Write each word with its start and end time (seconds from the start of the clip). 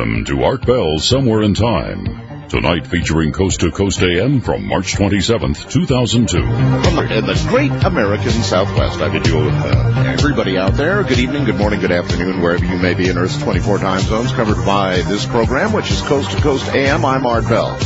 Welcome 0.00 0.24
to 0.24 0.44
Art 0.44 0.64
Bell 0.64 0.98
Somewhere 0.98 1.42
in 1.42 1.52
Time. 1.52 2.48
Tonight 2.48 2.86
featuring 2.86 3.32
Coast 3.32 3.60
to 3.60 3.70
Coast 3.70 4.00
AM 4.00 4.40
from 4.40 4.66
March 4.66 4.94
27th, 4.94 5.70
2002. 5.70 6.38
In 6.38 7.26
the 7.26 7.46
great 7.50 7.70
American 7.84 8.30
Southwest, 8.30 8.98
I 8.98 9.10
bid 9.10 9.26
you, 9.26 9.36
uh, 9.40 10.14
everybody 10.18 10.56
out 10.56 10.72
there, 10.72 11.02
good 11.02 11.18
evening, 11.18 11.44
good 11.44 11.56
morning, 11.56 11.80
good 11.80 11.92
afternoon, 11.92 12.40
wherever 12.40 12.64
you 12.64 12.78
may 12.78 12.94
be 12.94 13.10
in 13.10 13.18
Earth's 13.18 13.36
24 13.42 13.76
time 13.76 14.00
zones, 14.00 14.32
covered 14.32 14.64
by 14.64 15.02
this 15.02 15.26
program, 15.26 15.74
which 15.74 15.90
is 15.90 16.00
Coast 16.00 16.30
to 16.30 16.40
Coast 16.40 16.66
AM. 16.68 17.04
I'm 17.04 17.26
Art 17.26 17.46
Bell. 17.46 17.76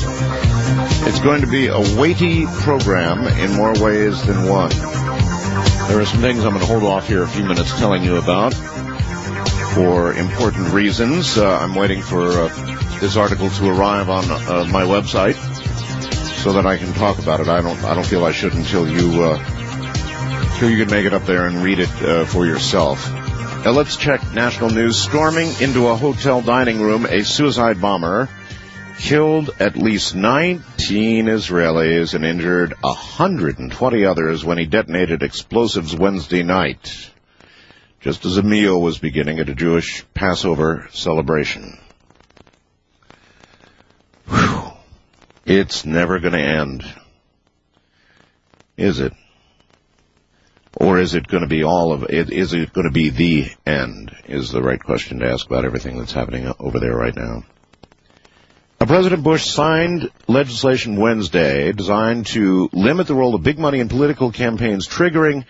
It's 1.09 1.19
going 1.19 1.41
to 1.41 1.49
be 1.49 1.67
a 1.67 1.81
weighty 1.99 2.47
program 2.47 3.27
in 3.27 3.55
more 3.55 3.73
ways 3.73 4.25
than 4.25 4.49
one. 4.49 4.71
There 5.89 6.01
are 6.01 6.07
some 6.07 6.21
things 6.21 6.45
I'm 6.45 6.53
going 6.53 6.65
to 6.65 6.67
hold 6.67 6.85
off 6.85 7.09
here 7.09 7.25
a 7.25 7.29
few 7.29 7.45
minutes 7.45 7.77
telling 7.77 8.05
you 8.05 8.19
about 8.19 8.55
for 9.75 10.15
important 10.15 10.73
reasons. 10.73 11.37
Uh, 11.37 11.59
I'm 11.59 11.75
waiting 11.75 12.01
for 12.01 12.23
uh, 12.23 12.99
this 13.01 13.17
article 13.17 13.51
to 13.51 13.69
arrive 13.69 14.09
on 14.09 14.25
uh, 14.31 14.65
my 14.71 14.85
website 14.85 15.35
so 16.43 16.53
that 16.53 16.65
I 16.65 16.77
can 16.77 16.93
talk 16.93 17.19
about 17.19 17.41
it. 17.41 17.49
I 17.49 17.61
don't. 17.61 17.83
I 17.83 17.95
don't 17.95 18.07
feel 18.07 18.25
I 18.25 18.31
should 18.31 18.55
until 18.55 18.89
you 18.89 19.25
uh, 19.25 19.45
until 20.53 20.71
you 20.71 20.85
can 20.85 20.95
make 20.95 21.07
it 21.07 21.13
up 21.13 21.25
there 21.27 21.47
and 21.47 21.57
read 21.57 21.81
it 21.81 21.91
uh, 22.03 22.25
for 22.25 22.47
yourself. 22.47 23.13
Now 23.65 23.73
let's 23.73 23.97
check 23.97 24.33
national 24.33 24.71
news. 24.71 24.97
Storming 24.97 25.49
into 25.61 25.89
a 25.89 25.97
hotel 25.97 26.41
dining 26.41 26.81
room, 26.81 27.05
a 27.05 27.25
suicide 27.25 27.81
bomber 27.81 28.29
killed 28.99 29.51
at 29.59 29.77
least 29.77 30.15
19 30.15 31.27
Israelis 31.27 32.15
and 32.15 32.25
injured 32.25 32.75
120 32.81 34.05
others 34.05 34.45
when 34.45 34.57
he 34.57 34.67
detonated 34.67 35.25
explosives 35.25 35.97
Wednesday 35.97 36.45
night 36.45 37.11
just 38.05 38.27
as 38.27 38.37
a 38.37 38.43
meal 38.43 38.79
was 38.83 38.99
beginning 38.99 39.39
at 39.39 39.49
a 39.49 39.55
Jewish 39.55 40.05
Passover 40.13 40.87
celebration. 40.93 41.79
Whew. 44.29 44.73
It's 45.47 45.87
never 45.87 46.21
going 46.21 46.35
to 46.35 46.39
end. 46.39 46.85
Is 48.77 49.01
it? 49.01 49.15
Or 50.77 50.99
is 50.99 51.15
it 51.15 51.27
going 51.27 51.45
to 51.45 51.49
be 51.49 51.65
all 51.65 51.95
of 51.95 52.03
it? 52.11 52.31
Is 52.31 52.53
it 52.53 52.75
going 52.75 52.87
to 52.87 52.93
be 52.93 53.09
the 53.09 53.51
end? 53.65 54.15
Is 54.27 54.51
the 54.51 54.61
right 54.61 54.81
question 54.81 55.21
to 55.21 55.31
ask 55.31 55.47
about 55.47 55.65
everything 55.65 55.97
that's 55.97 56.13
happening 56.13 56.53
over 56.61 56.79
there 56.79 56.95
right 56.95 57.17
now. 57.17 57.45
Now, 58.81 58.87
President 58.87 59.23
Bush 59.23 59.47
signed 59.47 60.11
legislation 60.29 61.01
Wednesday 61.01 61.73
designed 61.73 62.27
to 62.27 62.69
limit 62.75 63.07
the 63.07 63.15
role 63.15 63.35
of 63.35 63.43
big 63.43 63.59
money 63.59 63.81
in 63.81 63.89
political 63.89 64.31
campaigns, 64.31 64.87
triggering 64.87 65.47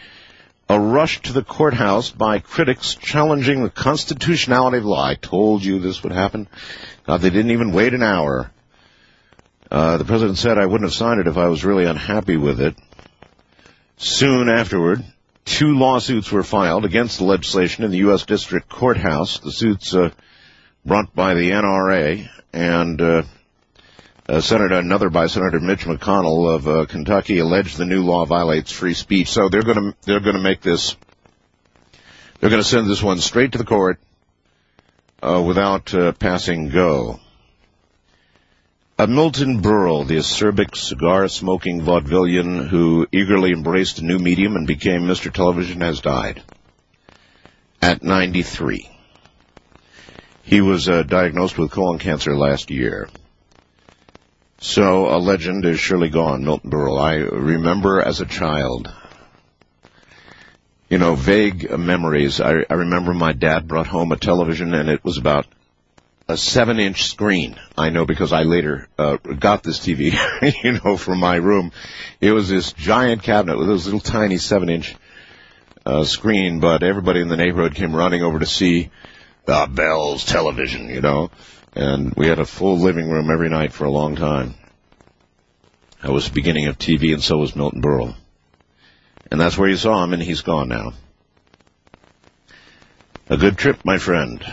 a 0.68 0.80
rush 0.80 1.20
to 1.22 1.32
the 1.32 1.42
courthouse 1.42 2.10
by 2.10 2.38
critics 2.38 2.94
challenging 2.94 3.62
the 3.62 3.70
constitutionality 3.70 4.78
of 4.78 4.84
law. 4.84 5.04
I 5.04 5.14
told 5.14 5.64
you 5.64 5.78
this 5.78 6.02
would 6.02 6.12
happen. 6.12 6.48
God, 7.06 7.20
they 7.20 7.30
didn't 7.30 7.50
even 7.50 7.72
wait 7.72 7.94
an 7.94 8.02
hour. 8.02 8.50
Uh, 9.70 9.98
the 9.98 10.04
president 10.04 10.38
said 10.38 10.58
I 10.58 10.66
wouldn't 10.66 10.88
have 10.88 10.94
signed 10.94 11.20
it 11.20 11.26
if 11.26 11.36
I 11.36 11.48
was 11.48 11.64
really 11.64 11.84
unhappy 11.84 12.36
with 12.36 12.60
it. 12.60 12.76
Soon 13.96 14.48
afterward, 14.48 15.04
two 15.44 15.76
lawsuits 15.76 16.30
were 16.32 16.42
filed 16.42 16.84
against 16.84 17.18
the 17.18 17.24
legislation 17.24 17.84
in 17.84 17.90
the 17.90 17.98
U.S. 17.98 18.24
District 18.24 18.68
Courthouse. 18.68 19.38
The 19.38 19.52
suits 19.52 19.94
uh, 19.94 20.10
brought 20.84 21.14
by 21.14 21.34
the 21.34 21.50
NRA 21.50 22.28
and 22.52 23.00
uh, 23.00 23.22
uh, 24.28 24.40
Senator, 24.40 24.76
another 24.76 25.10
by 25.10 25.26
Senator 25.26 25.60
Mitch 25.60 25.84
McConnell 25.84 26.54
of 26.54 26.68
uh, 26.68 26.86
Kentucky 26.86 27.38
alleged 27.38 27.76
the 27.76 27.84
new 27.84 28.02
law 28.02 28.24
violates 28.24 28.72
free 28.72 28.94
speech. 28.94 29.28
So 29.28 29.48
they're 29.48 29.62
going 29.62 29.92
to 29.92 29.96
they're 30.02 30.20
going 30.20 30.36
to 30.36 30.42
make 30.42 30.60
this 30.60 30.96
they're 32.40 32.50
going 32.50 32.62
to 32.62 32.68
send 32.68 32.88
this 32.88 33.02
one 33.02 33.18
straight 33.18 33.52
to 33.52 33.58
the 33.58 33.64
court 33.64 34.00
uh, 35.22 35.42
without 35.44 35.94
uh, 35.94 36.12
passing 36.12 36.68
go. 36.68 37.20
Milton 38.98 39.60
Berle, 39.60 40.06
the 40.06 40.16
acerbic 40.16 40.76
cigar-smoking 40.76 41.82
vaudevillian 41.82 42.68
who 42.68 43.06
eagerly 43.12 43.50
embraced 43.50 43.98
a 43.98 44.04
new 44.04 44.18
medium 44.18 44.56
and 44.56 44.66
became 44.66 45.02
Mr. 45.02 45.32
Television, 45.32 45.80
has 45.80 46.00
died 46.00 46.42
at 47.82 48.02
93. 48.02 48.88
He 50.44 50.60
was 50.60 50.88
uh, 50.88 51.02
diagnosed 51.02 51.58
with 51.58 51.70
colon 51.70 51.98
cancer 51.98 52.36
last 52.36 52.70
year. 52.70 53.08
So 54.58 55.14
a 55.14 55.18
legend 55.18 55.64
is 55.64 55.80
surely 55.80 56.08
gone, 56.08 56.44
Milton 56.44 56.70
Berle. 56.70 56.98
I 56.98 57.14
remember 57.16 58.00
as 58.00 58.20
a 58.20 58.26
child, 58.26 58.92
you 60.88 60.98
know, 60.98 61.14
vague 61.14 61.70
memories. 61.76 62.40
I, 62.40 62.64
I 62.68 62.74
remember 62.74 63.12
my 63.14 63.32
dad 63.32 63.68
brought 63.68 63.86
home 63.86 64.12
a 64.12 64.16
television 64.16 64.72
and 64.74 64.88
it 64.88 65.04
was 65.04 65.18
about 65.18 65.46
a 66.28 66.36
seven 66.36 66.78
inch 66.78 67.04
screen. 67.04 67.60
I 67.76 67.90
know 67.90 68.06
because 68.06 68.32
I 68.32 68.44
later 68.44 68.88
uh, 68.98 69.16
got 69.16 69.62
this 69.62 69.80
TV, 69.80 70.14
you 70.64 70.80
know, 70.80 70.96
from 70.96 71.18
my 71.18 71.36
room. 71.36 71.72
It 72.20 72.32
was 72.32 72.48
this 72.48 72.72
giant 72.72 73.22
cabinet 73.22 73.58
with 73.58 73.68
this 73.68 73.84
little 73.84 74.00
tiny 74.00 74.38
seven 74.38 74.70
inch 74.70 74.94
uh, 75.84 76.04
screen, 76.04 76.60
but 76.60 76.82
everybody 76.82 77.20
in 77.20 77.28
the 77.28 77.36
neighborhood 77.36 77.74
came 77.74 77.94
running 77.94 78.22
over 78.22 78.38
to 78.38 78.46
see 78.46 78.90
the 79.44 79.68
Bell's 79.70 80.24
television, 80.24 80.88
you 80.88 81.02
know 81.02 81.30
and 81.74 82.14
we 82.14 82.28
had 82.28 82.38
a 82.38 82.46
full 82.46 82.78
living 82.78 83.08
room 83.08 83.30
every 83.30 83.48
night 83.48 83.72
for 83.72 83.84
a 83.84 83.90
long 83.90 84.16
time. 84.16 84.54
That 86.02 86.12
was 86.12 86.26
the 86.26 86.34
beginning 86.34 86.66
of 86.66 86.78
TV, 86.78 87.12
and 87.12 87.22
so 87.22 87.38
was 87.38 87.56
Milton 87.56 87.82
Berle. 87.82 88.14
And 89.30 89.40
that's 89.40 89.58
where 89.58 89.68
you 89.68 89.76
saw 89.76 90.04
him, 90.04 90.12
and 90.12 90.22
he's 90.22 90.42
gone 90.42 90.68
now. 90.68 90.92
A 93.28 93.36
good 93.36 93.56
trip, 93.56 93.84
my 93.84 93.98
friend. 93.98 94.44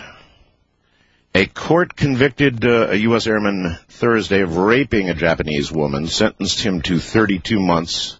A 1.35 1.45
court 1.45 1.95
convicted 1.95 2.65
uh, 2.65 2.87
a 2.89 2.95
U.S. 2.95 3.27
airman 3.27 3.77
Thursday 3.89 4.41
of 4.41 4.57
raping 4.57 5.09
a 5.09 5.13
Japanese 5.13 5.71
woman, 5.71 6.07
sentenced 6.07 6.61
him 6.61 6.81
to 6.83 6.99
32 6.99 7.59
months, 7.59 8.19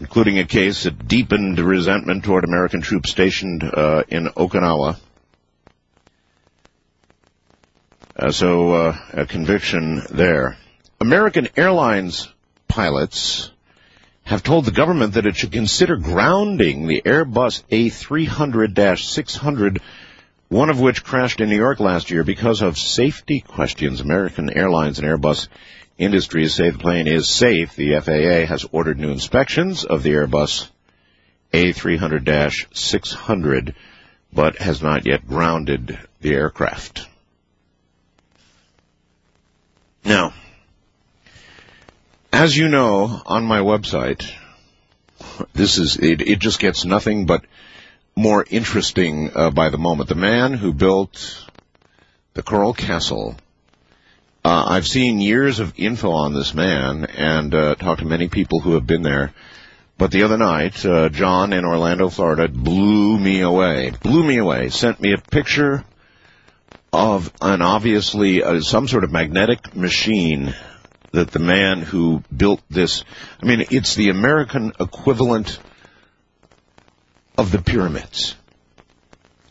including 0.00 0.38
a 0.38 0.44
case 0.44 0.84
that 0.84 1.08
deepened 1.08 1.58
resentment 1.58 2.24
toward 2.24 2.44
American 2.44 2.82
troops 2.82 3.10
stationed 3.10 3.64
uh, 3.64 4.04
in 4.08 4.26
Okinawa. 4.26 4.98
Uh, 8.16 8.30
so 8.30 8.72
uh, 8.72 8.96
a 9.12 9.26
conviction 9.26 10.00
there. 10.10 10.56
American 11.00 11.48
Airlines 11.56 12.32
pilots 12.68 13.50
have 14.22 14.44
told 14.44 14.64
the 14.64 14.70
government 14.70 15.14
that 15.14 15.26
it 15.26 15.34
should 15.36 15.50
consider 15.50 15.96
grounding 15.96 16.86
the 16.86 17.02
Airbus 17.04 17.64
A300-600, 17.70 19.80
one 20.48 20.70
of 20.70 20.78
which 20.80 21.02
crashed 21.02 21.40
in 21.40 21.48
New 21.48 21.56
York 21.56 21.80
last 21.80 22.12
year 22.12 22.22
because 22.22 22.62
of 22.62 22.78
safety 22.78 23.40
questions. 23.40 24.00
American 24.00 24.48
Airlines 24.48 25.00
and 25.00 25.08
Airbus 25.08 25.48
Industries 25.98 26.54
say 26.54 26.70
the 26.70 26.78
plane 26.78 27.08
is 27.08 27.28
safe. 27.28 27.76
The 27.76 28.00
FAA 28.00 28.46
has 28.46 28.64
ordered 28.72 28.98
new 28.98 29.10
inspections 29.10 29.84
of 29.84 30.02
the 30.02 30.10
Airbus 30.10 30.68
A300-600, 31.52 33.74
but 34.32 34.58
has 34.58 34.82
not 34.82 35.06
yet 35.06 35.24
grounded 35.26 35.98
the 36.20 36.32
aircraft. 36.32 37.06
Now, 40.04 40.34
as 42.30 42.54
you 42.54 42.68
know, 42.68 43.22
on 43.24 43.44
my 43.44 43.60
website, 43.60 44.30
this 45.54 45.78
is, 45.78 45.96
it, 45.96 46.20
it 46.20 46.40
just 46.40 46.60
gets 46.60 46.84
nothing 46.84 47.24
but 47.24 47.46
more 48.14 48.44
interesting 48.48 49.30
uh, 49.34 49.50
by 49.50 49.70
the 49.70 49.78
moment. 49.78 50.10
The 50.10 50.14
man 50.14 50.52
who 50.52 50.74
built 50.74 51.46
the 52.34 52.42
Coral 52.42 52.74
Castle, 52.74 53.34
uh, 54.44 54.64
I've 54.68 54.86
seen 54.86 55.20
years 55.20 55.58
of 55.58 55.72
info 55.78 56.10
on 56.10 56.34
this 56.34 56.52
man 56.52 57.06
and 57.06 57.54
uh, 57.54 57.74
talked 57.74 58.00
to 58.00 58.06
many 58.06 58.28
people 58.28 58.60
who 58.60 58.74
have 58.74 58.86
been 58.86 59.02
there. 59.02 59.32
But 59.96 60.10
the 60.10 60.24
other 60.24 60.36
night, 60.36 60.84
uh, 60.84 61.08
John 61.08 61.54
in 61.54 61.64
Orlando, 61.64 62.10
Florida, 62.10 62.48
blew 62.48 63.18
me 63.18 63.40
away. 63.40 63.92
Blew 64.02 64.22
me 64.22 64.36
away. 64.36 64.68
Sent 64.68 65.00
me 65.00 65.14
a 65.14 65.18
picture 65.18 65.84
of 66.94 67.32
an 67.42 67.60
obviously 67.60 68.42
uh, 68.42 68.60
some 68.60 68.86
sort 68.86 69.02
of 69.02 69.10
magnetic 69.10 69.74
machine 69.74 70.54
that 71.10 71.32
the 71.32 71.40
man 71.40 71.80
who 71.80 72.22
built 72.34 72.62
this, 72.70 73.04
I 73.42 73.46
mean, 73.46 73.66
it's 73.70 73.96
the 73.96 74.10
American 74.10 74.72
equivalent 74.78 75.58
of 77.36 77.50
the 77.50 77.60
pyramids. 77.60 78.36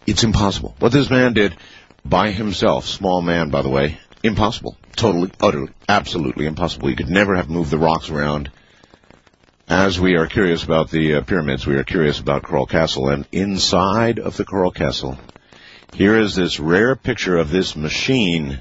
It's 0.08 0.24
impossible. 0.24 0.76
What 0.80 0.94
this 0.94 1.10
man 1.10 1.34
did 1.34 1.58
by 2.06 2.32
himself, 2.32 2.86
small 2.86 3.22
man, 3.22 3.50
by 3.50 3.62
the 3.62 3.70
way, 3.70 4.00
impossible. 4.24 4.78
Totally, 4.96 5.32
utterly, 5.42 5.74
absolutely 5.90 6.46
impossible. 6.46 6.88
He 6.88 6.96
could 6.96 7.10
never 7.10 7.36
have 7.36 7.50
moved 7.50 7.72
the 7.72 7.78
rocks 7.78 8.10
around. 8.10 8.52
As 9.68 10.00
we 10.00 10.16
are 10.16 10.28
curious 10.28 10.64
about 10.64 10.92
the 10.92 11.16
uh, 11.16 11.22
pyramids, 11.22 11.68
we 11.68 11.76
are 11.76 11.84
curious 11.84 12.20
about 12.20 12.44
Coral 12.44 12.68
Castle, 12.68 13.10
and 13.10 13.28
inside 13.32 14.20
of 14.20 14.38
the 14.38 14.46
Coral 14.46 14.72
Castle 14.72 15.18
here 15.94 16.20
is 16.20 16.36
this 16.36 16.60
rare 16.60 16.96
picture 16.96 17.38
of 17.38 17.50
this 17.50 17.76
machine, 17.76 18.60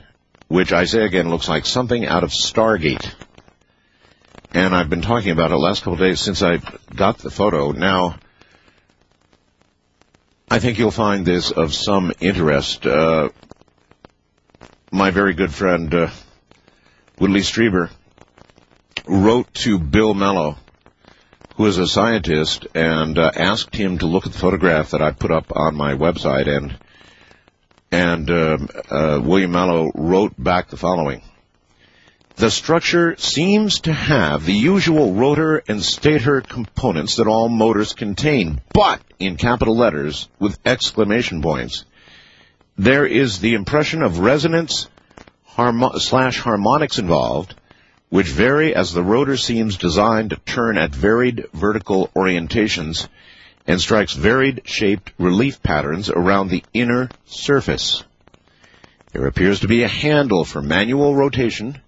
which 0.49 0.73
I 0.73 0.85
say 0.85 1.05
again 1.05 1.31
looks 1.31 1.49
like 1.49 1.65
something 1.65 2.07
out 2.07 2.25
of 2.25 2.31
Stargate. 2.31 3.11
And 4.53 4.75
I've 4.75 4.91
been 4.91 5.03
talking 5.03 5.31
about 5.31 5.47
it 5.47 5.55
the 5.55 5.59
last 5.59 5.81
couple 5.81 5.95
of 5.95 5.99
days 5.99 6.21
since 6.21 6.43
I 6.43 6.59
got 6.95 7.19
the 7.19 7.31
photo. 7.31 7.73
Now, 7.73 8.17
I 10.51 10.59
think 10.59 10.79
you'll 10.79 10.91
find 10.91 11.25
this 11.25 11.51
of 11.51 11.73
some 11.73 12.13
interest. 12.21 12.87
Uh, 12.87 13.31
my 14.91 15.11
very 15.11 15.33
good 15.33 15.55
friend 15.55 15.93
uh, 15.95 16.11
Whitley 17.17 17.41
Strieber 17.41 17.91
wrote 19.07 19.53
to 19.55 19.79
Bill 19.79 20.13
Mello, 20.13 20.59
who 21.57 21.65
is 21.65 21.79
a 21.79 21.87
scientist, 21.87 22.67
and 22.75 23.19
uh, 23.19 23.31
asked 23.35 23.75
him 23.75 23.99
to 23.99 24.07
look 24.07 24.27
at 24.27 24.33
the 24.33 24.39
photograph 24.39 24.91
that 24.91 25.01
I 25.01 25.13
put 25.13 25.31
up 25.31 25.57
on 25.57 25.75
my 25.75 25.95
website, 25.95 26.47
and 26.47 26.77
and 27.93 28.31
um, 28.31 28.69
uh, 28.91 29.21
William 29.23 29.53
Mello 29.53 29.93
wrote 29.95 30.33
back 30.43 30.69
the 30.69 30.79
following. 30.79 31.23
The 32.37 32.51
structure 32.51 33.15
seems 33.19 33.81
to 33.83 33.93
have 33.93 34.47
the 34.47 34.55
usual 34.55 35.13
rotor 35.13 35.63
and 35.69 35.83
stator 35.83 36.41
components 36.41 37.17
that 37.17 37.27
all 37.27 37.51
motors 37.51 37.93
contain, 37.93 38.63
but 38.73 39.03
in 39.19 39.37
capital 39.37 39.77
letters 39.77 40.29
with 40.39 40.59
exclamation 40.65 41.43
points. 41.43 41.85
There 42.79 43.05
is 43.05 43.39
the 43.39 43.53
impression 43.53 44.03
of 44.03 44.21
resonance 44.21 44.89
harmo- 45.51 46.01
slash 46.01 46.39
harmonics 46.39 46.99
involved, 46.99 47.55
which 48.09 48.29
vary 48.29 48.75
as 48.75 48.93
the 48.93 49.03
rotor 49.03 49.37
seems 49.37 49.77
designed 49.77 50.31
to 50.31 50.37
turn 50.37 50.79
at 50.79 50.95
varied 50.95 51.47
vertical 51.53 52.11
orientations 52.17 53.09
and 53.67 53.81
strikes 53.81 54.15
varied 54.15 54.63
shaped 54.65 55.13
relief 55.19 55.63
patterns 55.63 56.11
around 56.11 56.49
the 56.49 56.65
inner 56.73 57.09
surface. 57.27 58.03
There 59.13 59.27
appears 59.27 59.61
to 59.61 59.69
be 59.69 59.83
a 59.83 59.89
handle 59.89 60.45
for 60.45 60.63
manual 60.63 61.15
rotation 61.15 61.81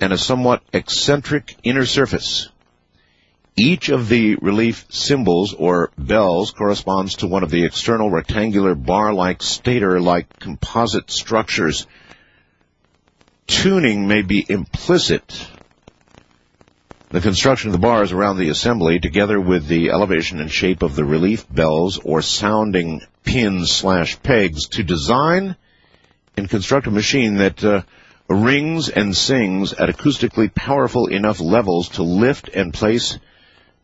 and 0.00 0.12
a 0.12 0.18
somewhat 0.18 0.62
eccentric 0.72 1.56
inner 1.62 1.86
surface. 1.86 2.48
Each 3.56 3.88
of 3.88 4.08
the 4.08 4.36
relief 4.36 4.86
symbols 4.88 5.54
or 5.54 5.90
bells 5.98 6.50
corresponds 6.50 7.16
to 7.16 7.26
one 7.26 7.42
of 7.42 7.50
the 7.50 7.64
external 7.64 8.10
rectangular 8.10 8.74
bar-like 8.74 9.42
stator-like 9.42 10.38
composite 10.38 11.10
structures. 11.10 11.86
Tuning 13.46 14.08
may 14.08 14.22
be 14.22 14.44
implicit. 14.48 15.46
The 17.10 17.20
construction 17.20 17.70
of 17.70 17.72
the 17.72 17.80
bars 17.80 18.12
around 18.12 18.38
the 18.38 18.50
assembly, 18.50 19.00
together 19.00 19.40
with 19.40 19.66
the 19.66 19.90
elevation 19.90 20.40
and 20.40 20.48
shape 20.48 20.84
of 20.84 20.94
the 20.94 21.04
relief 21.04 21.44
bells 21.52 21.98
or 21.98 22.22
sounding 22.22 23.02
pins 23.24 23.72
slash 23.72 24.22
pegs, 24.22 24.68
to 24.68 24.84
design 24.84 25.56
and 26.36 26.48
construct 26.48 26.86
a 26.86 26.92
machine 26.92 27.38
that 27.38 27.64
uh, 27.64 27.82
rings 28.28 28.90
and 28.90 29.16
sings 29.16 29.72
at 29.72 29.88
acoustically 29.88 30.54
powerful 30.54 31.08
enough 31.08 31.40
levels 31.40 31.88
to 31.88 32.04
lift 32.04 32.48
and 32.48 32.72
place 32.72 33.18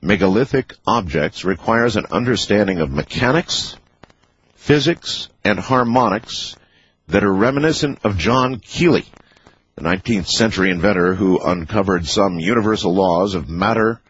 megalithic 0.00 0.76
objects 0.86 1.44
requires 1.44 1.96
an 1.96 2.06
understanding 2.12 2.78
of 2.78 2.92
mechanics, 2.92 3.76
physics, 4.54 5.28
and 5.42 5.58
harmonics 5.58 6.54
that 7.08 7.24
are 7.24 7.34
reminiscent 7.34 7.98
of 8.04 8.18
John 8.18 8.60
Keely, 8.60 9.04
the 9.76 9.82
19th 9.82 10.26
century 10.26 10.70
inventor 10.70 11.14
who 11.14 11.38
uncovered 11.38 12.06
some 12.06 12.38
universal 12.38 12.94
laws 12.94 13.34
of 13.34 13.50
matter, 13.50 14.00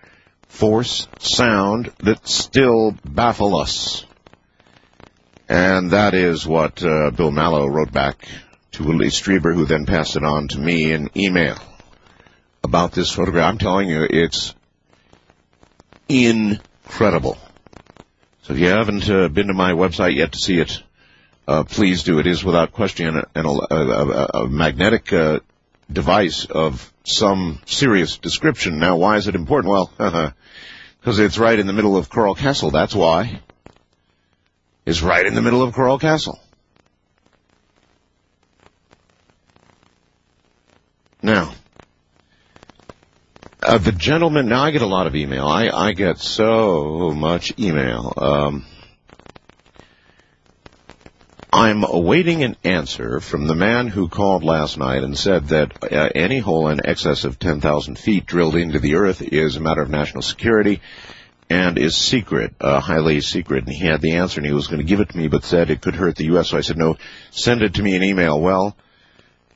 force, 0.46 1.08
sound 1.18 1.92
that 1.98 2.26
still 2.26 2.96
baffle 3.04 3.56
us. 3.56 4.06
And 5.48 5.90
that 5.90 6.14
is 6.14 6.46
what 6.46 6.84
uh, 6.84 7.10
Bill 7.10 7.32
Mallow 7.32 7.66
wrote 7.66 7.92
back 7.92 8.28
to 8.72 8.84
Willie 8.84 9.08
Strieber, 9.08 9.54
who 9.54 9.64
then 9.64 9.86
passed 9.86 10.14
it 10.14 10.22
on 10.22 10.46
to 10.48 10.58
me 10.58 10.92
in 10.92 11.10
email 11.16 11.58
about 12.62 12.92
this 12.92 13.10
photograph. 13.10 13.50
I'm 13.50 13.58
telling 13.58 13.88
you, 13.88 14.06
it's 14.08 14.54
incredible. 16.08 17.38
So 18.42 18.52
if 18.52 18.60
you 18.60 18.68
haven't 18.68 19.10
uh, 19.10 19.28
been 19.28 19.48
to 19.48 19.54
my 19.54 19.72
website 19.72 20.14
yet 20.14 20.30
to 20.30 20.38
see 20.38 20.60
it, 20.60 20.80
uh, 21.48 21.64
please 21.64 22.04
do. 22.04 22.20
It 22.20 22.26
is 22.26 22.44
without 22.44 22.72
question 22.72 23.16
a, 23.16 23.40
a, 23.40 23.48
a, 23.74 24.26
a 24.42 24.48
magnetic 24.48 25.12
uh, 25.12 25.40
device 25.90 26.46
of 26.46 26.92
some 27.04 27.60
serious 27.66 28.18
description. 28.18 28.78
Now, 28.78 28.96
why 28.96 29.16
is 29.16 29.28
it 29.28 29.34
important? 29.34 29.70
Well, 29.70 29.90
because 31.00 31.18
it's 31.18 31.38
right 31.38 31.58
in 31.58 31.66
the 31.66 31.72
middle 31.72 31.96
of 31.96 32.08
Coral 32.08 32.34
Castle. 32.34 32.70
That's 32.70 32.94
why. 32.94 33.40
It's 34.84 35.02
right 35.02 35.26
in 35.26 35.34
the 35.34 35.42
middle 35.42 35.62
of 35.62 35.74
Coral 35.74 35.98
Castle. 35.98 36.40
Now, 41.22 41.52
uh, 43.62 43.78
the 43.78 43.90
gentleman, 43.90 44.48
now 44.48 44.62
I 44.62 44.70
get 44.70 44.82
a 44.82 44.86
lot 44.86 45.08
of 45.08 45.16
email. 45.16 45.46
I, 45.46 45.68
I 45.68 45.92
get 45.92 46.18
so 46.18 47.10
much 47.10 47.52
email. 47.58 48.12
Um, 48.16 48.64
I'm 51.56 51.84
awaiting 51.84 52.42
an 52.42 52.56
answer 52.64 53.18
from 53.18 53.46
the 53.46 53.54
man 53.54 53.86
who 53.86 54.08
called 54.08 54.44
last 54.44 54.76
night 54.76 55.02
and 55.02 55.16
said 55.16 55.48
that 55.48 55.90
uh, 55.90 56.10
any 56.14 56.38
hole 56.38 56.68
in 56.68 56.84
excess 56.84 57.24
of 57.24 57.38
10,000 57.38 57.98
feet 57.98 58.26
drilled 58.26 58.56
into 58.56 58.78
the 58.78 58.96
earth 58.96 59.22
is 59.22 59.56
a 59.56 59.60
matter 59.60 59.80
of 59.80 59.88
national 59.88 60.20
security 60.20 60.82
and 61.48 61.78
is 61.78 61.96
secret, 61.96 62.52
uh, 62.60 62.78
highly 62.78 63.22
secret. 63.22 63.64
And 63.64 63.72
he 63.72 63.86
had 63.86 64.02
the 64.02 64.16
answer 64.16 64.38
and 64.38 64.46
he 64.46 64.52
was 64.52 64.66
going 64.66 64.80
to 64.80 64.86
give 64.86 65.00
it 65.00 65.08
to 65.08 65.16
me, 65.16 65.28
but 65.28 65.44
said 65.44 65.70
it 65.70 65.80
could 65.80 65.94
hurt 65.94 66.16
the 66.16 66.26
U.S. 66.26 66.50
So 66.50 66.58
I 66.58 66.60
said, 66.60 66.76
no, 66.76 66.98
send 67.30 67.62
it 67.62 67.72
to 67.76 67.82
me 67.82 67.96
in 67.96 68.02
email. 68.02 68.38
Well, 68.38 68.76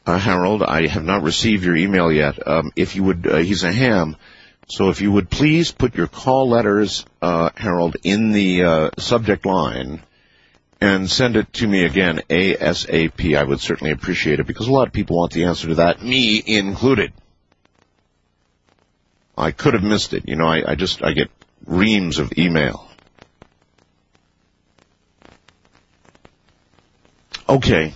uh, 0.06 0.16
Harold, 0.16 0.62
I 0.62 0.86
have 0.86 1.04
not 1.04 1.22
received 1.22 1.64
your 1.64 1.76
email 1.76 2.10
yet. 2.10 2.48
Um, 2.48 2.72
if 2.76 2.96
you 2.96 3.04
would, 3.04 3.26
uh, 3.26 3.36
he's 3.36 3.62
a 3.62 3.72
ham. 3.72 4.16
So 4.68 4.88
if 4.88 5.02
you 5.02 5.12
would 5.12 5.28
please 5.28 5.70
put 5.70 5.94
your 5.94 6.06
call 6.06 6.48
letters, 6.48 7.04
uh, 7.20 7.50
Harold, 7.56 7.98
in 8.02 8.32
the 8.32 8.64
uh, 8.64 8.90
subject 8.96 9.44
line 9.44 10.02
and 10.80 11.10
send 11.10 11.36
it 11.36 11.52
to 11.54 11.66
me 11.66 11.84
again 11.84 12.22
ASAP, 12.28 13.36
I 13.36 13.44
would 13.44 13.60
certainly 13.60 13.92
appreciate 13.92 14.40
it 14.40 14.46
because 14.46 14.66
a 14.66 14.72
lot 14.72 14.86
of 14.86 14.92
people 14.92 15.18
want 15.18 15.32
the 15.32 15.44
answer 15.44 15.68
to 15.68 15.74
that, 15.76 16.02
me 16.02 16.42
included. 16.44 17.12
I 19.36 19.52
could 19.52 19.74
have 19.74 19.82
missed 19.82 20.12
it. 20.12 20.28
You 20.28 20.36
know, 20.36 20.46
I, 20.46 20.72
I 20.72 20.74
just, 20.74 21.02
I 21.02 21.12
get 21.12 21.30
reams 21.66 22.18
of 22.18 22.32
email. 22.38 22.86
Okay. 27.48 27.94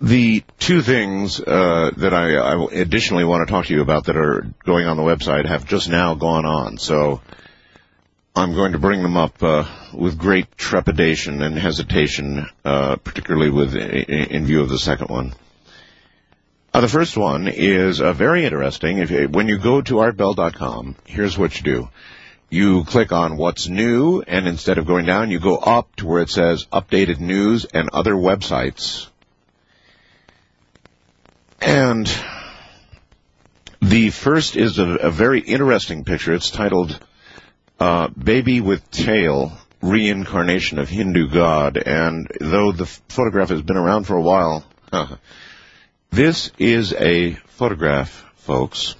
The 0.00 0.44
two 0.58 0.82
things 0.82 1.40
uh, 1.40 1.90
that 1.96 2.12
I, 2.12 2.34
I, 2.34 2.66
additionally 2.72 3.24
want 3.24 3.46
to 3.46 3.50
talk 3.50 3.66
to 3.66 3.74
you 3.74 3.80
about 3.80 4.04
that 4.04 4.16
are 4.16 4.46
going 4.64 4.86
on 4.86 4.96
the 4.96 5.02
website 5.02 5.46
have 5.46 5.66
just 5.66 5.88
now 5.88 6.14
gone 6.14 6.44
on, 6.44 6.76
so 6.76 7.22
I'm 8.36 8.52
going 8.52 8.72
to 8.72 8.80
bring 8.80 9.00
them 9.00 9.16
up 9.16 9.40
uh, 9.44 9.64
with 9.92 10.18
great 10.18 10.56
trepidation 10.56 11.40
and 11.40 11.56
hesitation, 11.56 12.48
uh, 12.64 12.96
particularly 12.96 13.48
with 13.48 13.76
in 13.76 14.44
view 14.44 14.60
of 14.60 14.68
the 14.68 14.78
second 14.78 15.08
one. 15.08 15.34
Uh, 16.72 16.80
the 16.80 16.88
first 16.88 17.16
one 17.16 17.46
is 17.46 18.00
uh, 18.00 18.12
very 18.12 18.44
interesting. 18.44 18.98
If, 18.98 19.30
when 19.30 19.46
you 19.46 19.58
go 19.58 19.80
to 19.82 19.94
artbell.com, 19.94 20.96
here's 21.04 21.38
what 21.38 21.56
you 21.56 21.62
do. 21.62 21.88
You 22.50 22.82
click 22.82 23.12
on 23.12 23.36
what's 23.36 23.68
new, 23.68 24.22
and 24.22 24.48
instead 24.48 24.78
of 24.78 24.86
going 24.86 25.06
down, 25.06 25.30
you 25.30 25.38
go 25.38 25.56
up 25.56 25.94
to 25.96 26.06
where 26.06 26.20
it 26.20 26.30
says 26.30 26.66
updated 26.72 27.20
news 27.20 27.66
and 27.66 27.88
other 27.92 28.14
websites. 28.14 29.06
And 31.60 32.12
the 33.80 34.10
first 34.10 34.56
is 34.56 34.80
a, 34.80 34.96
a 34.96 35.10
very 35.12 35.38
interesting 35.38 36.02
picture. 36.02 36.34
It's 36.34 36.50
titled 36.50 36.98
uh, 37.78 38.08
Baby 38.08 38.60
with 38.60 38.90
Tail, 38.90 39.52
Reincarnation 39.82 40.78
of 40.78 40.88
Hindu 40.88 41.28
God. 41.28 41.76
And 41.76 42.30
though 42.40 42.72
the 42.72 42.86
photograph 42.86 43.50
has 43.50 43.62
been 43.62 43.76
around 43.76 44.04
for 44.04 44.16
a 44.16 44.22
while, 44.22 44.64
this 46.10 46.50
is 46.58 46.92
a 46.94 47.34
photograph, 47.46 48.24
folks. 48.36 48.96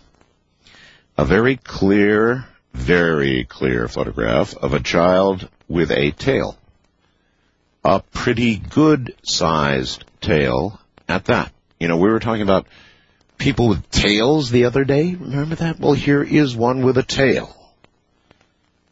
A 1.16 1.24
very 1.24 1.56
clear, 1.56 2.46
very 2.72 3.44
clear 3.44 3.88
photograph 3.88 4.56
of 4.56 4.74
a 4.74 4.80
child 4.80 5.48
with 5.68 5.90
a 5.90 6.10
tail. 6.10 6.58
A 7.84 8.00
pretty 8.00 8.56
good 8.56 9.14
sized 9.22 10.04
tail 10.20 10.80
at 11.08 11.26
that. 11.26 11.52
You 11.78 11.88
know, 11.88 11.98
we 11.98 12.08
were 12.08 12.20
talking 12.20 12.42
about 12.42 12.66
people 13.38 13.68
with 13.68 13.90
tails 13.90 14.50
the 14.50 14.64
other 14.64 14.84
day. 14.84 15.14
Remember 15.14 15.54
that? 15.56 15.78
Well, 15.78 15.92
here 15.92 16.22
is 16.22 16.56
one 16.56 16.82
with 16.84 16.98
a 16.98 17.02
tail. 17.02 17.63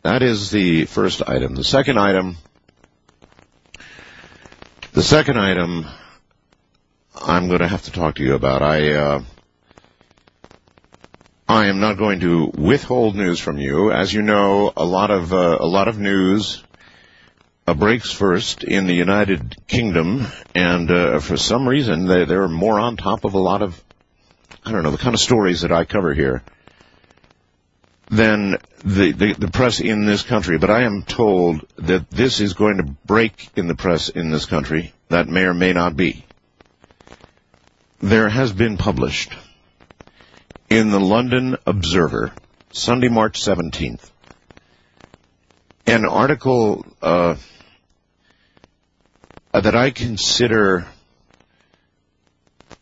That 0.03 0.25
is 0.25 0.51
the 0.51 0.87
first 0.87 1.23
item. 1.29 1.55
The 1.55 1.63
second 1.63 1.97
item, 1.97 2.37
the 4.93 5.03
second 5.03 5.39
item 5.39 5.87
I'm 7.15 7.47
going 7.47 7.61
to 7.61 7.69
have 7.69 7.83
to 7.83 7.93
talk 7.93 8.17
to 8.17 8.25
you 8.25 8.35
about. 8.35 8.63
I, 8.63 8.95
uh, 8.95 9.23
I 11.49 11.67
am 11.67 11.79
not 11.79 11.99
going 11.99 12.19
to 12.21 12.47
withhold 12.47 13.15
news 13.15 13.39
from 13.39 13.59
you. 13.59 13.93
As 13.93 14.13
you 14.13 14.23
know, 14.23 14.73
a 14.77 14.85
lot 14.85 15.13
of, 15.13 15.33
uh, 15.33 15.59
a 15.61 15.67
lot 15.67 15.87
of 15.87 16.01
news 16.01 16.65
uh, 17.69 17.75
breaks 17.75 18.11
first 18.11 18.65
in 18.65 18.89
the 18.89 18.95
United 18.95 19.57
Kingdom, 19.69 20.27
and 20.53 20.91
uh, 20.91 21.21
for 21.21 21.37
some 21.37 21.69
reason 21.69 22.07
they, 22.07 22.25
they're 22.25 22.49
more 22.49 22.81
on 22.81 22.97
top 22.97 23.25
of 23.25 23.35
a 23.35 23.39
lot 23.39 23.63
of, 23.63 23.81
I 24.65 24.73
don't 24.73 24.83
know, 24.83 24.91
the 24.91 24.99
kind 24.99 25.15
of 25.15 25.21
stories 25.21 25.61
that 25.61 25.71
I 25.71 25.85
cover 25.85 26.13
here 26.13 26.43
than 28.13 28.59
the, 28.85 29.13
the, 29.13 29.35
the 29.39 29.51
press 29.51 29.81
in 29.81 30.05
this 30.05 30.23
country. 30.23 30.59
But 30.59 30.71
I 30.71 30.85
am 30.85 31.03
told 31.03 31.67
that 31.77 32.11
this 32.11 32.41
is 32.41 32.53
going 32.53 32.77
to 32.77 32.85
break 33.07 33.49
in 33.57 33.69
the 33.69 33.75
press 33.75 34.11
in 34.11 34.31
this 34.31 34.45
country. 34.45 34.93
That 35.09 35.29
may 35.29 35.45
or 35.45 35.55
may 35.55 35.73
not 35.73 35.97
be. 35.97 36.25
there 38.01 38.29
has 38.29 38.53
been 38.53 38.77
published 38.77 39.33
in 40.69 40.91
the 40.91 41.01
London 41.01 41.57
Observer, 41.67 42.33
Sunday, 42.73 43.09
March 43.09 43.41
17th, 43.41 44.11
an 45.87 46.05
article 46.05 46.85
uh, 47.01 47.37
that 49.53 49.75
I 49.75 49.91
consider 49.91 50.87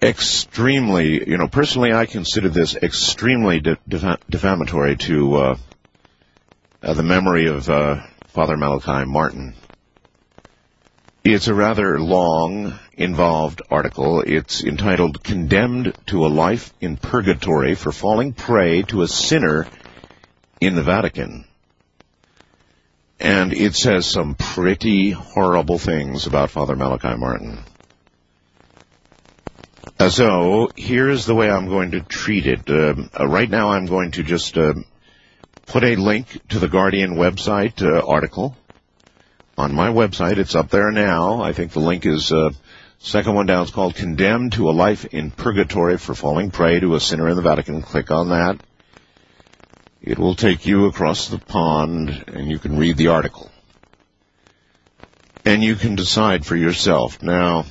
extremely, 0.03 1.29
you 1.29 1.37
know, 1.37 1.49
personally, 1.49 1.93
I 1.93 2.07
consider 2.07 2.49
this 2.49 2.75
extremely 2.75 3.61
de- 3.61 3.79
defamatory 4.29 4.97
to 4.97 5.37
uh, 5.37 5.57
uh, 6.83 6.95
the 6.95 7.03
memory 7.03 7.47
of 7.47 7.69
uh, 7.69 8.03
Father 8.29 8.57
Malachi 8.57 9.05
Martin. 9.05 9.55
It's 11.23 11.49
a 11.49 11.55
rather 11.55 12.01
long, 12.01 12.79
involved 12.97 13.61
article. 13.71 14.23
It's 14.23 14.65
entitled 14.65 15.23
Condemned 15.23 15.93
to 16.07 16.25
a 16.25 16.29
Life 16.29 16.73
in 16.81 16.97
Purgatory 16.97 17.75
for 17.75 17.93
Falling 17.93 18.33
Prey 18.33 18.83
to 18.85 19.03
a 19.03 19.09
Sinner 19.09 19.67
in 20.63 20.77
the 20.77 20.83
Vatican. 20.83 21.45
And 23.19 23.53
it 23.53 23.75
says 23.75 24.07
some 24.07 24.35
pretty 24.35 25.11
horrible 25.11 25.79
things 25.79 26.27
about 26.27 26.49
Father 26.49 26.75
Malachi 26.75 27.15
Martin. 27.19 27.59
Uh, 30.01 30.09
so 30.09 30.71
here's 30.77 31.27
the 31.27 31.35
way 31.35 31.51
I'm 31.51 31.69
going 31.69 31.91
to 31.91 32.01
treat 32.01 32.47
it. 32.47 32.71
Um, 32.71 33.11
uh, 33.21 33.27
right 33.27 33.51
now, 33.51 33.73
I'm 33.73 33.85
going 33.85 34.13
to 34.13 34.23
just 34.23 34.57
uh, 34.57 34.73
put 35.67 35.85
a 35.85 35.95
link 35.97 36.41
to 36.49 36.59
the 36.59 36.69
Guardian 36.69 37.17
website 37.17 37.83
uh, 37.83 38.01
article 38.07 38.57
on 39.59 39.75
my 39.75 39.89
website. 39.89 40.39
It's 40.39 40.55
up 40.55 40.71
there 40.71 40.91
now. 40.91 41.43
I 41.43 41.53
think 41.53 41.73
the 41.73 41.81
link 41.81 42.07
is 42.07 42.33
uh, 42.33 42.49
second 42.99 43.35
one 43.35 43.45
down. 43.45 43.65
It's 43.65 43.73
called 43.73 43.95
"Condemned 43.95 44.55
to 44.55 44.71
a 44.71 44.73
Life 44.73 45.05
in 45.05 45.31
Purgatory 45.33 45.99
for 45.99 46.15
Falling 46.15 46.51
Prey 46.51 46.81
to 46.81 46.95
a 46.95 47.01
Sinner 47.01 47.29
in 47.29 47.37
the 47.37 47.43
Vatican." 47.43 47.83
Click 47.83 48.11
on 48.11 48.31
that. 48.31 48.59
It 50.01 50.19
will 50.19 50.35
take 50.35 50.65
you 50.65 50.87
across 50.87 51.29
the 51.29 51.37
pond, 51.37 52.25
and 52.27 52.51
you 52.51 52.59
can 52.59 52.79
read 52.79 52.97
the 52.97 53.09
article, 53.09 53.51
and 55.45 55.63
you 55.63 55.75
can 55.75 55.95
decide 55.95 56.47
for 56.47 56.57
yourself 56.57 57.23
now. 57.23 57.67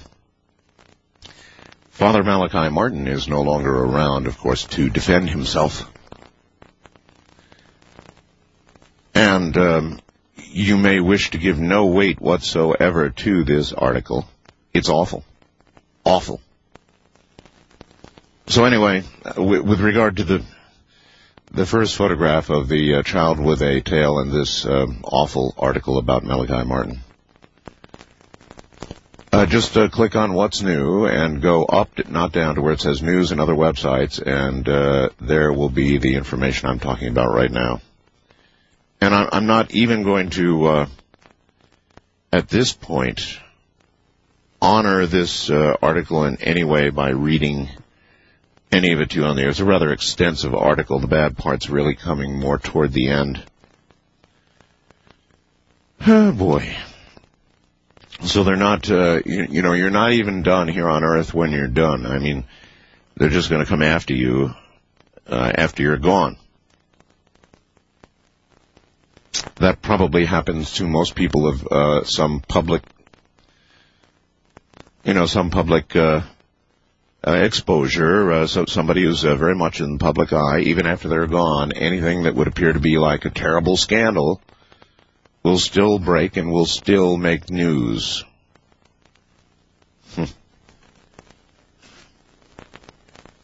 Father 2.00 2.24
Malachi 2.24 2.70
Martin 2.70 3.10
is 3.10 3.28
no 3.28 3.42
longer 3.42 3.76
around, 3.76 4.28
of 4.28 4.38
course, 4.38 4.64
to 4.68 4.90
defend 4.90 5.30
himself. 5.30 5.92
And 9.14 9.58
um, 9.58 10.00
you 10.38 10.78
may 10.78 11.02
wish 11.02 11.32
to 11.32 11.38
give 11.38 11.60
no 11.60 11.88
weight 11.88 12.22
whatsoever 12.22 13.10
to 13.10 13.44
this 13.44 13.74
article. 13.74 14.26
It's 14.74 14.88
awful. 14.88 15.26
Awful. 16.06 16.40
So 18.48 18.64
anyway, 18.64 19.04
with 19.36 19.82
regard 19.82 20.16
to 20.18 20.24
the 20.24 20.46
the 21.52 21.66
first 21.66 21.98
photograph 21.98 22.50
of 22.50 22.70
the 22.70 22.96
uh, 22.96 23.04
child 23.04 23.42
with 23.42 23.62
a 23.62 23.82
tail 23.82 24.20
in 24.20 24.32
this 24.32 24.66
um, 24.66 25.02
awful 25.04 25.54
article 25.58 25.98
about 25.98 26.24
Malachi 26.24 26.66
Martin. 26.66 27.02
Uh, 29.32 29.46
just 29.46 29.78
uh, 29.78 29.88
click 29.90 30.16
on 30.16 30.34
what's 30.34 30.64
new 30.64 31.06
and 31.06 31.40
go 31.40 31.64
up, 31.64 32.10
not 32.10 32.32
down, 32.32 32.56
to 32.56 32.62
where 32.62 32.74
it 32.74 32.82
says 32.82 33.04
news 33.04 33.32
and 33.32 33.40
other 33.40 33.54
websites, 33.54 34.20
and 34.20 34.68
uh, 34.68 35.10
there 35.22 35.54
will 35.54 35.70
be 35.70 36.00
the 36.00 36.16
information 36.16 36.68
I'm 36.68 36.80
talking 36.80 37.10
about 37.10 37.32
right 37.32 37.52
now. 37.52 37.80
And 39.00 39.14
I'm, 39.14 39.30
I'm 39.32 39.46
not 39.46 39.72
even 39.72 40.02
going 40.02 40.32
to, 40.32 40.66
uh, 40.66 40.88
at 42.34 42.50
this 42.50 42.74
point, 42.74 43.40
honor 44.60 45.06
this 45.06 45.52
uh, 45.52 45.76
article 45.80 46.26
in 46.26 46.42
any 46.42 46.64
way 46.64 46.90
by 46.90 47.10
reading 47.10 47.70
any 48.72 48.94
of 48.94 49.00
it 49.00 49.12
to 49.12 49.20
you 49.20 49.26
on 49.26 49.36
there. 49.36 49.50
It's 49.50 49.60
a 49.60 49.66
rather 49.66 49.92
extensive 49.92 50.56
article. 50.56 51.00
The 51.00 51.08
bad 51.08 51.38
part's 51.38 51.70
really 51.70 51.96
coming 51.96 52.40
more 52.40 52.58
toward 52.58 52.94
the 52.94 53.10
end. 53.10 53.44
Oh 56.06 56.32
boy. 56.38 56.76
So 58.22 58.44
they're 58.44 58.58
not, 58.58 58.90
uh, 58.92 59.22
you, 59.26 59.48
you, 59.50 59.62
know, 59.62 59.74
you're 59.74 59.90
not 59.90 60.12
even 60.12 60.44
done 60.44 60.68
here 60.68 60.90
on 60.90 61.04
Earth 61.04 61.34
when 61.34 61.52
you're 61.52 61.68
done. 61.68 62.06
I 62.06 62.20
mean, 62.20 62.44
they're 63.16 63.30
just 63.30 63.50
going 63.50 63.64
to 63.64 63.70
come 63.70 63.82
after 63.82 64.14
you 64.14 64.54
uh, 65.28 65.52
after 65.56 65.84
you're 65.84 65.98
gone. 65.98 66.38
That 69.56 69.82
probably 69.82 70.26
happens 70.26 70.74
to 70.76 70.88
most 70.88 71.16
people 71.16 71.48
of 71.48 71.68
uh, 71.68 72.04
some 72.04 72.42
public, 72.42 72.84
you 75.04 75.14
know, 75.14 75.26
some 75.26 75.50
public 75.50 75.96
uh, 75.96 76.22
uh, 77.26 77.32
exposure. 77.32 78.32
Uh, 78.32 78.48
so 78.48 78.66
somebody 78.66 79.04
who's 79.04 79.22
very 79.22 79.56
much 79.56 79.80
in 79.80 79.94
the 79.94 80.00
public 80.00 80.34
eye, 80.34 80.60
even 80.62 80.86
after 80.86 81.08
they're 81.08 81.28
gone, 81.28 81.72
anything 81.72 82.24
that 82.24 82.36
would 82.36 82.48
appear 82.48 82.74
to 82.74 82.80
be 82.80 82.98
like 82.98 83.26
a 83.26 83.30
terrible 83.30 83.78
scandal 83.78 84.42
will 85.44 85.60
still 85.60 86.00
break 86.00 86.38
and 86.38 86.52
will 86.52 86.66
still 86.66 87.18
make 87.18 87.50
news. 87.50 88.24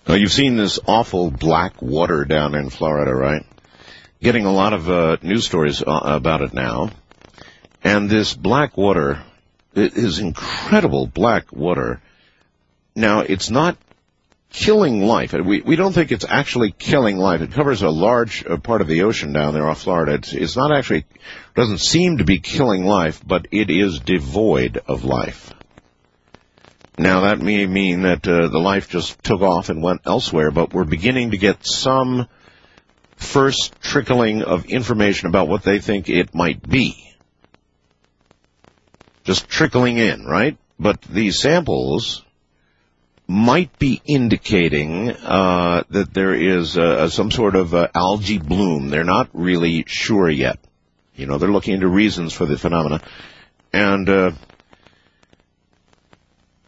Now, 0.07 0.13
you've 0.13 0.31
seen 0.31 0.55
this 0.55 0.79
awful 0.85 1.31
black 1.31 1.81
water 1.81 2.25
down 2.25 2.53
in 2.53 2.69
Florida, 2.69 3.11
right? 3.13 3.43
Getting 4.21 4.45
a 4.45 4.53
lot 4.53 4.73
of 4.73 4.87
uh, 4.87 5.17
news 5.23 5.47
stories 5.47 5.81
uh, 5.81 5.99
about 6.03 6.43
it 6.43 6.53
now. 6.53 6.91
And 7.83 8.07
this 8.07 8.33
black 8.35 8.77
water 8.77 9.23
is 9.73 10.19
incredible 10.19 11.07
black 11.07 11.51
water. 11.51 12.01
Now, 12.95 13.21
it's 13.21 13.49
not 13.49 13.77
killing 14.55 15.01
life. 15.01 15.33
We 15.33 15.61
we 15.61 15.75
don't 15.75 15.91
think 15.91 16.13
it's 16.13 16.25
actually 16.27 16.71
killing 16.71 17.17
life. 17.17 17.41
It 17.41 17.51
covers 17.51 17.81
a 17.81 17.89
large 17.89 18.45
uh, 18.45 18.57
part 18.57 18.79
of 18.79 18.87
the 18.87 19.03
ocean 19.03 19.33
down 19.33 19.53
there 19.53 19.67
off 19.67 19.81
Florida. 19.81 20.13
It's 20.13 20.31
it's 20.33 20.55
not 20.55 20.75
actually 20.75 21.05
doesn't 21.55 21.79
seem 21.79 22.19
to 22.19 22.23
be 22.23 22.39
killing 22.39 22.85
life, 22.85 23.21
but 23.25 23.47
it 23.51 23.69
is 23.69 23.99
devoid 23.99 24.77
of 24.87 25.03
life. 25.03 25.53
Now 26.97 27.21
that 27.21 27.39
may 27.39 27.65
mean 27.65 28.03
that 28.03 28.25
uh, 28.25 28.47
the 28.47 28.59
life 28.59 28.89
just 28.89 29.21
took 29.21 29.41
off 29.41 29.67
and 29.67 29.83
went 29.83 30.01
elsewhere, 30.05 30.51
but 30.51 30.73
we're 30.73 30.85
beginning 30.85 31.31
to 31.31 31.37
get 31.37 31.65
some 31.65 32.27
first 33.17 33.75
trickling 33.81 34.41
of 34.41 34.65
information 34.65 35.27
about 35.27 35.49
what 35.49 35.63
they 35.63 35.79
think 35.79 36.07
it 36.07 36.33
might 36.33 36.67
be. 36.67 37.13
Just 39.25 39.49
trickling 39.49 39.97
in, 39.97 40.25
right? 40.25 40.57
But 40.79 41.01
these 41.01 41.41
samples 41.41 42.24
might 43.27 43.77
be 43.79 44.01
indicating 44.05 45.09
uh, 45.09 45.83
that 45.89 46.13
there 46.13 46.33
is 46.33 46.77
uh, 46.77 47.09
some 47.09 47.31
sort 47.31 47.55
of 47.55 47.73
uh, 47.73 47.87
algae 47.93 48.37
bloom. 48.37 48.89
They're 48.89 49.03
not 49.03 49.29
really 49.33 49.83
sure 49.87 50.29
yet. 50.29 50.59
You 51.15 51.25
know, 51.25 51.37
they're 51.37 51.49
looking 51.51 51.75
into 51.75 51.87
reasons 51.87 52.33
for 52.33 52.45
the 52.45 52.57
phenomena. 52.57 53.01
And 53.73 54.07
uh, 54.09 54.31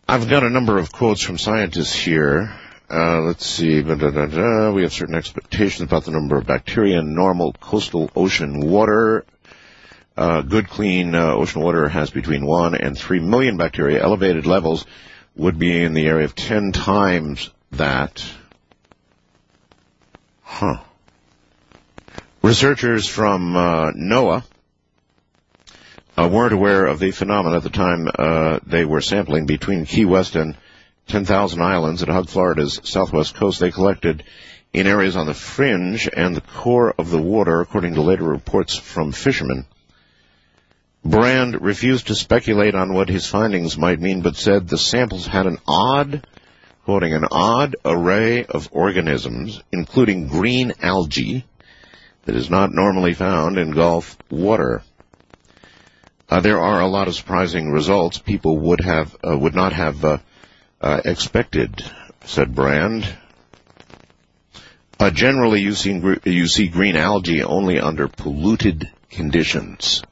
I've 0.07 0.29
got 0.29 0.43
a 0.43 0.49
number 0.49 0.77
of 0.77 0.91
quotes 0.91 1.21
from 1.21 1.37
scientists 1.37 1.93
here. 1.93 2.53
Uh, 2.89 3.21
let's 3.21 3.45
see. 3.45 3.81
we 3.81 4.81
have 4.81 4.93
certain 4.93 5.15
expectations 5.15 5.81
about 5.81 6.05
the 6.05 6.11
number 6.11 6.37
of 6.37 6.47
bacteria 6.47 6.99
in 6.99 7.13
normal 7.13 7.53
coastal 7.53 8.09
ocean 8.15 8.61
water. 8.61 9.25
Uh, 10.15 10.41
good, 10.41 10.67
clean 10.67 11.13
ocean 11.13 11.61
water 11.61 11.87
has 11.87 12.09
between 12.09 12.43
1 12.43 12.73
and 12.75 12.97
3 12.97 13.19
million 13.19 13.57
bacteria. 13.57 14.01
Elevated 14.01 14.47
levels 14.47 14.85
would 15.37 15.59
be 15.59 15.83
in 15.83 15.93
the 15.93 16.07
area 16.07 16.25
of 16.25 16.35
10 16.35 16.71
times 16.71 17.49
that. 17.71 18.25
Huh. 20.41 20.79
Researchers 22.41 23.07
from 23.07 23.55
uh, 23.55 23.91
NOAA 23.91 24.43
uh, 26.17 26.27
weren't 26.27 26.53
aware 26.53 26.85
of 26.85 26.99
the 26.99 27.11
phenomenon 27.11 27.57
at 27.57 27.63
the 27.63 27.69
time 27.69 28.07
uh, 28.17 28.59
they 28.65 28.85
were 28.85 29.01
sampling 29.01 29.45
between 29.45 29.85
Key 29.85 30.05
West 30.05 30.35
and 30.35 30.57
10,000 31.07 31.61
Islands 31.61 32.01
at 32.01 32.09
Hug, 32.09 32.27
Florida's 32.27 32.79
southwest 32.83 33.35
coast. 33.35 33.59
They 33.59 33.71
collected 33.71 34.23
in 34.73 34.87
areas 34.87 35.15
on 35.15 35.25
the 35.25 35.33
fringe 35.33 36.09
and 36.11 36.35
the 36.35 36.41
core 36.41 36.93
of 36.97 37.09
the 37.09 37.21
water, 37.21 37.61
according 37.61 37.95
to 37.95 38.01
later 38.01 38.23
reports 38.23 38.75
from 38.75 39.11
fishermen. 39.11 39.65
Brand 41.09 41.61
refused 41.61 42.07
to 42.07 42.15
speculate 42.15 42.75
on 42.75 42.93
what 42.93 43.07
his 43.07 43.25
findings 43.25 43.77
might 43.77 44.01
mean, 44.01 44.21
but 44.21 44.35
said 44.35 44.67
the 44.67 44.77
samples 44.77 45.25
had 45.25 45.47
an 45.47 45.57
odd, 45.65 46.27
quoting, 46.83 47.13
an 47.13 47.23
odd 47.31 47.77
array 47.85 48.43
of 48.43 48.67
organisms, 48.73 49.63
including 49.71 50.27
green 50.27 50.73
algae, 50.81 51.45
that 52.25 52.35
is 52.35 52.49
not 52.49 52.73
normally 52.73 53.13
found 53.13 53.57
in 53.57 53.71
Gulf 53.71 54.17
water. 54.29 54.83
Uh, 56.29 56.41
there 56.41 56.59
are 56.59 56.81
a 56.81 56.89
lot 56.89 57.07
of 57.07 57.15
surprising 57.15 57.71
results 57.71 58.17
people 58.17 58.59
would 58.59 58.81
have 58.81 59.15
uh, 59.25 59.37
would 59.37 59.55
not 59.55 59.71
have 59.71 60.03
uh, 60.03 60.17
uh 60.81 60.99
expected," 61.05 61.89
said 62.25 62.53
Brand. 62.53 63.07
Uh, 64.99 65.09
generally, 65.09 65.61
you 65.61 65.73
see, 65.73 66.01
you 66.25 66.47
see 66.47 66.67
green 66.67 66.97
algae 66.97 67.43
only 67.43 67.79
under 67.79 68.09
polluted 68.09 68.91
conditions. 69.09 70.03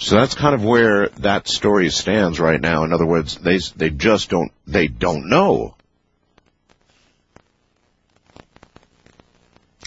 So 0.00 0.16
that's 0.16 0.34
kind 0.34 0.54
of 0.54 0.64
where 0.64 1.10
that 1.18 1.46
story 1.46 1.90
stands 1.90 2.40
right 2.40 2.60
now. 2.60 2.84
In 2.84 2.92
other 2.94 3.04
words, 3.04 3.36
they 3.36 3.58
they 3.76 3.90
just 3.90 4.30
don't 4.30 4.50
they 4.66 4.88
don't 4.88 5.28
know. 5.28 5.76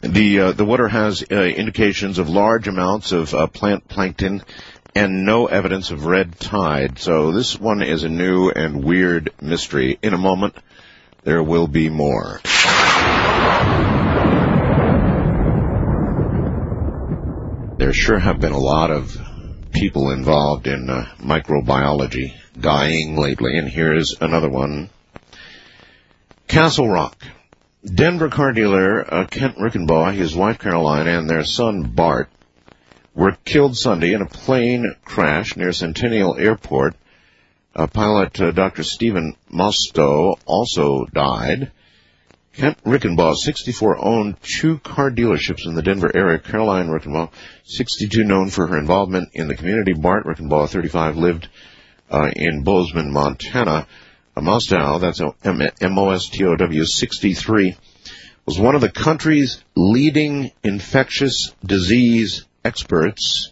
The 0.04 0.40
uh, 0.40 0.52
the 0.52 0.66
water 0.66 0.88
has 0.88 1.24
uh, 1.32 1.36
indications 1.36 2.20
of 2.20 2.30
large 2.30 2.68
amounts 2.68 3.12
of 3.12 3.34
uh, 3.34 3.48
plant 3.48 3.88
plankton 3.88 4.44
and 4.94 5.26
no 5.26 5.48
evidence 5.48 5.90
of 5.90 6.06
red 6.06 6.40
tide. 6.40 7.00
So 7.00 7.32
this 7.32 7.60
one 7.60 7.82
is 7.82 8.04
a 8.04 8.10
new 8.10 8.52
and 8.52 8.84
weird 8.84 9.32
mystery. 9.42 9.98
In 10.04 10.14
a 10.14 10.20
moment, 10.20 10.56
there 11.24 11.42
will 11.42 11.68
be 11.68 11.90
more. 11.90 12.40
There 17.80 17.94
sure 17.94 18.20
have 18.20 18.40
been 18.40 18.52
a 18.52 18.60
lot 18.60 18.92
of 18.92 19.33
people 19.74 20.12
involved 20.12 20.68
in 20.68 20.90
uh, 20.90 21.06
microbiology 21.20 22.34
dying 22.60 23.18
lately, 23.18 23.58
and 23.58 23.68
here's 23.68 24.16
another 24.22 24.50
one. 24.50 24.90
Castle 26.48 26.88
Rock. 26.88 27.22
Denver 27.84 28.30
car 28.30 28.54
dealer 28.54 29.14
uh, 29.14 29.26
Kent 29.26 29.58
Rickenbaugh, 29.58 30.14
his 30.14 30.36
wife 30.36 30.60
Caroline, 30.60 31.08
and 31.08 31.30
their 31.30 31.44
son 31.44 31.84
Bart 31.84 32.30
were 33.14 33.38
killed 33.44 33.76
Sunday 33.76 34.14
in 34.14 34.22
a 34.22 34.26
plane 34.26 34.96
crash 35.04 35.58
near 35.58 35.74
Centennial 35.74 36.38
Airport. 36.38 36.96
Uh, 37.76 37.88
pilot 37.88 38.34
Dr. 38.34 38.84
Stephen 38.84 39.36
Mostow 39.52 40.36
also 40.46 41.06
died. 41.06 41.72
Kent 42.54 42.84
Rickenbaugh, 42.84 43.36
64, 43.36 43.98
owned 43.98 44.36
two 44.42 44.78
car 44.78 45.10
dealerships 45.10 45.66
in 45.66 45.74
the 45.74 45.82
Denver 45.82 46.12
area. 46.16 46.38
Caroline 46.38 46.88
Rickenbaugh, 46.88 47.32
62, 47.66 48.24
known 48.24 48.52
for 48.52 48.68
her 48.68 48.78
involvement 48.78 49.30
in 49.34 49.48
the 49.48 49.56
community. 49.56 49.94
Bart 49.94 50.26
Rickenbaugh, 50.26 50.70
35, 50.70 51.18
lived 51.18 51.50
uh, 52.12 52.30
in 52.36 52.64
Bozeman, 52.64 53.12
Montana. 53.12 53.88
Uh, 54.36 54.42
Mostow, 54.42 55.02
that's 55.02 55.20
M-O-S-T-O-W, 55.82 56.86
63, 56.86 57.76
was 58.46 58.60
one 58.60 58.76
of 58.76 58.82
the 58.82 58.92
country's 58.92 59.64
leading 59.76 60.52
infectious 60.64 61.54
disease 61.66 62.46
experts 62.64 63.52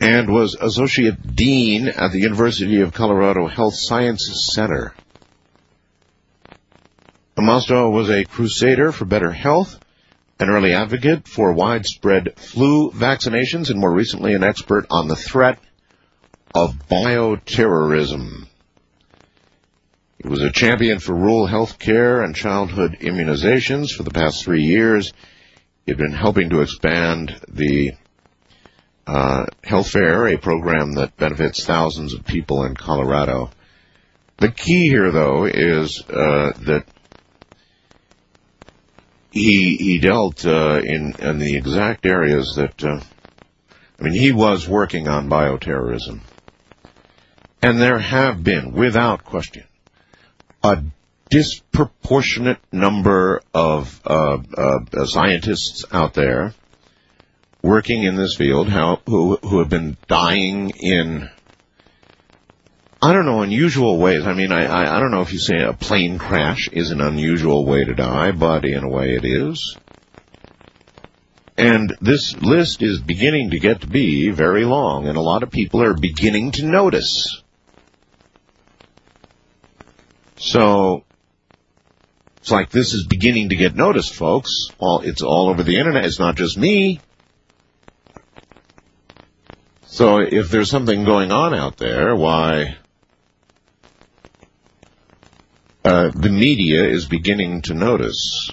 and 0.00 0.30
was 0.32 0.54
associate 0.54 1.34
dean 1.34 1.88
at 1.88 2.12
the 2.12 2.20
University 2.20 2.82
of 2.82 2.92
Colorado 2.92 3.46
Health 3.46 3.74
Sciences 3.76 4.52
Center. 4.52 4.94
Mostow 7.42 7.90
was 7.90 8.10
a 8.10 8.24
crusader 8.24 8.92
for 8.92 9.04
better 9.04 9.30
health, 9.30 9.78
an 10.40 10.50
early 10.50 10.72
advocate 10.72 11.28
for 11.28 11.52
widespread 11.52 12.38
flu 12.38 12.90
vaccinations, 12.90 13.70
and 13.70 13.78
more 13.78 13.92
recently 13.92 14.34
an 14.34 14.44
expert 14.44 14.86
on 14.90 15.08
the 15.08 15.16
threat 15.16 15.58
of 16.54 16.74
bioterrorism. 16.90 18.46
He 20.22 20.28
was 20.28 20.42
a 20.42 20.50
champion 20.50 20.98
for 20.98 21.14
rural 21.14 21.46
health 21.46 21.78
care 21.78 22.22
and 22.22 22.34
childhood 22.34 22.98
immunizations 23.00 23.90
for 23.90 24.02
the 24.02 24.10
past 24.10 24.42
three 24.42 24.62
years. 24.62 25.12
He 25.86 25.92
had 25.92 25.98
been 25.98 26.12
helping 26.12 26.50
to 26.50 26.60
expand 26.60 27.40
the 27.48 27.92
uh, 29.06 29.46
Health 29.62 29.90
Fair, 29.90 30.26
a 30.26 30.38
program 30.38 30.94
that 30.94 31.16
benefits 31.16 31.64
thousands 31.64 32.14
of 32.14 32.26
people 32.26 32.64
in 32.64 32.74
Colorado. 32.74 33.50
The 34.38 34.50
key 34.50 34.88
here, 34.88 35.10
though, 35.10 35.44
is 35.44 36.02
uh, 36.08 36.52
that 36.66 36.84
he 39.30 39.76
he 39.76 39.98
dealt 39.98 40.46
uh, 40.46 40.80
in 40.82 41.14
in 41.18 41.38
the 41.38 41.56
exact 41.56 42.06
areas 42.06 42.54
that 42.56 42.82
uh, 42.82 43.00
I 43.98 44.02
mean 44.02 44.14
he 44.14 44.32
was 44.32 44.68
working 44.68 45.08
on 45.08 45.28
bioterrorism, 45.28 46.20
and 47.62 47.80
there 47.80 47.98
have 47.98 48.42
been, 48.42 48.72
without 48.72 49.24
question, 49.24 49.64
a 50.62 50.82
disproportionate 51.30 52.60
number 52.72 53.42
of 53.52 54.00
uh, 54.06 54.38
uh, 54.56 55.06
scientists 55.06 55.84
out 55.92 56.14
there 56.14 56.54
working 57.62 58.04
in 58.04 58.16
this 58.16 58.34
field 58.36 58.68
how, 58.68 59.00
who 59.06 59.36
who 59.36 59.58
have 59.58 59.68
been 59.68 59.96
dying 60.06 60.70
in 60.70 61.28
I 63.00 63.12
don't 63.12 63.26
know, 63.26 63.42
unusual 63.42 63.98
ways. 63.98 64.26
I 64.26 64.34
mean, 64.34 64.50
I, 64.50 64.66
I, 64.66 64.96
I 64.96 65.00
don't 65.00 65.12
know 65.12 65.20
if 65.20 65.32
you 65.32 65.38
say 65.38 65.60
a 65.60 65.72
plane 65.72 66.18
crash 66.18 66.68
is 66.72 66.90
an 66.90 67.00
unusual 67.00 67.64
way 67.64 67.84
to 67.84 67.94
die, 67.94 68.32
but 68.32 68.64
in 68.64 68.82
a 68.82 68.88
way 68.88 69.14
it 69.14 69.24
is. 69.24 69.76
And 71.56 71.96
this 72.00 72.36
list 72.36 72.82
is 72.82 73.00
beginning 73.00 73.50
to 73.50 73.58
get 73.60 73.82
to 73.82 73.86
be 73.86 74.30
very 74.30 74.64
long, 74.64 75.06
and 75.06 75.16
a 75.16 75.20
lot 75.20 75.42
of 75.42 75.50
people 75.50 75.82
are 75.82 75.94
beginning 75.94 76.52
to 76.52 76.64
notice. 76.64 77.42
So, 80.36 81.04
it's 82.38 82.50
like 82.50 82.70
this 82.70 82.94
is 82.94 83.06
beginning 83.06 83.50
to 83.50 83.56
get 83.56 83.76
noticed, 83.76 84.14
folks. 84.14 84.68
All, 84.78 85.00
it's 85.00 85.22
all 85.22 85.50
over 85.50 85.62
the 85.62 85.78
internet. 85.78 86.04
It's 86.04 86.18
not 86.18 86.36
just 86.36 86.56
me. 86.56 87.00
So 89.86 90.18
if 90.18 90.50
there's 90.50 90.70
something 90.70 91.04
going 91.04 91.32
on 91.32 91.54
out 91.54 91.76
there, 91.76 92.14
why, 92.14 92.76
uh, 95.88 96.10
the 96.14 96.28
media 96.28 96.84
is 96.84 97.06
beginning 97.06 97.62
to 97.62 97.72
notice, 97.72 98.50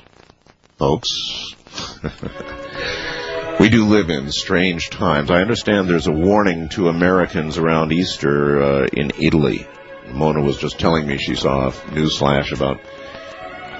folks. 0.77 1.53
we 3.59 3.67
do 3.67 3.85
live 3.87 4.09
in 4.09 4.31
strange 4.31 4.89
times. 4.89 5.29
I 5.29 5.41
understand 5.41 5.89
there's 5.89 6.07
a 6.07 6.13
warning 6.13 6.69
to 6.69 6.87
Americans 6.87 7.57
around 7.57 7.91
Easter 7.91 8.61
uh, 8.61 8.87
in 8.87 9.11
Italy. 9.19 9.67
Mona 10.13 10.41
was 10.41 10.57
just 10.57 10.79
telling 10.79 11.05
me 11.05 11.17
she 11.17 11.35
saw 11.35 11.67
a 11.67 11.71
newsflash 11.71 12.53
about 12.53 12.79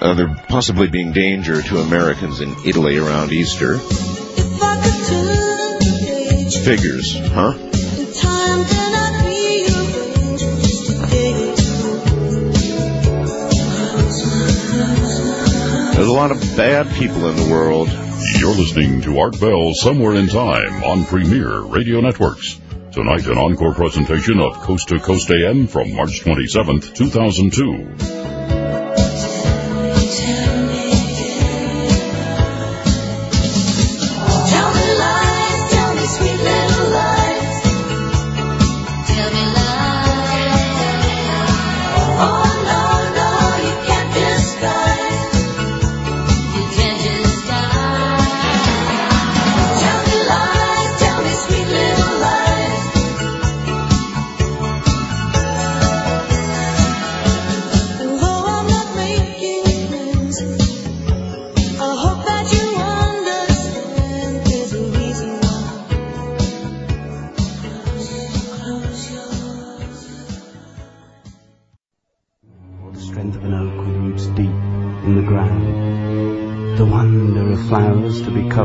uh, 0.02 0.12
there 0.12 0.34
possibly 0.48 0.88
being 0.88 1.12
danger 1.12 1.62
to 1.62 1.78
Americans 1.78 2.40
in 2.40 2.54
Italy 2.66 2.98
around 2.98 3.32
Easter. 3.32 3.78
Figures, 6.62 7.16
huh? 7.32 8.85
There's 15.96 16.08
a 16.08 16.12
lot 16.12 16.30
of 16.30 16.38
bad 16.58 16.94
people 16.96 17.26
in 17.30 17.36
the 17.36 17.50
world. 17.50 17.88
You're 18.38 18.54
listening 18.54 19.00
to 19.00 19.18
Art 19.18 19.40
Bell 19.40 19.72
Somewhere 19.72 20.14
in 20.16 20.28
Time 20.28 20.84
on 20.84 21.06
Premier 21.06 21.60
Radio 21.60 22.02
Networks. 22.02 22.60
Tonight, 22.92 23.26
an 23.26 23.38
encore 23.38 23.72
presentation 23.72 24.38
of 24.38 24.52
Coast 24.60 24.88
to 24.88 24.98
Coast 24.98 25.30
AM 25.30 25.66
from 25.66 25.94
March 25.94 26.20
27th, 26.22 26.94
2002. 26.94 28.35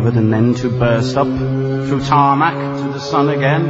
Covered 0.02 0.18
and 0.18 0.34
then 0.34 0.56
to 0.56 0.68
burst 0.68 1.16
up 1.16 1.28
through 1.28 2.04
tarmac 2.04 2.56
to 2.82 2.92
the 2.92 3.00
sun 3.00 3.30
again, 3.30 3.70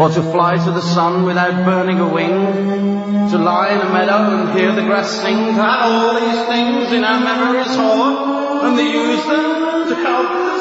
or 0.00 0.08
to 0.08 0.20
fly 0.32 0.56
to 0.56 0.70
the 0.72 0.80
sun 0.80 1.24
without 1.24 1.64
burning 1.64 2.00
a 2.00 2.08
wing, 2.08 3.30
to 3.30 3.38
lie 3.38 3.70
in 3.72 3.80
a 3.80 3.92
meadow 3.92 4.18
and 4.34 4.58
hear 4.58 4.74
the 4.74 4.82
grass 4.82 5.08
sing, 5.08 5.36
to 5.36 5.52
have 5.52 5.92
all 5.92 6.14
these 6.18 6.44
things 6.48 6.92
in 6.92 7.04
our 7.04 7.20
memories 7.20 7.72
for, 7.76 8.66
and 8.66 8.76
to 8.76 8.82
use 8.82 9.24
them 9.26 9.88
to 9.88 9.94
help 9.94 10.57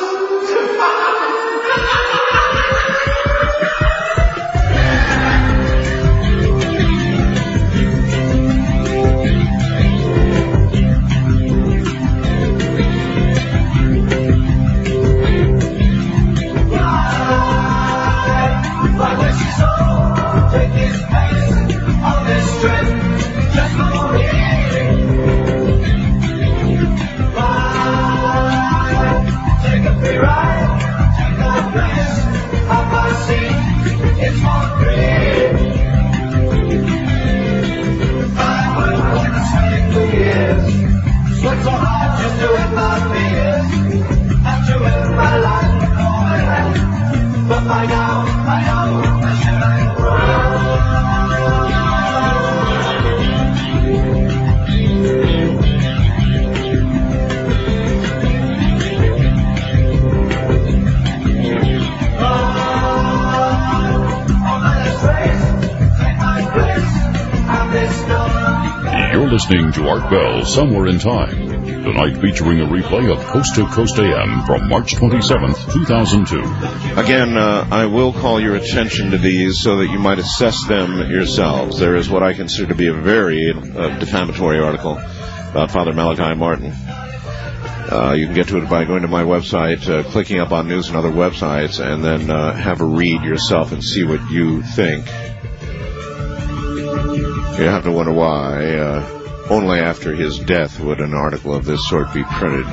You're 69.17 69.32
listening 69.32 69.71
to 69.73 69.89
Art 69.89 70.10
Bell 70.12 70.45
Somewhere 70.45 70.88
in 70.88 71.00
Time. 71.00 71.46
Tonight 71.88 72.17
featuring 72.17 72.60
a 72.60 72.65
replay 72.65 73.10
of 73.10 73.23
Coast 73.28 73.56
to 73.56 73.65
Coast 73.67 73.97
AM 73.97 74.45
from 74.45 74.67
March 74.67 74.95
27th, 74.95 75.71
2002. 75.71 77.00
Again, 77.00 77.38
uh, 77.38 77.65
I 77.71 77.86
will 77.86 78.12
call 78.12 78.41
your 78.41 78.58
attention 78.58 79.12
to 79.12 79.17
these 79.17 79.62
so 79.62 79.78
that 79.78 79.88
you 79.88 79.97
might 79.97 80.19
assess 80.19 80.65
them 80.65 81.10
yourselves. 81.10 81.80
There 81.80 81.95
is 81.95 82.10
what 82.10 82.23
I 82.23 82.34
consider 82.34 82.67
to 82.67 82.76
be 82.76 82.88
a 82.88 82.93
very 82.93 83.54
uh, 83.54 84.00
defamatory 84.00 84.60
article 84.60 84.97
about 84.97 85.71
Father 85.71 85.93
Malachi 85.93 86.36
Martin. 86.38 86.73
Uh, 86.73 88.15
you 88.17 88.26
can 88.26 88.36
get 88.36 88.50
to 88.50 88.58
it 88.58 88.69
by 88.69 88.84
going 88.84 89.04
to 89.04 89.08
my 89.08 89.23
website, 89.23 89.88
uh, 89.88 90.04
clicking 90.12 90.41
up 90.41 90.52
on 90.52 90.67
news 90.67 90.89
and 90.89 90.97
other 90.97 91.12
websites, 91.12 91.80
and 91.80 92.04
then 92.04 92.30
uh, 92.30 92.52
have 92.52 92.82
a 92.82 92.86
read 92.86 93.23
yourself 93.23 93.71
and 93.71 93.82
see 93.82 94.04
what 94.04 94.19
you 94.30 94.62
think. 94.62 95.06
You 97.58 97.63
have 97.63 97.86
to 97.86 97.93
wonder 97.93 98.12
why. 98.12 99.15
Only 99.49 99.79
after 99.79 100.13
his 100.13 100.39
death 100.39 100.79
would 100.79 100.99
an 100.99 101.13
article 101.13 101.55
of 101.55 101.65
this 101.65 101.88
sort 101.88 102.13
be 102.13 102.23
printed. 102.23 102.65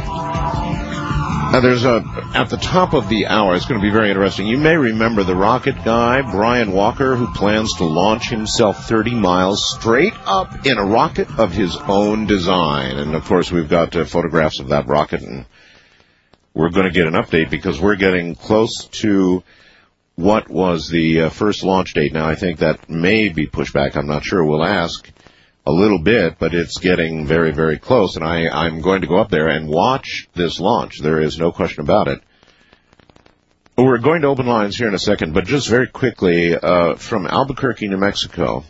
Now, 1.54 1.60
there's 1.60 1.84
a 1.84 2.02
at 2.34 2.50
the 2.50 2.56
top 2.56 2.94
of 2.94 3.08
the 3.08 3.26
hour. 3.26 3.54
It's 3.54 3.64
going 3.64 3.80
to 3.80 3.86
be 3.86 3.92
very 3.92 4.08
interesting. 4.08 4.48
You 4.48 4.58
may 4.58 4.76
remember 4.76 5.22
the 5.22 5.36
rocket 5.36 5.76
guy, 5.84 6.20
Brian 6.22 6.72
Walker, 6.72 7.14
who 7.14 7.32
plans 7.32 7.74
to 7.74 7.84
launch 7.84 8.28
himself 8.28 8.88
30 8.88 9.14
miles 9.14 9.64
straight 9.64 10.14
up 10.26 10.66
in 10.66 10.78
a 10.78 10.84
rocket 10.84 11.28
of 11.38 11.52
his 11.52 11.76
own 11.76 12.26
design. 12.26 12.98
And 12.98 13.14
of 13.14 13.24
course, 13.24 13.52
we've 13.52 13.68
got 13.68 13.94
uh, 13.94 14.04
photographs 14.04 14.58
of 14.58 14.70
that 14.70 14.88
rocket, 14.88 15.22
and 15.22 15.46
we're 16.54 16.70
going 16.70 16.86
to 16.86 16.92
get 16.92 17.06
an 17.06 17.14
update 17.14 17.50
because 17.50 17.80
we're 17.80 17.94
getting 17.94 18.34
close 18.34 18.86
to 19.02 19.44
what 20.16 20.50
was 20.50 20.88
the 20.88 21.22
uh, 21.22 21.28
first 21.28 21.62
launch 21.62 21.94
date. 21.94 22.12
Now, 22.12 22.28
I 22.28 22.34
think 22.34 22.58
that 22.58 22.90
may 22.90 23.28
be 23.28 23.46
pushed 23.46 23.74
back. 23.74 23.96
I'm 23.96 24.08
not 24.08 24.24
sure. 24.24 24.44
We'll 24.44 24.64
ask 24.64 25.08
a 25.66 25.72
little 25.72 25.98
bit, 25.98 26.38
but 26.38 26.54
it's 26.54 26.78
getting 26.78 27.26
very, 27.26 27.52
very 27.52 27.78
close. 27.78 28.16
And 28.16 28.24
I, 28.24 28.48
I'm 28.48 28.80
going 28.80 29.00
to 29.00 29.06
go 29.06 29.16
up 29.16 29.30
there 29.30 29.48
and 29.48 29.68
watch 29.68 30.28
this 30.34 30.60
launch. 30.60 31.00
There 31.00 31.20
is 31.20 31.38
no 31.38 31.52
question 31.52 31.82
about 31.82 32.08
it. 32.08 32.20
We're 33.76 33.98
going 33.98 34.22
to 34.22 34.28
open 34.28 34.46
lines 34.46 34.76
here 34.76 34.88
in 34.88 34.94
a 34.94 34.98
second, 34.98 35.34
but 35.34 35.46
just 35.46 35.68
very 35.68 35.88
quickly, 35.88 36.54
uh, 36.54 36.94
from 36.94 37.26
Albuquerque, 37.26 37.88
New 37.88 37.96
Mexico, 37.96 38.64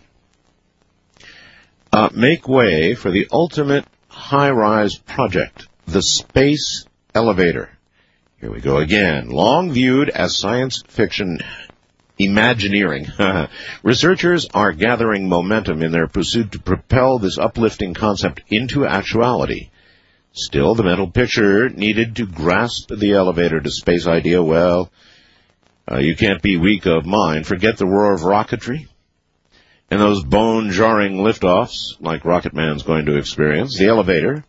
uh, 1.92 2.08
make 2.14 2.48
way 2.48 2.94
for 2.94 3.10
the 3.10 3.28
ultimate 3.30 3.84
high-rise 4.08 4.96
project, 4.96 5.68
the 5.86 6.00
space 6.00 6.86
elevator. 7.14 7.70
Here 8.40 8.50
we 8.50 8.60
go 8.60 8.78
again. 8.78 9.28
Long 9.28 9.72
viewed 9.72 10.08
as 10.08 10.36
science 10.36 10.82
fiction 10.88 11.38
Imagineering. 12.18 13.06
Researchers 13.82 14.46
are 14.54 14.72
gathering 14.72 15.28
momentum 15.28 15.82
in 15.82 15.90
their 15.90 16.06
pursuit 16.06 16.52
to 16.52 16.60
propel 16.60 17.18
this 17.18 17.38
uplifting 17.38 17.94
concept 17.94 18.42
into 18.48 18.86
actuality. 18.86 19.70
Still, 20.32 20.74
the 20.74 20.84
mental 20.84 21.10
picture 21.10 21.68
needed 21.68 22.16
to 22.16 22.26
grasp 22.26 22.88
the 22.88 23.14
elevator 23.14 23.60
to 23.60 23.70
space 23.70 24.06
idea, 24.06 24.42
well, 24.42 24.90
uh, 25.90 25.98
you 25.98 26.16
can't 26.16 26.42
be 26.42 26.56
weak 26.56 26.86
of 26.86 27.04
mind. 27.04 27.46
Forget 27.46 27.76
the 27.76 27.86
roar 27.86 28.14
of 28.14 28.20
rocketry 28.20 28.86
and 29.90 30.00
those 30.00 30.24
bone-jarring 30.24 31.18
liftoffs 31.18 32.00
like 32.00 32.24
Rocket 32.24 32.54
Man's 32.54 32.82
going 32.82 33.04
to 33.06 33.16
experience. 33.16 33.78
The 33.78 33.86
elevator 33.86 34.44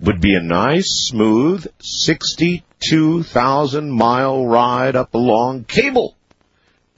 would 0.00 0.20
be 0.20 0.34
a 0.34 0.42
nice, 0.42 1.08
smooth, 1.08 1.66
62,000 1.80 3.90
mile 3.90 4.46
ride 4.46 4.96
up 4.96 5.14
a 5.14 5.18
long 5.18 5.64
cable 5.64 6.16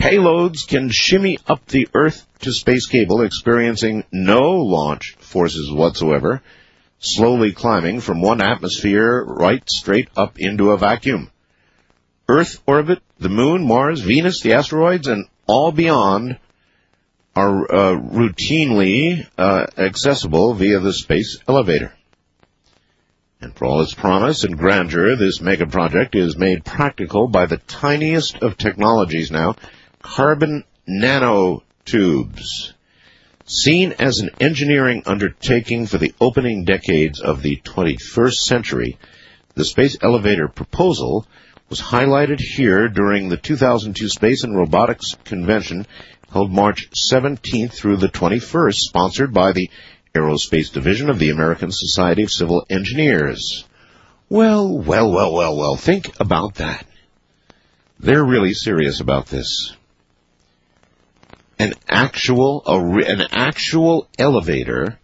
Payloads 0.05 0.69
can 0.69 0.91
shimmy 0.93 1.39
up 1.47 1.65
the 1.65 1.89
Earth 1.95 2.27
to 2.41 2.53
space 2.53 2.85
cable, 2.85 3.23
experiencing 3.23 4.05
no 4.13 4.51
launch 4.51 5.17
forces 5.19 5.73
whatsoever, 5.73 6.43
slowly 6.99 7.53
climbing 7.53 8.01
from 8.01 8.21
one 8.21 8.43
atmosphere 8.43 9.25
right 9.25 9.63
straight 9.67 10.11
up 10.15 10.39
into 10.39 10.73
a 10.73 10.77
vacuum. 10.77 11.31
Earth 12.29 12.61
orbit, 12.67 12.99
the 13.19 13.31
moon, 13.31 13.67
Mars, 13.67 14.01
Venus, 14.03 14.43
the 14.43 14.53
asteroids, 14.53 15.09
and 15.09 15.27
all 15.47 15.73
beyond 15.73 16.39
are 17.35 17.63
uh, 17.75 17.95
routinely 17.99 19.27
uh, 19.39 19.65
accessible 19.79 20.53
via 20.53 20.81
the 20.81 20.93
space 20.93 21.39
elevator. 21.49 21.95
And 23.41 23.57
for 23.57 23.65
all 23.65 23.81
its 23.81 23.95
promise 23.95 24.45
and 24.45 24.59
grandeur, 24.59 25.17
this 25.17 25.41
mega 25.41 25.67
project 25.67 26.15
is 26.15 26.37
made 26.37 26.63
practical 26.67 27.27
by 27.27 27.47
the 27.47 27.57
tiniest 27.57 28.43
of 28.43 28.59
technologies 28.59 29.31
now, 29.31 29.57
carbon 30.05 30.63
nanotubes. 30.87 32.73
Seen 33.47 33.93
as 33.99 34.19
an 34.19 34.31
engineering 34.39 35.03
undertaking 35.07 35.87
for 35.87 35.99
the 35.99 36.15
opening 36.21 36.65
decades 36.65 37.21
of 37.21 37.43
the 37.43 37.57
21st 37.65 38.35
century, 38.35 38.99
the 39.55 39.65
space 39.65 39.97
elevator 40.03 40.47
proposal 40.47 41.27
was 41.69 41.81
highlighted 41.81 42.39
here 42.39 42.89
during 42.89 43.29
the 43.29 43.37
2002 43.39 44.09
Space 44.09 44.45
and 44.45 44.57
Robotics 44.57 45.17
Convention 45.25 45.87
held 46.31 46.53
March 46.53 46.91
17th 47.11 47.73
through 47.73 47.97
the 47.97 48.09
21st, 48.09 48.75
sponsored 48.75 49.33
by 49.33 49.53
the 49.53 49.71
Aerospace 50.15 50.73
Division 50.73 51.09
of 51.09 51.19
the 51.19 51.31
American 51.31 51.71
Society 51.73 52.23
of 52.23 52.31
Civil 52.31 52.67
Engineers. 52.69 53.65
Well, 54.29 54.79
well, 54.79 55.11
well, 55.11 55.33
well, 55.33 55.57
well, 55.57 55.77
think 55.77 56.21
about 56.21 56.57
that. 56.57 56.87
They're 57.99 58.25
really 58.25 58.53
serious 58.53 59.01
about 59.01 59.27
this 59.27 59.75
an 61.59 61.75
actual 61.89 62.63
an 62.67 63.23
actual 63.33 64.09
elevator 64.19 64.99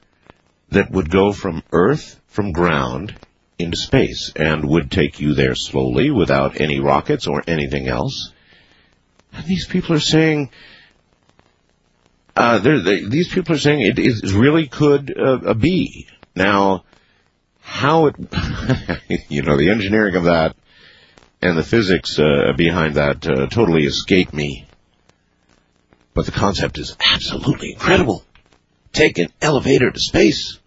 that 0.70 0.90
would 0.90 1.10
go 1.10 1.32
from 1.32 1.62
Earth 1.72 2.20
from 2.28 2.52
ground 2.52 3.14
into 3.58 3.76
space 3.76 4.32
and 4.34 4.64
would 4.64 4.90
take 4.90 5.20
you 5.20 5.34
there 5.34 5.54
slowly 5.54 6.10
without 6.10 6.60
any 6.60 6.80
rockets 6.80 7.26
or 7.26 7.42
anything 7.46 7.88
else. 7.88 8.32
And 9.32 9.44
these 9.46 9.66
people 9.66 9.94
are 9.94 10.00
saying 10.00 10.50
uh, 12.36 12.58
they, 12.58 13.04
these 13.04 13.28
people 13.28 13.54
are 13.54 13.58
saying 13.58 13.80
it 13.80 13.98
is 13.98 14.34
really 14.34 14.68
could 14.68 15.14
uh, 15.16 15.54
be 15.54 16.06
now. 16.34 16.84
How 17.62 18.06
it, 18.06 18.16
you 19.28 19.42
know, 19.42 19.56
the 19.56 19.70
engineering 19.70 20.16
of 20.16 20.24
that 20.24 20.56
and 21.42 21.56
the 21.56 21.62
physics 21.62 22.18
uh, 22.18 22.52
behind 22.56 22.94
that 22.94 23.26
uh, 23.28 23.46
totally 23.46 23.84
escape 23.84 24.32
me. 24.32 24.66
But 26.14 26.27
the 26.27 26.33
concept 26.33 26.79
is 26.79 26.96
absolutely 27.01 27.73
incredible. 27.73 28.25
Take 28.92 29.18
an 29.18 29.29
elevator 29.40 29.90
to 29.90 30.01
space. 30.01 30.59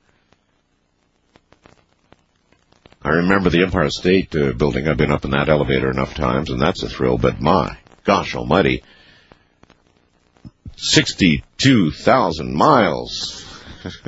I 3.01 3.09
remember 3.09 3.49
the 3.49 3.63
Empire 3.63 3.89
State 3.89 4.33
uh, 4.33 4.53
Building. 4.53 4.87
I've 4.87 4.95
been 4.95 5.11
up 5.11 5.25
in 5.25 5.31
that 5.31 5.49
elevator 5.49 5.91
enough 5.91 6.13
times, 6.13 6.49
and 6.49 6.61
that's 6.61 6.83
a 6.83 6.89
thrill. 6.89 7.17
But 7.17 7.41
my 7.41 7.77
gosh 8.05 8.33
almighty, 8.33 8.83
62,000 10.77 12.55
miles. 12.55 13.45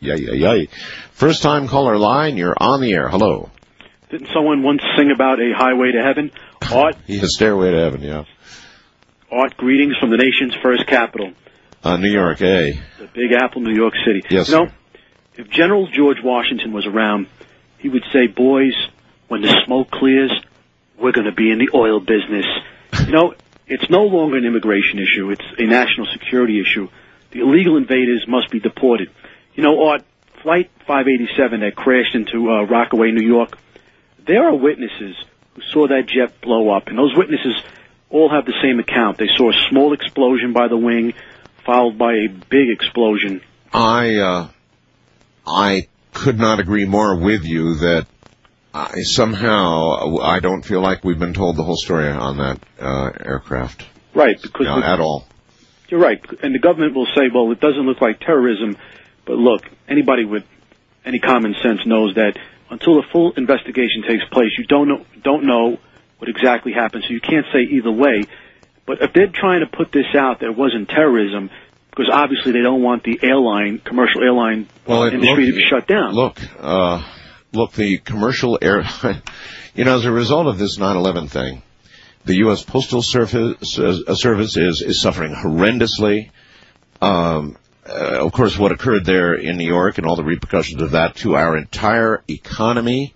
yay, 0.00 0.16
yay, 0.16 0.36
yay. 0.36 0.68
First 1.12 1.42
time 1.42 1.68
caller 1.68 1.96
line, 1.98 2.36
you're 2.36 2.56
on 2.58 2.80
the 2.80 2.92
air. 2.92 3.08
Hello. 3.08 3.50
Didn't 4.10 4.28
someone 4.34 4.62
once 4.62 4.82
sing 4.96 5.12
about 5.14 5.38
a 5.40 5.52
highway 5.56 5.92
to 5.92 6.02
heaven? 6.02 6.30
Art? 6.72 6.96
yeah, 7.06 7.22
stairway 7.24 7.70
to 7.70 7.78
heaven, 7.78 8.02
yeah. 8.02 8.24
Art, 9.30 9.56
greetings 9.56 9.96
from 9.98 10.10
the 10.10 10.16
nation's 10.16 10.54
first 10.62 10.86
capital. 10.86 11.32
Uh, 11.82 11.96
New 11.96 12.10
York, 12.10 12.40
eh? 12.42 12.74
The 12.98 13.08
Big 13.12 13.32
Apple, 13.32 13.60
New 13.60 13.74
York 13.74 13.94
City. 14.06 14.22
Yes. 14.30 14.48
You 14.48 14.54
know, 14.54 14.66
if 15.34 15.48
General 15.50 15.88
George 15.88 16.18
Washington 16.22 16.72
was 16.72 16.86
around, 16.86 17.26
he 17.78 17.88
would 17.88 18.04
say, 18.12 18.28
boys, 18.28 18.74
when 19.28 19.42
the 19.42 19.62
smoke 19.64 19.90
clears, 19.90 20.32
we're 20.98 21.12
going 21.12 21.26
to 21.26 21.34
be 21.34 21.50
in 21.50 21.58
the 21.58 21.70
oil 21.74 21.98
business. 21.98 22.46
you 23.06 23.12
know, 23.12 23.34
it's 23.66 23.90
no 23.90 24.02
longer 24.04 24.36
an 24.36 24.44
immigration 24.44 25.00
issue. 25.00 25.30
It's 25.30 25.44
a 25.58 25.64
national 25.64 26.06
security 26.12 26.60
issue. 26.60 26.88
The 27.32 27.40
illegal 27.40 27.76
invaders 27.76 28.24
must 28.28 28.50
be 28.50 28.60
deported. 28.60 29.10
You 29.54 29.64
know, 29.64 29.88
Art, 29.88 30.04
Flight 30.42 30.70
587 30.86 31.60
that 31.60 31.74
crashed 31.74 32.14
into 32.14 32.48
uh, 32.48 32.62
Rockaway, 32.62 33.10
New 33.10 33.26
York, 33.26 33.58
there 34.24 34.44
are 34.44 34.54
witnesses 34.54 35.16
who 35.54 35.62
saw 35.72 35.88
that 35.88 36.06
jet 36.06 36.40
blow 36.40 36.70
up, 36.70 36.86
and 36.86 36.96
those 36.96 37.16
witnesses 37.16 37.56
all 38.10 38.30
have 38.30 38.44
the 38.44 38.54
same 38.62 38.78
account. 38.78 39.18
They 39.18 39.28
saw 39.36 39.50
a 39.50 39.68
small 39.70 39.92
explosion 39.92 40.52
by 40.52 40.68
the 40.68 40.76
wing, 40.76 41.14
followed 41.64 41.98
by 41.98 42.12
a 42.12 42.28
big 42.28 42.70
explosion. 42.70 43.40
I 43.72 44.16
uh, 44.16 44.48
I 45.46 45.88
could 46.12 46.38
not 46.38 46.60
agree 46.60 46.86
more 46.86 47.18
with 47.18 47.44
you 47.44 47.74
that 47.76 48.06
I, 48.72 49.02
somehow 49.02 50.18
I 50.20 50.40
don't 50.40 50.62
feel 50.62 50.80
like 50.80 51.04
we've 51.04 51.18
been 51.18 51.34
told 51.34 51.56
the 51.56 51.62
whole 51.62 51.76
story 51.76 52.08
on 52.08 52.38
that 52.38 52.60
uh, 52.80 53.10
aircraft. 53.24 53.84
Right, 54.14 54.40
because 54.40 54.66
no, 54.66 54.82
at 54.82 55.00
all. 55.00 55.26
You're 55.88 56.00
right, 56.00 56.20
and 56.42 56.54
the 56.54 56.58
government 56.58 56.94
will 56.94 57.06
say, 57.14 57.28
"Well, 57.32 57.52
it 57.52 57.60
doesn't 57.60 57.82
look 57.82 58.00
like 58.00 58.20
terrorism," 58.20 58.76
but 59.24 59.34
look, 59.34 59.62
anybody 59.88 60.24
with 60.24 60.44
any 61.04 61.18
common 61.18 61.54
sense 61.62 61.86
knows 61.86 62.14
that 62.14 62.38
until 62.70 62.98
a 62.98 63.02
full 63.12 63.32
investigation 63.36 64.02
takes 64.08 64.24
place, 64.30 64.50
you 64.58 64.64
don't 64.64 64.88
know 64.88 65.06
don't 65.22 65.44
know 65.44 65.78
what 66.18 66.28
exactly 66.28 66.72
happened. 66.72 67.04
So 67.06 67.12
you 67.12 67.20
can't 67.20 67.46
say 67.52 67.60
either 67.60 67.90
way. 67.92 68.24
But 68.86 69.02
if 69.02 69.12
they're 69.12 69.26
trying 69.26 69.60
to 69.60 69.66
put 69.66 69.92
this 69.92 70.14
out 70.14 70.40
that 70.40 70.46
it 70.46 70.56
wasn't 70.56 70.88
terrorism, 70.88 71.50
because 71.90 72.08
obviously 72.12 72.52
they 72.52 72.62
don't 72.62 72.82
want 72.82 73.02
the 73.04 73.18
airline, 73.22 73.78
commercial 73.78 74.22
airline 74.22 74.68
Well, 74.86 75.04
industry 75.04 75.46
look- 75.46 75.54
to 75.54 75.60
be 75.60 75.66
shut 75.68 75.86
down. 75.86 76.14
Look, 76.14 76.38
uh, 76.60 77.02
look, 77.52 77.72
the 77.72 77.98
commercial 77.98 78.58
air, 78.62 78.84
you 79.74 79.84
know, 79.84 79.96
as 79.96 80.04
a 80.04 80.12
result 80.12 80.46
of 80.46 80.58
this 80.58 80.78
9/11 80.78 81.28
thing, 81.30 81.62
the 82.24 82.36
U.S. 82.36 82.62
Postal 82.62 83.02
Service, 83.02 83.78
uh, 83.78 84.14
Service 84.14 84.56
is 84.56 84.82
is 84.82 85.00
suffering 85.00 85.34
horrendously. 85.34 86.30
Um, 87.00 87.56
uh, 87.88 88.24
of 88.26 88.32
course, 88.32 88.58
what 88.58 88.72
occurred 88.72 89.04
there 89.04 89.34
in 89.34 89.56
New 89.56 89.66
York 89.66 89.98
and 89.98 90.06
all 90.06 90.16
the 90.16 90.24
repercussions 90.24 90.82
of 90.82 90.92
that 90.92 91.16
to 91.16 91.36
our 91.36 91.56
entire 91.56 92.22
economy. 92.28 93.14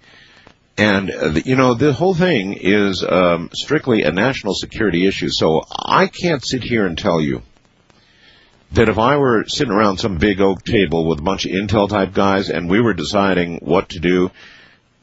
And, 0.77 1.11
uh, 1.11 1.41
you 1.45 1.57
know, 1.57 1.75
the 1.75 1.93
whole 1.93 2.15
thing 2.15 2.55
is 2.55 3.05
um, 3.07 3.51
strictly 3.53 4.03
a 4.03 4.13
national 4.13 4.55
security 4.55 5.07
issue. 5.07 5.29
So 5.29 5.63
I 5.71 6.07
can't 6.07 6.45
sit 6.45 6.63
here 6.63 6.87
and 6.87 6.97
tell 6.97 7.21
you 7.21 7.43
that 8.73 8.89
if 8.89 8.99
I 8.99 9.17
were 9.17 9.45
sitting 9.47 9.73
around 9.73 9.99
some 9.99 10.19
big 10.19 10.41
oak 10.41 10.65
table 10.65 11.07
with 11.07 11.19
a 11.19 11.23
bunch 11.23 11.45
of 11.45 11.53
Intel 11.53 11.89
type 11.89 12.15
guys 12.15 12.49
and 12.49 12.71
we 12.71 12.81
were 12.81 12.95
deciding 12.95 13.59
what 13.59 13.91
to 13.91 13.99
do, 13.99 14.31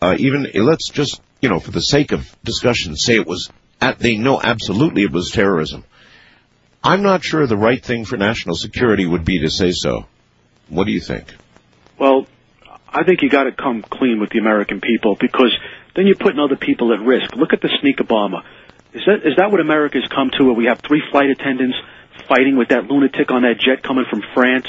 uh, 0.01 0.15
even 0.17 0.47
let's 0.53 0.89
just, 0.89 1.21
you 1.41 1.49
know, 1.49 1.59
for 1.59 1.71
the 1.71 1.81
sake 1.81 2.11
of 2.11 2.25
discussion, 2.43 2.95
say 2.95 3.15
it 3.15 3.27
was, 3.27 3.49
at, 3.81 3.99
they 3.99 4.15
know 4.15 4.41
absolutely 4.41 5.03
it 5.03 5.11
was 5.11 5.31
terrorism. 5.31 5.83
I'm 6.83 7.01
not 7.01 7.23
sure 7.23 7.45
the 7.45 7.57
right 7.57 7.83
thing 7.83 8.05
for 8.05 8.17
national 8.17 8.55
security 8.55 9.05
would 9.05 9.25
be 9.25 9.39
to 9.39 9.49
say 9.49 9.71
so. 9.71 10.05
What 10.69 10.85
do 10.85 10.91
you 10.91 11.01
think? 11.01 11.35
Well, 11.97 12.25
I 12.97 13.03
think 13.03 13.21
you 13.21 13.29
got 13.29 13.43
to 13.43 13.51
come 13.51 13.83
clean 13.83 14.19
with 14.19 14.31
the 14.31 14.39
American 14.39 14.81
people 14.81 15.15
because 15.19 15.55
then 15.95 16.07
you're 16.07 16.15
putting 16.15 16.39
other 16.39 16.55
people 16.55 16.93
at 16.93 16.99
risk. 16.99 17.35
Look 17.35 17.53
at 17.53 17.61
the 17.61 17.69
sneaker 17.81 18.03
bomber. 18.03 18.41
Is 18.93 19.03
that 19.05 19.17
is 19.27 19.35
that 19.37 19.51
what 19.51 19.59
America's 19.59 20.07
come 20.13 20.31
to? 20.37 20.45
Where 20.45 20.53
we 20.53 20.65
have 20.65 20.79
three 20.79 21.03
flight 21.11 21.29
attendants 21.29 21.77
fighting 22.27 22.57
with 22.57 22.69
that 22.69 22.85
lunatic 22.85 23.29
on 23.31 23.43
that 23.43 23.59
jet 23.59 23.83
coming 23.83 24.05
from 24.09 24.23
France, 24.33 24.67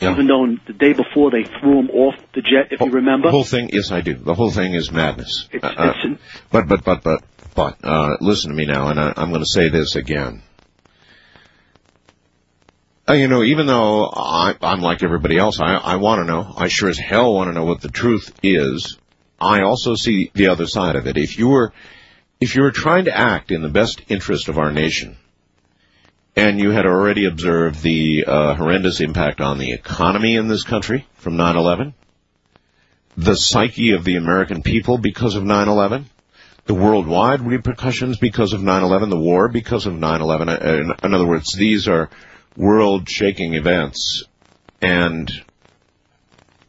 Yeah. 0.00 0.12
even 0.12 0.26
though 0.26 0.46
the 0.66 0.72
day 0.72 0.92
before 0.94 1.30
they 1.30 1.44
threw 1.44 1.78
him 1.80 1.90
off 1.90 2.14
the 2.34 2.40
jet. 2.40 2.68
If 2.70 2.80
you 2.80 2.90
remember, 2.90 3.28
The 3.28 3.32
whole 3.32 3.44
thing, 3.44 3.68
yes, 3.72 3.90
I 3.92 4.00
do. 4.00 4.14
The 4.14 4.34
whole 4.34 4.50
thing 4.50 4.74
is 4.74 4.90
madness. 4.90 5.48
it's, 5.52 5.62
Uh, 5.62 5.68
uh, 5.76 5.92
it's 6.04 6.22
But, 6.50 6.68
but, 6.68 6.82
but, 6.84 7.02
but, 7.02 7.22
but, 7.54 7.76
uh, 7.84 8.16
listen 8.20 8.50
to 8.50 8.56
me 8.56 8.64
now, 8.66 8.88
and 8.88 8.98
I, 8.98 9.12
I'm 9.16 9.28
going 9.28 9.42
to 9.42 9.54
say 9.58 9.68
this 9.68 9.94
again. 9.96 10.42
Uh, 13.08 13.14
you 13.14 13.28
know, 13.28 13.44
even 13.44 13.66
though 13.66 14.06
I, 14.06 14.56
I'm 14.60 14.80
like 14.80 15.04
everybody 15.04 15.38
else, 15.38 15.60
I, 15.60 15.74
I 15.74 15.96
want 15.96 16.20
to 16.20 16.24
know, 16.24 16.52
I 16.56 16.66
sure 16.66 16.88
as 16.88 16.98
hell 16.98 17.34
want 17.34 17.48
to 17.48 17.54
know 17.54 17.64
what 17.64 17.80
the 17.80 17.88
truth 17.88 18.32
is. 18.42 18.98
I 19.40 19.62
also 19.62 19.94
see 19.94 20.32
the 20.34 20.48
other 20.48 20.66
side 20.66 20.96
of 20.96 21.06
it. 21.06 21.16
If 21.16 21.38
you 21.38 21.48
were, 21.48 21.72
if 22.40 22.56
you 22.56 22.62
were 22.62 22.72
trying 22.72 23.04
to 23.04 23.16
act 23.16 23.52
in 23.52 23.62
the 23.62 23.68
best 23.68 24.02
interest 24.08 24.48
of 24.48 24.58
our 24.58 24.72
nation, 24.72 25.16
and 26.34 26.58
you 26.58 26.70
had 26.70 26.84
already 26.84 27.26
observed 27.26 27.80
the 27.80 28.24
uh, 28.26 28.54
horrendous 28.54 29.00
impact 29.00 29.40
on 29.40 29.58
the 29.58 29.72
economy 29.72 30.34
in 30.34 30.48
this 30.48 30.64
country 30.64 31.06
from 31.14 31.36
9/11, 31.36 31.94
the 33.16 33.36
psyche 33.36 33.92
of 33.92 34.04
the 34.04 34.16
American 34.16 34.62
people 34.62 34.98
because 34.98 35.36
of 35.36 35.44
9/11, 35.44 36.06
the 36.64 36.74
worldwide 36.74 37.40
repercussions 37.40 38.18
because 38.18 38.52
of 38.52 38.62
9/11, 38.62 39.10
the 39.10 39.16
war 39.16 39.48
because 39.48 39.86
of 39.86 39.94
9/11. 39.94 40.48
Uh, 40.48 40.74
In, 40.80 40.92
in 41.04 41.14
other 41.14 41.26
words, 41.26 41.54
these 41.56 41.86
are 41.88 42.10
world-shaking 42.56 43.54
events, 43.54 44.24
and 44.80 45.30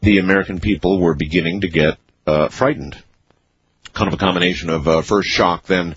the 0.00 0.18
American 0.18 0.60
people 0.60 1.00
were 1.00 1.14
beginning 1.14 1.62
to 1.62 1.68
get 1.68 1.98
uh, 2.26 2.48
frightened. 2.48 2.96
Kind 3.92 4.08
of 4.08 4.14
a 4.14 4.24
combination 4.24 4.70
of 4.70 4.86
uh, 4.86 5.02
first 5.02 5.28
shock, 5.28 5.64
then 5.64 5.96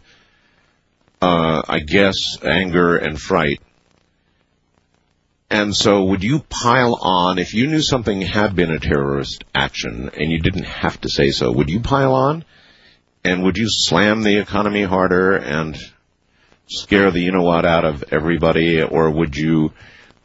uh, 1.21 1.61
I 1.67 1.79
guess 1.79 2.37
anger 2.43 2.97
and 2.97 3.19
fright. 3.19 3.61
And 5.49 5.75
so 5.75 6.05
would 6.05 6.23
you 6.23 6.39
pile 6.39 6.97
on, 7.01 7.37
if 7.37 7.53
you 7.53 7.67
knew 7.67 7.81
something 7.81 8.21
had 8.21 8.55
been 8.55 8.71
a 8.71 8.79
terrorist 8.79 9.43
action 9.53 10.09
and 10.13 10.31
you 10.31 10.39
didn't 10.39 10.63
have 10.63 11.01
to 11.01 11.09
say 11.09 11.31
so, 11.31 11.51
would 11.51 11.69
you 11.69 11.81
pile 11.81 12.13
on? 12.13 12.45
And 13.23 13.43
would 13.43 13.57
you 13.57 13.67
slam 13.67 14.23
the 14.23 14.37
economy 14.37 14.83
harder 14.83 15.35
and 15.35 15.77
scare 16.71 17.11
the 17.11 17.19
you 17.19 17.31
know 17.31 17.43
what 17.43 17.65
out 17.65 17.85
of 17.85 18.03
everybody? 18.11 18.81
Or 18.81 19.11
would 19.11 19.35
you 19.35 19.73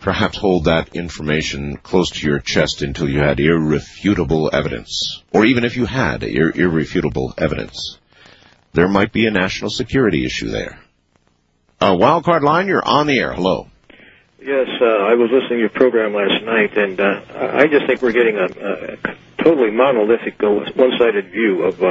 perhaps 0.00 0.38
hold 0.38 0.64
that 0.64 0.94
information 0.94 1.76
close 1.76 2.10
to 2.10 2.26
your 2.26 2.38
chest 2.38 2.82
until 2.82 3.08
you 3.08 3.18
had 3.18 3.40
irrefutable 3.40 4.50
evidence? 4.52 5.22
Or 5.32 5.44
even 5.44 5.64
if 5.64 5.76
you 5.76 5.86
had 5.86 6.22
ir- 6.22 6.52
irrefutable 6.54 7.34
evidence? 7.36 7.98
There 8.72 8.88
might 8.88 9.12
be 9.12 9.26
a 9.26 9.30
national 9.30 9.70
security 9.70 10.24
issue 10.24 10.50
there. 10.50 10.78
Uh, 11.80 11.92
wildcard 11.92 12.42
line, 12.42 12.68
you're 12.68 12.86
on 12.86 13.06
the 13.06 13.18
air. 13.18 13.32
Hello. 13.32 13.68
Yes, 14.40 14.68
uh, 14.80 14.84
I 14.84 15.14
was 15.14 15.30
listening 15.32 15.58
to 15.58 15.60
your 15.60 15.70
program 15.70 16.14
last 16.14 16.44
night, 16.44 16.76
and 16.76 17.00
uh, 17.00 17.20
I 17.34 17.66
just 17.66 17.86
think 17.86 18.00
we're 18.00 18.12
getting 18.12 18.36
a, 18.36 18.44
a 18.44 19.42
totally 19.42 19.70
monolithic, 19.70 20.42
uh, 20.42 20.70
one-sided 20.74 21.30
view 21.32 21.64
of 21.64 21.82
uh, 21.82 21.86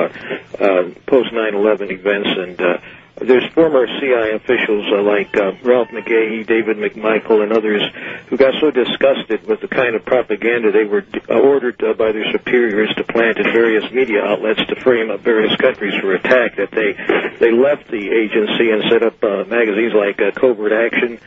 uh, 0.64 0.90
post 1.06 1.34
9/11 1.34 1.92
events. 1.92 2.30
And 2.38 2.62
uh, 2.62 2.78
there's 3.18 3.46
former 3.54 3.88
CIA 4.00 4.36
officials 4.36 4.86
uh, 4.92 5.02
like 5.02 5.36
uh, 5.38 5.54
Ralph 5.64 5.88
McGehee, 5.90 6.46
David 6.46 6.78
McMichael, 6.78 7.44
and 7.44 7.54
others 7.54 7.82
who 8.28 8.36
got 8.36 8.54
so 8.60 8.72
disgusted 8.72 9.48
with 9.48 9.62
the 9.62 9.70
kind 9.70 9.96
of 9.96 10.04
propaganda 10.04 10.72
they 10.72 10.84
were 10.84 11.06
uh, 11.30 11.40
ordered 11.40 11.82
uh, 11.82 11.94
by 11.94 12.12
their 12.12 12.30
superiors 12.32 12.94
to 12.98 13.04
plant 13.06 13.38
in 13.38 13.46
various 13.54 13.90
media 13.92 14.22
outlets 14.22 14.60
to 14.68 14.76
frame 14.82 15.10
up 15.10 15.22
various 15.22 15.56
countries 15.56 15.94
for 16.02 16.14
attack 16.14 16.58
that 16.58 16.72
they 16.72 16.94
they 17.40 17.52
left 17.52 17.88
the 17.90 18.10
agency 18.12 18.72
and 18.72 18.84
set 18.92 19.04
up 19.04 19.24
uh, 19.24 19.46
magazines 19.46 19.94
like 19.94 20.20
uh, 20.20 20.32
Covert 20.38 20.74
Action 20.74 21.20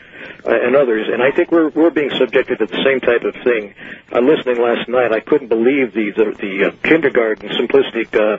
uh, 0.45 0.51
and 0.51 0.75
others. 0.75 1.07
And 1.11 1.21
I 1.21 1.31
think 1.31 1.51
we're 1.51 1.69
we're 1.69 1.89
being 1.89 2.11
subjected 2.17 2.59
to 2.59 2.65
the 2.65 2.83
same 2.83 2.99
type 2.99 3.23
of 3.23 3.35
thing. 3.43 3.73
Uh, 4.11 4.19
listening 4.19 4.61
last 4.61 4.87
night, 4.87 5.11
I 5.11 5.19
couldn't 5.19 5.47
believe 5.47 5.93
the 5.93 6.11
the, 6.11 6.25
the 6.37 6.53
uh, 6.67 6.71
kindergarten 6.83 7.49
simplistic 7.49 8.13
uh, 8.15 8.37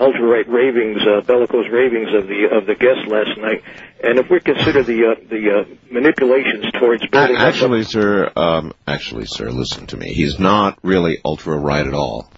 ultra 0.00 0.22
right 0.22 0.48
ravings, 0.48 1.00
uh, 1.02 1.20
bellicose 1.22 1.68
ravings 1.70 2.12
of 2.14 2.26
the 2.28 2.48
of 2.52 2.66
the 2.66 2.74
guests 2.74 2.91
last 3.06 3.38
night. 3.38 3.62
And 4.02 4.18
if 4.18 4.26
we 4.30 4.40
consider 4.40 4.82
the 4.82 5.14
uh, 5.16 5.28
the 5.28 5.50
uh, 5.50 5.74
manipulations 5.92 6.64
towards 6.78 7.06
building 7.06 7.36
up- 7.36 7.42
Actually, 7.42 7.84
sir, 7.84 8.30
um, 8.36 8.72
actually, 8.86 9.26
sir, 9.26 9.50
listen 9.50 9.86
to 9.88 9.96
me. 9.96 10.12
He's 10.12 10.38
not 10.38 10.78
really 10.82 11.18
ultra 11.24 11.56
right 11.56 11.86
at 11.86 11.94
all. 11.94 12.30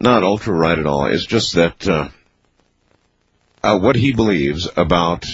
Not 0.00 0.22
ultra 0.22 0.54
right 0.54 0.78
at 0.78 0.86
all. 0.86 1.06
It's 1.06 1.26
just 1.26 1.54
that 1.54 1.88
uh, 1.88 2.08
uh, 3.62 3.78
what 3.78 3.96
he 3.96 4.12
believes 4.12 4.68
about 4.76 5.24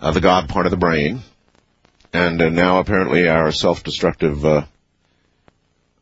uh, 0.00 0.10
the 0.10 0.20
God 0.20 0.48
part 0.48 0.66
of 0.66 0.70
the 0.70 0.76
brain, 0.78 1.20
and 2.12 2.40
uh, 2.42 2.48
now 2.48 2.78
apparently 2.78 3.28
our 3.28 3.52
self-destructive 3.52 4.44
uh, 4.44 4.64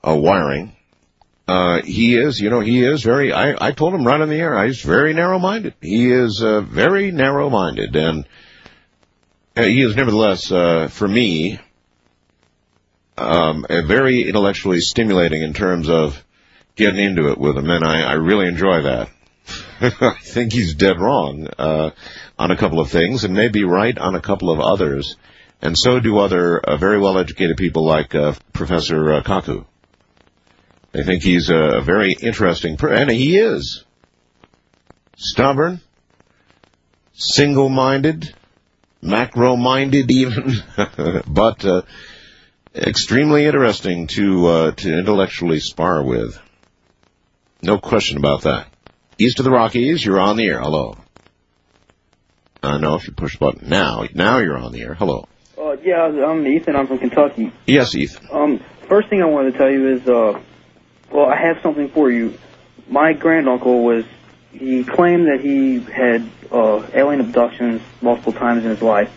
uh, 0.03 0.17
wiring. 0.17 0.75
Uh, 1.51 1.83
he 1.83 2.17
is, 2.17 2.41
you 2.41 2.49
know, 2.49 2.61
he 2.61 2.85
is 2.85 3.03
very. 3.03 3.33
I, 3.33 3.57
I 3.61 3.73
told 3.73 3.93
him 3.93 4.07
right 4.07 4.21
on 4.21 4.29
the 4.29 4.37
air. 4.37 4.65
He's 4.65 4.83
very 4.83 5.15
narrow-minded. 5.15 5.75
He 5.81 6.09
is 6.09 6.41
uh, 6.41 6.61
very 6.61 7.11
narrow-minded, 7.11 7.97
and 7.97 8.25
uh, 9.57 9.65
he 9.65 9.83
is 9.83 9.97
nevertheless, 9.97 10.53
uh, 10.53 10.87
for 10.87 11.09
me, 11.09 11.59
um, 13.19 13.67
very 13.69 14.29
intellectually 14.29 14.79
stimulating 14.79 15.43
in 15.43 15.53
terms 15.53 15.91
of 15.91 16.25
getting 16.77 17.05
into 17.05 17.33
it 17.33 17.39
with 17.39 17.57
him, 17.57 17.69
and 17.69 17.85
I, 17.85 18.03
I 18.03 18.13
really 18.13 18.47
enjoy 18.47 18.83
that. 18.83 19.09
I 19.81 20.19
think 20.23 20.53
he's 20.53 20.75
dead 20.75 21.01
wrong 21.01 21.49
uh, 21.59 21.91
on 22.39 22.53
a 22.53 22.57
couple 22.57 22.79
of 22.79 22.93
things, 22.93 23.25
and 23.25 23.35
maybe 23.35 23.65
right 23.65 23.99
on 23.99 24.15
a 24.15 24.23
couple 24.23 24.53
of 24.53 24.61
others, 24.61 25.17
and 25.61 25.77
so 25.77 25.99
do 25.99 26.21
other 26.21 26.61
uh, 26.61 26.77
very 26.77 27.01
well-educated 27.01 27.57
people 27.57 27.85
like 27.85 28.15
uh, 28.15 28.35
Professor 28.53 29.15
uh, 29.15 29.23
Kaku. 29.25 29.67
They 30.93 31.05
think 31.05 31.23
he's 31.23 31.51
a 31.51 31.81
very 31.85 32.13
interesting, 32.13 32.77
per- 32.77 32.93
and 32.93 33.11
he 33.11 33.39
is 33.39 33.85
stubborn, 35.17 35.81
single-minded, 37.13 38.35
macro-minded 39.01 40.11
even, 40.11 40.63
but 41.29 41.65
uh, 41.65 41.83
extremely 42.75 43.47
interesting 43.47 44.09
to 44.09 44.47
uh, 44.47 44.71
to 44.73 44.99
intellectually 44.99 45.61
spar 45.61 46.03
with. 46.03 46.39
No 47.63 47.79
question 47.79 48.17
about 48.17 48.43
that. 48.43 48.69
East 49.19 49.39
of 49.39 49.45
the 49.45 49.51
Rockies, 49.51 50.05
you're 50.05 50.19
on 50.21 50.37
the 50.37 50.47
air. 50.47 50.61
Hello. 50.61 50.97
I 52.63 52.79
know 52.79 52.95
if 52.97 53.07
you 53.07 53.13
push 53.13 53.39
the 53.39 53.45
button 53.45 53.69
now. 53.69 54.05
Now 54.15 54.39
you're 54.39 54.59
on 54.59 54.73
the 54.73 54.83
air. 54.83 54.95
Hello. 54.95 55.27
Uh, 55.57 55.77
yeah, 55.83 56.05
I'm 56.05 56.47
Ethan. 56.47 56.75
I'm 56.75 56.87
from 56.87 56.99
Kentucky. 56.99 57.53
Yes, 57.67 57.95
Ethan. 57.95 58.29
Um, 58.33 58.65
first 58.89 59.09
thing 59.09 59.23
I 59.23 59.27
wanted 59.27 59.53
to 59.53 59.59
tell 59.59 59.71
you 59.71 59.97
is, 59.97 60.09
uh, 60.09 60.43
well, 61.11 61.27
I 61.27 61.37
have 61.37 61.61
something 61.63 61.89
for 61.91 62.11
you. 62.11 62.39
My 62.89 63.13
granduncle 63.13 63.85
was, 63.85 64.05
he 64.53 64.85
claimed 64.85 65.27
that 65.27 65.41
he 65.41 65.81
had 65.81 66.29
uh, 66.51 66.87
alien 66.93 67.21
abductions 67.21 67.83
multiple 68.01 68.33
times 68.33 68.65
in 68.65 68.71
his 68.71 68.83
life, 68.83 69.11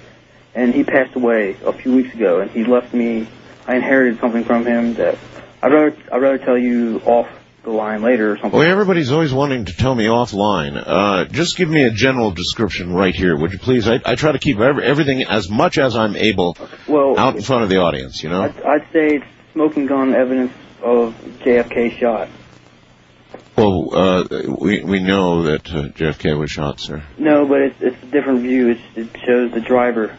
and 0.53 0.73
he 0.73 0.83
passed 0.83 1.15
away 1.15 1.57
a 1.65 1.73
few 1.73 1.95
weeks 1.95 2.13
ago, 2.13 2.41
and 2.41 2.51
he 2.51 2.63
left 2.63 2.93
me, 2.93 3.27
I 3.67 3.75
inherited 3.75 4.19
something 4.19 4.43
from 4.43 4.65
him 4.65 4.95
that 4.95 5.17
I'd 5.61 5.71
rather, 5.71 5.97
I'd 6.11 6.21
rather 6.21 6.37
tell 6.37 6.57
you 6.57 7.01
off 7.05 7.27
the 7.63 7.71
line 7.71 8.01
later 8.01 8.33
or 8.33 8.37
something. 8.37 8.59
Well, 8.59 8.69
everybody's 8.69 9.11
always 9.11 9.33
wanting 9.33 9.65
to 9.65 9.73
tell 9.73 9.95
me 9.95 10.05
offline. 10.05 10.75
Uh, 10.85 11.25
just 11.25 11.55
give 11.55 11.69
me 11.69 11.83
a 11.85 11.91
general 11.91 12.31
description 12.31 12.93
right 12.93 13.15
here, 13.15 13.37
would 13.37 13.53
you 13.53 13.59
please? 13.59 13.87
I, 13.87 14.01
I 14.05 14.15
try 14.15 14.33
to 14.33 14.39
keep 14.39 14.59
every, 14.59 14.83
everything 14.83 15.23
as 15.23 15.49
much 15.49 15.77
as 15.77 15.95
I'm 15.95 16.15
able 16.17 16.57
Well, 16.87 17.17
out 17.17 17.37
in 17.37 17.41
front 17.41 17.63
of 17.63 17.69
the 17.69 17.77
audience, 17.77 18.21
you 18.21 18.29
know? 18.29 18.43
I'd, 18.43 18.61
I'd 18.61 18.87
say 18.91 19.15
it's 19.15 19.25
smoking 19.53 19.85
gun 19.85 20.13
evidence 20.13 20.51
of 20.83 21.15
JFK 21.39 21.97
shot. 21.97 22.29
Well, 23.55 23.89
uh, 23.93 24.23
we, 24.59 24.83
we 24.83 24.99
know 25.01 25.43
that 25.43 25.67
uh, 25.67 25.89
JFK 25.89 26.37
was 26.37 26.51
shot, 26.51 26.79
sir. 26.79 27.03
No, 27.17 27.47
but 27.47 27.61
it's 27.61 27.81
it's 27.81 28.03
a 28.03 28.07
different 28.07 28.41
view. 28.41 28.69
It's, 28.69 28.81
it 28.95 29.21
shows 29.25 29.51
the 29.51 29.61
driver. 29.61 30.17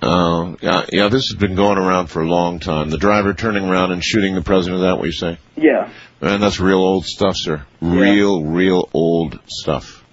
Uh, 0.00 0.54
yeah, 0.60 0.84
yeah, 0.92 1.08
this 1.08 1.28
has 1.28 1.36
been 1.36 1.56
going 1.56 1.78
around 1.78 2.06
for 2.06 2.22
a 2.22 2.26
long 2.26 2.60
time. 2.60 2.90
The 2.90 2.98
driver 2.98 3.34
turning 3.34 3.64
around 3.64 3.90
and 3.90 4.04
shooting 4.04 4.34
the 4.34 4.42
president, 4.42 4.80
is 4.80 4.86
that 4.86 4.96
what 4.96 5.06
you 5.06 5.12
say? 5.12 5.38
Yeah. 5.56 5.90
And 6.20 6.42
that's 6.42 6.60
real 6.60 6.78
old 6.78 7.04
stuff, 7.04 7.36
sir. 7.36 7.66
Real, 7.80 8.44
real 8.44 8.88
old 8.92 9.40
stuff. 9.46 10.04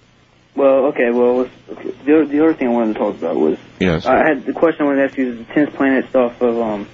Well, 0.56 0.86
okay. 0.86 1.10
Well, 1.12 1.48
okay. 1.68 1.90
the 2.04 2.16
other, 2.16 2.26
the 2.26 2.42
other 2.42 2.54
thing 2.54 2.68
I 2.68 2.70
wanted 2.72 2.94
to 2.94 2.98
talk 2.98 3.16
about 3.16 3.36
was 3.36 3.58
Yes. 3.78 4.06
I 4.06 4.26
had 4.26 4.44
the 4.46 4.52
question 4.52 4.82
I 4.82 4.84
wanted 4.86 5.02
to 5.02 5.08
ask 5.08 5.18
you 5.18 5.32
is 5.32 5.38
the 5.46 5.52
tenth 5.52 5.74
planet 5.74 6.08
stuff 6.08 6.40
of 6.40 6.58
um 6.58 6.88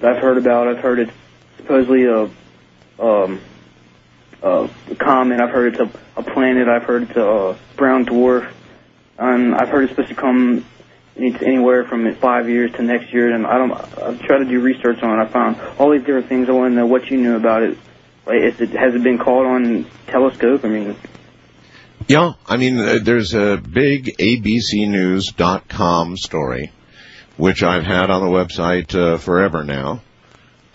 that 0.00 0.16
I've 0.16 0.22
heard 0.22 0.36
about. 0.38 0.68
I've 0.68 0.82
heard 0.82 0.98
it's 1.00 1.12
supposedly 1.58 2.04
a 2.04 2.30
um 3.02 3.40
a 4.42 4.68
comet. 4.98 5.40
I've 5.40 5.50
heard 5.50 5.74
it's 5.74 5.80
a, 5.80 6.20
a 6.20 6.22
planet. 6.22 6.68
I've 6.68 6.84
heard 6.84 7.04
it's 7.04 7.16
a 7.16 7.58
brown 7.76 8.06
dwarf. 8.06 8.52
And 9.18 9.54
I've 9.54 9.68
heard 9.68 9.84
it's 9.84 9.92
supposed 9.92 10.10
to 10.10 10.14
come 10.14 10.64
it's 11.16 11.42
anywhere 11.42 11.84
from 11.84 12.14
five 12.16 12.48
years 12.48 12.70
to 12.72 12.82
next 12.82 13.12
year. 13.12 13.34
And 13.34 13.46
I 13.46 13.58
don't. 13.58 13.72
I've 13.72 14.20
tried 14.20 14.38
to 14.38 14.44
do 14.44 14.60
research 14.60 15.02
on 15.02 15.18
it. 15.18 15.22
I 15.22 15.26
found 15.26 15.60
all 15.78 15.90
these 15.90 16.02
different 16.02 16.28
things. 16.28 16.48
I 16.48 16.52
want 16.52 16.70
to 16.72 16.76
know 16.76 16.86
what 16.86 17.10
you 17.10 17.18
knew 17.18 17.36
about 17.36 17.64
it. 17.64 17.78
Like, 18.26 18.42
is 18.42 18.60
it 18.60 18.70
has 18.70 18.94
it 18.94 19.02
been 19.02 19.18
caught 19.18 19.46
on 19.46 19.86
telescope? 20.06 20.64
I 20.64 20.68
mean, 20.68 20.96
Yeah, 22.06 22.34
I 22.46 22.56
mean, 22.56 22.78
uh, 22.78 22.98
there's 23.02 23.34
a 23.34 23.56
big 23.56 24.16
ABCNews.com 24.18 26.16
story, 26.16 26.70
which 27.36 27.64
I've 27.64 27.84
had 27.84 28.10
on 28.10 28.20
the 28.20 28.30
website 28.30 28.94
uh, 28.94 29.18
forever 29.18 29.64
now, 29.64 30.02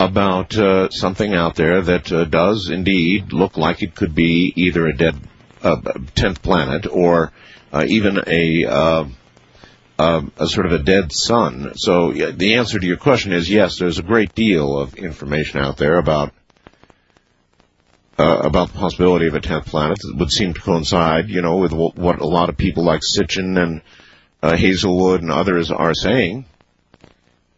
about 0.03 0.57
uh, 0.57 0.89
something 0.89 1.33
out 1.33 1.55
there 1.55 1.81
that 1.81 2.11
uh, 2.11 2.25
does 2.25 2.69
indeed 2.69 3.31
look 3.31 3.57
like 3.57 3.81
it 3.81 3.95
could 3.95 4.13
be 4.13 4.51
either 4.55 4.85
a 4.85 4.95
dead 4.95 5.15
uh, 5.61 5.79
tenth 6.13 6.41
planet 6.41 6.85
or 6.89 7.31
uh, 7.71 7.85
even 7.87 8.19
a 8.27 8.65
uh, 8.65 9.05
um, 9.97 10.33
a 10.37 10.47
sort 10.47 10.65
of 10.65 10.73
a 10.73 10.83
dead 10.83 11.11
sun. 11.11 11.73
So 11.75 12.11
the 12.11 12.55
answer 12.55 12.79
to 12.79 12.85
your 12.85 12.97
question 12.97 13.31
is 13.31 13.49
yes. 13.49 13.77
There's 13.79 13.99
a 13.99 14.03
great 14.03 14.35
deal 14.35 14.77
of 14.77 14.95
information 14.95 15.59
out 15.59 15.77
there 15.77 15.97
about 15.97 16.33
uh, 18.19 18.41
about 18.43 18.73
the 18.73 18.79
possibility 18.79 19.27
of 19.27 19.35
a 19.35 19.39
tenth 19.39 19.67
planet 19.67 19.99
that 20.01 20.17
would 20.17 20.31
seem 20.31 20.53
to 20.53 20.59
coincide, 20.59 21.29
you 21.29 21.41
know, 21.41 21.57
with 21.57 21.71
wh- 21.71 21.97
what 21.97 22.19
a 22.19 22.27
lot 22.27 22.49
of 22.49 22.57
people 22.57 22.83
like 22.83 23.01
Sitchin 23.01 23.57
and 23.57 23.81
Hazlewood 24.41 25.21
and 25.21 25.31
others 25.31 25.71
are 25.71 25.93
saying. 25.93 26.45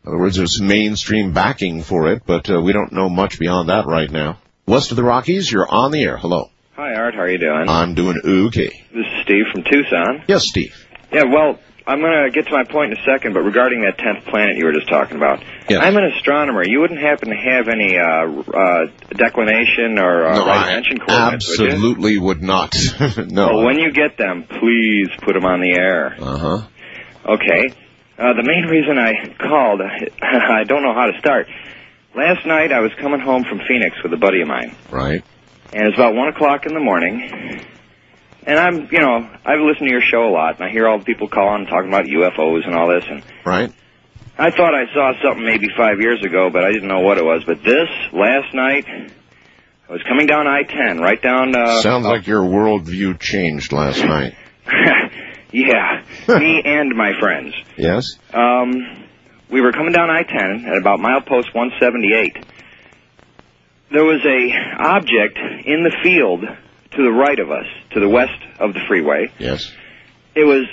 In 0.05 0.09
other 0.11 0.19
words, 0.19 0.37
there's 0.37 0.61
mainstream 0.61 1.33
backing 1.33 1.81
for 1.81 2.11
it, 2.11 2.21
but 2.27 2.47
uh, 2.47 2.61
we 2.61 2.73
don't 2.73 2.91
know 2.91 3.09
much 3.09 3.39
beyond 3.39 3.69
that 3.69 3.87
right 3.87 4.11
now. 4.11 4.37
West 4.67 4.91
of 4.91 4.97
the 4.97 5.03
Rockies, 5.03 5.51
you're 5.51 5.67
on 5.67 5.89
the 5.89 6.03
air. 6.03 6.15
Hello. 6.17 6.51
Hi, 6.75 6.93
Art. 6.93 7.15
How 7.15 7.21
are 7.21 7.29
you 7.31 7.39
doing? 7.39 7.65
I'm 7.67 7.95
doing 7.95 8.21
okay. 8.23 8.69
This 8.93 8.99
is 9.05 9.23
Steve 9.23 9.45
from 9.51 9.63
Tucson. 9.63 10.23
Yes, 10.27 10.43
Steve. 10.43 10.75
Yeah, 11.11 11.23
well, 11.31 11.57
I'm 11.87 12.01
going 12.01 12.25
to 12.25 12.29
get 12.31 12.45
to 12.45 12.51
my 12.53 12.65
point 12.65 12.91
in 12.93 12.99
a 12.99 13.03
second, 13.03 13.33
but 13.33 13.39
regarding 13.41 13.81
that 13.81 13.97
10th 13.97 14.29
planet 14.29 14.57
you 14.57 14.65
were 14.65 14.73
just 14.73 14.87
talking 14.89 15.17
about, 15.17 15.43
Yes. 15.67 15.81
I'm 15.81 15.97
an 15.97 16.03
astronomer. 16.15 16.63
You 16.63 16.81
wouldn't 16.81 16.99
happen 17.01 17.29
to 17.29 17.35
have 17.35 17.67
any 17.67 17.97
uh, 17.97 18.41
uh, 18.53 18.85
declination 19.09 19.97
or 19.97 20.27
uh, 20.27 20.37
no, 20.37 20.45
right 20.45 20.67
ascension 20.67 20.99
coordinates, 20.99 21.57
would 21.57 21.71
absolutely 21.71 22.19
would 22.19 22.43
not. 22.43 22.75
no. 23.17 23.47
Well, 23.47 23.65
when 23.65 23.79
you 23.79 23.91
get 23.91 24.17
them, 24.19 24.43
please 24.43 25.07
put 25.23 25.33
them 25.33 25.45
on 25.45 25.61
the 25.61 25.75
air. 25.75 26.15
uh 26.19 26.37
huh. 26.37 26.67
Okay. 27.27 27.73
Uh, 28.17 28.33
the 28.33 28.43
main 28.43 28.65
reason 28.69 28.97
I 28.97 29.35
called, 29.37 29.81
I 30.21 30.63
don't 30.63 30.83
know 30.83 30.93
how 30.93 31.07
to 31.07 31.17
start. 31.19 31.47
Last 32.15 32.45
night 32.45 32.71
I 32.71 32.79
was 32.79 32.91
coming 32.99 33.19
home 33.19 33.43
from 33.43 33.59
Phoenix 33.67 34.01
with 34.03 34.13
a 34.13 34.17
buddy 34.17 34.41
of 34.41 34.47
mine. 34.47 34.75
Right. 34.89 35.23
and 35.73 35.87
it's 35.87 35.97
about 35.97 36.15
one 36.15 36.29
o'clock 36.29 36.65
in 36.65 36.73
the 36.73 36.79
morning. 36.79 37.61
And 38.47 38.59
I'm, 38.59 38.87
you 38.91 38.99
know, 38.99 39.27
I've 39.43 39.59
listened 39.59 39.87
to 39.87 39.91
your 39.91 40.01
show 40.01 40.29
a 40.29 40.31
lot, 40.31 40.55
and 40.55 40.63
I 40.63 40.69
hear 40.71 40.87
all 40.87 40.99
the 40.99 41.03
people 41.03 41.27
calling 41.27 41.61
and 41.61 41.67
talking 41.67 41.89
about 41.89 42.05
UFOs 42.05 42.65
and 42.65 42.75
all 42.75 42.87
this. 42.87 43.03
And 43.09 43.23
Right. 43.43 43.73
I 44.37 44.51
thought 44.51 44.75
I 44.75 44.85
saw 44.93 45.13
something 45.23 45.43
maybe 45.45 45.67
five 45.75 45.99
years 45.99 46.23
ago, 46.23 46.49
but 46.51 46.63
I 46.63 46.71
didn't 46.71 46.87
know 46.87 46.99
what 46.99 47.17
it 47.17 47.25
was. 47.25 47.43
But 47.45 47.63
this 47.63 47.89
last 48.13 48.53
night, 48.53 48.85
I 48.87 49.91
was 49.91 50.03
coming 50.03 50.27
down 50.27 50.45
I-10, 50.45 50.99
right 50.99 51.21
down. 51.21 51.55
Uh, 51.55 51.81
Sounds 51.81 52.05
like 52.05 52.27
your 52.27 52.41
worldview 52.43 53.19
changed 53.19 53.71
last 53.73 54.03
night. 54.03 54.35
yeah, 55.55 56.03
me 56.39 56.61
and 56.65 56.95
my 56.95 57.11
friends. 57.19 57.53
Yes. 57.77 58.17
Um, 58.33 59.03
we 59.49 59.61
were 59.61 59.71
coming 59.71 59.93
down 59.93 60.09
I-10 60.09 60.65
at 60.67 60.77
about 60.77 60.99
milepost 60.99 61.53
178. 61.53 62.45
There 63.91 64.03
was 64.03 64.21
a 64.25 64.51
object 64.83 65.37
in 65.65 65.83
the 65.83 65.95
field 66.03 66.41
to 66.41 67.03
the 67.03 67.11
right 67.11 67.39
of 67.39 67.51
us, 67.51 67.65
to 67.91 67.99
the 67.99 68.09
west 68.09 68.41
of 68.59 68.73
the 68.73 68.79
freeway. 68.87 69.31
Yes. 69.37 69.71
It 70.33 70.43
was 70.43 70.65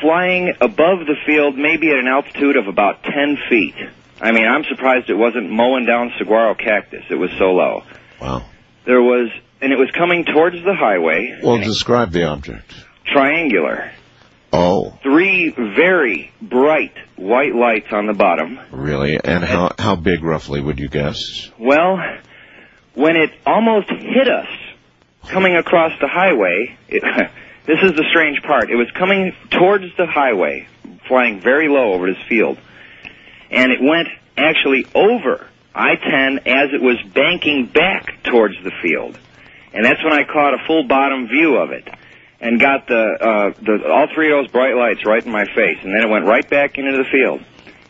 flying 0.00 0.54
above 0.60 1.00
the 1.06 1.16
field, 1.26 1.56
maybe 1.56 1.90
at 1.90 1.98
an 1.98 2.08
altitude 2.08 2.56
of 2.56 2.66
about 2.66 3.02
10 3.04 3.36
feet. 3.48 3.74
I 4.20 4.32
mean, 4.32 4.46
I'm 4.46 4.64
surprised 4.64 5.10
it 5.10 5.14
wasn't 5.14 5.50
mowing 5.50 5.84
down 5.86 6.12
saguaro 6.18 6.54
cactus. 6.54 7.04
It 7.10 7.16
was 7.16 7.30
so 7.38 7.52
low. 7.52 7.82
Wow. 8.20 8.46
There 8.86 9.02
was, 9.02 9.30
and 9.60 9.72
it 9.72 9.76
was 9.78 9.90
coming 9.96 10.24
towards 10.24 10.56
the 10.56 10.74
highway, 10.74 11.38
Well, 11.42 11.58
describe 11.58 12.12
the 12.12 12.24
object. 12.24 12.72
triangular. 13.06 13.92
Oh, 14.56 14.96
Three 15.02 15.50
very 15.50 16.32
bright 16.40 16.94
white 17.16 17.56
lights 17.56 17.88
on 17.90 18.06
the 18.06 18.12
bottom. 18.12 18.60
really? 18.70 19.18
And 19.22 19.42
how 19.42 19.72
how 19.76 19.96
big 19.96 20.22
roughly 20.22 20.60
would 20.60 20.78
you 20.78 20.88
guess? 20.88 21.50
Well, 21.58 21.98
when 22.94 23.16
it 23.16 23.32
almost 23.44 23.90
hit 23.90 24.28
us 24.28 24.46
coming 25.26 25.56
across 25.56 25.90
the 26.00 26.06
highway, 26.06 26.76
it, 26.86 27.02
this 27.66 27.78
is 27.82 27.96
the 27.96 28.04
strange 28.10 28.42
part. 28.42 28.70
It 28.70 28.76
was 28.76 28.88
coming 28.92 29.32
towards 29.50 29.86
the 29.96 30.06
highway, 30.06 30.68
flying 31.08 31.40
very 31.40 31.68
low 31.68 31.92
over 31.92 32.06
this 32.12 32.22
field. 32.28 32.56
And 33.50 33.72
it 33.72 33.80
went 33.82 34.06
actually 34.36 34.86
over 34.94 35.48
I-10 35.74 36.46
as 36.46 36.72
it 36.72 36.80
was 36.80 37.02
banking 37.12 37.66
back 37.66 38.22
towards 38.22 38.54
the 38.62 38.70
field. 38.82 39.18
And 39.72 39.84
that's 39.84 40.02
when 40.04 40.12
I 40.12 40.22
caught 40.22 40.54
a 40.54 40.64
full 40.64 40.84
bottom 40.84 41.26
view 41.26 41.56
of 41.56 41.72
it 41.72 41.88
and 42.40 42.60
got 42.60 42.86
the, 42.86 42.94
uh, 43.20 43.62
the, 43.62 43.88
all 43.90 44.08
three 44.14 44.32
of 44.32 44.38
those 44.38 44.50
bright 44.50 44.74
lights 44.74 45.04
right 45.06 45.24
in 45.24 45.32
my 45.32 45.44
face. 45.44 45.78
And 45.82 45.94
then 45.94 46.02
it 46.02 46.10
went 46.10 46.26
right 46.26 46.48
back 46.48 46.78
into 46.78 46.92
the 46.92 47.04
field. 47.10 47.44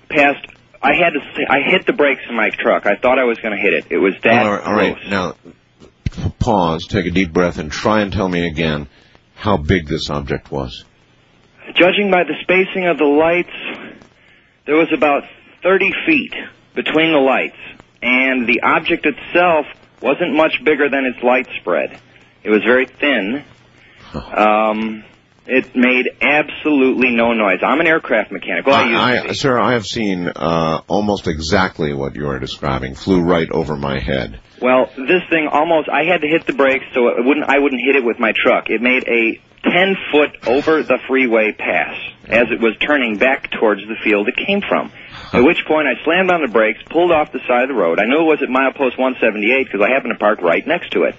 Past, 0.09 0.47
I 0.83 0.95
had 0.95 1.15
to, 1.15 1.21
I 1.49 1.61
hit 1.61 1.87
the 1.87 1.93
brakes 1.93 2.23
in 2.29 2.37
my 2.37 2.51
truck. 2.51 2.87
I 2.87 2.97
thought 2.97 3.19
I 3.19 3.25
was 3.25 3.39
going 3.39 3.57
to 3.57 3.61
hit 3.61 3.73
it. 3.73 3.87
It 3.91 3.99
was 3.99 4.15
that 4.23 4.47
all 4.47 4.53
right, 4.53 4.67
all 4.67 4.75
right. 4.75 4.97
Now, 5.09 5.35
pause. 6.39 6.87
Take 6.87 7.07
a 7.07 7.11
deep 7.11 7.33
breath 7.33 7.59
and 7.59 7.71
try 7.71 8.03
and 8.03 8.13
tell 8.13 8.29
me 8.29 8.47
again 8.47 8.89
how 9.35 9.57
big 9.57 9.87
this 9.87 10.11
object 10.11 10.51
was. 10.51 10.85
Judging 11.75 12.11
by 12.11 12.25
the 12.25 12.35
spacing 12.43 12.87
of 12.87 12.99
the 12.99 13.05
lights, 13.05 13.99
there 14.67 14.77
was 14.77 14.93
about 14.93 15.25
30 15.63 15.91
feet 16.07 16.35
between 16.75 17.13
the 17.13 17.19
lights, 17.19 17.57
and 18.03 18.47
the 18.47 18.61
object 18.63 19.07
itself 19.07 19.67
wasn't 20.03 20.35
much 20.35 20.63
bigger 20.63 20.89
than 20.91 21.07
its 21.07 21.23
light 21.23 21.49
spread. 21.61 21.99
It 22.43 22.51
was 22.51 22.63
very 22.63 22.87
thin. 22.87 23.45
Um, 24.21 25.05
it 25.47 25.77
made 25.77 26.09
absolutely 26.23 27.11
no 27.15 27.35
noise. 27.35 27.59
I'm 27.63 27.81
an 27.81 27.87
aircraft 27.87 28.33
mechanic. 28.33 28.67
Well, 28.67 28.77
I, 28.77 29.27
I, 29.29 29.33
sir, 29.33 29.59
I 29.59 29.73
have 29.73 29.87
seen 29.87 30.29
uh, 30.29 30.81
almost 30.89 31.27
exactly 31.27 31.93
what 31.93 32.17
you 32.17 32.29
are 32.29 32.39
describing. 32.39 32.95
Flew 32.95 33.21
right 33.21 33.51
over 33.51 33.77
my 33.77 33.99
head. 33.99 34.41
Well, 34.63 34.87
this 34.97 35.23
thing 35.29 35.49
almost 35.51 35.91
I 35.91 36.05
had 36.05 36.23
to 36.23 36.29
hit 36.29 36.47
the 36.47 36.55
brakes 36.55 36.87
so 36.95 37.09
it 37.09 37.25
wouldn't 37.25 37.47
I 37.47 37.59
wouldn't 37.59 37.83
hit 37.85 37.97
it 37.97 38.05
with 38.05 38.19
my 38.19 38.33
truck. 38.35 38.71
It 38.71 38.81
made 38.81 39.07
a 39.07 39.41
10 39.69 39.97
foot 40.11 40.47
over 40.47 40.83
the 40.83 40.99
freeway 41.07 41.53
pass 41.53 41.97
as 42.27 42.47
it 42.51 42.61
was 42.61 42.77
turning 42.79 43.19
back 43.19 43.51
towards 43.51 43.83
the 43.83 43.97
field 44.03 44.29
it 44.29 44.37
came 44.47 44.63
from. 44.67 44.93
At 45.33 45.43
which 45.43 45.65
point 45.67 45.89
I 45.89 46.03
slammed 46.05 46.31
on 46.31 46.41
the 46.43 46.49
brakes, 46.49 46.81
pulled 46.89 47.11
off 47.11 47.33
the 47.33 47.41
side 47.47 47.65
of 47.65 47.69
the 47.69 47.75
road. 47.75 47.99
I 47.99 48.07
knew 48.07 48.21
it 48.21 48.25
was 48.25 48.43
at 48.43 48.49
milepost 48.49 48.97
178 48.97 49.65
because 49.65 49.81
I 49.81 49.91
happened 49.91 50.15
to 50.15 50.19
park 50.19 50.41
right 50.41 50.67
next 50.67 50.93
to 50.93 51.05
it. 51.05 51.17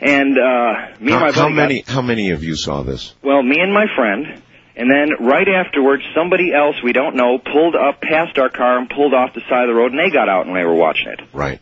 And 0.00 0.36
uh 0.38 0.98
me 1.00 1.12
and 1.12 1.20
How, 1.20 1.20
my 1.20 1.32
how 1.32 1.42
buddy 1.44 1.54
got- 1.54 1.54
many? 1.54 1.84
How 1.86 2.02
many 2.02 2.30
of 2.30 2.42
you 2.44 2.56
saw 2.56 2.82
this? 2.82 3.14
well, 3.22 3.42
me 3.42 3.60
and 3.60 3.72
my 3.72 3.86
friend, 3.96 4.42
and 4.76 4.90
then 4.90 5.26
right 5.26 5.46
afterwards, 5.48 6.02
somebody 6.14 6.52
else 6.52 6.76
we 6.82 6.92
don't 6.92 7.14
know 7.16 7.38
pulled 7.38 7.76
up 7.76 8.00
past 8.00 8.38
our 8.38 8.50
car 8.50 8.78
and 8.78 8.90
pulled 8.90 9.14
off 9.14 9.34
the 9.34 9.40
side 9.48 9.62
of 9.62 9.68
the 9.68 9.74
road, 9.74 9.92
and 9.92 9.98
they 10.00 10.10
got 10.10 10.28
out 10.28 10.46
and 10.46 10.54
they 10.56 10.64
were 10.64 10.74
watching 10.74 11.08
it. 11.08 11.20
Right. 11.32 11.60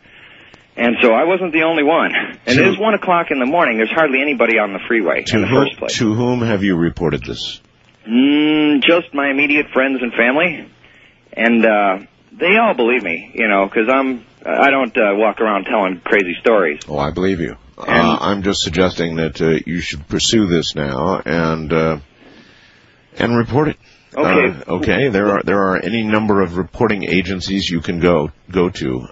And 0.75 0.95
so 1.03 1.13
I 1.13 1.25
wasn't 1.25 1.53
the 1.53 1.61
only 1.63 1.83
one. 1.83 2.11
And 2.15 2.57
To- 2.57 2.63
it 2.63 2.67
is 2.69 2.79
one 2.79 2.95
o'clock 2.95 3.29
in 3.29 3.39
the 3.39 3.45
morning. 3.45 3.77
There's 3.77 3.91
hardly 3.91 4.19
anybody 4.21 4.57
on 4.57 4.73
the 4.73 4.79
freeway 4.87 5.21
To 5.25 5.35
in 5.35 5.41
the 5.43 5.47
whom, 5.47 5.65
first 5.67 5.77
place. 5.77 5.97
to 5.99 6.13
whom 6.15 6.41
have 6.41 6.63
you 6.63 6.75
reported 6.75 7.23
this? 7.23 7.61
Mm, 8.09 8.83
just 8.83 9.13
my 9.13 9.29
immediate 9.29 9.67
friends 9.71 10.01
and 10.01 10.11
family, 10.13 10.67
and 11.31 11.63
uh, 11.65 11.99
they 12.31 12.57
all 12.57 12.73
believe 12.73 13.03
me, 13.03 13.31
you 13.35 13.47
know, 13.47 13.65
because 13.67 13.87
I'm 13.87 14.25
I 14.45 14.71
don't 14.71 14.97
uh, 14.97 15.13
walk 15.15 15.39
around 15.39 15.65
telling 15.65 16.01
crazy 16.03 16.35
stories. 16.41 16.81
Oh, 16.89 16.97
I 16.97 17.11
believe 17.11 17.39
you. 17.39 17.55
And- 17.77 17.89
Uh, 17.89 18.17
I'm 18.21 18.43
just 18.43 18.61
suggesting 18.61 19.15
that 19.17 19.41
uh, 19.41 19.59
you 19.65 19.79
should 19.79 20.07
pursue 20.07 20.47
this 20.47 20.75
now 20.75 21.21
and 21.25 21.71
uh, 21.73 21.97
and 23.17 23.37
report 23.37 23.69
it. 23.69 23.77
Okay. 24.15 24.59
Uh, 24.67 24.73
okay. 24.75 25.09
There 25.09 25.29
are 25.31 25.43
there 25.43 25.59
are 25.59 25.77
any 25.83 26.03
number 26.03 26.41
of 26.41 26.57
reporting 26.57 27.03
agencies 27.03 27.69
you 27.69 27.81
can 27.81 27.99
go 27.99 28.31
go 28.51 28.69
to. 28.69 29.07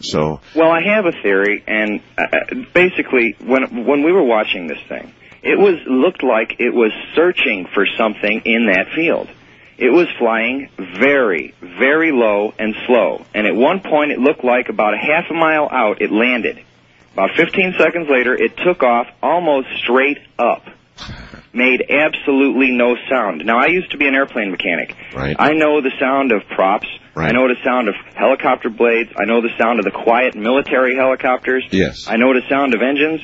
So 0.00 0.40
Well, 0.54 0.70
I 0.70 0.82
have 0.94 1.06
a 1.06 1.12
theory, 1.22 1.62
and 1.66 2.00
uh, 2.18 2.24
basically, 2.72 3.36
when 3.44 3.84
when 3.86 4.02
we 4.04 4.12
were 4.12 4.22
watching 4.24 4.66
this 4.66 4.80
thing, 4.88 5.12
it 5.42 5.58
was 5.58 5.76
looked 5.86 6.22
like 6.22 6.56
it 6.58 6.74
was 6.74 6.92
searching 7.14 7.66
for 7.74 7.86
something 7.98 8.42
in 8.44 8.66
that 8.66 8.92
field. 8.94 9.28
It 9.76 9.90
was 9.90 10.06
flying 10.18 10.68
very, 10.78 11.52
very 11.60 12.12
low 12.12 12.52
and 12.58 12.74
slow, 12.86 13.24
and 13.34 13.46
at 13.46 13.56
one 13.56 13.80
point, 13.80 14.12
it 14.12 14.20
looked 14.20 14.44
like 14.44 14.68
about 14.68 14.94
a 14.94 14.98
half 14.98 15.30
a 15.30 15.34
mile 15.34 15.68
out, 15.70 16.00
it 16.00 16.12
landed. 16.12 16.60
About 17.14 17.30
15 17.36 17.74
seconds 17.78 18.08
later, 18.10 18.34
it 18.34 18.56
took 18.56 18.82
off 18.82 19.06
almost 19.22 19.68
straight 19.78 20.18
up. 20.38 20.66
Made 21.52 21.84
absolutely 21.88 22.72
no 22.72 22.96
sound. 23.08 23.44
Now, 23.44 23.58
I 23.58 23.66
used 23.66 23.92
to 23.92 23.96
be 23.96 24.08
an 24.08 24.14
airplane 24.16 24.50
mechanic. 24.50 24.96
Right. 25.14 25.36
I 25.38 25.52
know 25.52 25.80
the 25.80 25.92
sound 26.00 26.32
of 26.32 26.42
props. 26.48 26.88
Right. 27.14 27.28
I 27.28 27.32
know 27.32 27.46
the 27.46 27.62
sound 27.62 27.88
of 27.88 27.94
helicopter 28.16 28.68
blades. 28.70 29.10
I 29.16 29.24
know 29.24 29.40
the 29.40 29.56
sound 29.56 29.78
of 29.78 29.84
the 29.84 29.92
quiet 29.92 30.34
military 30.34 30.96
helicopters. 30.96 31.64
yes, 31.70 32.08
I 32.08 32.16
know 32.16 32.34
the 32.34 32.42
sound 32.48 32.74
of 32.74 32.82
engines. 32.82 33.20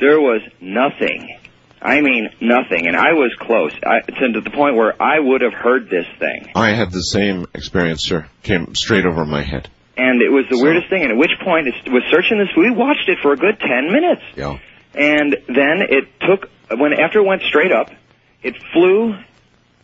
There 0.00 0.18
was 0.18 0.40
nothing. 0.58 1.38
I 1.82 2.00
mean, 2.00 2.30
nothing. 2.40 2.86
And 2.86 2.96
I 2.96 3.12
was 3.12 3.34
close 3.38 3.72
I, 3.84 4.00
to 4.00 4.40
the 4.40 4.50
point 4.50 4.76
where 4.76 5.00
I 5.00 5.20
would 5.20 5.42
have 5.42 5.52
heard 5.52 5.90
this 5.90 6.06
thing. 6.18 6.50
I 6.54 6.70
had 6.70 6.90
the 6.90 7.02
same 7.02 7.46
experience, 7.54 8.02
sir. 8.02 8.26
Came 8.42 8.74
straight 8.74 9.04
over 9.04 9.26
my 9.26 9.42
head. 9.42 9.68
And 9.96 10.20
it 10.22 10.30
was 10.30 10.44
the 10.50 10.56
So- 10.56 10.62
weirdest 10.62 10.88
thing. 10.90 11.02
And 11.02 11.12
at 11.12 11.16
which 11.18 11.32
point 11.42 11.68
it 11.68 11.90
was 11.90 12.02
searching 12.10 12.38
this. 12.38 12.48
We 12.56 12.70
watched 12.70 13.08
it 13.08 13.18
for 13.22 13.32
a 13.32 13.36
good 13.36 13.58
10 13.58 13.92
minutes. 13.92 14.22
Yeah. 14.36 14.58
And 14.94 15.36
then 15.48 15.82
it 15.88 16.04
took, 16.20 16.50
when 16.76 16.92
after 16.92 17.20
it 17.20 17.24
went 17.26 17.42
straight 17.42 17.72
up, 17.72 17.90
it 18.42 18.56
flew 18.72 19.14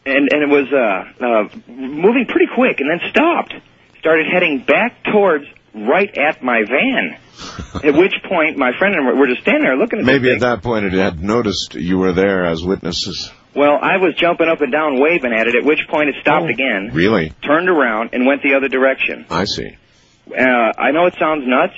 and, 0.05 0.29
and 0.33 0.43
it 0.43 0.49
was 0.49 0.73
uh, 0.73 1.25
uh, 1.25 1.49
moving 1.69 2.27
pretty 2.27 2.49
quick 2.55 2.81
and 2.81 2.91
then 2.91 3.09
stopped. 3.11 3.55
Started 4.01 4.27
heading 4.33 4.59
back 4.59 5.03
towards 5.05 5.45
right 5.75 6.11
at 6.19 6.43
my 6.43 6.63
van. 6.65 7.17
at 7.85 7.95
which 7.95 8.13
point 8.29 8.57
my 8.59 8.73
friend 8.79 8.95
and 8.95 9.09
I 9.09 9.13
were 9.15 9.27
just 9.27 9.41
standing 9.43 9.65
there 9.65 9.77
looking 9.77 9.99
at 10.01 10.05
it. 10.05 10.07
Maybe 10.07 10.33
at 10.33 10.41
that 10.41 10.63
point 10.63 10.85
it 10.87 10.93
had 10.93 11.23
noticed 11.23 11.75
you 11.75 11.99
were 11.99 12.13
there 12.13 12.45
as 12.45 12.63
witnesses. 12.63 13.31
Well, 13.55 13.79
I 13.81 13.97
was 13.99 14.15
jumping 14.17 14.49
up 14.49 14.61
and 14.61 14.71
down 14.73 15.01
waving 15.01 15.33
at 15.33 15.47
it, 15.47 15.55
at 15.55 15.65
which 15.65 15.81
point 15.89 16.09
it 16.09 16.17
stopped 16.21 16.47
Oh. 16.47 16.51
again, 16.51 16.91
Really? 16.93 17.33
turned 17.45 17.69
around, 17.69 18.11
and 18.13 18.27
went 18.27 18.43
the 18.43 18.55
other 18.55 18.69
direction. 18.69 19.27
I 19.31 19.45
see. 19.45 19.77
Uh, 20.31 20.73
I 20.79 20.91
know 20.93 21.07
it 21.07 21.14
sounds 21.18 21.45
nuts. 21.47 21.75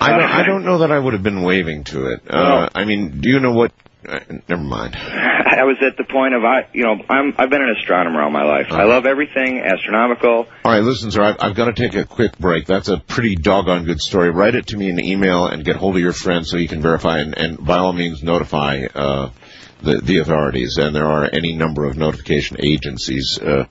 I 0.00 0.10
don't, 0.10 0.22
Uh, 0.22 0.26
I 0.28 0.42
don't 0.44 0.64
know 0.64 0.78
that 0.78 0.92
I 0.92 0.98
would 0.98 1.12
have 1.14 1.22
been 1.22 1.42
waving 1.42 1.84
to 1.84 2.06
it. 2.12 2.20
Uh, 2.28 2.36
Well- 2.36 2.68
I 2.74 2.84
mean, 2.84 3.20
do 3.20 3.30
you 3.30 3.40
know 3.40 3.52
what? 3.52 3.72
Uh, 4.08 4.20
never 4.48 4.62
mind. 4.62 4.94
I 4.96 5.64
was 5.64 5.76
at 5.82 5.96
the 5.96 6.04
point 6.04 6.32
of 6.34 6.44
I, 6.44 6.66
you 6.72 6.84
know, 6.84 7.02
I'm 7.10 7.34
I've 7.36 7.50
been 7.50 7.62
an 7.62 7.74
astronomer 7.76 8.22
all 8.22 8.30
my 8.30 8.44
life. 8.44 8.66
I 8.70 8.84
love 8.84 9.06
everything 9.06 9.58
astronomical. 9.58 10.46
All 10.64 10.72
right, 10.72 10.82
listen, 10.84 11.10
sir, 11.10 11.20
I've, 11.22 11.36
I've 11.40 11.56
got 11.56 11.64
to 11.64 11.72
take 11.72 11.96
a 11.96 12.04
quick 12.04 12.38
break. 12.38 12.66
That's 12.66 12.88
a 12.88 12.98
pretty 12.98 13.34
doggone 13.34 13.84
good 13.84 14.00
story. 14.00 14.30
Write 14.30 14.54
it 14.54 14.68
to 14.68 14.76
me 14.76 14.88
in 14.88 14.98
an 15.00 15.04
email 15.04 15.46
and 15.48 15.64
get 15.64 15.74
hold 15.76 15.96
of 15.96 16.00
your 16.02 16.12
friend 16.12 16.46
so 16.46 16.58
you 16.58 16.68
can 16.68 16.80
verify 16.80 17.18
and, 17.18 17.36
and 17.36 17.64
by 17.66 17.78
all 17.78 17.92
means 17.92 18.22
notify 18.22 18.84
uh, 18.94 19.30
the, 19.82 19.98
the 19.98 20.18
authorities. 20.18 20.78
And 20.78 20.94
there 20.94 21.08
are 21.08 21.28
any 21.32 21.54
number 21.54 21.84
of 21.84 21.96
notification 21.96 22.58
agencies 22.64 23.36
uh, 23.42 23.64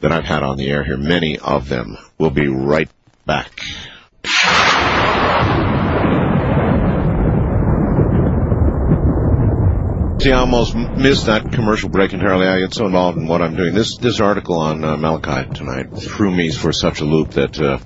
that 0.00 0.12
I've 0.12 0.24
had 0.24 0.44
on 0.44 0.56
the 0.58 0.70
air 0.70 0.84
here, 0.84 0.96
many 0.96 1.38
of 1.40 1.68
them. 1.68 1.96
We'll 2.18 2.30
be 2.30 2.46
right 2.46 2.88
back. 3.24 3.50
See, 10.22 10.30
I 10.30 10.38
almost 10.38 10.76
missed 10.76 11.26
that 11.26 11.50
commercial 11.52 11.88
break 11.88 12.12
entirely. 12.12 12.46
I 12.46 12.60
get 12.60 12.72
so 12.72 12.86
involved 12.86 13.18
in 13.18 13.26
what 13.26 13.42
I'm 13.42 13.56
doing. 13.56 13.74
This 13.74 13.96
this 13.96 14.20
article 14.20 14.60
on 14.60 14.84
uh, 14.84 14.96
Malachi 14.96 15.52
tonight 15.52 15.96
threw 15.98 16.30
me 16.30 16.52
for 16.52 16.72
such 16.72 17.00
a 17.00 17.04
loop 17.04 17.30
that 17.30 17.58
uh, 17.58 17.78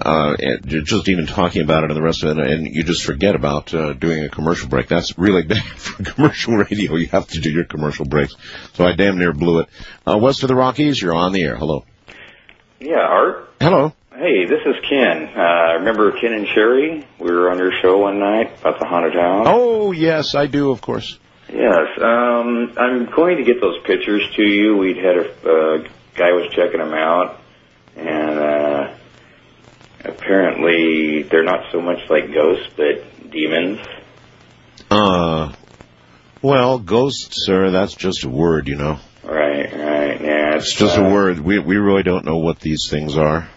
uh, 0.00 0.36
you're 0.64 0.82
just 0.82 1.08
even 1.08 1.26
talking 1.26 1.62
about 1.62 1.82
it 1.82 1.90
and 1.90 1.96
the 1.96 2.02
rest 2.02 2.22
of 2.22 2.38
it, 2.38 2.46
and 2.46 2.68
you 2.68 2.84
just 2.84 3.02
forget 3.02 3.34
about 3.34 3.74
uh, 3.74 3.94
doing 3.94 4.24
a 4.24 4.28
commercial 4.28 4.68
break. 4.68 4.86
That's 4.86 5.18
really 5.18 5.42
bad 5.48 5.64
for 5.64 6.04
commercial 6.04 6.54
radio. 6.54 6.94
You 6.94 7.08
have 7.08 7.26
to 7.28 7.40
do 7.40 7.50
your 7.50 7.64
commercial 7.64 8.04
breaks. 8.04 8.36
So 8.74 8.84
I 8.84 8.92
damn 8.92 9.18
near 9.18 9.32
blew 9.32 9.60
it. 9.60 9.68
Uh, 10.06 10.18
west 10.18 10.44
of 10.44 10.48
the 10.48 10.54
Rockies, 10.54 11.02
you're 11.02 11.16
on 11.16 11.32
the 11.32 11.42
air. 11.42 11.56
Hello. 11.56 11.84
Yeah, 12.78 12.98
Art. 13.00 13.48
Hello. 13.60 13.92
Hey, 14.20 14.44
this 14.44 14.60
is 14.66 14.74
Ken. 14.86 15.30
Uh, 15.34 15.78
remember 15.78 16.12
Ken 16.12 16.34
and 16.34 16.46
Sherry? 16.46 17.06
We 17.18 17.30
were 17.30 17.50
on 17.50 17.56
your 17.56 17.72
show 17.80 17.96
one 17.96 18.18
night 18.18 18.60
about 18.60 18.78
the 18.78 18.84
haunted 18.84 19.14
house. 19.14 19.46
Oh 19.48 19.92
yes, 19.92 20.34
I 20.34 20.46
do, 20.46 20.72
of 20.72 20.82
course. 20.82 21.18
Yes. 21.48 21.88
Um, 21.98 22.74
I'm 22.76 23.06
going 23.06 23.38
to 23.38 23.44
get 23.44 23.62
those 23.62 23.78
pictures 23.86 24.22
to 24.36 24.42
you. 24.42 24.76
We'd 24.76 24.98
had 24.98 25.16
a 25.16 25.24
uh, 25.24 25.78
guy 26.14 26.32
was 26.32 26.52
checking 26.54 26.80
them 26.80 26.92
out, 26.92 27.40
and 27.96 28.38
uh, 28.38 28.94
apparently 30.04 31.22
they're 31.22 31.42
not 31.42 31.72
so 31.72 31.80
much 31.80 32.00
like 32.10 32.30
ghosts, 32.30 32.68
but 32.76 33.30
demons. 33.30 33.78
Uh, 34.90 35.50
well, 36.42 36.78
ghosts, 36.78 37.46
sir, 37.46 37.70
that's 37.70 37.94
just 37.94 38.24
a 38.24 38.28
word, 38.28 38.68
you 38.68 38.76
know. 38.76 38.98
Right, 39.24 39.72
right. 39.72 40.20
Yeah, 40.20 40.56
It's 40.56 40.74
just 40.74 40.98
a 40.98 41.04
word. 41.04 41.40
We 41.40 41.58
we 41.58 41.78
really 41.78 42.02
don't 42.02 42.26
know 42.26 42.36
what 42.36 42.60
these 42.60 42.86
things 42.90 43.16
are. 43.16 43.48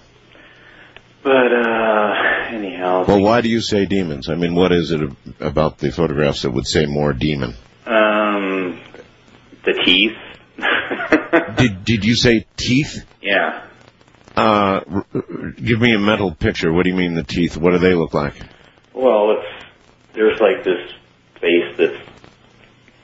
But 1.23 1.53
uh, 1.53 2.13
anyhow, 2.49 3.05
Well, 3.07 3.21
why 3.21 3.41
do 3.41 3.49
you 3.49 3.61
say 3.61 3.85
demons? 3.85 4.29
I 4.29 4.35
mean, 4.35 4.55
what 4.55 4.71
is 4.73 4.91
it 4.91 5.01
about 5.39 5.77
the 5.77 5.91
photographs 5.91 6.41
that 6.41 6.51
would 6.51 6.67
say 6.67 6.85
more 6.85 7.13
demon? 7.13 7.55
um, 7.85 8.79
the 9.65 9.73
teeth. 9.85 10.17
Did 11.57 11.83
did 11.85 12.05
you 12.05 12.15
say 12.15 12.45
teeth? 12.57 13.05
yeah. 13.21 13.65
Uh, 14.35 14.81
give 15.55 15.79
me 15.79 15.93
a 15.95 15.99
mental 15.99 16.33
picture. 16.33 16.71
What 16.73 16.83
do 16.83 16.89
you 16.89 16.95
mean 16.95 17.13
the 17.15 17.23
teeth? 17.23 17.55
What 17.57 17.71
do 17.71 17.77
they 17.79 17.93
look 17.93 18.13
like? 18.13 18.33
Well, 18.93 19.31
it's 19.37 19.65
there's 20.13 20.39
like 20.39 20.63
this 20.63 20.91
face 21.39 21.75
that's 21.77 21.97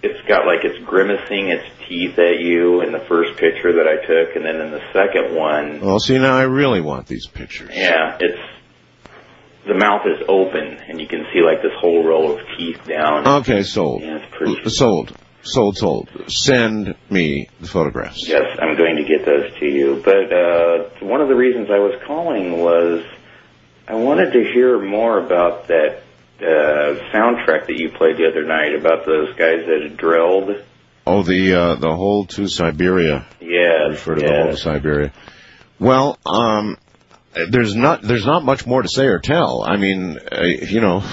it's 0.02 0.22
got 0.28 0.46
like 0.46 0.64
it's 0.64 0.84
grimacing 0.86 1.50
its 1.50 1.66
teeth 1.88 2.18
at 2.20 2.40
you 2.40 2.82
in 2.82 2.92
the 2.92 3.00
first 3.08 3.38
picture 3.38 3.74
that 3.74 3.88
I 3.88 3.98
took, 4.06 4.36
and 4.36 4.46
then 4.46 4.62
in 4.62 4.72
the 4.72 4.82
second 4.94 5.36
one, 5.36 5.82
Well, 5.82 6.00
see, 6.00 6.18
now 6.18 6.36
I 6.38 6.44
really 6.44 6.82
want 6.82 7.08
these 7.08 7.28
pictures. 7.28 7.72
yeah, 7.74 8.18
it's 8.20 8.40
the 9.68 9.76
mouth 9.76 10.02
is 10.06 10.24
open, 10.28 10.80
and 10.88 11.00
you 11.02 11.08
can 11.08 11.26
see 11.34 11.42
like 11.42 11.62
this 11.62 11.74
whole 11.80 12.04
row 12.04 12.38
of 12.38 12.40
teeth 12.58 12.80
down. 12.88 13.28
Okay, 13.42 13.64
sold. 13.64 14.02
Yeah, 14.02 14.18
it's 14.18 14.36
pretty. 14.36 14.70
Sold. 14.70 15.16
Sold, 15.42 15.78
sold. 15.78 16.10
Send 16.28 16.96
me 17.10 17.50
the 17.62 17.68
photographs. 17.68 18.28
Yes, 18.28 18.58
I'm 18.62 18.76
going 18.76 18.98
to 18.98 19.04
get 19.04 19.26
those 19.26 19.54
to 19.60 19.66
you. 19.66 20.02
But 20.04 20.34
uh, 20.34 20.90
one 21.06 21.22
of 21.22 21.30
the 21.30 21.36
reasons 21.36 21.70
I 21.72 21.80
was 21.80 21.94
calling 22.06 22.60
was 22.60 23.06
I 23.88 23.96
wanted 23.96 24.34
to 24.34 24.44
hear 24.54 24.80
more 24.82 25.18
about 25.24 25.68
that 25.68 26.02
uh, 26.42 27.12
soundtrack 27.14 27.68
that 27.68 27.78
you 27.78 27.90
played 27.90 28.18
the 28.18 28.28
other 28.30 28.44
night 28.44 28.76
about 28.76 29.06
those 29.06 29.30
guys 29.36 29.66
that 29.68 29.88
had 29.90 29.98
drilled. 29.98 30.64
Oh, 31.06 31.24
the 31.24 31.54
uh, 31.54 31.76
the 31.76 31.96
hole 31.96 32.26
to 32.28 32.48
Siberia. 32.48 33.26
Yeah, 33.42 33.90
refer 33.90 34.16
to 34.16 34.22
the 34.22 34.34
whole 34.34 34.50
of. 34.50 34.60
Siberia. 34.60 35.12
Well, 35.80 36.20
um, 36.26 36.78
there's 37.50 37.76
not 37.76 38.02
there's 38.02 38.26
not 38.26 38.44
much 38.44 38.66
more 38.66 38.82
to 38.82 38.90
say 38.90 39.06
or 39.06 39.20
tell. 39.20 39.64
I 39.64 39.78
mean, 39.78 40.20
uh, 40.32 40.44
you 40.44 40.82
know, 40.82 41.04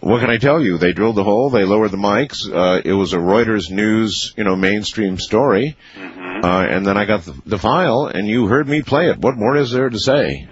what 0.00 0.20
can 0.20 0.30
I 0.30 0.38
tell 0.38 0.62
you? 0.62 0.78
They 0.78 0.92
drilled 0.92 1.16
the 1.16 1.24
hole, 1.24 1.50
they 1.50 1.64
lowered 1.64 1.90
the 1.90 1.96
mics. 1.96 2.48
Uh, 2.50 2.80
it 2.84 2.92
was 2.92 3.12
a 3.12 3.18
Reuters 3.18 3.70
news, 3.70 4.32
you 4.36 4.44
know, 4.44 4.54
mainstream 4.54 5.18
story. 5.18 5.76
Mm-hmm. 5.96 6.44
Uh, 6.44 6.64
and 6.64 6.86
then 6.86 6.96
I 6.96 7.06
got 7.06 7.24
the, 7.24 7.34
the 7.46 7.58
file, 7.58 8.06
and 8.06 8.28
you 8.28 8.46
heard 8.46 8.68
me 8.68 8.82
play 8.82 9.08
it. 9.08 9.18
What 9.18 9.36
more 9.36 9.56
is 9.56 9.72
there 9.72 9.88
to 9.88 9.98
say? 9.98 10.46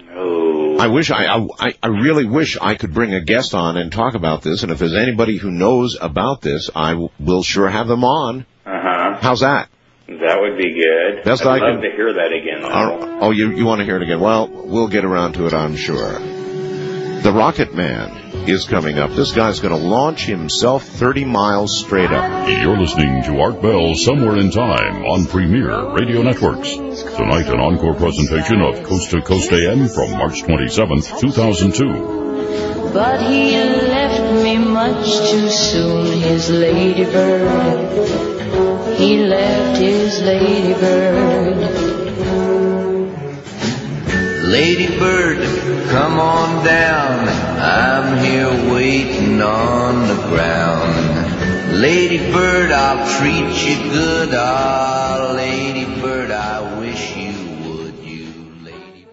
Oh, 0.75 0.79
I 0.79 0.87
wish 0.87 1.11
I, 1.11 1.25
I 1.59 1.73
I 1.81 1.87
really 1.87 2.25
wish 2.25 2.57
I 2.61 2.75
could 2.75 2.93
bring 2.93 3.13
a 3.13 3.21
guest 3.21 3.53
on 3.53 3.77
and 3.77 3.91
talk 3.91 4.15
about 4.15 4.41
this. 4.41 4.63
And 4.63 4.71
if 4.71 4.79
there's 4.79 4.95
anybody 4.95 5.37
who 5.37 5.51
knows 5.51 5.97
about 5.99 6.41
this, 6.41 6.69
I 6.75 6.91
w- 6.91 7.09
will 7.19 7.43
sure 7.43 7.67
have 7.69 7.87
them 7.87 8.03
on. 8.03 8.45
uh 8.65 8.69
huh. 8.81 9.17
How's 9.21 9.39
that? 9.41 9.69
That 10.07 10.37
would 10.41 10.57
be 10.57 10.73
good. 10.73 11.23
Best 11.23 11.43
I'd 11.45 11.61
I 11.61 11.65
love 11.71 11.81
can- 11.81 11.89
to 11.89 11.95
hear 11.95 12.13
that 12.13 12.31
again. 12.31 12.61
Though. 12.61 13.17
Oh, 13.21 13.31
you 13.31 13.51
you 13.55 13.65
want 13.65 13.79
to 13.79 13.85
hear 13.85 13.97
it 13.97 14.03
again? 14.03 14.19
Well, 14.19 14.47
we'll 14.47 14.87
get 14.89 15.03
around 15.05 15.33
to 15.33 15.47
it, 15.47 15.53
I'm 15.53 15.75
sure. 15.75 16.19
The 16.19 17.31
Rocket 17.33 17.73
Man 17.73 18.24
is 18.49 18.65
coming 18.65 18.97
up. 18.97 19.11
This 19.11 19.31
guy's 19.31 19.59
going 19.59 19.73
to 19.73 19.87
launch 19.87 20.25
himself 20.25 20.83
30 20.83 21.25
miles 21.25 21.79
straight 21.79 22.11
up. 22.11 22.49
You're 22.49 22.77
listening 22.77 23.23
to 23.23 23.39
Art 23.39 23.61
Bell 23.61 23.95
Somewhere 23.95 24.37
in 24.37 24.51
Time 24.51 25.05
on 25.05 25.25
Premier 25.25 25.91
Radio 25.93 26.21
Networks. 26.21 26.75
Tonight, 26.75 27.47
an 27.47 27.59
encore 27.59 27.95
presentation 27.95 28.61
of 28.61 28.83
Coast 28.83 29.11
to 29.11 29.21
Coast 29.21 29.51
AM 29.51 29.87
from 29.87 30.11
March 30.11 30.43
27th, 30.43 31.19
2002. 31.19 32.91
But 32.93 33.21
he 33.21 33.55
left 33.55 34.43
me 34.43 34.57
much 34.57 35.05
too 35.31 35.49
soon, 35.49 36.05
his 36.21 36.49
ladybird. 36.49 37.49
He 38.97 39.17
left 39.25 39.77
his 39.77 40.21
ladybird. 40.21 41.84
Lady 44.47 44.87
Bird, 44.99 45.39
come 45.89 46.19
on 46.19 46.63
down. 46.63 47.27
I'm 47.27 48.23
here 48.23 48.71
waiting 48.71 49.41
on 49.41 50.07
the 50.07 50.21
ground. 50.27 51.81
Lady 51.81 52.19
Bird, 52.31 52.71
I'll 52.71 53.07
treat 53.19 53.49
you 53.67 53.91
good. 53.91 54.29
Ah, 54.33 55.33
Lady 55.35 55.85
Bird, 55.99 56.29
I 56.29 56.79
wish 56.79 57.17
you 57.17 57.33
would. 57.63 57.95
You 58.03 58.27
lady. 58.63 59.07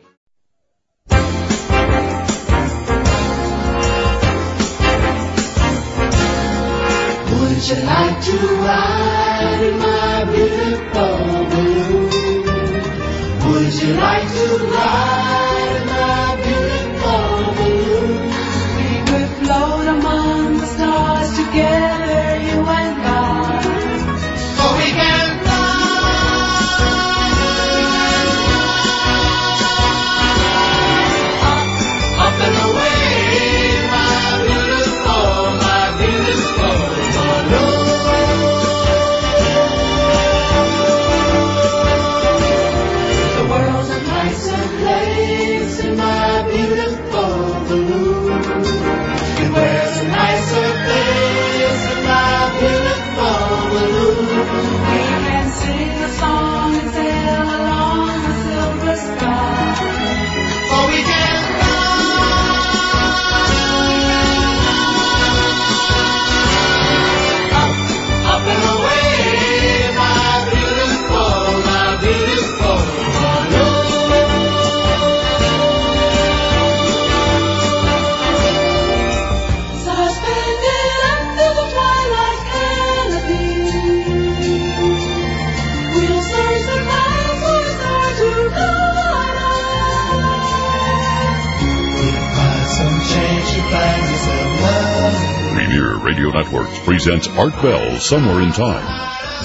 Would 7.33 7.69
you 7.69 7.77
like 7.87 8.25
to 8.25 8.37
ride 8.67 9.61
in 9.63 9.79
my 9.79 10.02
Would 13.73 13.81
you 13.81 13.95
like 13.95 14.29
to 14.29 14.67
ride 14.67 15.52
Art 97.39 97.55
Bell 97.63 97.99
Somewhere 97.99 98.43
in 98.43 98.53
Time. 98.53 98.85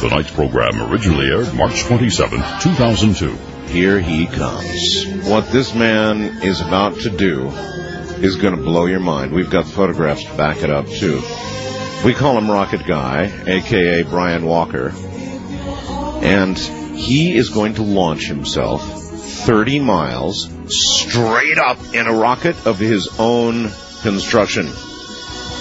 The 0.02 0.10
Tonight's 0.10 0.32
program 0.32 0.92
originally 0.92 1.28
aired 1.28 1.54
March 1.54 1.84
27, 1.84 2.40
2002. 2.60 3.34
Here 3.72 4.02
he 4.02 4.28
comes. 4.28 5.06
What 5.26 5.50
this 5.52 5.74
man 5.74 6.44
is 6.44 6.60
about 6.60 6.96
to 7.00 7.10
do 7.10 7.48
is 8.18 8.36
going 8.36 8.58
to 8.58 8.62
blow 8.62 8.88
your 8.88 9.00
mind. 9.00 9.32
We've 9.32 9.50
got 9.50 9.66
photographs 9.66 10.26
to 10.26 10.36
back 10.36 10.64
it 10.64 10.70
up, 10.70 10.86
too. 10.88 11.22
We 12.04 12.14
call 12.14 12.38
him 12.38 12.52
Rocket 12.52 12.86
Guy, 12.86 13.32
aka 13.48 14.04
Brian 14.04 14.46
Walker. 14.46 14.92
And 16.22 16.58
he 16.58 17.38
is 17.38 17.50
going 17.50 17.76
to 17.76 17.84
launch 17.84 18.28
himself 18.28 18.84
30 18.84 19.80
miles 19.80 20.50
straight 20.68 21.58
up 21.58 21.78
in 21.94 22.06
a 22.06 22.14
rocket 22.14 22.68
of 22.68 22.80
his 22.80 23.18
own 23.18 23.72
construction. 24.02 24.68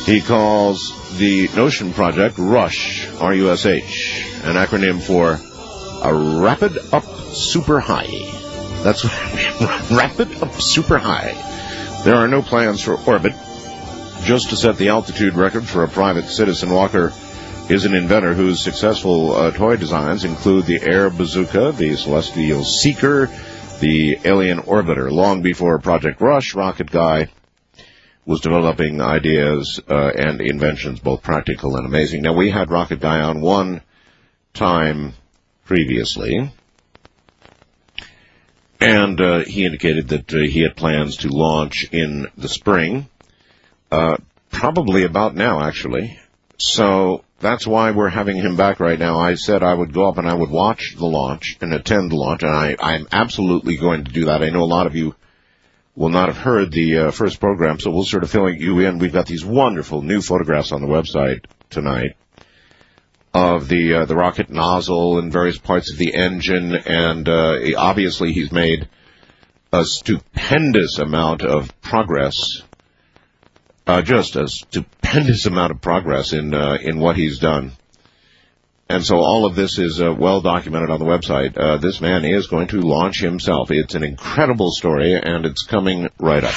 He 0.07 0.21
calls 0.21 1.19
the 1.19 1.49
Notion 1.57 1.93
Project 1.93 2.39
RUSH, 2.39 3.09
R-U-S-H, 3.21 4.25
an 4.45 4.55
acronym 4.55 5.03
for 5.03 5.41
a 6.01 6.15
Rapid 6.15 6.79
Up 6.93 7.03
Super 7.35 7.81
High. 7.81 8.07
That's 8.85 9.05
Rapid 9.91 10.45
Up 10.45 10.53
Super 10.61 10.99
High. 10.99 11.33
There 12.05 12.15
are 12.15 12.29
no 12.29 12.41
plans 12.41 12.81
for 12.83 12.95
orbit, 13.05 13.33
just 14.23 14.51
to 14.51 14.57
set 14.57 14.77
the 14.77 14.91
altitude 14.91 15.35
record 15.35 15.67
for 15.67 15.83
a 15.83 15.89
private 15.89 16.27
citizen. 16.27 16.71
Walker 16.71 17.13
is 17.69 17.85
an 17.85 17.97
inventor 17.97 18.33
whose 18.33 18.63
successful 18.63 19.33
uh, 19.33 19.51
toy 19.51 19.75
designs 19.75 20.23
include 20.23 20.67
the 20.67 20.81
Air 20.83 21.11
Bazooka, 21.11 21.73
the 21.73 21.97
Celestial 21.97 22.63
Seeker, 22.63 23.29
the 23.81 24.21
Alien 24.25 24.61
Orbiter. 24.61 25.11
Long 25.11 25.43
before 25.43 25.81
Project 25.81 26.21
Rush, 26.21 26.55
Rocket 26.55 26.93
Guy 26.93 27.29
was 28.27 28.41
developing 28.41 29.01
ideas 29.01 29.81
uh, 29.89 30.09
and 30.09 30.41
inventions, 30.41 30.99
both 30.99 31.23
practical 31.23 31.77
and 31.77 31.87
amazing. 31.87 32.23
Now, 32.23 32.35
we 32.35 32.51
had 32.51 32.71
Rocket 32.71 33.01
Guy 33.01 33.21
on 33.21 33.41
one 33.41 33.83
time 34.53 35.15
previously, 35.65 36.53
and 38.81 39.21
uh, 39.21 39.45
he 39.45 39.65
indicated 39.65 40.09
that 40.09 40.35
uh, 40.35 40.39
he 40.39 40.63
had 40.63 40.77
plans 40.77 41.19
to 41.19 41.29
launch 41.29 41.89
in 41.93 42.27
the 42.37 42.49
spring, 42.49 43.09
uh, 43.93 44.17
probably 44.51 45.05
about 45.05 45.37
now, 45.37 45.63
actually. 45.63 46.19
So 46.59 47.25
that's 47.39 47.67
why 47.67 47.93
we're 47.93 48.09
having 48.09 48.37
him 48.37 48.57
back 48.57 48.81
right 48.81 48.99
now. 48.99 49.21
I 49.21 49.35
said 49.35 49.63
I 49.63 49.75
would 49.75 49.93
go 49.93 50.09
up 50.09 50.19
and 50.19 50.29
I 50.29 50.35
would 50.35 50.51
watch 50.51 50.97
the 50.97 51.07
launch 51.07 51.59
and 51.61 51.73
attend 51.73 52.11
the 52.11 52.17
launch, 52.17 52.43
and 52.43 52.53
I, 52.53 52.77
I'm 52.81 53.07
absolutely 53.13 53.77
going 53.77 54.05
to 54.05 54.13
do 54.13 54.25
that. 54.25 54.43
I 54.43 54.51
know 54.51 54.63
a 54.63 54.65
lot 54.65 54.87
of 54.89 54.97
you 54.97 55.15
will 55.97 56.11
not 56.11 56.29
have 56.29 56.37
heard 56.37 56.71
the 56.71 56.99
uh, 56.99 57.11
first 57.11 57.41
program, 57.41 57.81
so 57.81 57.91
we'll 57.91 58.05
sort 58.05 58.23
of 58.23 58.31
fill 58.31 58.49
you 58.51 58.81
in. 58.81 58.99
We've 58.99 59.13
got 59.13 59.27
these 59.27 59.45
wonderful 59.45 60.03
new 60.03 60.21
photographs 60.21 60.71
on 60.71 60.83
the 60.83 60.87
website 60.87 61.47
tonight 61.71 62.17
of 63.33 63.69
the 63.69 63.95
uh, 63.95 64.05
the 64.05 64.15
rocket 64.15 64.51
nozzle 64.51 65.19
and 65.19 65.33
various 65.33 65.59
parts 65.59 65.91
of 65.91 65.99
the 65.99 66.15
engine, 66.15 66.75
and 66.75 67.29
uh, 67.29 67.59
obviously 67.77 68.33
he's 68.33 68.53
made 68.53 68.89
a 69.73 69.85
stupendous 69.85 70.99
amount 70.99 71.43
of 71.43 71.81
progress, 71.81 72.63
uh, 73.87 74.03
just 74.03 74.37
a 74.37 74.49
stupendous 74.49 75.47
amount 75.47 75.73
of 75.73 75.81
progress 75.81 76.33
in 76.33 76.55
uh, 76.55 76.77
in 76.81 77.01
what 77.01 77.17
he's 77.17 77.39
done. 77.39 77.73
And 78.89 79.05
so 79.05 79.17
all 79.17 79.47
of 79.47 79.57
this 79.57 79.79
is 79.79 80.01
uh, 80.01 80.15
well 80.17 80.41
documented 80.41 80.91
on 80.91 81.01
the 81.01 81.05
website. 81.05 81.59
Uh, 81.59 81.79
this 81.79 82.01
man 82.01 82.25
is 82.25 82.47
going 82.47 82.69
to 82.69 82.81
launch 82.81 83.21
himself. 83.21 83.73
It's 83.73 83.97
an 83.97 84.05
incredible 84.05 84.71
story, 84.71 85.15
and 85.15 85.45
it's 85.45 85.65
coming 85.65 86.09
right 86.21 86.45
up. 86.45 86.55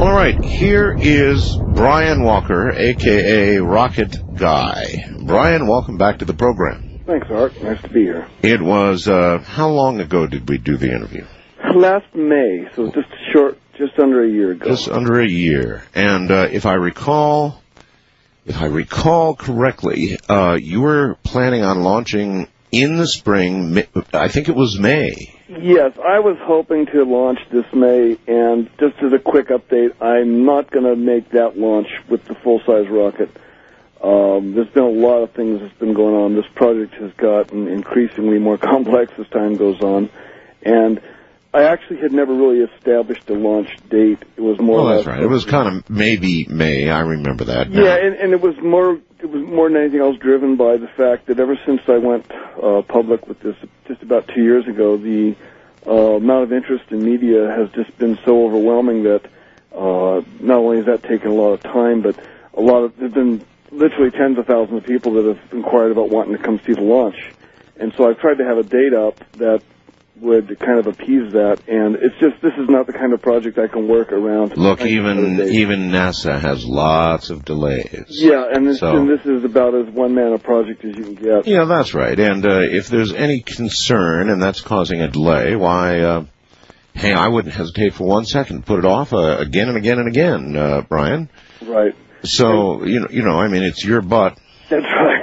All 0.00 0.12
right, 0.12 0.42
here 0.42 0.96
is 0.98 1.56
Brian 1.74 2.22
Walker, 2.22 2.70
aka 2.70 3.58
Rocket 3.58 4.16
Guy. 4.34 5.04
Brian, 5.26 5.66
welcome 5.66 5.98
back 5.98 6.20
to 6.20 6.24
the 6.24 6.34
program. 6.34 7.00
Thanks, 7.06 7.26
Art. 7.30 7.62
Nice 7.62 7.82
to 7.82 7.88
be 7.88 8.04
here. 8.04 8.26
It 8.42 8.62
was 8.62 9.06
uh, 9.06 9.38
how 9.44 9.68
long 9.68 10.00
ago 10.00 10.26
did 10.26 10.48
we 10.48 10.56
do 10.56 10.78
the 10.78 10.90
interview? 10.90 11.26
Last 11.74 12.14
May, 12.14 12.66
so 12.74 12.86
just 12.86 13.08
a 13.08 13.32
short, 13.32 13.58
just 13.76 13.98
under 13.98 14.22
a 14.22 14.28
year 14.28 14.52
ago. 14.52 14.66
Just 14.66 14.88
under 14.88 15.20
a 15.20 15.28
year. 15.28 15.84
And 15.94 16.30
uh, 16.30 16.48
if 16.50 16.66
I 16.66 16.74
recall, 16.74 17.62
if 18.44 18.56
I 18.60 18.66
recall 18.66 19.34
correctly, 19.34 20.18
uh, 20.28 20.54
you 20.60 20.80
were 20.80 21.16
planning 21.22 21.62
on 21.62 21.82
launching 21.82 22.48
in 22.70 22.96
the 22.96 23.06
spring. 23.06 23.82
I 24.12 24.28
think 24.28 24.48
it 24.48 24.54
was 24.54 24.78
May. 24.78 25.34
Yes, 25.48 25.92
I 25.98 26.20
was 26.20 26.38
hoping 26.40 26.86
to 26.86 27.04
launch 27.04 27.38
this 27.50 27.66
May, 27.74 28.16
and 28.26 28.70
just 28.80 28.96
as 29.02 29.12
a 29.12 29.18
quick 29.18 29.48
update, 29.48 29.94
I'm 30.00 30.46
not 30.46 30.70
going 30.70 30.86
to 30.86 30.96
make 30.96 31.30
that 31.32 31.58
launch 31.58 31.88
with 32.08 32.24
the 32.24 32.34
full-size 32.34 32.88
rocket. 32.88 33.30
Um, 34.02 34.54
there's 34.54 34.70
been 34.70 34.82
a 34.82 34.88
lot 34.88 35.22
of 35.22 35.32
things 35.32 35.60
that's 35.60 35.78
been 35.78 35.92
going 35.92 36.14
on. 36.14 36.34
This 36.34 36.50
project 36.54 36.94
has 36.94 37.12
gotten 37.12 37.68
increasingly 37.68 38.38
more 38.38 38.56
complex 38.72 39.12
as 39.18 39.28
time 39.28 39.56
goes 39.56 39.80
on, 39.82 40.08
and 40.62 41.00
I 41.54 41.64
actually 41.64 41.98
had 41.98 42.12
never 42.12 42.32
really 42.32 42.60
established 42.60 43.28
a 43.28 43.34
launch 43.34 43.68
date. 43.90 44.18
It 44.36 44.40
was 44.40 44.58
more. 44.58 44.80
Oh, 44.80 44.88
that's 44.94 45.06
right. 45.06 45.20
It 45.20 45.28
was 45.28 45.44
kind 45.44 45.76
of 45.76 45.90
maybe 45.90 46.46
May. 46.46 46.88
I 46.88 47.00
remember 47.00 47.44
that. 47.44 47.70
now. 47.70 47.82
Yeah, 47.82 47.96
and, 47.96 48.14
and 48.14 48.32
it 48.32 48.40
was 48.40 48.56
more 48.62 48.98
it 49.20 49.30
was 49.30 49.42
more 49.42 49.68
than 49.68 49.76
anything 49.76 50.00
else 50.00 50.16
driven 50.16 50.56
by 50.56 50.78
the 50.78 50.88
fact 50.88 51.26
that 51.26 51.38
ever 51.38 51.58
since 51.66 51.82
I 51.88 51.98
went 51.98 52.30
uh, 52.32 52.82
public 52.82 53.28
with 53.28 53.40
this 53.40 53.56
just 53.86 54.02
about 54.02 54.28
two 54.28 54.42
years 54.42 54.66
ago, 54.66 54.96
the 54.96 55.36
uh, 55.86 56.16
amount 56.16 56.44
of 56.44 56.52
interest 56.54 56.84
in 56.90 57.04
media 57.04 57.48
has 57.48 57.70
just 57.70 57.96
been 57.98 58.18
so 58.24 58.46
overwhelming 58.46 59.02
that 59.02 59.26
uh, 59.74 60.22
not 60.40 60.58
only 60.58 60.78
has 60.78 60.86
that 60.86 61.02
taken 61.02 61.30
a 61.30 61.34
lot 61.34 61.52
of 61.52 61.62
time, 61.62 62.00
but 62.00 62.18
a 62.54 62.60
lot 62.62 62.82
of 62.84 62.96
there've 62.96 63.12
been 63.12 63.44
literally 63.70 64.10
tens 64.10 64.38
of 64.38 64.46
thousands 64.46 64.78
of 64.78 64.86
people 64.86 65.12
that 65.14 65.26
have 65.26 65.52
inquired 65.52 65.92
about 65.92 66.08
wanting 66.08 66.36
to 66.36 66.42
come 66.42 66.58
see 66.64 66.72
the 66.72 66.80
launch. 66.80 67.16
and 67.76 67.92
so 67.96 68.08
I've 68.08 68.18
tried 68.18 68.38
to 68.38 68.44
have 68.44 68.56
a 68.56 68.62
date 68.62 68.94
up 68.94 69.18
that 69.32 69.62
would 70.22 70.58
kind 70.58 70.78
of 70.78 70.86
appease 70.86 71.32
that. 71.32 71.60
And 71.68 71.96
it's 71.96 72.14
just 72.20 72.40
this 72.40 72.52
is 72.56 72.68
not 72.68 72.86
the 72.86 72.92
kind 72.92 73.12
of 73.12 73.20
project 73.20 73.58
I 73.58 73.66
can 73.66 73.88
work 73.88 74.12
around. 74.12 74.56
Look, 74.56 74.80
even 74.82 75.36
set 75.36 75.46
a 75.46 75.48
date. 75.50 75.54
even 75.56 75.90
NASA 75.90 76.40
has 76.40 76.64
lots 76.64 77.30
of 77.30 77.44
delays. 77.44 78.06
yeah, 78.08 78.44
and 78.52 78.66
this, 78.66 78.78
So- 78.78 78.96
and 78.96 79.08
this 79.10 79.24
is 79.26 79.44
about 79.44 79.74
as 79.74 79.92
one 79.92 80.14
man 80.14 80.32
a 80.32 80.38
project 80.38 80.84
as 80.84 80.96
you 80.96 81.04
can 81.04 81.14
get. 81.14 81.46
Yeah, 81.46 81.64
that's 81.64 81.92
right. 81.92 82.18
And 82.18 82.46
uh, 82.46 82.60
if 82.60 82.88
there's 82.88 83.12
any 83.12 83.40
concern 83.40 84.30
and 84.30 84.40
that's 84.40 84.60
causing 84.60 85.00
a 85.00 85.08
delay, 85.08 85.56
why, 85.56 86.00
uh, 86.00 86.24
hey, 86.94 87.12
I 87.12 87.28
wouldn't 87.28 87.54
hesitate 87.54 87.94
for 87.94 88.06
one 88.06 88.24
second 88.24 88.60
to 88.60 88.62
put 88.66 88.78
it 88.78 88.84
off 88.84 89.12
uh, 89.12 89.38
again 89.38 89.68
and 89.68 89.76
again 89.76 89.98
and 89.98 90.08
again, 90.08 90.56
uh, 90.56 90.82
Brian. 90.88 91.28
Right. 91.66 91.94
So 92.24 92.84
you 92.84 93.00
know, 93.00 93.08
you 93.10 93.22
know, 93.22 93.36
I 93.40 93.48
mean, 93.48 93.64
it's 93.64 93.84
your 93.84 94.00
butt. 94.00 94.38
That's 94.70 94.84
right. 94.84 95.21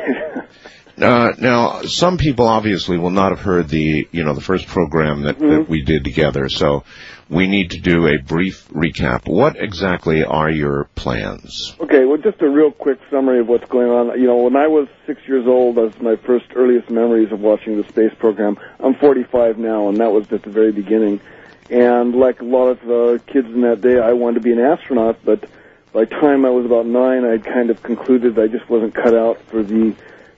Uh, 1.02 1.32
now, 1.40 1.82
some 1.84 2.18
people 2.18 2.48
obviously 2.48 2.98
will 2.98 3.10
not 3.10 3.30
have 3.32 3.40
heard 3.40 3.70
the, 3.70 4.08
you 4.12 4.24
know, 4.24 4.34
the 4.34 4.42
first 4.42 4.68
program 4.68 5.24
that, 5.24 5.38
Mm-hmm. 5.38 5.50
that 5.50 5.70
we 5.70 5.82
did 5.84 6.04
together. 6.04 6.50
So 6.50 6.84
we 7.30 7.48
need 7.48 7.72
to 7.72 7.80
do 7.80 8.08
a 8.08 8.18
brief 8.18 8.68
recap. 8.70 9.28
What 9.28 9.56
exactly 9.58 10.24
are 10.24 10.50
your 10.50 10.86
plans? 10.96 11.76
Okay, 11.80 12.04
well, 12.06 12.18
just 12.18 12.42
a 12.42 12.50
real 12.50 12.72
quick 12.72 13.00
summary 13.10 13.40
of 13.40 13.48
what's 13.48 13.70
going 13.70 13.90
on. 13.90 14.20
You 14.20 14.28
know, 14.28 14.38
when 14.38 14.56
I 14.56 14.68
was 14.68 14.88
six 15.06 15.22
years 15.28 15.46
old, 15.48 15.76
that 15.76 15.82
was 15.82 16.00
my 16.02 16.16
first 16.16 16.46
earliest 16.56 16.90
memories 16.90 17.32
of 17.32 17.40
watching 17.40 17.82
the 17.82 17.88
space 17.88 18.14
program. 18.18 18.58
I'm 18.80 18.96
45 18.96 19.58
now, 19.58 19.90
and 19.90 19.98
that 19.98 20.12
was 20.12 20.32
at 20.34 20.44
the 20.44 20.50
very 20.50 20.72
beginning. 20.72 21.22
And 21.70 22.16
like 22.16 22.42
a 22.42 22.46
lot 22.46 22.70
of 22.70 22.90
uh, 22.90 23.24
kids 23.32 23.48
in 23.48 23.62
that 23.62 23.82
day, 23.82 24.00
I 24.00 24.14
wanted 24.14 24.36
to 24.36 24.42
be 24.42 24.52
an 24.52 24.60
astronaut, 24.60 25.20
but 25.24 25.48
by 25.94 26.06
the 26.06 26.12
time 26.12 26.46
I 26.46 26.50
was 26.50 26.66
about 26.66 26.88
nine, 26.88 27.24
I'd 27.26 27.46
kind 27.46 27.70
of 27.70 27.82
concluded 27.84 28.38
I 28.40 28.48
just 28.48 28.68
wasn't 28.70 28.96
cut 28.96 29.16
out 29.16 29.40
for 29.44 29.62
the 29.64 29.96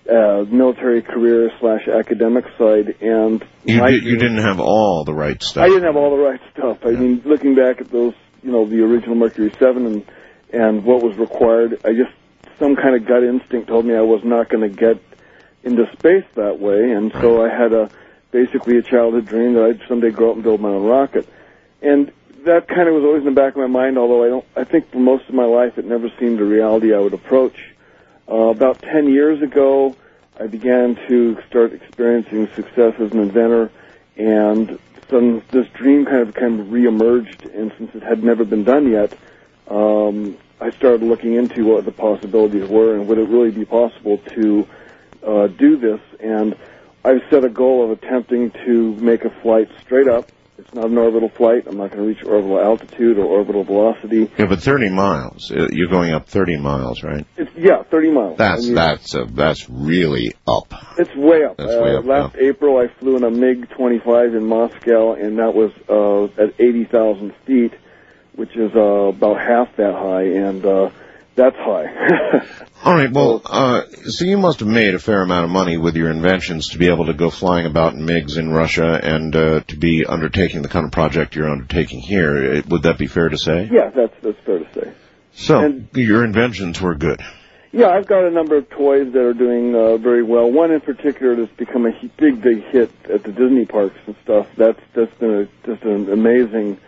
uh, 0.09 0.45
military 0.49 1.01
career 1.01 1.51
slash 1.59 1.87
academic 1.87 2.45
side. 2.57 2.95
And 3.01 3.45
You, 3.65 3.85
did, 3.85 4.03
you 4.03 4.17
didn't 4.17 4.39
have 4.39 4.59
all 4.59 5.03
the 5.03 5.13
right 5.13 5.41
stuff. 5.41 5.63
I 5.63 5.67
didn't 5.67 5.83
have 5.83 5.95
all 5.95 6.15
the 6.15 6.23
right 6.23 6.39
stuff. 6.53 6.79
I 6.83 6.91
mean, 6.91 7.21
looking 7.25 7.55
back 7.55 7.81
at 7.81 7.89
those, 7.89 8.13
you 8.43 8.51
know, 8.51 8.65
the 8.65 8.81
original 8.81 9.15
Mercury 9.15 9.51
Seven 9.59 9.85
and 9.85 10.05
and 10.53 10.83
what 10.83 11.01
was 11.01 11.17
required, 11.17 11.79
I 11.85 11.93
just 11.93 12.11
some 12.59 12.75
kind 12.75 12.95
of 12.95 13.07
gut 13.07 13.23
instinct 13.23 13.67
told 13.67 13.85
me 13.85 13.95
I 13.95 14.01
was 14.01 14.21
not 14.23 14.49
going 14.49 14.69
to 14.69 14.75
get 14.75 15.01
into 15.63 15.85
space 15.93 16.25
that 16.35 16.59
way, 16.59 16.91
and 16.91 17.11
so 17.21 17.43
I 17.43 17.49
had 17.49 17.71
a 17.73 17.89
basically 18.31 18.77
a 18.77 18.81
childhood 18.81 19.25
dream 19.27 19.53
that 19.53 19.63
I'd 19.63 19.87
someday 19.87 20.09
grow 20.09 20.31
up 20.31 20.35
and 20.35 20.43
build 20.43 20.59
my 20.61 20.69
own 20.69 20.83
rocket, 20.85 21.27
and 21.81 22.11
that 22.45 22.67
kind 22.67 22.87
of 22.87 22.95
was 22.95 23.03
always 23.03 23.19
in 23.21 23.33
the 23.33 23.39
back 23.39 23.53
of 23.53 23.57
my 23.59 23.67
mind. 23.67 23.97
Although 23.97 24.23
I 24.23 24.27
don't, 24.27 24.45
I 24.55 24.63
think 24.63 24.91
for 24.91 24.99
most 24.99 25.29
of 25.29 25.35
my 25.35 25.45
life 25.45 25.77
it 25.77 25.85
never 25.85 26.09
seemed 26.19 26.39
a 26.39 26.45
reality 26.45 26.93
I 26.93 26.99
would 26.99 27.13
approach. 27.13 27.55
Uh, 28.31 28.47
about 28.47 28.81
10 28.81 29.09
years 29.09 29.41
ago, 29.41 29.93
I 30.39 30.47
began 30.47 30.95
to 31.09 31.37
start 31.49 31.73
experiencing 31.73 32.47
success 32.55 32.93
as 32.97 33.11
an 33.11 33.19
inventor, 33.19 33.69
and 34.15 34.79
some, 35.09 35.43
this 35.51 35.67
dream 35.73 36.05
kind 36.05 36.29
of 36.29 36.33
kind 36.33 36.61
of 36.61 36.67
reemerged, 36.67 37.53
and 37.53 37.73
since 37.77 37.93
it 37.93 38.01
had 38.01 38.23
never 38.23 38.45
been 38.45 38.63
done 38.63 38.89
yet, 38.89 39.17
um, 39.67 40.37
I 40.61 40.71
started 40.71 41.03
looking 41.03 41.33
into 41.33 41.65
what 41.65 41.83
the 41.83 41.91
possibilities 41.91 42.69
were, 42.69 42.95
and 42.95 43.05
would 43.09 43.17
it 43.17 43.27
really 43.27 43.51
be 43.51 43.65
possible 43.65 44.19
to 44.19 44.65
uh, 45.27 45.47
do 45.47 45.75
this, 45.75 45.99
and 46.21 46.55
I've 47.03 47.23
set 47.29 47.43
a 47.43 47.49
goal 47.49 47.83
of 47.83 47.91
attempting 47.91 48.51
to 48.65 48.95
make 48.95 49.25
a 49.25 49.29
flight 49.41 49.69
straight 49.81 50.07
up. 50.07 50.31
It's 50.61 50.73
not 50.75 50.85
an 50.85 50.97
orbital 50.97 51.29
flight. 51.29 51.65
I'm 51.67 51.77
not 51.77 51.89
going 51.89 52.03
to 52.03 52.07
reach 52.07 52.23
orbital 52.23 52.61
altitude 52.61 53.17
or 53.17 53.25
orbital 53.25 53.63
velocity. 53.63 54.31
Yeah, 54.37 54.45
but 54.45 54.61
30 54.61 54.89
miles. 54.89 55.51
Uh, 55.51 55.67
You're 55.71 55.89
going 55.89 56.13
up 56.13 56.27
30 56.27 56.57
miles, 56.57 57.03
right? 57.03 57.25
It's 57.35 57.51
yeah, 57.55 57.81
30 57.81 58.11
miles. 58.11 58.37
That's 58.37 58.63
I 58.63 58.65
mean, 58.65 58.75
that's 58.75 59.15
uh, 59.15 59.25
that's 59.31 59.67
really 59.69 60.35
up. 60.47 60.71
It's 60.99 61.15
way 61.15 61.43
up. 61.45 61.57
That's 61.57 61.73
uh, 61.73 61.81
way 61.81 61.95
up, 61.95 62.05
last 62.05 62.35
April, 62.35 62.77
I 62.77 62.87
flew 62.99 63.17
in 63.17 63.23
a 63.23 63.31
MiG 63.31 63.69
25 63.69 64.35
in 64.35 64.45
Moscow, 64.45 65.13
and 65.13 65.39
that 65.39 65.55
was 65.55 65.71
uh, 65.89 66.41
at 66.41 66.53
80,000 66.59 67.33
feet, 67.47 67.73
which 68.35 68.55
is 68.55 68.71
uh, 68.75 68.79
about 68.79 69.39
half 69.39 69.75
that 69.77 69.95
high, 69.95 70.23
and 70.23 70.63
uh, 70.63 70.89
that's 71.35 71.55
high. 71.55 71.85
All 72.83 72.93
right. 72.93 73.11
Well, 73.11 73.41
uh, 73.45 73.83
so 74.05 74.25
you 74.25 74.37
must 74.37 74.59
have 74.59 74.67
made 74.67 74.95
a 74.95 74.99
fair 74.99 75.21
amount 75.21 75.45
of 75.45 75.51
money 75.51 75.77
with 75.77 75.95
your 75.95 76.09
inventions 76.09 76.69
to 76.69 76.77
be 76.77 76.87
able 76.87 77.05
to 77.05 77.13
go 77.13 77.29
flying 77.29 77.65
about 77.65 77.93
in 77.93 78.01
MiGs 78.01 78.37
in 78.37 78.51
Russia 78.51 78.99
and 79.01 79.35
uh, 79.35 79.59
to 79.67 79.77
be 79.77 80.05
undertaking 80.05 80.61
the 80.61 80.67
kind 80.67 80.85
of 80.85 80.91
project 80.91 81.35
you're 81.35 81.49
undertaking 81.49 81.99
here. 82.01 82.55
Uh, 82.55 82.61
Would 82.69 82.83
that 82.83 82.97
be 82.97 83.07
fair 83.07 83.29
to 83.29 83.37
say? 83.37 83.69
yeah, 83.71 83.89
that's 83.89 84.13
that's 84.21 84.39
fair 84.45 84.59
to 84.59 84.73
say. 84.73 84.93
So 85.33 85.59
and, 85.59 85.89
your 85.93 86.23
inventions 86.23 86.81
were 86.81 86.95
good. 86.95 87.21
Yeah, 87.71 87.87
I've 87.87 88.07
got 88.07 88.25
a 88.25 88.31
number 88.31 88.57
of 88.57 88.69
toys 88.69 89.13
that 89.13 89.21
are 89.21 89.33
doing 89.33 89.73
uh, 89.73 89.95
very 89.95 90.23
well. 90.23 90.51
One 90.51 90.71
in 90.71 90.81
particular 90.81 91.37
that's 91.37 91.55
become 91.55 91.85
a 91.85 91.91
big, 92.17 92.41
big 92.41 92.65
hit 92.65 92.91
at 93.09 93.23
the 93.23 93.31
Disney 93.31 93.65
parks 93.65 93.97
and 94.05 94.15
stuff. 94.23 94.47
That's 94.57 94.79
that's 94.93 95.13
been 95.15 95.33
a, 95.33 95.65
just 95.65 95.83
an 95.83 96.11
amazing 96.11 96.79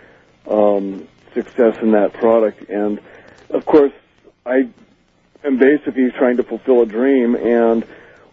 um, 0.45 1.07
success 1.33 1.77
in 1.81 1.91
that 1.91 2.13
product. 2.13 2.69
And 2.69 2.99
of 3.49 3.65
course, 3.65 3.93
I 4.45 4.69
am 5.43 5.57
basically 5.57 6.11
trying 6.11 6.37
to 6.37 6.43
fulfill 6.43 6.81
a 6.81 6.85
dream. 6.85 7.35
And 7.35 7.85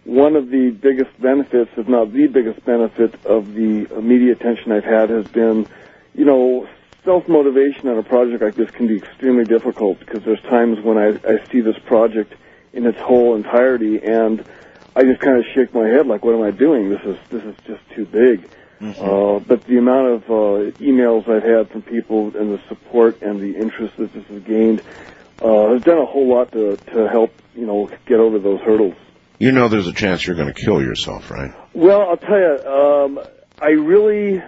one 0.03 0.35
of 0.35 0.49
the 0.49 0.71
biggest 0.71 1.19
benefits, 1.21 1.71
if 1.77 1.87
not 1.87 2.11
the 2.11 2.27
biggest 2.27 2.63
benefit, 2.65 3.25
of 3.25 3.53
the 3.53 3.85
media 4.01 4.33
attention 4.33 4.71
I've 4.71 4.83
had 4.83 5.09
has 5.09 5.27
been, 5.27 5.67
you 6.13 6.25
know, 6.25 6.67
self 7.05 7.27
motivation 7.27 7.87
on 7.87 7.97
a 7.97 8.03
project 8.03 8.43
like 8.43 8.55
this 8.55 8.69
can 8.71 8.87
be 8.87 8.97
extremely 8.97 9.45
difficult 9.45 9.99
because 9.99 10.23
there's 10.23 10.41
times 10.41 10.79
when 10.83 10.97
I, 10.97 11.19
I 11.27 11.47
see 11.51 11.61
this 11.61 11.79
project 11.79 12.33
in 12.73 12.85
its 12.85 12.99
whole 12.99 13.35
entirety 13.35 14.01
and 14.01 14.45
I 14.95 15.03
just 15.03 15.19
kind 15.21 15.37
of 15.37 15.45
shake 15.53 15.73
my 15.73 15.87
head 15.87 16.07
like, 16.07 16.23
what 16.23 16.35
am 16.35 16.41
I 16.41 16.51
doing? 16.51 16.89
This 16.89 17.01
is 17.03 17.17
this 17.29 17.43
is 17.43 17.55
just 17.65 17.81
too 17.95 18.05
big. 18.05 18.49
Uh, 18.99 19.39
but 19.39 19.63
the 19.65 19.77
amount 19.77 20.07
of 20.07 20.23
uh, 20.23 20.71
emails 20.79 21.29
I've 21.29 21.43
had 21.43 21.69
from 21.69 21.83
people 21.83 22.35
and 22.35 22.51
the 22.51 22.59
support 22.67 23.21
and 23.21 23.39
the 23.39 23.55
interest 23.55 23.95
that 23.97 24.11
this 24.11 24.25
has 24.25 24.41
gained 24.41 24.81
uh, 25.41 25.73
has 25.73 25.81
done 25.83 25.97
a 25.97 26.05
whole 26.05 26.27
lot 26.27 26.51
to 26.51 26.77
to 26.77 27.07
help 27.07 27.33
you 27.55 27.65
know 27.65 27.89
get 28.05 28.19
over 28.19 28.39
those 28.39 28.59
hurdles. 28.61 28.95
You 29.39 29.51
know, 29.51 29.69
there's 29.69 29.87
a 29.87 29.93
chance 29.93 30.25
you're 30.25 30.35
going 30.35 30.53
to 30.53 30.59
kill 30.65 30.81
yourself, 30.81 31.31
right? 31.31 31.51
Well, 31.73 32.01
I'll 32.01 32.17
tell 32.17 32.37
you, 32.37 32.63
um, 32.63 33.19
I 33.59 33.69
really, 33.69 34.39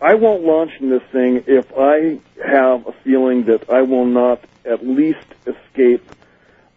I 0.00 0.14
won't 0.14 0.42
launch 0.42 0.72
in 0.80 0.90
this 0.90 1.02
thing 1.12 1.44
if 1.46 1.70
I 1.78 2.18
have 2.44 2.88
a 2.88 2.92
feeling 3.04 3.44
that 3.44 3.70
I 3.70 3.82
will 3.82 4.04
not 4.04 4.42
at 4.64 4.84
least 4.84 5.26
escape. 5.46 6.04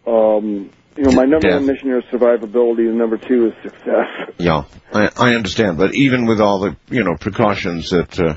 Um, 0.06 0.70
you 0.96 1.02
know, 1.02 1.10
my 1.10 1.24
number 1.24 1.48
Death. 1.48 1.56
one 1.56 1.66
mission 1.66 1.88
here 1.88 1.98
is 1.98 2.04
survivability, 2.04 2.88
and 2.88 2.98
number 2.98 3.16
two 3.18 3.48
is 3.48 3.54
success. 3.64 4.06
Yeah, 4.38 4.62
I, 4.94 5.10
I 5.16 5.34
understand. 5.34 5.76
But 5.76 5.94
even 5.96 6.26
with 6.26 6.40
all 6.40 6.60
the 6.60 6.76
you 6.88 7.02
know 7.02 7.16
precautions 7.16 7.90
that 7.90 8.20
uh, 8.20 8.36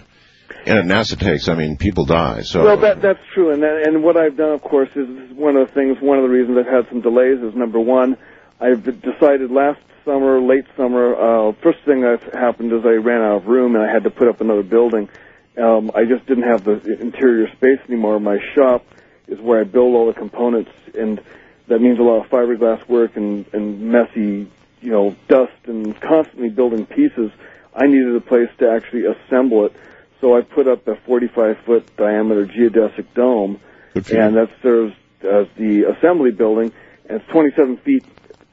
yeah, 0.65 0.81
NASA 0.81 1.17
takes, 1.17 1.47
I 1.47 1.55
mean, 1.55 1.77
people 1.77 2.05
die. 2.05 2.41
So 2.41 2.63
Well, 2.63 2.77
that 2.77 3.01
that's 3.01 3.19
true, 3.33 3.51
and 3.51 3.63
that, 3.63 3.83
and 3.87 4.03
what 4.03 4.17
I've 4.17 4.37
done, 4.37 4.51
of 4.51 4.61
course, 4.61 4.89
is 4.95 5.09
is 5.09 5.31
one 5.33 5.55
of 5.55 5.67
the 5.67 5.73
things. 5.73 5.97
One 6.01 6.17
of 6.17 6.23
the 6.23 6.29
reasons 6.29 6.57
I've 6.57 6.71
had 6.71 6.89
some 6.89 7.01
delays 7.01 7.39
is 7.39 7.55
number 7.55 7.79
one, 7.79 8.17
I've 8.59 8.83
decided 8.83 9.51
last 9.51 9.79
summer, 10.05 10.41
late 10.41 10.65
summer. 10.75 11.15
Uh, 11.15 11.51
first 11.61 11.79
thing 11.85 12.01
that 12.01 12.21
happened 12.33 12.73
is 12.73 12.85
I 12.85 12.93
ran 12.93 13.21
out 13.21 13.37
of 13.37 13.47
room 13.47 13.75
and 13.75 13.83
I 13.83 13.91
had 13.91 14.03
to 14.03 14.09
put 14.09 14.27
up 14.27 14.41
another 14.41 14.63
building. 14.63 15.09
Um, 15.57 15.91
I 15.93 16.05
just 16.05 16.25
didn't 16.25 16.43
have 16.43 16.63
the 16.63 16.99
interior 16.99 17.47
space 17.55 17.79
anymore. 17.87 18.19
My 18.19 18.39
shop 18.55 18.85
is 19.27 19.39
where 19.39 19.61
I 19.61 19.63
build 19.63 19.95
all 19.95 20.07
the 20.07 20.13
components, 20.13 20.71
and 20.97 21.21
that 21.67 21.79
means 21.79 21.99
a 21.99 22.01
lot 22.01 22.23
of 22.23 22.31
fiberglass 22.31 22.87
work 22.87 23.15
and, 23.15 23.45
and 23.53 23.91
messy, 23.91 24.49
you 24.81 24.91
know, 24.91 25.15
dust 25.27 25.53
and 25.65 25.99
constantly 25.99 26.49
building 26.49 26.85
pieces. 26.85 27.31
I 27.75 27.87
needed 27.87 28.15
a 28.15 28.21
place 28.21 28.49
to 28.59 28.71
actually 28.71 29.05
assemble 29.05 29.65
it. 29.67 29.73
So 30.21 30.35
I 30.37 30.41
put 30.41 30.67
up 30.67 30.87
a 30.87 30.95
45 31.05 31.57
foot 31.65 31.95
diameter 31.97 32.45
geodesic 32.45 33.13
dome, 33.13 33.59
and 33.95 34.35
that 34.35 34.49
serves 34.61 34.93
as 35.21 35.47
the 35.57 35.93
assembly 35.97 36.31
building, 36.31 36.71
and 37.07 37.21
it's 37.21 37.31
27 37.31 37.77
feet 37.77 38.05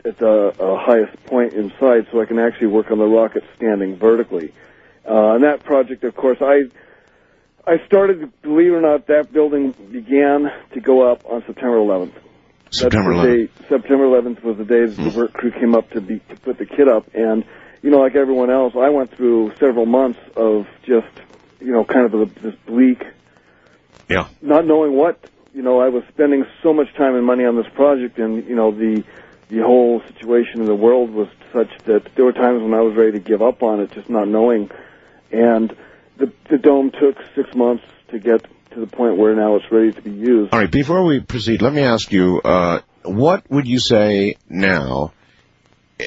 at 0.04 0.18
the 0.18 0.54
uh, 0.60 0.78
highest 0.78 1.24
point 1.26 1.52
inside, 1.54 2.06
so 2.12 2.20
I 2.20 2.26
can 2.26 2.38
actually 2.38 2.68
work 2.68 2.90
on 2.90 2.98
the 2.98 3.04
rocket 3.06 3.44
standing 3.56 3.96
vertically. 3.96 4.52
Uh, 5.08 5.34
and 5.34 5.44
that 5.44 5.64
project, 5.64 6.04
of 6.04 6.14
course, 6.14 6.38
I 6.40 6.64
I 7.68 7.84
started, 7.86 8.30
believe 8.42 8.72
it 8.72 8.76
or 8.76 8.80
not, 8.80 9.08
that 9.08 9.32
building 9.32 9.72
began 9.90 10.52
to 10.74 10.80
go 10.80 11.10
up 11.10 11.24
on 11.24 11.42
September 11.46 11.78
11th. 11.78 12.12
September 12.70 13.10
11th. 13.12 13.24
day, 13.24 13.52
September 13.68 14.04
11th 14.04 14.42
was 14.44 14.56
the 14.56 14.64
day 14.64 14.86
that 14.86 14.96
the 14.96 15.18
work 15.18 15.32
crew 15.32 15.50
came 15.50 15.74
up 15.74 15.90
to 15.90 16.00
be 16.00 16.20
to 16.28 16.36
put 16.36 16.58
the 16.58 16.66
kit 16.66 16.88
up, 16.88 17.12
and 17.14 17.44
you 17.82 17.90
know, 17.90 17.98
like 17.98 18.14
everyone 18.14 18.50
else, 18.50 18.74
I 18.76 18.88
went 18.90 19.12
through 19.16 19.52
several 19.58 19.86
months 19.86 20.18
of 20.36 20.66
just 20.84 21.06
you 21.60 21.72
know, 21.72 21.84
kind 21.84 22.06
of 22.06 22.14
a, 22.14 22.24
this 22.42 22.54
bleak, 22.66 23.02
Yeah. 24.08 24.28
not 24.40 24.66
knowing 24.66 24.92
what. 24.96 25.18
You 25.54 25.62
know, 25.62 25.80
I 25.80 25.88
was 25.88 26.02
spending 26.12 26.44
so 26.62 26.74
much 26.74 26.88
time 26.98 27.14
and 27.14 27.24
money 27.24 27.44
on 27.44 27.56
this 27.56 27.66
project, 27.74 28.18
and 28.18 28.46
you 28.46 28.54
know, 28.54 28.72
the 28.72 29.04
the 29.48 29.62
whole 29.62 30.02
situation 30.12 30.60
in 30.60 30.66
the 30.66 30.74
world 30.74 31.10
was 31.10 31.28
such 31.52 31.70
that 31.86 32.02
there 32.14 32.24
were 32.24 32.32
times 32.32 32.62
when 32.62 32.74
I 32.74 32.80
was 32.80 32.96
ready 32.96 33.12
to 33.12 33.20
give 33.20 33.40
up 33.40 33.62
on 33.62 33.80
it, 33.80 33.92
just 33.92 34.10
not 34.10 34.28
knowing. 34.28 34.70
And 35.32 35.74
the 36.18 36.32
the 36.50 36.58
dome 36.58 36.90
took 36.90 37.16
six 37.34 37.54
months 37.54 37.84
to 38.10 38.18
get 38.18 38.44
to 38.72 38.80
the 38.80 38.86
point 38.86 39.16
where 39.16 39.34
now 39.34 39.56
it's 39.56 39.70
ready 39.72 39.92
to 39.92 40.02
be 40.02 40.10
used. 40.10 40.52
All 40.52 40.58
right, 40.58 40.70
before 40.70 41.04
we 41.04 41.20
proceed, 41.20 41.62
let 41.62 41.72
me 41.72 41.82
ask 41.82 42.12
you, 42.12 42.40
uh, 42.44 42.80
what 43.04 43.50
would 43.50 43.66
you 43.66 43.78
say 43.78 44.36
now 44.50 45.12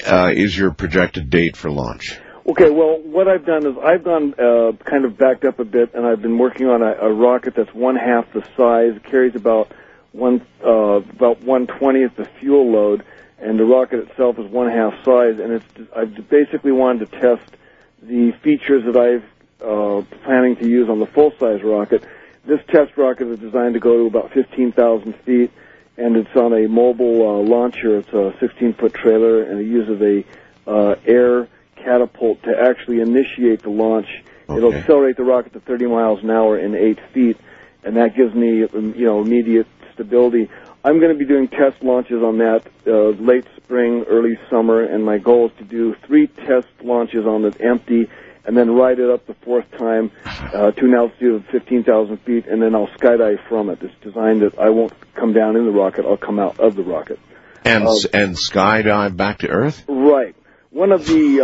uh, 0.05 0.31
is 0.31 0.55
your 0.55 0.71
projected 0.71 1.29
date 1.31 1.57
for 1.57 1.71
launch? 1.71 2.19
Okay, 2.49 2.71
well, 2.71 2.97
what 3.03 3.27
I've 3.27 3.45
done 3.45 3.63
is 3.67 3.77
I've 3.77 4.03
gone 4.03 4.33
uh, 4.33 4.71
kind 4.83 5.05
of 5.05 5.15
backed 5.19 5.45
up 5.45 5.59
a 5.59 5.63
bit, 5.63 5.93
and 5.93 6.03
I've 6.03 6.19
been 6.19 6.39
working 6.39 6.67
on 6.67 6.81
a, 6.81 6.93
a 6.93 7.13
rocket 7.13 7.53
that's 7.53 7.71
one 7.75 7.95
half 7.95 8.33
the 8.33 8.43
size, 8.57 8.99
carries 9.03 9.35
about 9.35 9.71
one 10.13 10.43
uh, 10.65 10.69
about 10.69 11.43
one 11.43 11.67
twentieth 11.67 12.15
the 12.15 12.25
fuel 12.25 12.71
load, 12.71 13.05
and 13.37 13.59
the 13.59 13.65
rocket 13.65 13.99
itself 13.99 14.39
is 14.39 14.49
one 14.49 14.67
half 14.67 14.95
size. 15.05 15.37
And 15.37 15.53
it's 15.53 15.65
I've 15.95 16.27
basically 16.27 16.71
wanted 16.71 17.11
to 17.11 17.19
test 17.19 17.55
the 18.01 18.31
features 18.41 18.83
that 18.85 18.97
I've 18.97 19.25
uh, 19.63 20.01
planning 20.23 20.55
to 20.55 20.67
use 20.67 20.89
on 20.89 20.99
the 20.99 21.05
full 21.05 21.31
size 21.39 21.61
rocket. 21.61 22.03
This 22.45 22.61
test 22.69 22.97
rocket 22.97 23.27
is 23.27 23.37
designed 23.37 23.75
to 23.75 23.79
go 23.79 23.95
to 23.97 24.05
about 24.07 24.33
fifteen 24.33 24.71
thousand 24.71 25.13
feet, 25.17 25.51
and 25.97 26.17
it's 26.17 26.35
on 26.35 26.53
a 26.53 26.67
mobile 26.67 27.29
uh, 27.29 27.47
launcher. 27.47 27.99
It's 27.99 28.09
a 28.09 28.33
sixteen 28.39 28.73
foot 28.73 28.95
trailer, 28.95 29.43
and 29.43 29.59
it 29.59 29.67
uses 29.67 30.01
a 30.01 30.25
uh, 30.67 30.95
air 31.05 31.47
catapult 31.83 32.43
to 32.43 32.51
actually 32.59 33.01
initiate 33.01 33.63
the 33.63 33.69
launch. 33.69 34.07
It'll 34.49 34.73
accelerate 34.73 35.15
the 35.15 35.23
rocket 35.23 35.53
to 35.53 35.59
30 35.59 35.85
miles 35.85 36.23
an 36.23 36.31
hour 36.31 36.57
in 36.57 36.73
eight 36.75 36.99
feet, 37.13 37.37
and 37.83 37.97
that 37.97 38.15
gives 38.15 38.33
me, 38.33 38.63
um, 38.63 38.95
you 38.97 39.05
know, 39.05 39.21
immediate 39.21 39.67
stability. 39.93 40.49
I'm 40.83 40.99
going 40.99 41.11
to 41.11 41.17
be 41.19 41.25
doing 41.25 41.47
test 41.49 41.83
launches 41.83 42.23
on 42.23 42.37
that 42.39 42.63
uh, 42.87 43.09
late 43.21 43.45
spring, 43.57 44.05
early 44.07 44.39
summer, 44.49 44.81
and 44.81 45.05
my 45.05 45.17
goal 45.17 45.47
is 45.49 45.51
to 45.59 45.65
do 45.65 45.95
three 46.07 46.27
test 46.27 46.67
launches 46.81 47.25
on 47.25 47.45
it 47.45 47.61
empty, 47.61 48.09
and 48.45 48.57
then 48.57 48.71
ride 48.71 48.97
it 48.99 49.09
up 49.09 49.27
the 49.27 49.35
fourth 49.35 49.69
time 49.77 50.09
uh, 50.25 50.71
to 50.71 50.85
an 50.85 50.95
altitude 50.95 51.35
of 51.35 51.45
15,000 51.47 52.17
feet, 52.21 52.47
and 52.47 52.61
then 52.61 52.73
I'll 52.73 52.87
skydive 52.87 53.47
from 53.47 53.69
it. 53.69 53.79
It's 53.83 53.93
designed 54.01 54.41
that 54.41 54.57
I 54.57 54.69
won't 54.69 54.93
come 55.13 55.33
down 55.33 55.57
in 55.57 55.65
the 55.65 55.71
rocket; 55.71 56.05
I'll 56.05 56.17
come 56.17 56.39
out 56.39 56.59
of 56.59 56.75
the 56.75 56.83
rocket. 56.83 57.19
And 57.65 57.85
Uh, 57.85 57.91
and 58.13 58.35
skydive 58.35 59.15
back 59.15 59.39
to 59.39 59.49
Earth? 59.49 59.83
Right. 59.87 60.35
One 60.71 60.91
of 60.91 61.05
the 61.05 61.41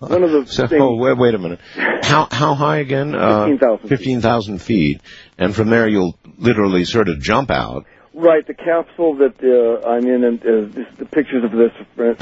uh, 0.00 0.06
one 0.06 0.22
of 0.22 0.30
the 0.30 0.46
So 0.46 0.66
things. 0.66 0.80
oh, 0.82 0.96
wait, 0.96 1.16
wait 1.16 1.34
a 1.34 1.38
minute. 1.38 1.60
How 2.02 2.28
how 2.30 2.54
high 2.54 2.78
again? 2.78 3.14
Uh, 3.14 3.46
15,000 3.46 3.88
Fifteen 3.88 4.20
thousand 4.20 4.58
feet, 4.62 5.00
and 5.38 5.54
from 5.54 5.68
there 5.70 5.88
you'll 5.88 6.18
literally 6.38 6.84
sort 6.84 7.08
of 7.08 7.20
jump 7.20 7.50
out. 7.50 7.84
Right, 8.12 8.44
the 8.46 8.54
capsule 8.54 9.14
that 9.18 9.36
uh, 9.42 9.88
I'm 9.88 10.04
in, 10.04 10.24
and 10.24 10.40
uh, 10.40 10.74
this, 10.74 10.86
the 10.98 11.06
pictures 11.06 11.44
of 11.44 11.52
this, 11.52 11.70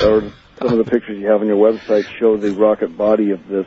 or 0.05 0.33
some 0.59 0.79
of 0.79 0.85
the 0.85 0.91
pictures 0.91 1.19
you 1.19 1.27
have 1.29 1.41
on 1.41 1.47
your 1.47 1.57
website, 1.57 2.05
show 2.19 2.37
the 2.37 2.53
rocket 2.53 2.97
body 2.97 3.31
of 3.31 3.41
this. 3.49 3.67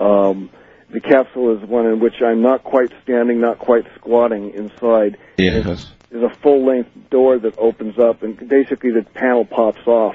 Um, 0.00 0.48
the 0.90 1.00
capsule 1.00 1.56
is 1.56 1.68
one 1.68 1.86
in 1.86 2.00
which 2.00 2.14
I'm 2.24 2.40
not 2.42 2.64
quite 2.64 2.90
standing, 3.02 3.40
not 3.40 3.58
quite 3.58 3.84
squatting 3.96 4.54
inside. 4.54 5.18
Yes. 5.36 5.92
There's 6.10 6.24
a 6.24 6.34
full-length 6.40 7.10
door 7.10 7.38
that 7.38 7.58
opens 7.58 7.98
up, 7.98 8.22
and 8.22 8.36
basically 8.48 8.90
the 8.90 9.02
panel 9.14 9.44
pops 9.44 9.86
off. 9.86 10.14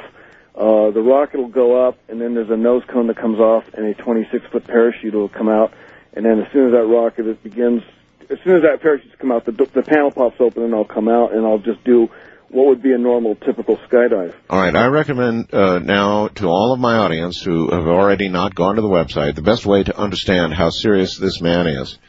Uh, 0.57 0.89
the 0.89 1.01
rocket 1.01 1.37
will 1.37 1.49
go 1.49 1.87
up, 1.87 1.99
and 2.09 2.19
then 2.19 2.33
there's 2.33 2.49
a 2.49 2.57
nose 2.57 2.81
cone 2.91 3.05
that 3.07 3.17
comes 3.17 3.37
off, 3.37 3.63
and 3.75 3.85
a 3.85 3.93
26-foot 3.93 4.65
parachute 4.65 5.13
will 5.13 5.29
come 5.29 5.47
out. 5.47 5.71
And 6.13 6.25
then 6.25 6.39
as 6.39 6.51
soon 6.51 6.65
as 6.65 6.71
that 6.71 6.85
rocket 6.85 7.43
begins, 7.43 7.83
as 8.31 8.39
soon 8.43 8.55
as 8.55 8.63
that 8.63 8.81
parachute's 8.81 9.15
come 9.19 9.31
out, 9.31 9.45
the, 9.45 9.51
the 9.51 9.83
panel 9.83 10.09
pops 10.09 10.37
open, 10.39 10.63
and 10.63 10.73
I'll 10.73 10.83
come 10.83 11.07
out, 11.07 11.31
and 11.33 11.45
I'll 11.45 11.59
just 11.59 11.83
do 11.83 12.09
what 12.49 12.67
would 12.67 12.81
be 12.81 12.91
a 12.91 12.97
normal, 12.97 13.35
typical 13.35 13.77
skydive. 13.77 14.33
All 14.49 14.59
right, 14.59 14.75
I 14.75 14.87
recommend 14.87 15.53
uh, 15.53 15.77
now 15.77 16.29
to 16.29 16.47
all 16.47 16.73
of 16.73 16.79
my 16.79 16.95
audience 16.95 17.39
who 17.39 17.69
have 17.69 17.85
already 17.85 18.29
not 18.29 18.55
gone 18.55 18.75
to 18.77 18.81
the 18.81 18.87
website, 18.87 19.35
the 19.35 19.41
best 19.43 19.65
way 19.65 19.83
to 19.83 19.95
understand 19.95 20.53
how 20.53 20.69
serious 20.69 21.17
this 21.17 21.39
man 21.39 21.67
is 21.67 21.99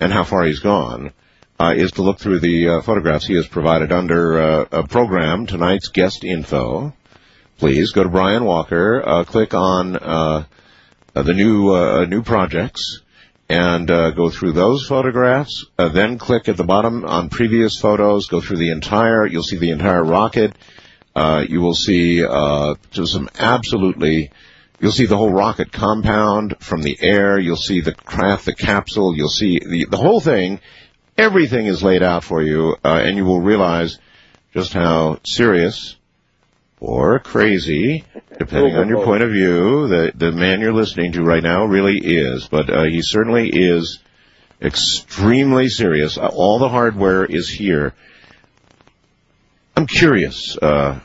and 0.00 0.12
how 0.12 0.24
far 0.24 0.44
he's 0.44 0.60
gone 0.60 1.12
uh, 1.60 1.74
is 1.76 1.92
to 1.92 2.02
look 2.02 2.20
through 2.20 2.38
the 2.38 2.68
uh, 2.68 2.82
photographs 2.82 3.26
he 3.26 3.34
has 3.34 3.46
provided 3.48 3.92
under 3.92 4.40
uh, 4.40 4.64
a 4.70 4.86
program, 4.86 5.46
tonight's 5.46 5.88
guest 5.88 6.24
info. 6.24 6.94
Please 7.58 7.90
go 7.90 8.04
to 8.04 8.08
Brian 8.08 8.44
Walker, 8.44 9.02
uh, 9.04 9.24
click 9.24 9.52
on 9.52 9.96
uh, 9.96 10.44
uh, 11.16 11.22
the 11.22 11.34
new 11.34 11.70
uh, 11.70 12.04
new 12.04 12.22
projects, 12.22 13.00
and 13.48 13.90
uh, 13.90 14.12
go 14.12 14.30
through 14.30 14.52
those 14.52 14.86
photographs. 14.86 15.66
Uh, 15.76 15.88
then 15.88 16.18
click 16.18 16.48
at 16.48 16.56
the 16.56 16.62
bottom 16.62 17.04
on 17.04 17.28
previous 17.28 17.76
photos. 17.76 18.28
Go 18.28 18.40
through 18.40 18.58
the 18.58 18.70
entire. 18.70 19.26
You'll 19.26 19.42
see 19.42 19.56
the 19.56 19.72
entire 19.72 20.04
rocket. 20.04 20.54
Uh, 21.16 21.44
you 21.48 21.60
will 21.60 21.74
see 21.74 22.24
uh, 22.24 22.76
just 22.92 23.12
some 23.12 23.28
absolutely. 23.36 24.30
You'll 24.78 24.92
see 24.92 25.06
the 25.06 25.16
whole 25.16 25.32
rocket 25.32 25.72
compound 25.72 26.58
from 26.60 26.82
the 26.82 26.96
air. 27.00 27.40
You'll 27.40 27.56
see 27.56 27.80
the 27.80 27.92
craft, 27.92 28.44
the 28.44 28.54
capsule. 28.54 29.16
You'll 29.16 29.30
see 29.30 29.58
the 29.58 29.86
the 29.90 29.96
whole 29.96 30.20
thing. 30.20 30.60
Everything 31.16 31.66
is 31.66 31.82
laid 31.82 32.04
out 32.04 32.22
for 32.22 32.40
you, 32.40 32.76
uh, 32.84 33.02
and 33.04 33.16
you 33.16 33.24
will 33.24 33.40
realize 33.40 33.98
just 34.54 34.72
how 34.72 35.18
serious 35.24 35.96
or 36.80 37.18
crazy, 37.18 38.04
depending 38.38 38.76
on 38.76 38.88
your 38.88 39.04
point 39.04 39.22
of 39.22 39.30
view, 39.30 39.88
the 39.88 40.12
the 40.14 40.32
man 40.32 40.60
you're 40.60 40.72
listening 40.72 41.12
to 41.12 41.22
right 41.22 41.42
now 41.42 41.64
really 41.64 41.98
is. 41.98 42.48
But 42.48 42.70
uh, 42.70 42.84
he 42.84 43.02
certainly 43.02 43.50
is 43.52 43.98
extremely 44.60 45.68
serious. 45.68 46.18
Uh, 46.18 46.28
all 46.32 46.58
the 46.58 46.68
hardware 46.68 47.24
is 47.24 47.48
here. 47.48 47.94
I'm 49.76 49.86
curious, 49.86 50.56
uh, 50.60 50.98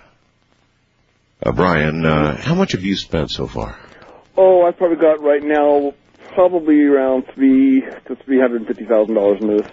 uh, 1.43 1.51
Brian, 1.51 2.05
uh, 2.05 2.35
how 2.41 2.55
much 2.55 2.71
have 2.71 2.83
you 2.83 2.95
spent 2.95 3.29
so 3.29 3.45
far? 3.45 3.77
Oh, 4.35 4.63
I've 4.63 4.77
probably 4.77 4.97
got 4.97 5.21
right 5.21 5.43
now 5.43 5.93
probably 6.33 6.81
around 6.83 7.25
three 7.35 7.81
to 7.81 8.15
three 8.15 8.39
hundred 8.39 8.61
and 8.61 8.67
fifty 8.67 8.85
thousand 8.85 9.13
dollars 9.15 9.41
in 9.41 9.57
this. 9.57 9.67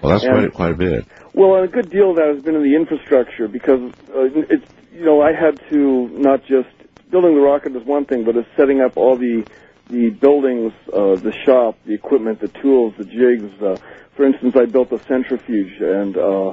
Well, 0.00 0.12
that's 0.12 0.24
And- 0.24 0.32
quite 0.32 0.44
a, 0.44 0.50
quite 0.50 0.72
a 0.72 0.76
bit. 0.76 1.04
Well, 1.34 1.62
a 1.62 1.68
good 1.68 1.90
deal 1.90 2.10
of 2.10 2.16
that 2.16 2.28
has 2.34 2.42
been 2.42 2.56
in 2.56 2.62
the 2.62 2.74
infrastructure 2.74 3.46
because 3.48 3.92
uh, 4.14 4.24
it's 4.48 4.66
you 4.98 5.04
know 5.04 5.22
I 5.22 5.32
had 5.32 5.60
to 5.70 6.08
not 6.08 6.44
just 6.44 6.68
building 7.10 7.34
the 7.34 7.40
rocket 7.40 7.74
is 7.76 7.84
one 7.84 8.04
thing, 8.04 8.24
but 8.24 8.36
it's 8.36 8.48
setting 8.56 8.80
up 8.80 8.96
all 8.96 9.16
the 9.16 9.46
the 9.88 10.10
buildings, 10.10 10.72
uh, 10.92 11.14
the 11.16 11.32
shop, 11.46 11.78
the 11.86 11.94
equipment, 11.94 12.40
the 12.40 12.48
tools, 12.48 12.92
the 12.98 13.04
jigs. 13.04 13.50
Uh, 13.62 13.76
for 14.16 14.26
instance, 14.26 14.54
I 14.54 14.66
built 14.66 14.92
a 14.92 14.98
centrifuge, 15.04 15.80
and 15.80 16.14
uh, 16.18 16.50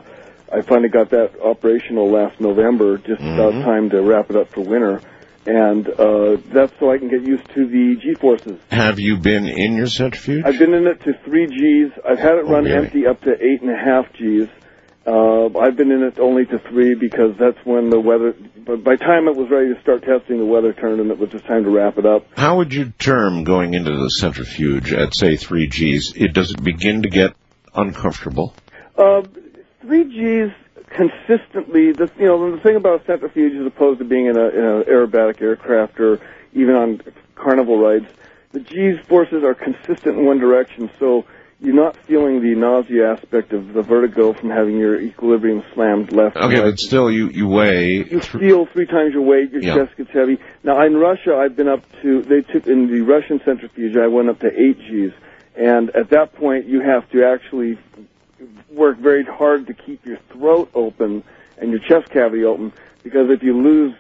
I 0.53 0.61
finally 0.61 0.87
got 0.87 1.09
that 1.09 1.31
operational 1.43 2.09
last 2.09 2.39
November, 2.39 2.97
just 2.97 3.19
about 3.21 3.53
Mhm. 3.55 3.63
time 3.65 3.89
to 3.89 4.01
wrap 4.03 4.29
it 4.29 4.37
up 4.37 4.49
for 4.53 4.61
winter. 4.61 5.01
And 5.47 5.87
uh, 5.89 6.37
that's 6.53 6.71
so 6.79 6.91
I 6.91 6.97
can 6.97 7.09
get 7.09 7.23
used 7.27 7.47
to 7.55 7.67
the 7.67 7.95
G 8.01 8.13
forces. 8.13 8.57
Have 8.71 8.99
you 8.99 9.17
been 9.17 9.45
in 9.45 9.75
your 9.75 9.87
centrifuge? 9.87 10.45
I've 10.45 10.57
been 10.57 10.73
in 10.73 10.87
it 10.87 11.01
to 11.03 11.13
three 11.25 11.45
Gs. 11.47 11.91
I've 12.07 12.17
had 12.19 12.35
it 12.35 12.45
Oh, 12.45 12.51
run 12.51 12.63
really? 12.63 12.77
empty 12.77 13.05
up 13.05 13.21
to 13.23 13.31
eight 13.43 13.61
and 13.61 13.69
a 13.69 13.77
half 13.77 14.11
Gs. 14.13 14.47
Uh, 15.05 15.45
I've 15.59 15.75
been 15.75 15.91
in 15.91 16.01
it 16.01 16.19
only 16.19 16.45
to 16.45 16.57
three 16.69 16.95
because 16.95 17.35
that's 17.39 17.63
when 17.63 17.91
the 17.91 17.99
weather. 17.99 18.33
But 18.65 18.83
by 18.83 18.95
the 18.95 19.03
time 19.03 19.27
it 19.27 19.35
was 19.35 19.51
ready 19.51 19.71
to 19.73 19.79
start 19.81 20.03
testing, 20.03 20.39
the 20.39 20.45
weather 20.45 20.73
turned 20.73 20.99
and 20.99 21.11
it 21.11 21.19
was 21.19 21.29
just 21.29 21.45
time 21.45 21.63
to 21.63 21.69
wrap 21.69 21.99
it 21.99 22.07
up. 22.07 22.25
How 22.35 22.57
would 22.57 22.73
you 22.73 22.91
term 22.97 23.43
going 23.43 23.75
into 23.75 23.91
the 23.91 24.09
centrifuge 24.09 24.91
at 24.93 25.13
say 25.13 25.35
three 25.35 25.67
Gs? 25.67 26.13
It 26.15 26.33
does 26.33 26.51
it 26.51 26.63
begin 26.63 27.03
to 27.03 27.09
get 27.09 27.35
uncomfortable? 27.75 28.55
Uh, 28.97 29.21
three 29.81 30.05
Gs 30.05 30.55
consistently. 30.89 31.91
The, 31.91 32.09
you 32.17 32.25
know 32.25 32.55
the 32.55 32.61
thing 32.61 32.75
about 32.75 33.03
a 33.03 33.05
centrifuge 33.05 33.53
as 33.53 33.67
opposed 33.67 33.99
to 33.99 34.05
being 34.05 34.25
in 34.25 34.37
a 34.37 34.47
in 34.47 34.65
an 34.65 34.83
aerobatic 34.83 35.39
aircraft 35.39 35.99
or 35.99 36.19
even 36.53 36.73
on 36.73 37.01
carnival 37.35 37.79
rides, 37.79 38.07
the 38.53 38.59
G's 38.59 38.97
forces 39.07 39.43
are 39.43 39.53
consistent 39.53 40.17
in 40.17 40.25
one 40.25 40.39
direction. 40.39 40.89
So 40.97 41.25
you're 41.61 41.73
not 41.75 41.95
feeling 42.05 42.41
the 42.41 42.53
nausea 42.55 43.13
aspect 43.13 43.53
of 43.53 43.73
the 43.73 43.81
vertigo 43.81 44.33
from 44.33 44.49
having 44.49 44.77
your 44.77 44.99
equilibrium 44.99 45.63
slammed 45.73 46.11
left. 46.11 46.35
and 46.35 46.45
Okay, 46.45 46.61
right. 46.61 46.71
but 46.71 46.79
still 46.79 47.09
you 47.09 47.29
you 47.29 47.47
weigh 47.47 48.03
You 48.09 48.19
feel 48.19 48.65
three 48.65 48.85
times 48.85 49.13
your 49.13 49.23
weight, 49.23 49.51
your 49.51 49.61
Yeah. 49.61 49.75
chest 49.75 49.97
gets 49.97 50.11
heavy. 50.11 50.37
Now 50.63 50.85
in 50.85 50.97
Russia, 50.97 51.35
I've 51.35 51.55
been 51.55 51.67
up 51.69 51.81
to, 52.01 52.21
they 52.21 52.41
took, 52.41 52.67
in 52.67 52.91
the 52.91 53.01
Russian 53.01 53.39
centrifuge, 53.45 53.95
I 53.97 54.07
went 54.07 54.29
up 54.29 54.39
to 54.39 54.47
8 54.47 54.77
Gs. 54.79 55.13
And 55.57 55.89
at 55.95 56.09
that 56.09 56.33
point, 56.35 56.65
you 56.65 56.81
have 56.81 57.09
to 57.11 57.23
actually 57.25 57.77
work 58.69 58.97
very 58.97 59.23
hard 59.23 59.67
to 59.67 59.73
keep 59.73 60.05
your 60.05 60.17
throat 60.33 60.69
open 60.75 61.23
and 61.57 61.71
your 61.71 61.79
chest 61.79 62.09
cavity 62.09 62.43
open, 62.43 62.73
because 63.03 63.29
if 63.29 63.41
you 63.41 63.53
lose, 63.57 63.93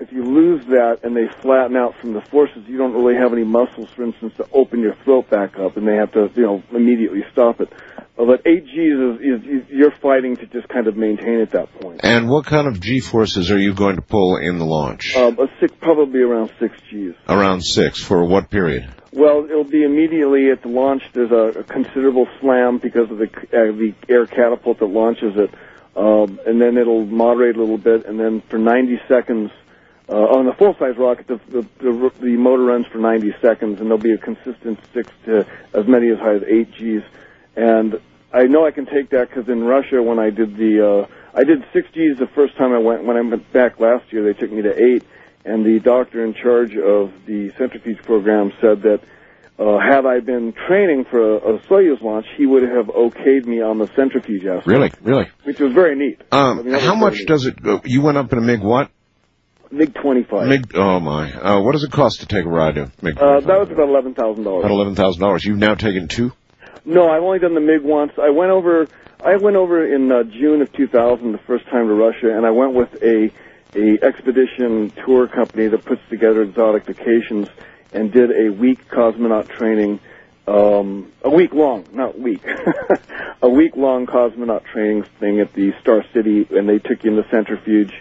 if 0.00 0.12
you 0.12 0.24
lose 0.24 0.64
that 0.66 1.00
and 1.02 1.16
they 1.16 1.28
flatten 1.40 1.76
out 1.76 1.94
from 2.00 2.14
the 2.14 2.20
forces, 2.20 2.64
you 2.66 2.76
don't 2.78 2.92
really 2.94 3.14
have 3.14 3.32
any 3.32 3.44
muscles, 3.44 3.88
for 3.90 4.04
instance, 4.04 4.34
to 4.36 4.48
open 4.52 4.80
your 4.80 4.94
throat 5.04 5.30
back 5.30 5.58
up, 5.58 5.76
and 5.76 5.86
they 5.86 5.96
have 5.96 6.12
to, 6.12 6.30
you 6.34 6.42
know, 6.42 6.62
immediately 6.72 7.24
stop 7.32 7.60
it. 7.60 7.72
Uh, 8.18 8.24
But 8.26 8.42
8 8.46 8.64
Gs 8.64 8.68
is, 8.68 9.20
is, 9.20 9.46
is, 9.46 9.68
you're 9.70 9.90
fighting 9.92 10.36
to 10.36 10.46
just 10.46 10.68
kind 10.68 10.86
of 10.88 10.96
maintain 10.96 11.40
at 11.40 11.52
that 11.52 11.72
point. 11.80 12.00
And 12.02 12.28
what 12.28 12.44
kind 12.46 12.66
of 12.66 12.80
G 12.80 13.00
forces 13.00 13.50
are 13.50 13.58
you 13.58 13.72
going 13.74 13.96
to 13.96 14.02
pull 14.02 14.36
in 14.36 14.58
the 14.58 14.64
launch? 14.64 15.16
Um, 15.16 15.38
a 15.38 15.46
six, 15.60 15.72
probably 15.80 16.20
around 16.20 16.50
six 16.58 16.76
Gs. 16.90 17.14
Around 17.28 17.62
six 17.62 18.02
for 18.02 18.24
what 18.24 18.50
period? 18.50 18.92
Well, 19.12 19.44
it'll 19.44 19.62
be 19.62 19.84
immediately 19.84 20.50
at 20.50 20.62
the 20.62 20.68
launch. 20.68 21.04
There's 21.12 21.30
a, 21.30 21.60
a 21.60 21.62
considerable 21.64 22.26
slam 22.40 22.78
because 22.78 23.10
of 23.12 23.18
the 23.18 23.26
uh, 23.26 23.70
the 23.72 23.94
air 24.08 24.26
catapult 24.26 24.80
that 24.80 24.86
launches 24.86 25.36
it, 25.36 25.54
um, 25.96 26.40
and 26.44 26.60
then 26.60 26.76
it'll 26.76 27.06
moderate 27.06 27.54
a 27.54 27.60
little 27.60 27.78
bit, 27.78 28.06
and 28.06 28.18
then 28.18 28.42
for 28.50 28.58
90 28.58 29.00
seconds. 29.08 29.52
Uh, 30.06 30.16
on 30.16 30.44
the 30.44 30.52
full-size 30.52 30.98
rocket, 30.98 31.26
the, 31.26 31.40
the, 31.48 31.62
the, 31.78 32.12
the 32.20 32.36
motor 32.36 32.64
runs 32.64 32.86
for 32.88 32.98
90 32.98 33.34
seconds, 33.40 33.80
and 33.80 33.86
there'll 33.86 33.96
be 33.96 34.12
a 34.12 34.18
consistent 34.18 34.78
six 34.92 35.10
to 35.24 35.46
as 35.72 35.86
many 35.86 36.10
as 36.10 36.18
high 36.18 36.34
as 36.34 36.42
eight 36.46 36.70
Gs. 36.72 37.02
And 37.56 37.98
I 38.30 38.44
know 38.44 38.66
I 38.66 38.70
can 38.70 38.84
take 38.84 39.10
that 39.10 39.30
because 39.30 39.48
in 39.48 39.64
Russia, 39.64 40.02
when 40.02 40.18
I 40.18 40.28
did 40.28 40.56
the, 40.56 41.06
uh, 41.06 41.06
I 41.32 41.44
did 41.44 41.64
six 41.72 41.88
Gs 41.88 42.18
the 42.18 42.28
first 42.34 42.54
time 42.58 42.72
I 42.72 42.78
went. 42.78 43.04
When 43.04 43.16
I 43.16 43.22
went 43.22 43.50
back 43.52 43.80
last 43.80 44.12
year, 44.12 44.24
they 44.24 44.38
took 44.38 44.52
me 44.52 44.60
to 44.62 44.76
eight, 44.76 45.04
and 45.44 45.64
the 45.64 45.80
doctor 45.80 46.22
in 46.22 46.34
charge 46.34 46.76
of 46.76 47.12
the 47.26 47.50
centrifuge 47.56 48.02
program 48.02 48.52
said 48.60 48.82
that 48.82 49.00
uh, 49.58 49.78
had 49.78 50.04
I 50.04 50.20
been 50.20 50.52
training 50.66 51.04
for 51.10 51.36
a, 51.36 51.54
a 51.54 51.58
Soyuz 51.60 52.02
launch, 52.02 52.26
he 52.36 52.44
would 52.44 52.64
have 52.64 52.86
okayed 52.86 53.46
me 53.46 53.62
on 53.62 53.78
the 53.78 53.86
centrifuge 53.94 54.44
aspect. 54.44 54.66
Really, 54.66 54.90
really. 55.00 55.30
Which 55.44 55.60
was 55.60 55.72
very 55.72 55.96
neat. 55.96 56.20
Um, 56.32 56.58
I 56.58 56.62
mean, 56.62 56.74
how 56.74 56.94
much 56.94 57.14
neat. 57.14 57.28
does 57.28 57.46
it 57.46 57.62
go? 57.62 57.80
You 57.84 58.02
went 58.02 58.18
up 58.18 58.32
in 58.32 58.38
a 58.38 58.42
MiG 58.42 58.60
what? 58.60 58.90
MiG 59.74 59.94
25. 59.94 60.48
MiG, 60.48 60.72
oh 60.76 61.00
my. 61.00 61.32
Uh, 61.32 61.60
what 61.60 61.72
does 61.72 61.82
it 61.82 61.90
cost 61.90 62.20
to 62.20 62.26
take 62.26 62.44
a 62.44 62.48
ride 62.48 62.76
to 62.76 62.92
MiG? 63.02 63.18
Uh, 63.18 63.40
that 63.40 63.58
was 63.58 63.70
about 63.70 63.88
$11,000. 63.88 64.38
About 64.38 64.68
dollars. 64.68 64.96
$11,000. 64.96 65.44
You've 65.44 65.58
now 65.58 65.74
taken 65.74 66.06
two? 66.08 66.32
No, 66.84 67.08
I've 67.08 67.22
only 67.22 67.40
done 67.40 67.54
the 67.54 67.60
MiG 67.60 67.82
once. 67.82 68.12
I 68.20 68.30
went 68.30 68.50
over. 68.50 68.86
I 69.24 69.36
went 69.36 69.56
over 69.56 69.84
in 69.84 70.12
uh, 70.12 70.22
June 70.24 70.60
of 70.60 70.72
2000, 70.72 71.32
the 71.32 71.38
first 71.38 71.64
time 71.66 71.88
to 71.88 71.94
Russia, 71.94 72.36
and 72.36 72.44
I 72.44 72.50
went 72.50 72.74
with 72.74 73.02
a 73.02 73.30
a 73.74 73.98
expedition 74.04 74.92
tour 75.04 75.26
company 75.26 75.66
that 75.66 75.84
puts 75.84 76.02
together 76.08 76.42
exotic 76.42 76.84
vacations 76.84 77.48
and 77.92 78.12
did 78.12 78.30
a 78.30 78.50
week 78.52 78.88
cosmonaut 78.88 79.48
training. 79.48 80.00
Um, 80.46 81.10
a 81.22 81.30
week 81.30 81.54
long, 81.54 81.86
not 81.92 82.18
week, 82.20 82.44
a 83.42 83.48
week 83.48 83.76
long 83.76 84.06
cosmonaut 84.06 84.64
training 84.66 85.04
thing 85.18 85.40
at 85.40 85.54
the 85.54 85.72
Star 85.80 86.04
City, 86.12 86.46
and 86.50 86.68
they 86.68 86.78
took 86.78 87.02
you 87.02 87.12
in 87.12 87.16
the 87.16 87.24
centrifuge, 87.30 87.94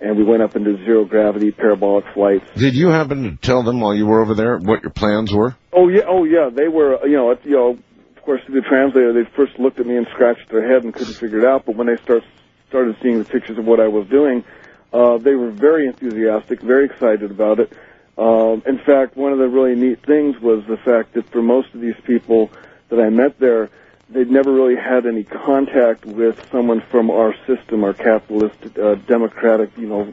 and 0.00 0.16
we 0.16 0.24
went 0.24 0.42
up 0.42 0.56
into 0.56 0.76
zero 0.84 1.04
gravity 1.04 1.50
parabolic 1.50 2.04
flights. 2.14 2.44
Did 2.56 2.74
you 2.74 2.88
happen 2.88 3.22
to 3.24 3.36
tell 3.36 3.62
them 3.62 3.80
while 3.80 3.94
you 3.94 4.06
were 4.06 4.22
over 4.22 4.34
there 4.34 4.58
what 4.58 4.82
your 4.82 4.90
plans 4.90 5.32
were? 5.32 5.54
Oh 5.72 5.88
yeah, 5.88 6.02
oh 6.08 6.24
yeah. 6.24 6.50
They 6.52 6.68
were, 6.68 7.06
you 7.06 7.16
know, 7.16 7.36
you 7.44 7.50
know, 7.50 7.78
of 8.16 8.22
course, 8.22 8.40
the 8.48 8.62
translator, 8.62 9.12
they 9.12 9.28
first 9.36 9.58
looked 9.58 9.78
at 9.78 9.86
me 9.86 9.96
and 9.96 10.06
scratched 10.12 10.48
their 10.50 10.66
head 10.66 10.84
and 10.84 10.94
couldn't 10.94 11.14
figure 11.14 11.38
it 11.38 11.44
out. 11.44 11.66
But 11.66 11.76
when 11.76 11.86
they 11.86 11.96
start 12.02 12.22
started 12.68 12.96
seeing 13.02 13.18
the 13.18 13.24
pictures 13.24 13.58
of 13.58 13.64
what 13.64 13.80
I 13.80 13.88
was 13.88 14.06
doing, 14.08 14.44
uh, 14.92 15.18
they 15.18 15.34
were 15.34 15.50
very 15.50 15.86
enthusiastic, 15.86 16.60
very 16.60 16.86
excited 16.86 17.30
about 17.30 17.60
it. 17.60 17.72
Um, 18.16 18.62
in 18.66 18.78
fact, 18.78 19.16
one 19.16 19.32
of 19.32 19.38
the 19.38 19.48
really 19.48 19.74
neat 19.74 20.04
things 20.04 20.38
was 20.40 20.64
the 20.68 20.76
fact 20.76 21.14
that 21.14 21.30
for 21.30 21.42
most 21.42 21.74
of 21.74 21.80
these 21.80 21.94
people 22.04 22.50
that 22.88 23.00
I 23.00 23.08
met 23.08 23.38
there, 23.38 23.70
they'd 24.12 24.30
never 24.30 24.52
really 24.52 24.76
had 24.76 25.06
any 25.06 25.24
contact 25.24 26.04
with 26.04 26.36
someone 26.52 26.82
from 26.90 27.10
our 27.10 27.34
system, 27.46 27.84
our 27.84 27.94
capitalist, 27.94 28.56
uh, 28.76 28.94
democratic, 29.06 29.70
you 29.76 29.86
know, 29.86 30.12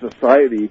society. 0.00 0.70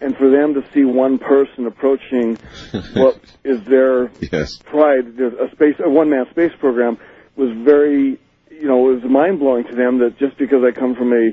And 0.00 0.16
for 0.16 0.30
them 0.30 0.54
to 0.54 0.62
see 0.74 0.84
one 0.84 1.18
person 1.18 1.66
approaching 1.66 2.36
what 2.94 3.20
is 3.44 3.58
their 3.68 4.10
Yes. 4.32 4.58
pride, 4.64 5.18
a 5.18 5.50
space, 5.52 5.76
a 5.84 5.88
one-man 5.90 6.26
space 6.30 6.52
program, 6.58 6.98
was 7.36 7.50
very, 7.64 8.18
you 8.50 8.68
know, 8.68 8.90
it 8.90 9.02
was 9.02 9.04
mind-blowing 9.10 9.64
to 9.64 9.74
them 9.74 9.98
that 10.00 10.18
just 10.18 10.38
because 10.38 10.62
I 10.64 10.78
come 10.78 10.94
from 10.94 11.12
a, 11.12 11.30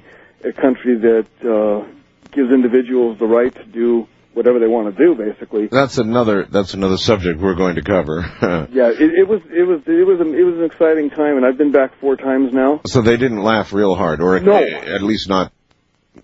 a 0.47 0.53
country 0.53 0.97
that 0.99 1.27
uh, 1.43 1.87
gives 2.31 2.51
individuals 2.51 3.19
the 3.19 3.25
right 3.25 3.53
to 3.53 3.65
do 3.65 4.07
whatever 4.33 4.59
they 4.59 4.67
want 4.67 4.95
to 4.95 5.05
do, 5.05 5.15
basically. 5.15 5.67
That's 5.67 5.97
another, 5.97 6.45
that's 6.45 6.73
another 6.73 6.97
subject 6.97 7.39
we're 7.39 7.55
going 7.55 7.75
to 7.75 7.83
cover. 7.83 8.21
Yeah, 8.73 8.89
it, 8.89 9.01
it 9.01 9.27
was, 9.27 9.41
it 9.51 9.63
was, 9.63 9.81
it 9.85 10.05
was, 10.07 10.19
it 10.19 10.43
was 10.43 10.57
an 10.57 10.63
exciting 10.63 11.09
time, 11.09 11.37
and 11.37 11.45
I've 11.45 11.57
been 11.57 11.71
back 11.71 11.99
four 11.99 12.15
times 12.15 12.53
now. 12.53 12.81
so 12.87 13.01
they 13.01 13.17
didn't 13.17 13.43
laugh 13.43 13.71
real 13.73 13.95
hard, 13.95 14.19
or 14.21 14.39
No. 14.39 14.57
at 14.57 15.01
least 15.03 15.29
not 15.29 15.51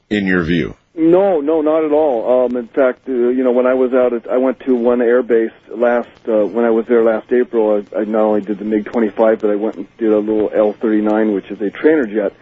in 0.09 0.25
your 0.25 0.43
view. 0.43 0.75
No, 0.95 1.39
no, 1.39 1.61
not 1.61 1.85
at 1.85 1.91
all. 1.91 2.45
Um, 2.45 2.57
in 2.57 2.67
fact, 2.67 3.07
uh, 3.07 3.11
you 3.11 3.43
know, 3.43 3.51
when 3.51 3.65
I 3.67 3.73
was 3.75 3.93
out 3.93 4.13
at, 4.13 4.29
I 4.29 4.37
went 4.37 4.59
to 4.61 4.75
one 4.75 5.01
air 5.01 5.21
base 5.23 5.51
last, 5.69 6.09
uh, 6.27 6.45
when 6.45 6.65
I 6.65 6.71
was 6.71 6.87
there 6.87 7.03
last 7.03 7.31
April, 7.31 7.83
I, 7.93 7.99
I 7.99 8.03
not 8.05 8.21
only 8.23 8.41
did 8.41 8.59
the 8.59 8.65
MiG-25, 8.65 9.39
but 9.39 9.49
I 9.49 9.55
went 9.55 9.75
and 9.75 9.97
did 9.97 10.11
a 10.11 10.17
little 10.19 10.49
L-39, 10.53 11.33
which 11.33 11.49
is 11.51 11.61
a 11.61 11.69
trainer 11.69 12.05
jet. 12.05 12.33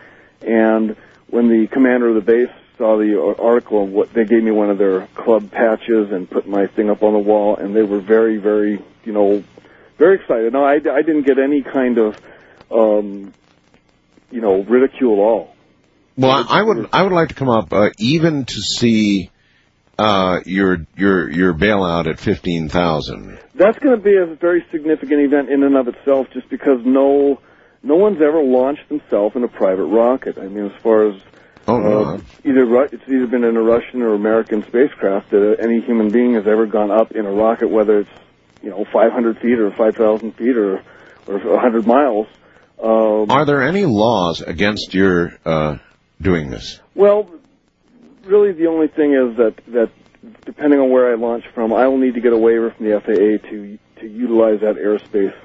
And 0.41 0.95
when 1.30 1.49
the 1.49 1.68
commander 1.68 2.07
of 2.09 2.15
the 2.15 2.22
base 2.22 2.49
saw 2.78 2.97
the 2.97 3.36
article, 3.39 3.88
what 3.88 4.13
they 4.13 4.25
gave 4.25 4.43
me 4.43 4.51
one 4.51 4.69
of 4.69 4.78
their 4.78 5.07
club 5.07 5.51
patches 5.51 6.11
and 6.11 6.30
put 6.30 6.47
my 6.47 6.67
thing 6.67 6.89
up 6.89 7.03
on 7.03 7.13
the 7.13 7.19
wall, 7.19 7.55
and 7.55 7.75
they 7.75 7.84
were 7.84 7.99
very, 7.99 8.38
very, 8.38 8.82
you 9.03 9.13
know, 9.13 9.43
very 9.97 10.15
excited. 10.15 10.53
No, 10.53 10.63
I, 10.63 10.75
I 10.75 11.01
didn't 11.01 11.25
get 11.25 11.39
any 11.39 11.63
kind 11.63 11.97
of, 11.97 12.17
um, 12.71 13.34
you 14.32 14.41
know, 14.41 14.63
ridicule 14.63 15.13
at 15.13 15.19
all. 15.19 15.55
Well, 16.17 16.32
I 16.32 16.59
I 16.59 16.63
would 16.63 16.89
I 16.93 17.03
would 17.03 17.11
like 17.11 17.30
to 17.30 17.36
come 17.36 17.49
up 17.49 17.71
uh, 17.71 17.89
even 17.99 18.45
to 18.45 18.61
see 18.61 19.30
uh, 19.99 20.39
your 20.45 20.86
your 20.95 21.30
your 21.30 21.53
bailout 21.53 22.07
at 22.07 22.19
fifteen 22.19 22.69
thousand. 22.69 23.39
That's 23.53 23.78
going 23.80 23.95
to 23.95 24.01
be 24.01 24.17
a 24.17 24.25
very 24.25 24.65
significant 24.71 25.21
event 25.21 25.49
in 25.49 25.63
and 25.63 25.75
of 25.75 25.88
itself, 25.88 26.28
just 26.34 26.49
because 26.49 26.82
no 26.84 27.39
no 27.84 27.95
one's 27.95 28.21
ever 28.21 28.41
launched 28.41 28.89
themselves 28.89 29.36
in 29.36 29.43
a 29.43 29.47
private 29.47 29.86
rocket. 29.86 30.39
I 30.39 30.47
mean, 30.47 30.65
as 30.65 30.82
far 30.82 31.07
as 31.07 31.21
Oh 31.68 31.80
no, 31.80 32.03
uh, 32.05 32.22
either 32.45 32.65
Ru- 32.65 32.88
it's 32.91 33.03
either 33.07 33.28
been 33.28 33.43
in 33.43 33.57
a 33.57 33.61
Russian 33.61 34.01
or 34.01 34.13
American 34.13 34.63
spacecraft 34.68 35.32
that 35.32 35.59
uh, 35.59 35.61
any 35.63 35.82
human 35.82 36.11
being 36.11 36.34
has 36.36 36.47
ever 36.47 36.65
gone 36.65 36.91
up 36.91 37.11
in 37.11 37.26
a 37.26 37.32
rocket, 37.32 37.68
whether 37.70 37.99
it's 37.99 38.09
you 38.63 38.70
know 38.70 38.86
500 38.86 39.39
feet 39.39 39.59
or 39.59 39.72
5,000 39.72 40.32
feet 40.34 40.55
or 40.55 40.82
or 41.28 41.39
100 41.39 41.86
miles. 41.86 42.28
Um, 42.82 43.30
Are 43.30 43.45
there 43.45 43.63
any 43.63 43.86
laws 43.86 44.41
against 44.41 44.93
your 44.93 45.34
uh, 45.45 45.78
doing 46.22 46.49
this? 46.49 46.80
Well, 46.95 47.30
really, 48.24 48.53
the 48.53 48.68
only 48.68 48.88
thing 48.88 49.13
is 49.13 49.38
that 49.38 49.55
that 49.74 49.91
depending 50.45 50.80
on 50.80 50.89
where 50.89 51.11
I 51.11 51.15
launch 51.15 51.43
from, 51.53 51.74
I 51.74 51.88
will 51.88 51.97
need 51.97 52.13
to 52.13 52.22
get 52.22 52.32
a 52.34 52.38
waiver 52.38 52.72
from 52.72 52.86
the 52.86 52.99
FAA 53.01 53.49
to 53.49 53.78
to 54.01 54.07
utilize 54.07 54.61
that 54.61 54.76
airspace, 54.76 55.36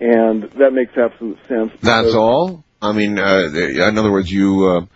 and 0.00 0.44
that 0.58 0.72
makes 0.72 0.96
absolute 0.96 1.38
sense. 1.48 1.72
That's 1.82 2.14
all. 2.14 2.64
I 2.80 2.92
mean, 2.92 3.18
uh, 3.18 3.48
in 3.52 3.98
other 3.98 4.12
words, 4.12 4.30
you 4.30 4.86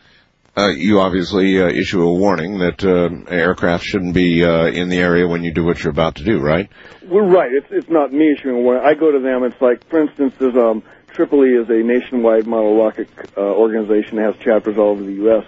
uh, 0.56 0.68
you 0.68 1.00
obviously 1.00 1.60
uh, 1.60 1.68
issue 1.68 2.02
a 2.02 2.12
warning 2.12 2.58
that 2.58 2.84
uh, 2.84 3.30
aircraft 3.30 3.84
shouldn't 3.84 4.14
be 4.14 4.44
uh, 4.44 4.66
in 4.66 4.88
the 4.88 4.98
area 4.98 5.26
when 5.26 5.44
you 5.44 5.52
do 5.52 5.64
what 5.64 5.82
you're 5.82 5.92
about 5.92 6.16
to 6.16 6.24
do, 6.24 6.40
right? 6.40 6.68
We're 7.06 7.26
right. 7.26 7.52
It's 7.52 7.68
it's 7.70 7.88
not 7.88 8.12
me 8.12 8.32
issuing 8.32 8.56
a 8.56 8.60
warning. 8.60 8.84
I 8.84 8.94
go 8.94 9.12
to 9.12 9.20
them. 9.20 9.44
It's 9.44 9.60
like, 9.60 9.88
for 9.88 10.02
instance, 10.02 10.34
there's 10.38 10.56
um 10.56 10.82
Tripoli 11.08 11.50
is 11.50 11.68
a 11.68 11.82
nationwide 11.82 12.46
model 12.46 12.76
rocket 12.82 13.08
uh, 13.36 13.40
organization 13.40 14.16
that 14.16 14.34
has 14.34 14.36
chapters 14.42 14.78
all 14.78 14.90
over 14.90 15.02
the 15.02 15.14
U.S. 15.14 15.44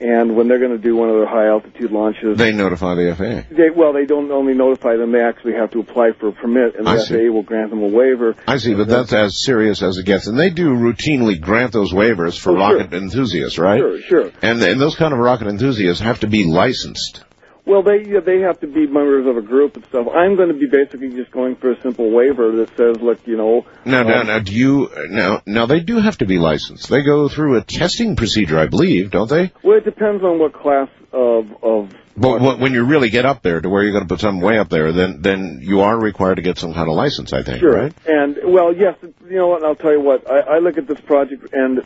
And 0.00 0.36
when 0.36 0.48
they're 0.48 0.58
going 0.58 0.72
to 0.72 0.78
do 0.82 0.96
one 0.96 1.08
of 1.08 1.16
their 1.16 1.26
high 1.26 1.46
altitude 1.46 1.92
launches, 1.92 2.36
They 2.36 2.52
notify 2.52 2.94
the 2.96 3.14
FAA. 3.14 3.54
they, 3.54 3.70
well, 3.70 3.92
they 3.92 4.06
don't 4.06 4.30
only 4.32 4.52
notify 4.52 4.96
them; 4.96 5.12
they 5.12 5.22
actually 5.22 5.54
have 5.54 5.70
to 5.70 5.78
apply 5.80 6.10
for 6.18 6.28
a 6.28 6.32
permit, 6.32 6.74
and 6.76 6.86
the 6.86 6.90
I 6.90 6.98
see. 6.98 7.14
FAA 7.28 7.32
will 7.32 7.42
grant 7.44 7.70
them 7.70 7.82
a 7.82 7.86
waiver. 7.88 8.34
I 8.48 8.56
see, 8.58 8.74
but 8.74 8.88
that's 8.88 9.12
as 9.12 9.44
serious 9.44 9.82
as 9.82 9.96
it 9.96 10.04
gets, 10.04 10.26
and 10.26 10.38
they 10.38 10.50
do 10.50 10.70
routinely 10.70 11.40
grant 11.40 11.72
those 11.72 11.92
waivers 11.92 12.38
for 12.38 12.50
Oh, 12.50 12.54
sure. 12.56 12.78
rocket 12.78 12.92
enthusiasts, 12.92 13.58
right? 13.58 13.78
Sure, 13.78 14.00
sure. 14.00 14.30
And 14.42 14.60
and 14.62 14.80
those 14.80 14.96
kind 14.96 15.12
of 15.14 15.20
rocket 15.20 15.46
enthusiasts 15.46 16.02
have 16.02 16.20
to 16.20 16.26
be 16.26 16.44
licensed. 16.44 17.22
Well, 17.66 17.82
they 17.82 18.04
yeah, 18.04 18.20
they 18.20 18.40
have 18.40 18.60
to 18.60 18.66
be 18.66 18.86
members 18.86 19.26
of 19.26 19.38
a 19.38 19.42
group 19.42 19.74
and 19.76 19.84
stuff. 19.88 20.06
I'm 20.14 20.36
going 20.36 20.48
to 20.48 20.54
be 20.54 20.66
basically 20.66 21.16
just 21.16 21.30
going 21.30 21.56
for 21.56 21.72
a 21.72 21.80
simple 21.82 22.10
waiver 22.10 22.52
that 22.56 22.68
says, 22.76 23.00
look, 23.02 23.20
you 23.26 23.38
know, 23.38 23.64
Now, 23.86 24.02
now, 24.02 24.20
um, 24.20 24.26
now, 24.26 24.38
do 24.40 24.52
you 24.54 24.90
now? 25.08 25.42
Now, 25.46 25.64
they 25.64 25.80
do 25.80 25.98
have 25.98 26.18
to 26.18 26.26
be 26.26 26.38
licensed. 26.38 26.90
They 26.90 27.02
go 27.02 27.28
through 27.28 27.56
a 27.56 27.62
testing 27.64 28.16
procedure, 28.16 28.58
I 28.58 28.66
believe, 28.66 29.10
don't 29.10 29.30
they? 29.30 29.50
well, 29.62 29.78
it 29.78 29.84
depends 29.84 30.22
on 30.22 30.38
what 30.38 30.52
class 30.52 30.88
of 31.12 31.46
of. 31.62 31.88
But 32.16 32.38
wh- 32.38 32.60
when 32.60 32.72
you 32.74 32.84
really 32.84 33.08
get 33.10 33.24
up 33.24 33.42
there 33.42 33.60
to 33.60 33.68
where 33.68 33.82
you're 33.82 33.92
going 33.92 34.04
to 34.04 34.08
put 34.08 34.20
some 34.20 34.40
way 34.40 34.58
up 34.58 34.68
there, 34.68 34.92
then 34.92 35.22
then 35.22 35.60
you 35.62 35.80
are 35.80 35.98
required 35.98 36.34
to 36.36 36.42
get 36.42 36.58
some 36.58 36.74
kind 36.74 36.88
of 36.88 36.94
license, 36.94 37.32
I 37.32 37.42
think, 37.42 37.60
Sure. 37.60 37.72
right? 37.74 37.94
And 38.06 38.38
well, 38.44 38.74
yes, 38.76 38.96
you 39.02 39.36
know 39.36 39.48
what? 39.48 39.64
I'll 39.64 39.74
tell 39.74 39.92
you 39.92 40.00
what. 40.02 40.30
I, 40.30 40.56
I 40.56 40.58
look 40.58 40.76
at 40.76 40.86
this 40.86 41.00
project, 41.00 41.52
and 41.54 41.80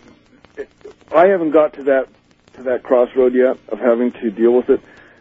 I 1.15 1.29
haven't 1.29 1.53
got 1.53 1.75
to 1.75 1.85
that 1.85 2.09
to 2.57 2.63
that 2.65 2.83
crossroad 2.83 3.33
yet 3.35 3.57
of 3.69 3.79
having 3.79 4.11
to 4.13 4.31
deal 4.31 4.53
with 4.57 4.69
it. 4.71 4.81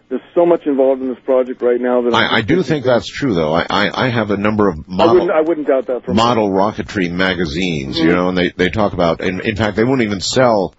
There's 0.10 0.22
so 0.34 0.46
much 0.46 0.66
involved 0.66 1.02
in 1.02 1.10
this 1.10 1.20
project 1.26 1.62
right 1.62 1.82
now 1.82 2.02
that 2.04 2.14
I, 2.14 2.38
I 2.38 2.42
do 2.42 2.64
think 2.64 2.86
that's 2.86 3.08
true, 3.10 3.34
though. 3.34 3.54
I, 3.54 3.66
I, 3.70 4.06
I 4.06 4.10
have 4.10 4.32
a 4.32 4.38
number 4.38 4.70
of 4.70 4.78
I 4.80 4.84
model 4.88 5.14
wouldn't 5.16 5.32
I 5.32 5.42
wouldn't 5.42 5.68
doubt 5.68 5.88
that 5.88 6.08
model 6.08 6.50
rocketry 6.50 7.12
magazines, 7.12 8.00
you 8.00 8.06
Mhm. 8.10 8.16
know, 8.16 8.30
and 8.30 8.38
they 8.38 8.52
they 8.52 8.70
talk 8.70 8.94
about. 8.94 9.20
In, 9.20 9.42
in 9.42 9.58
fact, 9.58 9.76
they 9.76 9.84
won't 9.84 10.02
even 10.04 10.22
sell 10.22 10.74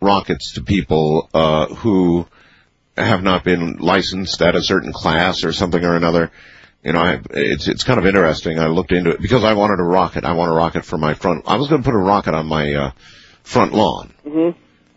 rockets 0.00 0.52
to 0.52 0.62
people 0.62 1.28
uh, 1.34 1.66
who 1.66 2.26
have 2.96 3.22
not 3.24 3.42
been 3.42 3.78
licensed 3.78 4.40
at 4.42 4.54
a 4.54 4.62
certain 4.62 4.92
class 4.92 5.44
or 5.44 5.52
something 5.52 5.84
or 5.84 5.96
another. 5.96 6.30
You 6.84 6.92
know, 6.92 7.00
I, 7.00 7.20
it's 7.30 7.66
it's 7.66 7.82
kind 7.82 7.98
of 7.98 8.06
interesting. 8.06 8.60
I 8.60 8.68
looked 8.68 8.92
into 8.92 9.10
it 9.10 9.20
because 9.20 9.42
I 9.42 9.54
wanted 9.54 9.80
a 9.80 9.84
rocket. 9.84 10.24
I 10.24 10.34
want 10.34 10.52
a 10.52 10.54
rocket 10.54 10.84
for 10.84 10.98
my 10.98 11.14
front. 11.14 11.44
I 11.48 11.56
was 11.56 11.68
going 11.68 11.82
to 11.82 11.84
put 11.90 11.96
a 11.96 12.00
rocket 12.00 12.34
on 12.34 12.46
my 12.46 12.74
uh, 12.74 12.90
front 13.42 13.72
lawn. 13.74 14.14
hmm 14.22 14.50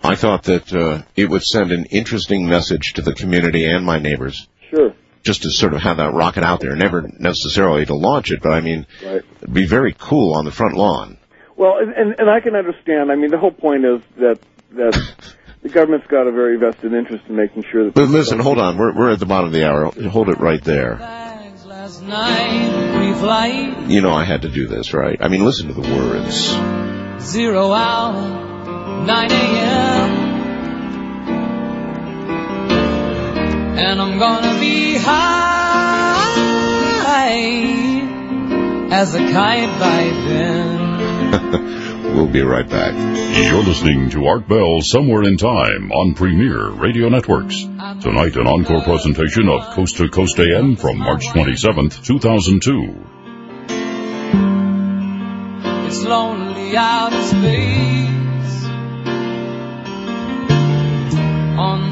I 0.04 0.16
thought 0.16 0.44
that 0.44 0.74
uh, 0.74 1.04
it 1.16 1.30
would 1.30 1.44
send 1.44 1.72
an 1.72 1.86
interesting 1.86 2.48
message 2.48 2.94
to 2.94 3.02
the 3.02 3.14
community 3.14 3.66
and 3.66 3.86
my 3.86 4.00
neighbors, 4.00 4.48
Sure. 4.70 4.94
just 5.24 5.44
to 5.44 5.52
sort 5.52 5.74
of 5.74 5.82
have 5.82 5.98
that 5.98 6.14
rocket 6.14 6.44
out 6.44 6.60
there. 6.60 6.76
Never 6.76 7.08
necessarily 7.20 7.86
to 7.86 7.94
launch 7.96 8.32
it, 8.32 8.42
but 8.42 8.52
I 8.54 8.62
mean, 8.62 8.88
Right. 9.06 9.22
it'd 9.42 9.54
be 9.54 9.66
very 9.68 9.96
cool 9.98 10.34
on 10.34 10.46
the 10.46 10.52
front 10.52 10.76
lawn. 10.76 11.18
Well, 11.56 11.78
and, 11.80 11.92
and 11.94 12.16
and 12.20 12.30
I 12.30 12.40
can 12.40 12.56
understand. 12.56 13.12
I 13.12 13.16
mean, 13.16 13.30
the 13.30 13.38
whole 13.38 13.52
point 13.52 13.86
is 13.86 14.02
that 14.18 14.40
that 14.74 14.94
the 15.62 15.70
government's 15.70 16.08
got 16.08 16.26
a 16.26 16.32
very 16.32 16.58
vested 16.58 16.94
interest 16.94 17.26
in 17.30 17.36
making 17.36 17.64
sure 17.72 17.86
that. 17.86 17.94
But 17.94 18.10
listen, 18.10 18.40
hold 18.40 18.58
on. 18.58 18.78
We're 18.78 18.94
we're 18.96 19.12
at 19.12 19.20
the 19.20 19.28
bottom 19.28 19.48
of 19.48 19.52
the 19.54 19.68
hour. 19.68 19.92
Hold 20.10 20.30
it 20.30 20.40
right 20.40 20.64
there. 20.64 20.98
Last 21.68 22.02
night, 22.04 22.96
pre-flight, 22.96 23.90
You 23.90 24.02
know 24.02 24.12
I 24.14 24.24
had 24.24 24.44
to 24.44 24.50
do 24.50 24.68
this, 24.68 24.94
right? 24.94 25.18
I 25.22 25.28
mean, 25.28 25.44
listen 25.44 25.68
to 25.68 25.74
the 25.74 25.82
words. 25.82 26.52
zero 27.24 27.72
hour, 27.72 28.51
9 29.06 29.32
a.m. 29.32 30.12
And 33.78 34.02
I'm 34.02 34.20
gonna 34.20 34.60
be 34.60 34.98
high 34.98 35.42
as 38.92 39.16
a 39.16 39.20
kite 39.20 39.80
by 39.80 40.04
then. 40.28 41.72
We'll 42.12 42.28
be 42.28 42.42
right 42.42 42.70
back. 42.70 42.94
You're 43.42 43.64
listening 43.64 44.10
to 44.10 44.26
Art 44.26 44.46
Bell 44.46 44.82
Somewhere 44.82 45.24
in 45.24 45.38
Time 45.38 45.94
on 45.94 46.14
Premier 46.14 46.68
Radio 46.70 47.08
Networks. 47.08 47.62
Tonight, 47.62 48.36
an 48.36 48.48
encore 48.48 48.82
presentation 48.82 49.48
of 49.48 49.74
Coast 49.74 49.96
to 49.98 50.10
Coast 50.10 50.38
AM 50.38 50.76
from 50.76 50.98
March 50.98 51.28
27th, 51.28 52.04
2002. 52.04 53.06
It's 55.88 56.04
lonely 56.04 56.76
out 56.76 57.14
in 57.14 57.24
space 57.24 58.01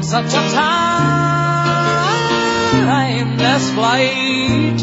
such 0.02 0.32
a 0.32 0.50
timeless 2.80 3.70
flight. 3.72 4.82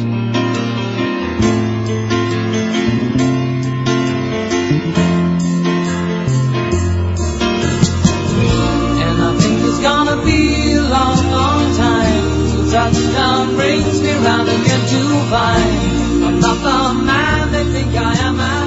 And 8.99 9.21
I 9.21 9.37
think 9.39 9.61
it's 9.63 9.79
gonna 9.79 10.23
be 10.23 10.73
a 10.73 10.81
long, 10.81 11.31
long 11.31 11.75
time 11.75 12.23
till 12.51 12.71
touchdown 12.71 13.55
brings 13.55 14.01
me 14.01 14.13
round 14.13 14.47
again 14.47 14.87
to 14.87 15.01
find 15.29 15.97
I'm 16.25 16.39
not 16.39 16.57
the 16.57 16.93
man 17.03 17.51
they 17.51 17.63
think 17.73 17.95
I 17.95 18.13
am 18.27 18.66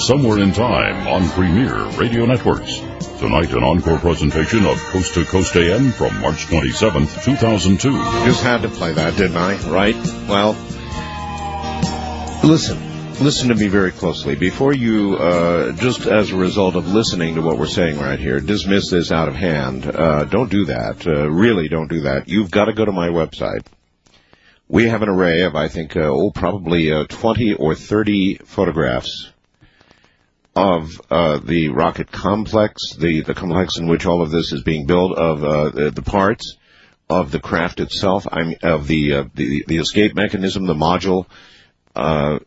Somewhere 0.00 0.38
in 0.38 0.52
Time 0.52 1.06
on 1.06 1.28
Premier 1.28 1.84
Radio 1.98 2.24
Networks. 2.24 2.78
Tonight, 3.18 3.52
an 3.52 3.62
encore 3.62 3.98
presentation 3.98 4.64
of 4.64 4.78
Coast 4.78 5.12
to 5.12 5.26
Coast 5.26 5.54
AM 5.56 5.92
from 5.92 6.18
March 6.22 6.46
27th, 6.46 7.22
2002. 7.22 7.90
Just 8.24 8.42
had 8.42 8.62
to 8.62 8.70
play 8.70 8.92
that, 8.92 9.18
didn't 9.18 9.36
I? 9.36 9.58
Right? 9.68 9.94
Well, 10.26 10.52
listen. 12.42 12.78
Listen 13.22 13.50
to 13.50 13.54
me 13.54 13.68
very 13.68 13.92
closely. 13.92 14.36
Before 14.36 14.72
you, 14.72 15.16
uh, 15.16 15.72
just 15.72 16.06
as 16.06 16.30
a 16.30 16.36
result 16.36 16.76
of 16.76 16.88
listening 16.88 17.34
to 17.34 17.42
what 17.42 17.58
we're 17.58 17.66
saying 17.66 17.98
right 17.98 18.18
here, 18.18 18.40
dismiss 18.40 18.90
this 18.90 19.12
out 19.12 19.28
of 19.28 19.34
hand. 19.34 19.84
Uh, 19.84 20.24
don't 20.24 20.50
do 20.50 20.64
that. 20.64 21.06
Uh, 21.06 21.28
really 21.28 21.68
don't 21.68 21.90
do 21.90 22.00
that. 22.00 22.26
You've 22.26 22.50
got 22.50 22.64
to 22.64 22.72
go 22.72 22.86
to 22.86 22.92
my 22.92 23.08
website. 23.08 23.66
We 24.66 24.88
have 24.88 25.02
an 25.02 25.10
array 25.10 25.42
of, 25.42 25.54
I 25.56 25.68
think, 25.68 25.94
uh, 25.94 26.04
oh, 26.04 26.30
probably 26.30 26.90
uh, 26.90 27.04
20 27.04 27.52
or 27.54 27.74
30 27.74 28.36
photographs 28.46 29.30
of 30.54 31.00
uh, 31.10 31.38
the 31.38 31.68
rocket 31.68 32.10
complex, 32.10 32.94
the, 32.94 33.22
the 33.22 33.34
complex 33.34 33.78
in 33.78 33.86
which 33.86 34.06
all 34.06 34.22
of 34.22 34.30
this 34.30 34.52
is 34.52 34.62
being 34.62 34.86
built, 34.86 35.16
of 35.16 35.44
uh, 35.44 35.68
the, 35.70 35.90
the 35.90 36.02
parts, 36.02 36.56
of 37.08 37.32
the 37.32 37.40
craft 37.40 37.80
itself, 37.80 38.26
I 38.30 38.44
mean, 38.44 38.56
of 38.62 38.86
the, 38.86 39.14
uh, 39.14 39.24
the 39.34 39.64
the 39.66 39.78
escape 39.78 40.14
mechanism, 40.14 40.66
the 40.66 40.74
module, 40.74 41.26
uh, 41.96 42.38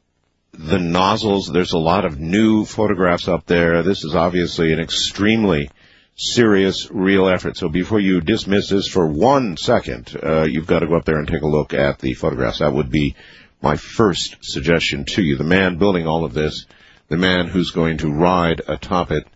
the 0.54 0.80
nozzles. 0.80 1.48
There's 1.48 1.74
a 1.74 1.78
lot 1.78 2.06
of 2.06 2.20
new 2.20 2.64
photographs 2.64 3.28
up 3.28 3.46
there. 3.46 3.84
This 3.84 4.06
is 4.06 4.16
obviously 4.16 4.72
an 4.72 4.80
extremely 4.80 5.70
serious, 6.16 6.90
real 6.92 7.28
effort. 7.28 7.58
So 7.58 7.70
before 7.70 8.00
you 8.00 8.22
dismiss 8.22 8.70
this 8.70 8.88
for 8.88 9.08
one 9.08 9.58
second, 9.58 10.16
uh, 10.24 10.44
you've 10.44 10.68
got 10.68 10.80
to 10.80 10.88
go 10.88 10.96
up 10.96 11.06
there 11.06 11.18
and 11.18 11.28
take 11.28 11.42
a 11.42 11.48
look 11.48 11.74
at 11.74 12.00
the 12.00 12.14
photographs. 12.14 12.60
That 12.60 12.74
would 12.74 12.90
be 12.90 13.16
my 13.62 13.76
first 13.76 14.38
suggestion 14.42 15.06
to 15.06 15.24
you. 15.24 15.38
The 15.38 15.44
man 15.44 15.78
building 15.78 16.08
all 16.08 16.24
of 16.24 16.34
this, 16.34 16.68
the 17.10 17.18
man 17.18 17.48
who's 17.48 17.72
going 17.72 17.98
to 18.00 18.12
ride 18.12 18.62
atop 18.68 19.12
it, 19.12 19.28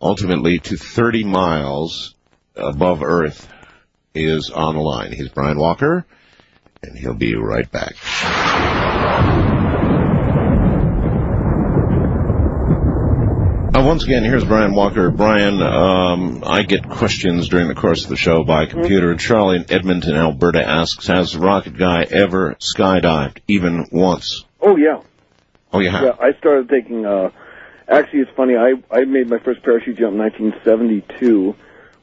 ultimately 0.00 0.58
to 0.58 0.76
30 0.76 1.24
miles 1.24 2.14
above 2.54 3.02
Earth, 3.02 3.48
is 4.14 4.50
on 4.50 4.74
the 4.74 4.80
line. 4.80 5.12
He's 5.12 5.28
Brian 5.28 5.58
Walker, 5.58 6.04
and 6.82 6.96
he'll 6.96 7.14
be 7.14 7.34
right 7.34 7.70
back. 7.70 7.94
Uh, 13.78 13.82
once 13.84 14.02
again, 14.02 14.24
here's 14.24 14.44
Brian 14.44 14.74
Walker. 14.74 15.10
Brian, 15.10 15.62
um, 15.62 16.42
I 16.44 16.62
get 16.62 16.88
questions 16.88 17.48
during 17.48 17.68
the 17.68 17.74
course 17.74 18.02
of 18.02 18.10
the 18.10 18.16
show 18.16 18.42
by 18.42 18.66
computer. 18.66 19.14
Charlie 19.14 19.58
in 19.58 19.66
Edmonton, 19.70 20.16
Alberta 20.16 20.66
asks, 20.66 21.06
has 21.06 21.32
the 21.32 21.38
rocket 21.38 21.76
guy 21.76 22.02
ever 22.10 22.56
skydived, 22.56 23.38
even 23.46 23.86
once? 23.92 24.44
Oh 24.60 24.76
yeah. 24.76 25.02
Oh, 25.72 25.80
you 25.80 25.90
have? 25.90 26.02
Yeah, 26.04 26.16
I 26.20 26.32
started 26.38 26.68
taking. 26.68 27.04
Uh, 27.04 27.30
actually, 27.88 28.20
it's 28.20 28.30
funny. 28.36 28.56
I 28.56 28.74
I 28.90 29.04
made 29.04 29.28
my 29.28 29.38
first 29.38 29.62
parachute 29.62 29.96
jump 29.98 30.12
in 30.14 30.18
1972 30.18 31.54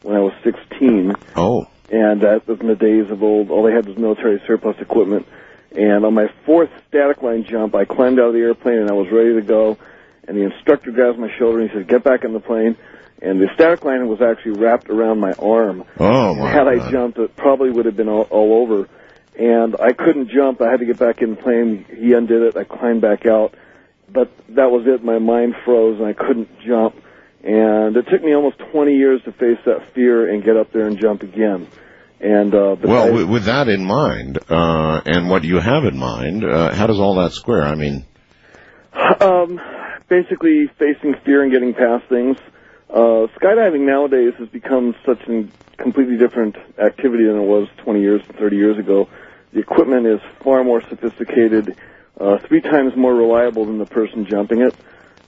when 0.04 0.16
I 0.16 0.20
was 0.20 0.34
16, 0.44 1.16
Oh, 1.36 1.68
and 1.90 2.22
that 2.22 2.48
was 2.48 2.60
in 2.60 2.68
the 2.68 2.76
days 2.76 3.10
of 3.10 3.24
old. 3.24 3.50
All 3.50 3.64
they 3.64 3.74
had 3.74 3.88
was 3.88 3.98
military 3.98 4.42
surplus 4.46 4.78
equipment. 4.80 5.28
And 5.72 6.06
on 6.06 6.14
my 6.14 6.28
fourth 6.46 6.70
static 6.88 7.22
line 7.22 7.44
jump, 7.44 7.76
I 7.76 7.86
climbed 7.86 8.20
out 8.20 8.28
of 8.28 8.34
the 8.34 8.40
airplane 8.40 8.78
and 8.78 8.90
I 8.90 8.94
was 8.94 9.12
ready 9.12 9.34
to 9.34 9.42
go. 9.42 9.78
And 10.28 10.38
the 10.38 10.44
instructor 10.44 10.92
grabs 10.92 11.18
my 11.18 11.30
shoulder 11.38 11.60
and 11.60 11.70
he 11.70 11.76
says, 11.76 11.86
"Get 11.88 12.04
back 12.04 12.24
in 12.24 12.34
the 12.34 12.40
plane." 12.40 12.78
And 13.22 13.42
the 13.42 13.48
static 13.56 13.84
line 13.84 14.08
was 14.08 14.22
actually 14.22 14.60
wrapped 14.60 14.90
around 14.90 15.20
my 15.20 15.34
arm. 15.34 15.86
oh 16.00 16.36
my 16.36 16.52
had 16.52 16.68
I 16.68 16.92
jumped, 16.92 17.18
it 17.18 17.36
probably 17.36 17.72
would 17.72 17.86
have 17.86 17.96
been 17.96 18.10
all, 18.10 18.28
all 18.30 18.62
over. 18.62 18.88
And 19.38 19.76
I 19.80 19.92
couldn't 19.92 20.30
jump. 20.30 20.62
I 20.62 20.72
had 20.72 20.80
to 20.80 20.86
get 20.86 20.98
back 20.98 21.22
in 21.22 21.32
the 21.32 21.36
plane. 21.36 21.86
He 21.90 22.14
undid 22.14 22.42
it. 22.42 22.58
I 22.58 22.64
climbed 22.64 23.02
back 23.02 23.26
out. 23.26 23.54
But 24.12 24.32
that 24.56 24.72
was 24.72 24.86
it. 24.88 25.04
My 25.04 25.20
mind 25.20 25.56
froze 25.66 26.00
and 26.00 26.08
I 26.08 26.14
couldn't 26.14 26.50
jump. 26.66 26.96
And 27.44 27.96
it 27.98 28.08
took 28.10 28.24
me 28.24 28.34
almost 28.34 28.58
20 28.72 28.96
years 28.96 29.22
to 29.24 29.32
face 29.32 29.60
that 29.66 29.94
fear 29.94 30.32
and 30.32 30.44
get 30.44 30.58
up 30.58 30.72
there 30.72 30.88
and 30.88 30.98
jump 30.98 31.22
again. 31.22 31.68
And, 32.20 32.56
uh, 32.56 32.76
Well, 32.82 33.08
I, 33.08 33.10
with, 33.12 33.30
with 33.30 33.44
that 33.46 33.68
in 33.68 33.86
mind, 33.86 34.40
uh, 34.50 35.02
and 35.06 35.30
what 35.30 35.44
you 35.44 35.60
have 35.60 35.84
in 35.84 35.98
mind, 35.98 36.44
uh, 36.44 36.74
how 36.74 36.88
does 36.88 37.00
all 37.00 37.16
that 37.16 37.34
square? 37.34 37.64
I 37.64 37.76
mean, 37.76 38.06
Um, 39.20 39.60
basically 40.08 40.68
facing 40.80 41.16
fear 41.26 41.44
and 41.44 41.52
getting 41.52 41.74
past 41.74 42.06
things. 42.08 42.38
Uh, 42.90 43.28
skydiving 43.38 43.82
nowadays 43.82 44.34
has 44.40 44.48
become 44.50 44.96
such 45.06 45.20
a 45.28 45.46
completely 45.78 46.18
different 46.18 46.56
activity 46.80 47.26
than 47.26 47.36
it 47.36 47.46
was 47.46 47.68
20 47.84 48.02
years, 48.02 48.22
30 48.40 48.56
years 48.56 48.78
ago. 48.78 49.10
The 49.56 49.62
equipment 49.62 50.06
is 50.06 50.20
far 50.44 50.66
more 50.66 50.82
sophisticated, 50.90 51.78
uh, 52.20 52.40
three 52.46 52.60
times 52.60 52.94
more 52.98 53.16
reliable 53.16 53.66
than 53.66 53.78
the 53.78 53.86
person 53.86 54.26
jumping 54.30 54.60
it. 54.60 54.76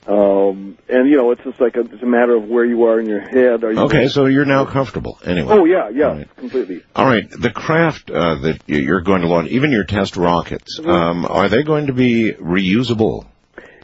Um, 0.05 0.77
and 0.89 1.09
you 1.09 1.15
know, 1.15 1.31
it's 1.31 1.43
just 1.45 1.61
like 1.61 1.77
a, 1.77 1.79
it's 1.79 2.03
a 2.03 2.05
matter 2.05 2.35
of 2.35 2.43
where 2.43 2.65
you 2.65 2.83
are 2.83 2.99
in 2.99 3.07
your 3.07 3.21
head. 3.21 3.63
Are 3.63 3.71
you 3.71 3.79
okay, 3.83 4.09
so 4.09 4.25
you're 4.25 4.43
now 4.43 4.65
comfortable 4.65 5.17
anyway. 5.23 5.47
Oh 5.49 5.63
yeah, 5.63 5.87
yeah, 5.87 6.25
completely. 6.35 6.83
All 6.93 7.05
right, 7.05 7.29
the 7.29 7.51
craft 7.51 8.11
uh, 8.11 8.35
that 8.41 8.59
you're 8.67 8.99
going 8.99 9.21
to 9.21 9.29
launch, 9.29 9.47
even 9.49 9.71
your 9.71 9.85
test 9.85 10.17
rockets, 10.17 10.77
um, 10.83 11.25
are 11.25 11.47
they 11.47 11.63
going 11.63 11.87
to 11.87 11.93
be 11.93 12.33
reusable? 12.33 13.27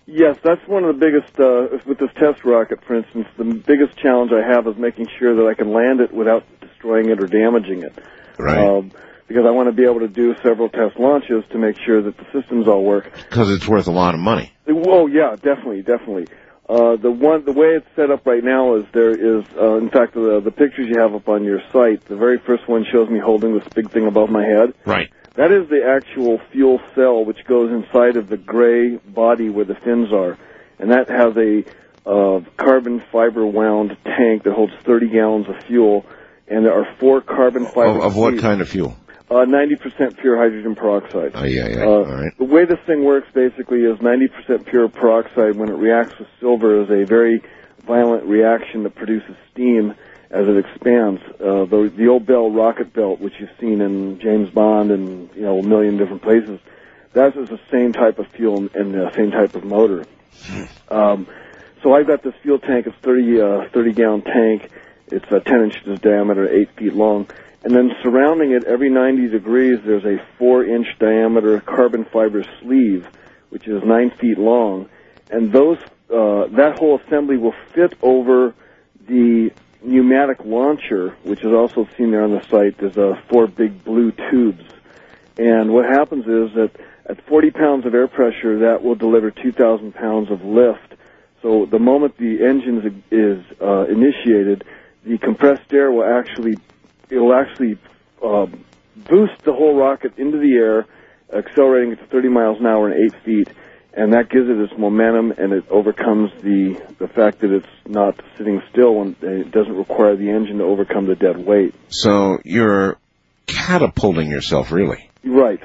Yes, 0.05 0.35
that's 0.43 0.67
one 0.67 0.83
of 0.83 0.99
the 0.99 0.99
biggest 0.99 1.39
uh, 1.39 1.77
with 1.87 1.99
this 1.99 2.11
test 2.19 2.43
rocket. 2.43 2.83
For 2.83 2.95
instance, 2.95 3.27
the 3.37 3.45
biggest 3.45 3.97
challenge 3.97 4.31
I 4.33 4.45
have 4.45 4.67
is 4.67 4.75
making 4.75 5.07
sure 5.19 5.37
that 5.37 5.47
I 5.47 5.53
can 5.53 5.71
land 5.71 6.01
it 6.01 6.13
without 6.13 6.43
destroying 6.59 7.09
it 7.09 7.21
or 7.21 7.27
damaging 7.27 7.83
it. 7.83 7.97
Right. 8.37 8.57
Um, 8.57 8.91
because 9.33 9.47
I 9.47 9.51
want 9.51 9.67
to 9.67 9.71
be 9.71 9.83
able 9.83 10.01
to 10.01 10.07
do 10.07 10.35
several 10.43 10.69
test 10.69 10.99
launches 10.99 11.43
to 11.51 11.57
make 11.57 11.75
sure 11.83 12.03
that 12.03 12.15
the 12.17 12.25
systems 12.31 12.67
all 12.67 12.83
work. 12.83 13.11
Because 13.29 13.49
it's 13.49 13.67
worth 13.67 13.87
a 13.87 13.91
lot 13.91 14.13
of 14.13 14.19
money. 14.19 14.53
Oh 14.67 15.07
yeah, 15.07 15.35
definitely, 15.35 15.81
definitely. 15.81 16.27
Uh, 16.69 16.95
the 16.97 17.09
one, 17.09 17.43
the 17.43 17.51
way 17.51 17.69
it's 17.69 17.87
set 17.95 18.11
up 18.11 18.27
right 18.27 18.43
now 18.43 18.75
is 18.75 18.85
there 18.93 19.09
is, 19.09 19.43
uh, 19.59 19.77
in 19.77 19.89
fact, 19.89 20.13
the 20.13 20.39
the 20.39 20.51
pictures 20.51 20.87
you 20.87 20.99
have 20.99 21.15
up 21.15 21.27
on 21.27 21.43
your 21.43 21.61
site. 21.71 22.05
The 22.05 22.15
very 22.15 22.37
first 22.37 22.67
one 22.67 22.85
shows 22.91 23.09
me 23.09 23.19
holding 23.19 23.57
this 23.57 23.67
big 23.73 23.89
thing 23.89 24.05
above 24.05 24.29
my 24.29 24.45
head. 24.45 24.75
Right. 24.85 25.09
That 25.33 25.51
is 25.51 25.67
the 25.67 25.83
actual 25.83 26.39
fuel 26.51 26.79
cell 26.93 27.25
which 27.25 27.43
goes 27.45 27.71
inside 27.71 28.17
of 28.17 28.29
the 28.29 28.37
gray 28.37 28.97
body 28.97 29.49
where 29.49 29.65
the 29.65 29.75
fins 29.75 30.13
are, 30.13 30.37
and 30.77 30.91
that 30.91 31.09
has 31.09 31.35
a 31.37 31.65
uh, 32.07 32.41
carbon 32.57 33.01
fiber 33.11 33.45
wound 33.47 33.97
tank 34.05 34.43
that 34.43 34.53
holds 34.53 34.73
30 34.83 35.09
gallons 35.09 35.49
of 35.49 35.55
fuel, 35.63 36.05
and 36.47 36.65
there 36.65 36.73
are 36.73 36.95
four 36.99 37.19
carbon 37.19 37.65
fiber. 37.65 37.97
Of, 37.97 38.03
of 38.03 38.15
what 38.15 38.37
kind 38.37 38.61
of 38.61 38.69
fuel? 38.69 38.95
Uh, 39.33 39.45
90% 39.45 40.19
pure 40.19 40.37
hydrogen 40.37 40.75
peroxide. 40.75 41.31
Oh, 41.33 41.43
yeah, 41.43 41.67
yeah. 41.67 41.83
Uh, 41.83 41.87
All 41.87 42.05
right. 42.05 42.37
The 42.37 42.43
way 42.43 42.65
this 42.65 42.79
thing 42.85 43.03
works 43.03 43.27
basically 43.33 43.79
is 43.79 43.97
90% 43.97 44.65
pure 44.67 44.87
peroxide 44.89 45.55
when 45.55 45.69
it 45.69 45.75
reacts 45.75 46.19
with 46.19 46.27
silver 46.39 46.83
is 46.83 46.89
a 46.91 47.03
very 47.03 47.41
violent 47.83 48.25
reaction 48.25 48.83
that 48.83 48.93
produces 48.93 49.35
steam 49.51 49.95
as 50.29 50.47
it 50.47 50.57
expands. 50.57 51.19
Uh, 51.39 51.65
the, 51.65 51.91
the 51.95 52.07
old 52.07 52.27
Bell 52.27 52.51
rocket 52.51 52.93
belt, 52.93 53.19
which 53.19 53.33
you've 53.39 53.49
seen 53.59 53.81
in 53.81 54.19
James 54.19 54.51
Bond 54.51 54.91
and 54.91 55.29
you 55.35 55.41
know 55.41 55.57
a 55.59 55.63
million 55.63 55.97
different 55.97 56.21
places, 56.21 56.59
that 57.13 57.35
is 57.35 57.49
the 57.49 57.59
same 57.71 57.91
type 57.91 58.19
of 58.19 58.27
fuel 58.27 58.69
and 58.75 58.93
the 58.93 59.11
same 59.15 59.31
type 59.31 59.55
of 59.55 59.63
motor. 59.63 60.05
Um, 60.89 61.27
so 61.81 61.93
I've 61.93 62.05
got 62.05 62.21
this 62.21 62.35
fuel 62.43 62.59
tank. 62.59 62.85
It's 62.85 62.95
30 62.97 63.41
uh, 63.41 63.69
30 63.69 63.93
gallon 63.93 64.21
tank. 64.21 64.69
It's 65.07 65.31
uh, 65.31 65.39
10 65.39 65.63
inches 65.63 65.99
diameter, 65.99 66.47
8 66.47 66.69
feet 66.77 66.93
long. 66.93 67.27
And 67.63 67.73
then 67.73 67.91
surrounding 68.03 68.51
it, 68.51 68.65
every 68.65 68.89
90 68.89 69.29
degrees, 69.29 69.79
there's 69.85 70.03
a 70.03 70.21
4 70.37 70.65
inch 70.65 70.87
diameter 70.99 71.61
carbon 71.61 72.05
fiber 72.05 72.43
sleeve, 72.61 73.07
which 73.49 73.67
is 73.67 73.81
9 73.83 74.11
feet 74.19 74.37
long. 74.37 74.89
And 75.31 75.51
those, 75.53 75.77
uh, 76.13 76.47
that 76.57 76.77
whole 76.77 76.99
assembly 76.99 77.37
will 77.37 77.55
fit 77.73 77.93
over 78.01 78.53
the 79.07 79.51
pneumatic 79.81 80.43
launcher, 80.43 81.15
which 81.23 81.39
is 81.39 81.53
also 81.53 81.87
seen 81.97 82.11
there 82.11 82.23
on 82.23 82.31
the 82.31 82.45
site. 82.49 82.77
There's 82.77 82.97
uh, 82.97 83.19
four 83.29 83.47
big 83.47 83.83
blue 83.85 84.11
tubes. 84.11 84.65
And 85.37 85.73
what 85.73 85.85
happens 85.85 86.25
is 86.25 86.53
that 86.55 86.71
at 87.05 87.25
40 87.27 87.51
pounds 87.51 87.85
of 87.85 87.93
air 87.93 88.07
pressure, 88.07 88.59
that 88.59 88.83
will 88.83 88.95
deliver 88.95 89.31
2,000 89.31 89.93
pounds 89.93 90.31
of 90.31 90.43
lift. 90.43 90.95
So 91.41 91.65
the 91.65 91.79
moment 91.79 92.17
the 92.17 92.45
engine 92.45 93.03
is 93.09 93.43
uh, 93.61 93.85
initiated, 93.85 94.65
the 95.05 95.17
compressed 95.17 95.73
air 95.73 95.91
will 95.91 96.05
actually 96.05 96.57
it 97.13 97.19
will 97.19 97.33
actually 97.33 97.77
um, 98.23 98.63
boost 98.95 99.43
the 99.43 99.53
whole 99.53 99.75
rocket 99.75 100.17
into 100.17 100.39
the 100.39 100.53
air, 100.55 100.85
accelerating 101.31 101.93
it 101.93 101.97
to 101.97 102.05
30 102.07 102.29
miles 102.29 102.59
an 102.59 102.65
hour 102.65 102.89
and 102.89 103.13
8 103.13 103.23
feet, 103.23 103.49
and 103.93 104.13
that 104.13 104.29
gives 104.29 104.49
it 104.49 104.57
its 104.57 104.73
momentum 104.77 105.31
and 105.37 105.53
it 105.53 105.65
overcomes 105.69 106.31
the 106.41 106.81
the 106.97 107.07
fact 107.07 107.41
that 107.41 107.51
it's 107.51 107.67
not 107.87 108.19
sitting 108.37 108.61
still 108.71 109.01
and 109.01 109.15
it 109.21 109.51
doesn't 109.51 109.75
require 109.75 110.15
the 110.15 110.29
engine 110.29 110.57
to 110.57 110.63
overcome 110.63 111.05
the 111.05 111.15
dead 111.15 111.37
weight. 111.37 111.75
So 111.89 112.39
you're 112.43 112.97
catapulting 113.45 114.31
yourself, 114.31 114.71
really. 114.71 115.09
Right. 115.23 115.59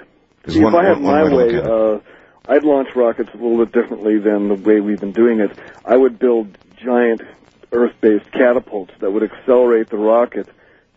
See, 0.46 0.61
one- 0.61 0.74
if 0.74 0.80
I 0.80 0.88
had 0.88 1.01
my 1.01 1.24
way 1.24 1.53
way, 1.53 1.59
uh, 1.59 2.01
I'd 2.49 2.64
launch 2.64 2.88
rockets 2.94 3.30
a 3.32 3.36
little 3.36 3.64
bit 3.64 3.72
differently 3.72 4.18
than 4.18 4.49
the 4.49 4.55
way 4.55 4.80
we've 4.80 5.01
been 5.01 5.12
doing 5.12 5.40
it. 5.40 5.51
I 5.84 5.96
would 5.96 6.18
build 6.18 6.57
giant 6.76 7.22
Earth-based 7.72 8.32
catapults 8.32 8.92
that 9.01 9.12
would 9.12 9.22
accelerate 9.22 9.90
the 9.90 9.99
rocket 9.99 10.49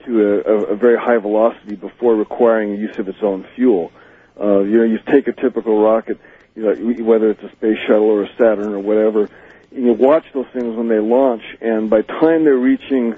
to 0.05 0.41
a, 0.45 0.73
a, 0.73 0.75
very 0.75 0.97
high 0.97 1.17
velocity 1.17 1.75
before 1.75 2.15
requiring 2.15 2.75
use 2.75 2.97
of 2.97 3.07
its 3.07 3.19
own 3.21 3.45
fuel. 3.55 3.91
Uh, 4.39 4.59
you 4.61 4.77
know, 4.77 4.83
you 4.83 4.99
take 5.11 5.27
a 5.27 5.33
typical 5.33 5.81
rocket, 5.81 6.19
you 6.55 6.63
know, 6.63 7.03
whether 7.03 7.29
it's 7.29 7.43
a 7.43 7.51
space 7.51 7.77
shuttle 7.87 8.09
or 8.09 8.23
a 8.23 8.29
Saturn 8.37 8.73
or 8.73 8.79
whatever, 8.79 9.29
you 9.71 9.93
watch 9.93 10.25
those 10.33 10.47
things 10.53 10.75
when 10.75 10.89
they 10.89 10.99
launch, 10.99 11.43
and 11.61 11.89
by 11.89 12.01
the 12.01 12.07
time 12.07 12.43
they're 12.43 12.55
reaching, 12.57 13.15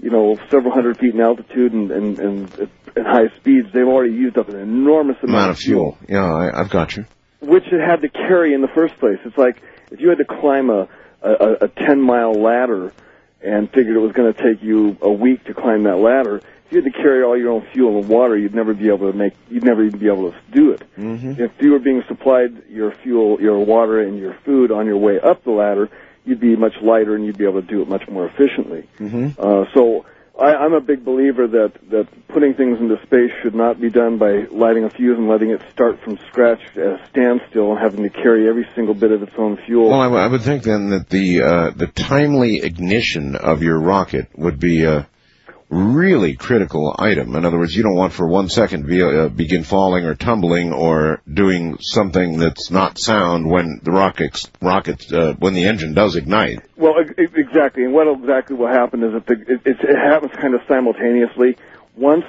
you 0.00 0.10
know, 0.10 0.36
several 0.50 0.72
hundred 0.72 0.98
feet 0.98 1.14
in 1.14 1.20
altitude 1.20 1.72
and, 1.72 1.90
and, 1.90 2.18
and 2.18 2.52
at 2.96 3.06
high 3.06 3.28
speeds, 3.36 3.68
they've 3.72 3.86
already 3.86 4.14
used 4.14 4.36
up 4.36 4.48
an 4.48 4.58
enormous 4.58 5.16
amount, 5.22 5.36
Amount 5.36 5.50
of 5.52 5.58
fuel. 5.58 5.98
Yeah, 6.08 6.24
I, 6.24 6.60
I've 6.60 6.70
got 6.70 6.96
you. 6.96 7.06
which 7.40 7.64
it 7.66 7.80
had 7.80 8.02
to 8.02 8.08
carry 8.08 8.52
in 8.52 8.62
the 8.62 8.68
first 8.74 8.98
place. 8.98 9.18
It's 9.24 9.38
like 9.38 9.62
if 9.90 10.00
you 10.00 10.08
had 10.08 10.18
to 10.18 10.24
climb 10.24 10.70
a 10.70 10.88
a, 11.22 11.66
a 11.66 11.68
ten 11.68 12.00
mile 12.00 12.32
ladder 12.32 12.92
and 13.42 13.70
figured 13.70 13.96
it 13.96 14.00
was 14.00 14.12
going 14.12 14.32
to 14.32 14.42
take 14.42 14.62
you 14.62 14.96
a 15.00 15.10
week 15.10 15.44
to 15.44 15.54
climb 15.54 15.84
that 15.84 15.96
ladder. 15.96 16.36
If 16.36 16.72
you 16.72 16.82
had 16.82 16.92
to 16.92 17.02
carry 17.02 17.22
all 17.22 17.36
your 17.36 17.50
own 17.50 17.66
fuel 17.72 17.98
and 17.98 18.08
water, 18.08 18.36
you'd 18.36 18.54
never 18.54 18.72
be 18.72 18.88
able 18.88 19.10
to 19.10 19.16
make. 19.16 19.34
You'd 19.50 19.64
never 19.64 19.84
even 19.84 19.98
be 19.98 20.06
able 20.06 20.32
to 20.32 20.38
do 20.50 20.70
it. 20.72 20.82
Mm-hmm. 20.96 21.42
If 21.42 21.52
you 21.60 21.72
were 21.72 21.78
being 21.78 22.02
supplied 22.08 22.62
your 22.68 22.92
fuel, 22.92 23.40
your 23.40 23.58
water, 23.58 24.00
and 24.00 24.18
your 24.18 24.34
food 24.44 24.70
on 24.70 24.86
your 24.86 24.96
way 24.96 25.20
up 25.20 25.44
the 25.44 25.50
ladder, 25.50 25.90
you'd 26.24 26.40
be 26.40 26.56
much 26.56 26.74
lighter 26.80 27.14
and 27.14 27.26
you'd 27.26 27.38
be 27.38 27.44
able 27.44 27.60
to 27.60 27.66
do 27.66 27.82
it 27.82 27.88
much 27.88 28.08
more 28.08 28.26
efficiently. 28.26 28.88
Mm-hmm. 28.98 29.38
Uh, 29.38 29.66
so 29.74 30.06
I, 30.38 30.54
I'm 30.54 30.72
a 30.72 30.80
big 30.80 31.04
believer 31.04 31.46
that 31.46 31.72
that 31.90 32.08
putting 32.28 32.54
things 32.54 32.78
into 32.80 32.96
space 33.04 33.30
should 33.42 33.54
not 33.54 33.80
be 33.80 33.90
done 33.90 34.18
by 34.18 34.44
lighting 34.50 34.84
a 34.84 34.90
fuse 34.90 35.18
and 35.18 35.28
letting 35.28 35.50
it 35.50 35.60
start 35.72 36.00
from 36.02 36.18
scratch 36.28 36.60
at 36.74 36.78
a 36.78 37.06
standstill 37.10 37.72
and 37.72 37.78
having 37.80 38.02
to 38.02 38.10
carry 38.10 38.48
every 38.48 38.66
single 38.74 38.94
bit 38.94 39.12
of 39.12 39.22
its 39.22 39.34
own 39.36 39.58
fuel. 39.66 39.90
Well, 39.90 40.00
I, 40.00 40.04
w- 40.04 40.22
I 40.22 40.26
would 40.26 40.42
think 40.42 40.62
then 40.62 40.90
that 40.90 41.10
the 41.10 41.42
uh, 41.42 41.70
the 41.76 41.86
timely 41.86 42.60
ignition 42.62 43.36
of 43.36 43.62
your 43.62 43.78
rocket 43.78 44.28
would 44.36 44.58
be 44.58 44.84
a 44.84 45.06
really 45.72 46.36
critical 46.36 46.94
item. 46.98 47.34
In 47.34 47.46
other 47.46 47.58
words, 47.58 47.74
you 47.74 47.82
don't 47.82 47.96
want 47.96 48.12
for 48.12 48.28
one 48.28 48.50
second 48.50 48.86
be, 48.86 49.02
uh, 49.02 49.28
begin 49.28 49.64
falling 49.64 50.04
or 50.04 50.14
tumbling 50.14 50.72
or 50.72 51.22
doing 51.32 51.78
something 51.80 52.38
that's 52.38 52.70
not 52.70 52.98
sound 52.98 53.48
when 53.48 53.80
the 53.82 53.90
rocket 53.90 54.38
rocket 54.60 55.10
uh, 55.12 55.32
when 55.38 55.54
the 55.54 55.64
engine 55.64 55.94
does 55.94 56.14
ignite. 56.14 56.60
Well, 56.76 56.94
exactly. 57.16 57.84
And 57.84 57.94
what 57.94 58.06
exactly 58.06 58.54
will 58.54 58.68
happen 58.68 59.02
is 59.02 59.12
that 59.14 59.26
the, 59.26 59.32
it, 59.32 59.60
it, 59.64 59.76
it 59.80 59.96
happens 59.96 60.32
kind 60.32 60.54
of 60.54 60.60
simultaneously. 60.68 61.56
Once, 61.96 62.24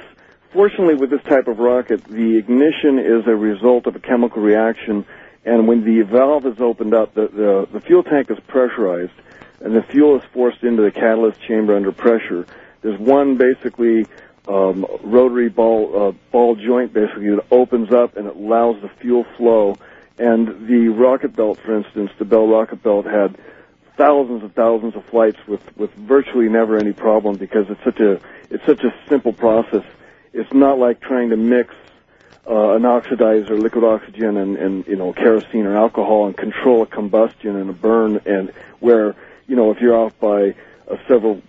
fortunately, 0.53 0.95
with 0.95 1.09
this 1.09 1.23
type 1.23 1.47
of 1.47 1.59
rocket, 1.59 2.03
the 2.05 2.37
ignition 2.37 2.97
is 2.97 3.27
a 3.27 3.35
result 3.35 3.87
of 3.87 3.95
a 3.97 3.99
chemical 3.99 4.41
reaction, 4.41 5.05
and 5.45 5.67
when 5.67 5.83
the 5.83 6.01
valve 6.03 6.45
is 6.45 6.61
opened 6.61 6.93
up, 6.93 7.13
the, 7.13 7.27
the, 7.27 7.67
the 7.73 7.81
fuel 7.81 8.03
tank 8.03 8.31
is 8.31 8.37
pressurized, 8.47 9.11
and 9.59 9.75
the 9.75 9.83
fuel 9.83 10.17
is 10.17 10.23
forced 10.33 10.63
into 10.63 10.81
the 10.81 10.91
catalyst 10.91 11.41
chamber 11.41 11.75
under 11.75 11.91
pressure. 11.91 12.45
There's 12.83 12.99
one 12.99 13.37
basically 13.37 14.05
um, 14.47 14.85
rotary 15.03 15.49
ball 15.49 16.09
uh, 16.09 16.11
ball 16.31 16.55
joint 16.55 16.93
basically 16.93 17.29
that 17.29 17.45
opens 17.49 17.91
up 17.91 18.17
and 18.17 18.27
it 18.27 18.35
allows 18.35 18.81
the 18.81 18.89
fuel 18.89 19.25
flow. 19.37 19.77
And 20.19 20.67
the 20.67 20.89
rocket 20.89 21.35
belt, 21.35 21.59
for 21.65 21.75
instance, 21.75 22.11
the 22.19 22.25
Bell 22.25 22.47
rocket 22.47 22.83
belt 22.83 23.05
had 23.05 23.35
thousands 23.97 24.43
and 24.43 24.53
thousands 24.53 24.95
of 24.95 25.05
flights 25.05 25.39
with 25.47 25.61
with 25.77 25.91
virtually 25.93 26.49
never 26.49 26.77
any 26.77 26.93
problem 26.93 27.37
because 27.37 27.65
it's 27.69 27.83
such 27.83 27.99
a 27.99 28.19
it's 28.49 28.65
such 28.65 28.83
a 28.83 28.93
simple 29.09 29.33
process. 29.33 29.83
It's 30.33 30.53
not 30.53 30.77
like 30.77 30.99
trying 30.99 31.29
to 31.29 31.37
mix 31.37 31.73
uh, 32.47 32.75
an 32.75 32.83
oxidizer, 32.83 33.57
liquid 33.57 33.83
oxygen, 33.83 34.37
and, 34.37 34.57
and 34.57 34.87
you 34.87 34.95
know 34.95 35.13
kerosene 35.13 35.65
or 35.65 35.75
alcohol 35.77 36.27
and 36.27 36.35
control 36.35 36.83
a 36.83 36.85
combustion 36.85 37.55
and 37.55 37.69
a 37.69 37.73
burn, 37.73 38.21
and 38.25 38.51
where 38.79 39.15
you 39.47 39.55
know 39.55 39.71
if 39.71 39.79
you're 39.79 39.95
off 39.95 40.17
by 40.19 40.53
uh, 40.89 40.97
several 41.07 41.41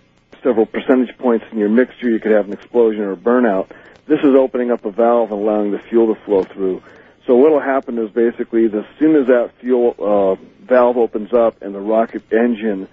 several 0.45 0.67
percentage 0.67 1.17
points 1.17 1.45
in 1.51 1.57
your 1.57 1.69
mixture, 1.69 2.09
you 2.09 2.19
could 2.19 2.31
have 2.31 2.45
an 2.45 2.53
explosion 2.53 3.01
or 3.01 3.13
a 3.13 3.17
burnout. 3.17 3.67
This 4.07 4.19
is 4.19 4.35
opening 4.37 4.71
up 4.71 4.85
a 4.85 4.91
valve 4.91 5.31
and 5.31 5.41
allowing 5.41 5.71
the 5.71 5.79
fuel 5.89 6.13
to 6.13 6.21
flow 6.21 6.43
through. 6.43 6.83
So 7.25 7.35
what 7.35 7.51
will 7.51 7.59
happen 7.59 7.97
is 7.97 8.11
basically 8.11 8.65
as 8.65 8.85
soon 8.99 9.15
as 9.15 9.27
that 9.27 9.51
fuel 9.59 9.95
uh, 9.97 10.63
valve 10.63 10.97
opens 10.97 11.33
up 11.33 11.63
and 11.63 11.73
the 11.73 11.79
rocket 11.79 12.21
engine 12.31 12.87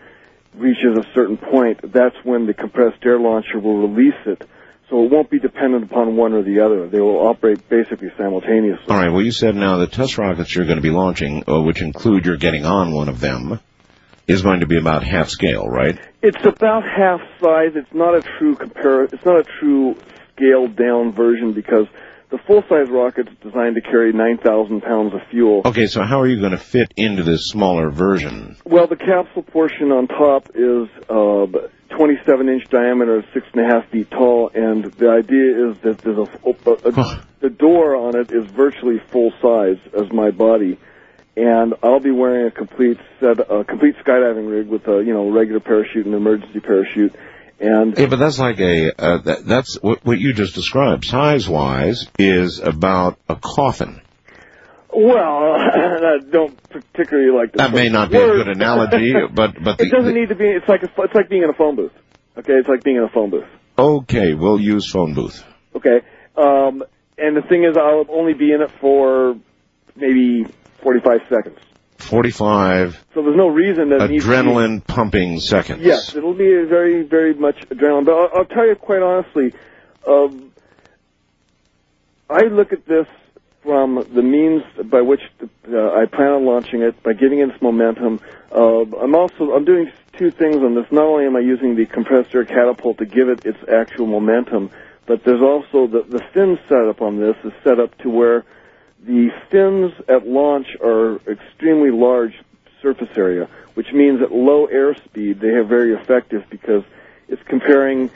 reaches 0.54 0.96
a 0.96 1.04
certain 1.14 1.36
point, 1.36 1.92
that's 1.92 2.16
when 2.24 2.46
the 2.46 2.54
compressed 2.54 3.04
air 3.04 3.18
launcher 3.18 3.58
will 3.58 3.86
release 3.88 4.18
it. 4.24 4.42
So 4.88 5.04
it 5.04 5.10
won't 5.10 5.30
be 5.30 5.38
dependent 5.38 5.84
upon 5.84 6.16
one 6.16 6.32
or 6.34 6.42
the 6.42 6.60
other. 6.60 6.88
They 6.88 7.00
will 7.00 7.26
operate 7.26 7.68
basically 7.68 8.10
simultaneously. 8.16 8.86
All 8.88 8.96
right. 8.96 9.08
Well, 9.10 9.22
you 9.22 9.32
said 9.32 9.54
now 9.54 9.78
the 9.78 9.86
test 9.86 10.18
rockets 10.18 10.54
you're 10.54 10.66
going 10.66 10.76
to 10.76 10.82
be 10.82 10.90
launching, 10.90 11.44
uh, 11.48 11.60
which 11.60 11.80
include 11.80 12.26
you're 12.26 12.36
getting 12.36 12.66
on 12.66 12.92
one 12.92 13.08
of 13.08 13.20
them, 13.20 13.60
is 14.26 14.42
going 14.42 14.60
to 14.60 14.66
be 14.66 14.78
about 14.78 15.02
half 15.04 15.28
scale, 15.28 15.66
right? 15.66 15.98
It's 16.22 16.44
about 16.44 16.84
half 16.84 17.20
size. 17.40 17.72
It's 17.74 17.92
not 17.92 18.14
a 18.14 18.22
true 18.38 18.54
compare. 18.56 19.04
It's 19.04 19.24
not 19.24 19.40
a 19.40 19.44
true 19.60 19.96
scaled 20.34 20.76
down 20.76 21.12
version 21.12 21.52
because 21.52 21.86
the 22.30 22.38
full 22.38 22.62
size 22.62 22.88
rocket's 22.88 23.30
designed 23.42 23.74
to 23.74 23.82
carry 23.82 24.12
9,000 24.12 24.80
pounds 24.80 25.12
of 25.14 25.20
fuel. 25.30 25.62
Okay. 25.64 25.86
So 25.86 26.02
how 26.02 26.20
are 26.20 26.26
you 26.26 26.40
going 26.40 26.52
to 26.52 26.58
fit 26.58 26.92
into 26.96 27.22
this 27.22 27.46
smaller 27.46 27.90
version? 27.90 28.56
Well, 28.64 28.86
the 28.86 28.96
capsule 28.96 29.42
portion 29.42 29.92
on 29.92 30.08
top 30.08 30.50
is 30.54 30.88
uh, 31.10 31.68
27 31.96 32.48
inch 32.48 32.68
diameter, 32.70 33.24
six 33.34 33.46
and 33.52 33.70
a 33.70 33.74
half 33.74 33.90
feet 33.90 34.10
tall, 34.10 34.50
and 34.54 34.84
the 34.84 35.10
idea 35.10 35.70
is 35.70 35.78
that 35.82 35.98
there's 35.98 36.18
a, 36.18 36.48
a, 36.48 36.88
a 36.88 37.26
the 37.40 37.50
door 37.50 37.96
on 37.96 38.16
it 38.16 38.32
is 38.32 38.50
virtually 38.50 38.98
full 39.10 39.32
size 39.42 39.78
as 39.98 40.10
my 40.12 40.30
body, 40.30 40.78
and 41.36 41.74
I'll 41.82 42.00
be 42.00 42.10
wearing 42.10 42.46
a 42.46 42.50
complete 42.50 42.98
set, 43.20 43.40
a 43.40 43.64
complete 43.64 43.96
skydiving 44.04 44.50
rig 44.50 44.68
with 44.68 44.86
a 44.88 45.02
you 45.04 45.14
know 45.14 45.30
regular 45.30 45.60
parachute 45.60 46.06
and 46.06 46.14
emergency 46.14 46.60
parachute, 46.60 47.14
and 47.60 47.96
Yeah, 47.96 48.06
but 48.06 48.16
that's 48.16 48.38
like 48.38 48.60
a 48.60 48.92
uh, 49.02 49.18
that, 49.18 49.46
that's 49.46 49.80
what, 49.80 50.04
what 50.04 50.18
you 50.18 50.34
just 50.34 50.54
described. 50.54 51.04
Size 51.04 51.48
wise 51.48 52.06
is 52.18 52.58
about 52.58 53.18
a 53.28 53.36
coffin. 53.36 54.02
well, 54.92 55.54
I 55.56 56.18
don't 56.30 56.56
particularly 56.68 57.30
like 57.30 57.52
the 57.52 57.58
That 57.58 57.72
may 57.72 57.88
not 57.88 58.10
be 58.10 58.18
a 58.18 58.26
good 58.26 58.48
analogy, 58.48 59.12
but 59.34 59.54
but 59.62 59.78
the, 59.78 59.86
it 59.86 59.90
doesn't 59.90 60.14
need 60.14 60.28
to 60.28 60.34
be. 60.34 60.46
It's 60.46 60.68
like 60.68 60.82
a, 60.82 60.90
it's 60.98 61.14
like 61.14 61.28
being 61.30 61.44
in 61.44 61.50
a 61.50 61.54
phone 61.54 61.76
booth. 61.76 61.92
Okay, 62.36 62.54
it's 62.54 62.68
like 62.68 62.82
being 62.82 62.96
in 62.96 63.04
a 63.04 63.10
phone 63.10 63.30
booth. 63.30 63.48
okay, 63.78 64.34
we'll 64.34 64.60
use 64.60 64.90
phone 64.90 65.14
booth. 65.14 65.42
Okay, 65.74 66.00
um, 66.36 66.82
and 67.16 67.36
the 67.36 67.42
thing 67.42 67.64
is, 67.64 67.76
I'll 67.76 68.06
only 68.10 68.34
be 68.34 68.52
in 68.52 68.60
it 68.60 68.70
for 68.80 69.36
maybe 69.96 70.46
45 70.82 71.20
seconds. 71.28 71.58
Forty-five 71.98 73.04
So 73.14 73.22
there's 73.22 73.36
no 73.36 73.48
reason 73.48 73.90
that 73.90 74.02
it 74.02 74.10
needs 74.10 74.24
to 74.24 74.30
be- 74.30 74.36
adrenaline 74.36 74.84
pumping 74.84 75.38
seconds. 75.38 75.82
Yes, 75.82 76.16
it'll 76.16 76.34
be 76.34 76.52
a 76.52 76.66
very, 76.66 77.02
very 77.02 77.32
much 77.34 77.56
adrenaline. 77.68 78.04
But 78.06 78.14
I'll, 78.14 78.30
I'll 78.38 78.44
tell 78.44 78.66
you 78.66 78.74
quite 78.74 79.02
honestly, 79.02 79.54
um, 80.06 80.52
I 82.28 82.42
look 82.46 82.72
at 82.72 82.86
this 82.86 83.06
from 83.62 84.04
the 84.12 84.22
means 84.22 84.62
by 84.90 85.00
which 85.02 85.20
uh, 85.40 85.92
I 85.92 86.06
plan 86.06 86.32
on 86.32 86.44
launching 86.44 86.82
it, 86.82 87.00
by 87.04 87.12
giving 87.12 87.38
it 87.38 87.50
its 87.50 87.62
momentum. 87.62 88.20
Uh, 88.50 88.80
I'm 89.00 89.14
also 89.14 89.52
I'm 89.52 89.64
doing 89.64 89.90
two 90.18 90.32
things 90.32 90.60
on 90.62 90.74
this. 90.74 90.86
Not 90.90 91.04
only 91.04 91.26
am 91.26 91.36
I 91.36 91.40
using 91.40 91.76
the 91.76 91.86
compressed 91.86 92.34
air 92.34 92.44
catapult 92.44 92.98
to 92.98 93.06
give 93.06 93.28
it 93.28 93.46
its 93.46 93.58
actual 93.72 94.06
momentum, 94.06 94.70
but 95.06 95.22
there's 95.24 95.40
also 95.42 95.86
the 95.86 96.02
the 96.02 96.20
fin 96.34 96.58
setup 96.68 97.00
on 97.00 97.20
this 97.20 97.36
is 97.44 97.52
set 97.62 97.78
up 97.78 97.96
to 97.98 98.10
where 98.10 98.44
the 99.06 99.30
fins 99.50 99.92
at 100.08 100.26
launch 100.26 100.66
are 100.82 101.16
extremely 101.30 101.90
large 101.90 102.34
surface 102.80 103.08
area, 103.16 103.48
which 103.74 103.92
means 103.92 104.20
at 104.22 104.32
low 104.32 104.66
airspeed 104.66 105.40
they 105.40 105.48
are 105.48 105.64
very 105.64 105.92
effective 105.94 106.44
because 106.50 106.84
it's 107.28 107.42
comparing 107.48 108.10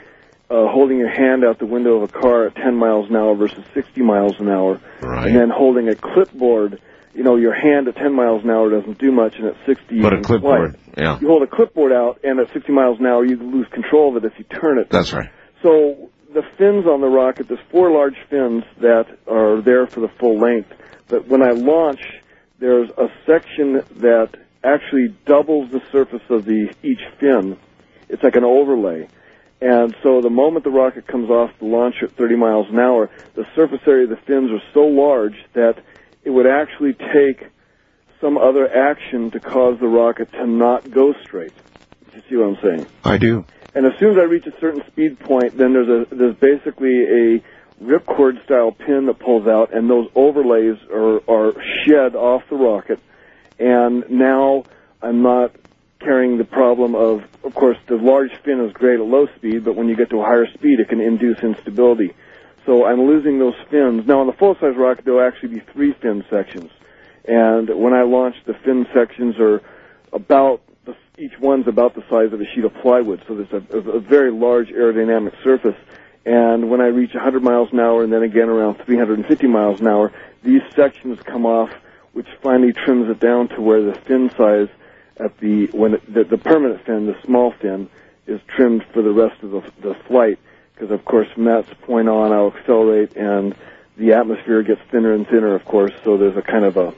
uh, 0.49 0.67
holding 0.67 0.97
your 0.97 1.09
hand 1.09 1.43
out 1.43 1.59
the 1.59 1.65
window 1.65 1.97
of 1.97 2.03
a 2.03 2.07
car 2.07 2.47
at 2.47 2.55
10 2.55 2.75
miles 2.75 3.09
an 3.09 3.15
hour 3.15 3.35
versus 3.35 3.63
60 3.73 4.01
miles 4.01 4.39
an 4.39 4.47
hour, 4.49 4.79
Right. 5.01 5.27
and 5.27 5.35
then 5.35 5.49
holding 5.49 5.89
a 5.89 5.95
clipboard. 5.95 6.81
You 7.13 7.23
know, 7.23 7.35
your 7.35 7.53
hand 7.53 7.87
at 7.87 7.95
10 7.95 8.13
miles 8.13 8.43
an 8.43 8.51
hour 8.51 8.69
doesn't 8.69 8.99
do 8.99 9.11
much, 9.11 9.35
and 9.37 9.47
at 9.47 9.55
60 9.65 9.95
you 9.95 10.01
But 10.03 10.13
a 10.13 10.21
clipboard, 10.21 10.77
yeah. 10.95 11.19
You 11.19 11.27
hold 11.27 11.41
a 11.43 11.47
clipboard 11.47 11.91
out, 11.91 12.19
and 12.23 12.39
at 12.39 12.53
60 12.53 12.71
miles 12.71 12.99
an 12.99 13.07
hour 13.07 13.25
you 13.25 13.37
lose 13.37 13.67
control 13.73 14.15
of 14.15 14.23
it 14.23 14.31
if 14.31 14.37
you 14.37 14.45
turn 14.45 14.77
it. 14.77 14.89
That's 14.89 15.11
right. 15.11 15.29
So 15.63 16.09
the 16.33 16.43
fins 16.57 16.85
on 16.85 17.01
the 17.01 17.07
rocket, 17.07 17.47
there's 17.47 17.59
four 17.69 17.91
large 17.91 18.17
fins 18.29 18.63
that 18.79 19.07
are 19.27 19.61
there 19.61 19.87
for 19.87 20.01
the 20.01 20.07
full 20.07 20.39
length. 20.39 20.73
But 21.07 21.27
when 21.27 21.41
I 21.41 21.51
launch, 21.51 22.01
there's 22.59 22.89
a 22.91 23.09
section 23.25 23.83
that 23.97 24.29
actually 24.63 25.15
doubles 25.25 25.71
the 25.71 25.81
surface 25.91 26.23
of 26.29 26.45
the 26.45 26.73
each 26.83 27.01
fin. 27.19 27.57
It's 28.09 28.23
like 28.23 28.35
an 28.35 28.43
overlay. 28.43 29.07
And 29.61 29.95
so 30.03 30.21
the 30.21 30.29
moment 30.29 30.65
the 30.65 30.71
rocket 30.71 31.07
comes 31.07 31.29
off 31.29 31.51
the 31.59 31.65
launcher 31.65 32.05
at 32.05 32.11
30 32.11 32.35
miles 32.35 32.69
an 32.69 32.79
hour, 32.79 33.09
the 33.33 33.45
surface 33.55 33.81
area 33.87 34.03
of 34.03 34.11
the 34.11 34.17
fins 34.17 34.51
are 34.51 34.61
so 34.73 34.81
large 34.81 35.35
that 35.53 35.81
it 36.23 36.29
would 36.29 36.45
actually 36.45 36.93
take 36.93 37.47
some 38.21 38.37
other 38.37 38.67
action 38.71 39.31
to 39.31 39.39
cause 39.39 39.79
the 39.79 39.87
rocket 39.87 40.31
to 40.33 40.45
not 40.45 40.89
go 40.91 41.13
straight. 41.23 41.53
You 42.13 42.21
see 42.29 42.35
what 42.35 42.49
I'm 42.49 42.57
saying? 42.61 42.87
I 43.03 43.17
do. 43.17 43.45
And 43.77 43.85
as 43.85 43.93
soon 43.99 44.13
as 44.13 44.17
I 44.17 44.23
reach 44.23 44.47
a 44.47 44.59
certain 44.59 44.81
speed 44.87 45.19
point, 45.19 45.55
then 45.55 45.71
there's 45.71 45.87
a 45.87 46.15
there's 46.15 46.35
basically 46.37 47.03
a 47.03 47.43
ripcord 47.79 48.43
style 48.43 48.71
pin 48.71 49.05
that 49.05 49.19
pulls 49.19 49.45
out, 49.45 49.71
and 49.71 49.87
those 49.87 50.09
overlays 50.15 50.77
are 50.91 51.21
are 51.29 51.53
shed 51.85 52.15
off 52.15 52.41
the 52.49 52.55
rocket. 52.55 52.99
And 53.59 54.09
now 54.09 54.63
I'm 54.99 55.21
not 55.21 55.55
carrying 55.99 56.39
the 56.39 56.43
problem 56.43 56.95
of, 56.95 57.23
of 57.43 57.53
course, 57.53 57.77
the 57.85 57.97
large 57.97 58.31
fin 58.43 58.61
is 58.61 58.73
great 58.73 58.99
at 58.99 59.05
low 59.05 59.27
speed, 59.35 59.63
but 59.63 59.75
when 59.75 59.87
you 59.87 59.95
get 59.95 60.09
to 60.09 60.21
a 60.21 60.25
higher 60.25 60.47
speed, 60.55 60.79
it 60.79 60.89
can 60.89 60.99
induce 60.99 61.37
instability. 61.43 62.15
So 62.65 62.83
I'm 62.83 63.05
losing 63.05 63.37
those 63.37 63.55
fins. 63.69 64.07
Now 64.07 64.21
on 64.21 64.25
the 64.25 64.33
full 64.33 64.55
size 64.55 64.75
rocket, 64.75 65.05
there 65.05 65.13
will 65.13 65.27
actually 65.27 65.49
be 65.49 65.59
three 65.59 65.93
fin 65.93 66.25
sections. 66.31 66.71
And 67.25 67.69
when 67.69 67.93
I 67.93 68.01
launch, 68.01 68.37
the 68.47 68.55
fin 68.55 68.87
sections 68.91 69.37
are 69.37 69.61
about 70.11 70.63
each 71.17 71.37
one's 71.39 71.67
about 71.67 71.95
the 71.95 72.03
size 72.09 72.31
of 72.31 72.41
a 72.41 72.45
sheet 72.45 72.63
of 72.63 72.73
plywood, 72.75 73.23
so 73.27 73.35
there's 73.35 73.51
a, 73.51 73.77
a, 73.77 73.99
very 73.99 74.31
large 74.31 74.69
aerodynamic 74.69 75.33
surface. 75.43 75.75
And 76.25 76.69
when 76.69 76.79
I 76.79 76.87
reach 76.87 77.13
100 77.13 77.41
miles 77.41 77.69
an 77.71 77.79
hour 77.79 78.03
and 78.03 78.13
then 78.13 78.21
again 78.21 78.49
around 78.49 78.75
350 78.85 79.47
miles 79.47 79.79
an 79.81 79.87
hour, 79.87 80.13
these 80.43 80.61
sections 80.75 81.19
come 81.23 81.45
off, 81.45 81.71
which 82.13 82.27
finally 82.41 82.73
trims 82.73 83.09
it 83.09 83.19
down 83.19 83.47
to 83.49 83.61
where 83.61 83.81
the 83.81 83.93
fin 83.93 84.29
size 84.37 84.69
at 85.17 85.37
the 85.39 85.67
when 85.67 85.95
it, 85.95 86.13
the, 86.13 86.23
the 86.23 86.37
permanent 86.37 86.85
fin, 86.85 87.07
the 87.07 87.19
small 87.23 87.51
fin, 87.51 87.89
is 88.27 88.39
trimmed 88.47 88.83
for 88.93 89.01
the 89.01 89.11
rest 89.11 89.41
of 89.41 89.51
the, 89.51 89.61
the 89.81 89.93
flight. 90.07 90.37
Because 90.73 90.91
of 90.91 91.03
course 91.05 91.27
from 91.33 91.45
that 91.45 91.65
point 91.81 92.07
on, 92.09 92.31
I'll 92.31 92.53
accelerate 92.55 93.15
and 93.15 93.55
the 93.95 94.13
atmosphere 94.13 94.61
gets 94.61 94.81
thinner 94.91 95.13
and 95.13 95.27
thinner, 95.27 95.55
of 95.55 95.65
course. 95.65 95.93
So 96.03 96.17
there's 96.17 96.37
a 96.37 96.43
kind 96.43 96.65
of 96.65 96.77
a 96.77 96.93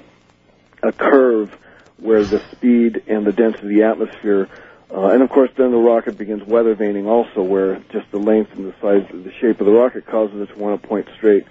a 0.82 0.92
curve 0.92 1.56
where 2.02 2.24
the 2.24 2.42
speed 2.52 3.04
and 3.08 3.26
the 3.26 3.32
density 3.32 3.68
of 3.68 3.70
the 3.70 3.84
atmosphere, 3.84 4.50
uh, 4.92 5.08
and 5.08 5.22
of 5.22 5.30
course 5.30 5.52
then 5.58 5.72
the 5.72 5.78
rocket 5.78 6.18
begins 6.18 6.44
weather 6.44 6.76
vaning 6.76 7.06
also, 7.06 7.42
where 7.42 7.80
just 7.92 8.10
the 8.12 8.18
length 8.18 8.52
and 8.54 8.66
the 8.66 8.76
size, 8.82 9.06
the 9.12 9.32
shape 9.40 9.60
of 9.60 9.66
the 9.66 9.72
rocket 9.72 10.06
causes 10.06 10.42
it 10.42 10.54
to 10.54 10.60
want 10.60 10.82
to 10.82 10.88
point 10.88 11.08
straight. 11.16 11.46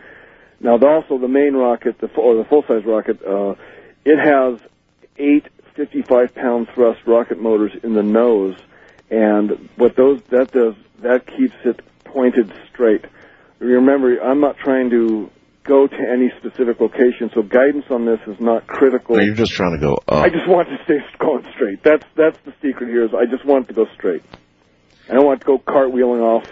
Now, 0.60 0.76
the, 0.76 0.86
also 0.86 1.18
the 1.18 1.28
main 1.28 1.54
rocket, 1.54 1.98
the, 1.98 2.08
or 2.16 2.34
the 2.34 2.44
full-size 2.44 2.84
rocket, 2.84 3.22
uh, 3.24 3.54
it 4.04 4.18
has 4.18 4.58
eight 5.16 5.46
55-pound 5.76 6.68
thrust 6.74 7.00
rocket 7.06 7.40
motors 7.40 7.72
in 7.82 7.94
the 7.94 8.02
nose, 8.02 8.56
and 9.10 9.68
what 9.76 9.94
those 9.94 10.20
that 10.30 10.50
does, 10.50 10.74
that 11.00 11.26
keeps 11.26 11.54
it 11.64 11.80
pointed 12.04 12.52
straight. 12.72 13.04
Remember, 13.60 14.18
I'm 14.18 14.40
not 14.40 14.58
trying 14.58 14.90
to 14.90 15.30
go 15.64 15.86
to 15.86 15.96
any 15.96 16.30
specific 16.38 16.80
location, 16.80 17.30
so 17.34 17.42
guidance 17.42 17.84
on 17.90 18.06
this 18.06 18.20
is 18.26 18.36
not 18.40 18.66
critical. 18.66 19.16
No, 19.16 19.22
you're 19.22 19.34
just 19.34 19.52
trying 19.52 19.72
to 19.72 19.80
go 19.80 19.94
up. 20.08 20.24
I 20.24 20.28
just 20.28 20.48
want 20.48 20.68
to 20.68 20.76
stay 20.84 20.98
going 21.18 21.44
straight. 21.54 21.82
That's 21.82 22.04
that's 22.16 22.38
the 22.44 22.52
secret 22.62 22.88
here. 22.88 23.04
Is 23.04 23.10
I 23.14 23.26
just 23.26 23.44
want 23.44 23.68
to 23.68 23.74
go 23.74 23.86
straight. 23.94 24.22
I 25.08 25.14
don't 25.14 25.26
want 25.26 25.40
to 25.40 25.46
go 25.46 25.58
cartwheeling 25.58 26.20
off. 26.20 26.46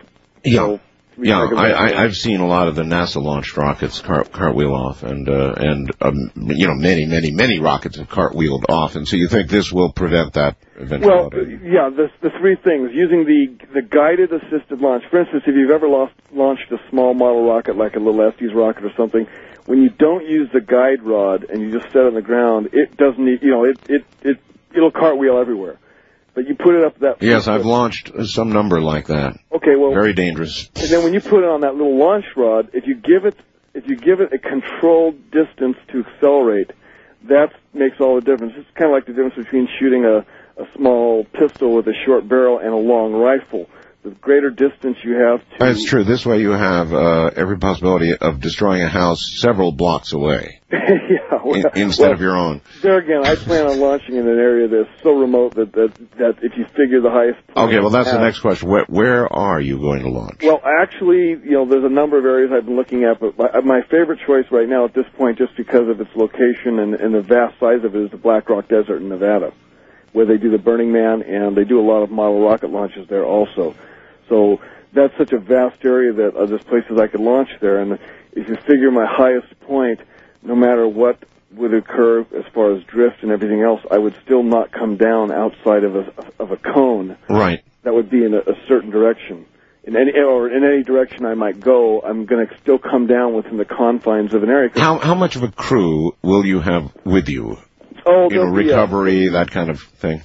Yeah. 0.45 0.79
Yeah, 1.19 1.49
I, 1.57 1.71
I, 1.71 2.05
I've 2.05 2.17
seen 2.17 2.41
a 2.41 2.47
lot 2.47 2.69
of 2.69 2.75
the 2.75 2.83
NASA 2.83 3.23
launched 3.23 3.57
rockets 3.57 4.01
cart, 4.01 4.33
cartwheel 4.33 4.75
off, 4.75 5.03
and 5.03 5.29
uh, 5.29 5.55
and 5.57 5.91
um, 6.01 6.31
you 6.35 6.67
know 6.67 6.75
many, 6.75 7.07
many, 7.07 7.31
many 7.31 7.59
rockets 7.59 7.97
have 7.97 8.09
cartwheeled 8.09 8.65
off, 8.69 8.97
and 8.97 9.09
so 9.09 9.17
you 9.17 9.29
think 9.29 9.49
this 9.49 9.73
will 9.73 9.93
prevent 9.93 10.35
that 10.35 10.57
Well, 10.79 11.31
yeah, 11.35 11.89
the 11.89 12.11
the 12.21 12.31
three 12.39 12.57
things 12.57 12.91
using 12.93 13.25
the 13.25 13.57
the 13.73 13.83
guided 13.83 14.33
assisted 14.33 14.81
launch. 14.81 15.05
For 15.11 15.21
instance, 15.21 15.45
if 15.47 15.55
you've 15.55 15.71
ever 15.71 15.89
lost, 15.89 16.13
launched 16.33 16.71
a 16.71 16.79
small 16.91 17.15
model 17.15 17.47
rocket 17.47 17.77
like 17.77 17.97
a 17.97 17.99
little 17.99 18.21
Estes 18.21 18.53
rocket 18.55 18.85
or 18.85 18.93
something, 18.97 19.27
when 19.65 19.83
you 19.83 19.89
don't 19.89 20.27
use 20.27 20.51
the 20.53 20.61
guide 20.61 21.03
rod 21.03 21.45
and 21.45 21.63
you 21.63 21.73
just 21.73 21.87
set 21.93 22.03
it 22.03 22.07
on 22.09 22.15
the 22.15 22.23
ground, 22.23 22.71
it 22.73 22.97
doesn't 22.97 23.27
you 23.27 23.51
know, 23.51 23.65
it 23.65 23.79
it 23.89 24.05
it 24.23 24.39
it'll 24.75 24.91
cartwheel 24.93 25.39
everywhere. 25.39 25.79
But 26.37 26.47
you 26.47 26.55
put 26.55 26.75
it 26.75 26.85
up 26.85 26.99
that. 26.99 27.23
yes, 27.23 27.49
I've 27.49 27.65
launched 27.65 28.13
some 28.27 28.51
number 28.51 28.79
like 28.79 29.07
that. 29.07 29.41
Okay, 29.51 29.75
well, 29.75 29.95
Very 29.95 30.13
dangerous. 30.13 30.71
And 30.77 30.91
then 30.91 31.03
when 31.03 31.15
you 31.15 31.21
put 31.23 31.43
it 31.43 31.49
on 31.49 31.63
that 31.63 31.73
little 31.73 31.97
launch 31.97 32.27
rod, 32.37 32.69
if 32.75 32.87
you 32.87 32.95
give 32.95 33.25
it 33.25 33.35
if 33.73 33.89
you 33.89 33.97
give 33.97 34.21
it 34.21 34.35
a 34.35 34.39
controlled 34.39 35.31
distance 35.31 35.79
to 35.93 36.05
accelerate, 36.05 36.73
that 37.29 37.55
makes 37.73 37.97
all 38.01 38.17
the 38.17 38.21
difference. 38.21 38.53
It's 38.55 38.69
kind 38.75 38.91
of 38.91 38.95
like 38.95 39.07
the 39.07 39.15
difference 39.15 39.37
between 39.37 39.67
shooting 39.81 40.05
a, 40.05 40.27
a 40.61 40.67
small 40.77 41.25
pistol 41.25 41.75
with 41.75 41.87
a 41.89 41.95
short 42.05 42.29
barrel 42.29 42.59
and 42.59 42.69
a 42.69 42.77
long 42.77 43.15
rifle. 43.15 43.71
The 44.05 44.11
greater 44.11 44.51
distance 44.51 44.99
you 45.03 45.15
have 45.15 45.41
to 45.41 45.57
That's 45.59 45.85
true. 45.85 46.05
This 46.05 46.27
way 46.27 46.43
you 46.43 46.51
have 46.51 46.93
uh, 46.93 47.31
every 47.35 47.57
possibility 47.57 48.15
of 48.15 48.41
destroying 48.41 48.83
a 48.83 48.91
house 48.91 49.41
several 49.41 49.73
blocks 49.73 50.13
away 50.13 50.56
yeah, 50.73 50.79
well, 51.45 51.55
in, 51.55 51.65
instead 51.77 52.07
well, 52.07 52.13
of 52.13 52.21
your 52.21 52.37
own. 52.37 52.61
There 52.83 52.99
again, 52.99 53.25
I 53.25 53.37
plan 53.37 53.69
on 53.69 53.79
launching 53.79 54.17
in 54.17 54.27
an 54.27 54.37
area 54.37 54.67
that's 54.67 55.01
so 55.01 55.13
remote 55.13 55.55
that 55.55 55.71
that, 55.75 55.95
that 56.19 56.39
if 56.43 56.59
you 56.59 56.65
figure 56.77 57.01
the 57.01 57.11
highest. 57.11 57.47
point 57.47 57.69
Okay, 57.69 57.79
well 57.79 57.91
that's 57.91 58.11
the 58.11 58.19
next 58.19 58.41
question. 58.41 58.69
Where, 58.69 58.85
where 58.89 59.33
are 59.33 59.61
you 59.61 59.79
going 59.79 60.03
to 60.03 60.09
launch? 60.09 60.43
Well, 60.43 60.61
actually, 60.65 61.29
you 61.29 61.53
know, 61.53 61.67
there's 61.67 61.85
a 61.85 61.89
number 61.89 62.19
of 62.19 62.25
areas 62.25 62.51
I've 62.53 62.67
been 62.67 62.75
looking 62.75 63.05
at, 63.05 63.21
but 63.21 63.39
my, 63.39 63.61
my 63.61 63.83
favorite 63.83 64.19
choice 64.27 64.47
right 64.51 64.69
now 64.69 64.85
at 64.87 64.93
this 64.93 65.07
point, 65.17 65.39
just 65.39 65.57
because 65.57 65.89
of 65.89 66.01
its 66.01 66.11
location 66.17 66.81
and, 66.81 66.95
and 66.95 67.15
the 67.15 67.23
vast 67.23 67.61
size 67.61 67.85
of 67.85 67.95
it, 67.95 68.03
is 68.03 68.11
the 68.11 68.17
Black 68.17 68.49
Rock 68.49 68.67
Desert 68.67 68.97
in 68.97 69.09
Nevada, 69.09 69.53
where 70.15 70.27
they 70.27 70.37
do 70.37 70.51
the 70.51 70.59
Burning 70.59 70.91
Man 70.91 71.23
and 71.23 71.57
they 71.57 71.65
do 71.65 71.79
a 71.79 71.87
lot 71.87 72.03
of 72.03 72.11
model 72.11 72.43
rocket 72.43 72.71
launches 72.71 73.07
there 73.09 73.25
also. 73.25 73.77
So 74.29 74.61
that's 74.93 75.17
such 75.17 75.33
a 75.33 75.39
vast 75.39 75.85
area 75.85 76.13
that 76.13 76.35
uh, 76.35 76.47
there's 76.47 76.65
places 76.65 76.99
I 76.99 77.07
could 77.07 77.21
launch 77.21 77.51
there, 77.61 77.79
and 77.79 78.01
if 78.33 78.49
you 78.49 78.57
figure 78.67 78.91
my 78.91 79.07
highest 79.07 79.61
point, 79.61 80.01
no 80.43 80.55
matter 80.55 80.87
what 80.89 81.19
would 81.53 81.73
occur 81.75 82.21
as 82.21 82.45
far 82.53 82.73
as 82.75 82.83
drift 82.85 83.23
and 83.23 83.31
everything 83.33 83.63
else, 83.63 83.81
I 83.91 83.99
would 83.99 84.15
still 84.25 84.43
not 84.43 84.73
come 84.73 84.97
down 84.97 85.33
outside 85.33 85.85
of 85.85 85.97
a 85.97 86.13
of 86.39 86.51
a 86.51 86.57
cone 86.57 87.17
Right. 87.29 87.63
that 87.83 87.95
would 87.95 88.11
be 88.11 88.25
in 88.25 88.35
a, 88.35 88.39
a 88.39 88.55
certain 88.69 88.91
direction. 88.91 89.47
In 89.85 89.97
any 89.97 90.13
or 90.19 90.49
in 90.51 90.65
any 90.65 90.83
direction 90.83 91.25
I 91.25 91.35
might 91.35 91.61
go, 91.61 92.01
I'm 92.01 92.27
going 92.27 92.47
to 92.47 92.59
still 92.59 92.79
come 92.79 93.07
down 93.07 93.35
within 93.35 93.57
the 93.57 93.65
confines 93.65 94.35
of 94.35 94.43
an 94.43 94.51
area. 94.51 94.71
How 94.75 94.99
how 94.99 95.15
much 95.15 95.37
of 95.37 95.45
a 95.45 95.51
crew 95.53 96.17
will 96.23 96.45
you 96.45 96.61
have 96.61 96.91
with 97.05 97.29
you? 97.29 97.57
Oh, 98.05 98.29
you 98.31 98.37
know, 98.37 98.43
there'll 98.45 98.55
be 98.55 98.63
a- 98.71 98.75
recovery, 98.75 99.29
that 99.29 99.51
kind 99.51 99.71
of 99.71 99.81
thing? 99.81 100.23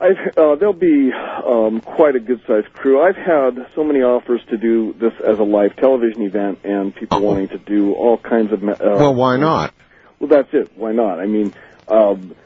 I've, 0.00 0.16
uh, 0.36 0.54
there'll 0.54 0.72
be 0.74 1.10
um, 1.12 1.80
quite 1.80 2.14
a 2.14 2.20
good 2.20 2.40
sized 2.46 2.72
crew. 2.72 3.02
I've 3.02 3.16
had 3.16 3.66
so 3.74 3.82
many 3.82 4.00
offers 4.00 4.40
to 4.50 4.56
do 4.56 4.92
this 4.92 5.12
as 5.26 5.40
a 5.40 5.42
live 5.42 5.74
television 5.76 6.22
event, 6.22 6.60
and 6.62 6.94
people 6.94 7.20
wanting 7.20 7.48
to 7.48 7.58
do 7.58 7.94
all 7.94 8.16
kinds 8.16 8.52
of. 8.52 8.62
Uh, 8.62 8.76
well, 8.78 9.14
why 9.14 9.36
not? 9.36 9.74
Well, 10.20 10.28
that's 10.28 10.52
it. 10.52 10.70
Why 10.76 10.92
not? 10.92 11.18
I 11.18 11.26
mean, 11.26 11.52
um, 11.88 12.36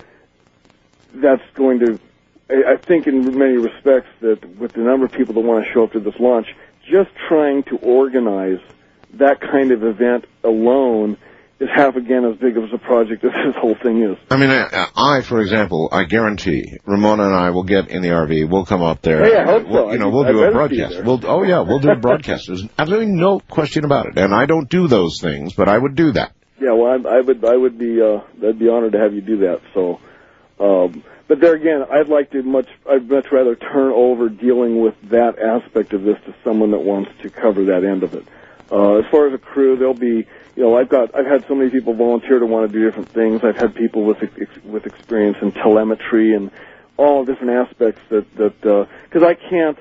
that's 1.12 1.42
going 1.54 1.80
to. 1.80 2.00
I, 2.48 2.72
I 2.72 2.76
think, 2.78 3.06
in 3.06 3.36
many 3.36 3.58
respects, 3.58 4.08
that 4.20 4.56
with 4.56 4.72
the 4.72 4.80
number 4.80 5.04
of 5.04 5.12
people 5.12 5.34
that 5.34 5.40
want 5.40 5.66
to 5.66 5.72
show 5.72 5.84
up 5.84 5.92
to 5.92 6.00
this 6.00 6.18
launch, 6.18 6.46
just 6.90 7.10
trying 7.28 7.64
to 7.64 7.76
organize 7.76 8.60
that 9.14 9.42
kind 9.42 9.72
of 9.72 9.84
event 9.84 10.24
alone 10.42 11.18
is 11.62 11.68
half 11.74 11.96
again 11.96 12.24
as 12.24 12.36
big 12.36 12.56
of 12.56 12.64
a 12.72 12.78
project 12.78 13.24
as 13.24 13.30
this 13.46 13.54
whole 13.56 13.76
thing 13.82 14.02
is. 14.02 14.18
I 14.30 14.36
mean, 14.36 14.50
I, 14.50 14.86
I, 14.96 15.20
for 15.22 15.40
example, 15.40 15.88
I 15.92 16.04
guarantee 16.04 16.78
Ramona 16.84 17.24
and 17.24 17.34
I 17.34 17.50
will 17.50 17.62
get 17.64 17.88
in 17.88 18.02
the 18.02 18.08
RV. 18.08 18.50
We'll 18.50 18.64
come 18.66 18.82
up 18.82 19.02
there. 19.02 19.24
Hey, 19.24 19.36
I 19.36 19.44
hope 19.44 19.66
We'll- 19.68 19.86
so. 19.88 19.92
You 19.92 19.98
know, 19.98 20.10
we'll 20.10 20.24
do 20.24 20.42
a 20.42 20.50
broadcast. 20.50 21.04
We'll, 21.04 21.20
oh 21.26 21.42
yeah, 21.42 21.60
we'll 21.60 21.78
do 21.80 21.90
a 21.90 21.96
broadcast. 21.96 22.44
There's 22.48 22.64
absolutely 22.78 23.12
no 23.12 23.40
question 23.40 23.84
about 23.84 24.06
it. 24.06 24.18
And 24.18 24.34
I 24.34 24.46
don't 24.46 24.68
do 24.68 24.88
those 24.88 25.20
things, 25.20 25.54
but 25.54 25.68
I 25.68 25.78
would 25.78 25.94
do 25.94 26.12
that. 26.12 26.32
Yeah, 26.60 26.72
well, 26.74 26.92
I, 27.06 27.16
I 27.16 27.20
would, 27.20 27.44
I 27.44 27.56
would 27.56 27.78
be, 27.78 28.00
uh, 28.00 28.20
I'd 28.46 28.58
be 28.58 28.68
honored 28.68 28.92
to 28.92 28.98
have 28.98 29.14
you 29.14 29.20
do 29.20 29.38
that. 29.38 29.60
So, 29.74 30.00
um, 30.60 31.02
but 31.28 31.40
there 31.40 31.54
again, 31.54 31.82
I'd 31.90 32.08
like 32.08 32.30
to 32.32 32.42
much, 32.42 32.68
I'd 32.88 33.08
much 33.08 33.26
rather 33.32 33.56
turn 33.56 33.92
over 33.92 34.28
dealing 34.28 34.80
with 34.80 34.94
that 35.10 35.38
aspect 35.38 35.92
of 35.92 36.02
this 36.02 36.16
to 36.26 36.34
someone 36.44 36.70
that 36.72 36.80
wants 36.80 37.10
to 37.22 37.30
cover 37.30 37.64
that 37.66 37.84
end 37.84 38.02
of 38.02 38.14
it. 38.14 38.24
Uh, 38.70 38.98
as 38.98 39.04
far 39.10 39.28
as 39.28 39.34
a 39.34 39.38
crew, 39.38 39.76
there'll 39.76 39.92
be, 39.94 40.26
you 40.56 40.62
know, 40.62 40.76
I've 40.76 40.88
got, 40.88 41.14
I've 41.14 41.26
had 41.26 41.44
so 41.48 41.54
many 41.54 41.70
people 41.70 41.94
volunteer 41.94 42.38
to 42.38 42.46
want 42.46 42.70
to 42.70 42.78
do 42.78 42.84
different 42.84 43.12
things. 43.14 43.40
I've 43.42 43.56
had 43.56 43.74
people 43.74 44.04
with 44.04 44.18
ex- 44.22 44.64
with 44.64 44.86
experience 44.86 45.38
in 45.40 45.52
telemetry 45.52 46.34
and 46.34 46.50
all 46.96 47.24
different 47.24 47.68
aspects 47.68 48.00
that 48.10 48.26
that 48.36 48.60
because 48.60 49.22
I 49.22 49.34
can't, 49.34 49.78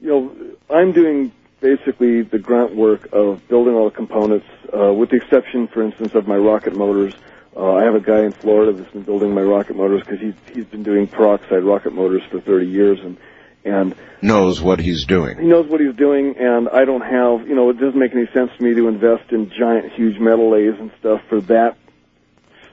you 0.00 0.08
know, 0.08 0.36
I'm 0.74 0.92
doing 0.92 1.32
basically 1.60 2.22
the 2.22 2.38
grunt 2.38 2.74
work 2.74 3.08
of 3.12 3.40
building 3.48 3.74
all 3.74 3.88
the 3.88 3.96
components, 3.96 4.46
uh, 4.76 4.92
with 4.92 5.10
the 5.10 5.16
exception, 5.16 5.68
for 5.72 5.82
instance, 5.82 6.12
of 6.14 6.26
my 6.26 6.36
rocket 6.36 6.74
motors. 6.74 7.12
Uh, 7.56 7.74
I 7.74 7.84
have 7.84 7.94
a 7.94 8.00
guy 8.00 8.20
in 8.24 8.34
Florida 8.42 8.72
that's 8.72 8.92
been 8.92 9.04
building 9.04 9.32
my 9.32 9.40
rocket 9.42 9.76
motors 9.76 10.02
because 10.04 10.20
he's 10.20 10.34
he's 10.54 10.66
been 10.66 10.82
doing 10.82 11.06
peroxide 11.06 11.64
rocket 11.64 11.92
motors 11.92 12.22
for 12.30 12.40
30 12.40 12.66
years 12.66 12.98
and 13.00 13.16
and 13.64 13.94
Knows 14.22 14.62
what 14.62 14.80
he's 14.80 15.04
doing. 15.04 15.36
he 15.38 15.44
knows 15.46 15.68
what 15.68 15.80
he's 15.80 15.94
doing, 15.96 16.34
and 16.38 16.68
I 16.70 16.84
don't 16.86 17.02
have, 17.02 17.46
you 17.46 17.54
know, 17.54 17.68
it 17.70 17.74
doesn't 17.78 17.98
make 17.98 18.12
any 18.12 18.26
sense 18.32 18.50
to 18.56 18.64
me 18.64 18.74
to 18.74 18.88
invest 18.88 19.32
in 19.32 19.50
giant, 19.50 19.92
huge 19.92 20.18
metal 20.18 20.50
lathes 20.50 20.78
and 20.80 20.90
stuff 20.98 21.20
for 21.28 21.40
that 21.42 21.76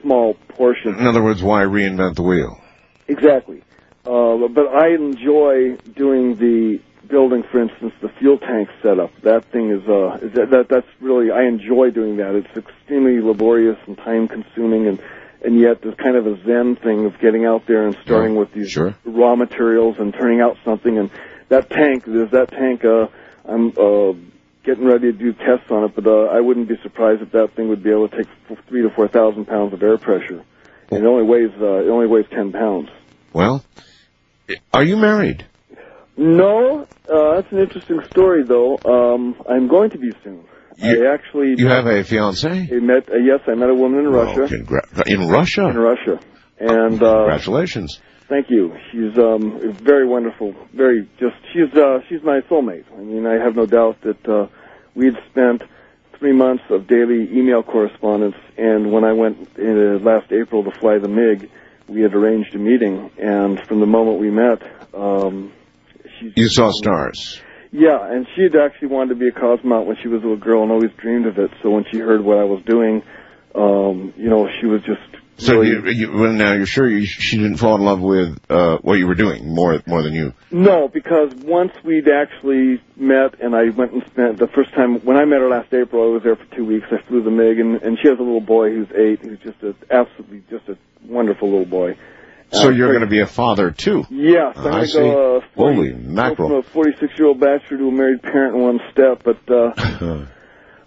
small 0.00 0.34
portion. 0.48 0.94
In 0.98 1.06
other 1.06 1.22
words, 1.22 1.42
why 1.42 1.62
reinvent 1.64 2.16
the 2.16 2.22
wheel? 2.22 2.58
Exactly. 3.06 3.62
Uh, 4.06 4.48
but 4.48 4.68
I 4.68 4.94
enjoy 4.94 5.76
doing 5.94 6.36
the 6.36 6.80
building, 7.08 7.42
for 7.52 7.60
instance, 7.60 7.92
the 8.00 8.08
fuel 8.08 8.38
tank 8.38 8.68
setup. 8.82 9.10
That 9.22 9.44
thing 9.52 9.70
is, 9.70 9.86
uh, 9.86 10.18
is 10.22 10.32
that, 10.32 10.50
that 10.50 10.68
that's 10.68 10.86
really 11.00 11.30
I 11.30 11.42
enjoy 11.44 11.90
doing 11.90 12.16
that. 12.16 12.34
It's 12.34 12.56
extremely 12.56 13.20
laborious 13.20 13.76
and 13.86 13.96
time 13.98 14.26
consuming, 14.26 14.86
and 14.86 15.00
and 15.44 15.58
yet 15.58 15.82
there's 15.82 15.96
kind 15.96 16.16
of 16.16 16.26
a 16.26 16.42
zen 16.44 16.76
thing 16.76 17.04
of 17.06 17.18
getting 17.20 17.44
out 17.44 17.66
there 17.66 17.86
and 17.86 17.96
starting 18.04 18.34
with 18.36 18.52
these 18.52 18.70
raw 19.04 19.34
materials 19.36 19.96
and 19.98 20.14
turning 20.14 20.40
out 20.40 20.56
something. 20.64 20.98
And 20.98 21.10
that 21.48 21.68
tank, 21.70 22.04
there's 22.06 22.30
that 22.30 22.50
tank. 22.50 22.84
Uh, 22.84 23.08
I'm 23.44 23.68
uh, 23.76 24.12
getting 24.64 24.84
ready 24.84 25.12
to 25.12 25.18
do 25.18 25.32
tests 25.32 25.70
on 25.70 25.84
it, 25.84 25.94
but 25.94 26.06
uh, 26.06 26.26
I 26.26 26.40
wouldn't 26.40 26.68
be 26.68 26.76
surprised 26.82 27.22
if 27.22 27.32
that 27.32 27.54
thing 27.54 27.68
would 27.68 27.82
be 27.82 27.90
able 27.90 28.08
to 28.08 28.16
take 28.16 28.28
three 28.68 28.82
to 28.82 28.90
four 28.90 29.08
thousand 29.08 29.46
pounds 29.46 29.72
of 29.72 29.82
air 29.82 29.98
pressure, 29.98 30.44
and 30.90 31.04
it 31.04 31.06
only 31.06 31.24
weighs 31.24 31.50
uh, 31.60 31.82
it 31.84 31.88
only 31.88 32.06
weighs 32.06 32.26
ten 32.30 32.52
pounds. 32.52 32.88
Well, 33.32 33.64
are 34.72 34.84
you 34.84 34.96
married? 34.96 35.46
No, 36.16 36.86
uh, 37.10 37.34
that's 37.34 37.50
an 37.52 37.58
interesting 37.58 38.00
story, 38.10 38.42
though. 38.44 38.78
Um, 38.84 39.34
I'm 39.48 39.66
going 39.66 39.90
to 39.90 39.98
be 39.98 40.12
soon. 40.22 40.44
I 40.82 41.14
actually 41.14 41.54
You 41.56 41.68
have 41.68 41.86
a 41.86 42.02
fiance? 42.04 42.48
I 42.48 42.74
met. 42.80 43.08
Uh, 43.08 43.16
yes, 43.16 43.40
I 43.46 43.54
met 43.54 43.70
a 43.70 43.74
woman 43.74 44.00
in 44.00 44.08
Russia. 44.08 44.40
Congra- 44.54 45.06
in 45.06 45.28
Russia? 45.28 45.68
In 45.68 45.78
Russia, 45.78 46.20
and 46.58 47.02
uh, 47.02 47.14
Congratulations. 47.24 48.00
Thank 48.28 48.50
you. 48.50 48.74
She's 48.90 49.18
um 49.18 49.74
very 49.74 50.06
wonderful. 50.06 50.54
Very 50.72 51.08
just 51.20 51.36
she's 51.52 51.72
uh 51.78 51.98
she's 52.08 52.22
my 52.22 52.40
soulmate. 52.48 52.84
I 52.96 53.02
mean, 53.02 53.26
I 53.26 53.34
have 53.44 53.54
no 53.54 53.66
doubt 53.66 54.00
that 54.02 54.26
uh 54.28 54.46
we'd 54.94 55.16
spent 55.30 55.62
three 56.18 56.32
months 56.32 56.62
of 56.70 56.86
daily 56.86 57.28
email 57.36 57.62
correspondence, 57.62 58.36
and 58.56 58.92
when 58.92 59.04
I 59.04 59.12
went 59.12 59.36
uh, 59.58 59.98
last 60.10 60.30
April 60.32 60.62
to 60.64 60.70
fly 60.80 60.98
the 60.98 61.08
MiG, 61.08 61.50
we 61.88 62.00
had 62.00 62.14
arranged 62.14 62.54
a 62.54 62.58
meeting, 62.58 63.10
and 63.18 63.60
from 63.66 63.80
the 63.80 63.86
moment 63.86 64.20
we 64.20 64.30
met, 64.30 64.62
um, 64.94 65.52
You 66.36 66.48
saw 66.48 66.70
stars. 66.70 67.42
Yeah, 67.72 68.12
and 68.12 68.26
she 68.36 68.42
had 68.42 68.54
actually 68.54 68.88
wanted 68.88 69.14
to 69.14 69.14
be 69.16 69.28
a 69.28 69.32
cosmonaut 69.32 69.86
when 69.86 69.96
she 70.02 70.08
was 70.08 70.20
a 70.20 70.26
little 70.26 70.36
girl 70.36 70.62
and 70.62 70.70
always 70.70 70.90
dreamed 70.98 71.26
of 71.26 71.38
it. 71.38 71.50
So 71.62 71.70
when 71.70 71.84
she 71.90 71.98
heard 71.98 72.20
what 72.20 72.36
I 72.36 72.44
was 72.44 72.62
doing, 72.64 73.02
um, 73.54 74.12
you 74.16 74.28
know, 74.28 74.48
she 74.60 74.66
was 74.66 74.82
just 74.82 75.00
So 75.38 75.62
you, 75.62 75.88
you, 75.88 76.12
well, 76.12 76.32
now 76.32 76.52
you're 76.52 76.66
sure 76.66 76.86
you, 76.86 77.06
she 77.06 77.38
didn't 77.38 77.56
fall 77.56 77.74
in 77.76 77.82
love 77.82 78.00
with 78.00 78.38
uh, 78.50 78.76
what 78.82 78.98
you 78.98 79.06
were 79.06 79.14
doing 79.14 79.54
more 79.54 79.80
more 79.86 80.02
than 80.02 80.12
you. 80.12 80.34
No, 80.50 80.88
because 80.88 81.34
once 81.34 81.72
we'd 81.82 82.08
actually 82.08 82.82
met 82.96 83.40
and 83.40 83.56
I 83.56 83.70
went 83.70 83.92
and 83.92 84.02
spent 84.06 84.38
the 84.38 84.48
first 84.48 84.72
time 84.74 85.00
when 85.00 85.16
I 85.16 85.24
met 85.24 85.40
her 85.40 85.48
last 85.48 85.72
April, 85.72 86.10
I 86.10 86.12
was 86.12 86.22
there 86.22 86.36
for 86.36 86.44
two 86.54 86.66
weeks. 86.66 86.86
I 86.90 87.02
flew 87.08 87.22
the 87.22 87.30
MiG 87.30 87.58
and, 87.58 87.82
and 87.82 87.98
she 88.00 88.08
has 88.08 88.18
a 88.18 88.22
little 88.22 88.40
boy 88.40 88.70
who's 88.70 88.88
eight, 88.92 89.20
who's 89.20 89.38
just 89.40 89.62
a 89.62 89.74
absolutely 89.90 90.44
just 90.50 90.68
a 90.68 90.76
wonderful 91.06 91.50
little 91.50 91.66
boy. 91.66 91.96
So 92.52 92.68
Uh, 92.68 92.70
you're 92.70 92.88
going 92.88 93.00
to 93.00 93.06
be 93.06 93.20
a 93.20 93.26
father 93.26 93.70
too. 93.70 94.04
Yes, 94.10 94.56
I 94.56 94.60
I'm 94.60 94.64
going 94.64 94.80
to 94.82 94.86
see. 94.88 94.98
go, 94.98 95.36
uh, 95.38 95.40
40, 95.54 95.74
Holy 95.76 95.92
go 95.92 95.98
mackerel! 95.98 96.48
from 96.48 96.58
a 96.58 96.62
46 96.62 97.18
year 97.18 97.28
old 97.28 97.40
bachelor 97.40 97.78
to 97.78 97.88
a 97.88 97.92
married 97.92 98.22
parent 98.22 98.56
in 98.56 98.62
one 98.62 98.80
step. 98.92 99.22
But 99.24 99.38
uh, 99.50 99.72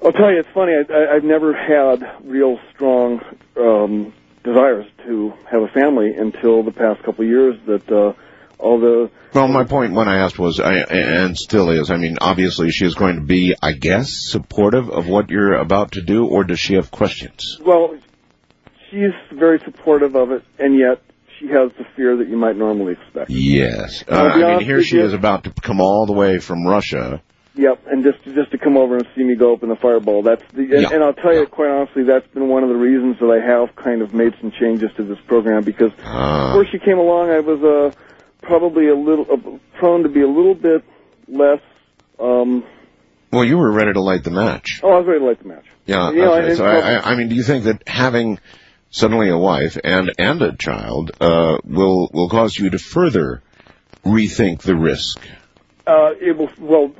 I'll 0.04 0.12
tell 0.12 0.32
you, 0.32 0.40
it's 0.40 0.50
funny. 0.54 0.74
I, 0.74 0.94
I, 0.94 1.16
I've 1.16 1.24
never 1.24 1.54
had 1.54 2.04
real 2.24 2.60
strong 2.74 3.20
um, 3.58 4.14
desires 4.44 4.86
to 5.08 5.34
have 5.52 5.64
a 5.64 5.68
family 5.70 6.12
until 6.16 6.62
the 6.64 6.72
past 6.72 7.02
couple 7.04 7.24
of 7.26 7.30
years. 7.30 7.56
That 7.66 7.92
uh, 7.92 8.14
all 8.60 8.80
the 8.80 9.10
Well, 9.34 9.48
my 9.48 9.64
point 9.64 9.94
when 9.94 10.08
I 10.08 10.18
asked 10.20 10.38
was, 10.38 10.60
I, 10.60 10.76
and 10.76 11.36
still 11.36 11.70
is, 11.72 11.90
I 11.90 11.98
mean, 11.98 12.18
obviously 12.22 12.70
she 12.70 12.86
is 12.86 12.94
going 12.96 13.16
to 13.16 13.22
be, 13.26 13.56
I 13.62 13.72
guess, 13.74 14.12
supportive 14.30 14.90
of 14.90 15.08
what 15.08 15.30
you're 15.32 15.56
about 15.56 15.94
to 15.94 16.02
do, 16.02 16.26
or 16.28 16.44
does 16.44 16.60
she 16.60 16.76
have 16.76 16.92
questions? 16.92 17.60
well, 17.66 17.98
she's 18.92 19.12
very 19.34 19.60
supportive 19.66 20.16
of 20.16 20.32
it, 20.32 20.44
and 20.60 20.78
yet 20.78 21.02
she 21.40 21.48
has 21.48 21.72
the 21.78 21.86
fear 21.96 22.18
that 22.18 22.28
you 22.30 22.38
might 22.38 22.56
normally 22.58 22.94
expect. 22.94 23.30
Yes. 23.30 24.04
Uh, 24.10 24.16
I 24.16 24.38
mean, 24.58 24.60
here 24.62 24.82
she 24.82 24.98
is 25.00 25.14
about 25.14 25.44
to 25.46 25.52
come 25.62 25.82
all 25.82 26.06
the 26.06 26.14
way 26.14 26.40
from 26.40 26.66
Russia. 26.66 27.22
Yep, 27.58 27.84
and 27.88 28.04
just 28.04 28.22
just 28.36 28.52
to 28.52 28.58
come 28.58 28.76
over 28.76 28.98
and 28.98 29.08
see 29.16 29.24
me 29.24 29.36
go 29.36 29.52
open 29.52 29.70
the 29.70 29.78
fireball. 29.78 30.24
That's 30.24 30.44
the 30.54 30.64
and, 30.64 30.72
Yeah. 30.82 30.90
and 30.92 31.02
I'll 31.04 31.14
tell 31.14 31.34
you 31.34 31.46
quite 31.46 31.70
honestly, 31.70 32.04
that's 32.04 32.28
been 32.34 32.50
one 32.50 32.64
of 32.64 32.70
the 32.70 32.76
reasons 32.76 33.18
that 33.20 33.28
I 33.32 33.40
have 33.40 33.74
kind 33.78 34.02
of 34.02 34.14
made 34.14 34.34
some 34.42 34.52
changes 34.52 34.90
to 34.98 35.04
this 35.04 35.20
program 35.26 35.64
because 35.64 35.92
Ah. 36.04 36.50
before 36.54 36.66
she 36.70 36.80
came 36.80 36.98
along, 36.98 37.30
I 37.30 37.40
was 37.40 37.64
uh 37.64 37.92
probably 38.42 38.90
a 38.90 38.96
little 38.96 39.26
uh, 39.32 39.78
prone 39.80 40.04
to 40.04 40.10
be 40.10 40.22
a 40.22 40.28
little 40.28 40.54
bit 40.56 40.84
less. 41.30 41.62
um 42.20 42.66
Well, 43.32 43.46
you 43.46 43.58
were 43.58 43.72
ready 43.72 43.94
to 43.94 44.02
light 44.02 44.26
the 44.26 44.32
match. 44.32 44.82
Oh, 44.84 44.92
I 44.92 44.98
was 45.00 45.08
ready 45.08 45.20
to 45.20 45.26
light 45.26 45.40
the 45.42 45.48
match. 45.48 45.66
Yeah. 45.86 46.12
You 46.12 46.24
okay. 46.26 46.56
so 46.56 46.66
I, 46.66 46.76
I, 46.96 47.12
I 47.12 47.16
mean, 47.16 47.30
do 47.30 47.36
you 47.36 47.44
think 47.44 47.64
that 47.66 47.88
having 47.88 48.40
suddenly 48.96 49.30
a 49.30 49.38
wife 49.38 49.78
and 49.84 50.12
and 50.18 50.42
a 50.42 50.56
child 50.56 51.12
uh, 51.20 51.58
will 51.66 52.10
will 52.14 52.30
cause 52.30 52.58
you 52.58 52.70
to 52.70 52.80
further 52.80 53.44
rethink 54.06 54.62
the 54.62 54.76
risk? 54.76 55.20
Uh, 55.86 56.12
it 56.20 56.38
will, 56.38 56.50
well, 56.60 56.92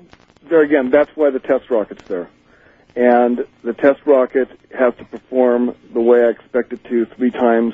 there 0.50 0.62
again, 0.62 0.92
that's 0.92 1.10
why 1.16 1.30
the 1.32 1.40
test 1.40 1.70
rocket's 1.70 2.04
there. 2.08 2.30
And 2.96 3.46
the 3.64 3.74
test 3.74 4.02
rocket 4.06 4.50
has 4.78 4.94
to 4.96 5.06
perform 5.06 5.76
the 5.94 6.02
way 6.02 6.24
I 6.24 6.30
expect 6.30 6.74
it 6.74 6.84
to 6.86 7.06
three 7.06 7.32
times, 7.32 7.74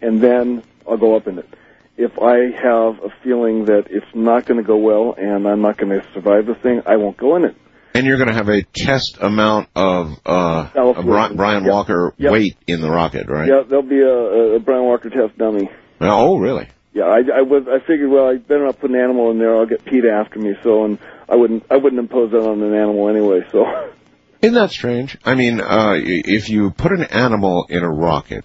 and 0.00 0.20
then 0.20 0.62
I'll 0.88 0.96
go 0.96 1.16
up 1.16 1.26
in 1.26 1.38
it. 1.38 1.48
If 1.96 2.18
I 2.18 2.50
have 2.50 3.02
a 3.02 3.10
feeling 3.22 3.66
that 3.66 3.86
it's 3.90 4.14
not 4.14 4.44
going 4.44 4.58
to 4.58 4.66
go 4.66 4.76
well 4.76 5.14
and 5.16 5.48
I'm 5.48 5.62
not 5.62 5.78
going 5.78 5.98
to 5.98 6.06
survive 6.12 6.46
the 6.46 6.54
thing, 6.54 6.82
I 6.84 6.96
won't 6.96 7.16
go 7.16 7.36
in 7.36 7.44
it. 7.46 7.56
And 7.96 8.06
you're 8.06 8.18
going 8.18 8.28
to 8.28 8.34
have 8.34 8.48
a 8.48 8.62
test 8.74 9.18
amount 9.20 9.68
of 9.74 10.12
uh, 10.26 10.70
Self- 10.72 10.96
of 10.98 11.04
Bri- 11.04 11.34
Brian 11.36 11.64
Yep. 11.64 11.72
Walker 11.72 12.14
Yep. 12.18 12.32
weight 12.32 12.56
in 12.66 12.80
the 12.82 12.90
rocket, 12.90 13.26
right? 13.28 13.48
Yeah, 13.48 13.62
there'll 13.68 13.82
be 13.82 14.00
a, 14.00 14.56
a 14.56 14.60
Brian 14.60 14.84
Walker 14.84 15.08
test 15.08 15.38
dummy. 15.38 15.70
Oh, 16.00 16.38
really? 16.38 16.68
Yeah, 16.92 17.04
I, 17.04 17.20
I 17.38 17.42
was. 17.42 17.64
I 17.68 17.78
figured, 17.86 18.10
well, 18.10 18.28
I 18.28 18.36
better 18.36 18.64
not 18.66 18.78
put 18.80 18.90
an 18.90 18.96
animal 18.96 19.30
in 19.30 19.38
there. 19.38 19.54
I'll 19.56 19.66
get 19.66 19.84
PETA 19.84 20.10
after 20.10 20.38
me. 20.38 20.54
So, 20.62 20.84
and 20.84 20.98
I 21.28 21.36
wouldn't. 21.36 21.64
I 21.70 21.76
wouldn't 21.76 21.98
impose 22.00 22.30
that 22.32 22.40
on 22.40 22.62
an 22.62 22.74
animal 22.74 23.08
anyway. 23.08 23.40
So, 23.50 23.64
Isn't 24.42 24.54
that 24.54 24.70
strange? 24.70 25.16
I 25.24 25.34
mean, 25.34 25.60
uh, 25.60 25.94
if 25.96 26.48
you 26.50 26.70
put 26.70 26.92
an 26.92 27.04
animal 27.04 27.66
in 27.70 27.82
a 27.82 27.88
rocket, 27.90 28.44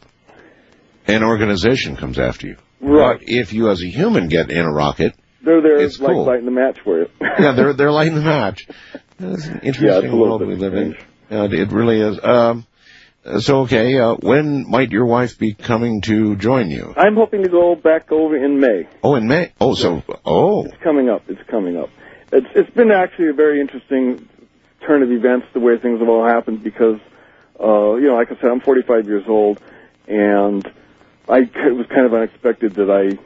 an 1.07 1.23
organization 1.23 1.95
comes 1.97 2.17
after 2.19 2.47
you. 2.47 2.57
Right. 2.79 3.19
But 3.19 3.29
if 3.29 3.53
you, 3.53 3.69
as 3.69 3.81
a 3.83 3.87
human, 3.87 4.27
get 4.29 4.49
in 4.49 4.65
a 4.65 4.71
rocket, 4.71 5.13
they're 5.43 5.61
there 5.61 5.77
It's 5.77 5.99
like 5.99 6.13
cool. 6.13 6.25
lighting 6.25 6.45
the 6.45 6.51
match 6.51 6.79
for 6.83 6.99
you. 6.99 7.07
yeah, 7.21 7.51
they're 7.53 7.73
they're 7.77 7.91
lighting 7.91 8.15
the 8.15 8.21
match. 8.21 8.67
It's 9.23 9.45
an 9.45 9.59
interesting 9.63 9.87
it's 9.87 9.97
a 9.97 10.01
little 10.01 10.19
world 10.19 10.41
we 10.41 10.55
live 10.55 10.73
in. 10.73 10.97
Yeah, 11.29 11.47
it 11.49 11.71
really 11.71 12.01
is. 12.01 12.23
Um, 12.23 12.65
So 13.39 13.61
okay, 13.61 13.99
uh, 13.99 14.15
when 14.15 14.69
might 14.69 14.91
your 14.91 15.05
wife 15.05 15.37
be 15.37 15.53
coming 15.53 16.01
to 16.01 16.35
join 16.35 16.71
you? 16.71 16.93
I'm 16.97 17.15
hoping 17.15 17.43
to 17.43 17.49
go 17.49 17.75
back 17.75 18.11
over 18.11 18.35
in 18.35 18.59
May. 18.59 18.87
Oh, 19.03 19.13
in 19.15 19.27
May. 19.27 19.53
Oh, 19.61 19.75
so 19.75 20.01
oh, 20.25 20.65
It's 20.65 20.81
coming 20.83 21.07
up. 21.09 21.23
It's 21.29 21.43
coming 21.47 21.77
up. 21.77 21.89
It's 22.31 22.47
it's 22.55 22.69
been 22.71 22.91
actually 22.91 23.29
a 23.29 23.33
very 23.33 23.61
interesting 23.61 24.27
turn 24.81 25.03
of 25.03 25.11
events 25.11 25.45
the 25.53 25.59
way 25.59 25.77
things 25.77 25.99
have 25.99 26.09
all 26.09 26.25
happened 26.25 26.63
because 26.63 26.99
uh 27.59 27.93
you 27.95 28.07
know 28.07 28.15
like 28.15 28.31
I 28.31 28.35
said 28.35 28.49
I'm 28.49 28.61
45 28.61 29.05
years 29.05 29.25
old 29.27 29.59
and 30.07 30.65
I 31.29 31.39
it 31.41 31.75
was 31.75 31.85
kind 31.87 32.07
of 32.07 32.13
unexpected 32.15 32.73
that 32.75 32.89
I 32.89 33.19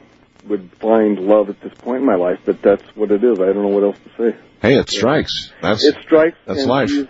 would 0.46 0.70
find 0.78 1.18
love 1.18 1.48
at 1.48 1.58
this 1.62 1.72
point 1.78 2.00
in 2.00 2.04
my 2.06 2.16
life 2.16 2.40
but 2.44 2.60
that's 2.60 2.84
what 2.94 3.10
it 3.10 3.24
is 3.24 3.40
I 3.40 3.46
don't 3.46 3.62
know 3.62 3.68
what 3.68 3.84
else 3.84 3.96
to 4.04 4.10
say 4.32 4.36
hey, 4.62 4.78
it 4.78 4.88
strikes. 4.90 5.52
That's 5.62 5.84
it 5.84 5.96
strikes 6.02 6.36
that's 6.46 6.64
life. 6.64 6.88
she's, 6.90 7.06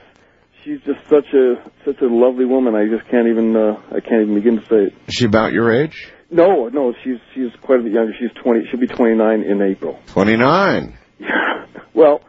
she's 0.64 0.81
just 0.82 1.01
such 1.09 1.27
a 1.35 1.56
such 1.85 2.01
a 2.01 2.06
lovely 2.06 2.44
woman 2.44 2.74
I 2.74 2.86
just 2.89 3.09
can't 3.10 3.28
even 3.28 3.56
uh, 3.56 3.81
I 3.90 4.01
can't 4.01 4.23
even 4.23 4.35
begin 4.35 4.56
to 4.60 4.66
say 4.66 4.77
it 4.89 4.94
Is 5.09 5.14
she 5.14 5.24
about 5.27 5.52
your 5.52 5.73
age? 5.73 6.12
no 6.31 6.68
no 6.68 6.93
she's 7.05 7.18
she's 7.35 7.51
quite 7.62 7.81
a 7.81 7.82
bit 7.85 7.93
younger 7.93 8.12
she's 8.18 8.32
20 8.43 8.66
she'll 8.70 8.81
be 8.81 8.86
29 8.89 9.43
in 9.43 9.62
April 9.62 9.98
Twenty 10.06 10.36
nine. 10.36 10.97
Yeah. 11.18 11.66
Well, 11.94 12.20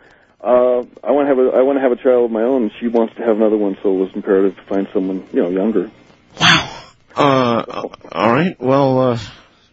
uh, 0.42 0.80
I 1.04 1.12
want 1.12 1.28
to 1.28 1.36
have 1.36 1.40
a 1.40 1.58
I 1.58 1.62
want 1.64 1.78
to 1.78 1.82
have 1.82 1.92
a 1.92 1.98
child 2.02 2.26
of 2.26 2.32
my 2.32 2.44
own, 2.44 2.72
she 2.80 2.88
wants 2.88 3.16
to 3.16 3.22
have 3.24 3.36
another 3.36 3.58
one, 3.58 3.76
so 3.84 3.94
it 3.94 3.98
was 4.00 4.10
imperative 4.16 4.56
to 4.56 4.64
find 4.64 4.88
someone 4.94 5.28
you 5.34 5.44
know 5.44 5.50
younger. 5.50 5.92
Wow. 6.40 6.84
Uh, 7.14 7.88
all 8.14 8.32
right. 8.32 8.56
Well, 8.60 9.00
uh, 9.00 9.20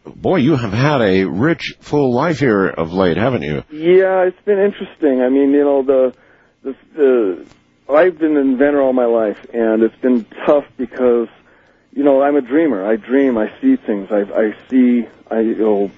boy, 0.04 0.36
you 0.36 0.56
have 0.56 0.72
had 0.72 1.00
a 1.00 1.24
rich, 1.24 1.74
full 1.80 2.14
life 2.14 2.38
here 2.38 2.66
of 2.66 2.92
late, 2.92 3.16
haven't 3.16 3.42
you? 3.42 3.64
Yeah, 3.70 4.22
it's 4.22 4.40
been 4.44 4.58
interesting. 4.58 5.20
I 5.22 5.28
mean, 5.28 5.50
you 5.52 5.64
know, 5.64 5.82
the 5.82 6.14
the, 6.62 6.76
the 6.96 7.46
I've 7.92 8.18
been 8.18 8.36
an 8.36 8.52
inventor 8.52 8.80
all 8.80 8.92
my 8.92 9.06
life, 9.06 9.38
and 9.52 9.82
it's 9.82 9.96
been 9.96 10.26
tough 10.46 10.64
because 10.76 11.28
you 11.92 12.02
know 12.04 12.22
I'm 12.22 12.36
a 12.36 12.40
dreamer. 12.40 12.84
I 12.84 12.96
dream. 12.96 13.38
I 13.38 13.48
see 13.60 13.76
things. 13.76 14.08
I 14.10 14.22
I 14.22 14.56
see. 14.70 15.06
I 15.30 15.40
you 15.40 15.56
know 15.56 15.90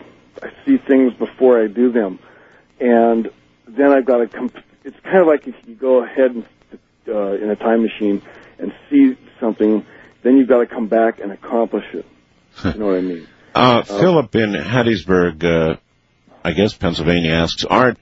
I 0.43 0.51
see 0.65 0.79
things 0.79 1.15
before 1.15 1.63
I 1.63 1.69
do 1.69 1.93
them, 1.93 2.19
and 2.81 3.31
then 3.67 3.93
I've 3.93 4.05
got 4.05 4.19
to. 4.19 4.29
Comp- 4.29 4.65
it's 4.85 4.99
kind 5.01 5.19
of 5.19 5.27
like 5.27 5.47
if 5.49 5.57
you 5.67 5.75
go 5.75 6.05
ahead 6.05 6.31
and 6.33 6.47
uh, 7.09 7.33
in 7.33 7.51
a 7.51 7.57
time 7.57 7.83
machine 7.83 8.23
and 8.59 8.73
see 8.91 9.17
something, 9.41 9.85
then 10.23 10.37
you've 10.37 10.49
got 10.49 10.61
to 10.61 10.67
come 10.67 10.89
back 10.89 11.19
and 11.21 11.33
accomplish 11.33 11.87
it. 11.93 12.07
You 12.65 12.75
know 12.79 12.87
what 12.87 12.97
I 12.97 13.01
mean? 13.03 13.27
Uh, 13.57 13.83
Philip 13.85 14.35
in 14.35 14.53
Hattiesburg, 14.53 15.43
uh, 15.43 15.77
I 16.45 16.53
guess 16.53 16.75
Pennsylvania 16.75 17.33
asks 17.33 17.65
Art, 17.65 17.97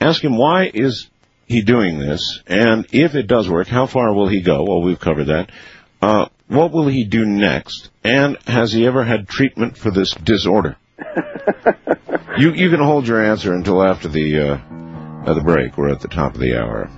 ask 0.00 0.24
him 0.24 0.38
why 0.38 0.70
is 0.72 1.10
he 1.44 1.60
doing 1.60 1.98
this, 1.98 2.40
and 2.46 2.86
if 2.90 3.14
it 3.14 3.26
does 3.26 3.46
work, 3.46 3.66
how 3.66 3.86
far 3.86 4.14
will 4.14 4.28
he 4.28 4.40
go? 4.40 4.64
Well, 4.64 4.80
we've 4.80 4.98
covered 4.98 5.26
that. 5.26 5.50
Uh, 6.00 6.28
what 6.48 6.72
will 6.72 6.88
he 6.88 7.04
do 7.04 7.26
next? 7.26 7.90
And 8.02 8.38
has 8.46 8.72
he 8.72 8.86
ever 8.86 9.04
had 9.04 9.28
treatment 9.28 9.76
for 9.76 9.90
this 9.90 10.14
disorder? 10.14 10.78
you 12.38 12.54
you 12.54 12.70
can 12.70 12.80
hold 12.80 13.06
your 13.06 13.22
answer 13.22 13.52
until 13.52 13.86
after 13.86 14.08
the 14.08 14.40
uh, 14.40 14.56
uh, 15.26 15.34
the 15.34 15.42
break. 15.42 15.76
We're 15.76 15.90
at 15.90 16.00
the 16.00 16.08
top 16.08 16.34
of 16.34 16.40
the 16.40 16.58
hour. 16.58 16.88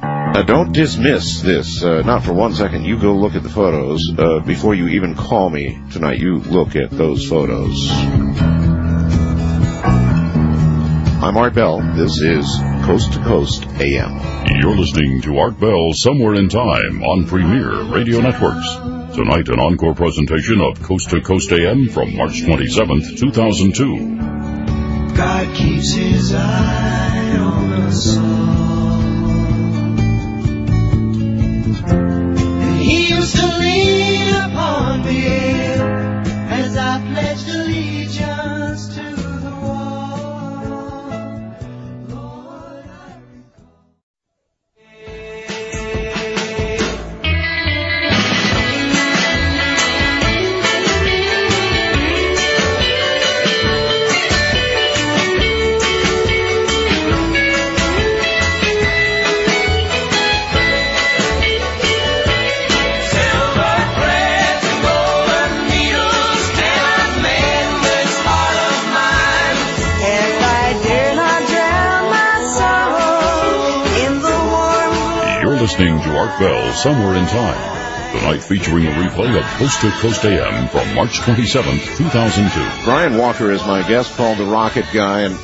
Uh, 0.00 0.42
don't 0.42 0.72
dismiss 0.72 1.40
this, 1.42 1.82
uh, 1.82 2.02
not 2.02 2.22
for 2.22 2.32
one 2.32 2.54
second. 2.54 2.84
You 2.84 2.98
go 3.00 3.14
look 3.16 3.34
at 3.34 3.42
the 3.42 3.48
photos 3.48 4.00
uh, 4.16 4.40
before 4.40 4.74
you 4.74 4.88
even 4.88 5.14
call 5.14 5.50
me 5.50 5.80
tonight. 5.90 6.18
You 6.18 6.38
look 6.38 6.76
at 6.76 6.90
those 6.90 7.28
photos. 7.28 7.90
I'm 11.20 11.36
Art 11.36 11.54
Bell. 11.54 11.80
This 11.96 12.20
is 12.20 12.46
Coast 12.84 13.14
to 13.14 13.18
Coast 13.24 13.66
AM. 13.80 14.20
You're 14.60 14.76
listening 14.76 15.20
to 15.22 15.38
Art 15.38 15.58
Bell 15.58 15.90
Somewhere 15.92 16.34
in 16.34 16.48
Time 16.48 17.02
on 17.02 17.26
Premier 17.26 17.82
Radio 17.92 18.20
Networks. 18.20 18.76
Tonight, 19.16 19.48
an 19.48 19.58
encore 19.58 19.94
presentation 19.94 20.60
of 20.60 20.80
Coast 20.80 21.10
to 21.10 21.20
Coast 21.20 21.50
AM 21.50 21.88
from 21.88 22.14
March 22.16 22.42
27th, 22.42 23.18
2002. 23.18 25.16
God 25.16 25.56
keeps 25.56 25.92
his 25.92 26.32
eye 26.32 27.36
on 27.36 27.72
us 27.72 28.16
all. 28.16 28.67
Somewhere 76.82 77.16
in 77.16 77.26
Time. 77.26 78.16
Tonight 78.16 78.38
featuring 78.38 78.86
a 78.86 78.90
replay 78.90 79.36
of 79.36 79.44
Coast 79.58 79.80
to 79.80 79.90
Coast 79.90 80.24
AM 80.24 80.68
from 80.68 80.94
March 80.94 81.18
27th, 81.18 81.96
2002. 81.96 82.84
Brian 82.84 83.18
Walker 83.18 83.50
is 83.50 83.60
my 83.66 83.86
guest, 83.88 84.14
called 84.14 84.38
the 84.38 84.44
Rocket 84.44 84.84
Guy, 84.94 85.22
and 85.22 85.36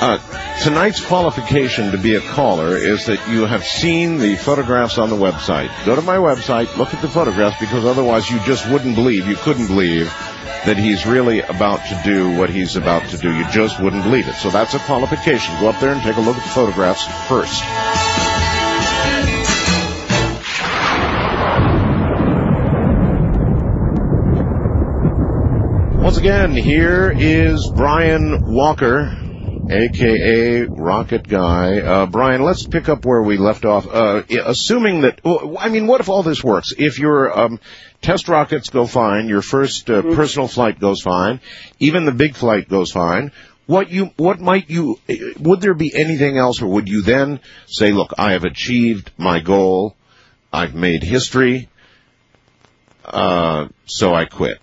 uh, 0.00 0.18
tonight's 0.64 1.00
qualification 1.00 1.92
to 1.92 1.98
be 1.98 2.16
a 2.16 2.20
caller 2.20 2.76
is 2.76 3.06
that 3.06 3.28
you 3.28 3.46
have 3.46 3.62
seen 3.62 4.18
the 4.18 4.34
photographs 4.34 4.98
on 4.98 5.10
the 5.10 5.16
website. 5.16 5.70
Go 5.86 5.94
to 5.94 6.02
my 6.02 6.16
website, 6.16 6.76
look 6.76 6.92
at 6.92 7.00
the 7.00 7.08
photographs, 7.08 7.60
because 7.60 7.84
otherwise 7.84 8.28
you 8.28 8.40
just 8.40 8.68
wouldn't 8.68 8.96
believe, 8.96 9.28
you 9.28 9.36
couldn't 9.36 9.68
believe 9.68 10.06
that 10.66 10.76
he's 10.76 11.06
really 11.06 11.40
about 11.42 11.86
to 11.86 12.00
do 12.04 12.36
what 12.36 12.50
he's 12.50 12.74
about 12.74 13.08
to 13.10 13.16
do. 13.16 13.32
You 13.32 13.48
just 13.50 13.80
wouldn't 13.80 14.02
believe 14.02 14.26
it. 14.26 14.34
So 14.34 14.50
that's 14.50 14.74
a 14.74 14.80
qualification. 14.80 15.54
Go 15.60 15.68
up 15.68 15.78
there 15.78 15.92
and 15.92 16.02
take 16.02 16.16
a 16.16 16.20
look 16.20 16.36
at 16.36 16.42
the 16.42 16.50
photographs 16.50 17.06
first. 17.28 17.62
Again, 26.24 26.56
here 26.56 27.12
is 27.14 27.70
Brian 27.76 28.50
Walker, 28.50 29.14
aka 29.68 30.62
Rocket 30.62 31.28
Guy. 31.28 31.80
Uh, 31.80 32.06
Brian, 32.06 32.40
let's 32.40 32.66
pick 32.66 32.88
up 32.88 33.04
where 33.04 33.20
we 33.20 33.36
left 33.36 33.66
off. 33.66 33.86
Uh, 33.86 34.22
assuming 34.42 35.02
that, 35.02 35.20
I 35.58 35.68
mean, 35.68 35.86
what 35.86 36.00
if 36.00 36.08
all 36.08 36.22
this 36.22 36.42
works? 36.42 36.72
If 36.78 36.98
your 36.98 37.38
um, 37.38 37.60
test 38.00 38.30
rockets 38.30 38.70
go 38.70 38.86
fine, 38.86 39.28
your 39.28 39.42
first 39.42 39.90
uh, 39.90 40.00
personal 40.00 40.48
flight 40.48 40.80
goes 40.80 41.02
fine, 41.02 41.42
even 41.78 42.06
the 42.06 42.12
big 42.12 42.36
flight 42.36 42.70
goes 42.70 42.90
fine. 42.90 43.30
What 43.66 43.90
you, 43.90 44.06
what 44.16 44.40
might 44.40 44.70
you, 44.70 44.98
would 45.38 45.60
there 45.60 45.74
be 45.74 45.94
anything 45.94 46.38
else, 46.38 46.62
or 46.62 46.68
would 46.68 46.88
you 46.88 47.02
then 47.02 47.38
say, 47.66 47.92
look, 47.92 48.14
I 48.16 48.32
have 48.32 48.44
achieved 48.44 49.10
my 49.18 49.40
goal, 49.40 49.94
I've 50.50 50.74
made 50.74 51.02
history, 51.02 51.68
uh, 53.04 53.68
so 53.84 54.14
I 54.14 54.24
quit. 54.24 54.62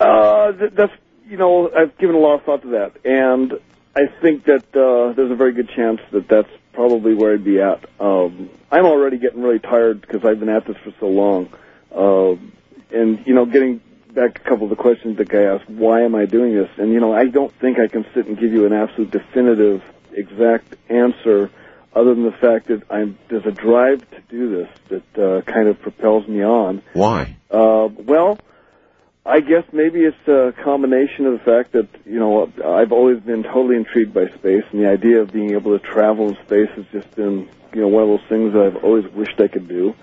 Uh, 0.00 0.52
th- 0.52 0.72
that's 0.74 0.92
you 1.28 1.36
know 1.36 1.70
I've 1.70 1.96
given 1.98 2.16
a 2.16 2.18
lot 2.18 2.36
of 2.36 2.44
thought 2.44 2.62
to 2.62 2.68
that, 2.70 3.04
and 3.04 3.52
I 3.94 4.06
think 4.20 4.44
that 4.44 4.64
uh, 4.74 5.12
there's 5.12 5.30
a 5.30 5.36
very 5.36 5.52
good 5.52 5.68
chance 5.68 6.00
that 6.12 6.26
that's 6.28 6.50
probably 6.72 7.14
where 7.14 7.34
I'd 7.34 7.44
be 7.44 7.60
at. 7.60 7.84
Um, 8.00 8.48
I'm 8.72 8.86
already 8.86 9.18
getting 9.18 9.42
really 9.42 9.58
tired 9.58 10.00
because 10.00 10.24
I've 10.24 10.40
been 10.40 10.48
at 10.48 10.66
this 10.66 10.76
for 10.78 10.92
so 10.98 11.08
long, 11.08 11.50
uh, 11.94 12.30
and 12.96 13.26
you 13.26 13.34
know, 13.34 13.44
getting 13.44 13.80
back 14.14 14.40
a 14.40 14.48
couple 14.48 14.64
of 14.64 14.70
the 14.70 14.76
questions 14.76 15.16
the 15.16 15.24
guy 15.24 15.42
asked, 15.42 15.68
why 15.68 16.02
am 16.02 16.14
I 16.14 16.26
doing 16.26 16.54
this? 16.54 16.70
And 16.78 16.92
you 16.92 17.00
know, 17.00 17.12
I 17.12 17.26
don't 17.26 17.52
think 17.60 17.78
I 17.78 17.86
can 17.88 18.04
sit 18.14 18.26
and 18.26 18.38
give 18.38 18.52
you 18.52 18.66
an 18.66 18.72
absolute 18.72 19.10
definitive, 19.10 19.82
exact 20.12 20.74
answer. 20.88 21.50
Other 21.92 22.14
than 22.14 22.24
the 22.24 22.32
fact 22.32 22.68
that 22.68 22.84
I'm, 22.88 23.18
there's 23.28 23.46
a 23.46 23.50
drive 23.50 24.08
to 24.12 24.20
do 24.28 24.50
this 24.56 24.68
that 24.88 25.22
uh, 25.22 25.42
kind 25.42 25.66
of 25.66 25.80
propels 25.82 26.26
me 26.28 26.44
on. 26.44 26.82
Why? 26.92 27.36
Uh, 27.50 27.88
well, 27.98 28.38
I 29.30 29.40
guess 29.40 29.62
maybe 29.72 30.00
it's 30.00 30.28
a 30.28 30.52
combination 30.64 31.26
of 31.26 31.34
the 31.34 31.44
fact 31.44 31.72
that 31.72 31.88
you 32.04 32.18
know 32.18 32.52
I've 32.64 32.90
always 32.90 33.20
been 33.20 33.44
totally 33.44 33.76
intrigued 33.76 34.12
by 34.12 34.26
space, 34.26 34.64
and 34.72 34.82
the 34.82 34.88
idea 34.88 35.20
of 35.20 35.32
being 35.32 35.52
able 35.52 35.78
to 35.78 35.84
travel 35.84 36.30
in 36.30 36.34
space 36.44 36.68
has 36.74 36.84
just 36.90 37.14
been 37.14 37.48
you 37.72 37.82
know 37.82 37.88
one 37.88 38.02
of 38.02 38.08
those 38.08 38.28
things 38.28 38.52
that 38.54 38.62
I've 38.62 38.84
always 38.84 39.06
wished 39.12 39.40
I 39.40 39.46
could 39.46 39.68
do. 39.68 39.94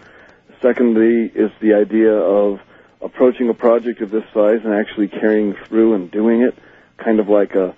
Secondly, 0.62 1.30
is 1.36 1.52
the 1.60 1.74
idea 1.74 2.14
of 2.14 2.62
approaching 3.02 3.49
a 3.49 3.54
project 3.54 3.99
of 4.02 4.12
this 4.12 4.24
size 4.34 4.62
and 4.64 4.74
actually 4.74 5.10
carrying 5.10 5.56
through 5.68 5.94
and 5.95 6.10
doing 6.10 6.41
it, 6.41 6.58
kind 6.98 7.20
of 7.20 7.28
like 7.28 7.54
a 7.56 7.76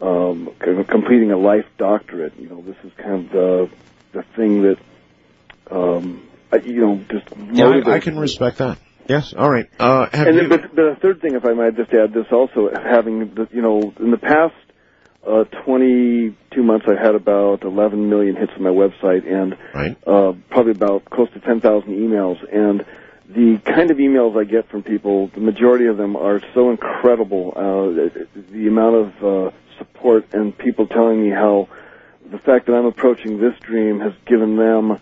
um, 0.00 0.50
kind 0.60 0.78
of 0.78 0.86
completing 0.86 1.32
a 1.32 1.36
life 1.36 1.66
doctorate. 1.78 2.38
You 2.38 2.48
know, 2.48 2.62
this 2.62 2.76
is 2.84 2.92
kind 2.96 3.26
of 3.26 3.30
the 3.32 3.70
the 4.12 4.22
thing 4.36 4.62
that 4.62 4.78
um, 5.68 6.28
uh, 6.52 6.58
you 6.58 6.80
know, 6.80 7.04
just 7.10 7.26
Yeah. 7.52 7.82
I, 7.84 7.94
I 7.94 7.98
can 7.98 8.18
respect 8.18 8.58
that. 8.58 8.78
Yes. 9.12 9.34
All 9.36 9.50
right. 9.50 9.68
Uh, 9.78 10.08
and 10.10 10.34
you? 10.36 10.48
then, 10.48 10.48
but, 10.48 10.74
the 10.74 10.96
third 11.02 11.20
thing, 11.20 11.34
if 11.34 11.44
I 11.44 11.52
might 11.52 11.76
just 11.76 11.92
add 11.92 12.14
this 12.14 12.24
also, 12.32 12.70
having, 12.74 13.34
the, 13.34 13.46
you 13.52 13.60
know, 13.60 13.92
in 14.00 14.10
the 14.10 14.16
past 14.16 14.54
uh, 15.26 15.44
22 15.66 16.62
months, 16.62 16.86
I've 16.88 16.96
had 16.96 17.14
about 17.14 17.62
11 17.62 18.08
million 18.08 18.36
hits 18.36 18.52
on 18.56 18.62
my 18.62 18.70
website 18.70 19.30
and 19.30 19.58
Right. 19.74 19.96
uh, 20.06 20.32
probably 20.48 20.72
about 20.72 21.04
close 21.04 21.30
to 21.34 21.40
10,000 21.40 21.90
emails. 21.90 22.38
And 22.50 22.86
the 23.28 23.58
kind 23.58 23.90
of 23.90 23.98
emails 23.98 24.34
I 24.40 24.44
get 24.44 24.70
from 24.70 24.82
people, 24.82 25.26
the 25.34 25.40
majority 25.40 25.86
of 25.88 25.98
them 25.98 26.16
are 26.16 26.40
so 26.54 26.70
incredible. 26.70 27.52
Uh, 27.54 27.60
the, 27.94 28.28
the 28.50 28.66
amount 28.66 28.96
of 28.96 29.24
uh, 29.24 29.50
support 29.76 30.32
and 30.32 30.56
people 30.56 30.86
telling 30.86 31.22
me 31.22 31.28
how 31.28 31.68
the 32.30 32.38
fact 32.38 32.64
that 32.66 32.74
I'm 32.74 32.86
approaching 32.86 33.38
this 33.38 33.58
dream 33.60 34.00
has 34.00 34.14
given 34.24 34.56
them 34.56 34.98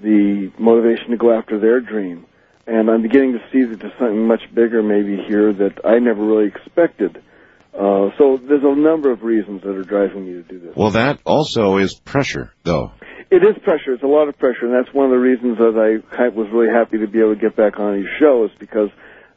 the 0.00 0.52
motivation 0.58 1.10
to 1.10 1.16
go 1.16 1.32
after 1.36 1.58
their 1.58 1.80
dream. 1.80 2.24
And 2.68 2.90
I'm 2.90 3.00
beginning 3.00 3.32
to 3.32 3.40
see 3.50 3.64
that 3.64 3.80
there's 3.80 3.98
something 3.98 4.26
much 4.26 4.42
bigger 4.54 4.82
maybe 4.82 5.16
here 5.26 5.54
that 5.54 5.86
I 5.86 6.00
never 6.00 6.22
really 6.22 6.48
expected. 6.48 7.16
Uh, 7.72 8.10
so 8.18 8.36
there's 8.36 8.62
a 8.62 8.74
number 8.74 9.10
of 9.10 9.22
reasons 9.22 9.62
that 9.62 9.74
are 9.74 9.84
driving 9.84 10.26
me 10.26 10.32
to 10.34 10.42
do 10.42 10.58
this. 10.58 10.76
well, 10.76 10.90
that 10.90 11.18
also 11.24 11.78
is 11.78 11.94
pressure, 11.94 12.52
though. 12.64 12.92
It 13.30 13.42
is 13.42 13.56
pressure. 13.62 13.94
It's 13.94 14.02
a 14.02 14.06
lot 14.06 14.28
of 14.28 14.38
pressure, 14.38 14.66
and 14.66 14.74
that's 14.74 14.92
one 14.94 15.06
of 15.06 15.12
the 15.12 15.18
reasons 15.18 15.56
that 15.58 16.02
I 16.12 16.28
was 16.28 16.48
really 16.52 16.68
happy 16.68 16.98
to 16.98 17.06
be 17.06 17.20
able 17.20 17.34
to 17.34 17.40
get 17.40 17.56
back 17.56 17.78
on 17.78 18.00
your 18.00 18.10
show 18.18 18.44
is 18.44 18.50
because 18.58 18.90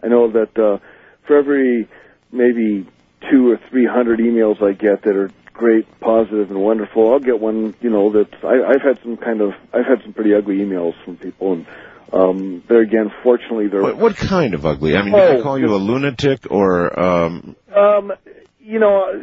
I 0.04 0.08
know 0.08 0.32
that 0.32 0.58
uh, 0.58 0.80
for 1.26 1.38
every 1.38 1.88
maybe 2.34 2.86
two 3.30 3.52
or 3.52 3.60
three 3.70 3.86
hundred 3.86 4.20
emails 4.20 4.62
I 4.62 4.74
get 4.74 5.04
that 5.04 5.16
are 5.16 5.30
great, 5.54 5.88
positive, 6.00 6.50
and 6.50 6.62
wonderful, 6.62 7.12
I'll 7.14 7.20
get 7.20 7.40
one. 7.40 7.76
You 7.82 7.90
know 7.90 8.12
that 8.14 8.34
I, 8.44 8.74
I've 8.74 8.82
had 8.82 9.00
some 9.04 9.18
kind 9.18 9.42
of 9.42 9.54
I've 9.74 9.86
had 9.86 10.02
some 10.04 10.14
pretty 10.14 10.34
ugly 10.34 10.58
emails 10.58 10.96
from 11.04 11.18
people, 11.18 11.54
and 11.54 11.66
um, 12.14 12.64
there 12.68 12.82
again, 12.82 13.12
fortunately, 13.24 13.68
they're 13.68 13.82
What, 13.82 13.98
what 13.98 14.16
kind 14.18 14.54
of 14.54 14.66
ugly? 14.66 14.96
I 14.96 15.02
mean, 15.04 15.14
Oh, 15.16 15.36
they 15.38 15.42
call 15.42 15.58
you 15.60 15.74
a 15.74 15.78
lunatic 15.78 16.48
or? 16.52 17.00
Um, 17.00 17.56
Um, 17.76 18.14
you 18.60 18.80
know, 18.80 19.12
uh, 19.14 19.20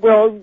well, 0.00 0.40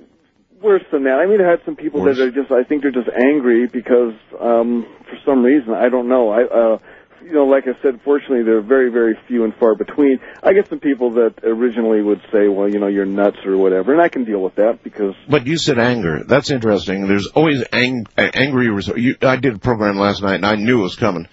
worse 0.61 0.83
than 0.91 1.03
that. 1.03 1.19
I 1.19 1.25
mean, 1.25 1.41
I 1.41 1.49
had 1.49 1.61
some 1.65 1.75
people 1.75 2.01
Worse. 2.01 2.17
that 2.17 2.23
are 2.27 2.31
just, 2.31 2.51
I 2.51 2.63
think 2.63 2.81
they're 2.81 2.91
just 2.91 3.09
angry 3.09 3.67
because, 3.67 4.13
um, 4.39 4.85
for 5.09 5.17
some 5.25 5.43
reason, 5.43 5.73
I 5.73 5.89
don't 5.89 6.07
know. 6.09 6.29
I, 6.29 6.43
uh, 6.43 6.77
you 7.23 7.33
know, 7.33 7.45
like 7.45 7.63
I 7.67 7.79
said, 7.81 8.01
fortunately, 8.03 8.43
they're 8.43 8.61
very, 8.61 8.91
very 8.91 9.17
few 9.27 9.43
and 9.45 9.53
far 9.55 9.73
between. 9.75 10.19
I 10.43 10.53
get 10.53 10.67
some 10.69 10.79
people 10.79 11.11
that 11.11 11.43
originally 11.43 12.01
would 12.03 12.21
say, 12.31 12.47
well, 12.47 12.69
you 12.69 12.77
know, 12.79 12.85
you're 12.87 13.05
nuts 13.07 13.37
or 13.45 13.57
whatever, 13.57 13.93
and 13.93 14.01
I 14.01 14.09
can 14.09 14.25
deal 14.25 14.41
with 14.43 14.55
that 14.55 14.83
because, 14.83 15.15
but 15.27 15.47
you 15.47 15.57
said 15.57 15.79
anger. 15.79 16.23
That's 16.23 16.51
interesting. 16.51 17.07
There's 17.07 17.25
always 17.27 17.63
ang- 17.73 18.05
angry. 18.17 18.69
Res- 18.69 18.91
you, 18.95 19.15
I 19.23 19.37
did 19.37 19.55
a 19.55 19.59
program 19.59 19.97
last 19.97 20.21
night, 20.21 20.35
and 20.35 20.45
I 20.45 20.53
knew 20.55 20.79
it 20.81 20.83
was 20.83 20.95
coming, 20.95 21.27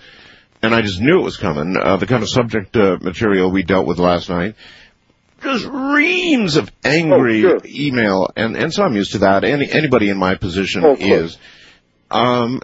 and 0.62 0.74
I 0.74 0.82
just 0.82 1.01
knew 1.01 1.18
it 1.20 1.24
was 1.24 1.36
coming. 1.36 1.76
Uh, 1.76 1.97
the 1.97 2.06
kind 2.06 2.22
of 2.22 2.28
subject 2.28 2.76
uh, 2.76 2.98
material 3.01 3.51
we 3.51 3.62
dealt 3.62 3.86
with 3.86 3.98
last 3.98 4.28
night. 4.28 4.55
Just 5.43 5.66
reams 5.66 6.56
of 6.56 6.70
angry 6.84 7.44
Oh, 7.44 7.59
sure. 7.59 7.60
email, 7.66 8.30
and 8.36 8.56
and 8.56 8.72
so 8.72 8.84
I'm 8.84 8.94
used 8.94 9.12
to 9.12 9.18
that. 9.18 9.43
Any 9.44 9.70
anybody 9.70 10.09
in 10.09 10.16
my 10.16 10.36
position 10.36 10.84
Oh, 10.84 10.97
is. 10.98 11.36
Um, 12.10 12.60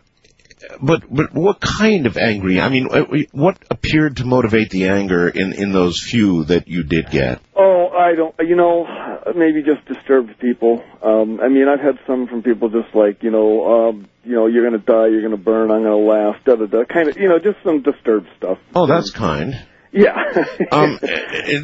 but 0.81 1.03
but 1.11 1.33
what 1.33 1.61
kind 1.61 2.07
of 2.07 2.17
angry? 2.17 2.61
I 2.61 2.69
mean, 2.69 2.89
uh, 2.91 3.05
what 3.33 3.59
appeared 3.71 4.19
to 4.19 4.25
motivate 4.25 4.71
the 4.71 4.89
anger 4.89 5.29
in 5.29 5.53
in 5.53 5.73
those 5.73 6.01
few 6.03 6.45
that 6.45 6.69
you 6.69 6.83
did 6.83 7.11
get? 7.11 7.41
oh, 7.59 7.89
I 7.89 8.15
don't, 8.15 8.35
you 8.41 8.57
know, 8.57 8.87
maybe 9.35 9.63
just 9.63 9.85
disturbed 9.87 10.39
people. 10.39 10.83
Um, 11.03 11.41
I 11.41 11.49
mean, 11.49 11.67
I've 11.69 11.81
had 11.81 11.99
some 12.07 12.29
from 12.29 12.43
people 12.43 12.69
just 12.69 12.95
like, 12.95 13.23
you 13.23 13.31
know, 13.31 13.89
um, 13.89 14.09
you 14.25 14.35
know, 14.35 14.47
you're 14.47 14.65
gonna 14.65 14.79
die, 14.79 15.09
you're 15.09 15.23
gonna 15.23 15.37
burn, 15.37 15.71
I'm 15.71 15.83
gonna 15.83 15.97
laugh, 15.97 16.37
da 16.45 16.55
da 16.55 16.67
da, 16.67 16.85
kind 16.85 17.09
of, 17.09 17.17
you 17.19 17.29
know, 17.29 17.39
just 17.39 17.59
some 17.65 17.83
disturbed 17.83 18.29
stuff. 18.37 18.59
Oh, 18.75 18.87
that's 18.87 19.11
kind. 19.11 19.67
Yeah. 19.91 20.15
um, 20.73 20.99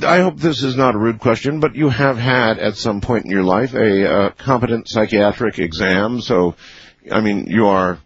I 0.03 0.21
hope 0.21 0.39
this 0.39 0.63
is 0.63 0.77
not 0.77 0.95
a 0.95 0.99
rude 0.99 1.21
question, 1.21 1.61
but 1.61 1.77
you 1.77 1.91
have 1.91 2.19
had 2.19 2.59
at 2.59 2.77
some 2.77 3.01
point 3.01 3.27
in 3.27 3.31
your 3.31 3.45
life 3.45 3.75
a 3.75 4.11
uh, 4.11 4.31
competent 4.31 4.89
psychiatric 4.89 5.59
exam, 5.59 6.21
so 6.21 6.57
I 7.11 7.21
mean 7.21 7.47
you 7.47 7.67
are 7.67 7.99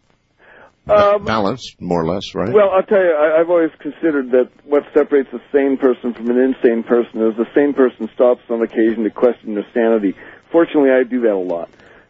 Um, 0.91 1.25
balanced 1.25 1.81
more 1.81 2.03
or 2.03 2.07
less, 2.07 2.35
right? 2.35 2.53
Well, 2.53 2.71
I'll 2.71 2.83
tell 2.83 3.03
you, 3.03 3.13
I, 3.13 3.41
I've 3.41 3.51
always 3.51 3.71
considered 3.79 4.31
that 4.31 4.51
what 4.65 4.85
separates 4.95 5.29
a 5.33 5.41
sane 5.53 5.77
person 5.77 6.15
from 6.15 6.31
an 6.31 6.39
insane 6.39 6.83
person 6.83 7.21
is 7.27 7.37
the 7.37 7.47
sane 7.55 7.75
person 7.75 8.09
stops 8.15 8.43
on 8.49 8.63
occasion 8.63 9.05
to 9.05 9.11
question 9.11 9.55
their 9.55 9.67
sanity. 9.75 10.15
Fortunately, 10.51 10.91
I 10.91 11.05
do 11.05 11.21
that 11.23 11.33
a 11.33 11.37
lot. 11.37 11.69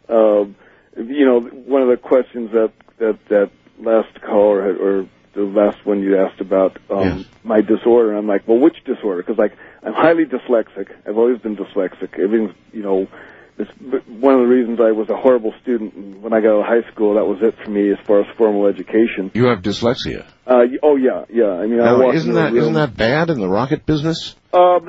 Um, 0.09 0.57
you 0.97 1.25
know, 1.25 1.41
one 1.41 1.83
of 1.83 1.89
the 1.89 1.97
questions 1.97 2.51
that 2.53 2.73
that 2.99 3.19
that 3.29 3.51
last 3.81 4.21
caller 4.23 4.67
had, 4.67 4.77
or 4.81 5.09
the 5.35 5.43
last 5.43 5.85
one 5.85 6.03
you 6.03 6.19
asked 6.19 6.41
about 6.41 6.79
um, 6.91 7.19
Yes. 7.19 7.25
my 7.45 7.61
disorder, 7.61 8.15
I'm 8.15 8.27
like, 8.27 8.47
well, 8.49 8.59
which 8.59 8.83
disorder? 8.85 9.23
Because 9.23 9.39
like 9.39 9.57
I'm 9.83 9.93
highly 9.93 10.25
dyslexic. 10.25 10.89
I've 11.07 11.19
always 11.19 11.39
been 11.41 11.57
dyslexic. 11.57 12.19
Everything's 12.19 12.55
you 12.73 12.83
know. 12.83 13.09
It's 13.59 13.71
one 14.09 14.35
of 14.35 14.41
the 14.41 14.47
reasons 14.47 14.79
I 14.81 14.93
was 14.93 15.09
a 15.11 15.17
horrible 15.17 15.53
student 15.63 16.21
when 16.21 16.33
I 16.33 16.41
got 16.41 16.51
out 16.51 16.61
of 16.61 16.67
high 16.67 16.89
school. 16.93 17.15
That 17.15 17.25
was 17.27 17.39
it 17.43 17.57
for 17.65 17.71
me 17.71 17.91
as 17.91 17.99
far 18.07 18.21
as 18.21 18.27
formal 18.37 18.67
education. 18.67 19.33
you 19.35 19.47
have 19.47 19.63
dyslexia. 19.63 20.25
Uh, 20.47 20.63
oh 20.83 20.97
yeah, 20.97 21.25
yeah. 21.29 21.51
I 21.51 21.67
mean, 21.67 21.81
I 21.81 21.87
Now, 21.87 22.01
walk 22.05 22.15
isn't 22.15 22.33
that 22.35 22.53
room- 22.53 22.59
isn't 22.63 22.75
that 22.75 22.97
bad 22.97 23.31
in 23.31 23.41
the 23.41 23.49
rocket 23.49 23.85
business? 23.85 24.37
Um, 24.53 24.89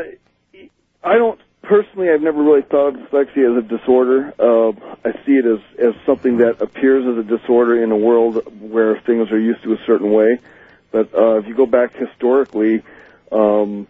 I 1.04 1.16
don't 1.18 1.40
personally. 1.64 2.10
I've 2.10 2.22
never 2.22 2.44
really 2.44 2.62
thought 2.62 2.90
of 2.90 2.96
dyslexia 2.96 3.58
as 3.58 3.66
a 3.66 3.68
disorder. 3.68 4.34
Uh, 4.38 4.72
I 5.04 5.14
see 5.26 5.34
it 5.34 5.46
as 5.46 5.60
as 5.80 5.96
something 6.06 6.38
that 6.38 6.62
appears 6.62 7.06
as 7.08 7.26
a 7.26 7.38
disorder 7.38 7.82
in 7.84 7.92
a 7.92 7.98
world 7.98 8.44
where 8.62 9.00
things 9.02 9.32
are 9.32 9.40
used 9.40 9.64
to 9.64 9.74
a 9.74 9.78
certain 9.88 10.12
way. 10.12 10.40
But 10.92 11.14
uh, 11.16 11.38
if 11.40 11.48
you 11.48 11.56
go 11.56 11.66
back 11.66 11.96
historically, 11.96 12.84
um, 13.32 13.88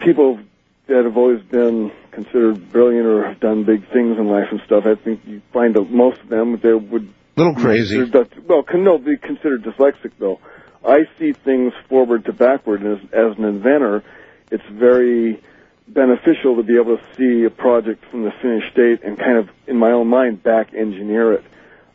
people 0.00 0.40
that 0.88 1.04
have 1.04 1.16
always 1.16 1.42
been 1.42 1.92
considered 2.10 2.70
brilliant 2.70 3.06
or 3.06 3.26
have 3.26 3.40
done 3.40 3.64
big 3.64 3.88
things 3.92 4.18
in 4.18 4.28
life 4.28 4.48
and 4.50 4.60
stuff, 4.66 4.84
I 4.86 4.94
think 4.94 5.20
you 5.26 5.40
find 5.52 5.74
that 5.74 5.90
most 5.90 6.20
of 6.20 6.28
them 6.28 6.58
there 6.62 6.76
would 6.76 7.12
little 7.36 7.54
crazy. 7.54 8.10
Well, 8.46 8.62
can 8.62 8.84
no 8.84 8.98
be 8.98 9.16
considered 9.16 9.62
dyslexic 9.62 10.12
though. 10.18 10.38
I 10.84 11.04
see 11.18 11.32
things 11.32 11.72
forward 11.88 12.24
to 12.26 12.32
backward, 12.32 12.82
and 12.82 12.98
as, 12.98 13.04
as 13.12 13.38
an 13.38 13.44
inventor, 13.44 14.02
it's 14.50 14.64
very 14.70 15.40
beneficial 15.86 16.56
to 16.56 16.62
be 16.62 16.76
able 16.76 16.96
to 16.96 17.04
see 17.16 17.44
a 17.44 17.50
project 17.50 18.04
from 18.10 18.24
the 18.24 18.32
finished 18.42 18.72
state 18.72 19.02
and 19.04 19.16
kind 19.18 19.38
of, 19.38 19.48
in 19.66 19.76
my 19.76 19.92
own 19.92 20.08
mind, 20.08 20.42
back 20.42 20.74
engineer 20.74 21.34
it. 21.34 21.44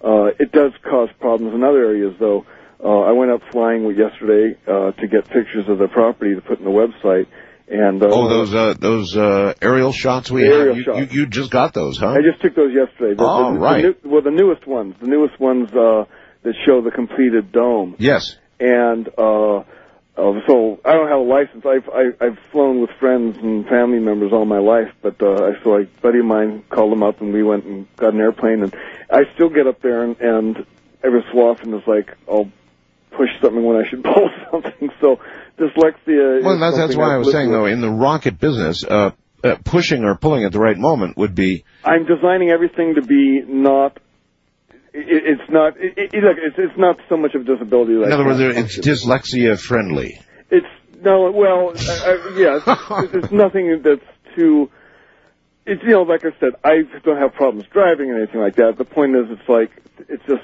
Uh, 0.03 0.26
it 0.39 0.51
does 0.51 0.72
cause 0.84 1.09
problems 1.19 1.53
in 1.53 1.64
other 1.64 1.84
areas, 1.85 2.15
though. 2.19 2.45
Uh, 2.81 3.01
I 3.01 3.11
went 3.11 3.31
up 3.31 3.41
flying 3.51 3.84
yesterday 3.95 4.57
uh, 4.68 4.91
to 4.91 5.07
get 5.07 5.27
pictures 5.27 5.68
of 5.68 5.80
the 5.80 5.88
property 5.88 6.35
to 6.35 6.41
put 6.41 6.59
in 6.59 6.65
the 6.65 6.72
website, 6.72 7.27
and 7.69 8.02
uh, 8.02 8.07
Oh, 8.10 8.30
those 8.30 8.53
uh, 8.56 8.73
those 8.80 9.15
uh, 9.18 9.53
aerial 9.61 9.91
shots 9.91 10.31
we 10.31 10.44
Aerial 10.45 10.68
have. 10.68 10.77
You, 10.77 10.84
shots. 10.84 11.14
you, 11.14 11.22
you 11.22 11.26
just 11.27 11.52
got 11.52 11.73
those, 11.73 11.98
huh? 11.98 12.10
I 12.10 12.22
just 12.22 12.41
took 12.41 12.56
those 12.56 12.73
yesterday. 12.73 13.15
The, 13.15 13.23
Oh, 13.23 13.48
the, 13.49 13.53
the 13.53 13.60
right. 13.60 13.84
new- 13.84 13.95
well, 14.11 14.22
the 14.22 14.31
newest 14.31 14.65
ones, 14.68 14.95
the 15.02 15.07
newest 15.07 15.39
ones 15.39 15.69
uh, 15.73 16.06
that 16.44 16.53
show 16.65 16.81
the 16.81 16.91
completed 16.91 17.52
dome. 17.52 17.95
Yes. 17.99 18.35
And 18.60 19.07
uh, 19.18 19.57
uh, 19.57 19.64
so 20.48 20.80
I 20.84 20.94
don't 20.94 21.10
have 21.10 21.19
a 21.19 21.30
license. 21.30 21.64
I've 21.65 21.89
I, 21.89 22.26
I've 22.26 22.39
flown 22.52 22.81
with 22.81 22.89
friends 22.99 23.38
and 23.38 23.68
family 23.68 23.99
members 23.99 24.31
all 24.34 24.45
my 24.45 24.57
life, 24.60 24.91
but 25.02 25.22
uh, 25.22 25.45
I 25.45 25.64
so 25.64 25.76
a 25.77 25.85
buddy 26.02 26.19
of 26.19 26.26
mine 26.26 26.64
called 26.69 26.91
him 26.94 27.03
up 27.03 27.22
and 27.22 27.34
we 27.34 27.44
went 27.44 27.65
and 27.65 27.85
got 27.98 28.14
an 28.14 28.19
airplane. 28.19 28.64
And 28.64 28.76
I 29.11 29.23
still 29.35 29.49
get 29.49 29.68
up 29.68 29.81
there 29.81 30.03
and, 30.03 30.19
and 30.19 30.65
every 31.03 31.23
so 31.31 31.39
often 31.49 31.73
it's 31.76 31.85
like 31.88 32.15
I'll 32.27 32.49
push 33.11 33.30
something 33.41 33.64
when 33.64 33.77
I 33.77 33.88
should 33.88 34.03
pull 34.14 34.30
something. 34.52 34.89
So 35.02 35.19
dyslexia. 35.57 36.43
Well, 36.43 36.59
that's 36.59 36.77
that's 36.77 36.95
why 36.95 37.15
I've 37.15 37.19
was 37.19 37.31
saying 37.31 37.49
with. 37.49 37.59
though, 37.59 37.65
in 37.65 37.81
the 37.81 37.89
rocket 37.89 38.39
business, 38.39 38.84
uh, 38.84 39.11
uh, 39.43 39.55
pushing 39.63 40.03
or 40.03 40.15
pulling 40.15 40.43
at 40.43 40.51
the 40.51 40.59
right 40.59 40.77
moment 40.77 41.17
would 41.17 41.35
be 41.35 41.63
I'm 41.84 42.05
designing 42.05 42.49
everything 42.49 42.95
to 42.95 43.01
be 43.01 43.41
not. 43.47 43.97
It, 44.93 45.39
it's 45.39 45.51
not. 45.51 45.77
It, 45.77 45.97
it, 45.97 46.23
look, 46.23 46.38
it's, 46.38 46.55
it's 46.57 46.77
not 46.77 46.97
so 47.09 47.17
much 47.17 47.35
of 47.35 47.41
a 47.41 47.43
disability. 47.43 47.93
In 47.93 48.11
other 48.11 48.25
words, 48.25 48.39
it's 48.39 48.77
dyslexia 48.79 49.59
friendly. 49.59 50.19
It's 50.49 50.65
no. 51.01 51.31
Well, 51.31 51.73
I, 51.75 51.91
I, 51.91 52.38
yeah. 52.38 53.03
It's, 53.03 53.25
it's 53.25 53.31
nothing 53.31 53.81
that's 53.84 54.01
too. 54.35 54.71
It's 55.65 55.84
you 55.84 55.89
know, 55.89 56.03
like 56.03 56.23
I 56.23 56.31
said, 56.39 56.53
I 56.63 56.84
don't 57.03 57.17
have 57.17 57.34
problems 57.34 57.67
driving 57.71 58.09
or 58.09 58.17
anything 58.17 58.39
like 58.39 58.55
that. 58.55 58.77
The 58.77 58.85
point 58.85 59.15
is, 59.15 59.25
it's 59.29 59.49
like 59.49 59.71
it's 60.07 60.23
just 60.25 60.43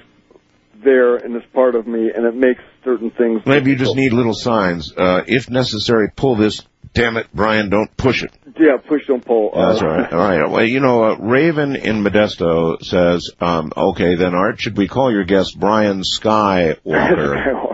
there 0.83 1.15
and 1.17 1.35
it's 1.35 1.45
part 1.53 1.75
of 1.75 1.87
me, 1.87 2.11
and 2.13 2.25
it 2.25 2.35
makes 2.35 2.61
certain 2.83 3.11
things. 3.11 3.41
Maybe 3.45 3.71
you 3.71 3.75
just 3.77 3.95
need 3.95 4.13
little 4.13 4.33
signs. 4.33 4.93
Uh, 4.95 5.23
if 5.27 5.49
necessary, 5.49 6.09
pull 6.15 6.35
this. 6.35 6.61
Damn 6.93 7.17
it, 7.17 7.25
Brian, 7.33 7.69
don't 7.69 7.95
push 7.97 8.21
it. 8.21 8.31
Yeah, 8.59 8.77
push 8.87 9.07
don't 9.07 9.25
pull. 9.25 9.51
That's 9.55 9.81
Uh, 9.81 9.85
all 9.85 9.91
right. 9.91 10.13
All 10.13 10.19
right. 10.19 10.47
Well, 10.51 10.63
you 10.63 10.79
know, 10.79 11.03
uh, 11.05 11.15
Raven 11.15 11.75
in 11.75 12.03
Modesto 12.03 12.79
says, 12.83 13.31
um, 13.41 13.71
okay, 13.75 14.13
then 14.13 14.35
Art, 14.35 14.61
should 14.61 14.77
we 14.77 14.87
call 14.87 15.11
your 15.11 15.23
guest 15.23 15.57
Brian 15.59 16.01
Skywalker? 16.03 16.75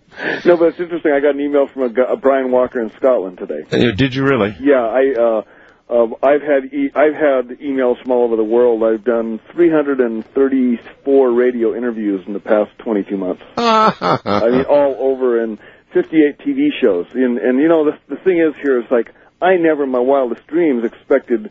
No, 0.45 0.57
but 0.57 0.69
it's 0.69 0.81
interesting. 0.81 1.13
I 1.13 1.21
got 1.21 1.35
an 1.35 1.41
email 1.41 1.67
from 1.67 1.83
a, 1.83 2.03
a 2.03 2.17
Brian 2.17 2.51
Walker 2.51 2.81
in 2.81 2.91
Scotland 2.97 3.39
today. 3.39 3.63
Uh, 3.71 3.93
Did 3.95 4.15
you 4.15 4.25
really? 4.25 4.55
Yeah, 4.61 4.83
I 4.83 5.15
uh 5.19 5.43
Um, 5.91 6.15
I've 6.23 6.43
had 6.43 6.73
e- 6.73 6.93
I've 6.95 7.15
had 7.15 7.59
emails 7.59 8.01
from 8.01 8.13
all 8.13 8.25
over 8.25 8.37
the 8.37 8.45
world. 8.45 8.85
I've 8.85 9.03
done 9.03 9.41
334 9.53 11.33
radio 11.33 11.77
interviews 11.77 12.25
in 12.29 12.33
the 12.33 12.39
past 12.41 12.71
22 12.79 13.17
months. 13.17 13.43
I 13.57 14.49
mean, 14.51 14.65
all 14.67 14.97
over 15.01 15.43
and 15.43 15.59
58 15.93 16.39
TV 16.39 16.69
shows. 16.81 17.07
And 17.13 17.39
and 17.39 17.59
you 17.59 17.69
know 17.69 17.85
the 17.85 17.99
the 18.09 18.23
thing 18.23 18.39
is 18.39 18.55
here 18.63 18.81
is 18.81 18.87
like 18.91 19.13
I 19.43 19.57
never 19.57 19.83
in 19.83 19.91
my 19.91 19.99
wildest 19.99 20.47
dreams 20.47 20.85
expected 20.85 21.51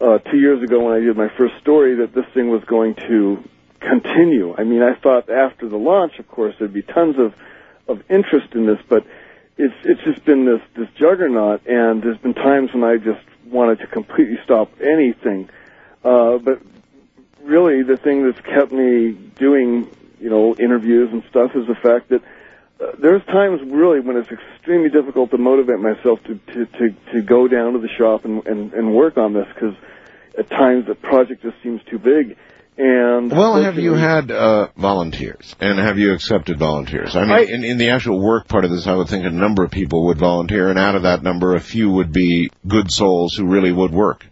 uh, 0.00 0.18
two 0.18 0.38
years 0.38 0.62
ago 0.62 0.84
when 0.84 0.94
I 0.94 1.00
did 1.00 1.16
my 1.16 1.28
first 1.36 1.54
story 1.60 1.96
that 1.96 2.14
this 2.14 2.26
thing 2.32 2.48
was 2.48 2.62
going 2.64 2.94
to 2.94 3.42
continue. 3.80 4.54
I 4.56 4.62
mean, 4.62 4.82
I 4.82 4.94
thought 4.94 5.28
after 5.30 5.68
the 5.68 5.76
launch, 5.76 6.18
of 6.18 6.28
course, 6.28 6.54
there'd 6.58 6.72
be 6.72 6.82
tons 6.82 7.16
of 7.18 7.34
of 7.88 8.08
interest 8.08 8.54
in 8.54 8.66
this, 8.66 8.78
but 8.88 9.04
it's 9.60 9.74
it's 9.84 10.02
just 10.02 10.24
been 10.24 10.46
this 10.46 10.62
this 10.74 10.88
juggernaut, 10.96 11.66
and 11.66 12.02
there's 12.02 12.18
been 12.18 12.34
times 12.34 12.72
when 12.72 12.82
I 12.82 12.96
just 12.96 13.24
wanted 13.44 13.80
to 13.80 13.86
completely 13.86 14.38
stop 14.42 14.70
anything. 14.80 15.50
Uh, 16.02 16.38
but 16.38 16.62
really, 17.42 17.82
the 17.82 17.98
thing 17.98 18.24
that's 18.24 18.40
kept 18.40 18.72
me 18.72 19.12
doing, 19.12 19.90
you 20.18 20.30
know, 20.30 20.54
interviews 20.56 21.10
and 21.12 21.22
stuff 21.28 21.54
is 21.54 21.66
the 21.66 21.74
fact 21.74 22.08
that 22.08 22.22
uh, 22.80 22.92
there's 22.98 23.24
times 23.26 23.60
really 23.66 24.00
when 24.00 24.16
it's 24.16 24.30
extremely 24.30 24.88
difficult 24.88 25.30
to 25.32 25.38
motivate 25.38 25.78
myself 25.78 26.22
to 26.24 26.36
to 26.52 26.66
to, 26.66 26.94
to 27.12 27.22
go 27.22 27.46
down 27.46 27.74
to 27.74 27.78
the 27.78 27.88
shop 27.88 28.24
and 28.24 28.46
and, 28.46 28.72
and 28.72 28.94
work 28.94 29.18
on 29.18 29.34
this 29.34 29.46
because 29.54 29.74
at 30.38 30.48
times 30.48 30.86
the 30.86 30.94
project 30.94 31.42
just 31.42 31.56
seems 31.62 31.82
too 31.84 31.98
big. 31.98 32.36
And 32.78 33.30
Well, 33.30 33.62
have 33.62 33.78
you 33.78 33.92
had 33.92 34.30
uh, 34.30 34.68
volunteers, 34.76 35.54
and 35.60 35.78
have 35.78 35.98
you 35.98 36.12
accepted 36.12 36.58
volunteers? 36.58 37.14
I 37.14 37.22
mean, 37.22 37.30
I- 37.32 37.40
in, 37.42 37.64
in 37.64 37.78
the 37.78 37.90
actual 37.90 38.20
work 38.24 38.48
part 38.48 38.64
of 38.64 38.70
this, 38.70 38.86
I 38.86 38.94
would 38.94 39.08
think 39.08 39.26
a 39.26 39.30
number 39.30 39.64
of 39.64 39.70
people 39.70 40.06
would 40.06 40.18
volunteer, 40.18 40.70
and 40.70 40.78
out 40.78 40.94
of 40.94 41.02
that 41.02 41.22
number, 41.22 41.54
a 41.54 41.60
few 41.60 41.90
would 41.90 42.12
be 42.12 42.50
good 42.66 42.90
souls 42.90 43.34
who 43.34 43.46
really 43.46 43.72
would 43.72 43.90
work. 43.92 44.24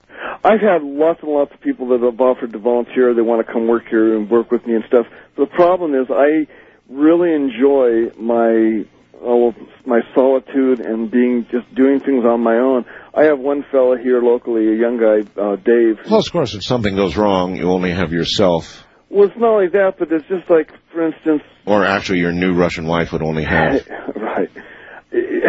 I've 0.44 0.60
had 0.60 0.82
lots 0.82 1.20
and 1.23 1.32
lots 1.32 1.52
of 1.52 1.60
people 1.60 1.89
that 1.89 2.01
have 2.01 2.20
offered 2.20 2.52
to 2.52 2.59
volunteer. 2.59 3.12
They 3.12 3.23
want 3.23 3.44
to 3.47 3.52
come 3.52 3.66
work 3.66 3.85
here 3.90 4.16
and 4.16 4.31
work 4.31 4.51
with 4.51 4.65
me 4.66 4.74
and 4.77 4.85
stuff. 4.86 5.06
The 5.36 5.47
problem 5.47 5.94
is, 5.94 6.06
I 6.10 6.47
really 6.89 7.35
enjoy 7.35 8.10
my 8.19 8.85
oh, 9.20 9.52
my 9.85 10.01
solitude 10.15 10.81
and 10.81 11.10
being 11.10 11.47
just 11.51 11.74
doing 11.74 12.01
things 12.01 12.24
on 12.24 12.40
my 12.40 12.56
own. 12.56 12.85
I 13.19 13.24
have 13.24 13.40
one 13.40 13.65
fella 13.73 13.99
here 13.99 14.23
locally, 14.23 14.69
a 14.69 14.77
young 14.77 14.97
guy, 14.97 15.43
uh, 15.43 15.57
Dave. 15.57 15.99
Well, 16.09 16.20
of 16.20 16.31
course, 16.31 16.55
if 16.55 16.62
something 16.62 16.95
goes 16.95 17.16
wrong, 17.16 17.57
you 17.57 17.69
only 17.69 17.90
have 17.90 18.12
yourself, 18.12 18.86
Well, 19.11 19.27
it's 19.27 19.36
not 19.36 19.55
only 19.55 19.69
that, 19.70 19.95
but 19.99 20.12
it's 20.12 20.28
just 20.28 20.49
like, 20.49 20.70
for 20.93 21.05
instance, 21.05 21.43
or 21.66 21.85
actually 21.85 22.20
your 22.20 22.31
new 22.31 22.55
Russian 22.55 22.86
wife 22.86 23.11
would 23.12 23.23
only 23.23 23.43
have. 23.43 23.89
right. 24.15 24.51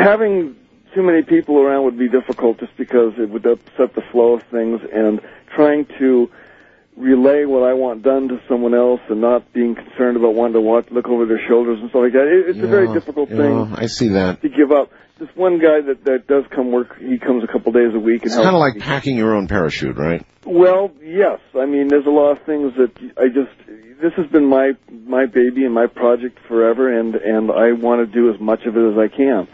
Having 0.02 0.56
too 0.96 1.04
many 1.04 1.22
people 1.22 1.60
around 1.60 1.84
would 1.84 2.00
be 2.00 2.10
difficult 2.10 2.60
just 2.60 2.76
because 2.76 3.14
it 3.20 3.30
would 3.30 3.46
upset 3.46 3.94
the 3.94 4.02
flow 4.12 4.34
of 4.34 4.44
things 4.50 4.82
and 4.92 5.22
trying 5.56 5.86
to 6.00 6.32
relay 7.00 7.46
what 7.46 7.64
I 7.64 7.74
want 7.74 8.04
done 8.04 8.28
to 8.28 8.40
someone 8.50 8.76
else 8.76 9.00
and 9.10 9.22
not 9.22 9.52
being 9.54 9.74
concerned 9.74 10.18
about 10.18 10.36
wanting 10.36 10.54
to 10.54 10.62
watch, 10.62 10.86
look 10.92 11.08
over 11.08 11.26
their 11.26 11.40
shoulders 11.48 11.80
and 11.80 11.90
stuff 11.90 12.02
like 12.04 12.14
that. 12.14 12.28
It, 12.28 12.50
it's 12.56 12.60
a 12.60 12.68
very 12.68 12.88
Yeah, 12.88 12.94
difficult 12.94 13.30
yeah, 13.30 13.38
thing 13.38 13.74
I 13.76 13.86
see 13.88 14.10
that. 14.10 14.42
to 14.42 14.50
give 14.50 14.72
up. 14.72 14.92
This 15.18 15.30
one 15.36 15.60
guy 15.60 15.82
that, 15.82 16.06
that 16.06 16.28
does 16.28 16.44
come 16.56 16.72
work, 16.72 16.98
he 17.00 17.18
comes 17.18 17.44
a 17.44 17.48
couple 17.48 17.72
days 17.74 17.94
a 17.94 18.00
week 18.00 18.22
and 18.24 18.32
It's 18.32 18.36
kind 18.36 18.56
of 18.56 18.60
like 18.60 18.80
packing 18.80 19.18
your 19.18 19.36
own 19.36 19.48
parachute, 19.48 19.98
right? 19.98 20.26
Well, 20.46 20.92
yes. 21.04 21.40
I 21.56 21.66
mean, 21.66 21.88
there's 21.90 22.06
a 22.06 22.10
lot 22.12 22.38
of 22.38 22.46
things 22.46 22.74
that 22.78 22.92
I 23.18 23.28
just. 23.28 23.52
This 24.02 24.14
has 24.16 24.28
been 24.28 24.46
my 24.46 24.72
my 25.06 25.26
baby 25.26 25.66
and 25.66 25.74
my 25.74 25.88
project 25.88 26.38
forever, 26.48 26.98
and 26.98 27.16
and 27.16 27.52
I 27.52 27.74
want 27.74 28.00
to 28.00 28.14
do 28.14 28.34
as 28.34 28.40
much 28.40 28.62
of 28.66 28.78
it 28.78 28.92
as 28.94 28.98
I 28.98 29.10
can. 29.14 29.48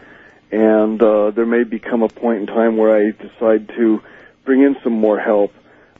And 0.52 1.02
uh, 1.02 1.32
there 1.32 1.46
may 1.46 1.64
become 1.64 2.04
a 2.04 2.08
point 2.08 2.42
in 2.42 2.46
time 2.46 2.76
where 2.76 2.96
I 2.96 3.10
decide 3.10 3.68
to 3.76 4.00
bring 4.44 4.62
in 4.62 4.76
some 4.84 4.92
more 4.92 5.18
help. 5.18 5.52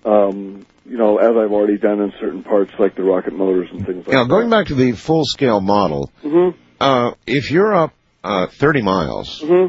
Um, 0.04 0.64
you 0.88 0.96
know, 0.96 1.18
as 1.18 1.30
I've 1.36 1.52
already 1.52 1.78
done 1.78 2.00
in 2.00 2.12
certain 2.20 2.42
parts, 2.42 2.72
like 2.78 2.94
the 2.94 3.02
rocket 3.02 3.32
motors 3.32 3.68
and 3.70 3.84
things 3.84 4.06
like 4.06 4.14
Now, 4.14 4.24
that. 4.24 4.30
going 4.30 4.50
back 4.50 4.66
to 4.68 4.74
the 4.74 4.92
full-scale 4.92 5.60
model, 5.60 6.10
hmm 6.22 6.50
uh, 6.78 7.12
if 7.26 7.50
you're 7.50 7.74
up 7.74 7.94
uh, 8.22 8.48
30 8.48 8.82
miles, 8.82 9.40
hmm 9.44 9.66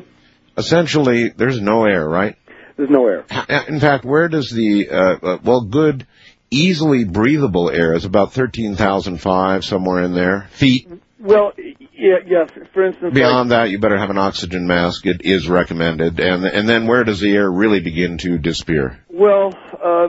essentially 0.57 1.30
there's 1.30 1.61
no 1.61 1.85
air, 1.85 2.07
right? 2.07 2.35
There's 2.76 2.89
no 2.89 3.07
air. 3.07 3.26
In 3.68 3.80
fact, 3.80 4.03
where 4.06 4.27
does 4.27 4.49
the 4.49 4.89
uh, 4.89 4.95
uh, 4.95 5.38
well, 5.44 5.61
good, 5.61 6.06
easily 6.52 7.06
breathable 7.06 7.69
air 7.69 7.94
is 7.94 8.06
about 8.06 8.34
13,005 8.34 9.64
somewhere 9.64 10.03
in 10.03 10.14
there 10.14 10.48
feet. 10.52 10.88
Well, 11.28 11.52
yeah, 11.91 12.20
yes. 12.26 12.49
For 12.74 12.86
instance, 12.86 13.14
Beyond 13.14 13.52
that, 13.52 13.70
you 13.70 13.80
better 13.80 13.98
have 13.98 14.10
an 14.10 14.18
oxygen 14.18 14.66
mask. 14.66 15.06
It 15.06 15.22
is 15.26 15.49
recommended, 15.49 16.22
and 16.22 16.45
and 16.45 16.70
then 16.70 16.88
where 16.88 17.04
does 17.04 17.20
the 17.20 17.36
air 17.36 17.52
really 17.52 17.82
begin 17.82 18.18
to 18.20 18.38
disappear? 18.38 18.98
Well, 19.10 19.54
uh, 19.74 20.08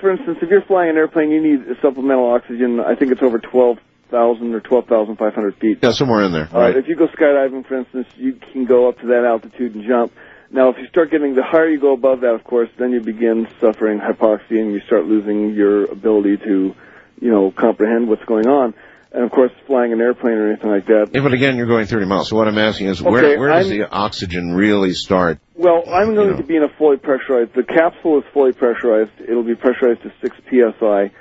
for 0.00 0.10
instance, 0.10 0.38
if 0.42 0.50
you're 0.50 0.62
flying 0.62 0.90
an 0.90 0.96
airplane, 0.96 1.30
you 1.30 1.40
need 1.40 1.76
supplemental 1.80 2.32
oxygen. 2.32 2.80
I 2.80 2.96
think 2.96 3.12
it's 3.12 3.22
over 3.22 3.38
12,000 3.38 4.54
or 4.54 4.60
12,500 4.60 5.54
feet. 5.56 5.78
Yeah, 5.82 5.92
somewhere 5.92 6.24
in 6.24 6.32
there, 6.32 6.48
Uh, 6.52 6.58
right? 6.58 6.76
if 6.76 6.88
you 6.88 6.96
go 6.96 7.06
skydiving, 7.06 7.64
for 7.64 7.76
instance, 7.76 8.08
you 8.16 8.32
can 8.52 8.64
go 8.64 8.88
up 8.88 8.98
to 9.02 9.06
that 9.08 9.24
altitude 9.24 9.76
and 9.76 9.84
jump. 9.84 10.12
Now, 10.50 10.70
if 10.70 10.78
you 10.78 10.86
start 10.88 11.12
getting 11.12 11.36
the 11.36 11.42
higher 11.44 11.68
you 11.68 11.78
go 11.78 11.92
above 11.92 12.22
that, 12.22 12.34
of 12.34 12.42
course, 12.42 12.70
then 12.76 12.90
you 12.90 13.00
begin 13.00 13.46
suffering 13.60 14.00
hypoxia 14.00 14.60
and 14.60 14.72
you 14.72 14.80
start 14.80 15.04
losing 15.04 15.54
your 15.54 15.84
ability 15.84 16.38
to, 16.38 16.74
you 17.20 17.30
know, 17.30 17.52
comprehend 17.52 18.08
what's 18.08 18.24
going 18.24 18.48
on. 18.48 18.74
And 19.16 19.24
of 19.24 19.30
course, 19.30 19.50
flying 19.66 19.94
an 19.94 20.00
airplane 20.02 20.34
or 20.34 20.48
anything 20.50 20.70
like 20.70 20.84
that. 20.88 21.08
Yeah, 21.10 21.22
but 21.22 21.32
again, 21.32 21.56
you're 21.56 21.66
going 21.66 21.86
30 21.86 22.04
miles. 22.04 22.28
So 22.28 22.36
what 22.36 22.48
I'm 22.48 22.58
asking 22.58 22.88
is, 22.88 23.02
where 23.02 23.24
Okay, 23.24 23.38
where 23.38 23.48
does 23.48 23.70
I'm- 23.70 23.78
the 23.78 23.88
oxygen 23.90 24.52
really 24.52 24.92
start? 24.92 25.38
Well, 25.54 25.84
I'm 25.88 26.14
going 26.14 26.36
to 26.36 26.42
be 26.42 26.54
in 26.54 26.62
a 26.62 26.68
fully 26.68 26.98
pressurized. 26.98 27.54
The 27.54 27.62
capsule 27.62 28.18
is 28.18 28.24
fully 28.34 28.52
pressurized. 28.52 29.12
It'll 29.26 29.42
be 29.42 29.54
pressurized 29.54 30.02
to 30.02 30.12
six 30.20 30.36
psi. 30.50 31.12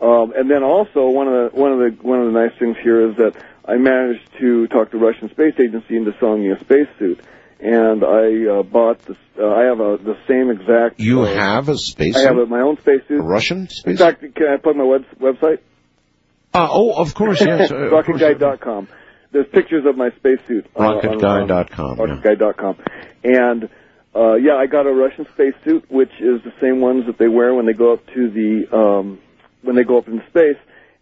Um, 0.00 0.32
and 0.36 0.48
then 0.48 0.62
also 0.62 1.08
one 1.10 1.26
of 1.26 1.50
the 1.52 1.58
one 1.60 1.72
of 1.72 1.78
the 1.80 1.90
one 2.02 2.20
of 2.20 2.32
the 2.32 2.38
nice 2.40 2.56
things 2.56 2.76
here 2.84 3.10
is 3.10 3.16
that 3.16 3.34
I 3.66 3.78
managed 3.78 4.30
to 4.38 4.68
talk 4.68 4.92
to 4.92 4.98
Russian 4.98 5.28
Space 5.30 5.54
Agency 5.58 5.96
into 5.96 6.14
selling 6.20 6.42
me 6.42 6.52
a 6.52 6.60
spacesuit, 6.60 7.20
and 7.58 8.04
I 8.04 8.46
uh, 8.46 8.62
bought 8.62 9.00
this. 9.00 9.18
Uh, 9.36 9.48
I 9.48 9.64
have 9.64 9.80
a 9.80 9.98
the 9.98 10.16
same 10.26 10.50
exact. 10.50 11.00
You 11.00 11.22
uh, 11.22 11.34
have 11.34 11.68
a 11.68 11.76
space 11.76 12.16
I 12.16 12.20
have 12.20 12.38
a, 12.38 12.46
my 12.46 12.60
own 12.60 12.78
spacesuit. 12.78 13.18
A 13.18 13.22
Russian 13.22 13.68
In 13.84 13.96
fact, 13.96 14.20
can 14.20 14.46
I 14.46 14.56
plug 14.56 14.76
my 14.76 14.84
web, 14.84 15.04
website? 15.18 15.58
Uh, 16.52 16.66
oh, 16.70 16.92
of 17.00 17.14
course, 17.14 17.40
yes. 17.40 17.70
uh. 17.70 17.74
RocketGuy.com. 17.74 18.88
There's 19.32 19.46
pictures 19.52 19.84
of 19.86 19.96
my 19.96 20.10
spacesuit. 20.16 20.66
on- 20.74 20.96
on- 21.06 21.24
on- 21.24 21.48
RocketGuy.com. 21.48 22.76
yeah. 23.22 23.50
And 23.50 23.68
uh, 24.14 24.34
yeah, 24.34 24.54
I 24.56 24.66
got 24.66 24.86
a 24.86 24.92
Russian 24.92 25.26
spacesuit, 25.32 25.88
which 25.90 26.10
is 26.20 26.42
the 26.42 26.52
same 26.60 26.80
ones 26.80 27.06
that 27.06 27.16
they 27.18 27.28
wear 27.28 27.54
when 27.54 27.66
they 27.66 27.72
go 27.74 27.92
up 27.92 28.04
to 28.14 28.28
the 28.30 28.76
um, 28.76 29.20
when 29.62 29.76
they 29.76 29.84
go 29.84 29.98
up 29.98 30.08
into 30.08 30.26
space. 30.28 30.56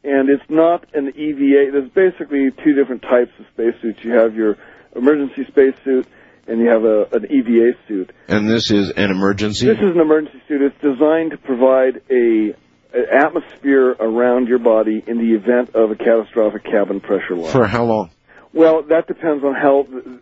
And 0.04 0.28
it's 0.28 0.44
not 0.48 0.86
an 0.94 1.08
EVA. 1.16 1.72
There's 1.72 1.90
basically 1.90 2.50
two 2.62 2.74
different 2.74 3.02
types 3.02 3.32
of 3.38 3.46
spacesuits. 3.52 4.04
You 4.04 4.12
have 4.12 4.34
your 4.36 4.56
emergency 4.94 5.44
spacesuit, 5.48 6.06
and 6.46 6.60
you 6.60 6.68
have 6.68 6.84
a, 6.84 7.04
an 7.12 7.26
EVA 7.30 7.72
suit. 7.88 8.12
And 8.28 8.48
this 8.48 8.70
is 8.70 8.90
an 8.90 9.10
emergency? 9.10 9.66
This 9.66 9.78
is 9.78 9.90
an 9.94 10.00
emergency 10.00 10.40
suit. 10.46 10.62
It's 10.62 10.80
designed 10.82 11.32
to 11.32 11.36
provide 11.38 12.02
a 12.10 12.54
atmosphere 12.92 13.90
around 13.90 14.48
your 14.48 14.58
body 14.58 15.02
in 15.06 15.18
the 15.18 15.34
event 15.34 15.74
of 15.74 15.90
a 15.90 15.94
catastrophic 15.94 16.64
cabin 16.64 17.00
pressure 17.00 17.36
loss. 17.36 17.52
For 17.52 17.66
how 17.66 17.84
long? 17.84 18.10
Well, 18.52 18.82
that 18.84 19.06
depends 19.06 19.44
on 19.44 19.54
how. 19.54 19.86
The, 19.88 20.20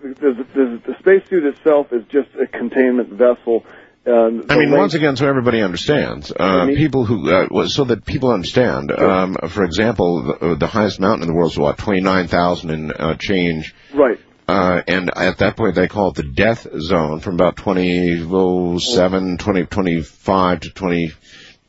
the, 0.00 0.46
the, 0.54 0.82
the 0.86 0.94
spacesuit 1.00 1.44
itself 1.44 1.92
is 1.92 2.04
just 2.04 2.28
a 2.40 2.46
containment 2.46 3.10
vessel. 3.10 3.64
Uh, 4.06 4.12
I 4.12 4.30
mean, 4.30 4.48
length, 4.48 4.72
once 4.72 4.94
again, 4.94 5.16
so 5.16 5.26
everybody 5.26 5.60
understands. 5.60 6.32
Uh, 6.34 6.66
people 6.68 7.04
who, 7.04 7.30
uh, 7.30 7.66
so 7.66 7.84
that 7.84 8.06
people 8.06 8.30
understand. 8.30 8.90
Um, 8.92 9.36
for 9.48 9.64
example, 9.64 10.22
the, 10.22 10.32
uh, 10.32 10.54
the, 10.54 10.66
highest 10.66 10.98
mountain 10.98 11.22
in 11.22 11.28
the 11.28 11.34
world 11.34 11.52
is 11.52 11.58
what 11.58 11.76
twenty 11.78 12.00
nine 12.00 12.26
thousand 12.26 12.70
and 12.70 12.92
uh, 12.98 13.16
change. 13.16 13.74
Right. 13.92 14.18
Uh, 14.48 14.80
and 14.86 15.10
at 15.14 15.38
that 15.38 15.56
point 15.58 15.74
they 15.74 15.88
call 15.88 16.08
it 16.08 16.14
the 16.14 16.22
death 16.22 16.66
zone 16.80 17.20
from 17.20 17.34
about 17.34 17.58
2007, 17.58 19.36
2025 19.36 20.60
to 20.60 20.70
20, 20.70 21.12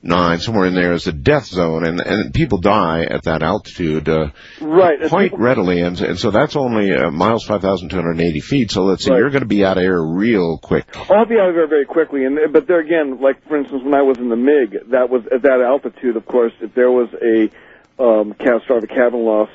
nine, 0.02 0.40
somewhere 0.40 0.66
in 0.66 0.76
there 0.76 0.94
is 0.94 1.08
a 1.08 1.12
death 1.12 1.46
zone, 1.46 1.86
and 1.86 2.00
and 2.00 2.34
people 2.34 2.60
die 2.60 3.04
at 3.04 3.24
that 3.24 3.44
altitude 3.44 4.08
uh, 4.08 4.30
right 4.62 5.10
quite 5.10 5.32
people... 5.32 5.40
readily, 5.40 5.82
and 5.82 6.00
and 6.00 6.20
so 6.20 6.32
that's 6.32 6.56
only 6.56 6.94
uh, 6.94 7.12
miles 7.12 7.44
five 7.44 7.62
thousand 7.62 7.90
two 7.90 7.96
hundred 7.96 8.22
eighty 8.22 8.40
feet. 8.40 8.72
So 8.72 8.84
let's 8.84 9.04
say 9.04 9.12
right. 9.12 9.20
you're 9.20 9.30
going 9.30 9.42
to 9.42 9.48
be 9.48 9.66
out 9.66 9.78
of 9.78 9.84
air 9.84 10.02
real 10.02 10.58
quick. 10.58 10.86
I'll 11.10 11.26
be 11.26 11.40
out 11.40 11.50
of 11.50 11.56
air 11.56 11.68
very 11.68 11.86
quickly, 11.86 12.26
and 12.26 12.38
but 12.52 12.68
there 12.68 12.80
again, 12.80 13.20
like 13.20 13.46
for 13.48 13.58
instance, 13.58 13.84
when 13.84 13.94
I 13.94 14.02
was 14.02 14.18
in 14.18 14.30
the 14.30 14.38
MiG, 14.38 14.90
that 14.92 15.10
was 15.10 15.24
at 15.32 15.42
that 15.44 15.62
altitude. 15.62 16.16
Of 16.16 16.26
course, 16.26 16.54
if 16.62 16.74
there 16.74 16.92
was 16.92 17.10
a 17.22 17.50
um, 18.02 18.34
catastrophic 18.34 18.90
cabin 18.90 19.26
loss 19.26 19.50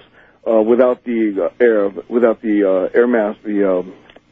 uh, 0.46 0.60
without 0.60 1.04
the 1.04 1.50
uh, 1.50 1.64
air, 1.64 1.88
without 2.08 2.42
the 2.42 2.64
uh, 2.64 2.98
air 2.98 3.06
mask, 3.06 3.42
the 3.42 3.64
uh, 3.68 3.82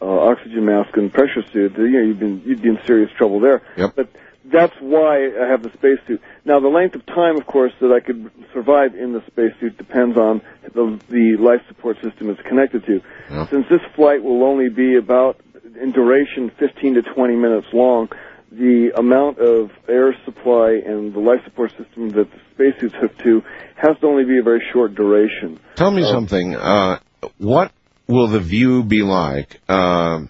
uh, 0.05 0.31
oxygen 0.31 0.67
mask 0.67 0.97
and 0.97 1.13
pressure 1.13 1.43
suit, 1.53 1.77
you 1.79 1.91
know, 1.91 2.03
you'd 2.03 2.19
been 2.19 2.43
you'd 2.45 2.61
be 2.61 2.69
in 2.69 2.79
serious 2.87 3.11
trouble 3.17 3.41
there. 3.41 3.63
Yep. 3.77 3.95
But 3.97 4.09
that's 4.45 4.75
why 4.81 5.27
I 5.29 5.47
have 5.49 5.63
the 5.63 5.71
spacesuit. 5.75 6.21
Now, 6.45 6.61
the 6.61 6.69
length 6.69 6.95
of 6.95 7.07
time, 7.07 7.37
of 7.37 7.47
course, 7.47 7.73
that 7.81 7.93
I 7.93 8.01
could 8.01 8.31
survive 8.53 8.95
in 8.95 9.13
the 9.13 9.23
spacesuit 9.29 9.79
depends 9.79 10.17
on 10.17 10.43
the, 10.75 11.01
the 11.09 11.37
life 11.37 11.61
support 11.69 11.97
system 12.03 12.31
it's 12.31 12.41
connected 12.43 12.85
to. 12.87 13.01
Yeah. 13.31 13.49
Since 13.51 13.67
this 13.71 13.81
flight 13.95 14.23
will 14.23 14.43
only 14.45 14.69
be 14.69 14.97
about, 14.97 15.41
in 15.81 15.93
duration, 15.93 16.51
15 16.59 16.95
to 16.95 17.03
20 17.03 17.37
minutes 17.37 17.69
long, 17.73 18.09
the 18.51 18.93
amount 18.97 19.39
of 19.39 19.71
air 19.89 20.15
supply 20.25 20.73
and 20.85 21.15
the 21.15 21.21
life 21.21 21.41
support 21.45 21.71
system 21.71 22.11
that 22.11 22.29
the 22.31 22.39
spacesuit's 22.55 22.95
hooked 23.01 23.21
to 23.21 23.43
has 23.77 23.97
to 24.01 24.07
only 24.07 24.25
be 24.25 24.39
a 24.39 24.43
very 24.43 24.63
short 24.73 24.95
duration. 24.95 25.59
Tell 25.77 25.91
me 25.91 26.03
Uh, 26.03 26.11
something. 26.11 26.55
Uh, 26.55 26.99
what 27.39 27.73
will 28.09 28.29
the 28.29 28.41
view 28.41 28.83
be 28.83 29.03
like 29.03 29.59
um, 29.71 30.29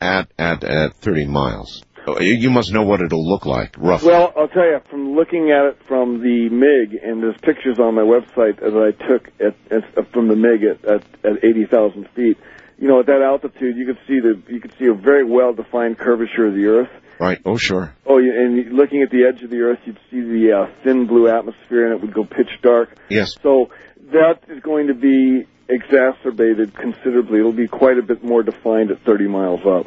at 0.00 0.30
at 0.38 0.64
at 0.64 0.94
30 0.94 1.26
miles? 1.26 1.82
Oh, 2.16 2.20
You 2.20 2.50
must 2.50 2.72
know 2.72 2.82
what 2.82 3.00
it'll 3.00 3.26
look 3.26 3.46
like, 3.46 3.74
roughly. 3.78 4.08
Well, 4.08 4.32
I'll 4.36 4.48
tell 4.48 4.64
you, 4.64 4.80
from 4.90 5.14
looking 5.14 5.50
at 5.50 5.64
it 5.66 5.78
from 5.86 6.22
the 6.22 6.48
MiG, 6.48 6.94
and 7.02 7.22
there's 7.22 7.36
pictures 7.42 7.78
on 7.78 7.94
my 7.94 8.02
website 8.02 8.60
that 8.60 8.74
I 8.76 8.92
took 9.06 9.28
at, 9.40 9.54
at 9.70 10.12
from 10.12 10.28
the 10.28 10.36
MiG 10.36 10.64
at, 10.64 10.84
at, 10.84 11.02
at 11.24 11.44
80,000 11.44 12.08
feet. 12.14 12.38
You 12.78 12.86
know, 12.86 13.00
at 13.00 13.06
that 13.06 13.22
altitude, 13.22 13.76
you 13.76 13.86
could 13.86 13.98
see 14.06 14.20
the 14.20 14.40
you 14.48 14.60
could 14.60 14.72
see 14.78 14.86
a 14.86 14.94
very 14.94 15.24
well 15.24 15.52
defined 15.52 15.98
curvature 15.98 16.46
of 16.46 16.54
the 16.54 16.66
Earth. 16.66 16.90
Right. 17.18 17.40
Oh, 17.44 17.56
sure. 17.56 17.92
Oh, 18.06 18.18
and 18.18 18.72
looking 18.72 19.02
at 19.02 19.10
the 19.10 19.24
edge 19.24 19.42
of 19.42 19.50
the 19.50 19.60
Earth, 19.62 19.80
you'd 19.84 19.98
see 20.10 20.20
the 20.20 20.52
uh, 20.52 20.82
thin 20.84 21.06
blue 21.08 21.28
atmosphere, 21.28 21.86
and 21.86 21.94
it 21.94 22.00
would 22.00 22.14
go 22.14 22.24
pitch 22.24 22.50
dark. 22.62 22.96
Yes. 23.10 23.34
So 23.42 23.70
that 24.12 24.44
is 24.48 24.62
going 24.62 24.86
to 24.86 24.94
be 24.94 25.46
exacerbated 25.68 26.74
considerably. 26.74 27.40
It'll 27.40 27.52
be 27.52 27.66
quite 27.66 27.98
a 27.98 28.02
bit 28.02 28.22
more 28.22 28.42
defined 28.42 28.90
at 28.90 29.02
30 29.04 29.26
miles 29.26 29.60
up. 29.66 29.86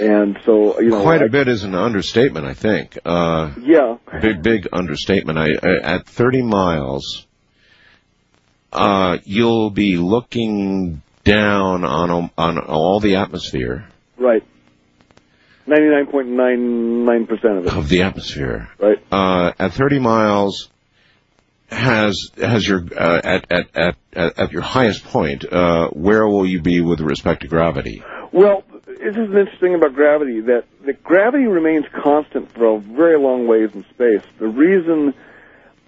And 0.00 0.38
so, 0.44 0.80
you 0.80 0.90
know, 0.90 1.02
Quite 1.02 1.22
I- 1.22 1.26
a 1.26 1.28
bit 1.28 1.48
is 1.48 1.64
an 1.64 1.74
understatement, 1.74 2.46
I 2.46 2.54
think. 2.54 2.98
Uh, 3.04 3.50
Yeah. 3.60 3.96
Big, 4.20 4.42
big 4.42 4.68
understatement. 4.72 5.38
I, 5.38 5.50
I 5.62 5.94
at 5.94 6.06
30 6.06 6.42
miles, 6.42 7.26
uh, 8.72 9.18
you'll 9.24 9.70
be 9.70 9.96
looking 9.96 11.02
down 11.24 11.84
on 11.84 12.30
on 12.38 12.58
all 12.58 13.00
the 13.00 13.16
atmosphere 13.16 13.86
Right. 14.16 14.42
99.99% 15.66 17.58
of 17.58 17.66
it. 17.66 17.72
of 17.74 17.88
the 17.88 18.02
atmosphere. 18.02 18.68
Right. 18.78 18.98
Uh, 19.12 19.52
at 19.58 19.72
30 19.72 19.98
miles, 19.98 20.70
has 21.70 22.30
has 22.40 22.66
your 22.66 22.84
uh, 22.96 23.20
at, 23.22 23.52
at 23.52 23.66
at 23.76 23.96
at 24.14 24.38
at 24.38 24.52
your 24.52 24.62
highest 24.62 25.04
point, 25.04 25.44
uh, 25.52 25.88
where 25.88 26.26
will 26.26 26.46
you 26.46 26.62
be 26.62 26.80
with 26.80 27.00
respect 27.00 27.42
to 27.42 27.48
gravity? 27.48 28.02
Well, 28.32 28.62
this 28.88 29.16
is 29.16 29.30
an 29.30 29.36
interesting 29.36 29.74
about 29.74 29.94
gravity 29.94 30.40
that 30.40 30.64
that 30.86 31.02
gravity 31.02 31.44
remains 31.44 31.84
constant 32.02 32.50
for 32.52 32.76
a 32.76 32.78
very 32.80 33.18
long 33.18 33.46
ways 33.46 33.70
in 33.74 33.84
space. 33.90 34.22
The 34.38 34.48
reason 34.48 35.14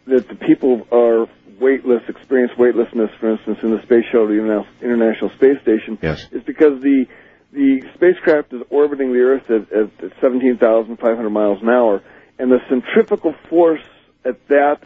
that 0.07 0.29
the 0.29 0.35
people 0.35 0.87
are 0.93 1.27
weightless, 1.61 2.03
experience 2.09 2.53
weightlessness, 2.59 3.11
for 3.19 3.31
instance, 3.31 3.59
in 3.63 3.71
the 3.71 3.83
space 3.83 4.05
shuttle, 4.11 4.29
the 4.29 4.65
International 4.83 5.31
Space 5.31 5.61
Station, 5.63 5.99
Yes. 6.03 6.27
is 6.33 6.43
because 6.43 6.81
the 6.83 7.07
the 7.53 7.83
spacecraft 7.95 8.53
is 8.53 8.63
orbiting 8.71 9.13
the 9.13 9.19
Earth 9.19 9.51
at, 9.51 9.73
at, 9.73 10.05
at 10.05 10.21
17,500 10.21 11.31
miles 11.31 11.61
an 11.63 11.69
hour, 11.69 12.01
and 12.39 12.51
the 12.53 12.59
centrifugal 12.69 13.35
force 13.49 13.83
at 14.25 14.47
that 14.49 14.83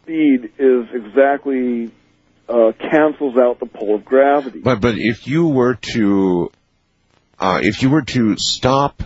speed 0.00 0.50
is 0.58 0.86
exactly 0.94 1.90
uh, 2.48 2.72
cancels 2.78 3.36
out 3.36 3.60
the 3.60 3.66
pull 3.66 3.96
of 3.96 4.04
gravity. 4.04 4.60
But 4.60 4.80
but 4.80 4.94
if 4.96 5.26
you 5.26 5.48
were 5.48 5.74
to 5.74 6.50
uh, 7.38 7.60
if 7.62 7.82
you 7.82 7.90
were 7.90 8.02
to 8.02 8.36
stop 8.38 9.02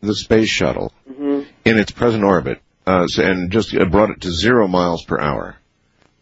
the 0.00 0.14
space 0.14 0.48
shuttle 0.48 0.92
hmm 1.06 1.42
in 1.64 1.78
its 1.78 1.90
present 1.90 2.24
orbit 2.24 2.60
uh, 2.86 3.06
and 3.18 3.50
just 3.50 3.74
uh, 3.74 3.84
brought 3.84 4.10
it 4.10 4.22
to 4.22 4.30
zero 4.32 4.66
miles 4.66 5.04
per 5.04 5.20
hour, 5.20 5.56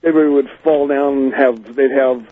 everybody 0.02 0.34
would 0.34 0.48
fall 0.64 0.88
down 0.88 1.18
and 1.18 1.34
have 1.34 1.76
they'd 1.76 1.90
have 1.92 2.26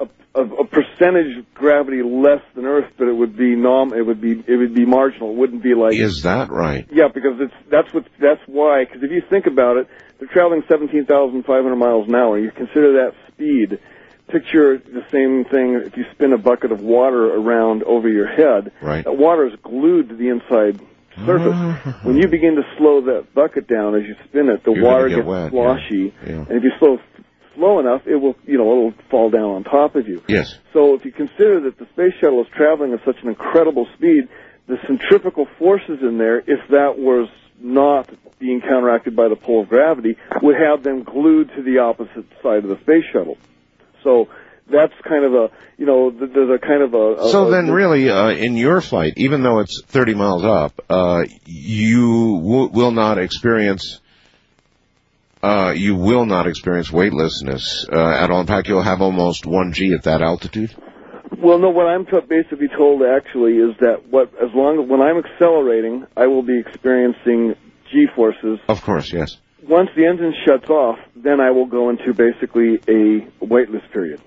a, 0.00 0.08
a, 0.34 0.42
a 0.42 0.66
percentage 0.66 1.38
of 1.38 1.54
gravity 1.54 2.02
less 2.02 2.42
than 2.54 2.66
Earth, 2.66 2.92
but 2.98 3.06
it 3.08 3.12
would 3.12 3.36
be 3.36 3.54
nom 3.54 3.92
it 3.92 4.04
would 4.04 4.20
be 4.20 4.42
it 4.46 4.56
would 4.56 4.74
be 4.74 4.84
marginal. 4.84 5.30
It 5.30 5.36
wouldn't 5.36 5.62
be 5.62 5.74
like 5.74 5.94
is 5.94 6.22
that 6.22 6.50
right? 6.50 6.86
yeah, 6.90 7.08
because 7.12 7.40
it's 7.40 7.54
that's 7.70 7.92
what 7.94 8.04
that's 8.20 8.42
why. 8.46 8.84
Because 8.84 9.02
if 9.02 9.10
you 9.10 9.22
think 9.30 9.46
about 9.46 9.76
it, 9.76 9.88
they're 10.18 10.28
traveling 10.28 10.62
seventeen 10.68 11.06
thousand 11.06 11.44
five 11.44 11.62
hundred 11.62 11.76
miles 11.76 12.08
an 12.08 12.14
hour. 12.14 12.38
You 12.38 12.50
consider 12.50 13.04
that 13.04 13.14
speed. 13.32 13.78
Picture 14.28 14.78
the 14.78 15.04
same 15.12 15.44
thing 15.44 15.74
if 15.86 15.96
you 15.96 16.04
spin 16.12 16.32
a 16.32 16.38
bucket 16.38 16.72
of 16.72 16.80
water 16.80 17.32
around 17.32 17.84
over 17.84 18.08
your 18.08 18.26
head. 18.26 18.72
Right. 18.82 19.04
That 19.04 19.16
water 19.16 19.46
is 19.46 19.54
glued 19.62 20.08
to 20.08 20.16
the 20.16 20.28
inside 20.28 20.80
surface. 21.24 21.52
Ah. 21.54 22.00
when 22.02 22.16
you 22.16 22.26
begin 22.28 22.56
to 22.56 22.62
slow 22.76 23.02
that 23.02 23.32
bucket 23.34 23.68
down 23.68 23.94
as 23.94 24.02
you 24.02 24.16
spin 24.28 24.48
it, 24.48 24.64
the 24.64 24.72
You're 24.72 24.84
water 24.84 25.08
get 25.08 25.16
gets 25.16 25.26
wet, 25.26 25.44
yeah. 25.44 25.48
sloshy, 25.50 26.14
Yeah. 26.26 26.32
and 26.48 26.50
if 26.52 26.62
you 26.64 26.72
slow 26.78 26.98
slow 27.54 27.78
enough, 27.78 28.02
it 28.06 28.16
will 28.16 28.36
you 28.44 28.58
know 28.58 28.70
it'll 28.72 28.94
fall 29.10 29.30
down 29.30 29.44
on 29.50 29.64
top 29.64 29.94
of 29.94 30.08
you. 30.08 30.20
Yes. 30.28 30.58
So 30.72 30.94
if 30.94 31.04
you 31.04 31.12
consider 31.12 31.60
that 31.60 31.78
the 31.78 31.86
space 31.94 32.12
shuttle 32.20 32.42
is 32.42 32.48
traveling 32.54 32.92
at 32.94 33.04
such 33.04 33.16
an 33.22 33.28
incredible 33.28 33.86
speed, 33.94 34.28
the 34.66 34.76
centrifugal 34.86 35.46
forces 35.58 36.00
in 36.02 36.18
there, 36.18 36.38
if 36.40 36.68
that 36.70 36.98
was 36.98 37.28
not 37.60 38.10
being 38.38 38.60
counteracted 38.60 39.14
by 39.16 39.28
the 39.28 39.36
pull 39.36 39.62
of 39.62 39.68
gravity, 39.68 40.16
would 40.42 40.56
have 40.56 40.82
them 40.82 41.04
glued 41.04 41.48
to 41.56 41.62
the 41.62 41.78
opposite 41.78 42.26
side 42.42 42.64
of 42.64 42.68
the 42.68 42.78
space 42.80 43.04
shuttle. 43.12 43.38
So 44.06 44.28
that's 44.70 44.92
kind 45.08 45.24
of 45.24 45.34
a, 45.34 45.50
you 45.78 45.84
know, 45.84 46.10
there's 46.10 46.48
a 46.50 46.64
kind 46.64 46.82
of 46.82 46.94
a. 46.94 47.14
a 47.14 47.28
So 47.30 47.48
a- 47.48 47.50
then, 47.50 47.70
really, 47.72 48.08
uh, 48.08 48.28
in 48.30 48.56
your 48.56 48.80
flight, 48.80 49.14
even 49.16 49.42
though 49.42 49.58
it's 49.58 49.82
30 49.86 50.14
miles 50.14 50.44
up, 50.44 50.80
uh, 50.88 51.24
you 51.44 52.38
w- 52.40 52.70
will 52.72 52.92
not 52.92 53.18
experience. 53.18 54.00
Uh, 55.42 55.72
you 55.76 55.94
will 55.94 56.24
not 56.24 56.46
experience 56.46 56.90
weightlessness 56.90 57.86
uh, 57.92 57.96
at 58.22 58.30
all. 58.30 58.40
In 58.40 58.46
fact, 58.46 58.68
you'll 58.68 58.82
have 58.82 59.02
almost 59.02 59.44
one 59.44 59.72
G 59.72 59.92
at 59.92 60.04
that 60.04 60.22
altitude. 60.22 60.74
Well, 61.38 61.58
no, 61.58 61.70
what 61.70 61.86
I'm 61.86 62.06
t- 62.06 62.18
basically 62.28 62.68
told 62.68 63.02
actually 63.02 63.54
is 63.58 63.76
that 63.80 64.08
what 64.08 64.32
as 64.42 64.50
long 64.54 64.82
as 64.82 64.88
when 64.88 65.02
I'm 65.02 65.18
accelerating, 65.18 66.06
I 66.16 66.26
will 66.28 66.42
be 66.42 66.58
experiencing 66.58 67.54
G 67.92 68.06
forces. 68.14 68.58
Of 68.68 68.82
course, 68.82 69.12
yes. 69.12 69.36
Once 69.68 69.90
the 69.96 70.06
engine 70.06 70.32
shuts 70.46 70.68
off, 70.70 70.98
then 71.16 71.40
I 71.40 71.50
will 71.50 71.66
go 71.66 71.90
into 71.90 72.12
basically 72.12 72.80
a 72.88 73.26
weightless 73.44 73.82
period. 73.92 74.20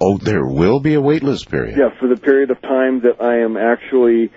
Oh, 0.00 0.16
there 0.16 0.46
will 0.46 0.80
be 0.80 0.94
a 0.94 1.00
weightless 1.00 1.44
period. 1.44 1.76
Yeah, 1.76 1.90
for 1.98 2.08
the 2.08 2.16
period 2.16 2.50
of 2.50 2.60
time 2.62 3.00
that 3.00 3.20
I 3.20 3.40
am 3.40 3.56
actually 3.56 4.30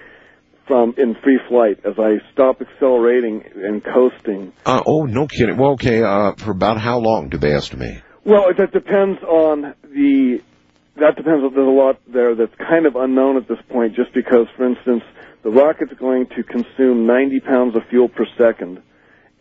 from 0.68 0.96
in 0.98 1.16
free 1.24 1.40
flight, 1.48 1.80
as 1.86 1.96
I 1.98 2.20
stop 2.32 2.62
accelerating 2.62 3.44
and 3.56 3.84
coasting. 3.84 4.54
Uh, 4.66 4.82
oh, 4.86 5.06
no 5.06 5.28
kidding. 5.28 5.58
Well, 5.58 5.72
okay. 5.72 6.02
Uh, 6.02 6.34
for 6.38 6.52
about 6.52 6.80
how 6.80 7.00
long 7.00 7.30
do 7.30 7.38
they 7.38 7.54
estimate? 7.54 8.02
Well, 8.26 8.46
that 8.58 8.72
depends 8.72 9.22
on 9.24 9.74
the. 9.84 10.42
That 10.96 11.16
depends. 11.16 11.54
There's 11.54 11.68
a 11.68 11.72
lot 11.72 12.00
there 12.08 12.36
that's 12.36 12.54
kind 12.56 12.86
of 12.86 12.96
unknown 12.96 13.38
at 13.38 13.48
this 13.48 13.58
point, 13.70 13.96
just 13.96 14.14
because, 14.14 14.48
for 14.56 14.66
instance, 14.66 15.04
the 15.44 15.50
rocket's 15.50 15.94
going 15.94 16.28
to 16.38 16.44
consume 16.44 17.08
90 17.08 17.40
pounds 17.42 17.76
of 17.76 17.82
fuel 17.90 18.08
per 18.08 18.26
second, 18.38 18.82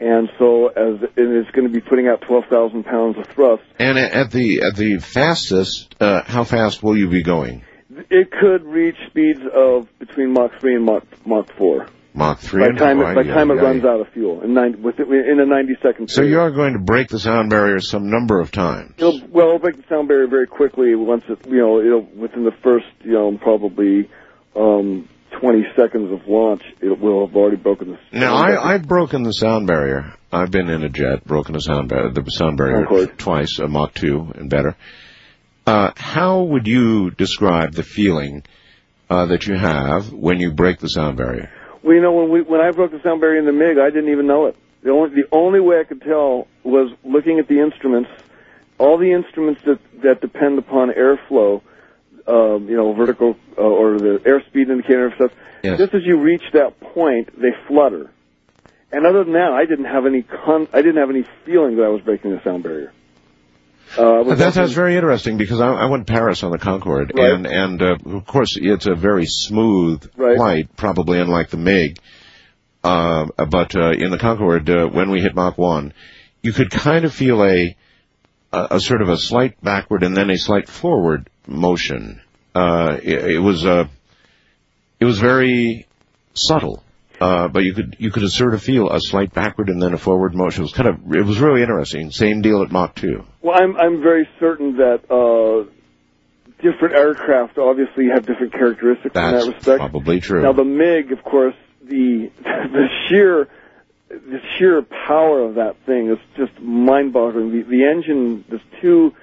and 0.02 0.28
so 0.38 0.68
as 0.68 1.02
it 1.16 1.20
is 1.20 1.46
going 1.52 1.66
to 1.66 1.72
be 1.72 1.80
putting 1.80 2.08
out 2.08 2.22
12,000 2.22 2.84
pounds 2.84 3.16
of 3.18 3.26
thrust. 3.28 3.62
And 3.78 3.98
at 3.98 4.30
the 4.30 4.62
at 4.62 4.76
the 4.76 4.98
fastest, 4.98 5.94
uh, 6.00 6.22
how 6.24 6.44
fast 6.44 6.82
will 6.82 6.96
you 6.96 7.08
be 7.08 7.22
going? 7.22 7.64
It 8.10 8.30
could 8.30 8.64
reach 8.64 8.96
speeds 9.08 9.40
of 9.54 9.86
between 9.98 10.32
Mach 10.32 10.58
3 10.60 10.76
and 10.76 10.84
Mach 10.84 11.04
Mach 11.26 11.52
4 11.56 11.86
Mach 12.14 12.38
three. 12.40 12.60
by 12.62 12.68
and 12.68 12.78
time 12.78 13.00
it, 13.00 13.14
by 13.14 13.22
yeah, 13.22 13.34
time 13.34 13.50
it 13.50 13.56
yeah, 13.56 13.62
runs 13.62 13.84
out 13.84 14.00
of 14.00 14.08
fuel 14.12 14.42
in 14.42 14.52
90, 14.52 14.80
within, 14.80 15.06
in 15.12 15.40
a 15.40 15.46
90 15.46 15.74
second. 15.82 16.10
So 16.10 16.22
you 16.22 16.40
are 16.40 16.50
going 16.50 16.74
to 16.74 16.78
break 16.78 17.08
the 17.08 17.18
sound 17.18 17.48
barrier 17.48 17.80
some 17.80 18.10
number 18.10 18.38
of 18.40 18.50
times. 18.50 18.94
It'll, 18.98 19.20
well, 19.28 19.46
it'll 19.48 19.58
break 19.60 19.76
the 19.76 19.84
sound 19.88 20.08
barrier 20.08 20.26
very 20.26 20.46
quickly 20.46 20.94
once 20.94 21.24
it, 21.28 21.46
you 21.46 21.58
know, 21.58 21.80
it'll, 21.80 22.02
within 22.02 22.44
the 22.44 22.52
first, 22.62 22.86
you 23.02 23.12
know, 23.12 23.38
probably, 23.38 24.10
um, 24.54 25.08
20 25.40 25.64
seconds 25.76 26.12
of 26.12 26.26
launch, 26.26 26.62
it 26.80 26.98
will 26.98 27.26
have 27.26 27.34
already 27.36 27.56
broken 27.56 27.90
the 27.90 27.96
sound 27.96 28.12
Now, 28.12 28.42
barrier. 28.42 28.58
I, 28.58 28.74
I've 28.74 28.86
broken 28.86 29.22
the 29.22 29.32
sound 29.32 29.66
barrier. 29.66 30.14
I've 30.30 30.50
been 30.50 30.68
in 30.68 30.82
a 30.82 30.88
jet, 30.88 31.24
broken 31.24 31.54
the 31.54 31.60
sound 31.60 31.88
barrier, 31.88 32.10
the 32.10 32.24
sound 32.30 32.56
barrier 32.56 33.06
twice, 33.18 33.58
a 33.58 33.68
Mach 33.68 33.94
2 33.94 34.32
and 34.36 34.48
better. 34.48 34.76
Uh, 35.66 35.92
how 35.96 36.42
would 36.42 36.66
you 36.66 37.10
describe 37.10 37.72
the 37.72 37.82
feeling 37.82 38.42
uh, 39.10 39.26
that 39.26 39.46
you 39.46 39.56
have 39.56 40.12
when 40.12 40.40
you 40.40 40.50
break 40.52 40.78
the 40.78 40.88
sound 40.88 41.16
barrier? 41.16 41.50
Well, 41.82 41.94
you 41.94 42.02
know, 42.02 42.12
when 42.12 42.30
we, 42.30 42.42
when 42.42 42.60
I 42.60 42.70
broke 42.70 42.92
the 42.92 43.02
sound 43.02 43.20
barrier 43.20 43.38
in 43.38 43.46
the 43.46 43.52
MiG, 43.52 43.78
I 43.78 43.90
didn't 43.90 44.10
even 44.10 44.26
know 44.26 44.46
it. 44.46 44.56
The 44.82 44.90
only, 44.90 45.10
the 45.10 45.28
only 45.32 45.60
way 45.60 45.78
I 45.80 45.84
could 45.84 46.02
tell 46.02 46.48
was 46.64 46.92
looking 47.04 47.38
at 47.38 47.48
the 47.48 47.60
instruments, 47.60 48.10
all 48.78 48.98
the 48.98 49.12
instruments 49.12 49.62
that, 49.64 49.78
that 50.02 50.20
depend 50.20 50.58
upon 50.58 50.90
airflow, 50.90 51.62
um, 52.26 52.68
you 52.68 52.76
know, 52.76 52.92
vertical, 52.94 53.36
uh, 53.58 53.60
or 53.62 53.98
the 53.98 54.18
airspeed 54.24 54.70
indicator 54.70 55.06
and 55.06 55.14
stuff. 55.16 55.32
Yes. 55.62 55.78
Just 55.78 55.94
as 55.94 56.02
you 56.04 56.20
reach 56.20 56.42
that 56.54 56.78
point, 56.80 57.40
they 57.40 57.50
flutter. 57.68 58.10
And 58.90 59.06
other 59.06 59.24
than 59.24 59.32
that, 59.34 59.52
I 59.52 59.64
didn't 59.64 59.86
have 59.86 60.06
any 60.06 60.22
con- 60.22 60.68
I 60.72 60.82
didn't 60.82 60.96
have 60.98 61.10
any 61.10 61.24
feeling 61.46 61.76
that 61.76 61.84
I 61.84 61.88
was 61.88 62.02
breaking 62.02 62.32
the 62.32 62.42
sound 62.42 62.62
barrier. 62.62 62.92
Uh, 63.96 64.22
That, 64.34 64.54
that's 64.54 64.72
very 64.72 64.94
interesting 64.96 65.36
because 65.36 65.60
I, 65.60 65.68
I 65.68 65.84
went 65.86 66.06
to 66.06 66.12
Paris 66.12 66.42
on 66.42 66.50
the 66.50 66.58
Concorde, 66.58 67.12
Right. 67.14 67.32
and 67.32 67.46
and 67.46 67.82
uh, 67.82 67.96
of 68.16 68.26
course 68.26 68.56
it's 68.60 68.86
a 68.86 68.94
very 68.94 69.26
smooth 69.26 70.10
Right. 70.16 70.36
flight, 70.36 70.76
probably 70.76 71.20
unlike 71.20 71.50
the 71.50 71.56
MiG. 71.58 71.98
Uh, 72.84 73.26
but 73.36 73.76
uh, 73.76 73.90
in 73.92 74.10
the 74.10 74.18
Concorde, 74.18 74.68
uh, 74.68 74.86
when 74.88 75.10
we 75.10 75.20
hit 75.20 75.34
Mach 75.34 75.56
one, 75.56 75.92
you 76.42 76.52
could 76.52 76.70
kind 76.70 77.04
of 77.04 77.14
feel 77.14 77.42
a, 77.44 77.76
a 78.52 78.66
a 78.72 78.80
sort 78.80 79.02
of 79.02 79.08
a 79.08 79.16
slight 79.16 79.62
backward 79.62 80.02
and 80.02 80.16
then 80.16 80.28
a 80.30 80.36
slight 80.38 80.68
forward 80.68 81.28
motion. 81.46 82.20
Uh, 82.54 82.98
it, 83.02 83.36
it 83.36 83.38
was 83.38 83.64
uh, 83.64 83.84
it 85.00 85.04
was 85.04 85.18
very 85.18 85.86
subtle. 86.34 86.82
uh, 87.20 87.48
but 87.48 87.60
you 87.62 87.72
could 87.74 87.96
you 87.98 88.10
could 88.10 88.28
sort 88.30 88.54
of 88.54 88.62
feel 88.62 88.90
a 88.90 89.00
slight 89.00 89.32
backward 89.32 89.68
and 89.68 89.80
then 89.80 89.94
a 89.94 89.98
forward 89.98 90.34
motion. 90.34 90.62
It 90.62 90.64
was 90.64 90.72
kind 90.72 90.88
of 90.88 91.14
it 91.14 91.24
was 91.24 91.38
really 91.40 91.62
interesting. 91.62 92.10
Same 92.10 92.42
deal 92.42 92.62
at 92.62 92.70
Mach 92.72 92.94
two. 92.94 93.24
Well, 93.40 93.56
I'm 93.60 93.76
I'm 93.76 94.02
very 94.02 94.28
certain 94.40 94.76
that 94.78 95.00
uh, 95.10 95.70
different 96.62 96.94
aircraft 96.94 97.58
obviously 97.58 98.06
have 98.12 98.26
different 98.26 98.52
characteristics 98.52 99.14
in 99.14 99.22
that 99.22 99.46
respect. 99.46 99.78
probably 99.78 100.20
true. 100.20 100.42
Now 100.42 100.52
the 100.52 100.64
MiG, 100.64 101.12
of 101.12 101.22
course, 101.24 101.54
the 101.84 102.30
the 102.42 102.86
sheer 103.08 103.48
the 104.08 104.38
sheer 104.58 104.82
power 104.82 105.42
of 105.42 105.54
that 105.54 105.76
thing 105.86 106.10
is 106.10 106.18
just 106.36 106.60
mind-boggling. 106.60 107.50
The, 107.50 107.62
the 107.62 107.84
engine, 107.84 108.44
there's 108.48 108.60
two 108.82 109.14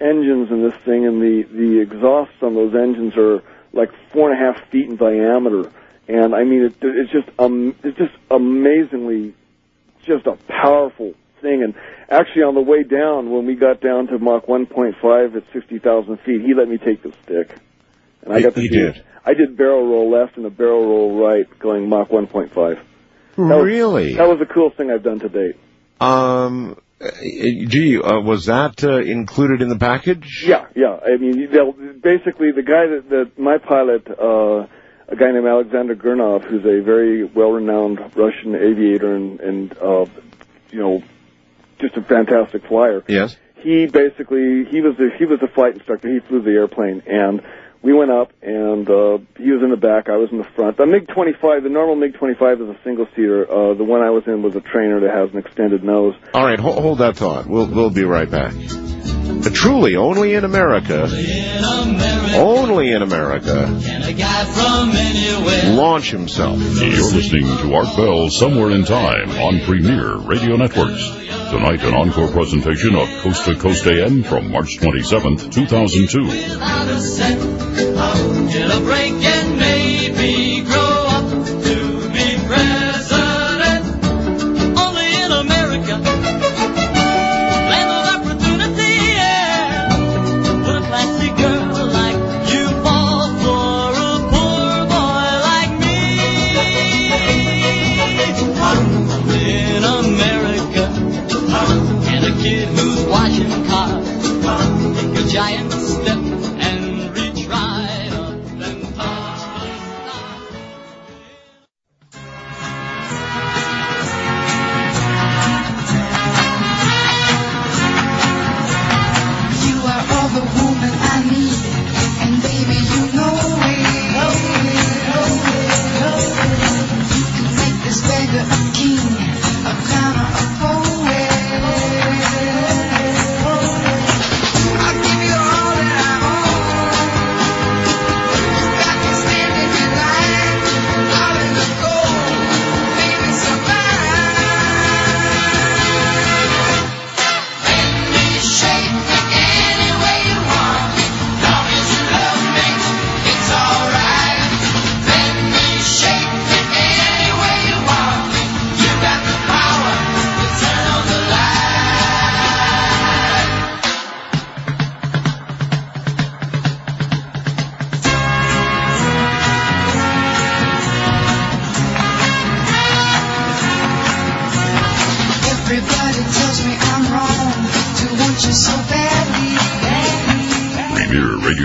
engines 0.00 0.50
in 0.50 0.62
this 0.62 0.74
thing, 0.84 1.06
and 1.06 1.20
the 1.22 1.42
the 1.52 1.80
exhausts 1.80 2.42
on 2.42 2.54
those 2.54 2.74
engines 2.74 3.16
are 3.16 3.42
like 3.72 3.90
four 4.12 4.30
and 4.30 4.40
a 4.40 4.52
half 4.52 4.68
feet 4.70 4.88
in 4.88 4.96
diameter. 4.96 5.70
And 6.08 6.34
I 6.34 6.44
mean, 6.44 6.62
it, 6.64 6.74
it's 6.82 7.10
just 7.12 7.28
um, 7.38 7.74
it's 7.82 7.98
just 7.98 8.14
amazingly, 8.30 9.34
just 10.04 10.26
a 10.26 10.36
powerful 10.48 11.14
thing. 11.40 11.62
And 11.62 11.74
actually, 12.08 12.42
on 12.42 12.54
the 12.54 12.60
way 12.60 12.82
down, 12.84 13.30
when 13.30 13.44
we 13.46 13.54
got 13.56 13.80
down 13.80 14.06
to 14.08 14.18
Mach 14.18 14.46
1.5 14.46 15.36
at 15.36 15.42
60,000 15.52 16.16
feet, 16.20 16.42
he 16.42 16.54
let 16.54 16.68
me 16.68 16.78
take 16.78 17.02
the 17.02 17.12
stick, 17.24 17.58
and 18.22 18.32
I 18.32 18.36
He- 18.38 18.42
got 18.44 18.54
to 18.54 18.60
he 18.60 18.68
see 18.68 18.74
did? 18.76 19.04
I 19.24 19.34
did 19.34 19.56
barrel 19.56 19.84
roll 19.86 20.08
left 20.10 20.36
and 20.36 20.46
a 20.46 20.50
barrel 20.50 20.86
roll 20.86 21.20
right, 21.20 21.46
going 21.58 21.88
Mach 21.88 22.08
1.5. 22.10 22.54
That 22.54 22.78
was- 23.38 23.64
Really? 23.66 24.14
that 24.14 24.28
was 24.28 24.38
the 24.38 24.46
coolest 24.46 24.76
thing 24.76 24.90
I've 24.92 25.02
done 25.02 25.18
to 25.20 25.28
date. 25.28 25.56
Um, 26.00 26.76
gee, 27.00 28.00
uh, 28.00 28.20
was 28.20 28.46
that 28.46 28.82
uh, 28.82 29.00
included 29.00 29.62
in 29.62 29.68
the 29.68 29.78
package? 29.78 30.44
Yeah, 30.46 30.66
yeah. 30.74 30.98
I 31.04 31.16
mean, 31.16 31.48
basically, 32.00 32.52
the 32.52 32.62
guy 32.62 32.86
that, 32.86 33.08
that 33.10 33.38
my 33.38 33.58
pilot, 33.58 34.08
uh, 34.08 34.66
a 35.08 35.16
guy 35.16 35.30
named 35.32 35.46
Alexander 35.46 35.94
Gurnov, 35.94 36.44
who's 36.44 36.64
a 36.64 36.82
very 36.82 37.24
well-renowned 37.24 38.16
Russian 38.16 38.54
aviator 38.54 39.14
and, 39.14 39.40
and 39.40 39.78
uh, 39.78 40.06
you 40.70 40.78
know, 40.78 41.02
just 41.78 41.96
a 41.96 42.02
fantastic 42.02 42.66
flyer. 42.66 43.04
Yes. 43.08 43.36
He 43.56 43.86
basically 43.86 44.64
he 44.64 44.80
was 44.80 44.96
the 44.96 45.10
he 45.18 45.24
was 45.24 45.40
the 45.40 45.48
flight 45.48 45.74
instructor. 45.74 46.08
He 46.08 46.20
flew 46.20 46.40
the 46.40 46.52
airplane, 46.52 47.02
and 47.06 47.42
we 47.86 47.92
went 47.92 48.10
up, 48.10 48.32
and 48.42 48.90
uh, 48.90 49.18
he 49.38 49.52
was 49.52 49.62
in 49.62 49.70
the 49.70 49.76
back. 49.76 50.08
I 50.08 50.16
was 50.16 50.28
in 50.32 50.38
the 50.38 50.48
front. 50.56 50.76
The 50.76 50.86
MiG 50.86 51.06
25, 51.06 51.62
the 51.62 51.68
normal 51.68 51.94
MiG 51.94 52.14
25 52.14 52.60
is 52.60 52.68
a 52.68 52.78
single 52.82 53.06
seater. 53.14 53.46
Uh, 53.48 53.74
the 53.74 53.84
one 53.84 54.02
I 54.02 54.10
was 54.10 54.24
in 54.26 54.42
was 54.42 54.56
a 54.56 54.60
trainer 54.60 54.98
that 55.00 55.14
has 55.14 55.30
an 55.30 55.38
extended 55.38 55.84
nose. 55.84 56.16
All 56.34 56.44
right, 56.44 56.58
hold, 56.58 56.82
hold 56.82 56.98
that 56.98 57.16
thought. 57.16 57.46
We'll 57.46 57.68
we'll 57.68 57.90
be 57.90 58.02
right 58.02 58.28
back. 58.28 58.52
Uh, 59.28 59.50
truly, 59.52 59.96
only 59.96 60.34
in 60.34 60.44
America, 60.44 61.08
only 62.36 62.92
in 62.92 63.02
America, 63.02 63.66
can 63.84 64.02
A 64.02 64.12
guy 64.12 64.44
from 64.44 64.90
anywhere. 64.90 65.74
launch 65.74 66.10
himself. 66.10 66.58
You're 66.58 67.12
listening 67.12 67.44
to 67.46 67.74
Art 67.74 67.96
Bell 67.96 68.30
Somewhere 68.30 68.70
in 68.70 68.84
Time 68.84 69.30
on 69.30 69.60
Premier 69.60 70.16
Radio 70.16 70.56
Networks. 70.56 71.10
Tonight, 71.50 71.82
an 71.84 71.94
encore 71.94 72.28
presentation 72.28 72.94
of 72.96 73.08
Coast 73.22 73.44
to 73.44 73.54
Coast 73.56 73.86
AM 73.86 74.22
from 74.24 74.50
March 74.50 74.78
27th, 74.78 75.52
2002. 75.52 77.26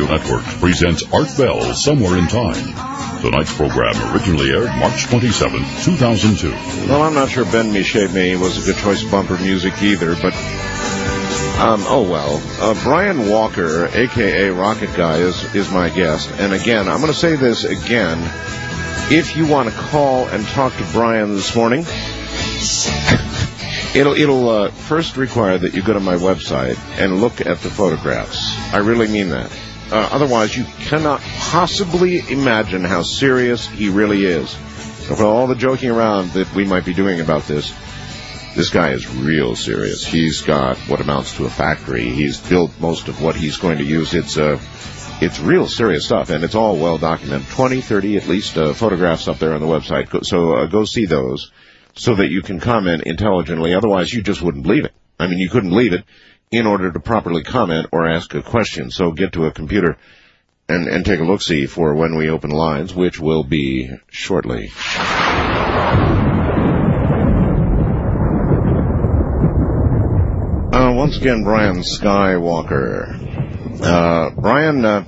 Radio 0.02 0.18
Networks 0.18 0.60
presents 0.60 1.04
Art 1.14 1.28
Bell 1.38 1.76
Somewhere 1.76 2.18
in 2.18 2.26
Time. 2.26 3.22
Tonight's 3.22 3.56
program 3.56 3.94
originally 4.12 4.50
aired 4.50 4.76
March 4.80 5.06
27, 5.06 5.60
2002. 5.84 6.50
Well, 6.90 7.04
I'm 7.04 7.14
not 7.14 7.30
sure 7.30 7.46
Bend 7.46 7.72
Me 7.72 8.36
was 8.36 8.58
a 8.58 8.66
good 8.66 8.82
choice 8.82 9.04
bumper 9.04 9.38
music 9.38 9.80
either, 9.84 10.16
but 10.16 10.34
um, 11.62 11.84
oh 11.86 12.08
well. 12.10 12.42
Uh, 12.60 12.74
Brian 12.84 13.30
Walker, 13.30 13.90
aka 13.94 14.50
Rocket 14.50 14.90
Guy, 14.96 15.18
is 15.18 15.54
is 15.54 15.70
my 15.72 15.90
guest, 15.90 16.32
and 16.32 16.52
again, 16.54 16.88
I'm 16.88 17.00
going 17.00 17.14
to 17.14 17.20
say 17.20 17.36
this 17.36 17.64
again. 17.64 18.18
If 19.12 19.38
you 19.38 19.46
want 19.46 19.70
to 19.70 19.76
call 19.76 20.28
and 20.30 20.44
talk 20.48 20.76
to 20.78 20.84
Brian 20.94 21.36
this 21.36 21.56
morning, 21.56 21.82
it'll 23.94 24.14
it'll 24.14 24.50
uh, 24.50 24.72
first 24.72 25.16
require 25.16 25.60
that 25.60 25.76
you 25.76 25.84
go 25.84 25.94
to 25.94 26.00
my 26.00 26.16
website 26.16 26.80
and 27.00 27.22
look 27.22 27.42
at 27.42 27.60
the 27.60 27.70
photographs. 27.70 28.58
I 28.74 28.78
really 28.78 29.08
mean 29.08 29.30
that. 29.30 29.52
Uh, 29.92 30.08
otherwise, 30.12 30.56
you 30.56 30.64
cannot 30.64 31.20
possibly 31.20 32.20
imagine 32.30 32.84
how 32.84 33.04
serious 33.04 33.68
he 33.68 33.90
really 33.90 34.24
is. 34.24 34.50
So 34.50 35.16
for 35.16 35.26
all 35.26 35.48
the 35.48 35.56
joking 35.56 35.90
around 35.90 36.32
that 36.32 36.54
we 36.56 36.64
might 36.64 36.86
be 36.86 36.94
doing 36.94 37.20
about 37.20 37.44
this, 37.44 37.74
this 38.56 38.70
guy 38.70 38.92
is 38.92 39.08
real 39.10 39.56
serious. 39.56 40.06
He's 40.06 40.42
got 40.42 40.78
what 40.88 41.02
amounts 41.02 41.36
to 41.36 41.46
a 41.46 41.50
factory. 41.50 42.10
He's 42.10 42.40
built 42.40 42.72
most 42.80 43.10
of 43.10 43.22
what 43.22 43.36
he's 43.36 43.58
going 43.58 43.80
to 43.80 43.84
use. 43.84 44.14
It's 44.14 44.38
uh, 44.38 44.60
it's 45.22 45.40
real 45.40 45.68
serious 45.68 46.06
stuff, 46.06 46.30
and 46.30 46.44
it's 46.44 46.56
all 46.56 46.78
well 46.78 46.98
documented. 46.98 47.50
20, 47.50 47.82
30 47.82 48.18
at 48.18 48.28
least 48.28 48.58
uh, 48.58 48.74
photographs 48.74 49.28
up 49.28 49.40
there 49.40 49.54
on 49.54 49.60
the 49.60 49.68
website. 49.68 50.26
So 50.26 50.54
uh, 50.54 50.66
go 50.68 50.86
see 50.86 51.06
those 51.06 51.52
so 51.96 52.16
that 52.16 52.30
you 52.30 52.42
can 52.42 52.62
comment 52.62 53.04
intelligently. 53.06 53.74
Otherwise, 53.74 54.14
you 54.14 54.22
just 54.22 54.42
wouldn't 54.42 54.64
believe 54.64 54.86
it. 54.86 54.94
I 55.20 55.28
mean, 55.28 55.38
you 55.38 55.50
couldn't 55.50 55.70
believe 55.70 55.94
it 55.94 56.06
in 56.52 56.68
order 56.68 56.92
to 56.92 57.00
properly 57.00 57.44
comment 57.44 57.88
or 57.92 58.08
ask 58.08 58.34
a 58.36 58.44
question. 58.44 58.92
So 58.92 59.12
get 59.12 59.34
to 59.34 59.46
a 59.46 59.52
computer 59.52 59.98
and, 60.68 60.88
and 60.88 61.06
take 61.06 61.20
a 61.20 61.24
look-see 61.24 61.66
for 61.66 61.96
when 61.96 62.18
we 62.18 62.30
open 62.30 62.50
lines, 62.50 62.94
which 62.94 63.20
will 63.20 63.44
be 63.44 63.90
shortly. 64.10 64.72
Uh, 70.74 70.94
once 70.94 71.18
again, 71.18 71.44
Brian 71.44 71.80
Skywalker. 71.80 73.82
Uh, 73.82 74.30
Brian, 74.32 74.86
uh, 74.86 75.04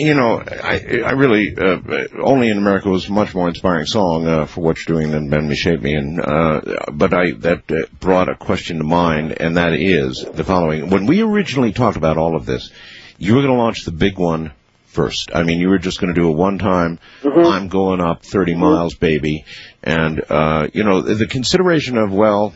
you 0.00 0.14
know, 0.14 0.40
I, 0.40 1.02
I 1.04 1.12
really, 1.12 1.54
uh, 1.56 1.78
only 2.22 2.48
in 2.48 2.58
America 2.58 2.88
was 2.88 3.08
a 3.08 3.12
much 3.12 3.34
more 3.34 3.48
inspiring 3.48 3.86
song, 3.86 4.26
uh, 4.26 4.46
for 4.46 4.62
what 4.62 4.78
you're 4.78 4.96
doing 4.96 5.10
than 5.12 5.28
Bend 5.28 5.48
Me 5.48 5.54
Shape 5.54 5.82
Me. 5.82 5.94
And, 5.94 6.20
uh, 6.20 6.60
but 6.92 7.12
I, 7.12 7.32
that 7.32 7.70
uh, 7.70 7.86
brought 8.00 8.28
a 8.28 8.34
question 8.34 8.78
to 8.78 8.84
mind, 8.84 9.40
and 9.40 9.56
that 9.56 9.74
is 9.74 10.24
the 10.32 10.44
following. 10.44 10.90
When 10.90 11.06
we 11.06 11.22
originally 11.22 11.72
talked 11.72 11.96
about 11.96 12.16
all 12.16 12.36
of 12.36 12.46
this, 12.46 12.70
you 13.18 13.34
were 13.34 13.42
going 13.42 13.54
to 13.54 13.60
launch 13.62 13.84
the 13.84 13.92
big 13.92 14.18
one 14.18 14.52
first. 14.86 15.30
I 15.34 15.42
mean, 15.42 15.60
you 15.60 15.68
were 15.68 15.78
just 15.78 16.00
going 16.00 16.14
to 16.14 16.20
do 16.20 16.28
a 16.28 16.32
one 16.32 16.58
time, 16.58 16.98
I'm 17.24 17.68
going 17.68 18.00
up 18.00 18.24
30 18.24 18.54
miles, 18.54 18.94
baby. 18.94 19.44
And, 19.82 20.22
uh, 20.28 20.68
you 20.72 20.84
know, 20.84 21.00
the 21.02 21.26
consideration 21.26 21.96
of, 21.96 22.12
well, 22.12 22.54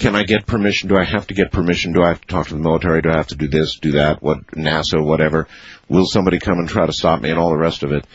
can 0.00 0.16
I 0.16 0.24
get 0.24 0.46
permission? 0.46 0.88
Do 0.88 0.96
I 0.96 1.04
have 1.04 1.26
to 1.26 1.34
get 1.34 1.52
permission? 1.52 1.92
Do 1.92 2.02
I 2.02 2.08
have 2.08 2.22
to 2.22 2.26
talk 2.26 2.48
to 2.48 2.54
the 2.54 2.60
military? 2.60 3.02
Do 3.02 3.10
I 3.10 3.18
have 3.18 3.28
to 3.28 3.36
do 3.36 3.48
this, 3.48 3.78
do 3.78 3.92
that? 3.92 4.22
What, 4.22 4.46
NASA, 4.48 5.02
whatever? 5.04 5.46
Will 5.90 6.06
somebody 6.06 6.38
come 6.38 6.58
and 6.60 6.68
try 6.68 6.86
to 6.86 6.92
stop 6.92 7.20
me 7.20 7.30
and 7.30 7.38
all 7.38 7.50
the 7.50 7.58
rest 7.58 7.82
of 7.82 7.90
it? 7.92 8.06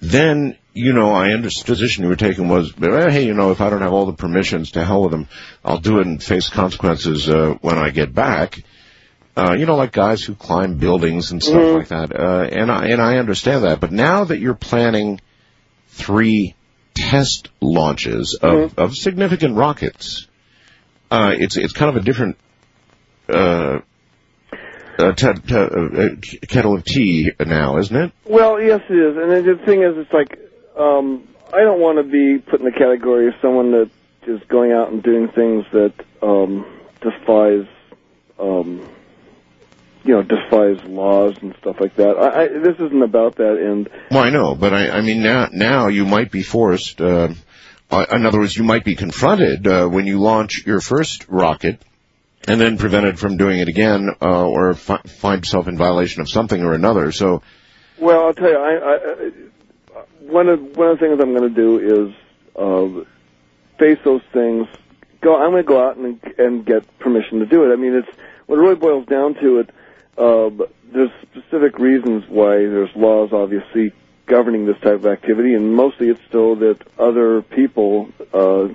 Then, 0.00 0.56
you 0.72 0.94
know, 0.94 1.10
I 1.10 1.32
understood 1.32 1.66
the 1.66 1.72
position 1.72 2.04
you 2.04 2.08
were 2.08 2.16
taking 2.16 2.48
was, 2.48 2.72
hey, 2.80 3.26
you 3.26 3.34
know, 3.34 3.50
if 3.50 3.60
I 3.60 3.68
don't 3.68 3.82
have 3.82 3.92
all 3.92 4.06
the 4.06 4.14
permissions, 4.14 4.70
to 4.72 4.84
hell 4.84 5.02
with 5.02 5.10
them. 5.10 5.28
I'll 5.62 5.78
do 5.78 5.98
it 5.98 6.06
and 6.06 6.22
face 6.22 6.48
consequences, 6.48 7.28
uh, 7.28 7.56
when 7.60 7.76
I 7.76 7.90
get 7.90 8.14
back. 8.14 8.62
Uh, 9.36 9.54
you 9.58 9.66
know, 9.66 9.76
like 9.76 9.92
guys 9.92 10.22
who 10.22 10.34
climb 10.34 10.78
buildings 10.78 11.30
and 11.30 11.42
stuff 11.42 11.62
Mhm. 11.62 11.74
like 11.76 11.88
that. 11.88 12.18
Uh, 12.18 12.48
and 12.50 12.72
I, 12.72 12.86
and 12.86 13.02
I 13.02 13.18
understand 13.18 13.64
that. 13.64 13.78
But 13.78 13.92
now 13.92 14.24
that 14.24 14.38
you're 14.38 14.54
planning 14.54 15.20
three 15.88 16.54
test 16.94 17.48
launches 17.60 18.38
of, 18.40 18.76
of 18.78 18.96
significant 18.96 19.54
rockets, 19.54 20.26
uh, 21.10 21.34
it's, 21.36 21.56
it's 21.58 21.72
kind 21.74 21.94
of 21.94 22.02
a 22.02 22.04
different, 22.04 22.38
uh, 23.28 23.80
uh, 24.98 25.12
t- 25.12 25.32
t- 25.46 25.54
uh, 25.54 26.46
kettle 26.48 26.74
of 26.74 26.84
tea 26.84 27.32
now, 27.38 27.78
isn't 27.78 27.96
it? 27.96 28.12
Well, 28.24 28.60
yes, 28.60 28.80
it 28.88 28.94
is. 28.94 29.16
And 29.16 29.30
the 29.46 29.64
thing 29.64 29.82
is, 29.82 29.96
it's 29.96 30.12
like 30.12 30.38
um, 30.76 31.28
I 31.52 31.60
don't 31.60 31.80
want 31.80 31.98
to 31.98 32.04
be 32.04 32.38
put 32.38 32.60
in 32.60 32.66
the 32.66 32.72
category 32.72 33.28
of 33.28 33.34
someone 33.40 33.72
that 33.72 33.90
is 34.26 34.40
going 34.48 34.72
out 34.72 34.92
and 34.92 35.02
doing 35.02 35.28
things 35.28 35.64
that 35.72 35.94
um, 36.22 36.66
defies, 37.00 37.66
um, 38.38 38.86
you 40.04 40.14
know, 40.14 40.22
defies 40.22 40.82
laws 40.84 41.36
and 41.40 41.54
stuff 41.60 41.80
like 41.80 41.96
that. 41.96 42.16
I, 42.18 42.42
I, 42.42 42.48
this 42.48 42.76
isn't 42.76 43.02
about 43.02 43.36
that. 43.36 43.56
And 43.58 43.88
Well, 44.10 44.22
I 44.22 44.30
know, 44.30 44.54
but 44.54 44.74
I, 44.74 44.90
I 44.90 45.00
mean 45.00 45.22
now, 45.22 45.48
now 45.52 45.88
you 45.88 46.04
might 46.04 46.30
be 46.30 46.42
forced. 46.42 47.00
Uh, 47.00 47.28
uh, 47.90 48.04
in 48.12 48.26
other 48.26 48.38
words, 48.38 48.56
you 48.56 48.64
might 48.64 48.84
be 48.84 48.94
confronted 48.94 49.66
uh, 49.66 49.88
when 49.88 50.06
you 50.06 50.20
launch 50.20 50.66
your 50.66 50.80
first 50.80 51.26
rocket, 51.28 51.82
and 52.46 52.60
then 52.60 52.78
prevented 52.78 53.18
from 53.18 53.36
doing 53.36 53.58
it 53.58 53.68
again, 53.68 54.08
uh, 54.22 54.46
or 54.46 54.74
fi- 54.74 55.02
find 55.02 55.40
yourself 55.42 55.68
in 55.68 55.76
violation 55.76 56.20
of 56.22 56.28
something 56.28 56.62
or 56.62 56.74
another. 56.74 57.12
So, 57.12 57.42
Well, 57.98 58.26
I'll 58.26 58.34
tell 58.34 58.50
you, 58.50 58.58
I, 58.58 58.74
I, 58.74 58.94
I 58.94 59.30
one 60.20 60.48
of 60.48 60.76
one 60.76 60.88
of 60.88 60.98
the 60.98 61.06
things 61.06 61.18
I'm 61.20 61.34
going 61.34 61.54
to 61.54 61.54
do 61.54 62.08
is 62.08 62.14
uh, 62.56 63.04
face 63.78 63.98
those 64.04 64.22
things. 64.32 64.66
Go, 65.20 65.36
I'm 65.36 65.50
going 65.50 65.64
to 65.64 65.68
go 65.68 65.84
out 65.84 65.96
and 65.96 66.20
and 66.38 66.64
get 66.64 66.98
permission 66.98 67.40
to 67.40 67.46
do 67.46 67.68
it. 67.68 67.72
I 67.72 67.76
mean, 67.76 67.94
it's 67.94 68.08
what 68.46 68.58
it 68.58 68.62
really 68.62 68.76
boils 68.76 69.06
down 69.06 69.34
to 69.34 69.58
it. 69.60 69.70
Uh, 70.16 70.50
there's 70.92 71.10
specific 71.22 71.78
reasons 71.78 72.24
why 72.28 72.56
there's 72.56 72.90
laws, 72.96 73.30
obviously, 73.32 73.92
governing 74.26 74.66
this 74.66 74.78
type 74.80 74.94
of 74.94 75.06
activity, 75.06 75.54
and 75.54 75.74
mostly 75.74 76.08
it's 76.08 76.20
so 76.32 76.54
that 76.56 76.78
other 76.98 77.42
people, 77.42 78.08
uh, 78.32 78.68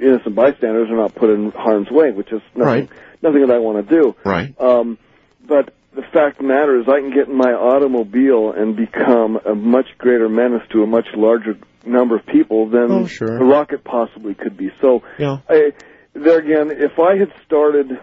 innocent 0.00 0.34
bystanders, 0.34 0.90
are 0.90 0.96
not 0.96 1.14
put 1.14 1.30
in 1.30 1.50
harm's 1.52 1.90
way, 1.90 2.10
which 2.12 2.32
is 2.32 2.40
nothing, 2.54 2.88
nothing 3.22 3.40
that 3.46 3.50
I 3.54 3.58
want 3.58 3.88
to 3.88 3.94
do. 4.02 4.14
right? 4.24 4.54
Um, 4.60 4.98
but 5.46 5.72
the 5.94 6.02
fact 6.02 6.36
of 6.38 6.42
the 6.42 6.48
matter 6.48 6.78
is, 6.80 6.86
I 6.88 7.00
can 7.00 7.12
get 7.14 7.28
in 7.28 7.36
my 7.36 7.52
automobile 7.52 8.52
and 8.52 8.76
become 8.76 9.36
a 9.44 9.54
much 9.54 9.86
greater 9.98 10.28
menace 10.28 10.62
to 10.72 10.82
a 10.82 10.86
much 10.86 11.06
larger 11.14 11.56
number 11.84 12.16
of 12.16 12.26
people 12.26 12.68
than 12.68 12.90
Oh, 12.90 13.06
sure. 13.06 13.38
a 13.38 13.44
rocket 13.44 13.84
possibly 13.84 14.34
could 14.34 14.56
be. 14.56 14.70
So, 14.80 15.02
Yeah. 15.18 15.38
I, 15.48 15.72
there 16.14 16.38
again, 16.38 16.70
if 16.70 16.98
I 16.98 17.16
had 17.16 17.32
started 17.46 17.98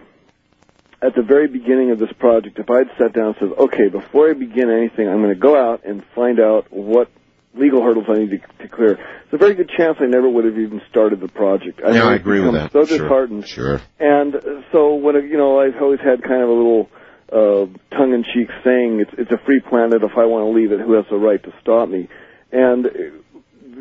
at 1.02 1.14
the 1.14 1.22
very 1.22 1.48
beginning 1.48 1.90
of 1.90 1.98
this 1.98 2.12
project, 2.18 2.58
if 2.58 2.70
I 2.70 2.78
had 2.78 2.90
sat 2.98 3.12
down 3.12 3.26
and 3.26 3.36
said, 3.38 3.48
okay, 3.58 3.88
before 3.88 4.30
I 4.30 4.32
begin 4.32 4.70
anything, 4.70 5.06
I'm 5.08 5.20
going 5.20 5.34
to 5.34 5.40
go 5.40 5.54
out 5.54 5.84
and 5.84 6.02
find 6.14 6.40
out 6.40 6.72
what 6.72 7.10
legal 7.56 7.82
hurdles 7.82 8.06
I 8.08 8.14
need 8.14 8.30
to, 8.30 8.38
to 8.62 8.68
clear. 8.68 8.96
There's 8.96 9.32
a 9.32 9.36
very 9.36 9.54
good 9.54 9.70
chance 9.76 9.98
I 10.00 10.06
never 10.06 10.28
would 10.28 10.44
have 10.44 10.58
even 10.58 10.80
started 10.90 11.20
the 11.20 11.28
project. 11.28 11.80
I 11.84 11.94
yeah, 11.94 12.04
I 12.04 12.14
agree 12.14 12.40
with 12.40 12.54
that. 12.54 12.72
So 12.72 12.84
sure. 12.84 12.98
disheartened. 12.98 13.46
Sure. 13.46 13.80
And 13.98 14.34
uh, 14.34 14.40
so 14.72 14.94
when 14.94 15.14
you 15.16 15.36
know, 15.36 15.60
I've 15.60 15.80
always 15.80 16.00
had 16.00 16.22
kind 16.22 16.42
of 16.42 16.48
a 16.48 16.52
little 16.52 16.88
uh, 17.32 17.66
tongue-in-cheek 17.96 18.48
saying, 18.64 19.00
"It's 19.00 19.12
it's 19.18 19.32
a 19.32 19.38
free 19.44 19.60
planet. 19.60 20.02
If 20.02 20.16
I 20.16 20.26
want 20.26 20.44
to 20.44 20.50
leave 20.50 20.72
it, 20.72 20.80
who 20.80 20.94
has 20.94 21.04
the 21.10 21.16
right 21.16 21.42
to 21.42 21.52
stop 21.60 21.88
me?" 21.88 22.08
And 22.52 22.86
uh, 22.86 22.90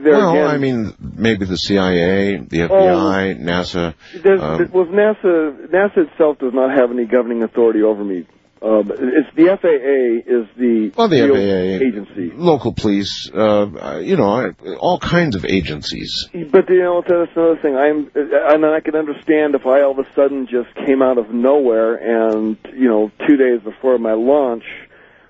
there 0.04 0.14
well, 0.14 0.32
again, 0.32 0.48
I 0.48 0.58
mean, 0.58 0.94
maybe 1.00 1.46
the 1.46 1.58
CIA, 1.58 2.38
the 2.38 2.58
FBI, 2.58 3.40
NASA. 3.40 3.94
um, 4.26 4.72
well, 4.72 4.86
NASA 4.86 5.68
NASA 5.70 6.12
itself 6.12 6.40
does 6.40 6.54
not 6.54 6.76
have 6.78 6.92
any 6.92 7.06
governing 7.06 7.44
authority 7.44 7.82
over 7.82 8.04
me. 8.04 8.28
Um, 8.64 8.90
it's 8.96 9.28
the 9.36 9.58
FAA 9.60 10.24
is 10.32 10.48
the 10.56 10.94
Well, 10.96 11.10
the 11.10 11.20
FAA, 11.28 11.86
agency. 11.86 12.32
local 12.34 12.72
police, 12.74 13.30
uh, 13.30 14.00
you 14.02 14.16
know, 14.16 14.54
all 14.80 15.00
kinds 15.00 15.36
of 15.36 15.44
agencies. 15.44 16.30
But 16.32 16.70
you 16.70 16.80
know, 16.80 17.02
that's 17.06 17.32
another 17.36 17.58
thing. 17.62 17.76
I'm, 17.76 18.10
and 18.16 18.66
I 18.66 18.80
can 18.80 18.96
understand 18.96 19.56
if 19.56 19.66
I 19.66 19.82
all 19.82 20.00
of 20.00 20.00
a 20.00 20.14
sudden 20.14 20.48
just 20.48 20.74
came 20.86 21.02
out 21.02 21.18
of 21.18 21.30
nowhere 21.32 21.96
and 21.96 22.58
you 22.74 22.88
know, 22.88 23.12
two 23.28 23.36
days 23.36 23.60
before 23.62 23.98
my 23.98 24.14
launch 24.14 24.64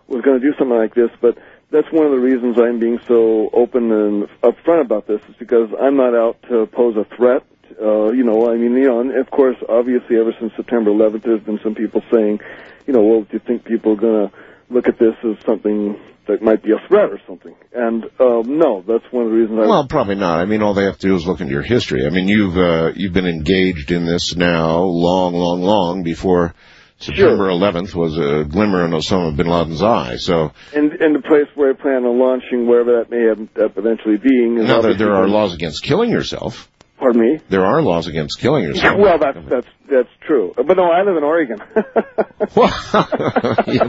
was 0.07 0.22
going 0.22 0.39
to 0.39 0.45
do 0.51 0.55
something 0.60 0.77
like 0.77 0.93
this. 0.93 1.10
But 1.19 1.39
that's 1.72 1.91
one 1.91 2.05
of 2.05 2.11
the 2.11 2.19
reasons 2.19 2.60
I'm 2.60 2.77
being 2.77 2.99
so 3.07 3.49
open 3.51 3.91
and 3.91 4.27
upfront 4.43 4.81
about 4.81 5.07
this 5.07 5.22
is 5.27 5.35
because 5.39 5.69
I'm 5.81 5.97
not 5.97 6.14
out 6.14 6.38
to 6.49 6.68
pose 6.68 6.95
a 6.97 7.05
threat. 7.15 7.43
Uh, 7.82 8.12
you 8.12 8.24
know, 8.24 8.52
I 8.52 8.58
mean, 8.58 8.74
you 8.74 8.88
know, 8.88 9.00
and 9.02 9.16
of 9.18 9.30
course, 9.30 9.58
obviously, 9.68 10.18
ever 10.18 10.34
since 10.40 10.54
September 10.56 10.91
11th, 10.91 11.24
there's 11.24 11.44
been 11.44 11.60
some 11.64 11.76
people 11.76 12.02
saying, 12.12 12.40
you 12.88 12.94
know, 12.94 13.02
well, 13.02 13.22
do 13.22 13.30
you 13.34 13.40
think 13.40 13.66
people 13.66 13.94
are 13.94 14.02
going 14.02 14.30
to 14.30 14.36
look 14.70 14.88
at 14.88 15.00
this 15.00 15.16
as 15.24 15.44
something 15.45 16.00
that 16.28 16.41
might 16.41 16.64
be 16.64 16.72
a 16.72 16.88
threat 16.88 17.10
or 17.10 17.20
something? 17.28 17.56
And 17.74 18.06
um, 18.20 18.58
no, 18.58 18.84
that's 18.88 19.06
one 19.12 19.26
of 19.26 19.32
the 19.32 19.38
reasons 19.38 19.60
I. 19.60 19.68
Well, 19.68 19.88
probably 19.88 20.16
not. 20.16 20.40
I 20.40 20.45
mean, 20.45 20.62
all 20.62 20.74
they 20.74 20.86
have 20.86 21.00
to 21.00 21.08
do 21.08 21.16
is 21.16 21.26
look 21.26 21.41
into 21.41 21.54
your 21.54 21.64
history. 21.64 22.06
I 22.06 22.10
mean, 22.10 22.28
you've 22.28 22.58
uh, 22.58 22.91
you've 22.95 23.14
been 23.14 23.28
engaged 23.28 23.91
in 23.91 24.06
this 24.06 24.36
now 24.36 24.80
long, 24.80 25.34
long, 25.34 25.62
long 25.62 26.04
before 26.04 26.54
September 27.04 27.50
11th 27.50 27.94
was 27.94 28.18
a 28.18 28.45
glimmer 28.45 28.86
in 28.86 28.91
Osama 28.91 29.36
bin 29.36 29.48
Laden's 29.48 29.84
eye. 29.84 30.16
So 30.18 30.52
And 30.74 30.91
and 30.94 31.16
the 31.16 31.22
place 31.22 31.48
where 31.56 31.72
I 31.72 31.74
plan 31.74 32.06
on 32.06 32.18
launching, 32.18 32.68
wherever 32.68 33.00
that 33.00 33.10
may 33.10 33.30
end 33.30 33.50
up 33.62 33.78
eventually 33.78 34.18
being, 34.18 34.58
is 34.58 34.66
now 34.68 34.82
there, 34.82 34.95
there 34.95 35.14
are 35.14 35.28
laws 35.28 35.54
against 35.54 35.84
killing 35.84 36.10
yourself. 36.10 36.70
Pardon 37.03 37.21
me. 37.21 37.38
There 37.49 37.65
are 37.65 37.81
laws 37.81 38.07
against 38.07 38.39
killing 38.39 38.63
yourself. 38.63 38.97
Well, 38.97 39.17
that's 39.19 39.38
that's 39.49 39.67
that's 39.89 40.07
true. 40.25 40.53
But 40.55 40.77
no, 40.77 40.85
I 40.85 41.01
live 41.01 41.17
in 41.17 41.23
Oregon. 41.25 41.57
yeah, 41.75 41.84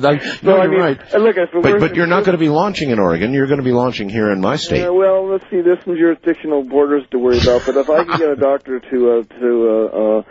that, 0.03 0.39
So, 0.43 0.47
no, 0.49 0.57
I 0.57 0.65
you're 0.65 0.71
mean, 0.73 0.81
right. 0.81 1.15
uh, 1.15 1.19
look, 1.19 1.37
But 1.63 1.79
but 1.79 1.95
you're 1.95 2.09
not 2.09 2.25
going 2.25 2.37
to 2.37 2.43
be 2.43 2.49
launching 2.49 2.91
in 2.91 2.99
Oregon. 2.99 3.33
You're 3.33 3.47
going 3.47 3.61
to 3.61 3.65
be 3.65 3.71
launching 3.71 4.09
here 4.09 4.33
in 4.33 4.41
my 4.41 4.57
state. 4.57 4.85
Uh, 4.85 4.93
well, 4.93 5.31
let's 5.31 5.45
see. 5.45 5.61
There's 5.61 5.79
some 5.85 5.95
jurisdictional 5.95 6.65
borders 6.65 7.05
to 7.13 7.21
worry 7.21 7.39
about. 7.39 7.63
But 7.67 7.77
if 7.77 7.89
I 7.89 8.03
could 8.03 8.19
get 8.19 8.31
a 8.31 8.37
doctor 8.37 8.81
to 8.81 9.11
uh, 9.11 9.23
to 9.39 9.69
uh, 9.71 9.87
uh, 10.19 10.23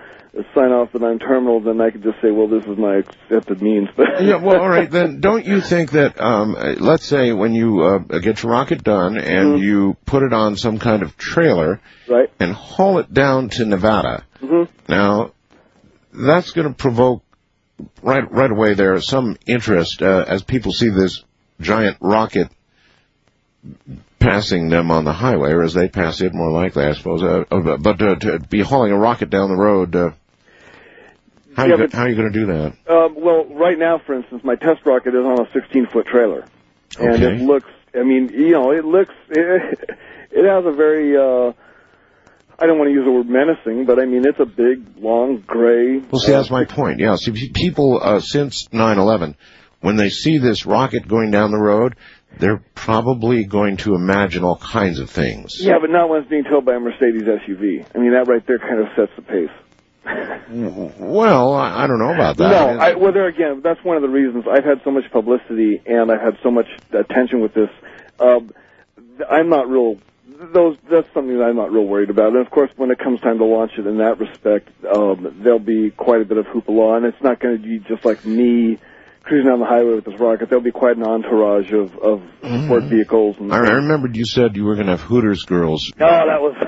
sign 0.55 0.71
off 0.71 0.91
that 0.93 1.03
I'm 1.03 1.19
terminal, 1.19 1.59
then 1.61 1.79
I 1.79 1.91
could 1.91 2.01
just 2.03 2.19
say, 2.21 2.31
well, 2.31 2.47
this 2.47 2.63
is 2.65 2.77
my 2.77 2.95
accepted 2.97 3.61
means. 3.61 3.87
But 3.95 4.07
yeah, 4.23 4.35
well, 4.37 4.59
all 4.59 4.69
right. 4.69 4.89
Then 4.89 5.19
don't 5.19 5.45
you 5.45 5.61
think 5.61 5.91
that, 5.91 6.19
um, 6.19 6.55
let's 6.79 7.05
say 7.05 7.31
when 7.33 7.53
you 7.53 7.81
uh, 7.81 7.97
get 8.19 8.41
your 8.41 8.51
rocket 8.51 8.83
done 8.83 9.17
and 9.17 9.59
you 9.59 9.95
put 10.05 10.23
it 10.23 10.33
on 10.33 10.55
some 10.55 10.79
kind 10.79 11.03
of 11.03 11.17
trailer 11.17 11.79
Mm-hmm. 12.05 12.13
right. 12.13 12.29
and 12.39 12.53
haul 12.53 12.97
it 12.99 13.13
down 13.13 13.49
to 13.49 13.65
Nevada, 13.65 14.25
Mhm. 14.41 14.67
now 14.89 15.31
that's 16.11 16.51
going 16.51 16.67
to 16.67 16.73
provoke 16.73 17.23
right 18.01 18.29
right 18.31 18.51
away 18.51 18.73
there 18.73 18.99
some 19.01 19.37
interest 19.47 20.01
uh, 20.01 20.25
as 20.27 20.43
people 20.43 20.73
see 20.73 20.89
this 20.89 21.23
giant 21.61 21.97
rocket 22.01 22.49
passing 24.19 24.69
them 24.69 24.91
on 24.91 25.05
the 25.05 25.13
highway, 25.13 25.51
or 25.51 25.63
as 25.63 25.73
they 25.73 25.87
pass 25.87 26.21
it, 26.21 26.33
more 26.33 26.51
likely, 26.51 26.83
I 26.85 26.93
suppose. 26.93 27.23
Uh, 27.23 27.43
but 27.77 28.01
uh, 28.01 28.15
to 28.15 28.39
be 28.39 28.61
hauling 28.61 28.91
a 28.91 28.97
rocket 28.97 29.29
down 29.29 29.49
the 29.49 29.55
road. 29.55 29.95
Uh, 29.95 30.11
how, 31.55 31.65
Yeah, 31.65 31.75
you, 31.75 31.77
but- 31.77 31.93
how 31.93 32.03
are 32.03 32.09
you 32.09 32.15
going 32.15 32.31
to 32.31 32.39
do 32.39 32.45
that? 32.47 32.73
Um, 32.87 33.15
well, 33.17 33.45
right 33.45 33.77
now, 33.77 33.99
for 34.05 34.13
instance, 34.15 34.43
my 34.43 34.55
test 34.55 34.85
rocket 34.85 35.13
is 35.15 35.25
on 35.25 35.39
a 35.41 35.51
16 35.51 35.87
foot 35.87 36.05
trailer, 36.07 36.45
and 36.99 37.21
it 37.23 37.41
looks. 37.41 37.69
I 37.95 38.03
mean, 38.03 38.29
you 38.29 38.51
know, 38.51 38.71
it 38.71 38.85
looks. 38.85 39.13
It, 39.29 40.45
it 40.45 40.49
has 40.49 40.65
a 40.65 40.71
very. 40.75 41.15
Uh, 41.15 41.53
I 42.57 42.65
don't 42.65 42.77
want 42.79 42.89
to 42.89 42.93
use 42.93 43.05
the 43.05 43.11
word 43.11 43.27
menacing, 43.29 43.85
but 43.85 43.99
I 43.99 44.05
mean, 44.05 44.25
it's 44.25 44.39
a 44.39 44.45
big, 44.45 44.97
long, 44.97 45.43
gray. 45.45 45.99
Well, 45.99 46.19
see, 46.19 46.31
that's 46.31 46.49
my 46.49 46.65
point. 46.65 46.99
Yeah, 46.99 47.15
see, 47.17 47.51
people 47.53 47.99
uh, 48.01 48.19
since 48.19 48.67
9/11, 48.69 49.35
when 49.81 49.95
they 49.95 50.09
see 50.09 50.39
this 50.39 50.65
rocket 50.65 51.07
going 51.07 51.29
down 51.29 51.51
the 51.51 51.59
road, 51.59 51.95
they're 52.39 52.63
probably 52.73 53.45
going 53.45 53.77
to 53.77 53.95
imagine 53.95 54.43
all 54.43 54.57
kinds 54.57 54.99
of 54.99 55.09
things. 55.09 55.57
Yeah, 55.59 55.77
but 55.79 55.89
not 55.91 56.09
when 56.09 56.21
it's 56.21 56.29
being 56.29 56.45
towed 56.45 56.65
by 56.65 56.75
a 56.75 56.79
Mercedes 56.79 57.23
SUV. 57.23 57.85
I 57.93 57.99
mean, 57.99 58.13
that 58.13 58.27
right 58.27 58.45
there 58.47 58.59
kind 58.59 58.79
of 58.79 58.87
sets 58.95 59.11
the 59.15 59.21
pace. 59.21 59.49
Well, 60.99 61.53
I, 61.53 61.87
don't 61.87 61.97
know 61.97 62.13
about 62.13 62.37
that. 62.37 62.49
No, 62.49 62.79
I, 62.79 62.93
well, 62.95 63.11
there 63.11 63.27
again, 63.27 63.61
that's 63.63 63.83
one 63.83 63.95
of 63.95 64.03
the 64.03 64.09
reasons 64.09 64.45
I've 64.49 64.63
had 64.63 64.81
so 64.83 64.91
much 64.91 65.03
publicity 65.11 65.81
and 65.85 66.11
I've 66.11 66.21
had 66.21 66.37
so 66.43 66.51
much 66.51 66.67
attention 66.91 67.41
with 67.41 67.53
this. 67.53 67.69
Um, 68.19 68.51
I'm 69.29 69.49
not 69.49 69.67
real. 69.67 69.97
Those 70.53 70.77
that's 70.91 71.07
something 71.13 71.37
that 71.37 71.45
I'm 71.45 71.55
not 71.55 71.71
real 71.71 71.85
worried 71.85 72.09
about. 72.09 72.33
And 72.33 72.45
of 72.45 72.51
course, 72.51 72.69
when 72.75 72.91
it 72.91 72.99
comes 72.99 73.21
time 73.21 73.37
to 73.39 73.45
launch 73.45 73.71
it 73.77 73.87
in 73.87 73.97
that 73.97 74.19
respect, 74.19 74.69
um, 74.85 75.41
there'll 75.43 75.59
be 75.59 75.91
quite 75.91 76.21
a 76.21 76.25
bit 76.25 76.37
of 76.37 76.45
hoopla, 76.45 76.97
and 76.97 77.05
it's 77.05 77.21
not 77.21 77.39
going 77.39 77.57
to 77.57 77.63
be 77.63 77.79
just 77.79 78.05
like 78.05 78.25
me 78.25 78.79
cruising 79.23 79.49
down 79.49 79.59
the 79.59 79.65
highway 79.65 79.95
with 79.95 80.05
this 80.05 80.19
rocket, 80.19 80.49
there'll 80.49 80.63
be 80.63 80.71
quite 80.71 80.97
an 80.97 81.03
entourage 81.03 81.71
of, 81.71 81.97
of 81.97 82.19
mm-hmm. 82.19 82.61
support 82.63 82.83
vehicles. 82.83 83.35
And 83.39 83.53
I, 83.53 83.57
I 83.57 83.73
remembered 83.75 84.15
you 84.15 84.25
said 84.25 84.55
you 84.55 84.65
were 84.65 84.75
going 84.75 84.87
to 84.87 84.97
have 84.97 85.01
Hooters 85.01 85.43
girls. 85.43 85.91
Oh, 85.95 85.97
that 85.99 86.41
was. 86.41 86.55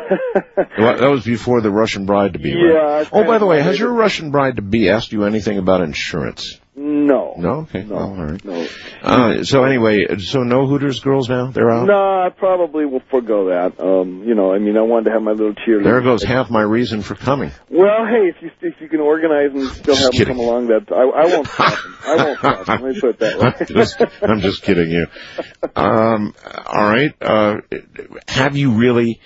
That 0.77 1.09
was 1.09 1.25
before 1.25 1.61
the 1.61 1.71
Russian 1.71 2.05
bride 2.05 2.33
to 2.33 2.39
be. 2.39 2.49
Yeah, 2.49 2.55
right? 2.55 3.01
it's 3.01 3.09
Oh, 3.11 3.23
by 3.23 3.37
the 3.37 3.45
way, 3.45 3.61
has 3.61 3.79
your 3.79 3.91
Russian 3.91 4.31
bride 4.31 4.57
to 4.57 4.61
be 4.61 4.89
asked 4.89 5.11
you 5.11 5.23
anything 5.23 5.57
about 5.57 5.81
insurance? 5.81 6.59
No. 6.75 7.35
No. 7.37 7.49
Okay. 7.61 7.83
well, 7.83 7.99
all 7.99 8.25
right. 8.25 8.43
No. 8.43 8.67
Uh, 9.01 9.43
so 9.43 9.63
anyway, 9.63 10.17
so 10.19 10.39
no 10.43 10.67
Hooters 10.67 10.99
girls 10.99 11.29
now? 11.29 11.47
They're 11.51 11.71
out. 11.71 11.87
No, 11.87 11.93
I 11.93 12.29
probably 12.29 12.85
will 12.85 13.01
forego 13.09 13.49
that. 13.49 13.79
Um, 13.79 14.23
you 14.23 14.35
know, 14.35 14.53
I 14.53 14.59
mean, 14.59 14.75
I 14.75 14.81
wanted 14.81 15.05
to 15.05 15.11
have 15.11 15.21
my 15.21 15.31
little 15.31 15.53
cheerleader. 15.53 15.83
There 15.83 16.01
goes 16.01 16.23
half 16.23 16.49
my 16.49 16.61
reason 16.61 17.01
for 17.01 17.15
coming. 17.15 17.51
Well, 17.69 18.05
hey, 18.05 18.27
if 18.29 18.41
you 18.41 18.51
if 18.61 18.81
you 18.81 18.89
can 18.89 18.99
organize 18.99 19.51
and 19.53 19.69
still 19.71 19.95
have 19.95 20.11
them 20.11 20.27
come 20.27 20.39
along, 20.39 20.67
that 20.67 20.91
I, 20.91 21.01
I 21.01 21.25
won't 21.27 21.47
stop 21.47 21.81
them. 21.81 21.95
I 22.05 22.15
won't 22.15 22.39
stop 22.39 22.65
them. 22.65 22.81
Let 22.81 22.93
me 22.93 22.99
put 22.99 23.09
it 23.11 23.19
that 23.19 23.39
way. 23.39 23.53
I'm 23.59 23.65
just, 23.67 24.01
I'm 24.21 24.39
just 24.41 24.61
kidding 24.63 24.91
you. 24.91 25.07
Um, 25.75 26.33
all 26.65 26.83
right. 26.83 27.13
Uh, 27.21 27.57
have 28.27 28.57
you 28.57 28.71
really 28.71 29.21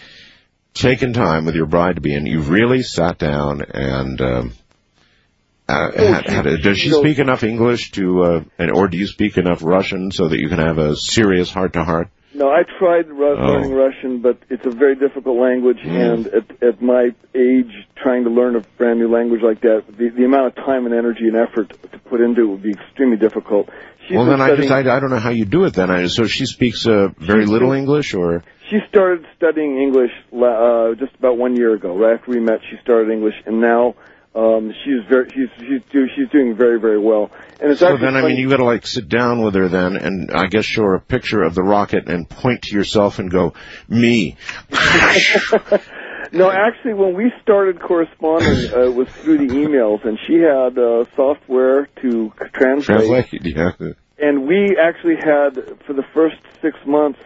taken 0.73 1.13
time 1.13 1.45
with 1.45 1.55
your 1.55 1.65
bride 1.65 1.95
to 1.95 2.01
be, 2.01 2.13
and 2.13 2.27
you've 2.27 2.49
really 2.49 2.84
sat 2.84 3.17
down 3.17 3.61
and 3.61 4.21
um, 4.21 4.53
uh, 5.69 5.91
had, 5.91 6.25
had 6.29 6.47
a, 6.47 6.57
does 6.57 6.77
she 6.77 6.91
speak 6.91 7.19
enough 7.19 7.43
English 7.43 7.91
to, 7.91 8.21
uh, 8.23 8.43
and, 8.57 8.71
or 8.71 8.87
do 8.87 8.97
you 8.97 9.07
speak 9.07 9.37
enough 9.37 9.63
Russian 9.63 10.11
so 10.11 10.27
that 10.29 10.39
you 10.39 10.49
can 10.49 10.59
have 10.59 10.77
a 10.77 10.95
serious 10.95 11.51
heart 11.51 11.73
to 11.73 11.83
heart? 11.83 12.09
No, 12.33 12.47
I 12.47 12.61
tried 12.77 13.07
Oh. 13.09 13.13
learning 13.15 13.73
Russian, 13.73 14.21
but 14.21 14.37
it's 14.49 14.65
a 14.65 14.69
very 14.69 14.95
difficult 14.95 15.39
language, 15.39 15.79
Mm. 15.83 16.13
and 16.13 16.27
at, 16.27 16.63
at 16.63 16.81
my 16.81 17.09
age, 17.35 17.71
trying 18.01 18.23
to 18.25 18.29
learn 18.29 18.55
a 18.55 18.61
brand 18.77 18.99
new 18.99 19.11
language 19.11 19.41
like 19.41 19.61
that, 19.61 19.83
the, 19.97 20.09
the 20.09 20.25
amount 20.25 20.47
of 20.47 20.55
time 20.65 20.85
and 20.85 20.93
energy 20.93 21.27
and 21.27 21.35
effort 21.35 21.69
to 21.91 21.99
put 22.09 22.21
into 22.21 22.41
it 22.41 22.45
would 22.45 22.63
be 22.63 22.71
extremely 22.71 23.17
difficult. 23.17 23.69
She's 24.07 24.15
well, 24.15 24.25
then 24.25 24.41
I 24.41 24.55
just, 24.55 24.71
I, 24.71 24.79
I 24.79 24.99
don't 24.99 25.09
know 25.09 25.19
how 25.19 25.31
you 25.31 25.45
do 25.45 25.65
it 25.65 25.73
then. 25.73 25.89
I, 25.89 26.07
so 26.07 26.25
she 26.25 26.45
speaks 26.45 26.85
uh, 26.87 27.09
very 27.17 27.41
She's 27.43 27.49
little 27.49 27.73
English, 27.73 28.13
or 28.13 28.43
She 28.69 28.77
started 28.89 29.25
studying 29.35 29.81
English 29.81 30.11
la- 30.31 30.91
uh, 30.91 30.95
just 30.95 31.13
about 31.15 31.37
one 31.37 31.55
year 31.55 31.73
ago. 31.73 31.97
Right 31.97 32.17
after 32.19 32.31
we 32.31 32.39
met, 32.39 32.59
she 32.69 32.77
started 32.81 33.11
English, 33.11 33.35
and 33.45 33.59
now 33.59 33.95
um, 34.35 34.72
she's 34.84 35.03
very 35.10 35.27
she's 35.30 35.49
she's, 35.57 35.81
do, 35.91 36.07
she's 36.15 36.30
doing 36.30 36.56
very 36.56 36.80
very 36.80 36.99
well. 36.99 37.31
And 37.60 37.72
it's 37.72 37.80
so 37.80 37.97
then 37.97 38.15
I 38.15 38.22
mean 38.22 38.38
you 38.38 38.49
got 38.49 38.57
to 38.57 38.65
like 38.65 38.85
sit 38.85 39.10
down 39.10 39.41
with 39.41 39.56
her 39.56 39.68
then, 39.68 39.95
and 39.95 40.31
I 40.31 40.47
guess 40.47 40.65
show 40.65 40.84
her 40.84 40.95
a 40.95 41.01
picture 41.01 41.41
of 41.41 41.56
the 41.56 41.64
rocket 41.64 42.07
and 42.07 42.30
point 42.30 42.64
to 42.64 42.76
yourself 42.76 43.19
and 43.19 43.31
go, 43.31 43.53
me. 43.88 44.38
no, 46.31 46.51
actually, 46.51 46.93
when 46.93 47.15
we 47.15 47.31
started 47.41 47.81
corresponding, 47.81 48.72
uh, 48.72 48.84
it 48.84 48.93
was 48.93 49.07
through 49.10 49.39
the 49.47 49.53
emails, 49.53 50.06
and 50.06 50.18
she 50.27 50.35
had 50.35 50.77
uh, 50.77 51.06
software 51.15 51.88
to 52.01 52.31
translate. 52.53 52.85
Translate, 52.85 53.45
yeah. 53.45 53.72
And 54.19 54.47
we 54.47 54.77
actually 54.77 55.15
had, 55.15 55.56
for 55.88 55.93
the 55.93 56.03
first 56.14 56.35
six 56.61 56.77
months, 56.85 57.19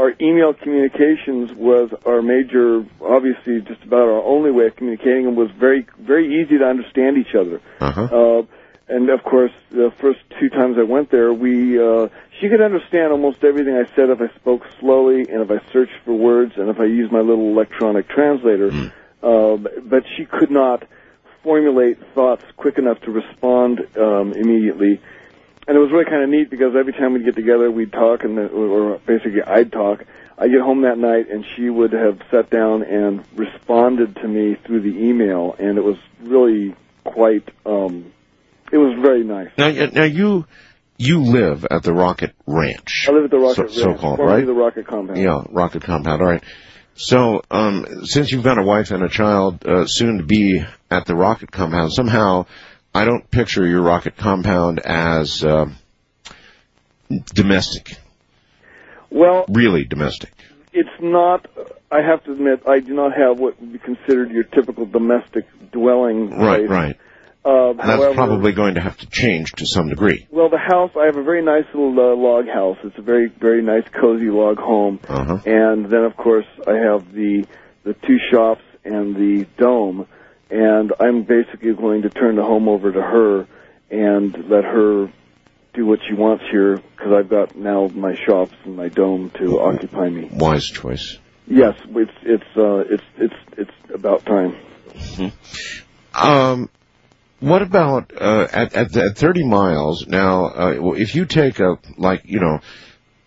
our 0.00 0.14
email 0.18 0.54
communications 0.54 1.52
was 1.52 1.90
our 2.06 2.22
major, 2.22 2.86
obviously, 3.02 3.60
just 3.60 3.82
about 3.82 4.08
our 4.08 4.22
only 4.22 4.50
way 4.50 4.66
of 4.66 4.76
communicating, 4.76 5.26
and 5.26 5.36
was 5.36 5.50
very, 5.50 5.86
very 5.98 6.40
easy 6.40 6.56
to 6.56 6.64
understand 6.64 7.18
each 7.18 7.34
other. 7.34 7.60
Uh-huh. 7.80 8.02
Uh, 8.04 8.42
and 8.88 9.10
of 9.10 9.22
course, 9.22 9.52
the 9.70 9.92
first 10.00 10.20
two 10.40 10.48
times 10.48 10.76
I 10.78 10.84
went 10.84 11.10
there, 11.10 11.32
we 11.32 11.78
uh, 11.78 12.08
she 12.40 12.48
could 12.48 12.62
understand 12.62 13.12
almost 13.12 13.44
everything 13.44 13.74
I 13.76 13.84
said 13.94 14.08
if 14.08 14.20
I 14.20 14.34
spoke 14.36 14.62
slowly 14.80 15.28
and 15.28 15.42
if 15.42 15.50
I 15.50 15.60
searched 15.70 15.92
for 16.04 16.14
words 16.14 16.54
and 16.56 16.70
if 16.70 16.80
I 16.80 16.86
used 16.86 17.12
my 17.12 17.20
little 17.20 17.50
electronic 17.50 18.08
translator. 18.08 18.70
Um, 19.22 19.68
but 19.84 20.04
she 20.16 20.24
could 20.24 20.50
not 20.50 20.88
formulate 21.44 21.98
thoughts 22.14 22.42
quick 22.56 22.78
enough 22.78 23.00
to 23.02 23.10
respond 23.10 23.80
um, 23.96 24.32
immediately. 24.32 25.00
And 25.70 25.76
it 25.76 25.80
was 25.82 25.92
really 25.92 26.04
kind 26.04 26.24
of 26.24 26.28
neat 26.30 26.50
because 26.50 26.74
every 26.76 26.92
time 26.92 27.12
we'd 27.12 27.24
get 27.24 27.36
together, 27.36 27.70
we'd 27.70 27.92
talk, 27.92 28.24
and 28.24 28.36
then, 28.36 28.48
or 28.48 28.98
basically 29.06 29.40
I'd 29.40 29.70
talk. 29.70 30.04
I'd 30.36 30.50
get 30.50 30.62
home 30.62 30.82
that 30.82 30.98
night, 30.98 31.30
and 31.30 31.44
she 31.54 31.70
would 31.70 31.92
have 31.92 32.18
sat 32.28 32.50
down 32.50 32.82
and 32.82 33.24
responded 33.36 34.16
to 34.16 34.26
me 34.26 34.56
through 34.66 34.80
the 34.80 34.98
email, 34.98 35.54
and 35.60 35.78
it 35.78 35.84
was 35.84 35.96
really 36.22 36.74
quite. 37.04 37.48
Um, 37.64 38.12
it 38.72 38.78
was 38.78 38.98
very 39.00 39.22
nice. 39.22 39.50
Now, 39.56 39.70
now 39.70 40.02
you 40.02 40.44
you 40.98 41.22
live 41.22 41.64
at 41.70 41.84
the 41.84 41.92
Rocket 41.92 42.34
Ranch. 42.48 43.06
I 43.08 43.12
live 43.12 43.26
at 43.26 43.30
the 43.30 43.38
Rocket 43.38 43.70
so, 43.70 43.86
Ranch, 43.86 44.00
so-called, 44.00 44.18
right? 44.18 44.44
the 44.44 44.52
Rocket 44.52 44.88
Compound. 44.88 45.20
Yeah, 45.20 45.44
Rocket 45.50 45.84
Compound. 45.84 46.20
All 46.20 46.26
right. 46.26 46.42
So, 46.94 47.42
um, 47.48 47.86
since 48.06 48.32
you've 48.32 48.42
got 48.42 48.58
a 48.58 48.64
wife 48.64 48.90
and 48.90 49.04
a 49.04 49.08
child 49.08 49.64
uh, 49.64 49.86
soon 49.86 50.18
to 50.18 50.24
be 50.24 50.64
at 50.90 51.06
the 51.06 51.14
Rocket 51.14 51.52
Compound, 51.52 51.92
somehow 51.92 52.46
I 52.94 53.04
don't 53.04 53.30
picture 53.30 53.66
your 53.66 53.82
Rocket 53.82 54.16
Compound 54.16 54.80
as 54.80 55.44
uh, 55.44 55.66
domestic. 57.34 57.96
Well, 59.10 59.44
Really 59.48 59.84
domestic. 59.84 60.32
it's 60.72 60.88
not. 61.00 61.46
I 61.90 62.02
have 62.02 62.22
to 62.24 62.32
admit, 62.32 62.62
I 62.68 62.80
do 62.80 62.94
not 62.94 63.12
have 63.16 63.38
what 63.38 63.60
would 63.60 63.72
be 63.72 63.78
considered 63.78 64.30
your 64.30 64.44
typical 64.44 64.86
domestic 64.86 65.46
dwelling. 65.72 66.30
Right, 66.30 66.66
place. 66.66 66.70
right. 66.70 66.96
Uh, 67.42 67.72
That's 67.72 67.88
however, 67.88 68.14
probably 68.14 68.52
going 68.52 68.74
to 68.74 68.80
have 68.82 68.98
to 68.98 69.06
change 69.08 69.52
to 69.52 69.66
some 69.66 69.88
degree. 69.88 70.26
Well, 70.30 70.50
the 70.50 70.58
house, 70.58 70.90
I 70.94 71.06
have 71.06 71.16
a 71.16 71.22
very 71.22 71.42
nice 71.42 71.64
little 71.72 71.98
uh, 71.98 72.14
log 72.14 72.46
house. 72.46 72.76
It's 72.84 72.98
a 72.98 73.02
very, 73.02 73.28
very 73.28 73.62
nice, 73.62 73.84
cozy 73.98 74.28
log 74.28 74.58
home. 74.58 75.00
Uh-huh. 75.08 75.38
And 75.46 75.86
then, 75.86 76.04
of 76.04 76.16
course, 76.16 76.46
I 76.66 76.74
have 76.74 77.12
the 77.12 77.46
the 77.82 77.94
two 77.94 78.18
shops 78.30 78.62
and 78.84 79.16
the 79.16 79.46
dome. 79.56 80.06
And 80.50 80.92
I'm 80.98 81.22
basically 81.22 81.72
going 81.74 82.02
to 82.02 82.10
turn 82.10 82.36
the 82.36 82.42
home 82.42 82.68
over 82.68 82.90
to 82.90 83.00
her 83.00 83.46
and 83.90 84.48
let 84.48 84.64
her 84.64 85.10
do 85.74 85.86
what 85.86 86.00
she 86.06 86.14
wants 86.14 86.44
here 86.50 86.76
because 86.76 87.12
I've 87.12 87.28
got 87.28 87.56
now 87.56 87.86
my 87.88 88.16
shops 88.16 88.54
and 88.64 88.76
my 88.76 88.88
dome 88.88 89.30
to 89.38 89.60
occupy 89.60 90.08
me. 90.08 90.28
Wise 90.32 90.66
choice. 90.66 91.18
Yes, 91.46 91.76
it's 91.88 92.12
it's 92.22 92.56
uh, 92.56 92.84
it's 92.88 93.04
it's 93.16 93.34
it's 93.56 93.92
about 93.92 94.24
time. 94.24 94.56
Um, 96.14 96.70
what 97.40 97.62
about 97.62 98.12
uh, 98.16 98.46
at, 98.52 98.74
at 98.74 98.96
at 98.96 99.16
30 99.16 99.44
miles? 99.46 100.06
Now, 100.06 100.46
uh, 100.46 100.92
if 100.92 101.14
you 101.14 101.24
take 101.26 101.58
a 101.58 101.78
like 101.96 102.22
you 102.24 102.40
know 102.40 102.60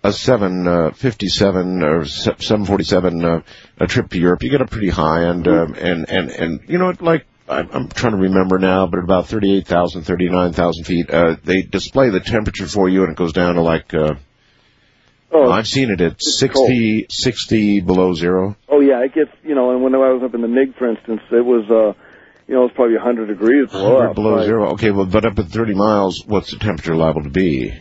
a 0.04 0.12
757 0.12 1.84
or 1.84 2.06
se- 2.06 2.36
747 2.40 3.26
uh, 3.26 3.42
a 3.80 3.88
trip 3.88 4.10
to 4.10 4.20
Europe, 4.20 4.44
you 4.44 4.50
get 4.50 4.62
up 4.62 4.70
pretty 4.70 4.90
high, 4.90 5.24
and 5.24 5.48
um, 5.48 5.74
and 5.76 6.10
and 6.10 6.30
and 6.30 6.60
you 6.68 6.78
know 6.78 6.94
like. 7.00 7.26
I'm 7.50 7.70
I'm 7.74 7.90
trying 7.90 8.14
to 8.14 8.20
remember 8.20 8.58
now, 8.58 8.88
but 8.88 9.00
at 9.00 9.04
about 9.04 9.28
38,000, 9.28 10.04
39,000 10.04 10.86
feet, 10.86 11.10
uh, 11.10 11.36
they 11.44 11.62
display 11.62 12.10
the 12.10 12.22
temperature 12.22 12.70
for 12.70 12.88
you 12.88 13.02
and 13.04 13.12
it 13.12 13.18
goes 13.18 13.34
down 13.34 13.56
to 13.56 13.62
like, 13.62 13.94
uh, 13.94 14.14
Oh, 15.30 15.52
I've 15.52 15.68
seen 15.68 15.90
it 15.92 16.00
at 16.00 16.24
60, 16.24 17.08
60 17.10 17.82
below 17.82 18.14
zero. 18.14 18.56
Oh 18.70 18.80
yeah, 18.80 19.04
it 19.04 19.14
gets 19.14 19.32
you 19.44 19.56
know. 19.56 19.72
And 19.72 19.84
when 19.84 19.94
I 19.94 20.14
was 20.14 20.24
up 20.24 20.34
in 20.36 20.42
the 20.42 20.48
MiG, 20.48 20.76
for 20.78 20.90
instance, 20.90 21.20
it 21.32 21.44
was 21.44 21.70
uh, 21.70 22.00
you 22.48 22.56
know, 22.56 22.66
it's 22.66 22.76
probably 22.76 22.96
100 22.96 23.28
degrees 23.28 23.70
below. 23.72 23.96
100 23.96 24.14
below 24.14 24.34
outside. 24.36 24.46
zero. 24.46 24.70
Okay, 24.74 24.92
well, 24.92 25.06
but 25.06 25.26
up 25.26 25.38
at 25.38 25.48
30 25.48 25.74
miles, 25.74 26.24
what's 26.26 26.52
the 26.52 26.60
temperature 26.60 26.96
liable 26.96 27.24
to 27.24 27.30
be? 27.30 27.74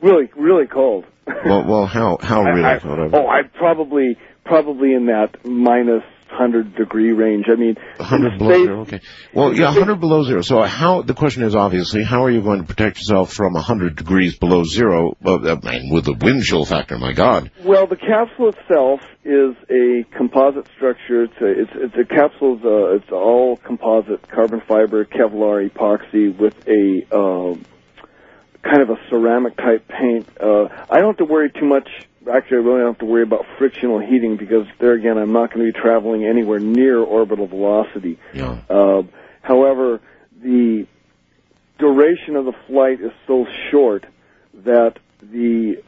Really, 0.00 0.30
really 0.36 0.66
cold. 0.66 1.04
Well, 1.44 1.64
well, 1.66 1.86
how 1.86 2.18
how 2.20 2.42
I- 2.42 2.50
really? 2.50 2.64
I- 2.64 2.78
cold? 2.78 3.14
oh, 3.14 3.26
I 3.26 3.42
probably 3.42 4.16
probably 4.44 4.94
in 4.94 5.06
that 5.06 5.44
minus 5.44 6.02
100 6.30 6.76
degree 6.76 7.12
range. 7.12 7.46
I 7.48 7.56
mean, 7.56 7.76
100 7.98 8.38
below 8.38 8.50
space- 8.50 8.64
zero. 8.64 8.80
Okay. 8.82 9.00
Well, 9.34 9.54
yeah, 9.54 9.66
100 9.66 9.96
below 10.00 10.22
zero. 10.24 10.42
So 10.42 10.62
how? 10.62 11.02
The 11.02 11.14
question 11.14 11.42
is 11.42 11.54
obviously, 11.54 12.02
how 12.04 12.24
are 12.24 12.30
you 12.30 12.40
going 12.42 12.60
to 12.60 12.66
protect 12.66 12.98
yourself 12.98 13.32
from 13.32 13.54
100 13.54 13.96
degrees 13.96 14.38
below 14.38 14.64
zero? 14.64 15.16
I 15.24 15.36
mean, 15.62 15.90
with 15.92 16.04
the 16.04 16.16
wind 16.20 16.42
chill 16.42 16.64
factor, 16.64 16.98
my 16.98 17.12
God. 17.12 17.50
Well, 17.64 17.86
the 17.86 17.96
capsule 17.96 18.50
itself 18.50 19.00
is 19.24 19.54
a 19.70 20.04
composite 20.16 20.66
structure. 20.76 21.24
It's 21.24 21.40
a, 21.40 21.46
it's, 21.62 21.72
it's 21.74 21.94
a 21.96 22.14
capsule. 22.14 22.58
Uh, 22.64 22.96
it's 22.96 23.10
all 23.12 23.56
composite, 23.56 24.28
carbon 24.28 24.60
fiber, 24.66 25.04
Kevlar, 25.04 25.68
epoxy, 25.68 26.36
with 26.36 26.54
a 26.66 27.16
um, 27.16 27.64
kind 28.62 28.82
of 28.82 28.90
a 28.90 28.98
ceramic 29.08 29.56
type 29.56 29.88
paint. 29.88 30.28
Uh, 30.40 30.68
I 30.90 30.98
don't 30.98 31.08
have 31.08 31.16
to 31.18 31.24
worry 31.24 31.50
too 31.50 31.66
much. 31.66 31.88
Actually, 32.30 32.58
I 32.58 32.60
really 32.60 32.80
don't 32.80 32.86
have 32.88 32.98
to 32.98 33.06
worry 33.06 33.22
about 33.22 33.46
frictional 33.58 33.98
heating 33.98 34.36
because 34.36 34.66
there 34.78 34.92
again, 34.92 35.16
I'm 35.18 35.32
not 35.32 35.52
going 35.52 35.66
to 35.66 35.72
be 35.72 35.78
traveling 35.78 36.24
anywhere 36.24 36.60
near 36.60 36.98
orbital 36.98 37.46
velocity. 37.46 38.18
Yeah. 38.34 38.58
Uh, 38.68 39.02
however, 39.42 40.00
the 40.42 40.86
duration 41.78 42.36
of 42.36 42.44
the 42.44 42.54
flight 42.66 43.00
is 43.00 43.12
so 43.26 43.46
short 43.70 44.04
that 44.52 44.98
the 45.22 45.82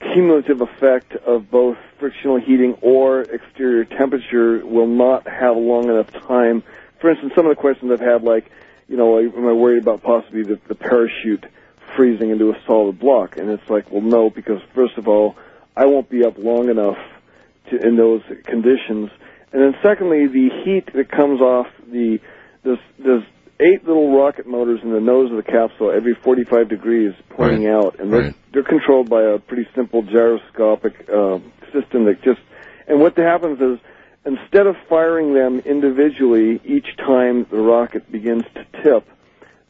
cumulative 0.00 0.60
effect 0.60 1.14
of 1.14 1.50
both 1.50 1.78
frictional 1.98 2.38
heating 2.38 2.74
or 2.82 3.22
exterior 3.22 3.84
temperature 3.84 4.64
will 4.64 4.86
not 4.86 5.26
have 5.26 5.56
long 5.56 5.88
enough 5.88 6.12
time. 6.12 6.62
For 7.00 7.10
instance, 7.10 7.32
some 7.34 7.46
of 7.46 7.56
the 7.56 7.60
questions 7.60 7.90
I've 7.90 8.00
had, 8.00 8.22
like, 8.22 8.50
you 8.88 8.96
know, 8.96 9.18
am 9.18 9.46
I 9.46 9.52
worried 9.52 9.82
about 9.82 10.02
possibly 10.02 10.42
the, 10.42 10.60
the 10.68 10.74
parachute 10.74 11.46
freezing 11.96 12.30
into 12.30 12.50
a 12.50 12.58
solid 12.66 12.98
block? 12.98 13.36
And 13.36 13.50
it's 13.50 13.68
like, 13.68 13.90
well, 13.90 14.02
no, 14.02 14.30
because 14.30 14.60
first 14.74 14.96
of 14.98 15.08
all, 15.08 15.36
I 15.76 15.86
won't 15.86 16.08
be 16.10 16.24
up 16.24 16.38
long 16.38 16.68
enough 16.68 16.98
to, 17.70 17.76
in 17.76 17.96
those 17.96 18.22
conditions. 18.44 19.10
And 19.52 19.62
then 19.62 19.74
secondly, 19.82 20.26
the 20.26 20.48
heat 20.64 20.92
that 20.94 21.10
comes 21.10 21.40
off 21.40 21.66
the, 21.90 22.18
there's, 22.62 22.78
there's 22.98 23.24
eight 23.60 23.86
little 23.86 24.16
rocket 24.16 24.46
motors 24.46 24.80
in 24.82 24.92
the 24.92 25.00
nose 25.00 25.30
of 25.30 25.36
the 25.36 25.42
capsule 25.42 25.90
every 25.90 26.14
45 26.14 26.68
degrees 26.68 27.12
pointing 27.30 27.66
out, 27.68 28.00
and 28.00 28.12
they're, 28.12 28.20
Right. 28.22 28.34
they're 28.52 28.62
controlled 28.64 29.08
by 29.08 29.22
a 29.22 29.38
pretty 29.38 29.68
simple 29.74 30.02
gyroscopic 30.02 31.08
uh, 31.08 31.38
system 31.72 32.04
that 32.06 32.22
just. 32.22 32.40
And 32.88 33.00
what 33.00 33.16
happens 33.16 33.60
is, 33.60 33.78
instead 34.26 34.66
of 34.66 34.76
firing 34.88 35.34
them 35.34 35.60
individually 35.60 36.60
each 36.64 36.96
time 36.96 37.46
the 37.50 37.58
rocket 37.58 38.10
begins 38.10 38.44
to 38.54 38.82
tip, 38.82 39.08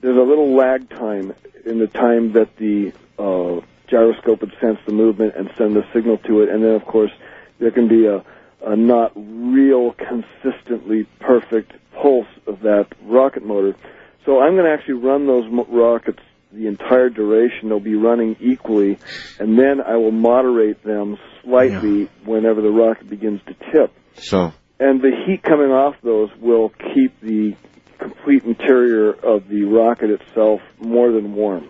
there's 0.01 0.17
a 0.17 0.23
little 0.23 0.57
lag 0.57 0.89
time 0.91 1.35
in 1.65 1.79
the 1.79 1.87
time 1.87 2.33
that 2.33 2.57
the 2.57 2.93
uh, 3.19 3.65
gyroscope 3.89 4.41
would 4.41 4.55
sense 4.61 4.79
the 4.87 4.93
movement 4.93 5.35
and 5.37 5.51
send 5.57 5.77
the 5.77 5.85
signal 5.93 6.19
to 6.19 6.43
it, 6.43 6.49
and 6.49 6.63
then 6.63 6.73
of 6.75 6.85
course 6.85 7.11
there 7.59 7.71
can 7.71 7.89
be 7.89 8.07
a, 8.07 8.25
a 8.67 8.77
not 8.77 9.13
real 9.15 9.93
consistently 9.93 11.07
perfect 11.21 11.73
pulse 11.93 12.27
of 12.47 12.61
that 12.61 12.87
rocket 13.05 13.45
motor. 13.45 13.77
So 14.25 14.41
I'm 14.41 14.55
going 14.55 14.65
to 14.65 14.73
actually 14.73 14.95
run 14.95 15.27
those 15.27 15.51
mo- 15.51 15.67
rockets 15.69 16.21
the 16.53 16.67
entire 16.67 17.09
duration. 17.09 17.69
They'll 17.69 17.81
be 17.81 17.95
running 17.95 18.37
equally, 18.41 18.99
and 19.39 19.59
then 19.59 19.81
I 19.81 19.97
will 19.97 20.13
moderate 20.13 20.83
them 20.85 21.19
slightly 21.43 22.09
whenever 22.25 22.61
the 22.61 22.71
rocket 22.71 23.09
begins 23.09 23.41
to 23.47 23.55
tip. 23.73 23.93
So, 24.15 24.53
And 24.79 25.01
the 25.01 25.11
heat 25.27 25.43
coming 25.43 25.71
off 25.71 25.97
those 26.03 26.31
will 26.41 26.71
keep 26.95 27.21
the 27.21 27.57
complete 28.03 28.45
interior 28.45 29.11
of 29.13 29.49
the 29.49 29.65
rocket 29.65 30.11
itself 30.11 30.61
more 30.81 31.13
than 31.13 31.35
warm. 31.35 31.69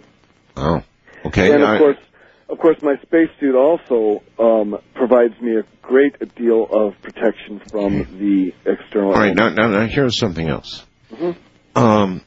oh, 0.56 0.82
okay. 1.26 1.52
and 1.52 1.62
of 1.62 1.68
I- 1.68 1.78
course, 1.78 1.96
of 2.48 2.58
course, 2.58 2.82
my 2.82 2.96
spacesuit 3.02 3.54
also 3.54 4.22
um, 4.38 4.78
provides 4.94 5.40
me 5.40 5.56
a 5.56 5.64
great 5.80 6.34
deal 6.34 6.64
of 6.70 7.00
protection 7.02 7.60
from 7.70 8.18
the 8.18 8.52
external. 8.70 9.12
all 9.14 9.18
right, 9.20 9.34
now, 9.34 9.48
now, 9.48 9.68
now 9.68 9.86
here's 9.86 10.18
something 10.18 10.46
else. 10.48 10.84
Mhm. 11.12 11.34
Um, 11.74 12.20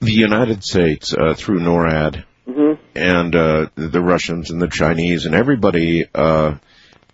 the 0.00 0.12
United 0.12 0.62
States, 0.62 1.12
uh, 1.12 1.34
through 1.34 1.60
NORAD, 1.60 2.24
Mhm. 2.48 2.78
and 2.94 3.34
uh, 3.36 3.66
the 3.76 4.00
Russians 4.00 4.50
and 4.50 4.60
the 4.62 4.68
Chinese 4.68 5.26
and 5.26 5.34
everybody 5.34 6.06
uh, 6.14 6.54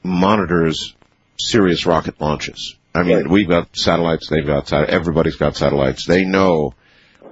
monitors 0.02 0.94
serious 1.38 1.86
rocket 1.86 2.20
launches. 2.20 2.74
I 2.98 3.02
mean, 3.04 3.28
we've 3.28 3.48
got 3.48 3.76
satellites, 3.76 4.28
they've 4.28 4.46
got 4.46 4.68
sat- 4.68 4.90
everybody's 4.90 5.36
got 5.36 5.56
satellites. 5.56 6.04
They 6.04 6.24
know 6.24 6.74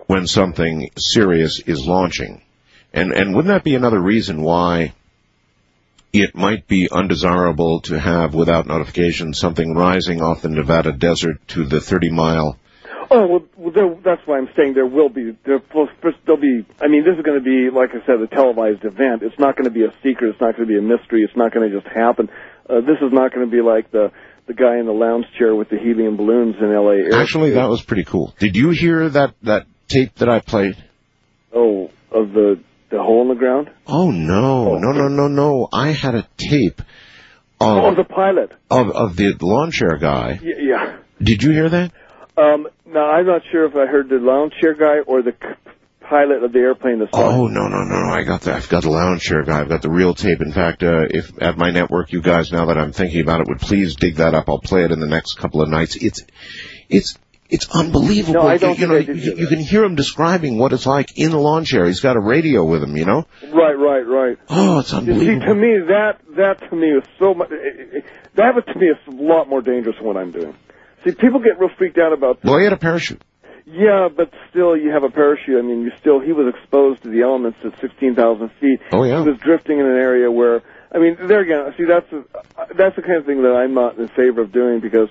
when 0.07 0.27
something 0.27 0.91
serious 0.97 1.61
is 1.61 1.87
launching, 1.87 2.43
and 2.93 3.13
and 3.13 3.35
wouldn't 3.35 3.53
that 3.53 3.65
be 3.65 3.75
another 3.75 4.01
reason 4.01 4.43
why 4.43 4.95
it 6.13 6.35
might 6.35 6.67
be 6.67 6.89
undesirable 6.91 7.81
to 7.83 7.99
have 7.99 8.35
without 8.35 8.67
notification 8.67 9.35
something 9.35 9.75
rising 9.75 10.23
off 10.23 10.43
the 10.43 10.49
Nevada 10.49 10.93
desert 10.93 11.37
to 11.49 11.65
the 11.65 11.81
30 11.81 12.11
mile? 12.11 12.59
Oh 13.11 13.27
well, 13.27 13.45
well 13.57 13.73
there, 13.73 13.95
that's 14.03 14.27
why 14.27 14.39
I'm 14.39 14.49
saying 14.57 14.75
there 14.75 14.87
will 14.87 15.09
be 15.09 15.37
there 15.45 15.61
will 15.75 15.89
there'll 16.25 16.41
be. 16.41 16.65
I 16.81 16.89
mean, 16.89 17.05
this 17.05 17.17
is 17.17 17.25
going 17.25 17.39
to 17.39 17.45
be 17.45 17.71
like 17.71 17.91
I 17.91 18.05
said, 18.07 18.21
a 18.21 18.27
televised 18.27 18.85
event. 18.85 19.23
It's 19.23 19.39
not 19.39 19.57
going 19.57 19.65
to 19.65 19.71
be 19.71 19.85
a 19.85 19.93
secret. 20.03 20.31
It's 20.31 20.41
not 20.41 20.57
going 20.57 20.69
to 20.69 20.73
be 20.73 20.79
a 20.79 20.83
mystery. 20.83 21.23
It's 21.23 21.37
not 21.37 21.53
going 21.53 21.71
to 21.71 21.81
just 21.81 21.93
happen. 21.93 22.29
Uh, 22.69 22.81
this 22.81 22.99
is 23.01 23.13
not 23.13 23.33
going 23.33 23.47
to 23.49 23.51
be 23.51 23.63
like 23.63 23.91
the 23.91 24.11
the 24.47 24.55
guy 24.55 24.79
in 24.79 24.87
the 24.87 24.93
lounge 24.93 25.27
chair 25.39 25.55
with 25.55 25.69
the 25.71 25.79
helium 25.79 26.17
balloons 26.17 26.57
in 26.61 26.73
L.A. 26.73 26.97
Air- 26.97 27.15
Actually, 27.21 27.51
that 27.53 27.69
was 27.69 27.83
pretty 27.83 28.05
cool. 28.05 28.35
Did 28.39 28.57
you 28.57 28.71
hear 28.71 29.09
that 29.11 29.35
that 29.43 29.67
tape 29.89 30.15
that 30.17 30.29
I 30.29 30.41
played? 30.41 30.77
Oh, 31.55 31.91
of 32.13 32.33
the 32.33 32.61
the 32.91 32.99
hole 33.03 33.23
in 33.23 33.29
the 33.29 33.35
ground. 33.35 33.71
Oh 33.87 34.11
no, 34.11 34.79
no, 34.79 34.93
no, 34.93 35.09
no, 35.09 35.29
no! 35.29 35.69
I 35.73 35.89
had 35.93 36.15
a 36.15 36.27
tape 36.37 36.81
Oh, 37.61 37.87
of 37.91 37.97
the 37.97 38.05
pilot. 38.05 38.53
of, 38.71 38.91
of 38.91 39.17
the 39.17 39.35
lawn 39.41 39.71
chair 39.71 39.97
guy. 39.97 40.39
Y- 40.43 40.53
yeah. 40.59 40.99
Did 41.23 41.43
you 41.43 41.51
hear 41.53 41.69
that? 41.71 41.91
Um, 42.37 42.69
now 42.87 43.11
I'm 43.11 43.27
not 43.27 43.41
sure 43.51 43.65
if 43.65 43.75
I 43.75 43.87
heard 43.87 44.11
the 44.11 44.17
lounge 44.17 44.53
chair 44.61 44.75
guy 44.75 44.99
or 45.07 45.23
the 45.23 45.33
c- 45.33 45.66
pilot 46.09 46.43
of 46.43 46.53
the 46.53 46.59
airplane 46.59 46.99
that 47.01 47.09
saw. 47.15 47.29
Oh 47.31 47.47
no, 47.47 47.69
no, 47.69 47.85
no! 47.85 48.01
no, 48.07 48.13
I 48.13 48.23
got 48.25 48.43
the, 48.43 48.55
I've 48.55 48.69
got 48.69 48.83
the 48.83 48.91
lounge 48.91 49.23
chair 49.23 49.43
guy. 49.43 49.61
I've 49.61 49.69
got 49.69 49.83
the 49.83 49.91
real 49.91 50.15
tape. 50.15 50.41
In 50.41 50.53
fact, 50.53 50.83
uh, 50.83 51.07
if 51.11 51.31
at 51.41 51.57
my 51.57 51.71
network, 51.71 52.13
you 52.13 52.23
guys, 52.23 52.53
now 52.53 52.67
that 52.67 52.79
I'm 52.79 52.93
thinking 52.93 53.21
about 53.21 53.41
it, 53.41 53.49
would 53.49 53.61
please 53.61 53.97
dig 53.97 54.17
that 54.17 54.35
up. 54.35 54.49
I'll 54.49 54.61
play 54.61 54.85
it 54.85 54.93
in 54.93 55.01
the 55.01 55.07
next 55.07 55.39
couple 55.39 55.63
of 55.63 55.69
nights. 55.69 55.97
It's, 55.97 56.23
it's. 56.89 57.19
It's 57.49 57.69
unbelievable. 57.71 58.43
No, 58.43 58.49
I 58.49 58.57
don't 58.59 58.77
you, 58.77 58.89
think 58.89 59.09
know, 59.09 59.15
you, 59.15 59.37
you 59.37 59.47
can 59.47 59.61
hear 59.61 59.85
him 59.85 59.95
describing 59.95 60.59
what 60.59 60.73
it's 60.73 60.85
like 60.85 61.17
in 61.17 61.31
the 61.31 61.39
lawn 61.39 61.65
chair. 61.65 61.87
He's 61.87 62.01
got 62.01 62.17
a 62.17 62.21
radio 62.21 62.65
with 62.65 62.83
him, 62.83 62.97
you 62.97 63.05
know. 63.05 63.25
Right, 63.41 63.79
right, 63.79 64.01
right. 64.01 64.39
Oh, 64.49 64.81
it's 64.81 64.93
You 64.93 64.99
See, 64.99 65.13
unbelievable. 65.13 65.47
to 65.47 65.55
me, 65.55 65.79
that 65.87 66.19
that 66.37 66.69
to 66.69 66.75
me 66.75 66.89
is 66.89 67.05
so 67.21 67.35
much. 67.35 67.51
That 68.35 68.67
to 68.67 68.79
me 68.81 68.87
is 68.87 68.97
a 69.07 69.11
lot 69.23 69.49
more 69.49 69.63
dangerous 69.63 69.95
than 69.97 70.09
what 70.09 70.17
I'm 70.17 70.33
doing. 70.33 70.57
See, 71.05 71.13
people 71.13 71.39
get 71.39 71.61
real 71.61 71.71
freaked 71.79 71.99
out 71.99 72.13
about. 72.13 72.43
Well, 72.43 72.59
he 72.59 72.65
had 72.65 72.73
a 72.73 72.79
parachute. 72.79 73.23
Yeah, 73.67 74.09
but 74.15 74.33
still, 74.51 74.77
you 74.77 74.91
have 74.91 75.03
a 75.03 75.11
parachute. 75.11 75.59
I 75.59 75.63
mean, 75.63 75.83
you 75.83 75.91
still 76.01 76.21
he 76.21 76.33
was 76.33 76.55
exposed 76.55 77.03
to 77.03 77.09
the 77.09 77.23
elements 77.23 77.59
at 77.65 77.79
16,000 77.81 78.49
feet. 78.61 78.81
Oh, 78.93 79.03
yeah. 79.03 79.23
He 79.25 79.29
was 79.31 79.39
drifting 79.41 79.79
in 79.81 79.87
an 79.87 79.97
area 79.99 80.31
where. 80.31 80.63
I 80.93 80.99
mean, 80.99 81.17
there 81.27 81.41
again. 81.41 81.75
See, 81.77 81.85
that's 81.85 82.11
a, 82.13 82.25
that's 82.77 82.95
the 82.97 83.03
kind 83.03 83.17
of 83.19 83.27
thing 83.27 83.43
that 83.43 83.55
I'm 83.57 83.75
not 83.75 83.99
in 83.99 84.07
favor 84.09 84.43
of 84.43 84.53
doing 84.53 84.79
because 84.81 85.09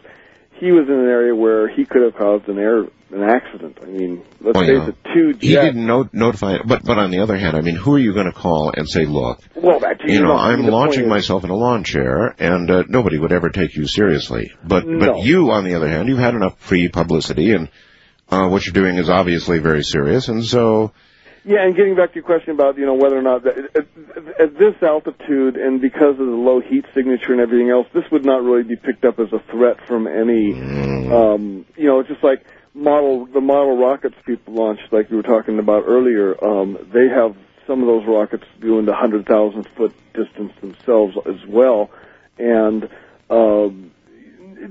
he 0.54 0.72
was 0.72 0.88
in 0.88 0.94
an 0.94 1.08
area 1.10 1.36
where 1.36 1.68
he 1.68 1.84
could 1.86 2.02
have 2.02 2.16
caused 2.16 2.48
an 2.48 2.58
air 2.58 2.86
an 3.12 3.24
accident. 3.24 3.78
I 3.82 3.86
mean, 3.88 4.24
let's 4.40 4.58
Oh, 4.58 4.62
face 4.62 4.70
yeah. 4.72 4.88
it, 4.88 4.96
two 5.14 5.38
He 5.40 5.54
didn't 5.54 5.86
no- 5.86 6.10
notify, 6.14 6.60
but 6.66 6.84
but 6.86 6.98
on 6.98 7.12
the 7.12 7.20
other 7.20 7.36
hand, 7.38 7.58
I 7.58 7.62
mean, 7.62 7.76
who 7.76 7.96
are 7.96 8.00
you 8.00 8.14
going 8.14 8.26
to 8.26 8.32
call 8.32 8.72
and 8.76 8.90
say, 8.90 9.06
look, 9.06 9.42
Well, 9.54 9.80
that 9.82 10.00
you 10.06 10.22
know, 10.22 10.32
I'm 10.38 10.60
mean, 10.60 10.66
the 10.66 10.72
point 10.72 10.86
launching 10.88 11.10
myself 11.10 11.44
in 11.44 11.50
a 11.50 11.56
lawn 11.56 11.84
chair, 11.84 12.34
and 12.40 12.72
uh, 12.72 12.84
nobody 12.88 13.20
would 13.20 13.34
ever 13.34 13.50
take 13.50 13.76
you 13.76 13.86
seriously. 13.86 14.54
But 14.64 14.88
No. 14.88 15.00
but 15.14 15.26
you, 15.26 15.52
on 15.52 15.66
the 15.66 15.76
other 15.76 15.90
hand, 15.90 16.08
you've 16.08 16.20
had 16.20 16.34
enough 16.36 16.58
free 16.58 16.88
publicity, 16.88 17.52
and 17.52 17.70
uh, 18.30 18.48
what 18.48 18.66
you're 18.66 18.74
doing 18.74 18.98
is 18.98 19.10
obviously 19.10 19.60
very 19.60 19.84
serious, 19.84 20.28
and 20.28 20.44
so 20.44 20.92
Yeah, 21.44 21.64
and 21.64 21.76
getting 21.76 21.96
back 21.96 22.10
to 22.10 22.16
your 22.16 22.24
question 22.24 22.52
about 22.52 22.78
you 22.78 22.86
know 22.86 22.96
whether 22.96 23.18
or 23.18 23.22
not 23.22 23.44
that, 23.44 23.58
at, 23.76 24.42
at 24.42 24.54
this 24.58 24.74
altitude 24.82 25.58
and 25.58 25.80
because 25.80 26.12
of 26.12 26.18
the 26.18 26.24
low 26.24 26.60
heat 26.60 26.86
signature 26.96 27.34
and 27.34 27.42
everything 27.42 27.70
else, 27.70 27.88
this 27.94 28.04
would 28.12 28.26
not 28.26 28.42
really 28.44 28.64
be 28.64 28.76
picked 28.76 29.06
up 29.06 29.20
as 29.20 29.32
a 29.32 29.40
threat 29.52 29.78
from 29.88 30.08
any. 30.08 30.54
Um, 31.06 31.66
you 31.78 31.86
know, 31.88 32.02
just 32.02 32.24
like 32.24 32.44
model 32.74 33.28
the 33.28 33.42
model 33.42 33.78
rockets 33.78 34.16
people 34.26 34.56
launched, 34.56 34.92
like 34.92 35.12
we 35.12 35.18
were 35.18 35.24
talking 35.24 35.60
about 35.60 35.84
earlier. 35.86 36.34
Um, 36.44 36.78
they 36.92 37.08
have 37.08 37.38
some 37.68 37.82
of 37.82 37.88
those 37.88 38.08
rockets 38.08 38.46
doing 38.60 38.86
the 38.86 38.96
hundred 38.96 39.28
thousand 39.28 39.68
foot 39.78 39.94
distance 40.14 40.54
themselves 40.62 41.16
as 41.28 41.48
well, 41.48 41.92
and. 42.40 42.90
Um, 43.28 43.92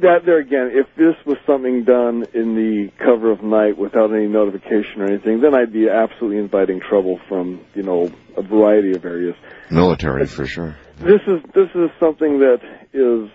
that 0.01 0.25
there 0.25 0.39
again, 0.39 0.71
if 0.73 0.87
this 0.97 1.15
was 1.27 1.37
something 1.47 1.85
done 1.85 2.27
in 2.33 2.55
the 2.55 2.91
cover 2.99 3.31
of 3.31 3.43
night 3.43 3.77
without 3.77 4.13
any 4.13 4.27
notification 4.27 5.03
or 5.03 5.07
anything, 5.07 5.41
then 5.41 5.55
I'd 5.55 5.73
be 5.73 5.89
absolutely 5.89 6.39
inviting 6.39 6.81
trouble 6.81 7.21
from 7.29 7.61
you 7.75 7.83
know 7.83 8.11
a 8.37 8.43
variety 8.43 8.93
of 8.93 9.05
areas. 9.05 9.37
military 9.71 10.27
for 10.27 10.47
sure. 10.47 10.77
This 10.99 11.21
is 11.27 11.43
this 11.55 11.69
is 11.75 11.91
something 12.01 12.39
that 12.41 12.61
is, 12.93 13.31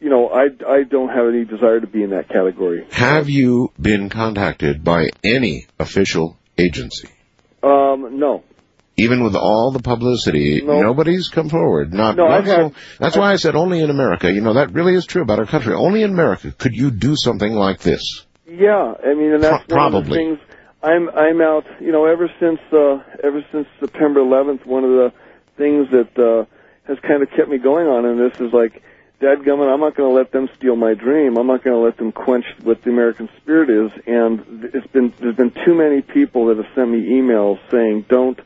you 0.00 0.10
know, 0.10 0.28
I 0.28 0.48
I 0.66 0.82
don't 0.82 1.08
have 1.08 1.28
any 1.28 1.44
desire 1.44 1.80
to 1.80 1.86
be 1.86 2.02
in 2.02 2.10
that 2.10 2.28
category. 2.28 2.86
Have 2.90 3.28
you 3.28 3.72
been 3.80 4.08
contacted 4.08 4.84
by 4.84 5.08
any 5.24 5.66
official 5.78 6.36
agency? 6.58 7.08
Um, 7.62 8.18
no, 8.18 8.44
Even 8.98 9.22
with 9.22 9.36
all 9.36 9.72
the 9.72 9.80
publicity, 9.82 10.62
No. 10.64 10.80
nobody's 10.80 11.28
come 11.28 11.50
forward. 11.50 11.92
Not, 11.92 12.16
No, 12.16 12.24
not 12.28 12.38
I've 12.38 12.44
had- 12.46 12.56
so- 12.60 12.72
that's 12.98 13.16
why 13.16 13.30
I 13.32 13.36
said 13.36 13.54
only 13.54 13.80
in 13.82 13.90
America. 13.90 14.32
You 14.32 14.40
know, 14.40 14.54
that 14.54 14.72
really 14.72 14.94
is 14.94 15.04
true 15.04 15.20
about 15.22 15.38
our 15.38 15.44
country. 15.44 15.74
Only 15.74 16.02
in 16.02 16.10
America 16.10 16.50
could 16.56 16.74
you 16.74 16.90
do 16.90 17.14
something 17.14 17.52
like 17.54 17.80
this. 17.80 18.24
Yeah, 18.50 18.94
I 19.04 19.12
mean, 19.14 19.32
and 19.34 19.42
that's 19.42 19.64
Pro- 19.68 19.76
one 19.76 19.94
of 19.94 20.04
the 20.04 20.10
probably. 20.10 20.16
things. 20.18 20.38
I'm 20.82 21.10
I'm 21.10 21.40
out. 21.42 21.66
You 21.80 21.92
know, 21.92 22.06
ever 22.06 22.30
since 22.40 22.60
uh, 22.72 23.00
ever 23.22 23.44
since 23.52 23.66
September 23.80 24.20
11th, 24.20 24.64
one 24.64 24.84
of 24.84 24.90
the 24.90 25.12
things 25.58 25.88
that 25.90 26.16
uh, 26.18 26.44
has 26.86 26.98
kind 27.00 27.22
of 27.22 27.30
kept 27.32 27.48
me 27.50 27.58
going 27.58 27.88
on 27.88 28.06
in 28.06 28.16
this 28.18 28.40
is 28.40 28.52
like, 28.52 28.82
Dadgummit, 29.20 29.66
I'm 29.72 29.80
not 29.80 29.96
going 29.96 30.10
to 30.10 30.14
let 30.14 30.30
them 30.30 30.48
steal 30.56 30.76
my 30.76 30.94
dream. 30.94 31.36
I'm 31.38 31.46
not 31.48 31.64
going 31.64 31.74
to 31.76 31.82
let 31.82 31.96
them 31.96 32.12
quench 32.12 32.44
what 32.62 32.82
the 32.82 32.90
American 32.90 33.28
spirit 33.38 33.68
is. 33.68 33.90
And 34.06 34.70
it's 34.72 34.86
been 34.86 35.12
there's 35.18 35.36
been 35.36 35.52
too 35.64 35.74
many 35.74 36.00
people 36.02 36.46
that 36.46 36.56
have 36.58 36.72
sent 36.74 36.90
me 36.90 37.02
emails 37.10 37.58
saying, 37.70 38.04
don't, 38.08 38.38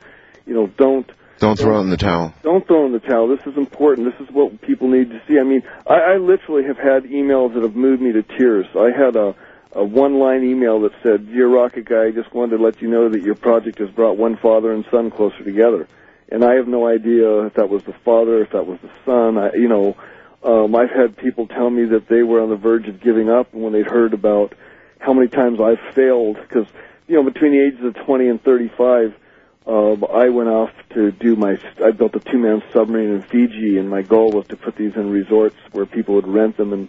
you 0.47 0.55
know, 0.55 0.67
don't 0.67 1.11
Don't 1.39 1.59
throw 1.59 1.81
in 1.81 1.91
the 1.91 1.97
towel. 1.97 2.35
don't 2.43 2.67
throw 2.67 2.87
in 2.87 2.93
the 2.93 3.01
towel. 3.01 3.29
This 3.29 3.47
is 3.47 3.57
important. 3.57 4.13
This 4.13 4.29
is 4.29 4.35
what 4.35 4.61
people 4.61 4.89
need 4.89 5.11
to 5.11 5.21
see. 5.27 5.39
I 5.39 5.43
mean, 5.45 5.63
I, 5.87 5.95
I 5.95 6.17
literally 6.17 6.65
have 6.65 6.79
had 6.79 7.05
emails 7.05 7.55
that 7.55 7.63
have 7.63 7.77
moved 7.77 8.03
me 8.03 8.13
to 8.13 8.23
tears. 8.23 8.67
I 8.77 8.91
had 8.91 9.17
a, 9.17 9.35
a 9.73 9.85
one-line 9.85 10.45
email 10.45 10.81
that 10.83 10.93
said, 11.03 11.27
"Dear 11.33 11.49
Rocket 11.49 11.85
Guy, 11.87 12.05
I 12.07 12.11
just 12.11 12.35
wanted 12.35 12.57
to 12.59 12.63
let 12.63 12.83
you 12.83 12.89
know 12.89 13.09
that 13.09 13.23
your 13.23 13.35
project 13.37 13.79
has 13.79 13.91
brought 13.91 14.17
one 14.17 14.37
father 14.37 14.73
and 14.73 14.85
son 14.91 15.11
closer 15.11 15.43
together." 15.45 15.87
And 16.33 16.45
I 16.45 16.55
have 16.55 16.69
no 16.69 16.87
idea 16.87 17.47
if 17.47 17.55
that 17.55 17.69
was 17.69 17.83
the 17.85 17.93
father, 18.05 18.43
if 18.43 18.51
that 18.51 18.65
was 18.67 18.79
the 18.83 18.91
son. 19.05 19.37
I, 19.37 19.53
you 19.55 19.67
know, 19.69 19.97
um, 20.45 20.75
I've 20.77 20.91
had 20.91 21.17
people 21.17 21.47
tell 21.49 21.69
me 21.71 21.87
that 21.87 22.07
they 22.09 22.23
were 22.23 22.41
on 22.41 22.51
the 22.51 22.57
verge 22.57 22.87
of 22.87 23.01
giving 23.01 23.29
up 23.29 23.53
when 23.53 23.73
they'd 23.73 23.87
heard 23.87 24.15
about 24.15 24.55
how 25.01 25.13
many 25.13 25.29
times 25.29 25.59
I've 25.61 25.81
failed 25.95 26.37
because 26.41 26.67
you 27.09 27.17
know 27.17 27.25
between 27.25 27.53
the 27.53 27.61
ages 27.61 27.85
of 27.85 27.95
20 28.07 28.29
and 28.29 28.43
35 28.43 29.15
um, 29.67 30.05
I 30.13 30.29
went 30.31 30.49
off 30.49 30.71
to 30.95 31.13
do 31.13 31.37
my. 31.37 31.59
I 31.85 31.91
built 31.93 32.17
a 32.17 32.21
two-man 32.21 32.63
submarine 32.73 33.11
in 33.11 33.23
Fiji, 33.23 33.79
and 33.79 33.89
my 33.91 34.03
goal 34.03 34.31
was 34.33 34.47
to 34.49 34.57
put 34.57 34.77
these 34.77 34.95
in 34.97 35.11
resorts 35.11 35.57
where 35.73 35.87
people 35.87 36.15
would 36.17 36.27
rent 36.27 36.57
them 36.57 36.73
and, 36.73 36.89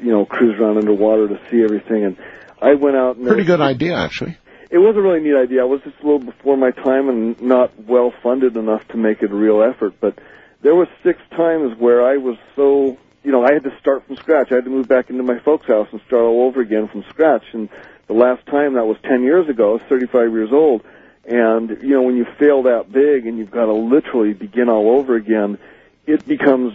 you 0.00 0.12
know, 0.12 0.24
cruise 0.26 0.58
around 0.60 0.76
underwater 0.78 1.28
to 1.28 1.40
see 1.50 1.62
everything. 1.62 2.04
And 2.04 2.16
I 2.60 2.74
went 2.74 2.96
out 2.96 3.16
and 3.16 3.26
Pretty 3.26 3.40
was- 3.42 3.46
good 3.48 3.60
idea, 3.60 3.94
actually. 3.96 4.36
it 4.70 4.78
was 4.78 4.94
a 4.96 5.00
really 5.00 5.20
neat 5.20 5.34
idea. 5.36 5.62
I 5.62 5.64
was 5.64 5.80
just 5.82 5.96
a 6.00 6.02
little 6.04 6.18
before 6.20 6.56
my 6.56 6.70
time 6.72 7.08
and 7.08 7.40
not 7.40 7.72
well 7.86 8.12
funded 8.22 8.56
enough 8.56 8.86
to 8.88 8.96
make 8.98 9.22
it 9.22 9.30
a 9.32 9.34
real 9.34 9.62
effort. 9.62 9.94
But 10.00 10.18
there 10.62 10.74
was 10.74 10.88
six 11.02 11.20
times 11.30 11.76
where 11.78 12.06
I 12.06 12.18
was 12.18 12.36
so, 12.54 12.98
you 13.24 13.32
know, 13.32 13.42
I 13.44 13.54
had 13.54 13.64
to 13.64 13.76
start 13.80 14.06
from 14.06 14.16
scratch. 14.16 14.52
I 14.52 14.56
had 14.56 14.64
to 14.64 14.70
move 14.70 14.86
back 14.88 15.08
into 15.10 15.22
my 15.22 15.38
folks' 15.38 15.66
house 15.66 15.88
and 15.90 16.00
start 16.06 16.22
all 16.22 16.42
over 16.46 16.60
again 16.60 16.86
from 16.88 17.02
scratch. 17.08 17.44
And 17.54 17.70
the 18.08 18.12
last 18.14 18.44
time 18.46 18.74
that 18.74 18.84
was 18.86 18.98
10 19.04 19.22
years 19.22 19.48
ago. 19.48 19.70
I 19.70 19.72
was 19.74 19.82
35 19.88 20.32
years 20.32 20.52
old. 20.52 20.82
And, 21.24 21.82
you 21.82 21.90
know, 21.90 22.02
when 22.02 22.16
you 22.16 22.26
fail 22.38 22.64
that 22.64 22.90
big 22.90 23.26
and 23.26 23.38
you've 23.38 23.50
got 23.50 23.66
to 23.66 23.72
literally 23.72 24.32
begin 24.32 24.68
all 24.68 24.98
over 24.98 25.16
again, 25.16 25.58
it 26.06 26.26
becomes 26.26 26.72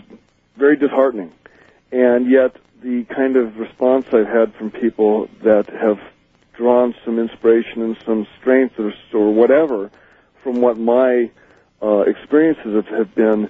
very 0.56 0.78
disheartening. 0.78 1.34
And 1.92 2.30
yet, 2.30 2.56
the 2.82 3.04
kind 3.06 3.36
of 3.36 3.58
response 3.58 4.06
I've 4.14 4.28
had 4.28 4.54
from 4.56 4.72
people 4.72 5.28
that 5.44 5.68
have 5.70 6.00
drawn 6.54 6.94
some 7.04 7.20
inspiration 7.20 7.82
and 7.82 7.98
some 8.06 8.28
strength 8.40 8.76
or, 8.80 8.94
or 9.14 9.34
whatever 9.34 9.92
from 10.44 10.62
what 10.62 10.78
my 10.78 11.32
uh, 11.82 12.02
experiences 12.02 12.76
have, 12.76 12.88
have 12.88 13.16
been, 13.16 13.46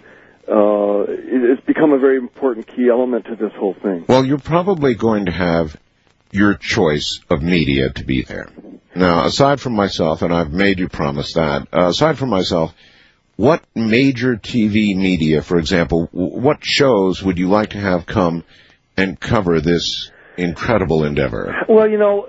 uh, 0.48 1.02
it, 1.02 1.50
it's 1.52 1.66
become 1.66 1.92
a 1.92 2.00
very 2.00 2.18
important 2.18 2.68
key 2.68 2.88
element 2.90 3.26
to 3.26 3.36
this 3.36 3.52
whole 3.54 3.74
thing. 3.74 4.06
Well, 4.08 4.26
you're 4.26 4.38
probably 4.38 4.96
going 4.96 5.26
to 5.26 5.32
have 5.32 5.76
your 6.32 6.56
choice 6.56 7.20
of 7.30 7.42
media 7.42 7.92
to 7.92 8.04
be 8.04 8.24
there. 8.24 8.50
Now, 8.96 9.26
aside 9.26 9.60
from 9.60 9.74
myself, 9.74 10.22
and 10.22 10.34
I've 10.34 10.54
made 10.54 10.80
you 10.80 10.88
promise 10.88 11.34
that, 11.34 11.68
uh, 11.74 11.88
aside 11.88 12.18
from 12.18 12.30
myself, 12.30 12.74
what 13.36 13.62
major 13.76 14.38
TV 14.38 14.96
media, 14.96 15.42
for 15.42 15.58
example, 15.58 16.08
what 16.12 16.60
shows 16.62 17.22
would 17.22 17.38
you 17.38 17.50
like 17.50 17.72
to 17.72 17.78
have 17.78 18.06
come 18.06 18.46
and 18.96 19.20
cover 19.20 19.60
this 19.60 20.12
incredible 20.38 21.04
endeavor? 21.04 21.54
Well, 21.68 21.90
you 21.90 21.98
know, 21.98 22.26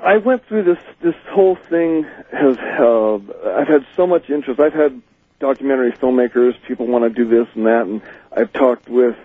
I 0.00 0.18
went 0.18 0.46
through 0.46 0.64
this 0.64 0.78
this 1.02 1.16
whole 1.30 1.56
thing 1.56 2.06
has 2.30 2.56
uh, 2.58 3.14
I've 3.56 3.66
had 3.66 3.84
so 3.96 4.06
much 4.06 4.30
interest. 4.30 4.60
I've 4.60 4.72
had 4.72 5.02
documentary 5.40 5.92
filmmakers, 5.92 6.52
people 6.68 6.86
want 6.86 7.04
to 7.04 7.10
do 7.10 7.28
this 7.28 7.48
and 7.56 7.66
that, 7.66 7.86
and 7.86 8.02
I've 8.30 8.52
talked 8.52 8.88
with 8.88 9.16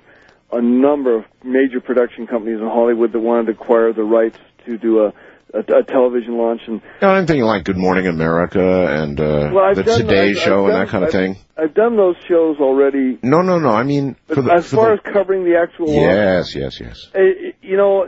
a 0.51 0.61
number 0.61 1.15
of 1.15 1.25
major 1.43 1.79
production 1.79 2.25
companies 2.25 2.59
in 2.59 2.65
Hollywood 2.65 3.11
that 3.11 3.19
wanted 3.19 3.45
to 3.45 3.51
acquire 3.51 3.93
the 3.93 4.03
rights 4.03 4.39
to 4.65 4.77
do 4.77 5.05
a 5.05 5.13
a, 5.53 5.59
a 5.59 5.83
television 5.83 6.37
launch 6.37 6.61
and 6.67 6.81
Now, 7.01 7.11
I'm 7.11 7.25
thinking 7.27 7.43
like 7.45 7.63
Good 7.63 7.77
Morning 7.77 8.07
America 8.07 8.59
and 8.87 9.19
uh, 9.19 9.51
well, 9.53 9.73
the 9.75 9.83
done, 9.83 9.99
Today 10.01 10.29
I've- 10.29 10.39
Show 10.39 10.65
I've 10.67 10.69
and 10.69 10.71
done- 10.73 10.79
that 10.85 10.89
kind 10.89 11.03
of 11.03 11.07
I've- 11.09 11.17
thing. 11.17 11.37
I've 11.57 11.73
done 11.73 11.97
those 11.97 12.15
shows 12.27 12.57
already. 12.59 13.19
No, 13.21 13.41
no, 13.41 13.59
no. 13.59 13.69
I 13.69 13.83
mean, 13.83 14.15
for 14.27 14.41
the, 14.41 14.53
as 14.53 14.71
far 14.71 14.95
the- 14.95 15.01
as 15.07 15.13
covering 15.13 15.43
the 15.43 15.57
actual 15.57 15.87
launch, 15.87 15.97
yes, 15.97 16.55
yes, 16.55 16.79
yes. 16.79 17.07
Uh, 17.13 17.19
you 17.61 17.75
know, 17.77 18.07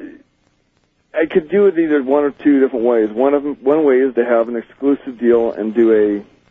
I 1.13 1.26
could 1.30 1.49
do 1.49 1.65
it 1.68 1.77
either 1.77 2.01
one 2.03 2.23
or 2.23 2.31
two 2.31 2.61
different 2.61 2.85
ways. 2.85 3.09
One 3.11 3.34
of 3.34 3.43
them, 3.43 3.57
one 3.61 3.84
way 3.85 3.95
is 3.95 4.15
to 4.15 4.23
have 4.23 4.47
an 4.47 4.55
exclusive 4.55 5.19
deal 5.19 5.51
and 5.51 5.73
do 5.73 5.91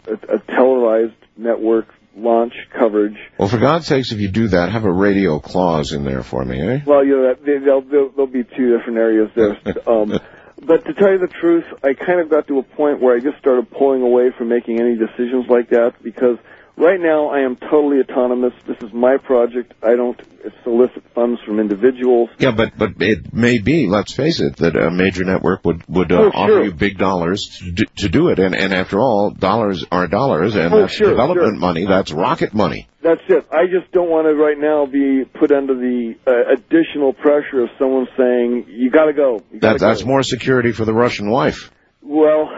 a, 0.06 0.10
a, 0.12 0.36
a 0.36 0.38
televised 0.40 1.14
network 1.38 1.88
launch 2.14 2.52
coverage. 2.76 3.16
Well, 3.38 3.48
for 3.48 3.56
God's 3.58 3.86
sakes, 3.86 4.12
if 4.12 4.18
you 4.20 4.28
do 4.30 4.48
that, 4.48 4.70
have 4.70 4.84
a 4.84 4.92
radio 4.92 5.38
clause 5.38 5.92
in 5.92 6.04
there 6.04 6.22
for 6.22 6.44
me, 6.44 6.60
eh? 6.60 6.80
Well, 6.84 7.02
you 7.06 7.16
know, 7.16 7.28
that, 7.28 7.44
they, 7.46 7.56
there'll, 7.58 7.80
there'll, 7.82 8.10
there'll 8.10 8.26
be 8.26 8.44
two 8.44 8.76
different 8.76 8.98
areas 8.98 9.30
there. 9.34 9.56
Um, 9.86 10.18
but 10.66 10.84
to 10.84 10.94
tell 10.94 11.10
you 11.12 11.18
the 11.18 11.32
truth, 11.40 11.64
I 11.82 11.94
kind 11.94 12.20
of 12.20 12.28
got 12.28 12.46
to 12.48 12.58
a 12.58 12.62
point 12.62 13.00
where 13.00 13.16
I 13.16 13.20
just 13.20 13.38
started 13.38 13.70
pulling 13.70 14.02
away 14.02 14.30
from 14.36 14.48
making 14.48 14.80
any 14.80 14.96
decisions 14.96 15.46
like 15.48 15.70
that 15.70 15.94
because 16.02 16.38
right 16.76 17.00
now 17.00 17.28
I 17.28 17.40
am 17.40 17.56
totally 17.56 18.00
autonomous. 18.00 18.52
This 18.66 18.76
is 18.82 18.92
my 18.92 19.16
project. 19.18 19.74
I 19.82 19.96
don't 19.96 20.20
solicit 20.64 21.02
funds 21.14 21.40
from 21.44 21.60
individuals. 21.60 22.30
Yeah, 22.38 22.52
but 22.52 22.76
but 22.78 22.90
it 23.00 23.32
may 23.32 23.58
be, 23.58 23.86
let's 23.86 24.12
face 24.12 24.40
it, 24.40 24.56
that 24.56 24.76
a 24.76 24.90
major 24.90 25.24
network 25.24 25.64
would 25.64 25.84
would 25.88 26.12
uh, 26.12 26.20
Oh, 26.20 26.28
offer 26.34 26.52
sure. 26.52 26.64
you 26.64 26.72
big 26.72 26.98
dollars 26.98 27.58
to 27.60 27.72
do, 27.72 27.84
to 27.98 28.08
do 28.08 28.28
it, 28.28 28.38
and 28.38 28.54
and 28.54 28.72
after 28.72 28.98
all, 28.98 29.30
dollars 29.30 29.84
are 29.92 30.06
dollars, 30.06 30.56
and 30.56 30.72
Oh, 30.72 30.80
that's 30.82 30.94
sure, 30.94 31.10
development 31.10 31.54
sure. 31.54 31.60
money, 31.60 31.86
that's 31.86 32.12
rocket 32.12 32.54
money. 32.54 32.88
That's 33.02 33.22
it. 33.28 33.46
I 33.50 33.66
just 33.66 33.92
don't 33.92 34.10
want 34.10 34.26
to 34.28 34.34
right 34.34 34.58
now 34.58 34.86
be 34.86 35.24
put 35.24 35.52
under 35.52 35.74
the 35.74 36.14
uh, 36.26 36.52
additional 36.54 37.12
pressure 37.14 37.62
of 37.62 37.70
someone 37.78 38.06
saying, 38.16 38.66
you 38.68 38.90
gotta 38.90 39.12
go. 39.14 39.42
You 39.52 39.58
gotta 39.60 39.78
That 39.78 39.86
that's 39.86 40.04
more 40.04 40.22
security 40.22 40.72
for 40.72 40.84
the 40.84 40.92
Russian 40.94 41.30
wife. 41.30 41.70
Well, 42.02 42.48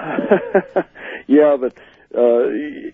yeah, 1.26 1.56
but 1.60 1.74
uh, 2.14 2.44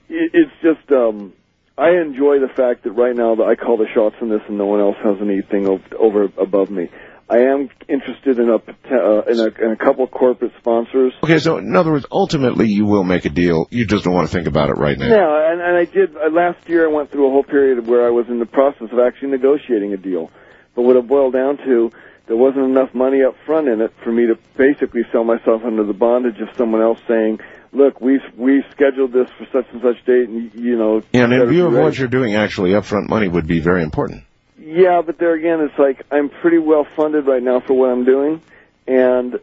it's 0.09 0.53
just 0.63 0.91
um, 0.93 1.33
I 1.77 1.91
enjoy 2.01 2.41
the 2.41 2.53
fact 2.55 2.85
that 2.85 2.93
right 2.93 3.15
now 3.15 3.37
that 3.37 3.45
I 3.45 3.55
call 3.55 3.77
the 3.77 3.87
shots 3.95 4.17
on 4.21 4.29
this, 4.29 4.41
and 4.49 4.59
no 4.59 4.67
one 4.67 4.81
else 4.81 4.97
has 5.03 5.17
anything 5.21 5.67
over 5.99 6.25
above 6.37 6.71
me. 6.71 6.89
I 7.31 7.41
am 7.41 7.69
interested 7.89 8.39
in 8.39 8.49
a 8.49 8.57
uh, 8.57 9.23
in 9.29 9.39
a, 9.39 9.47
in 9.65 9.73
a 9.73 9.77
couple 9.77 10.07
corporate 10.07 10.53
sponsors. 10.59 11.13
Okay, 11.23 11.39
so 11.39 11.59
in 11.59 11.77
other 11.77 11.93
words, 11.93 12.07
ultimately 12.11 12.69
you 12.69 12.87
will 12.87 13.05
make 13.05 13.27
a 13.27 13.29
deal. 13.29 13.69
You 13.71 13.87
just 13.87 14.05
don't 14.05 14.15
want 14.15 14.29
to 14.29 14.33
think 14.33 14.47
about 14.49 14.71
it 14.71 14.79
right 14.79 14.99
now. 14.99 15.09
Yeah, 15.09 15.53
and, 15.53 15.61
and 15.61 15.77
I 15.77 15.85
did 15.85 16.17
uh, 16.17 16.31
last 16.31 16.67
year. 16.69 16.89
I 16.89 16.93
went 16.93 17.11
through 17.11 17.27
a 17.29 17.31
whole 17.31 17.45
period 17.45 17.87
where 17.87 18.07
I 18.07 18.11
was 18.11 18.27
in 18.29 18.39
the 18.39 18.47
process 18.47 18.89
of 18.91 18.99
actually 18.99 19.31
negotiating 19.33 19.93
a 19.93 19.99
deal, 19.99 20.31
but 20.75 20.83
what 20.83 20.97
it 20.97 21.07
boiled 21.07 21.35
down 21.35 21.59
to, 21.59 21.93
there 22.29 22.37
wasn't 22.37 22.65
enough 22.65 22.95
money 22.95 23.23
up 23.23 23.37
front 23.45 23.69
in 23.69 23.83
it 23.83 23.93
for 24.03 24.11
me 24.11 24.27
to 24.27 24.39
basically 24.57 25.03
sell 25.13 25.25
myself 25.25 25.63
under 25.65 25.85
the 25.85 25.93
bondage 25.93 26.41
of 26.41 26.49
someone 26.57 26.81
else 26.81 26.99
saying, 27.07 27.41
"Look, 27.73 28.01
we 28.01 28.21
we 28.37 28.65
scheduled 28.71 29.13
this 29.13 29.29
for 29.39 29.47
such 29.53 29.67
and 29.73 29.83
such 29.83 30.05
date, 30.05 30.29
and 30.29 30.53
you 30.55 30.77
know." 30.77 31.03
Yeah, 31.13 31.25
and 31.25 31.33
in 31.33 31.49
view 31.49 31.67
of 31.67 31.75
what 31.75 31.99
you're 31.99 32.09
doing, 32.09 32.35
actually, 32.35 32.71
upfront 32.71 33.09
money 33.09 33.29
would 33.29 33.47
be 33.47 33.61
very 33.61 33.83
important. 33.83 34.25
Yeah, 34.59 35.03
but 35.05 35.19
there 35.19 35.35
again, 35.35 35.61
it's 35.61 35.79
like 35.79 36.05
I'm 36.11 36.29
pretty 36.29 36.59
well 36.59 36.87
funded 36.97 37.27
right 37.27 37.43
now 37.43 37.61
for 37.61 37.75
what 37.75 37.91
I'm 37.91 38.05
doing, 38.05 38.43
and 38.87 39.39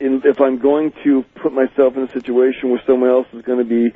in, 0.00 0.22
if 0.24 0.40
I'm 0.40 0.58
going 0.58 0.92
to 1.04 1.24
put 1.42 1.52
myself 1.52 1.96
in 1.96 2.04
a 2.04 2.12
situation 2.12 2.70
where 2.70 2.80
someone 2.86 3.10
else 3.10 3.26
is 3.32 3.42
going 3.42 3.58
to 3.58 3.64
be 3.64 3.92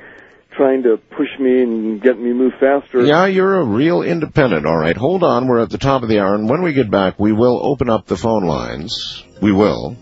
trying 0.51 0.83
to 0.83 0.97
push 0.97 1.29
me 1.39 1.63
and 1.63 2.01
get 2.01 2.19
me 2.19 2.33
move 2.33 2.53
faster, 2.59 3.03
Yeah, 3.03 3.25
you're 3.25 3.59
a 3.59 3.65
real 3.65 4.01
independent. 4.01 4.65
All 4.65 4.77
right, 4.77 4.95
hold 4.95 5.23
on. 5.23 5.47
We're 5.47 5.59
at 5.59 5.69
the 5.69 5.77
top 5.77 6.03
of 6.03 6.09
the 6.09 6.19
hour, 6.19 6.35
and 6.35 6.49
when 6.49 6.61
we 6.61 6.73
get 6.73 6.91
back, 6.91 7.19
we 7.19 7.31
will 7.31 7.59
open 7.63 7.89
up 7.89 8.05
the 8.05 8.17
phone 8.17 8.45
lines. 8.45 9.23
We 9.41 9.51
will. 9.51 9.95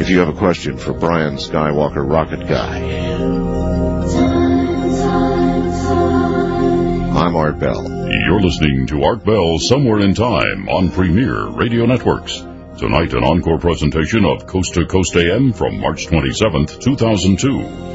If 0.00 0.10
you 0.10 0.18
have 0.18 0.28
a 0.28 0.32
question 0.38 0.78
for 0.78 0.92
Brian 0.92 1.36
Skywalker, 1.36 2.08
Rocket 2.08 2.48
Guy. 2.48 2.78
I'm 7.14 7.36
Art 7.36 7.58
Bell. 7.58 7.88
You're 8.10 8.40
listening 8.40 8.86
to 8.88 9.04
Art 9.04 9.24
Bell 9.24 9.58
Somewhere 9.58 10.00
in 10.00 10.14
Time 10.14 10.68
on 10.68 10.90
Premier 10.90 11.46
Radio 11.48 11.86
Networks. 11.86 12.38
Tonight, 12.78 13.12
an 13.12 13.22
encore 13.22 13.58
presentation 13.58 14.24
of 14.24 14.46
Coast 14.46 14.74
to 14.74 14.86
Coast 14.86 15.14
AM 15.14 15.52
from 15.52 15.78
March 15.78 16.06
27th, 16.08 16.80
2002. 16.80 17.92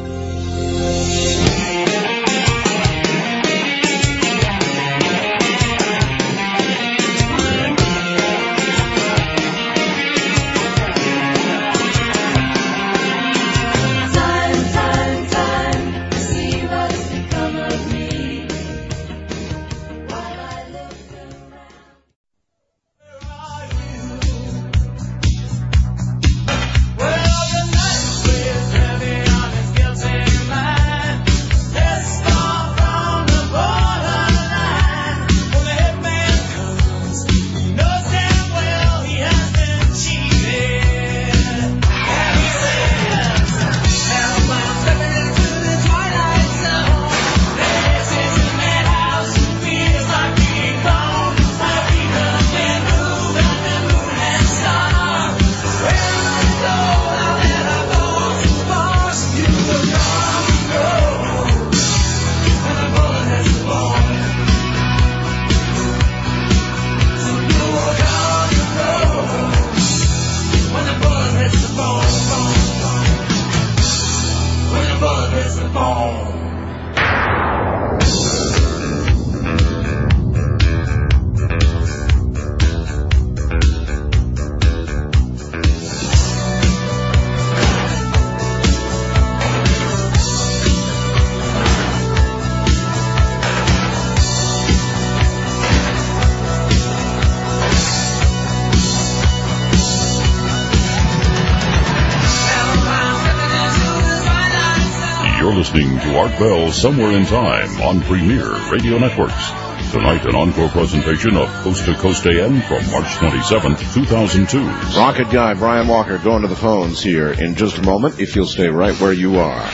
Bell 106.40 106.72
Somewhere 106.72 107.12
in 107.14 107.26
Time 107.26 107.82
on 107.82 108.02
Premier 108.02 108.52
Radio 108.72 109.00
Networks. 109.00 109.50
Tonight, 109.92 110.26
an 110.26 110.36
encore 110.36 110.70
presentation 110.70 111.36
of 111.38 111.48
Coast 111.64 111.86
to 111.86 111.96
Coast 111.96 112.26
AM 112.28 112.62
from 112.62 112.92
March 112.92 113.08
27th, 113.18 113.94
2002. 113.94 115.00
Rocket 115.00 115.32
guy 115.32 115.54
Brian 115.56 115.88
Walker 115.88 116.18
going 116.20 116.42
to 116.44 116.48
the 116.48 116.56
phones 116.56 117.02
here 117.02 117.32
in 117.32 117.56
just 117.56 117.78
a 117.78 117.82
moment 117.84 118.20
if 118.20 118.36
you'll 118.36 118.46
stay 118.48 118.68
right 118.68 119.00
where 119.00 119.14
you 119.14 119.40
are. 119.40 119.68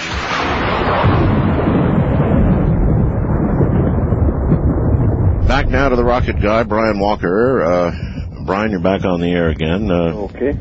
Back 5.48 5.68
now 5.70 5.90
to 5.90 5.96
the 5.96 6.04
rocket 6.04 6.42
guy, 6.42 6.64
Brian 6.64 6.98
Walker. 7.00 7.62
Uh, 7.64 7.92
Brian, 8.46 8.72
you're 8.72 8.80
back 8.80 9.04
on 9.06 9.20
the 9.20 9.30
air 9.32 9.50
again. 9.50 9.92
Uh, 9.92 10.14
Okay. 10.32 10.58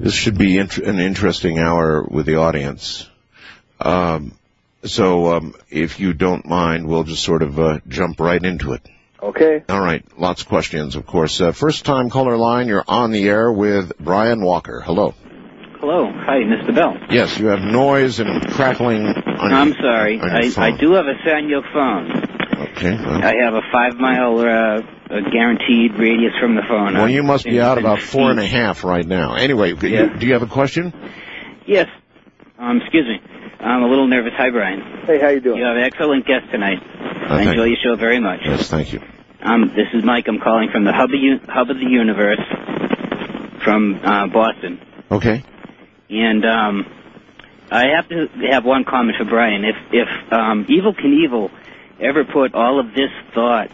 this 0.00 0.14
should 0.14 0.36
be 0.36 0.56
int- 0.58 0.78
an 0.78 0.98
interesting 0.98 1.58
hour 1.58 2.02
with 2.10 2.26
the 2.26 2.36
audience. 2.36 3.08
Um, 3.80 4.29
so, 4.84 5.34
um, 5.34 5.54
if 5.70 6.00
you 6.00 6.12
don't 6.12 6.46
mind, 6.46 6.86
we'll 6.86 7.04
just 7.04 7.22
sort 7.22 7.42
of 7.42 7.58
uh, 7.58 7.78
jump 7.88 8.20
right 8.20 8.42
into 8.42 8.72
it. 8.72 8.82
Okay. 9.22 9.62
All 9.68 9.80
right, 9.80 10.02
lots 10.18 10.42
of 10.42 10.48
questions, 10.48 10.96
of 10.96 11.06
course. 11.06 11.40
Uh, 11.40 11.52
first 11.52 11.84
time 11.84 12.08
caller 12.08 12.36
line, 12.38 12.68
you're 12.68 12.84
on 12.88 13.10
the 13.10 13.28
air 13.28 13.52
with 13.52 13.92
Brian 13.98 14.40
Walker. 14.42 14.80
Hello. 14.80 15.14
Hello. 15.78 16.10
Hi, 16.10 16.38
Mr. 16.40 16.74
Bell. 16.74 16.94
Yes, 17.10 17.38
you 17.38 17.46
have 17.46 17.60
noise 17.60 18.20
and 18.20 18.50
crackling 18.52 19.04
on 19.06 19.52
I'm 19.52 19.68
your, 19.68 19.76
sorry. 19.76 20.20
on 20.20 20.28
your 20.28 20.36
I, 20.36 20.50
phone. 20.50 20.64
I 20.64 20.76
do 20.78 20.92
have 20.92 21.06
a 21.06 21.14
Sanyo 21.26 21.62
phone. 21.72 22.62
Okay. 22.68 22.94
well- 22.96 23.22
I 23.24 23.34
have 23.44 23.54
a 23.54 23.62
five 23.72 23.96
mile 23.98 24.38
uh, 24.40 24.80
a 25.10 25.30
guaranteed 25.30 25.98
radius 25.98 26.32
from 26.40 26.54
the 26.54 26.62
phone. 26.68 26.94
Well, 26.94 27.08
you 27.08 27.22
must 27.22 27.44
be 27.44 27.60
out 27.60 27.78
about 27.78 28.00
four 28.00 28.30
and 28.30 28.38
a 28.38 28.42
feet. 28.42 28.52
half 28.52 28.84
right 28.84 29.06
now. 29.06 29.34
Anyway, 29.34 29.70
you- 29.70 30.18
do 30.18 30.26
you 30.26 30.32
have 30.34 30.42
a 30.42 30.46
question? 30.46 30.92
Yes. 31.66 31.88
Um, 32.58 32.80
excuse 32.82 33.06
me. 33.06 33.20
I'm 33.60 33.82
a 33.82 33.88
little 33.88 34.06
nervous. 34.06 34.32
Hi, 34.36 34.50
Brian. 34.50 34.80
Hey, 35.06 35.20
how 35.20 35.28
you 35.28 35.40
doing? 35.40 35.58
You 35.58 35.64
have 35.64 35.76
an 35.76 35.82
excellent 35.82 36.26
guest 36.26 36.50
tonight. 36.50 36.78
I 36.82 37.42
enjoy 37.42 37.64
you. 37.64 37.70
your 37.74 37.76
show 37.82 37.96
very 37.96 38.18
much. 38.20 38.40
Yes, 38.44 38.68
thank 38.70 38.92
you. 38.92 39.00
Um, 39.42 39.68
this 39.74 39.88
is 39.94 40.04
Mike. 40.04 40.26
I'm 40.28 40.38
calling 40.40 40.70
from 40.70 40.84
the 40.84 40.92
hub 40.92 41.10
of, 41.10 41.20
U- 41.20 41.40
hub 41.46 41.70
of 41.70 41.76
the 41.76 41.84
universe 41.86 42.40
from 43.64 44.00
uh, 44.02 44.26
Boston. 44.28 44.80
Okay. 45.10 45.44
And 46.08 46.44
um, 46.44 46.86
I 47.70 47.86
have 47.96 48.08
to 48.08 48.28
have 48.50 48.64
one 48.64 48.84
comment 48.84 49.16
for 49.18 49.24
Brian. 49.24 49.64
If 49.64 49.76
if 49.92 50.08
um, 50.32 50.64
Evel 50.66 50.94
Knievel 50.98 51.50
ever 52.00 52.24
put 52.24 52.54
all 52.54 52.80
of 52.80 52.94
this 52.94 53.10
thought 53.34 53.70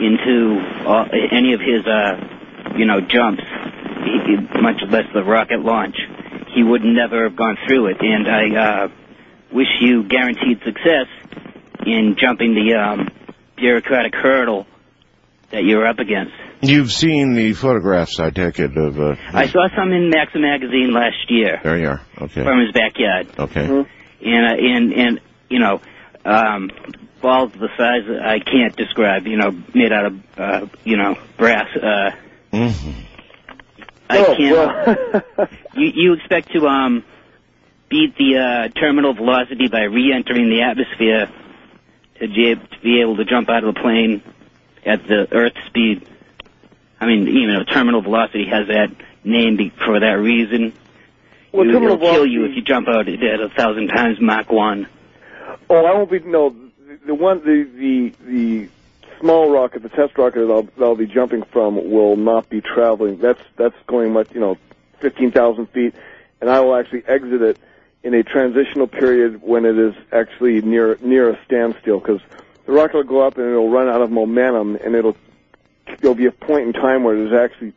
into 0.00 0.60
all, 0.86 1.06
any 1.30 1.52
of 1.54 1.60
his, 1.60 1.86
uh, 1.86 2.72
you 2.76 2.86
know, 2.86 3.00
jumps, 3.00 3.42
he, 4.04 4.18
he- 4.26 4.60
much 4.60 4.82
less 4.88 5.04
the 5.14 5.22
rocket 5.22 5.60
launch, 5.60 5.96
he 6.48 6.62
would 6.62 6.82
never 6.82 7.24
have 7.24 7.36
gone 7.36 7.56
through 7.66 7.86
it. 7.88 7.98
And 8.00 8.26
I 8.28 8.56
uh, 8.84 8.88
wish 9.52 9.66
you 9.80 10.04
guaranteed 10.04 10.60
success 10.64 11.06
in 11.86 12.16
jumping 12.18 12.54
the 12.54 12.74
um, 12.74 13.08
bureaucratic 13.56 14.14
hurdle 14.14 14.66
that 15.50 15.64
you're 15.64 15.86
up 15.86 15.98
against. 15.98 16.32
You've 16.62 16.90
seen 16.90 17.34
the 17.34 17.52
photographs, 17.52 18.18
I 18.18 18.30
take 18.30 18.58
it, 18.58 18.76
of, 18.76 18.98
uh, 18.98 19.14
I 19.32 19.46
saw 19.48 19.68
some 19.76 19.92
in 19.92 20.08
Maxim 20.10 20.40
magazine 20.42 20.90
last 20.92 21.30
year 21.30 21.60
there 21.62 21.78
you 21.78 21.88
are. 21.88 22.00
Okay. 22.22 22.42
from 22.42 22.60
his 22.60 22.72
backyard. 22.72 23.28
Okay. 23.38 23.64
and 23.64 24.46
uh, 24.46 24.54
and 24.58 24.92
and 24.92 25.20
you 25.48 25.58
know, 25.60 25.80
um, 26.24 26.70
balls 27.20 27.52
the 27.52 27.68
size 27.76 28.06
that 28.08 28.22
I 28.26 28.38
can't 28.40 28.74
describe. 28.74 29.26
You 29.26 29.36
know, 29.36 29.50
made 29.74 29.92
out 29.92 30.06
of 30.06 30.38
uh, 30.38 30.66
you 30.82 30.96
know 30.96 31.16
brass. 31.36 31.68
Uh, 31.76 32.10
hmm 32.52 32.90
I 34.08 34.18
Oh, 34.18 34.34
can't. 34.36 35.50
you 35.76 35.90
you 35.94 36.12
expect 36.14 36.52
to 36.52 36.66
um 36.66 37.04
beat 37.88 38.16
the 38.16 38.38
uh, 38.38 38.80
terminal 38.80 39.14
velocity 39.14 39.68
by 39.68 39.82
re-entering 39.82 40.48
the 40.48 40.62
atmosphere 40.62 41.30
to 42.20 42.78
be, 42.82 43.00
able 43.00 43.16
to 43.16 43.24
jump 43.24 43.48
out 43.48 43.64
of 43.64 43.74
the 43.74 43.80
plane 43.80 44.22
at 44.84 45.06
the 45.06 45.28
Earth 45.32 45.52
speed. 45.66 46.08
I 47.00 47.06
mean, 47.06 47.28
even 47.28 47.54
though 47.54 47.64
terminal 47.64 48.02
velocity 48.02 48.46
has 48.46 48.68
that 48.68 48.88
name 49.24 49.70
for 49.84 50.00
that 50.00 50.14
reason. 50.14 50.72
Well, 51.52 51.66
you, 51.66 51.72
terminal 51.72 51.96
it'll 51.96 52.10
kill 52.10 52.26
you 52.26 52.44
if 52.44 52.56
you 52.56 52.62
jump 52.62 52.88
out 52.88 53.08
at 53.08 53.40
a 53.40 53.48
thousand 53.56 53.88
times 53.88 54.20
Mach 54.20 54.50
1. 54.50 54.88
Oh, 55.68 55.84
I 55.84 55.94
won't 55.94 56.10
be. 56.10 56.20
No, 56.20 56.50
the- 56.50 56.66
the 57.06 57.14
one, 57.14 57.40
the 57.44 57.62
the 57.64 58.12
the 58.26 58.68
small 59.20 59.50
rocket, 59.50 59.82
the 59.82 59.88
test 59.88 60.16
rocket 60.18 60.46
that 60.46 60.52
I'll, 60.52 60.62
that 60.62 60.82
I'll 60.82 60.96
be 60.96 61.06
jumping 61.06 61.42
from 61.44 61.90
will 61.90 62.16
not 62.16 62.48
be 62.48 62.60
traveling. 62.60 63.18
That's 63.18 63.40
that's 63.56 63.76
going 63.86 64.12
much, 64.12 64.32
you 64.32 64.40
know, 64.40 64.56
fifteen 65.00 65.30
thousand 65.30 65.66
feet, 65.70 65.94
and 66.40 66.50
I 66.50 66.60
will 66.60 66.76
actually 66.76 67.04
exit 67.06 67.42
it 67.42 67.58
in 68.02 68.14
a 68.14 68.22
transitional 68.22 68.86
period 68.86 69.42
when 69.42 69.64
it 69.64 69.78
is 69.78 69.94
actually 70.12 70.60
near 70.62 70.96
near 71.00 71.30
a 71.30 71.44
standstill 71.44 71.98
because 71.98 72.20
the 72.66 72.72
rocket 72.72 72.96
will 72.96 73.04
go 73.04 73.20
up 73.26 73.36
and 73.36 73.46
it'll 73.46 73.70
run 73.70 73.88
out 73.88 74.00
of 74.00 74.10
momentum 74.10 74.76
and 74.76 74.94
it'll 74.94 75.16
there'll 76.00 76.14
be 76.14 76.26
a 76.26 76.32
point 76.32 76.66
in 76.66 76.72
time 76.72 77.04
where 77.04 77.16
it 77.16 77.26
is 77.26 77.32
actually 77.32 77.72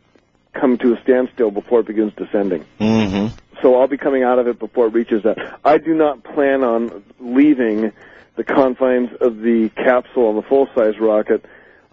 come 0.53 0.77
to 0.77 0.93
a 0.93 1.01
standstill 1.01 1.51
before 1.51 1.81
it 1.81 1.87
begins 1.87 2.13
descending. 2.15 2.65
hmm 2.79 3.27
So 3.61 3.79
I'll 3.79 3.87
be 3.87 3.97
coming 3.97 4.23
out 4.23 4.39
of 4.39 4.47
it 4.47 4.59
before 4.59 4.87
it 4.87 4.93
reaches 4.93 5.23
that. 5.23 5.59
I 5.63 5.77
do 5.77 5.93
not 5.93 6.23
plan 6.23 6.63
on 6.63 7.03
leaving 7.19 7.91
the 8.35 8.43
confines 8.43 9.09
of 9.21 9.41
the 9.41 9.69
capsule 9.69 10.27
on 10.27 10.35
the 10.35 10.41
full-size 10.41 10.99
rocket 10.99 11.45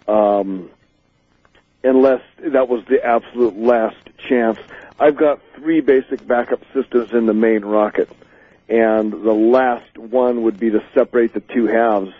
um, 0.08 0.70
unless 1.82 2.22
that 2.38 2.68
was 2.68 2.84
the 2.86 3.04
absolute 3.04 3.56
last 3.56 3.96
chance. 4.28 4.58
I've 4.98 5.16
got 5.16 5.40
three 5.56 5.80
basic 5.80 6.26
backup 6.26 6.60
systems 6.72 7.12
in 7.12 7.26
the 7.26 7.34
main 7.34 7.64
rocket, 7.64 8.08
and 8.68 9.12
the 9.12 9.32
last 9.32 9.98
one 9.98 10.42
would 10.42 10.58
be 10.58 10.70
to 10.70 10.82
separate 10.94 11.34
the 11.34 11.40
two 11.40 11.66
halves 11.66 12.12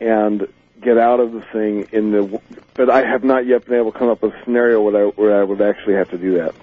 and 0.00 0.46
get 0.80 0.96
out 0.96 1.20
of 1.20 1.32
the 1.32 1.42
thing 1.52 1.88
in 1.92 2.12
the. 2.12 2.40
But 2.74 2.88
I 2.88 3.04
have 3.04 3.24
not 3.24 3.46
yet 3.46 3.66
been 3.66 3.74
able 3.74 3.92
to 3.92 3.98
come 3.98 4.08
up 4.08 4.22
with 4.22 4.32
a 4.34 4.44
scenario 4.44 4.80
where 4.80 5.06
I, 5.06 5.10
where 5.10 5.40
I 5.40 5.44
would 5.44 5.60
actually 5.60 5.94
have 5.94 6.10
to 6.10 6.18
do 6.18 6.34
that. 6.38 6.54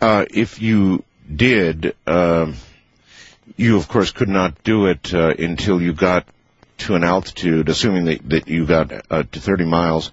Uh, 0.00 0.24
if 0.30 0.60
you 0.60 1.02
did, 1.34 1.94
um, 2.06 2.54
you 3.56 3.76
of 3.76 3.88
course 3.88 4.12
could 4.12 4.28
not 4.28 4.62
do 4.62 4.86
it 4.86 5.12
uh, 5.12 5.34
until 5.38 5.80
you 5.80 5.92
got 5.92 6.26
to 6.78 6.94
an 6.94 7.04
altitude, 7.04 7.68
assuming 7.68 8.04
that, 8.06 8.28
that 8.28 8.48
you 8.48 8.66
got 8.66 8.92
uh, 9.10 9.22
to 9.22 9.40
30 9.40 9.64
miles, 9.64 10.10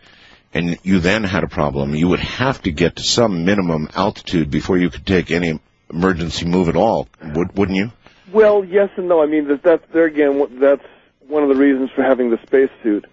and 0.53 0.77
you 0.83 0.99
then 0.99 1.23
had 1.23 1.43
a 1.43 1.47
problem. 1.47 1.95
You 1.95 2.07
would 2.09 2.19
have 2.19 2.61
to 2.63 2.71
get 2.71 2.97
to 2.97 3.03
some 3.03 3.45
minimum 3.45 3.89
altitude 3.95 4.51
before 4.51 4.77
you 4.77 4.89
could 4.89 5.05
take 5.05 5.31
any 5.31 5.59
emergency 5.89 6.45
move 6.45 6.69
at 6.69 6.75
all, 6.75 7.07
would, 7.35 7.57
wouldn't 7.57 7.77
you? 7.77 7.91
Well, 8.31 8.63
yes 8.63 8.89
and 8.97 9.07
no. 9.07 9.21
I 9.21 9.25
mean, 9.25 9.47
that, 9.49 9.63
that's 9.63 9.83
there 9.93 10.05
again. 10.05 10.59
That's 10.59 10.85
one 11.27 11.43
of 11.43 11.49
the 11.49 11.55
reasons 11.55 11.89
for 11.95 12.03
having 12.03 12.29
the 12.29 12.39
spacesuit 12.45 13.05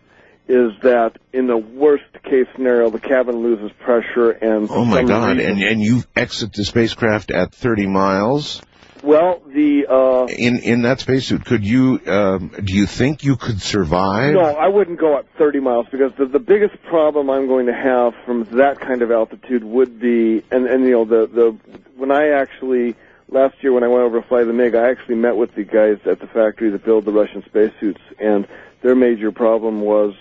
is 0.47 0.73
that 0.82 1.19
in 1.32 1.47
the 1.47 1.56
worst 1.59 2.05
case 2.24 2.47
scenario, 2.55 2.89
the 2.90 3.01
cabin 3.01 3.43
loses 3.43 3.70
pressure 3.81 4.31
and. 4.31 4.69
Oh 4.70 4.85
my 4.85 5.02
God! 5.02 5.36
reason- 5.36 5.51
And 5.52 5.62
and 5.62 5.81
you 5.82 6.02
exit 6.16 6.52
the 6.55 6.65
spacecraft 6.65 7.31
at 7.31 7.52
30 7.55 7.86
miles. 7.86 8.62
Well, 9.02 9.42
the 9.46 9.86
uh, 9.88 10.26
In 10.26 10.58
in 10.58 10.82
that 10.82 11.00
spacesuit, 11.00 11.44
could 11.44 11.64
you? 11.64 12.00
Um, 12.06 12.52
do 12.62 12.74
you 12.74 12.86
think 12.86 13.24
you 13.24 13.36
could 13.36 13.60
survive? 13.60 14.34
no, 14.34 14.40
I 14.40 14.68
wouldn't 14.68 14.98
go 14.98 15.16
up 15.16 15.26
30 15.36 15.60
miles 15.60 15.86
because 15.90 16.12
the 16.18 16.26
the 16.26 16.38
biggest 16.38 16.82
problem 16.84 17.30
I'm 17.30 17.46
going 17.46 17.66
to 17.66 17.74
have 17.74 18.14
from 18.24 18.44
that 18.52 18.80
kind 18.80 19.02
of 19.02 19.10
altitude 19.10 19.64
would 19.64 20.00
be, 20.00 20.42
and 20.50 20.66
and 20.66 20.84
you 20.84 20.92
know 20.92 21.04
the 21.04 21.26
the 21.26 21.56
when 21.96 22.10
I 22.10 22.30
actually 22.30 22.94
last 23.28 23.56
year 23.62 23.72
when 23.72 23.84
I 23.84 23.88
went 23.88 24.02
over 24.02 24.20
to 24.20 24.26
fly 24.26 24.44
the 24.44 24.52
MiG, 24.52 24.74
I 24.74 24.90
actually 24.90 25.16
met 25.16 25.36
with 25.36 25.54
the 25.54 25.64
guys 25.64 25.98
at 26.06 26.20
the 26.20 26.26
factory 26.26 26.70
that 26.70 26.84
build 26.84 27.04
the 27.04 27.12
Russian 27.12 27.44
spacesuits, 27.44 28.00
and 28.18 28.46
their 28.82 28.94
major 28.94 29.32
problem 29.32 29.80
was 29.80 30.14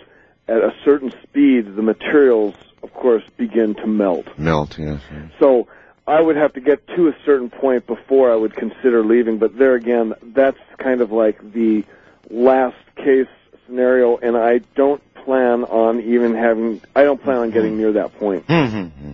at 0.47 0.57
a 0.57 0.73
certain 0.83 1.11
speed, 1.23 1.75
the 1.75 1.81
materials, 1.81 2.55
of 2.81 2.93
course, 2.93 3.23
begin 3.37 3.75
to 3.75 3.87
melt. 3.87 4.27
Melt. 4.37 4.77
Yes. 4.77 5.01
So 5.39 5.67
I 6.07 6.21
would 6.21 6.37
have 6.37 6.53
to 6.53 6.61
get 6.61 6.87
to 6.95 7.09
a 7.09 7.15
certain 7.25 7.49
point 7.49 7.85
before 7.85 8.31
I 8.31 8.35
would 8.35 8.55
consider 8.55 9.03
leaving. 9.03 9.37
But 9.39 9.57
there 9.57 9.75
again, 9.75 10.13
that's 10.23 10.57
kind 10.77 11.01
of 11.01 11.11
like 11.11 11.39
the 11.53 11.83
last 12.29 12.77
case 12.95 13.27
scenario, 13.65 14.17
and 14.17 14.37
I 14.37 14.59
don't 14.75 15.01
plan 15.25 15.65
on 15.65 15.99
even 16.01 16.33
having. 16.35 16.81
I 16.95 17.03
don't 17.03 17.21
plan 17.21 17.37
on 17.39 17.51
getting 17.51 17.77
near 17.77 17.91
that 17.93 18.17
point. 18.17 18.47
Mm-hmm. 18.47 19.11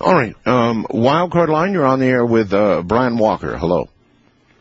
All 0.00 0.14
right. 0.14 0.34
Um, 0.46 0.86
Wildcard 0.90 1.48
line, 1.48 1.72
you're 1.72 1.84
on 1.86 2.00
the 2.00 2.06
air 2.06 2.24
with 2.24 2.52
uh, 2.52 2.82
Brian 2.82 3.16
Walker. 3.18 3.56
Hello. 3.56 3.88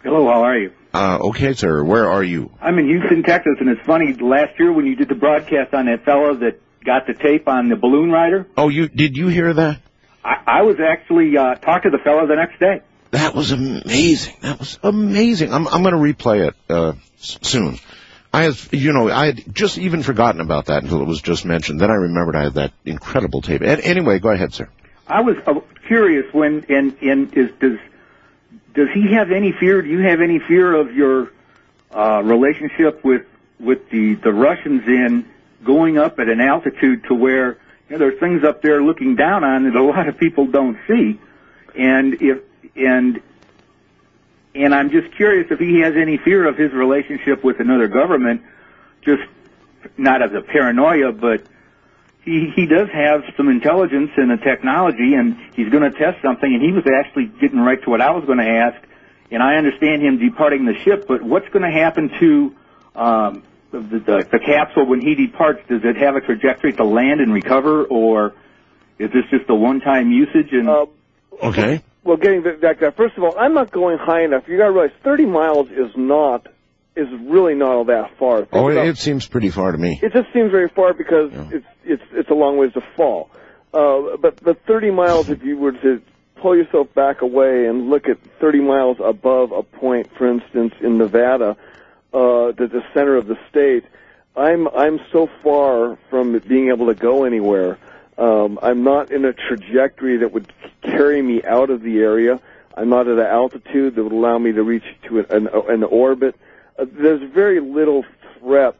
Hello, 0.03 0.25
how 0.29 0.43
are 0.43 0.57
you? 0.57 0.71
Uh, 0.93 1.17
okay, 1.29 1.53
sir. 1.53 1.83
Where 1.83 2.11
are 2.11 2.23
you? 2.23 2.51
I'm 2.61 2.77
in 2.77 2.85
Houston, 2.87 3.23
Texas, 3.23 3.53
and 3.59 3.69
it's 3.69 3.81
funny. 3.85 4.13
Last 4.13 4.59
year 4.59 4.71
when 4.71 4.85
you 4.85 4.95
did 4.95 5.07
the 5.07 5.15
broadcast 5.15 5.73
on 5.73 5.85
that 5.87 6.03
fellow 6.05 6.35
that 6.35 6.61
got 6.83 7.07
the 7.07 7.13
tape 7.13 7.47
on 7.47 7.69
the 7.69 7.75
balloon 7.75 8.11
rider, 8.11 8.45
Oh, 8.57 8.67
you 8.69 8.89
did 8.89 9.15
you 9.17 9.27
hear 9.29 9.53
that? 9.53 9.79
I, 10.23 10.41
I 10.45 10.61
was 10.63 10.79
actually 10.79 11.35
uh, 11.37 11.55
talked 11.55 11.83
to 11.83 11.89
the 11.89 11.97
fellow 11.97 12.25
the 12.27 12.35
next 12.35 12.59
day. 12.59 12.81
That 13.11 13.35
was 13.35 13.51
amazing. 13.51 14.35
That 14.41 14.57
was 14.59 14.79
amazing. 14.81 15.53
I'm 15.53 15.67
I'm 15.67 15.83
going 15.83 15.93
to 15.93 15.99
replay 16.23 16.47
it 16.47 16.55
uh, 16.69 16.93
s- 17.19 17.37
soon. 17.41 17.77
I 18.33 18.43
have, 18.43 18.69
you 18.71 18.93
know, 18.93 19.11
I 19.11 19.27
had 19.27 19.53
just 19.53 19.77
even 19.77 20.01
forgotten 20.01 20.41
about 20.41 20.65
that 20.65 20.81
until 20.81 21.01
it 21.01 21.07
was 21.07 21.21
just 21.21 21.45
mentioned. 21.45 21.79
Then 21.79 21.91
I 21.91 21.95
remembered 21.95 22.35
I 22.35 22.43
had 22.45 22.53
that 22.55 22.73
incredible 22.85 23.41
tape. 23.41 23.61
And 23.61 23.79
anyway, 23.81 24.17
go 24.17 24.29
ahead, 24.29 24.53
sir. 24.53 24.67
I 25.07 25.21
was 25.21 25.35
uh, 25.45 25.59
curious 25.87 26.33
when 26.33 26.65
and 26.69 26.97
and 27.01 27.31
is 27.37 27.51
does 27.59 27.77
does 28.73 28.89
he 28.93 29.13
have 29.13 29.31
any 29.31 29.51
fear? 29.51 29.81
Do 29.83 29.89
you 29.89 29.99
have 29.99 30.19
any 30.21 30.39
fear 30.39 30.73
of 30.73 30.95
your 30.95 31.31
uh, 31.91 32.21
relationship 32.23 33.03
with 33.03 33.27
with 33.59 33.89
the 33.91 34.15
the 34.15 34.33
Russians 34.33 34.87
in 34.87 35.25
going 35.63 35.99
up 35.99 36.19
at 36.19 36.27
an 36.29 36.41
altitude 36.41 37.03
to 37.09 37.13
where 37.13 37.57
you 37.93 37.99
know, 37.99 38.07
there's 38.07 38.19
things 38.19 38.43
up 38.43 38.63
there 38.63 38.81
looking 38.81 39.15
down 39.15 39.43
on 39.43 39.65
that 39.65 39.75
a 39.75 39.83
lot 39.83 40.07
of 40.07 40.17
people 40.17 40.47
don't 40.47 40.79
see, 40.87 41.19
and 41.77 42.19
if 42.23 42.39
and 42.75 43.21
and 44.55 44.73
I'm 44.73 44.89
just 44.89 45.15
curious 45.15 45.51
if 45.51 45.59
he 45.59 45.81
has 45.81 45.93
any 45.95 46.17
fear 46.17 46.47
of 46.47 46.57
his 46.57 46.71
relationship 46.71 47.43
with 47.43 47.59
another 47.59 47.87
government, 47.87 48.41
just 49.03 49.21
not 49.95 50.23
as 50.23 50.33
a 50.33 50.41
paranoia, 50.41 51.11
but 51.11 51.43
he 52.23 52.51
he 52.55 52.65
does 52.65 52.89
have 52.89 53.25
some 53.37 53.47
intelligence 53.47 54.09
and 54.17 54.31
a 54.31 54.37
technology, 54.37 55.13
and 55.13 55.37
he's 55.53 55.69
going 55.69 55.83
to 55.83 55.95
test 55.95 56.19
something. 56.23 56.51
And 56.51 56.63
he 56.63 56.71
was 56.71 56.87
actually 56.87 57.25
getting 57.25 57.59
right 57.59 57.81
to 57.83 57.91
what 57.91 58.01
I 58.01 58.09
was 58.09 58.25
going 58.25 58.39
to 58.39 58.49
ask. 58.49 58.81
And 59.29 59.43
I 59.43 59.57
understand 59.57 60.01
him 60.01 60.17
departing 60.17 60.65
the 60.65 60.73
ship, 60.83 61.05
but 61.07 61.21
what's 61.21 61.49
going 61.49 61.61
to 61.61 61.71
happen 61.71 62.09
to 62.19 62.55
um, 62.95 63.43
the, 63.73 63.99
the 63.99 64.27
the 64.31 64.39
capsule 64.39 64.85
when 64.85 65.01
he 65.01 65.15
departs? 65.15 65.61
Does 65.67 65.81
it 65.83 65.97
have 65.97 66.15
a 66.15 66.21
trajectory 66.21 66.73
to 66.73 66.83
land 66.85 67.19
and 67.19 67.33
recover, 67.33 67.83
or 67.83 68.33
is 68.99 69.11
this 69.11 69.23
just 69.31 69.49
a 69.49 69.55
one-time 69.55 70.11
usage? 70.11 70.49
And 70.51 70.69
okay. 71.41 71.81
Well, 72.03 72.17
getting 72.17 72.43
back 72.43 72.79
to 72.79 72.85
that, 72.85 72.97
first 72.97 73.17
of 73.17 73.23
all, 73.23 73.33
I'm 73.37 73.53
not 73.53 73.71
going 73.71 73.97
high 73.97 74.23
enough. 74.23 74.43
You 74.47 74.57
got 74.57 74.65
to 74.65 74.71
realize 74.71 74.91
30 75.03 75.25
miles 75.25 75.67
is 75.69 75.91
not 75.95 76.47
is 76.95 77.07
really 77.23 77.55
not 77.55 77.69
all 77.71 77.85
that 77.85 78.17
far. 78.19 78.39
Think 78.41 78.49
Oh, 78.53 78.67
it, 78.69 78.73
about- 78.73 78.87
it 78.87 78.97
seems 78.97 79.27
pretty 79.27 79.49
far 79.49 79.71
to 79.71 79.77
me. 79.77 79.99
It 80.03 80.13
just 80.13 80.31
seems 80.33 80.51
very 80.51 80.69
far 80.69 80.93
because 80.93 81.31
it's 81.51 81.65
it's 81.83 82.03
it's 82.13 82.29
a 82.29 82.33
long 82.35 82.57
ways 82.57 82.73
to 82.73 82.81
fall. 82.95 83.29
Uh, 83.73 84.17
but 84.17 84.37
the 84.37 84.53
30 84.53 84.91
miles, 84.91 85.29
if 85.29 85.43
you 85.43 85.57
were 85.57 85.71
to 85.71 86.01
pull 86.35 86.55
yourself 86.55 86.93
back 86.93 87.21
away 87.23 87.65
and 87.65 87.89
look 87.89 88.07
at 88.07 88.19
30 88.39 88.59
miles 88.59 88.97
above 89.03 89.51
a 89.51 89.63
point, 89.63 90.15
for 90.15 90.27
instance, 90.31 90.73
in 90.81 90.99
Nevada, 90.99 91.57
uh, 92.13 92.51
the, 92.51 92.67
the 92.67 92.83
center 92.93 93.15
of 93.15 93.27
the 93.27 93.37
state, 93.49 93.85
I'm 94.35 94.67
I'm 94.69 94.99
so 95.11 95.29
far 95.43 95.97
from 96.09 96.37
being 96.39 96.69
able 96.69 96.87
to 96.87 96.95
go 96.95 97.23
anywhere. 97.23 97.77
Um, 98.17 98.59
I'm 98.61 98.83
not 98.83 99.11
in 99.11 99.25
a 99.25 99.33
trajectory 99.33 100.17
that 100.17 100.31
would 100.31 100.51
carry 100.81 101.21
me 101.21 101.43
out 101.43 101.69
of 101.69 101.81
the 101.81 101.99
area. 101.99 102.39
I'm 102.75 102.89
not 102.89 103.07
at 103.07 103.17
an 103.17 103.25
altitude 103.25 103.95
that 103.95 104.03
would 104.03 104.11
allow 104.11 104.37
me 104.37 104.51
to 104.51 104.63
reach 104.63 104.85
to 105.07 105.19
an, 105.19 105.47
an, 105.47 105.49
an 105.69 105.83
orbit. 105.83 106.35
Uh, 106.77 106.85
there's 106.91 107.21
very 107.31 107.59
little 107.59 108.05
threat 108.39 108.75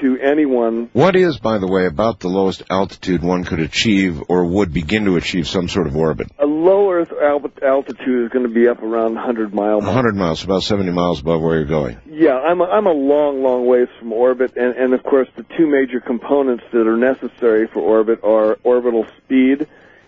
to 0.00 0.18
anyone 0.18 0.90
What 0.92 1.16
is, 1.16 1.38
by 1.38 1.58
the 1.58 1.66
way, 1.66 1.86
about 1.86 2.20
the 2.20 2.28
lowest 2.28 2.62
altitude 2.70 3.22
one 3.22 3.44
could 3.44 3.60
achieve 3.60 4.22
or 4.28 4.44
would 4.46 4.72
begin 4.72 5.04
to 5.06 5.16
achieve 5.16 5.46
some 5.48 5.68
sort 5.68 5.86
of 5.86 5.96
orbit? 5.96 6.28
A 6.38 6.46
low 6.46 6.90
Earth 6.90 7.12
al- 7.12 7.50
altitude 7.62 8.24
is 8.24 8.30
going 8.30 8.46
to 8.46 8.52
be 8.52 8.68
up 8.68 8.82
around 8.82 9.14
100 9.14 9.54
mile. 9.54 9.80
mark. 9.80 9.84
100 9.84 10.14
miles, 10.14 10.44
about 10.44 10.62
70 10.62 10.90
miles 10.92 11.20
above 11.20 11.40
where 11.40 11.56
you're 11.56 11.64
going. 11.64 11.98
Yeah, 12.06 12.38
I'm 12.38 12.60
a, 12.60 12.64
I'm 12.64 12.86
a 12.86 12.92
long, 12.92 13.42
long 13.42 13.66
ways 13.66 13.88
from 13.98 14.12
orbit, 14.12 14.56
and, 14.56 14.76
and 14.76 14.94
of 14.94 15.02
course 15.02 15.28
the 15.36 15.44
two 15.56 15.66
major 15.66 16.00
components 16.00 16.64
that 16.72 16.86
are 16.86 16.96
necessary 16.96 17.66
for 17.66 17.80
orbit 17.80 18.20
are 18.22 18.58
orbital 18.62 19.06
speed 19.18 19.66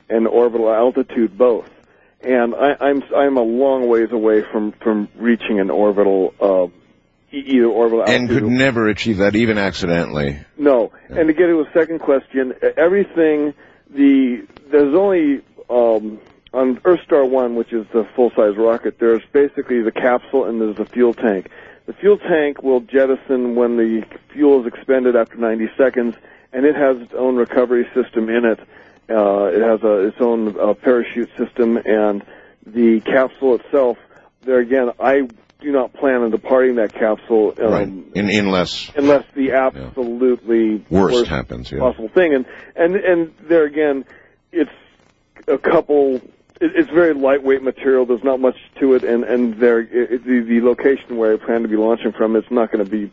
and 0.09 0.27
orbital 0.27 0.73
altitude 0.73 1.37
both. 1.37 1.69
And 2.23 2.55
I, 2.55 2.77
I'm 2.81 3.03
I'm 3.17 3.37
a 3.39 3.43
long 3.43 3.89
ways 3.89 4.13
away 4.13 4.43
from 4.43 4.73
from 4.73 5.09
reaching 5.17 5.59
an 5.59 5.71
orbital 5.71 6.35
uh, 6.39 6.67
either 7.33 7.67
orbital 7.67 8.05
And 8.09 8.29
could 8.29 8.45
never 8.45 8.89
achieve 8.89 9.19
that, 9.19 9.37
even 9.37 9.59
accidentally. 9.59 10.41
No. 10.59 10.93
And 11.09 11.29
to 11.29 11.33
get 11.33 11.47
to 11.47 11.61
a 11.61 11.71
second 11.73 12.01
question, 12.01 12.55
everything 12.77 13.55
the 13.91 14.47
there's 14.71 14.95
only 14.95 15.43
um, 15.69 16.21
on 16.53 16.81
Earth 16.85 17.01
Star 17.05 17.25
One, 17.25 17.55
which 17.55 17.73
is 17.73 17.87
the 17.93 18.07
full 18.17 18.31
size 18.31 18.57
rocket. 18.57 18.99
There's 18.99 19.23
basically 19.33 19.83
the 19.83 19.93
capsule 19.93 20.45
and 20.45 20.61
there's 20.61 20.77
the 20.77 20.87
fuel 20.87 21.15
tank. 21.15 21.49
The 21.87 21.93
fuel 21.95 22.19
tank 22.19 22.63
will 22.63 22.81
jettison 22.81 23.57
when 23.57 23.77
the 23.77 24.05
fuel 24.33 24.61
is 24.61 24.67
expended 24.67 25.17
after 25.17 25.37
90 25.37 25.71
seconds, 25.77 26.15
and 26.53 26.65
it 26.65 26.77
has 26.77 26.99
its 26.99 27.15
own 27.15 27.37
recovery 27.37 27.89
system 27.95 28.29
in 28.29 28.45
it. 28.45 28.61
Uh, 29.09 29.47
it 29.47 29.61
has 29.61 29.83
a, 29.83 30.07
its 30.07 30.17
own 30.21 30.59
uh, 30.59 30.75
parachute 30.75 31.31
system, 31.37 31.77
and 31.79 32.25
the 32.65 33.01
capsule 33.01 33.57
itself. 33.57 33.99
There 34.43 34.61
again, 34.61 34.93
I 35.01 35.29
do 35.61 35.73
not 35.73 35.93
plan 35.93 36.23
on 36.23 36.31
departing 36.31 36.77
that 36.77 36.93
capsule. 36.93 37.55
Um, 37.61 37.71
right. 37.73 37.89
In, 38.15 38.31
unless 38.31 38.91
unless 38.97 39.25
the 39.35 39.53
absolutely 39.53 40.85
worst 40.91 41.27
happens, 41.27 41.71
yeah. 41.71 41.79
possible 41.81 42.09
thing. 42.09 42.35
And 42.35 42.47
and 42.77 42.97
and 42.97 43.35
there 43.43 43.65
again, 43.65 44.05
it's 44.53 44.71
a 45.47 45.59
couple. 45.59 46.17
It, 46.61 46.73
it's 46.77 46.91
very 46.91 47.15
lightweight 47.15 47.63
material. 47.63 48.07
There's 48.07 48.25
not 48.25 48.41
much 48.41 48.57
to 48.81 48.95
it, 48.95 49.05
and 49.05 49.25
and 49.25 49.55
there 49.55 49.81
it, 49.81 50.25
the 50.25 50.41
the 50.41 50.61
location 50.61 51.17
where 51.17 51.35
I 51.35 51.37
plan 51.37 51.63
to 51.63 51.69
be 51.69 51.77
launching 51.77 52.13
from, 52.13 52.37
it's 52.37 52.51
not 52.51 52.71
going 52.73 52.85
to 52.85 52.91
be 52.91 53.13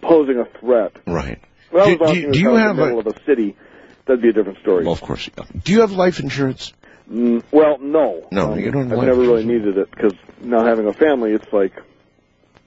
posing 0.00 0.38
a 0.38 0.44
threat. 0.60 0.92
Right. 1.06 1.40
Well, 1.72 1.86
Do- 1.86 1.98
do- 1.98 2.32
do 2.32 2.38
you 2.38 2.54
have 2.54 2.70
in 2.72 2.76
the 2.76 2.82
a- 2.82 2.86
middle 2.86 3.00
of 3.00 3.06
a 3.08 3.24
city, 3.24 3.56
that'd 4.06 4.22
be 4.22 4.28
a 4.28 4.32
different 4.32 4.58
story. 4.60 4.84
Well, 4.84 4.92
of 4.94 5.00
course. 5.00 5.28
yeah. 5.36 5.44
Do 5.64 5.72
you 5.72 5.80
have 5.80 5.92
life 5.92 6.20
insurance? 6.20 6.72
Mm, 7.10 7.42
well, 7.52 7.78
no. 7.80 8.26
No, 8.32 8.52
Um, 8.52 8.58
you 8.58 8.70
don't 8.70 8.90
I've 8.92 9.04
never 9.04 9.20
really 9.20 9.44
needed 9.44 9.76
it 9.76 9.90
because 9.90 10.14
now 10.40 10.64
having 10.64 10.86
a 10.86 10.92
family, 10.92 11.32
it's 11.32 11.52
like 11.52 11.72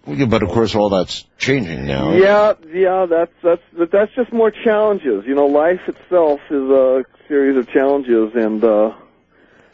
Well, 0.06 0.16
yeah, 0.16 0.26
but 0.26 0.44
of 0.44 0.50
course 0.50 0.76
all 0.76 0.90
that's 0.90 1.26
changing 1.38 1.86
now. 1.86 2.12
Yeah, 2.14 2.54
yeah, 2.72 3.06
that's 3.10 3.34
that's 3.44 3.62
that- 3.78 3.92
that's 3.92 4.14
just 4.16 4.32
more 4.32 4.52
challenges. 4.52 5.26
You 5.26 5.36
know, 5.36 5.48
life 5.48 5.82
itself 5.88 6.40
is 6.50 6.70
a 6.70 7.04
series 7.28 7.58
of 7.58 7.68
challenges, 7.70 8.34
and 8.36 8.64
uh, 8.64 8.94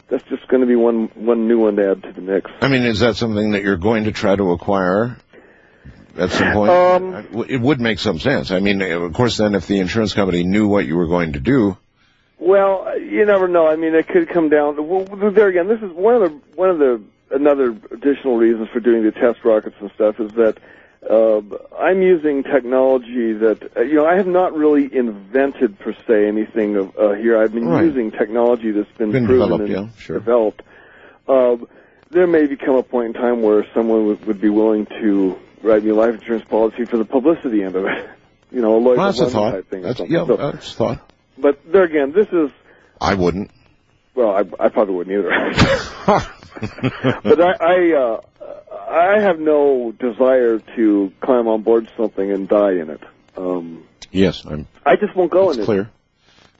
that's 0.08 0.24
just 0.24 0.48
going 0.48 0.62
to 0.62 0.66
be 0.66 0.76
one 0.76 1.08
one 1.14 1.46
new 1.46 1.58
one 1.60 1.76
to 1.76 1.90
add 1.90 2.02
to 2.04 2.12
the 2.12 2.20
mix. 2.22 2.50
I 2.62 2.68
mean, 2.68 2.82
is 2.84 3.00
that 3.00 3.16
something 3.16 3.52
that 3.52 3.62
you're 3.62 3.76
going 3.76 4.04
to 4.04 4.12
try 4.12 4.34
to 4.34 4.50
acquire 4.52 5.18
at 6.16 6.30
some 6.30 6.52
point? 6.52 6.70
Um, 6.72 7.44
it 7.48 7.60
would 7.60 7.80
make 7.80 7.98
some 7.98 8.18
sense. 8.18 8.50
I 8.50 8.60
mean, 8.60 8.80
of 8.82 9.12
course, 9.12 9.36
then 9.36 9.54
if 9.54 9.66
the 9.66 9.78
insurance 9.78 10.14
company 10.14 10.42
knew 10.42 10.66
what 10.68 10.86
you 10.86 10.96
were 10.96 11.06
going 11.06 11.34
to 11.34 11.40
do, 11.40 11.76
Well, 12.48 12.98
you 13.00 13.24
never 13.24 13.48
know. 13.48 13.66
I 13.66 13.76
mean, 13.76 13.94
it 13.94 14.06
could 14.08 14.28
come 14.28 14.50
down. 14.50 14.76
Well, 14.86 15.04
there 15.30 15.48
again, 15.48 15.66
this 15.68 15.80
is 15.80 15.90
one 15.92 16.14
of 16.16 16.20
the 16.22 16.28
one 16.56 16.68
of 16.70 16.78
the 16.78 17.02
another 17.30 17.70
additional 17.90 18.36
reasons 18.36 18.68
for 18.68 18.80
doing 18.80 19.02
the 19.02 19.12
test 19.12 19.44
rockets 19.44 19.76
and 19.80 19.90
stuff 19.94 20.20
is 20.20 20.30
that 20.34 20.58
uh, 21.10 21.40
I'm 21.78 22.02
using 22.02 22.42
technology 22.42 23.32
that 23.32 23.72
uh, 23.76 23.80
you 23.80 23.94
know 23.94 24.06
I 24.06 24.16
have 24.16 24.26
not 24.26 24.54
really 24.54 24.94
invented 24.94 25.78
per 25.78 25.94
se 26.06 26.28
anything 26.28 26.76
of, 26.76 26.96
uh, 26.98 27.12
here. 27.14 27.38
I've 27.38 27.52
been 27.54 27.66
Right. 27.66 27.84
using 27.84 28.10
technology 28.10 28.72
that's 28.72 28.90
been, 28.98 29.10
Been 29.12 29.26
proven 29.26 29.48
developed, 29.48 29.70
and 29.72 29.86
yeah, 29.88 29.96
sure. 29.98 30.18
developed. 30.18 30.62
Um, 31.26 31.66
there 32.10 32.26
may 32.26 32.46
become 32.46 32.74
a 32.76 32.82
point 32.82 33.16
in 33.16 33.22
time 33.22 33.40
where 33.42 33.64
someone 33.74 34.06
would, 34.06 34.26
would 34.26 34.40
be 34.40 34.50
willing 34.50 34.84
to 35.00 35.36
write 35.62 35.82
me 35.82 35.90
a 35.90 35.94
life 35.94 36.14
insurance 36.14 36.44
policy 36.44 36.84
for 36.84 36.98
the 36.98 37.06
publicity 37.06 37.62
end 37.62 37.74
of 37.76 37.86
it. 37.86 38.10
You 38.52 38.60
know, 38.60 38.76
a 38.76 38.78
Lloyd 38.78 38.98
well, 38.98 39.06
that's 39.06 39.18
a 39.18 39.30
thought. 39.30 39.50
type 39.50 39.68
thing 39.68 39.82
That's, 39.82 39.98
yeah, 40.06 40.26
So- 40.26 40.36
that's 40.36 40.72
a 40.74 40.76
thought. 40.76 41.10
But 41.38 41.60
there 41.70 41.84
again, 41.84 42.12
this 42.12 42.28
is 42.32 42.50
I 43.00 43.14
wouldn't. 43.14 43.50
well, 44.14 44.30
I, 44.30 44.40
I 44.64 44.68
probably 44.68 44.94
wouldn't 44.94 45.16
either. 45.18 45.30
but 47.22 47.40
I, 47.40 47.52
I, 47.60 47.92
uh, 47.92 48.20
I 48.90 49.20
have 49.20 49.38
no 49.40 49.92
desire 49.92 50.60
to 50.76 51.12
climb 51.20 51.48
on 51.48 51.62
board 51.62 51.90
something 51.96 52.30
and 52.30 52.48
die 52.48 52.72
in 52.72 52.90
it. 52.90 53.00
Um, 53.36 53.84
Yes, 54.12 54.44
I'm. 54.46 54.68
I 54.86 54.94
just 54.96 55.16
won't 55.16 55.32
go 55.32 55.46
That's 55.46 55.56
in 55.56 55.62
it. 55.62 55.66
clear. 55.66 55.90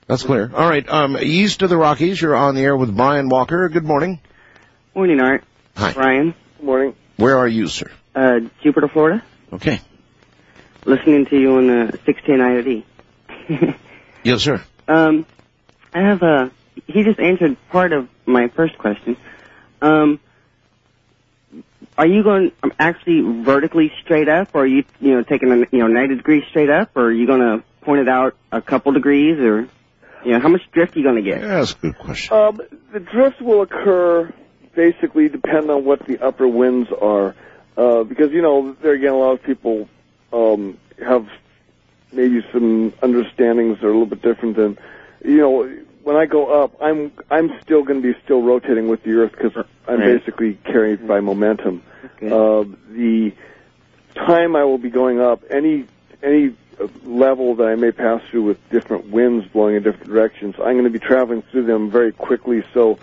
That's 0.07 0.23
clear. 0.23 0.51
All 0.53 0.69
right. 0.69 0.87
Um, 0.89 1.17
east 1.17 1.61
of 1.61 1.69
the 1.69 1.77
Rockies, 1.77 2.21
you're 2.21 2.35
on 2.35 2.53
the 2.55 2.61
air 2.61 2.75
with 2.75 2.95
Brian 2.95 3.29
Walker. 3.29 3.69
Good 3.69 3.85
morning. 3.85 4.19
Morning, 4.93 5.19
Art. 5.21 5.43
Hi. 5.77 5.93
Brian. 5.93 6.35
Morning. 6.61 6.95
Where 7.15 7.37
are 7.37 7.47
you, 7.47 7.67
sir? 7.69 7.89
Uh, 8.13 8.41
Jupiter, 8.61 8.89
Florida. 8.89 9.23
Okay. 9.53 9.79
Listening 10.83 11.25
to 11.27 11.39
you 11.39 11.55
on 11.55 11.67
the 11.67 11.99
16 12.05 12.35
IOD. 12.35 12.83
Yes, 14.25 14.41
sir. 14.41 14.63
um, 14.87 15.25
I 15.93 15.99
have 16.01 16.23
a. 16.23 16.51
He 16.87 17.03
just 17.03 17.19
answered 17.19 17.57
part 17.69 17.93
of 17.93 18.09
my 18.25 18.47
first 18.47 18.75
question. 18.79 19.17
Um, 19.83 20.19
are 21.95 22.07
you 22.07 22.23
going 22.23 22.51
um, 22.63 22.73
actually 22.79 23.21
vertically 23.43 23.91
straight 24.01 24.27
up, 24.27 24.49
or 24.55 24.63
are 24.63 24.65
you 24.65 24.83
you 24.99 25.13
know 25.13 25.21
taking 25.21 25.51
a 25.51 25.57
you 25.71 25.77
know 25.79 25.87
90 25.87 26.15
degrees 26.15 26.43
straight 26.49 26.71
up, 26.71 26.97
or 26.97 27.03
are 27.03 27.11
you 27.11 27.27
going 27.27 27.39
to 27.39 27.63
point 27.81 28.01
it 28.01 28.09
out 28.09 28.35
a 28.51 28.63
couple 28.63 28.91
degrees, 28.93 29.39
or 29.39 29.69
you 30.25 30.31
know 30.31 30.39
how 30.39 30.49
much 30.49 30.63
drift 30.71 30.95
are 30.95 30.99
you 30.99 31.05
going 31.05 31.23
to 31.23 31.29
get? 31.29 31.41
Yeah, 31.41 31.59
that's 31.59 31.73
a 31.73 31.75
good 31.75 31.97
question. 31.99 32.35
Um, 32.35 32.61
the 32.91 32.99
drift 32.99 33.41
will 33.41 33.61
occur 33.61 34.33
basically 34.73 35.29
depend 35.29 35.69
on 35.69 35.85
what 35.85 36.03
the 36.07 36.19
upper 36.19 36.47
winds 36.47 36.89
are, 36.99 37.35
uh, 37.77 38.03
because 38.03 38.31
you 38.31 38.41
know 38.41 38.75
there 38.81 38.93
again 38.93 39.13
a 39.13 39.17
lot 39.17 39.33
of 39.33 39.43
people 39.43 39.87
um, 40.33 40.79
have 40.99 41.27
maybe 42.15 42.43
some 42.51 42.93
understandings 43.01 43.77
that 43.79 43.85
are 43.87 43.89
a 43.89 43.93
little 43.93 44.05
bit 44.05 44.21
different 44.21 44.55
than 44.55 44.77
you 45.23 45.37
know. 45.37 45.69
When 46.03 46.15
I 46.15 46.27
go 46.27 46.63
up, 46.63 46.75
I'm 46.81 47.11
I'm 47.31 47.49
still 47.63 47.83
going 47.83 47.99
to 48.01 48.13
be 48.13 48.17
still 48.23 48.43
rotating 48.43 48.87
with 48.87 49.01
the 49.03 49.13
Earth 49.13 49.31
because 49.31 49.55
I'm 49.87 49.99
Right. 49.99 50.19
basically 50.19 50.53
carried 50.63 51.07
by 51.07 51.19
momentum. 51.19 51.81
Uh, 52.21 52.63
the 52.91 53.33
time 54.15 54.55
I 54.55 54.63
will 54.63 54.77
be 54.77 54.89
going 54.91 55.19
up, 55.19 55.43
any 55.49 55.87
any 56.21 56.55
uh, 56.79 56.87
level 57.03 57.55
that 57.55 57.65
I 57.67 57.75
may 57.75 57.91
pass 57.91 58.21
through 58.29 58.43
with 58.43 58.57
different 58.69 59.09
winds 59.09 59.47
blowing 59.47 59.75
in 59.75 59.83
different 59.83 60.07
directions, 60.07 60.55
I'm 60.59 60.73
going 60.73 60.83
to 60.85 60.89
be 60.91 60.99
traveling 60.99 61.41
through 61.51 61.65
them 61.65 61.89
very 61.89 62.11
quickly, 62.11 62.63
so 62.73 62.99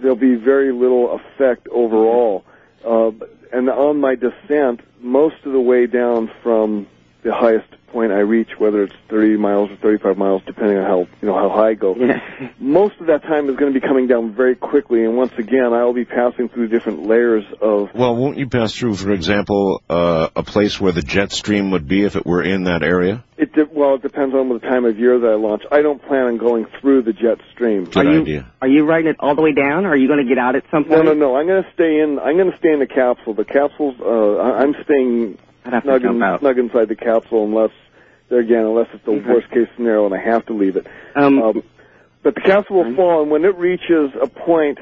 there'll 0.00 0.16
be 0.16 0.34
very 0.34 0.72
little 0.72 1.12
effect 1.20 1.68
overall. 1.68 2.44
Uh, 2.84 3.12
and 3.52 3.68
on 3.70 4.00
my 4.00 4.14
descent, 4.16 4.80
most 5.00 5.36
of 5.44 5.52
the 5.52 5.60
way 5.60 5.86
down 5.86 6.30
from 6.42 6.86
the 7.22 7.32
highest 7.34 7.66
point 7.88 8.12
I 8.12 8.20
reach, 8.20 8.50
whether 8.58 8.82
it's 8.82 8.94
30 9.08 9.36
miles 9.36 9.70
or 9.70 9.76
35 9.76 10.16
miles, 10.16 10.42
depending 10.46 10.78
on 10.78 10.84
how 10.84 10.98
you 11.20 11.28
know 11.28 11.34
how 11.34 11.48
high 11.48 11.70
I 11.70 11.74
go. 11.74 11.94
Most 12.58 13.00
of 13.00 13.08
that 13.08 13.22
time 13.22 13.48
is 13.48 13.56
going 13.56 13.72
to 13.72 13.80
be 13.80 13.86
coming 13.86 14.06
down 14.06 14.34
very 14.34 14.54
quickly, 14.54 15.04
and 15.04 15.16
once 15.16 15.32
again, 15.36 15.72
I 15.72 15.84
will 15.84 15.92
be 15.92 16.04
passing 16.04 16.48
through 16.48 16.68
different 16.68 17.06
layers 17.06 17.44
of. 17.60 17.90
Well, 17.94 18.16
won't 18.16 18.38
you 18.38 18.48
pass 18.48 18.74
through, 18.74 18.94
for 18.96 19.12
example, 19.12 19.82
uh, 19.88 20.28
a 20.36 20.42
place 20.42 20.80
where 20.80 20.92
the 20.92 21.02
jet 21.02 21.32
stream 21.32 21.72
would 21.72 21.88
be 21.88 22.04
if 22.04 22.16
it 22.16 22.24
were 22.24 22.42
in 22.42 22.64
that 22.64 22.82
area? 22.82 23.24
It 23.36 23.52
de- 23.54 23.68
well, 23.72 23.94
it 23.94 24.02
depends 24.02 24.34
on 24.34 24.48
the 24.48 24.58
time 24.58 24.84
of 24.84 24.98
year 24.98 25.18
that 25.18 25.26
I 25.26 25.34
launch. 25.34 25.62
I 25.70 25.82
don't 25.82 26.02
plan 26.02 26.26
on 26.26 26.36
going 26.38 26.66
through 26.80 27.02
the 27.02 27.12
jet 27.12 27.38
stream. 27.52 27.84
Good 27.84 28.06
idea. 28.06 28.52
Are 28.62 28.68
you 28.68 28.84
riding 28.84 29.08
it 29.08 29.16
all 29.18 29.34
the 29.34 29.42
way 29.42 29.52
down, 29.52 29.86
or 29.86 29.90
are 29.90 29.96
you 29.96 30.08
going 30.08 30.22
to 30.24 30.28
get 30.28 30.38
out 30.38 30.56
at 30.56 30.64
some 30.70 30.84
point? 30.84 30.90
No, 30.90 31.10
point? 31.10 31.18
no, 31.18 31.28
no. 31.32 31.36
I'm 31.36 31.46
going 31.46 31.62
to 31.62 31.70
stay 31.72 32.00
in. 32.00 32.18
I'm 32.18 32.36
going 32.36 32.50
to 32.50 32.58
stay 32.58 32.72
in 32.72 32.78
the 32.78 32.86
capsule. 32.86 33.34
The 33.34 33.44
capsule's. 33.44 33.96
Uh, 34.00 34.36
I- 34.36 34.60
I'm 34.60 34.74
staying 34.84 35.38
I'd 35.64 35.72
have 35.72 35.82
to 35.82 35.88
snug, 35.88 36.02
jump 36.02 36.16
in, 36.16 36.22
out. 36.22 36.40
snug 36.40 36.58
inside 36.58 36.88
the 36.88 36.96
capsule, 36.96 37.44
unless 37.44 37.72
there 38.28 38.40
again, 38.40 38.64
unless 38.64 38.88
it's 38.92 39.04
the 39.04 39.12
worst 39.12 39.50
case 39.50 39.68
scenario 39.76 40.06
and 40.06 40.14
I 40.14 40.20
have 40.20 40.46
to 40.46 40.52
leave 40.52 40.76
it. 40.76 40.86
Um, 41.14 41.62
but 42.22 42.34
the 42.34 42.40
capsule 42.40 42.84
will 42.84 42.94
fall, 42.94 43.22
and 43.22 43.30
when 43.30 43.44
it 43.44 43.56
reaches 43.56 44.10
a 44.20 44.26
point 44.26 44.78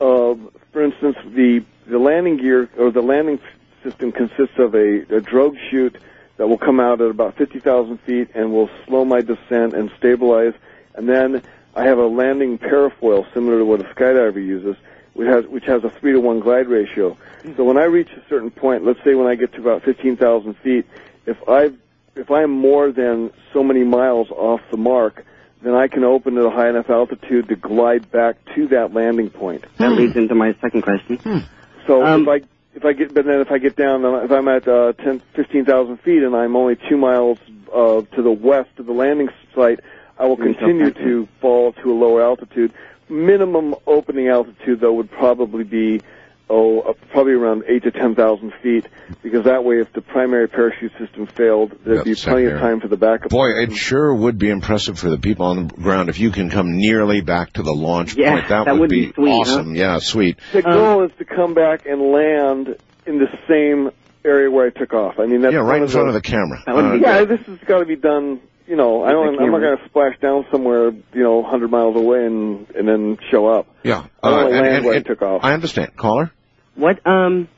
of, 0.00 0.40
for 0.72 0.82
instance, 0.82 1.16
the 1.24 1.64
the 1.86 1.98
landing 1.98 2.36
gear 2.36 2.68
or 2.78 2.90
the 2.90 3.00
landing 3.00 3.40
system 3.82 4.12
consists 4.12 4.58
of 4.58 4.74
a, 4.74 5.02
a 5.14 5.20
drogue 5.20 5.56
chute 5.70 5.96
that 6.36 6.46
will 6.46 6.58
come 6.58 6.80
out 6.80 7.00
at 7.00 7.10
about 7.10 7.36
50,000 7.36 7.98
feet 8.00 8.28
and 8.34 8.52
will 8.52 8.70
slow 8.86 9.04
my 9.04 9.20
descent 9.20 9.74
and 9.74 9.90
stabilize. 9.98 10.54
And 10.94 11.08
then 11.08 11.42
I 11.74 11.84
have 11.84 11.98
a 11.98 12.06
landing 12.06 12.58
parafoil 12.58 13.32
similar 13.34 13.58
to 13.58 13.64
what 13.64 13.80
a 13.80 13.84
skydiver 13.94 14.36
uses, 14.36 14.76
which 15.14 15.28
has 15.28 15.46
which 15.46 15.64
has 15.64 15.84
a 15.84 15.90
three 16.00 16.12
to 16.12 16.20
one 16.20 16.40
glide 16.40 16.68
ratio. 16.68 17.16
So 17.56 17.64
when 17.64 17.76
I 17.76 17.84
reach 17.84 18.10
a 18.12 18.22
certain 18.28 18.50
point, 18.50 18.84
let's 18.84 19.02
say 19.04 19.14
when 19.14 19.26
I 19.26 19.34
get 19.34 19.52
to 19.54 19.60
about 19.60 19.82
15,000 19.82 20.54
feet, 20.58 20.86
if 21.26 21.36
I 21.48 21.70
if 22.14 22.30
I'm 22.30 22.50
more 22.50 22.92
than 22.92 23.32
so 23.52 23.62
many 23.62 23.84
miles 23.84 24.30
off 24.30 24.60
the 24.70 24.76
mark, 24.76 25.24
then 25.62 25.74
I 25.74 25.88
can 25.88 26.04
open 26.04 26.36
at 26.38 26.44
a 26.44 26.50
high 26.50 26.68
enough 26.68 26.90
altitude 26.90 27.48
to 27.48 27.56
glide 27.56 28.10
back 28.10 28.36
to 28.54 28.68
that 28.68 28.92
landing 28.92 29.30
point. 29.30 29.64
That 29.78 29.92
leads 29.92 30.16
into 30.16 30.34
my 30.34 30.54
second 30.60 30.82
question. 30.82 31.46
So 31.86 32.04
Um, 32.04 32.22
if 32.22 32.28
I 32.28 32.46
if 32.74 32.84
I 32.84 32.92
get 32.92 33.14
but 33.14 33.24
then 33.26 33.40
if 33.40 33.50
I 33.50 33.58
get 33.58 33.76
down 33.76 34.04
if 34.04 34.30
I'm 34.30 34.48
at 34.48 34.66
uh, 34.68 34.92
10 34.92 35.20
15,000 35.34 35.96
feet 35.98 36.22
and 36.22 36.34
I'm 36.34 36.56
only 36.56 36.76
two 36.76 36.96
miles 36.96 37.38
uh, 37.74 38.02
to 38.14 38.22
the 38.22 38.30
west 38.30 38.70
of 38.78 38.86
the 38.86 38.92
landing 38.92 39.28
site, 39.54 39.80
I 40.18 40.26
will 40.26 40.36
continue 40.36 40.90
to 40.92 41.28
fall 41.40 41.72
to 41.72 41.92
a 41.92 41.94
lower 41.94 42.22
altitude. 42.22 42.72
Minimum 43.08 43.74
opening 43.86 44.28
altitude 44.28 44.80
though 44.80 44.94
would 44.94 45.10
probably 45.10 45.64
be 45.64 46.00
oh 46.48 46.80
uh, 46.80 46.92
probably 47.10 47.32
around 47.32 47.64
eight 47.68 47.82
to 47.84 47.90
ten 47.90 48.14
thousand 48.14 48.52
feet 48.62 48.86
because 49.22 49.44
that 49.44 49.64
way 49.64 49.80
if 49.80 49.92
the 49.92 50.00
primary 50.00 50.48
parachute 50.48 50.92
system 50.98 51.26
failed 51.26 51.72
there'd 51.84 52.04
be 52.04 52.12
That's 52.12 52.24
plenty 52.24 52.46
of 52.46 52.60
time 52.60 52.80
for 52.80 52.88
the 52.88 52.96
backup. 52.96 53.30
Boy, 53.30 53.62
it 53.62 53.72
sure 53.72 54.14
would 54.14 54.38
be 54.38 54.50
impressive 54.50 54.98
for 54.98 55.10
the 55.10 55.18
people 55.18 55.46
on 55.46 55.68
the 55.68 55.74
ground 55.74 56.08
if 56.08 56.18
you 56.18 56.30
can 56.30 56.50
come 56.50 56.76
nearly 56.76 57.20
back 57.20 57.52
to 57.54 57.62
the 57.62 57.72
launch 57.72 58.14
Yeah, 58.14 58.34
point. 58.34 58.48
That, 58.48 58.64
that 58.64 58.72
would, 58.72 58.80
would 58.80 58.90
be, 58.90 59.06
be 59.06 59.12
sweet, 59.12 59.30
awesome. 59.30 59.74
Yeah, 59.74 59.98
sweet. 59.98 60.38
The 60.52 60.62
goal 60.62 61.04
is 61.04 61.12
to 61.18 61.24
come 61.24 61.54
back 61.54 61.86
and 61.86 62.00
land 62.12 62.76
in 63.06 63.18
the 63.18 63.28
same 63.48 63.90
area 64.24 64.50
where 64.50 64.66
I 64.66 64.70
took 64.70 64.92
off. 64.94 65.18
I 65.18 65.26
mean, 65.26 65.40
that's 65.40 65.52
yeah, 65.52 65.60
right 65.60 65.66
one 65.66 65.76
in 65.78 65.82
of 65.84 65.92
front 65.92 66.06
the, 66.06 66.16
of 66.16 66.22
the 66.22 66.28
camera. 66.28 66.62
Uh, 66.66 66.92
be 66.94 67.00
yeah, 67.00 67.24
this 67.24 67.40
has 67.46 67.58
got 67.66 67.80
to 67.80 67.84
be 67.84 67.96
done. 67.96 68.40
You 68.66 68.76
know, 68.76 69.02
I 69.04 69.10
don't, 69.12 69.40
I'm 69.40 69.50
not 69.50 69.60
going 69.60 69.76
to 69.76 69.84
splash 69.86 70.18
down 70.20 70.46
somewhere, 70.52 70.90
you 70.90 71.22
know, 71.22 71.38
100 71.38 71.70
miles 71.70 71.96
away 71.96 72.24
and 72.26 72.66
and 72.70 72.86
then 72.88 73.18
show 73.30 73.46
up. 73.46 73.66
Yeah, 73.82 74.04
I 74.22 74.30
want 74.30 74.42
Uh, 74.44 74.46
and- 74.46 74.52
land 74.56 74.76
and- 74.76 74.84
where 74.86 74.94
and- 74.96 75.04
I 75.04 75.08
took 75.08 75.22
off. 75.22 75.40
I 75.44 75.52
understand. 75.54 75.96
Caller? 75.96 76.30
What 76.76 77.04
um 77.06 77.48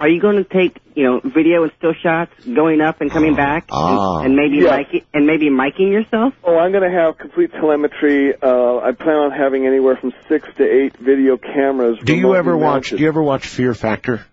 are 0.00 0.08
you 0.08 0.20
going 0.20 0.36
to 0.36 0.44
take, 0.44 0.78
you 0.94 1.02
know, 1.04 1.20
video 1.24 1.64
and 1.64 1.72
still 1.76 1.92
shots 1.92 2.30
going 2.44 2.80
up 2.80 3.00
and 3.00 3.10
coming 3.10 3.34
back 3.34 3.64
Ah. 3.72 4.18
and, 4.18 4.26
and 4.26 4.36
maybe 4.36 4.58
Yes. 4.58 4.86
mic 4.92 5.04
and 5.12 5.26
maybe 5.26 5.50
miking 5.50 5.90
yourself? 5.92 6.34
Oh, 6.44 6.56
I'm 6.56 6.70
going 6.70 6.88
to 6.88 6.96
have 6.96 7.18
complete 7.18 7.50
telemetry. 7.52 8.32
Uh, 8.40 8.78
I 8.78 8.92
plan 8.92 9.16
on 9.16 9.30
having 9.32 9.66
anywhere 9.66 9.96
from 9.96 10.12
six 10.28 10.46
to 10.56 10.64
eight 10.64 10.96
video 10.96 11.36
cameras. 11.36 11.98
Do 12.04 12.14
you 12.14 12.36
ever 12.36 12.56
watch? 12.56 12.62
mounted. 12.92 12.96
Do 12.98 13.02
you 13.02 13.08
ever 13.08 13.22
watch 13.22 13.46
Fear 13.48 13.74
Factor? 13.74 14.24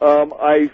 Um, 0.00 0.32
I, 0.40 0.70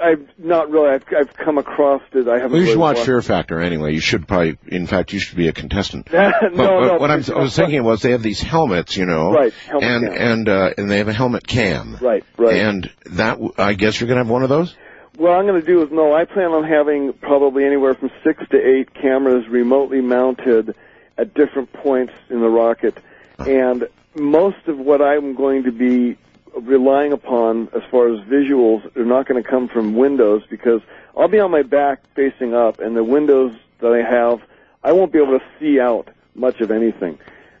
I've 0.00 0.28
not 0.38 0.70
really. 0.70 0.90
I've, 0.90 1.04
I've 1.16 1.34
come 1.34 1.58
across 1.58 2.02
it. 2.12 2.28
I 2.28 2.34
haven't. 2.34 2.52
Well, 2.52 2.60
you 2.60 2.66
should 2.66 2.70
really 2.72 2.76
watch 2.78 2.96
watched- 2.96 3.06
Fear 3.06 3.22
Factor 3.22 3.60
anyway. 3.60 3.92
You 3.94 4.00
should 4.00 4.28
probably, 4.28 4.58
in 4.68 4.86
fact, 4.86 5.12
you 5.12 5.18
should 5.20 5.36
be 5.36 5.48
a 5.48 5.52
contestant. 5.52 6.10
no, 6.12 6.30
But, 6.40 6.52
no. 6.56 6.80
but 6.88 7.00
what 7.00 7.10
I'm, 7.10 7.24
I 7.34 7.38
was 7.40 7.56
thinking 7.56 7.82
was 7.82 8.02
they 8.02 8.12
have 8.12 8.22
these 8.22 8.40
helmets, 8.40 8.96
you 8.96 9.06
know, 9.06 9.32
Right, 9.32 9.52
helmet 9.52 9.90
and 9.90 10.06
cam. 10.12 10.16
and 10.32 10.48
uh, 10.48 10.70
and 10.78 10.90
they 10.90 10.98
have 10.98 11.08
a 11.08 11.12
helmet 11.12 11.46
cam, 11.46 11.96
Right, 12.00 12.24
right. 12.36 12.56
and 12.56 12.90
that 13.06 13.38
I 13.58 13.74
guess 13.74 14.00
you're 14.00 14.08
gonna 14.08 14.20
have 14.20 14.30
one 14.30 14.42
of 14.42 14.48
those. 14.48 14.74
What 15.16 15.32
I'm 15.32 15.46
going 15.46 15.60
to 15.60 15.66
do 15.66 15.82
is 15.82 15.90
no. 15.92 16.14
I 16.14 16.24
plan 16.24 16.52
on 16.52 16.64
having 16.64 17.12
probably 17.12 17.64
anywhere 17.66 17.92
from 17.94 18.10
six 18.24 18.42
to 18.50 18.56
eight 18.56 18.94
cameras 18.94 19.46
remotely 19.46 20.00
mounted 20.00 20.74
at 21.18 21.34
different 21.34 21.70
points 21.74 22.14
in 22.30 22.40
the 22.40 22.48
rocket, 22.48 22.96
and 23.38 23.88
most 24.14 24.66
of 24.68 24.78
what 24.78 25.02
I'm 25.02 25.34
going 25.34 25.64
to 25.64 25.70
be 25.72 26.16
relying 26.60 27.12
upon 27.12 27.68
as 27.74 27.82
far 27.90 28.12
as 28.12 28.20
visuals 28.26 28.84
are 28.96 29.04
not 29.04 29.26
going 29.26 29.42
to 29.42 29.48
come 29.48 29.68
from 29.68 29.94
windows 29.94 30.42
because 30.50 30.80
I'll 31.16 31.28
be 31.28 31.40
on 31.40 31.50
my 31.50 31.62
back 31.62 32.02
facing 32.14 32.54
up, 32.54 32.80
and 32.80 32.96
the 32.96 33.04
windows 33.04 33.54
that 33.80 33.92
I 33.92 34.02
have, 34.08 34.40
I 34.82 34.92
won't 34.92 35.12
be 35.12 35.18
able 35.18 35.38
to 35.38 35.44
see 35.58 35.80
out 35.80 36.08
much 36.34 36.60
of 36.60 36.70
anything. 36.70 37.18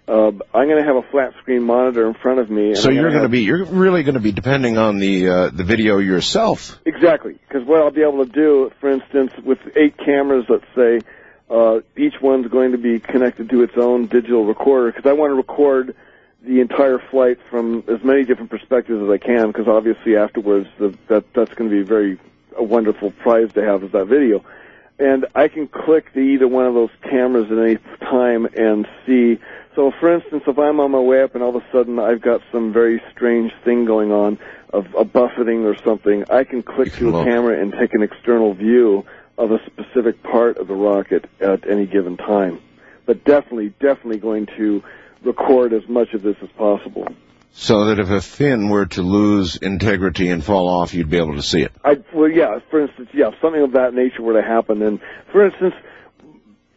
Uh, 0.08 0.28
I'm 0.28 0.68
going 0.68 0.78
to 0.78 0.84
have 0.84 0.96
a 0.96 1.02
flat 1.10 1.32
screen 1.40 1.62
monitor 1.62 2.08
in 2.08 2.14
front 2.14 2.40
of 2.40 2.50
me. 2.50 2.70
And 2.70 2.78
So 2.78 2.88
I'm 2.88 2.96
you're 2.96 3.10
going 3.10 3.22
to 3.22 3.28
be, 3.28 3.42
you're 3.42 3.64
really 3.64 4.02
going 4.02 4.14
to 4.14 4.20
be 4.20 4.32
depending 4.32 4.76
on 4.76 4.98
the 4.98 5.28
uh, 5.28 5.50
the 5.50 5.62
video 5.62 5.98
yourself. 5.98 6.78
Exactly, 6.84 7.38
because 7.48 7.66
what 7.66 7.80
I'll 7.80 7.92
be 7.92 8.02
able 8.02 8.26
to 8.26 8.30
do, 8.30 8.72
for 8.80 8.90
instance, 8.90 9.32
with 9.44 9.58
eight 9.76 9.96
cameras, 9.96 10.46
let's 10.48 10.64
say, 10.74 11.00
uh, 11.48 11.80
each 11.96 12.14
one's 12.20 12.48
going 12.48 12.72
to 12.72 12.78
be 12.78 12.98
connected 12.98 13.50
to 13.50 13.62
its 13.62 13.74
own 13.76 14.06
digital 14.06 14.44
recorder, 14.44 14.90
because 14.90 15.08
I 15.08 15.12
want 15.12 15.30
to 15.30 15.34
record 15.34 15.94
the 16.44 16.60
entire 16.60 16.98
flight 16.98 17.38
from 17.50 17.84
as 17.88 18.02
many 18.02 18.24
different 18.24 18.50
perspectives 18.50 19.02
as 19.02 19.08
I 19.08 19.18
can, 19.18 19.48
because 19.48 19.68
obviously 19.68 20.16
afterwards 20.16 20.68
the, 20.78 20.96
that 21.08 21.32
that's 21.34 21.54
going 21.54 21.70
to 21.70 21.76
be 21.76 21.82
very 21.82 22.18
a 22.56 22.62
wonderful 22.62 23.10
prize 23.10 23.52
to 23.54 23.62
have 23.62 23.82
is 23.82 23.92
that 23.92 24.06
video. 24.06 24.44
And 24.98 25.26
I 25.34 25.48
can 25.48 25.68
click 25.68 26.12
the 26.12 26.20
either 26.20 26.46
one 26.46 26.66
of 26.66 26.74
those 26.74 26.90
cameras 27.02 27.50
at 27.50 27.58
any 27.58 27.78
time 28.00 28.46
and 28.56 28.86
see. 29.06 29.38
So, 29.74 29.90
for 29.98 30.12
instance, 30.14 30.44
if 30.46 30.58
I'm 30.58 30.80
on 30.80 30.90
my 30.90 31.00
way 31.00 31.22
up 31.22 31.34
and 31.34 31.42
all 31.42 31.56
of 31.56 31.62
a 31.62 31.66
sudden 31.72 31.98
I've 31.98 32.20
got 32.20 32.42
some 32.52 32.72
very 32.72 33.02
strange 33.10 33.52
thing 33.64 33.84
going 33.84 34.12
on 34.12 34.38
of 34.72 34.86
a 34.94 35.04
buffeting 35.04 35.64
or 35.64 35.76
something, 35.82 36.24
I 36.30 36.44
can 36.44 36.62
click 36.62 36.92
to 36.94 37.16
a 37.16 37.24
camera 37.24 37.60
and 37.60 37.72
take 37.72 37.94
an 37.94 38.02
external 38.02 38.54
view 38.54 39.06
of 39.38 39.50
a 39.50 39.64
specific 39.66 40.22
part 40.22 40.58
of 40.58 40.68
the 40.68 40.74
rocket 40.74 41.28
at 41.40 41.66
any 41.68 41.86
given 41.86 42.16
time. 42.16 42.60
But 43.06 43.24
definitely, 43.24 43.70
definitely 43.80 44.18
going 44.18 44.46
to 44.58 44.84
record 45.24 45.72
as 45.72 45.88
much 45.88 46.12
of 46.14 46.22
this 46.22 46.36
as 46.42 46.48
possible. 46.50 47.06
So 47.54 47.86
that 47.86 47.98
if 47.98 48.08
a 48.08 48.22
fin 48.22 48.70
were 48.70 48.86
to 48.86 49.02
lose 49.02 49.56
integrity 49.56 50.28
and 50.28 50.42
fall 50.42 50.68
off, 50.68 50.94
you'd 50.94 51.10
be 51.10 51.18
able 51.18 51.36
to 51.36 51.42
see 51.42 51.60
it. 51.60 51.72
I 51.84 51.98
well, 52.14 52.30
yeah. 52.30 52.60
For 52.70 52.80
instance, 52.80 53.10
yeah, 53.12 53.28
if 53.28 53.34
something 53.42 53.62
of 53.62 53.72
that 53.72 53.92
nature 53.92 54.22
were 54.22 54.40
to 54.40 54.42
happen, 54.42 54.80
and 54.80 55.00
for 55.30 55.44
instance, 55.44 55.74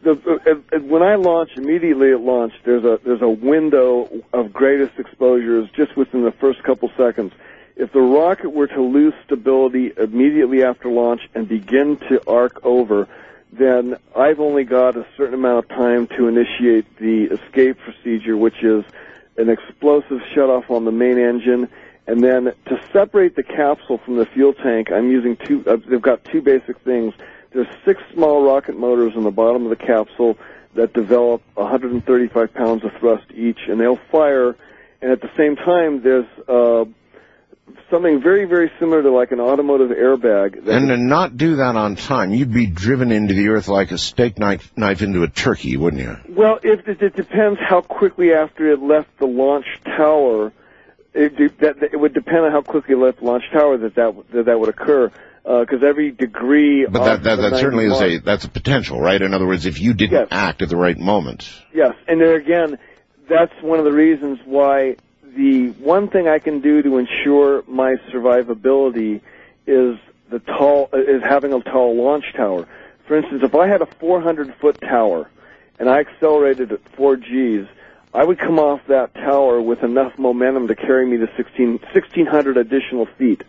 the, 0.02 0.60
uh, 0.74 0.78
when 0.80 1.02
I 1.02 1.14
launch 1.14 1.50
immediately 1.56 2.12
at 2.12 2.20
launch, 2.20 2.52
there's 2.64 2.84
a 2.84 3.00
there's 3.02 3.22
a 3.22 3.28
window 3.28 4.22
of 4.34 4.52
greatest 4.52 4.98
exposures 4.98 5.68
just 5.74 5.96
within 5.96 6.22
the 6.24 6.32
first 6.32 6.62
couple 6.62 6.90
seconds. 6.96 7.32
If 7.76 7.92
the 7.92 8.00
rocket 8.00 8.50
were 8.50 8.66
to 8.68 8.82
lose 8.82 9.14
stability 9.24 9.92
immediately 9.96 10.62
after 10.62 10.88
launch 10.88 11.22
and 11.34 11.48
begin 11.48 11.98
to 12.08 12.22
arc 12.26 12.64
over, 12.64 13.08
then 13.52 13.96
I've 14.14 14.40
only 14.40 14.64
got 14.64 14.96
a 14.96 15.06
certain 15.16 15.34
amount 15.34 15.64
of 15.64 15.68
time 15.68 16.06
to 16.08 16.28
initiate 16.28 16.98
the 16.98 17.24
escape 17.24 17.78
procedure, 17.78 18.36
which 18.36 18.62
is 18.62 18.84
an 19.36 19.48
explosive 19.48 20.20
shutoff 20.34 20.70
on 20.70 20.84
the 20.84 20.92
main 20.92 21.18
engine, 21.18 21.68
and 22.06 22.22
then 22.22 22.52
to 22.66 22.80
separate 22.92 23.36
the 23.36 23.42
capsule 23.42 23.98
from 23.98 24.16
the 24.16 24.26
fuel 24.26 24.52
tank, 24.52 24.90
I'm 24.92 25.10
using 25.10 25.36
two. 25.36 25.64
Uh, 25.66 25.76
they've 25.88 26.00
got 26.00 26.24
two 26.24 26.40
basic 26.40 26.78
things. 26.80 27.14
There's 27.52 27.66
six 27.84 28.02
small 28.12 28.44
rocket 28.44 28.76
motors 28.78 29.14
on 29.16 29.24
the 29.24 29.30
bottom 29.30 29.64
of 29.64 29.70
the 29.70 29.76
capsule 29.76 30.38
that 30.74 30.92
develop 30.92 31.42
135 31.54 32.54
pounds 32.54 32.84
of 32.84 32.92
thrust 33.00 33.24
each, 33.32 33.60
and 33.68 33.80
they'll 33.80 34.00
fire. 34.10 34.56
And 35.02 35.10
at 35.10 35.20
the 35.20 35.30
same 35.36 35.56
time, 35.56 36.02
there's 36.02 36.26
uh, 36.48 36.84
something 37.90 38.20
very, 38.20 38.44
very 38.44 38.70
similar 38.78 39.02
to 39.02 39.10
like 39.10 39.32
an 39.32 39.40
automotive 39.40 39.90
airbag. 39.90 40.64
That 40.64 40.74
And 40.76 40.88
to 40.88 40.96
not 40.96 41.36
do 41.36 41.56
that 41.56 41.76
on 41.76 41.96
time, 41.96 42.32
you'd 42.32 42.52
be 42.52 42.66
driven 42.66 43.12
into 43.12 43.34
the 43.34 43.48
earth 43.48 43.68
like 43.68 43.90
a 43.92 43.98
steak 43.98 44.38
knife, 44.38 44.72
knife 44.76 45.02
into 45.02 45.22
a 45.22 45.28
turkey, 45.28 45.76
wouldn't 45.76 46.02
you? 46.02 46.16
Well, 46.34 46.58
if 46.62 46.86
it, 46.88 47.02
it 47.02 47.16
depends 47.16 47.58
how 47.60 47.80
quickly 47.80 48.32
after 48.32 48.70
it 48.70 48.80
left 48.80 49.18
the 49.18 49.26
launch 49.26 49.66
tower. 49.84 50.52
It, 51.14 51.60
that, 51.60 51.82
it 51.82 51.98
would 51.98 52.12
depend 52.12 52.44
on 52.44 52.52
how 52.52 52.60
quickly 52.60 52.94
it 52.94 52.98
left 52.98 53.20
the 53.20 53.24
launch 53.24 53.44
tower 53.50 53.78
that 53.78 53.94
that 53.94 54.14
that, 54.32 54.44
that 54.46 54.60
would 54.60 54.68
occur. 54.68 55.10
Uh, 55.46 55.60
because 55.60 55.84
every 55.84 56.10
degree. 56.10 56.84
But 56.86 57.04
that 57.04 57.22
that, 57.22 57.36
that 57.36 57.50
90 57.52 57.58
certainly 57.58 57.86
is 57.86 58.00
a 58.00 58.18
that's 58.18 58.44
a 58.44 58.48
potential, 58.48 59.00
right? 59.00 59.22
In 59.22 59.32
other 59.32 59.46
words, 59.46 59.64
if 59.64 59.80
you 59.80 59.94
didn't 59.94 60.28
act 60.32 60.60
at 60.60 60.68
the 60.68 60.76
right 60.76 60.98
moment. 60.98 61.48
Yes, 61.72 61.94
and 62.08 62.20
there 62.20 62.34
again, 62.34 62.78
that's 63.28 63.52
one 63.62 63.78
of 63.78 63.84
the 63.84 63.92
reasons 63.92 64.40
why 64.44 64.96
the 65.36 65.70
one 65.82 66.08
thing 66.08 66.28
I 66.28 66.38
can 66.38 66.60
do 66.60 66.82
to 66.82 66.98
ensure 66.98 67.62
my 67.68 67.96
survivability 68.12 69.20
is 69.66 69.98
the 70.30 70.38
tall 70.40 70.88
is 70.92 71.22
having 71.22 71.52
a 71.52 71.60
tall 71.60 71.94
launch 71.96 72.24
tower. 72.36 72.66
For 73.06 73.16
instance, 73.16 73.42
if 73.44 73.54
I 73.54 73.68
had 73.68 73.82
a 73.82 73.86
400 74.00 74.54
foot 74.60 74.80
tower 74.80 75.30
and 75.78 75.88
I 75.88 76.00
accelerated 76.00 76.72
at 76.72 76.80
4 76.96 77.16
Gs, 77.16 77.68
I 78.14 78.24
would 78.24 78.38
come 78.38 78.58
off 78.58 78.80
that 78.88 79.14
tower 79.14 79.60
with 79.60 79.82
enough 79.82 80.18
momentum 80.18 80.68
to 80.68 80.74
carry 80.74 81.06
me 81.06 81.18
to 81.18 81.28
16, 81.36 81.78
1600 81.92 82.56
additional 82.56 83.06
feet. 83.18 83.42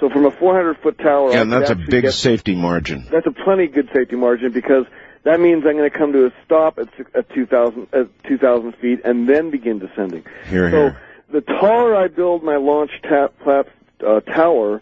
So 0.00 0.08
from 0.08 0.24
a 0.24 0.30
400 0.30 0.78
foot 0.78 0.98
tower, 0.98 1.32
Yeah, 1.32 1.42
and 1.42 1.52
that's 1.52 1.70
a 1.70 1.74
big 1.74 2.02
get- 2.04 2.12
safety 2.14 2.54
margin. 2.54 3.06
that's 3.10 3.26
a 3.26 3.32
plenty 3.32 3.66
good 3.66 3.88
safety 3.94 4.16
margin 4.16 4.52
because 4.52 4.86
that 5.24 5.38
means 5.40 5.64
I'm 5.66 5.76
going 5.76 5.90
to 5.90 5.96
come 5.96 6.12
to 6.12 6.26
a 6.26 6.32
stop 6.44 6.78
at, 6.78 6.88
at 7.14 7.28
2,000 7.34 7.88
at 7.92 8.08
2,000 8.24 8.72
feet 8.76 9.00
and 9.04 9.28
then 9.28 9.50
begin 9.50 9.78
descending. 9.78 10.24
Here, 10.48 10.70
so 10.70 10.76
here. 10.76 11.00
The 11.32 11.40
taller 11.40 11.96
I 11.96 12.08
build 12.08 12.42
my 12.44 12.56
launch 12.56 12.90
ta- 13.02 13.28
plat- 13.42 13.68
uh, 14.06 14.20
tower, 14.20 14.80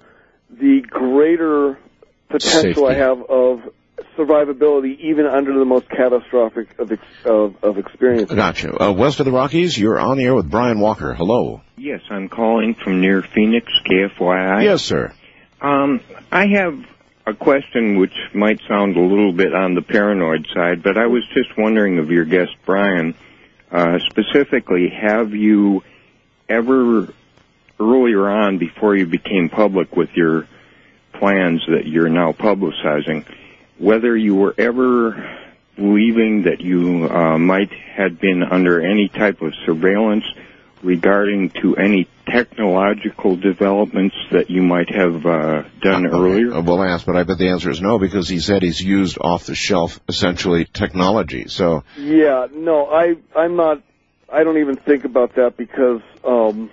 the 0.51 0.81
greater 0.83 1.79
potential 2.29 2.87
I 2.87 2.95
have 2.95 3.23
of 3.23 3.73
survivability 4.17 4.99
even 5.01 5.27
under 5.27 5.59
the 5.59 5.65
most 5.65 5.89
catastrophic 5.89 6.79
of 6.79 6.93
ex- 6.93 7.03
of, 7.25 7.63
of 7.63 7.79
experiences. 7.79 8.35
Gotcha. 8.35 8.83
Uh, 8.83 8.93
west 8.93 9.21
of 9.21 9.27
the 9.27 9.33
Rockies, 9.33 9.79
you're 9.79 9.99
on 9.99 10.17
the 10.17 10.25
air 10.25 10.35
with 10.35 10.51
Brian 10.51 10.81
Walker. 10.81 11.15
Hello. 11.15 11.63
Yes, 11.77 12.01
I'm 12.11 12.29
calling 12.29 12.75
from 12.75 13.01
near 13.01 13.23
Phoenix, 13.23 13.67
KFYI. 13.87 14.65
Yes, 14.65 14.83
sir. 14.83 15.13
Um, 15.61 16.01
I 16.33 16.47
have 16.49 16.79
a 17.27 17.35
question 17.35 17.99
which 17.99 18.15
might 18.35 18.61
sound 18.67 18.97
a 18.97 19.01
little 19.01 19.33
bit 19.33 19.55
on 19.55 19.75
the 19.75 19.83
paranoid 19.83 20.47
side, 20.55 20.83
but 20.83 20.99
I 20.99 21.07
was 21.07 21.23
just 21.35 21.57
wondering 21.57 21.99
of 21.99 22.11
your 22.11 22.25
guest, 22.25 22.53
Brian, 22.65 23.15
uh, 23.71 23.99
specifically, 24.11 24.89
have 24.89 25.33
you 25.33 25.83
ever, 26.51 27.09
earlier 27.79 28.29
on, 28.29 28.59
before 28.59 28.97
you 28.97 29.07
became 29.07 29.49
public 29.49 29.97
with 29.97 30.11
your 30.15 30.47
plans 31.15 31.63
that 31.69 31.87
you're 31.87 32.09
now 32.09 32.33
publicizing, 32.33 33.25
whether 33.79 34.17
you 34.17 34.35
were 34.35 34.55
ever 34.59 35.39
believing 35.77 36.43
that 36.43 36.61
you 36.61 37.09
uh, 37.09 37.39
might 37.39 37.73
have 37.73 38.21
been 38.21 38.43
under 38.43 38.81
any 38.81 39.09
type 39.09 39.41
of 39.41 39.55
surveillance 39.65 40.25
regarding 40.83 41.51
to 41.51 41.77
any 41.77 42.09
technological 42.27 43.37
developments 43.37 44.17
that 44.31 44.51
you 44.51 44.63
might 44.63 44.89
have 44.95 45.27
uh, 45.27 45.63
done 45.83 46.07
earlier? 46.07 46.53
Uh, 46.55 46.63
well 46.63 46.83
asked, 46.83 47.07
but 47.07 47.17
I 47.17 47.23
bet 47.25 47.39
the 47.39 47.49
answer 47.49 47.71
is 47.71 47.81
no 47.81 47.99
because 47.99 48.29
he 48.29 48.41
said 48.41 48.63
he's 48.63 48.81
used 48.81 49.19
off 49.21 49.47
the 49.47 49.55
shelf, 49.55 50.01
essentially, 50.09 50.65
technology. 50.65 51.49
So, 51.49 51.85
Yeah, 51.99 52.47
no, 52.53 52.87
I 52.87 53.17
I'm 53.37 53.57
not. 53.57 53.83
I 54.33 54.45
don't 54.45 54.59
even 54.59 54.77
think 54.77 55.05
about 55.05 55.35
that 55.37 55.57
because, 55.57 56.01
um, 56.25 56.71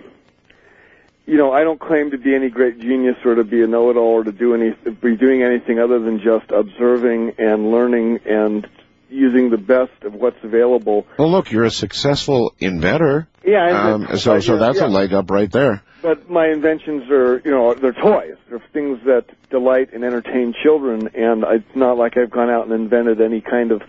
you 1.26 1.36
know, 1.36 1.52
I 1.52 1.64
don't 1.64 1.80
claim 1.80 2.10
to 2.12 2.18
be 2.18 2.34
any 2.34 2.48
great 2.50 2.78
genius 2.78 3.16
or 3.24 3.34
to 3.34 3.44
be 3.44 3.62
a 3.62 3.66
know-it-all 3.66 4.20
or 4.20 4.24
to 4.24 4.32
do 4.32 4.54
any 4.54 4.70
be 4.92 5.16
doing 5.16 5.42
anything 5.42 5.78
other 5.78 5.98
than 5.98 6.20
just 6.20 6.50
observing 6.50 7.34
and 7.38 7.70
learning 7.70 8.20
and 8.26 8.66
using 9.10 9.50
the 9.50 9.56
best 9.56 10.02
of 10.02 10.14
what's 10.14 10.42
available. 10.42 11.06
well, 11.18 11.30
look, 11.30 11.50
you're 11.50 11.64
a 11.64 11.70
successful 11.70 12.54
inventor. 12.58 13.26
Yeah, 13.44 13.92
Um, 13.94 14.06
so, 14.18 14.38
so 14.40 14.54
yeah, 14.54 14.58
that's 14.58 14.78
yeah. 14.80 14.86
a 14.86 14.88
leg 14.88 15.14
up 15.14 15.30
right 15.30 15.50
there. 15.50 15.82
But 16.02 16.30
my 16.30 16.48
inventions 16.48 17.10
are, 17.10 17.40
you 17.44 17.50
know, 17.50 17.74
they're 17.74 17.92
toys. 17.94 18.36
They're 18.48 18.62
things 18.72 19.00
that 19.06 19.24
delight 19.50 19.92
and 19.94 20.04
entertain 20.04 20.54
children, 20.62 21.08
and 21.14 21.42
it's 21.44 21.74
not 21.74 21.96
like 21.96 22.16
I've 22.16 22.30
gone 22.30 22.50
out 22.50 22.64
and 22.64 22.72
invented 22.72 23.20
any 23.20 23.40
kind 23.40 23.72
of 23.72 23.82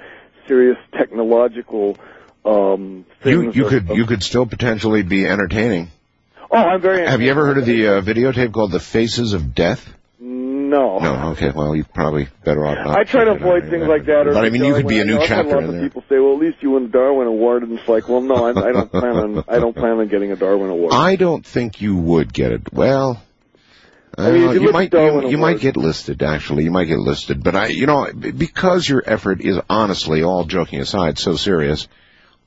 serious 0.47 0.77
technological 0.97 1.97
um, 2.45 3.05
You 3.23 3.51
you 3.51 3.65
could 3.65 3.89
of- 3.89 3.97
you 3.97 4.05
could 4.05 4.23
still 4.23 4.45
potentially 4.45 5.03
be 5.03 5.25
entertaining. 5.25 5.91
Oh, 6.51 6.57
I'm 6.57 6.81
very. 6.81 7.05
Have 7.05 7.21
you 7.21 7.29
ever 7.29 7.45
heard 7.45 7.59
of 7.59 7.65
the 7.65 7.87
uh, 7.87 8.01
videotape 8.01 8.51
called 8.53 8.71
"The 8.71 8.79
Faces 8.79 9.33
of 9.33 9.53
Death"? 9.53 9.93
No. 10.69 10.99
No. 10.99 11.29
Okay. 11.31 11.49
Well, 11.49 11.75
you 11.75 11.83
probably 11.83 12.27
better 12.43 12.65
off 12.65 12.77
not. 12.85 12.97
I 12.97 13.03
try 13.03 13.23
to 13.25 13.31
avoid 13.31 13.69
things 13.69 13.87
like 13.87 14.05
that. 14.05 14.27
Or 14.27 14.33
But 14.33 14.45
I 14.45 14.49
mean, 14.49 14.63
you 14.63 14.73
could 14.75 14.87
be 14.87 14.99
a 14.99 15.05
new 15.05 15.19
chapter 15.25 15.61
lots 15.61 15.73
of 15.73 15.81
people 15.81 16.03
say, 16.09 16.19
"Well, 16.19 16.33
at 16.33 16.39
least 16.39 16.57
you 16.61 16.71
won 16.71 16.83
the 16.83 16.89
Darwin 16.89 17.27
Award," 17.27 17.63
and 17.63 17.77
it's 17.77 17.87
like, 17.87 18.07
"Well, 18.07 18.21
no, 18.21 18.35
I, 18.45 18.49
I 18.49 18.71
don't 18.71 18.91
plan 18.91 19.15
on. 19.15 19.43
I 19.47 19.59
don't 19.59 19.75
plan 19.75 19.99
on 19.99 20.07
getting 20.07 20.31
a 20.31 20.35
Darwin 20.35 20.69
Award." 20.69 20.93
I 20.93 21.15
don't 21.15 21.45
think 21.45 21.81
you 21.81 21.95
would 21.95 22.33
get 22.33 22.51
it. 22.51 22.71
Well, 22.73 23.21
I 24.17 24.31
mean, 24.31 24.41
you 24.41 24.61
you 24.63 24.71
might 24.71 24.93
you, 24.93 25.29
you 25.29 25.37
might 25.37 25.59
get 25.59 25.77
listed. 25.77 26.21
Actually, 26.23 26.65
you 26.65 26.71
might 26.71 26.85
get 26.85 26.99
listed. 26.99 27.43
But 27.43 27.55
I, 27.55 27.67
you 27.67 27.85
know, 27.85 28.11
because 28.13 28.87
your 28.87 29.01
effort 29.05 29.41
is 29.41 29.59
honestly, 29.69 30.23
all 30.23 30.43
joking 30.45 30.81
aside, 30.81 31.17
so 31.17 31.35
serious, 31.35 31.87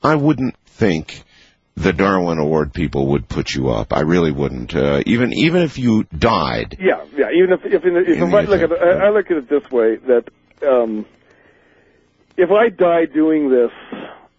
I 0.03 0.15
wouldn't 0.17 0.57
think 0.67 1.23
the 1.77 1.93
Darwin 1.93 2.39
Award 2.39 2.73
people 2.73 3.09
would 3.09 3.29
put 3.29 3.55
you 3.55 3.71
up. 3.71 3.93
I 3.93 4.01
really 4.01 4.33
wouldn't. 4.33 4.75
Uh, 4.75 5.03
even 5.07 5.33
even 5.33 5.63
if 5.63 5.79
you 5.79 6.05
died, 6.05 6.77
Yeah, 6.81 7.05
yeah. 7.17 7.31
Even 7.31 7.53
if 7.53 7.65
if, 7.65 7.85
in 7.85 7.95
the, 7.95 8.01
if 8.01 8.19
In 8.19 8.35
I 8.35 8.41
look 8.43 8.61
at 8.63 8.73
it, 8.73 8.79
I, 8.83 9.07
I 9.07 9.11
look 9.11 9.31
at 9.31 9.37
it 9.39 9.49
this 9.49 9.71
way 9.71 9.97
that 9.97 10.29
um, 10.67 11.07
if 12.37 12.51
I 12.51 12.69
die 12.69 13.07
doing 13.07 13.49
this, 13.49 13.73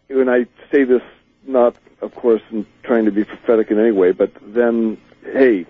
and 0.09 0.29
I 0.29 0.45
say 0.71 0.83
this 0.83 1.01
not, 1.45 1.75
of 2.01 2.13
course, 2.15 2.41
in 2.51 2.65
trying 2.83 3.05
to 3.05 3.11
be 3.11 3.23
prophetic 3.23 3.71
in 3.71 3.79
any 3.79 3.91
way, 3.91 4.11
but 4.11 4.31
then, 4.41 4.97
hey, 5.23 5.65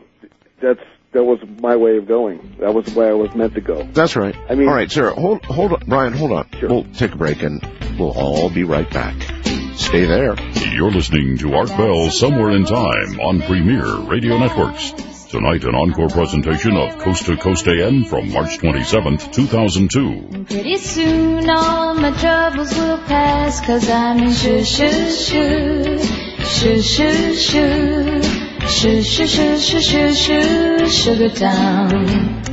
that's 0.61 0.81
that 1.13 1.23
was 1.23 1.39
my 1.61 1.75
way 1.75 1.97
of 1.97 2.07
going. 2.07 2.55
That 2.59 2.73
was 2.73 2.85
the 2.85 2.99
way 2.99 3.07
I 3.07 3.13
was 3.13 3.33
meant 3.35 3.53
to 3.53 3.61
go. 3.61 3.83
That's 3.93 4.15
right. 4.15 4.35
I 4.49 4.55
mean- 4.55 4.67
all 4.67 4.73
right, 4.73 4.91
sir. 4.91 5.11
Hold, 5.11 5.45
hold 5.45 5.73
on, 5.73 5.83
Brian. 5.87 6.13
Hold 6.13 6.31
on. 6.31 6.49
We'll 6.61 6.85
take 6.85 7.13
a 7.13 7.17
break 7.17 7.43
and 7.43 7.61
we'll 7.99 8.11
all 8.11 8.49
be 8.49 8.63
right 8.63 8.89
back. 8.89 9.15
Stay 9.75 10.05
there. 10.05 10.35
You're 10.71 10.91
listening 10.91 11.37
to 11.39 11.53
Art 11.55 11.69
Bell 11.69 12.09
Somewhere 12.09 12.51
in 12.51 12.65
Time 12.65 13.19
on 13.19 13.41
Premier 13.41 13.97
Radio 14.01 14.37
Networks. 14.37 14.91
Tonight, 15.29 15.63
an 15.63 15.73
encore 15.73 16.09
presentation 16.09 16.77
of 16.77 16.99
Coast 16.99 17.25
to 17.25 17.35
Coast 17.37 17.67
AM 17.67 18.05
from 18.05 18.31
March 18.31 18.59
27th, 18.59 19.33
2002. 19.33 20.45
Pretty 20.45 20.77
soon 20.77 21.49
all 21.49 21.95
my 21.95 22.11
troubles 22.19 22.73
will 22.75 22.99
pass 22.99 23.65
Cause 23.65 23.89
I'm 23.89 24.19
in 24.19 24.31
shoo 24.31 24.63
shoo 24.63 25.09
shoo 25.09 25.97
Shoo 26.43 26.81
shoo 26.81 27.33
shoo 27.35 28.21
Shoo 28.67 29.01
shoo 29.01 29.27
shoo 29.27 29.57
shoo 29.57 29.81
shoo 29.81 30.13
shoo 30.13 30.87
Sugar 30.87 31.29
Town 31.29 32.52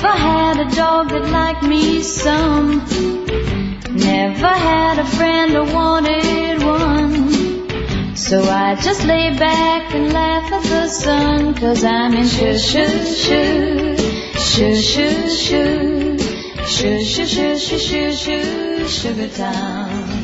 never 0.00 0.16
had 0.16 0.60
a 0.60 0.76
dog 0.76 1.08
that 1.08 1.28
liked 1.28 1.64
me 1.64 2.02
some 2.02 2.78
Never 3.94 4.46
had 4.46 5.00
a 5.00 5.04
friend 5.04 5.56
or 5.56 5.64
wanted 5.64 6.62
one 6.62 8.14
so 8.14 8.42
I 8.42 8.76
just 8.76 9.04
lay 9.06 9.36
back 9.36 9.92
and 9.94 10.12
laugh 10.12 10.52
at 10.52 10.62
the 10.62 10.88
sun, 10.88 11.54
cause 11.54 11.82
I'm 11.82 12.14
in 12.14 12.26
shoo 12.26 12.58
shoo 12.58 12.86
shoo, 13.06 13.96
shoo 14.36 14.76
shoo 14.76 15.28
shoo, 15.30 16.18
shoo 16.66 17.04
shoo 17.04 17.26
shoo 17.26 17.58
shoo 17.58 17.78
shoo 17.78 18.12
shoo, 18.12 18.88
Sugar 18.88 19.28
Town. 19.28 20.17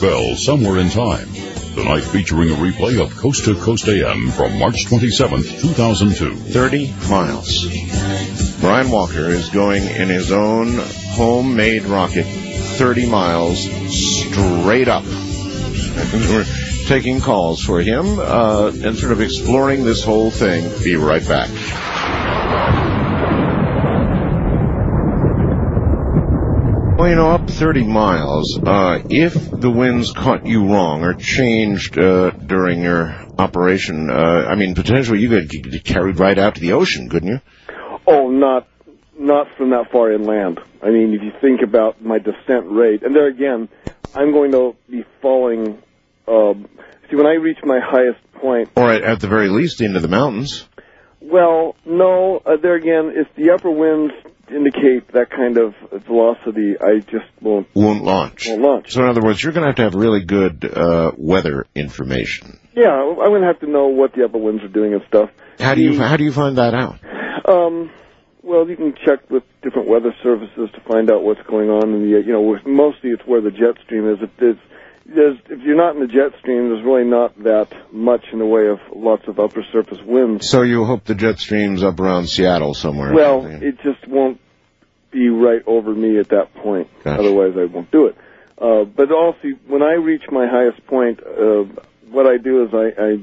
Bell 0.00 0.36
Somewhere 0.36 0.78
in 0.78 0.90
Time. 0.90 1.32
Tonight 1.74 2.02
featuring 2.02 2.50
a 2.50 2.54
replay 2.54 3.00
of 3.02 3.16
Coast 3.16 3.44
to 3.44 3.54
Coast 3.54 3.88
AM 3.88 4.30
from 4.30 4.58
March 4.58 4.86
27th, 4.86 5.60
2002. 5.60 6.34
30 6.34 6.94
miles. 7.08 7.66
Brian 8.60 8.90
Walker 8.90 9.26
is 9.26 9.48
going 9.50 9.84
in 9.84 10.08
his 10.08 10.32
own 10.32 10.78
homemade 11.12 11.84
rocket 11.84 12.24
30 12.24 13.08
miles 13.08 13.68
straight 13.94 14.88
up. 14.88 15.04
We're 16.12 16.46
taking 16.86 17.20
calls 17.20 17.62
for 17.62 17.80
him 17.80 18.18
uh, 18.18 18.72
and 18.74 18.96
sort 18.96 19.12
of 19.12 19.20
exploring 19.20 19.84
this 19.84 20.04
whole 20.04 20.30
thing. 20.30 20.82
Be 20.82 20.96
right 20.96 21.26
back. 21.26 21.50
Well, 26.98 27.10
you 27.10 27.14
know, 27.14 27.30
up 27.30 27.50
30 27.50 27.84
miles, 27.84 28.58
uh, 28.58 29.00
if 29.10 29.45
the 29.60 29.70
winds 29.70 30.12
caught 30.12 30.46
you 30.46 30.66
wrong 30.66 31.02
or 31.02 31.14
changed 31.14 31.98
uh, 31.98 32.30
during 32.30 32.82
your 32.82 33.14
operation, 33.38 34.10
uh, 34.10 34.46
I 34.48 34.54
mean, 34.54 34.74
potentially 34.74 35.20
you 35.20 35.28
could 35.28 35.50
get 35.50 35.84
carried 35.84 36.18
right 36.18 36.38
out 36.38 36.54
to 36.56 36.60
the 36.60 36.72
ocean, 36.72 37.08
couldn't 37.08 37.28
you? 37.28 37.40
Oh, 38.06 38.28
not 38.30 38.68
not 39.18 39.46
from 39.56 39.70
that 39.70 39.90
far 39.90 40.12
inland. 40.12 40.60
I 40.82 40.90
mean, 40.90 41.14
if 41.14 41.22
you 41.22 41.32
think 41.40 41.62
about 41.62 42.02
my 42.02 42.18
descent 42.18 42.66
rate, 42.70 43.02
and 43.02 43.14
there 43.16 43.28
again, 43.28 43.68
I'm 44.14 44.32
going 44.32 44.52
to 44.52 44.76
be 44.90 45.04
falling. 45.22 45.82
Um, 46.28 46.68
see, 47.10 47.16
when 47.16 47.26
I 47.26 47.34
reach 47.34 47.58
my 47.64 47.80
highest 47.82 48.20
point, 48.34 48.70
Or 48.76 48.92
at, 48.92 49.02
at 49.02 49.20
the 49.20 49.28
very 49.28 49.48
least 49.48 49.80
into 49.80 50.00
the 50.00 50.08
mountains. 50.08 50.68
well, 51.20 51.76
no, 51.84 52.42
uh, 52.44 52.56
there 52.60 52.74
again, 52.74 53.12
if 53.14 53.26
the 53.36 53.50
upper 53.52 53.70
winds 53.70 54.12
indicate 54.50 55.08
that 55.12 55.30
kind 55.30 55.58
of 55.58 55.74
velocity, 56.06 56.74
I 56.80 57.00
just 57.00 57.26
won't 57.40 57.66
Won't 57.74 58.04
launch. 58.04 58.48
won't 58.48 58.62
launch. 58.62 58.92
So 58.92 59.02
in 59.02 59.08
other 59.08 59.22
words, 59.22 59.42
you're 59.42 59.52
going 59.52 59.62
to 59.62 59.68
have 59.68 59.76
to 59.76 59.82
have 59.82 59.94
really 59.94 60.24
good 60.24 60.64
uh, 60.64 61.12
weather 61.16 61.66
information. 61.74 62.58
Yeah, 62.74 62.90
I'm 62.92 63.14
going 63.16 63.40
to 63.42 63.46
have 63.46 63.60
to 63.60 63.66
know 63.70 63.88
what 63.88 64.12
the 64.14 64.24
upper 64.24 64.38
winds 64.38 64.62
are 64.62 64.68
doing 64.68 64.92
and 64.94 65.02
stuff. 65.08 65.30
How 65.58 65.74
do 65.74 65.80
you 65.80 65.98
how 65.98 66.16
do 66.16 66.24
you 66.24 66.32
find 66.32 66.58
that 66.58 66.74
out? 66.74 66.98
Um, 67.48 67.90
well, 68.42 68.68
you 68.68 68.76
can 68.76 68.94
check 69.04 69.28
with 69.30 69.42
different 69.62 69.88
weather 69.88 70.14
services 70.22 70.70
to 70.74 70.80
find 70.82 71.10
out 71.10 71.22
what's 71.22 71.42
going 71.48 71.70
on 71.70 71.92
in 71.94 72.02
the, 72.02 72.20
you 72.20 72.32
know, 72.32 72.58
mostly 72.66 73.10
it's 73.10 73.26
where 73.26 73.40
the 73.40 73.50
jet 73.50 73.76
stream 73.84 74.08
is. 74.08 74.18
If 74.20 74.30
there's, 74.38 74.58
there's, 75.08 75.38
if 75.48 75.60
you're 75.62 75.76
not 75.76 75.94
in 75.94 76.00
the 76.00 76.08
jet 76.08 76.38
stream, 76.40 76.68
there's 76.68 76.84
really 76.84 77.04
not 77.04 77.36
that 77.44 77.68
much 77.92 78.24
in 78.32 78.38
the 78.38 78.46
way 78.46 78.68
of 78.68 78.78
lots 78.94 79.22
of 79.28 79.38
upper 79.38 79.64
surface 79.72 79.98
winds. 80.04 80.48
So 80.48 80.62
you 80.62 80.84
hope 80.84 81.04
the 81.04 81.14
jet 81.14 81.38
stream's 81.38 81.82
up 81.82 82.00
around 82.00 82.28
Seattle 82.28 82.74
somewhere. 82.74 83.12
Well, 83.14 83.46
it 83.46 83.76
just 83.82 84.06
won't 84.08 84.40
be 85.10 85.28
right 85.28 85.62
over 85.66 85.94
me 85.94 86.18
at 86.18 86.28
that 86.30 86.54
point. 86.54 86.88
Otherwise, 87.04 87.52
I 87.56 87.64
won't 87.64 87.90
do 87.90 88.06
it. 88.06 88.16
Uh, 88.58 88.84
but 88.84 89.12
also, 89.12 89.48
when 89.66 89.82
I 89.82 89.92
reach 89.92 90.22
my 90.30 90.46
highest 90.46 90.84
point, 90.86 91.20
uh, 91.20 91.64
what 92.10 92.26
I 92.26 92.38
do 92.38 92.64
is 92.64 92.70
I, 92.72 93.00
I, 93.00 93.16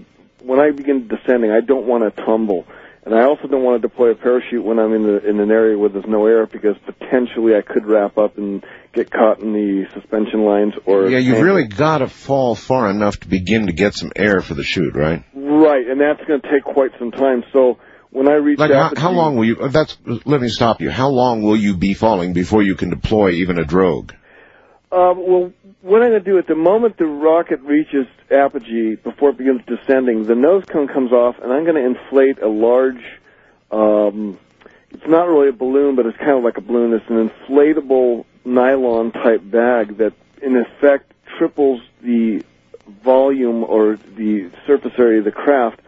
when 0.43 0.59
I 0.59 0.71
begin 0.71 1.07
descending, 1.07 1.51
I 1.51 1.61
don't 1.61 1.87
want 1.87 2.03
to 2.03 2.23
tumble. 2.23 2.65
And 3.05 3.13
I 3.13 3.23
also 3.25 3.47
don't 3.47 3.63
want 3.63 3.81
to 3.81 3.87
deploy 3.87 4.11
a 4.11 4.15
parachute 4.15 4.63
when 4.63 4.79
I'm 4.79 4.93
in 4.93 5.03
the 5.03 5.29
in 5.29 5.39
an 5.41 5.51
area 5.51 5.77
where 5.77 5.89
there's 5.89 6.07
no 6.07 6.25
air 6.25 6.45
because 6.45 6.77
potentially 6.85 7.53
I 7.53 7.61
could 7.61 7.85
wrap 7.85 8.17
up 8.17 8.37
and 8.37 8.63
get 8.93 9.11
caught 9.11 9.39
in 9.39 9.51
the 9.51 9.85
suspension 9.93 10.45
lines 10.45 10.73
or 10.85 11.09
yeah, 11.09 11.17
you've 11.17 11.41
really 11.41 11.67
got 11.67 11.97
to 11.97 12.07
fall 12.07 12.55
far 12.55 12.89
enough 12.89 13.19
to 13.21 13.27
begin 13.27 13.67
to 13.67 13.73
get 13.73 13.93
some 13.93 14.11
air 14.15 14.39
for 14.41 14.53
the 14.53 14.63
chute, 14.63 14.95
right? 14.95 15.23
right, 15.35 15.85
and 15.87 15.99
that's 15.99 16.25
going 16.25 16.41
to 16.41 16.49
take 16.49 16.63
quite 16.63 16.91
some 16.97 17.11
time. 17.11 17.43
So 17.51 17.77
when 18.11 18.29
I 18.29 18.35
reach 18.35 18.59
Like 18.59 18.71
how, 18.71 18.93
how 18.95 19.11
long 19.11 19.35
will 19.35 19.45
you? 19.45 19.57
uh, 19.59 19.67
That's 19.67 19.97
let 20.05 20.39
me 20.39 20.47
stop 20.47 20.79
you. 20.79 20.89
How 20.89 21.09
long 21.09 21.41
will 21.41 21.57
you 21.57 21.75
be 21.75 21.93
falling 21.95 22.31
before 22.31 22.61
you 22.61 22.75
can 22.75 22.89
deploy 22.89 23.31
even 23.31 23.57
a 23.57 23.65
drogue? 23.65 24.13
Uh, 24.91 25.13
well, 25.17 25.51
what 25.83 26.01
I'm 26.01 26.11
going 26.11 26.23
to 26.23 26.31
do 26.31 26.37
at 26.37 26.47
the 26.47 26.55
moment 26.55 26.97
the 26.97 27.05
rocket 27.05 27.59
reaches 27.61 28.07
apogee 28.31 28.95
before 28.95 29.31
it 29.31 29.37
begins 29.37 29.61
descending, 29.67 30.25
the 30.25 30.33
nose 30.35 30.63
cone 30.65 30.87
comes 30.87 31.11
off, 31.11 31.35
and 31.39 31.51
I'm 31.51 31.65
going 31.65 31.75
to 31.75 31.85
inflate 31.85 32.41
a 32.41 32.47
large. 32.47 33.03
Um, 33.69 34.39
it's 34.91 35.05
not 35.07 35.27
really 35.27 35.49
a 35.49 35.53
balloon, 35.53 35.95
but 35.97 36.05
it's 36.05 36.17
kind 36.17 36.31
of 36.37 36.43
like 36.43 36.57
a 36.57 36.61
balloon. 36.61 36.93
It's 36.93 37.09
an 37.09 37.29
inflatable 37.29 38.23
nylon 38.45 39.11
type 39.11 39.41
bag 39.43 39.97
that, 39.97 40.13
in 40.41 40.55
effect, 40.55 41.11
triples 41.37 41.81
the 42.01 42.43
volume 43.03 43.65
or 43.65 43.97
the 44.15 44.51
surface 44.65 44.93
area 44.97 45.19
of 45.19 45.25
the 45.25 45.31
craft. 45.31 45.81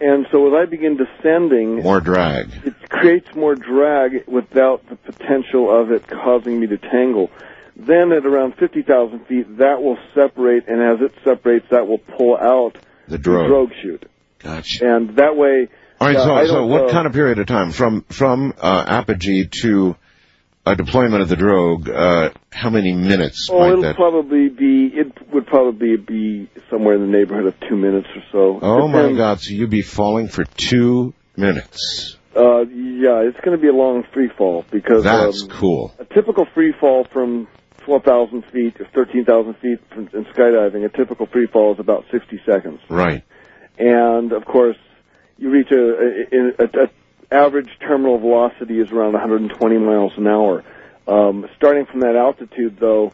And 0.00 0.26
so 0.30 0.46
as 0.46 0.54
I 0.62 0.64
begin 0.70 0.96
descending, 0.96 1.82
More 1.82 2.00
drag. 2.00 2.52
it 2.64 2.74
creates 2.88 3.34
more 3.34 3.54
drag 3.54 4.26
without 4.26 4.86
the 4.88 4.96
potential 4.96 5.70
of 5.70 5.90
it 5.90 6.06
causing 6.06 6.58
me 6.60 6.66
to 6.68 6.78
tangle. 6.78 7.30
Then 7.76 8.10
at 8.12 8.24
around 8.24 8.54
50,000 8.58 9.26
feet, 9.26 9.58
that 9.58 9.82
will 9.82 9.98
separate, 10.14 10.66
and 10.66 10.80
as 10.82 11.00
it 11.02 11.12
separates, 11.24 11.66
that 11.70 11.86
will 11.86 11.98
pull 11.98 12.36
out 12.36 12.78
The 13.06 13.18
drogue. 13.18 13.48
drogue 13.48 13.70
chute. 13.82 14.08
Gotcha. 14.38 14.86
And 14.94 15.16
that 15.16 15.36
way, 15.36 15.68
All 16.00 16.08
right. 16.08 16.16
I 16.16 16.46
so, 16.46 16.52
so 16.52 16.66
what 16.66 16.90
kind 16.90 17.06
of 17.06 17.12
period 17.12 17.38
of 17.38 17.46
time 17.46 17.72
from 17.72 18.02
from 18.10 18.54
uh, 18.60 18.84
apogee 18.86 19.48
to 19.62 19.94
a 20.64 20.74
deployment 20.76 21.20
of 21.22 21.28
the 21.28 21.36
drogue? 21.36 21.88
Uh, 21.88 22.30
how 22.50 22.70
many 22.70 22.92
minutes 22.94 23.48
Oh, 23.50 23.58
might 23.58 23.68
it'll 23.72 23.82
that? 23.82 23.96
probably 23.96 24.48
be. 24.48 24.86
It 24.94 25.12
would 25.32 25.46
probably 25.46 25.96
be 25.96 26.48
somewhere 26.70 26.94
in 26.94 27.00
the 27.02 27.18
neighborhood 27.18 27.46
of 27.46 27.54
two 27.68 27.76
minutes 27.76 28.08
or 28.14 28.22
so. 28.32 28.58
Oh 28.62 28.88
my. 28.88 29.12
God! 29.12 29.40
So 29.40 29.52
you'd 29.52 29.70
be 29.70 29.82
falling 29.82 30.28
for 30.28 30.44
two 30.44 31.12
minutes. 31.36 32.16
Uh, 32.34 32.60
yeah, 32.60 33.20
it's 33.22 33.40
going 33.40 33.56
to 33.56 33.60
be 33.62 33.68
a 33.68 33.72
long 33.74 34.04
free 34.12 34.28
fall 34.36 34.64
because 34.70 35.04
That's 35.04 35.42
um, 35.44 35.48
cool. 35.48 35.94
a 35.98 36.04
typical 36.04 36.46
free 36.54 36.72
fall 36.78 37.04
from 37.10 37.48
12,000 37.86 38.44
feet 38.52 38.80
or 38.80 38.86
13,000 38.92 39.54
feet 39.54 39.78
in 39.96 40.24
skydiving, 40.34 40.84
a 40.84 40.88
typical 40.88 41.26
free 41.26 41.46
fall 41.46 41.72
is 41.72 41.80
about 41.80 42.04
60 42.10 42.40
seconds. 42.44 42.80
Right. 42.90 43.24
and 43.78 44.32
of 44.32 44.44
course 44.44 44.76
you 45.38 45.50
reach 45.50 45.70
a, 45.70 45.76
a, 45.78 46.64
a, 46.64 46.84
a 46.84 46.88
average 47.30 47.70
terminal 47.80 48.18
velocity 48.18 48.80
is 48.80 48.90
around 48.90 49.12
120 49.12 49.78
miles 49.78 50.12
an 50.16 50.26
hour. 50.26 50.64
Um, 51.06 51.46
starting 51.56 51.86
from 51.86 52.00
that 52.00 52.16
altitude, 52.16 52.78
though, 52.80 53.12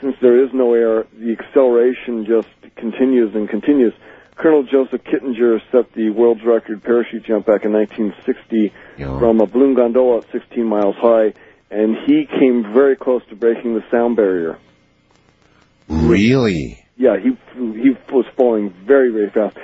since 0.00 0.16
there 0.20 0.42
is 0.44 0.50
no 0.52 0.74
air, 0.74 1.06
the 1.18 1.32
acceleration 1.38 2.26
just 2.26 2.48
continues 2.76 3.34
and 3.34 3.48
continues. 3.48 3.92
Colonel 4.36 4.64
Joseph 4.64 5.02
Kittinger 5.04 5.60
set 5.70 5.92
the 5.92 6.10
world's 6.10 6.42
record 6.44 6.82
parachute 6.82 7.24
jump 7.24 7.46
back 7.46 7.64
in 7.64 7.72
1960 7.72 8.72
from 9.18 9.40
a 9.40 9.46
balloon 9.46 9.74
gondola 9.74 10.18
at 10.18 10.32
16 10.32 10.64
miles 10.64 10.96
high, 10.96 11.32
and 11.70 11.96
he 12.06 12.26
came 12.26 12.72
very 12.72 12.96
close 12.96 13.22
to 13.28 13.36
breaking 13.36 13.74
the 13.74 13.84
sound 13.90 14.16
barrier. 14.16 14.58
Really? 15.88 16.84
Yeah, 16.96 17.16
he 17.18 17.36
he 17.54 17.90
was 18.10 18.26
falling 18.36 18.70
very 18.70 19.10
very 19.10 19.30
fast. 19.30 19.56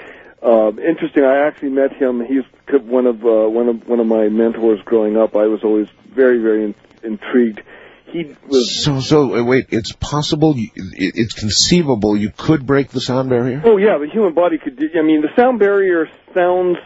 Uh, 0.43 0.69
interesting. 0.81 1.25
I 1.25 1.47
actually 1.47 1.71
met 1.71 1.93
him. 1.93 2.25
He's 2.25 2.45
one 2.83 3.07
of 3.07 3.25
uh, 3.25 3.49
one 3.49 3.69
of 3.69 3.89
one 3.89 4.01
of 4.01 4.07
my 4.07 4.29
mentors 4.29 4.81
growing 4.85 5.17
up. 5.17 5.37
I 5.37 5.47
was 5.47 5.63
always 5.63 5.89
very 6.09 6.39
very 6.39 6.65
in, 6.65 6.75
intrigued. 7.03 7.63
He 8.07 8.35
was. 8.49 8.83
So 8.83 9.01
so 9.01 9.37
uh, 9.37 9.45
wait, 9.45 9.67
it's 9.71 9.93
possible. 9.93 10.55
It's 10.57 11.35
conceivable 11.35 12.17
you 12.17 12.31
could 12.37 12.67
break 12.67 12.89
the 12.89 13.01
sound 13.01 13.29
barrier. 13.29 13.63
Oh 13.65 13.77
yeah, 13.77 13.99
the 13.99 14.09
human 14.09 14.35
body 14.35 14.59
could. 14.59 14.83
I 14.97 15.03
mean, 15.03 15.23
the 15.23 15.31
sound 15.37 15.59
barrier 15.59 16.09
sounds 16.35 16.79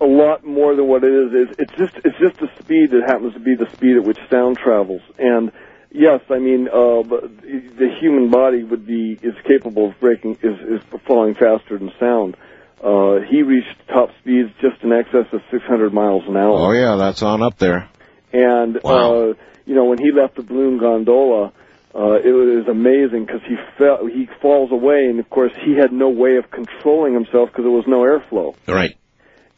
a 0.00 0.06
lot 0.06 0.44
more 0.44 0.74
than 0.76 0.86
what 0.86 1.04
it 1.04 1.12
is. 1.12 1.30
It's, 1.32 1.58
it's 1.58 1.78
just 1.78 1.94
it's 2.04 2.18
just 2.18 2.38
the 2.38 2.48
speed 2.62 2.90
that 2.92 3.02
happens 3.06 3.34
to 3.34 3.40
be 3.40 3.54
the 3.54 3.70
speed 3.72 3.96
at 3.96 4.04
which 4.04 4.18
sound 4.30 4.56
travels. 4.56 5.02
And 5.18 5.50
yes, 5.90 6.20
I 6.30 6.38
mean, 6.38 6.68
uh, 6.68 7.02
the 7.02 7.88
human 8.00 8.30
body 8.30 8.62
would 8.62 8.86
be 8.86 9.18
is 9.20 9.34
capable 9.46 9.88
of 9.88 10.00
breaking 10.00 10.38
is 10.42 10.58
is 10.60 11.00
falling 11.06 11.34
faster 11.34 11.78
than 11.78 11.92
sound. 11.98 12.36
Uh, 12.82 13.20
he 13.28 13.42
reached 13.42 13.74
top 13.88 14.10
speeds 14.20 14.50
just 14.60 14.82
in 14.82 14.92
excess 14.92 15.26
of 15.32 15.40
600 15.50 15.92
miles 15.92 16.22
an 16.28 16.36
hour. 16.36 16.52
Oh 16.52 16.72
yeah, 16.72 16.96
that's 16.96 17.22
on 17.22 17.42
up 17.42 17.58
there. 17.58 17.88
And 18.32 18.76
uh, 18.84 19.34
you 19.66 19.74
know, 19.74 19.86
when 19.86 19.98
he 19.98 20.12
left 20.12 20.36
the 20.36 20.42
balloon 20.42 20.78
gondola, 20.78 21.52
uh, 21.94 22.20
it 22.22 22.30
was 22.30 22.68
amazing 22.68 23.26
because 23.26 23.40
he 23.48 23.56
fell, 23.76 24.06
he 24.06 24.28
falls 24.40 24.70
away, 24.70 25.06
and 25.06 25.18
of 25.18 25.28
course 25.28 25.52
he 25.64 25.74
had 25.74 25.92
no 25.92 26.08
way 26.08 26.36
of 26.36 26.50
controlling 26.50 27.14
himself 27.14 27.48
because 27.48 27.64
there 27.64 27.72
was 27.72 27.86
no 27.88 28.02
airflow. 28.02 28.54
Right. 28.68 28.96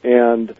And 0.03 0.51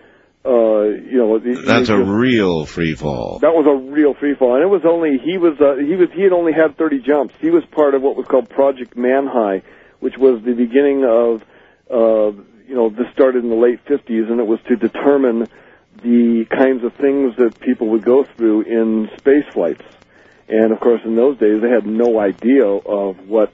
uh, 0.45 0.85
you 0.85 1.19
know, 1.19 1.39
That's 1.39 1.89
he 1.89 1.95
a 1.95 2.03
real 2.03 2.65
free 2.65 2.95
fall. 2.95 3.41
that 3.41 3.53
was 3.53 3.67
a 3.67 3.93
real 3.93 4.15
free 4.15 4.35
fall, 4.35 4.55
and 4.55 4.63
it 4.63 4.69
was 4.69 4.83
only 4.89 5.19
he 5.23 5.37
was 5.37 5.61
uh, 5.61 5.77
he 5.77 5.97
was 5.97 6.09
he 6.15 6.23
had 6.23 6.33
only 6.33 6.53
had 6.53 6.79
30 6.79 7.01
jumps. 7.01 7.35
He 7.41 7.51
was 7.51 7.63
part 7.71 7.95
of 7.95 8.01
what 8.01 8.17
was 8.17 8.27
called 8.27 8.49
Project 8.49 8.97
Manhigh, 8.97 9.61
which 10.01 10.17
was 10.17 10.43
the 10.43 10.55
beginning 10.55 11.05
of 11.05 11.43
uh, 11.91 12.33
you 12.67 12.75
know 12.75 12.89
this 12.89 13.07
started 13.13 13.45
in 13.45 13.51
the 13.51 13.57
late 13.57 13.85
50s, 13.85 14.31
and 14.31 14.41
it 14.41 14.47
was 14.47 14.61
to 14.69 14.77
determine 14.77 15.47
the 16.03 16.47
kinds 16.49 16.85
of 16.85 16.95
things 16.95 17.37
that 17.37 17.61
people 17.61 17.89
would 17.89 18.05
go 18.05 18.25
through 18.25 18.63
in 18.63 19.11
space 19.19 19.45
flights. 19.53 19.85
And 20.49 20.73
of 20.73 20.81
course, 20.81 21.03
in 21.05 21.17
those 21.17 21.39
days, 21.39 21.61
they 21.61 21.69
had 21.69 21.87
no 21.87 22.19
idea 22.19 22.65
of 22.65 23.29
what 23.29 23.53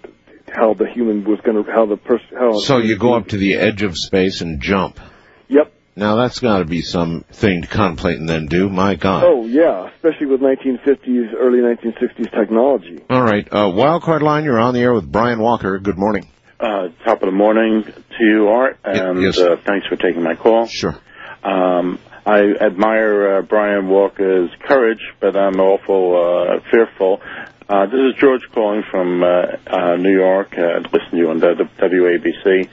how 0.48 0.74
the 0.74 0.86
human 0.86 1.24
was 1.24 1.40
going 1.40 1.62
to 1.65 1.68
how 1.70 1.86
the 1.86 1.97
person 1.97 2.28
how 2.39 2.58
So 2.60 2.78
you 2.78 2.97
go 2.97 3.15
up 3.15 3.28
to 3.28 3.36
the 3.36 3.55
edge 3.55 3.82
of 3.82 3.97
space 3.98 4.40
and 4.40 4.60
jump. 4.60 5.00
Yep. 5.48 5.73
Now 5.99 6.16
that's 6.16 6.41
got 6.41 6.58
to 6.58 6.66
be 6.66 6.83
something 6.83 7.62
to 7.62 7.68
contemplate 7.68 8.18
and 8.18 8.28
then 8.28 8.47
do. 8.47 8.68
My 8.68 8.97
God. 8.97 9.25
Oh 9.25 9.47
yeah, 9.47 9.89
especially 9.94 10.26
with 10.26 10.42
1950s, 10.42 11.33
early 11.34 11.60
1960s 11.60 12.31
technology. 12.39 13.02
All 13.08 13.23
right, 13.23 13.49
uh, 13.50 13.68
Wildcard 13.68 14.20
Line, 14.20 14.44
you're 14.44 14.60
on 14.60 14.75
the 14.75 14.81
air 14.81 14.92
with 14.92 15.10
Brian 15.10 15.39
Walker. 15.39 15.78
Good 15.78 15.97
morning. 15.97 16.28
Uh, 16.60 16.89
top 17.05 17.23
of 17.23 17.26
the 17.26 17.33
morning 17.33 17.83
to 17.84 18.25
you, 18.25 18.49
Art, 18.49 18.78
and 18.84 19.23
yes. 19.23 19.39
uh, 19.39 19.57
thanks 19.66 19.86
for 19.86 19.97
taking 19.97 20.23
my 20.23 20.34
call. 20.34 20.66
Sure. 20.66 20.99
Um, 21.42 21.99
I 22.26 22.41
admire 22.60 23.39
uh, 23.39 23.42
Brian 23.42 23.89
Walker's 23.89 24.50
courage, 24.66 25.00
but 25.20 25.36
I'm 25.36 25.60
awful 25.60 26.58
uh, 26.58 26.70
fearful. 26.70 27.23
Uh, 27.69 27.86
this 27.86 27.99
is 27.99 28.15
George 28.20 28.43
calling 28.53 28.85
from 28.89 29.25
uh, 29.25 29.27
uh, 29.67 29.97
New 29.97 30.12
York. 30.17 30.55
Uh, 30.57 30.78
listen 30.93 31.11
to 31.11 31.17
you 31.17 31.31
on 31.31 31.41
the, 31.41 31.55
the 31.55 31.65
WABC, 31.65 32.69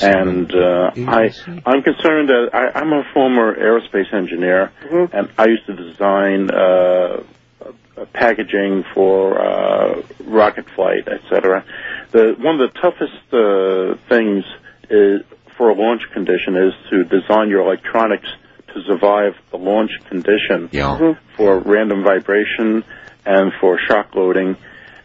and 0.00 0.54
uh, 0.54 0.92
I 1.10 1.32
I'm 1.66 1.82
concerned 1.82 2.28
that 2.28 2.50
I, 2.52 2.78
I'm 2.78 2.92
a 2.92 3.02
former 3.12 3.56
aerospace 3.56 4.14
engineer, 4.14 4.70
and 5.12 5.28
I 5.36 5.46
used 5.46 5.66
to 5.66 5.74
design 5.74 6.50
uh, 6.50 7.24
uh, 7.60 8.04
packaging 8.12 8.84
for 8.94 9.40
uh, 9.40 10.02
rocket 10.22 10.70
flight, 10.70 11.08
etc. 11.08 11.64
The 12.12 12.36
one 12.38 12.60
of 12.60 12.72
the 12.72 12.80
toughest 12.80 13.34
uh, 13.34 13.98
things 14.08 14.44
is 14.88 15.22
for 15.56 15.70
a 15.70 15.74
launch 15.74 16.02
condition 16.12 16.56
is 16.56 16.74
to 16.90 17.02
design 17.02 17.48
your 17.48 17.62
electronics 17.62 18.28
to 18.68 18.82
survive 18.84 19.34
the 19.50 19.56
launch 19.56 19.90
condition 20.08 20.68
yeah. 20.70 21.14
for 21.36 21.58
random 21.58 22.04
vibration 22.04 22.84
and 23.24 23.52
for 23.60 23.78
shock 23.78 24.14
loading. 24.14 24.56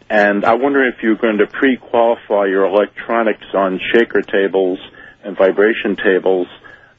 And 0.08 0.44
I 0.44 0.54
wonder 0.54 0.86
if 0.86 1.02
you're 1.02 1.16
going 1.16 1.38
to 1.38 1.46
pre-qualify 1.46 2.46
your 2.46 2.64
electronics 2.64 3.46
on 3.54 3.80
shaker 3.92 4.22
tables 4.22 4.78
and 5.22 5.36
vibration 5.36 5.96
tables 5.96 6.46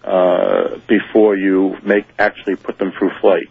uh, 0.04 0.78
before 0.88 1.36
you 1.36 1.78
make 1.84 2.06
actually 2.18 2.56
put 2.56 2.78
them 2.78 2.92
through 2.98 3.12
flight. 3.22 3.50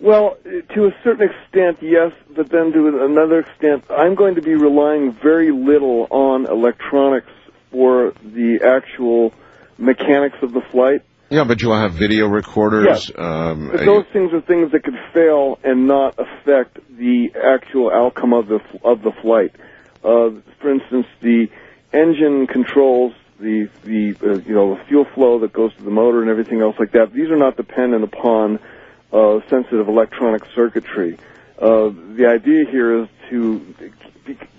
Well, 0.00 0.36
to 0.44 0.86
a 0.86 0.94
certain 1.02 1.30
extent, 1.30 1.78
yes, 1.80 2.12
but 2.28 2.50
then 2.50 2.72
to 2.72 3.04
another 3.04 3.40
extent, 3.40 3.84
I'm 3.88 4.14
going 4.14 4.34
to 4.34 4.42
be 4.42 4.54
relying 4.54 5.12
very 5.12 5.50
little 5.50 6.06
on 6.10 6.46
electronics 6.46 7.30
for 7.70 8.12
the 8.22 8.60
actual 8.62 9.32
mechanics 9.78 10.36
of 10.42 10.52
the 10.52 10.60
flight. 10.60 11.02
Yeah, 11.34 11.42
but 11.42 11.60
you'll 11.60 11.76
have 11.76 11.94
video 11.94 12.28
recorders. 12.28 13.10
Um, 13.16 13.70
But 13.72 13.84
those 13.84 14.04
things 14.12 14.32
are 14.32 14.40
things 14.40 14.70
that 14.70 14.84
could 14.84 14.98
fail 15.12 15.58
and 15.64 15.88
not 15.88 16.14
affect 16.16 16.78
the 16.96 17.32
actual 17.34 17.90
outcome 17.90 18.32
of 18.32 18.46
the 18.46 18.60
of 18.84 19.02
the 19.02 19.10
flight. 19.20 19.52
Uh, 20.04 20.40
for 20.60 20.70
instance, 20.70 21.06
the 21.20 21.48
engine 21.92 22.46
controls 22.46 23.14
the 23.40 23.68
the 23.82 24.14
uh, 24.22 24.38
you 24.46 24.54
know 24.54 24.76
the 24.76 24.84
fuel 24.84 25.06
flow 25.12 25.40
that 25.40 25.52
goes 25.52 25.74
to 25.74 25.82
the 25.82 25.90
motor 25.90 26.20
and 26.22 26.30
everything 26.30 26.60
else 26.60 26.76
like 26.78 26.92
that. 26.92 27.12
These 27.12 27.30
are 27.30 27.36
not 27.36 27.56
dependent 27.56 28.04
upon 28.04 28.60
uh, 29.12 29.40
sensitive 29.50 29.88
electronic 29.88 30.42
circuitry. 30.54 31.18
Uh, 31.58 31.90
the 32.14 32.26
idea 32.28 32.64
here 32.70 33.02
is 33.02 33.08
to 33.30 33.74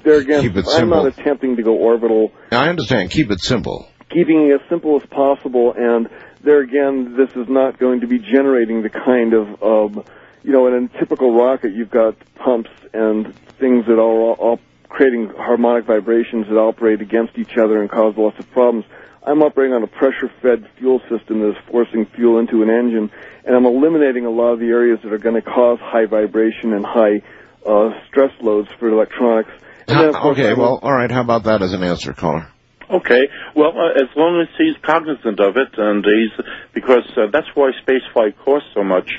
there 0.04 0.20
again. 0.20 0.42
Keep 0.42 0.58
it 0.58 0.66
I'm 0.70 0.90
not 0.90 1.06
attempting 1.08 1.56
to 1.56 1.64
go 1.64 1.74
orbital 1.76 2.34
I 2.52 2.68
understand. 2.68 3.12
Keep 3.12 3.32
it 3.32 3.40
simple. 3.40 3.88
keeping 4.10 4.48
it 4.48 4.62
as 4.62 4.70
simple 4.70 5.00
as 5.02 5.08
possible. 5.10 5.74
And 5.78 6.10
there 6.46 6.62
again, 6.62 7.18
this 7.18 7.30
is 7.36 7.50
not 7.50 7.78
going 7.80 8.02
to 8.02 8.08
be 8.08 8.20
generating 8.20 8.84
the 8.84 8.90
kind 8.90 9.34
of, 9.34 9.64
um, 9.64 10.06
you 10.44 10.52
know, 10.52 10.68
in 10.68 10.86
a 10.86 11.00
typical 11.00 11.34
rocket, 11.36 11.74
you've 11.74 11.90
got 11.90 12.16
pumps 12.36 12.70
and 12.94 13.36
things 13.60 13.86
that 13.88 13.94
are 13.94 14.00
all, 14.00 14.34
all 14.34 14.60
creating 14.88 15.30
harmonic 15.30 15.86
vibrations 15.86 16.48
that 16.48 16.56
operate 16.56 17.02
against 17.02 17.38
each 17.38 17.58
other 17.58 17.82
and 17.82 17.90
cause 17.90 18.16
lots 18.16 18.38
of 18.40 18.50
problems. 18.52 18.86
I'm 19.24 19.42
operating 19.42 19.74
on 19.74 19.82
a 19.82 19.88
pressure-fed 19.88 20.70
fuel 20.78 21.02
system 21.10 21.40
that 21.42 21.50
is 21.50 21.58
forcing 21.70 22.06
fuel 22.06 22.38
into 22.38 22.62
an 22.62 22.70
engine, 22.70 23.12
and 23.44 23.56
I'm 23.56 23.66
eliminating 23.66 24.26
a 24.26 24.30
lot 24.30 24.54
of 24.54 24.60
the 24.60 24.68
areas 24.68 25.00
that 25.04 25.12
are 25.12 25.18
going 25.18 25.36
to 25.36 25.42
cause 25.42 25.80
high 25.82 26.06
vibration 26.06 26.74
and 26.74 26.86
high 26.86 27.24
uh, 27.66 27.90
stress 28.08 28.32
loads 28.40 28.70
for 28.80 28.88
electronics. 28.88 29.50
And 29.88 30.00
then, 30.00 30.14
course, 30.14 30.38
Okay, 30.38 30.54
well, 30.54 30.80
all 30.82 30.94
right. 30.94 31.10
How 31.10 31.22
about 31.22 31.44
that 31.44 31.64
as 31.64 31.74
an 31.74 31.84
answer, 31.84 32.14
caller? 32.14 32.48
Okay. 32.90 33.28
Well, 33.56 33.74
uh, 33.78 33.92
as 33.94 34.10
long 34.16 34.42
as 34.42 34.48
he's 34.58 34.76
cognizant 34.82 35.40
of 35.40 35.58
it, 35.58 35.78
and 35.78 36.06
he's 36.06 36.46
because 36.74 37.06
uh, 37.18 37.28
that's 37.32 37.48
why 37.56 37.72
spaceflight 37.86 38.38
costs 38.38 38.70
so 38.74 38.84
much 38.84 39.10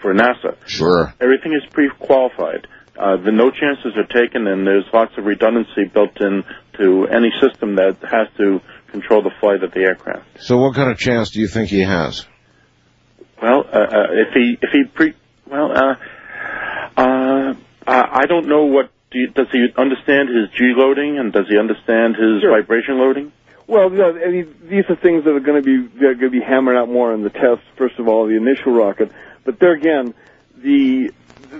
for 0.00 0.14
NASA. 0.14 0.56
Sure. 0.66 1.14
Everything 1.20 1.52
is 1.54 1.62
pre-qualified. 1.72 2.66
Uh, 2.98 3.16
the 3.16 3.32
no 3.32 3.50
chances 3.50 3.96
are 3.96 4.06
taken, 4.06 4.46
and 4.46 4.66
there's 4.66 4.84
lots 4.92 5.12
of 5.18 5.24
redundancy 5.24 5.84
built 5.92 6.20
in 6.20 6.44
to 6.78 7.08
any 7.08 7.32
system 7.40 7.76
that 7.76 7.96
has 8.02 8.28
to 8.36 8.60
control 8.92 9.22
the 9.22 9.32
flight 9.40 9.64
of 9.64 9.72
the 9.72 9.80
aircraft. 9.80 10.24
So, 10.40 10.58
what 10.58 10.74
kind 10.76 10.90
of 10.90 10.98
chance 10.98 11.30
do 11.30 11.40
you 11.40 11.48
think 11.48 11.70
he 11.70 11.80
has? 11.80 12.24
Well, 13.42 13.64
uh, 13.66 13.78
uh, 13.78 14.06
if 14.12 14.28
he 14.34 14.58
if 14.62 14.70
he 14.72 14.84
pre 14.84 15.14
well, 15.50 15.72
uh, 15.72 15.94
uh, 16.96 17.54
I 17.86 18.20
I 18.22 18.26
don't 18.26 18.46
know 18.46 18.66
what 18.66 18.90
do 19.14 19.20
you, 19.20 19.28
does 19.28 19.46
he 19.52 19.68
understand 19.76 20.28
his 20.28 20.50
G 20.50 20.74
loading 20.76 21.18
and 21.18 21.32
does 21.32 21.46
he 21.48 21.56
understand 21.56 22.16
his 22.16 22.42
vibration 22.42 22.98
loading? 22.98 23.32
Well, 23.66 23.86
I 23.86 24.28
mean, 24.28 24.54
these 24.64 24.84
are 24.90 24.96
things 24.96 25.24
that 25.24 25.34
are 25.34 25.40
going 25.40 25.62
to 25.62 25.64
be 25.64 25.86
they're 25.98 26.14
going 26.14 26.32
to 26.32 26.40
be 26.40 26.44
hammered 26.44 26.76
out 26.76 26.90
more 26.90 27.14
in 27.14 27.22
the 27.22 27.30
test. 27.30 27.62
First 27.76 27.98
of 27.98 28.08
all, 28.08 28.26
the 28.26 28.36
initial 28.36 28.72
rocket, 28.72 29.10
but 29.44 29.58
there 29.58 29.72
again, 29.72 30.12
the 30.56 31.12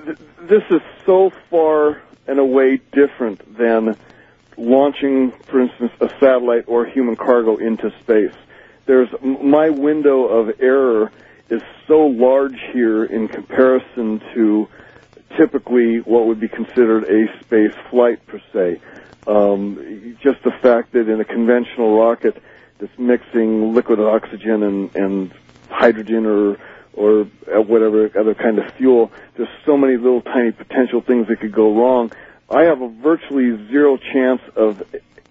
th- 0.05 0.18
this 0.42 0.65
is 0.68 0.83
so 1.07 1.31
far 1.49 2.02
and 2.26 2.39
away 2.39 2.81
different 2.92 3.57
than 3.57 3.97
launching, 4.57 5.31
for 5.31 5.60
instance, 5.60 5.92
a 6.00 6.08
satellite 6.20 6.65
or 6.66 6.84
human 6.84 7.16
cargo 7.16 7.57
into 7.57 7.91
space. 8.00 8.34
There's 8.86 9.08
my 9.23 9.70
window 9.70 10.24
of 10.24 10.60
error 10.60 11.10
is 11.49 11.62
so 11.86 12.07
large 12.07 12.58
here 12.73 13.05
in 13.05 13.28
comparison 13.28 14.20
to 14.34 14.68
typically 15.37 15.99
what 15.99 16.27
would 16.27 16.41
be 16.41 16.49
considered 16.49 17.05
a 17.05 17.45
space 17.45 17.75
flight 17.91 18.25
per 18.27 18.41
se. 18.53 18.81
Um, 19.27 20.17
just 20.23 20.43
the 20.45 20.53
fact 20.63 20.93
that 20.93 21.09
in 21.09 21.21
a 21.21 21.25
conventional 21.25 21.99
rocket 21.99 22.43
that's 22.79 22.99
mixing 22.99 23.75
liquid 23.75 24.01
oxygen 24.01 24.63
and, 24.63 24.95
and 24.97 25.35
hydrogen 25.71 26.27
or 26.27 26.59
or 26.93 27.23
uh, 27.23 27.61
whatever 27.61 28.09
other 28.17 28.35
kind 28.35 28.59
of 28.59 28.73
fuel, 28.75 29.11
there's 29.37 29.49
so 29.67 29.77
many 29.77 29.97
little 29.97 30.23
tiny 30.23 30.53
potential 30.53 31.01
things 31.01 31.27
that 31.27 31.41
could 31.41 31.53
go 31.53 31.77
wrong. 31.77 32.13
I 32.49 32.65
have 32.65 32.81
a 32.81 32.89
virtually 32.89 33.67
zero 33.69 33.97
chance 33.97 34.41
of 34.55 34.83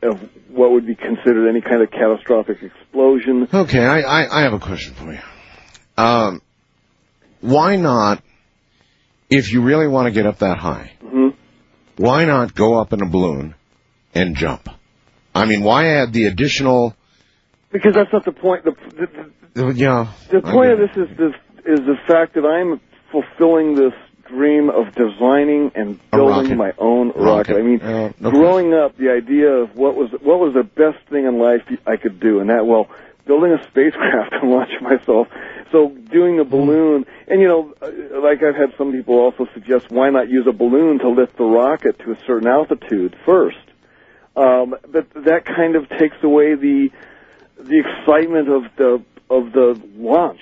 of 0.01 0.19
what 0.49 0.71
would 0.71 0.85
be 0.85 0.95
considered 0.95 1.47
any 1.47 1.61
kind 1.61 1.81
of 1.81 1.89
catastrophic 1.91 2.61
explosion. 2.61 3.47
Okay, 3.53 3.79
I, 3.79 4.01
I, 4.01 4.39
I 4.39 4.43
have 4.43 4.53
a 4.53 4.59
question 4.59 4.93
for 4.93 5.13
you. 5.13 5.21
Um, 5.97 6.41
why 7.39 7.75
not, 7.77 8.21
if 9.33 9.51
you 9.51 9.61
really 9.61 9.87
want 9.87 10.05
to 10.07 10.11
get 10.11 10.25
up 10.25 10.39
that 10.39 10.57
high, 10.57 10.91
Mhm. 11.03 11.33
why 11.97 12.25
not 12.25 12.53
go 12.55 12.79
up 12.79 12.93
in 12.93 13.01
a 13.01 13.05
balloon 13.09 13.55
and 14.13 14.35
jump? 14.35 14.69
I 15.35 15.45
mean, 15.45 15.63
why 15.63 15.87
add 15.87 16.13
the 16.13 16.25
additional? 16.25 16.95
Because 17.71 17.93
that's 17.95 18.13
not 18.13 18.23
the 18.25 18.31
point. 18.31 18.63
The, 18.63 18.73
the, 19.55 19.73
Yeah. 19.73 20.07
The 20.29 20.41
point 20.41 20.71
of 20.71 20.79
this 20.79 20.95
is 20.95 21.17
this 21.17 21.33
is 21.65 21.79
the 21.85 21.97
fact 22.07 22.33
that 22.35 22.45
I'm 22.45 22.79
fulfilling 23.11 23.75
this 23.75 23.93
dream 24.27 24.69
of 24.69 24.93
designing 24.95 25.71
and 25.75 25.99
building 26.11 26.57
my 26.57 26.73
own 26.77 27.09
rocket. 27.15 27.53
Rocket. 27.53 27.57
I 27.57 27.61
mean, 27.61 27.81
Uh, 27.81 28.29
growing 28.29 28.73
up, 28.73 28.97
the 28.97 29.09
idea 29.11 29.49
of 29.49 29.75
what 29.75 29.95
was 29.95 30.11
what 30.21 30.39
was 30.39 30.53
the 30.53 30.63
best 30.63 30.99
thing 31.09 31.25
in 31.25 31.39
life 31.39 31.61
I 31.87 31.97
could 31.97 32.19
do, 32.19 32.39
and 32.39 32.49
that 32.49 32.65
well, 32.65 32.87
building 33.25 33.51
a 33.51 33.63
spacecraft 33.67 34.33
and 34.41 34.51
launching 34.51 34.81
myself. 34.81 35.27
So 35.71 35.89
doing 35.89 36.39
a 36.39 36.43
balloon, 36.43 37.05
and 37.27 37.41
you 37.41 37.47
know, 37.47 37.73
uh, 37.81 38.21
like 38.21 38.43
I've 38.43 38.55
had 38.55 38.77
some 38.77 38.91
people 38.91 39.15
also 39.15 39.47
suggest, 39.53 39.89
why 39.89 40.09
not 40.11 40.29
use 40.29 40.45
a 40.47 40.51
balloon 40.53 40.99
to 40.99 41.09
lift 41.09 41.37
the 41.37 41.45
rocket 41.45 41.97
to 41.99 42.11
a 42.11 42.17
certain 42.27 42.47
altitude 42.47 43.15
first? 43.25 43.57
Um, 44.35 44.75
but 44.91 45.09
that 45.13 45.45
kind 45.45 45.75
of 45.75 45.89
takes 45.89 46.17
away 46.23 46.55
the 46.55 46.89
the 47.57 47.79
excitement 47.79 48.49
of 48.49 48.63
the 48.77 49.03
of 49.29 49.51
the 49.51 49.81
launch. 49.95 50.41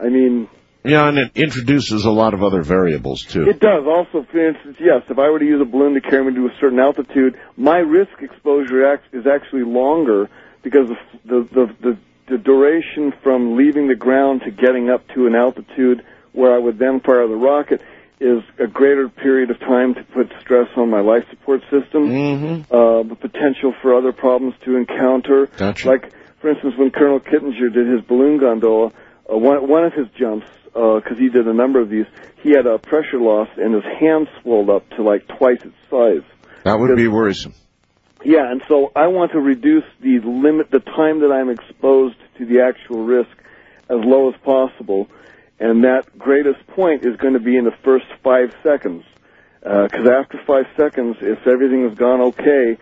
I 0.00 0.08
mean, 0.08 0.48
Yeah, 0.84 1.08
and 1.08 1.18
it 1.18 1.32
introduces 1.36 2.04
a 2.04 2.10
lot 2.10 2.34
of 2.34 2.42
other 2.42 2.62
variables 2.62 3.22
too. 3.22 3.48
it 3.48 3.60
does. 3.60 3.84
Also, 3.86 4.26
for 4.30 4.48
instance, 4.48 4.76
yes, 4.80 5.02
if 5.08 5.18
I 5.18 5.28
were 5.30 5.38
to 5.38 5.44
use 5.44 5.60
a 5.60 5.64
balloon 5.64 5.94
to 5.94 6.00
carry 6.00 6.24
me 6.24 6.34
to 6.34 6.46
a 6.46 6.54
certain 6.60 6.80
altitude, 6.80 7.38
my 7.56 7.78
risk 7.78 8.20
exposure 8.20 8.98
is 9.12 9.26
actually 9.26 9.62
longer 9.64 10.28
because 10.62 10.88
the, 10.88 10.96
the, 11.24 11.48
the, 11.52 11.76
the, 11.82 11.98
the 12.32 12.38
duration 12.38 13.12
from 13.22 13.56
leaving 13.58 13.88
the 13.88 13.94
ground 13.94 14.40
to 14.44 14.50
getting 14.50 14.88
up 14.88 15.06
to 15.08 15.26
an 15.26 15.34
altitude 15.34 16.02
where 16.32 16.54
I 16.54 16.58
would 16.58 16.78
then 16.78 17.00
fire 17.00 17.28
the 17.28 17.36
rocket 17.36 17.82
is 18.20 18.42
a 18.58 18.66
greater 18.66 19.10
period 19.10 19.50
of 19.50 19.58
time 19.60 19.94
to 19.94 20.02
put 20.02 20.32
stress 20.40 20.68
on 20.76 20.88
my 20.88 21.00
life 21.00 21.24
support 21.28 21.60
system. 21.64 22.08
Mm-hmm. 22.08 22.74
Uh, 22.74 23.02
the 23.02 23.16
potential 23.16 23.74
for 23.82 23.94
other 23.94 24.12
problems 24.12 24.54
to 24.64 24.76
encounter. 24.76 25.46
Gotcha. 25.58 25.88
Like, 25.88 26.12
for 26.40 26.50
instance, 26.50 26.74
when 26.78 26.90
Colonel 26.90 27.20
Kittinger 27.20 27.70
did 27.70 27.86
his 27.86 28.00
balloon 28.00 28.38
gondola, 28.38 28.92
uh, 29.30 29.36
one, 29.36 29.68
one 29.68 29.84
of 29.84 29.92
his 29.92 30.06
jumps, 30.18 30.46
because 30.72 31.18
he 31.18 31.28
did 31.28 31.46
a 31.46 31.52
number 31.52 31.82
of 31.82 31.90
these, 31.90 32.06
he 32.42 32.50
had 32.50 32.66
a 32.66 32.78
pressure 32.78 33.20
loss 33.20 33.48
and 33.58 33.74
his 33.74 33.84
hand 34.00 34.26
swelled 34.40 34.70
up 34.70 34.88
to 34.96 35.02
like 35.02 35.28
twice 35.36 35.60
its 35.62 35.76
size. 35.90 36.24
That 36.64 36.78
would 36.78 36.96
be 36.96 37.08
worrisome. 37.08 37.52
Yeah, 38.24 38.50
and 38.50 38.62
so 38.68 38.92
I 38.94 39.08
want 39.08 39.32
to 39.32 39.40
reduce 39.40 39.84
the 40.00 40.20
limit, 40.20 40.70
the 40.70 40.78
time 40.78 41.20
that 41.20 41.32
I'm 41.32 41.50
exposed 41.50 42.16
to 42.38 42.46
the 42.46 42.60
actual 42.60 43.04
risk, 43.04 43.30
as 43.88 43.98
low 44.04 44.28
as 44.32 44.40
possible, 44.42 45.08
and 45.60 45.84
that 45.84 46.18
greatest 46.18 46.66
point 46.68 47.04
is 47.04 47.16
going 47.16 47.34
to 47.34 47.40
be 47.40 47.56
in 47.56 47.64
the 47.64 47.74
first 47.84 48.06
five 48.22 48.52
seconds. 48.62 49.04
Because 49.60 50.08
after 50.08 50.40
five 50.44 50.64
seconds, 50.76 51.16
if 51.20 51.46
everything 51.46 51.88
has 51.88 51.96
gone 51.96 52.20
okay, 52.20 52.78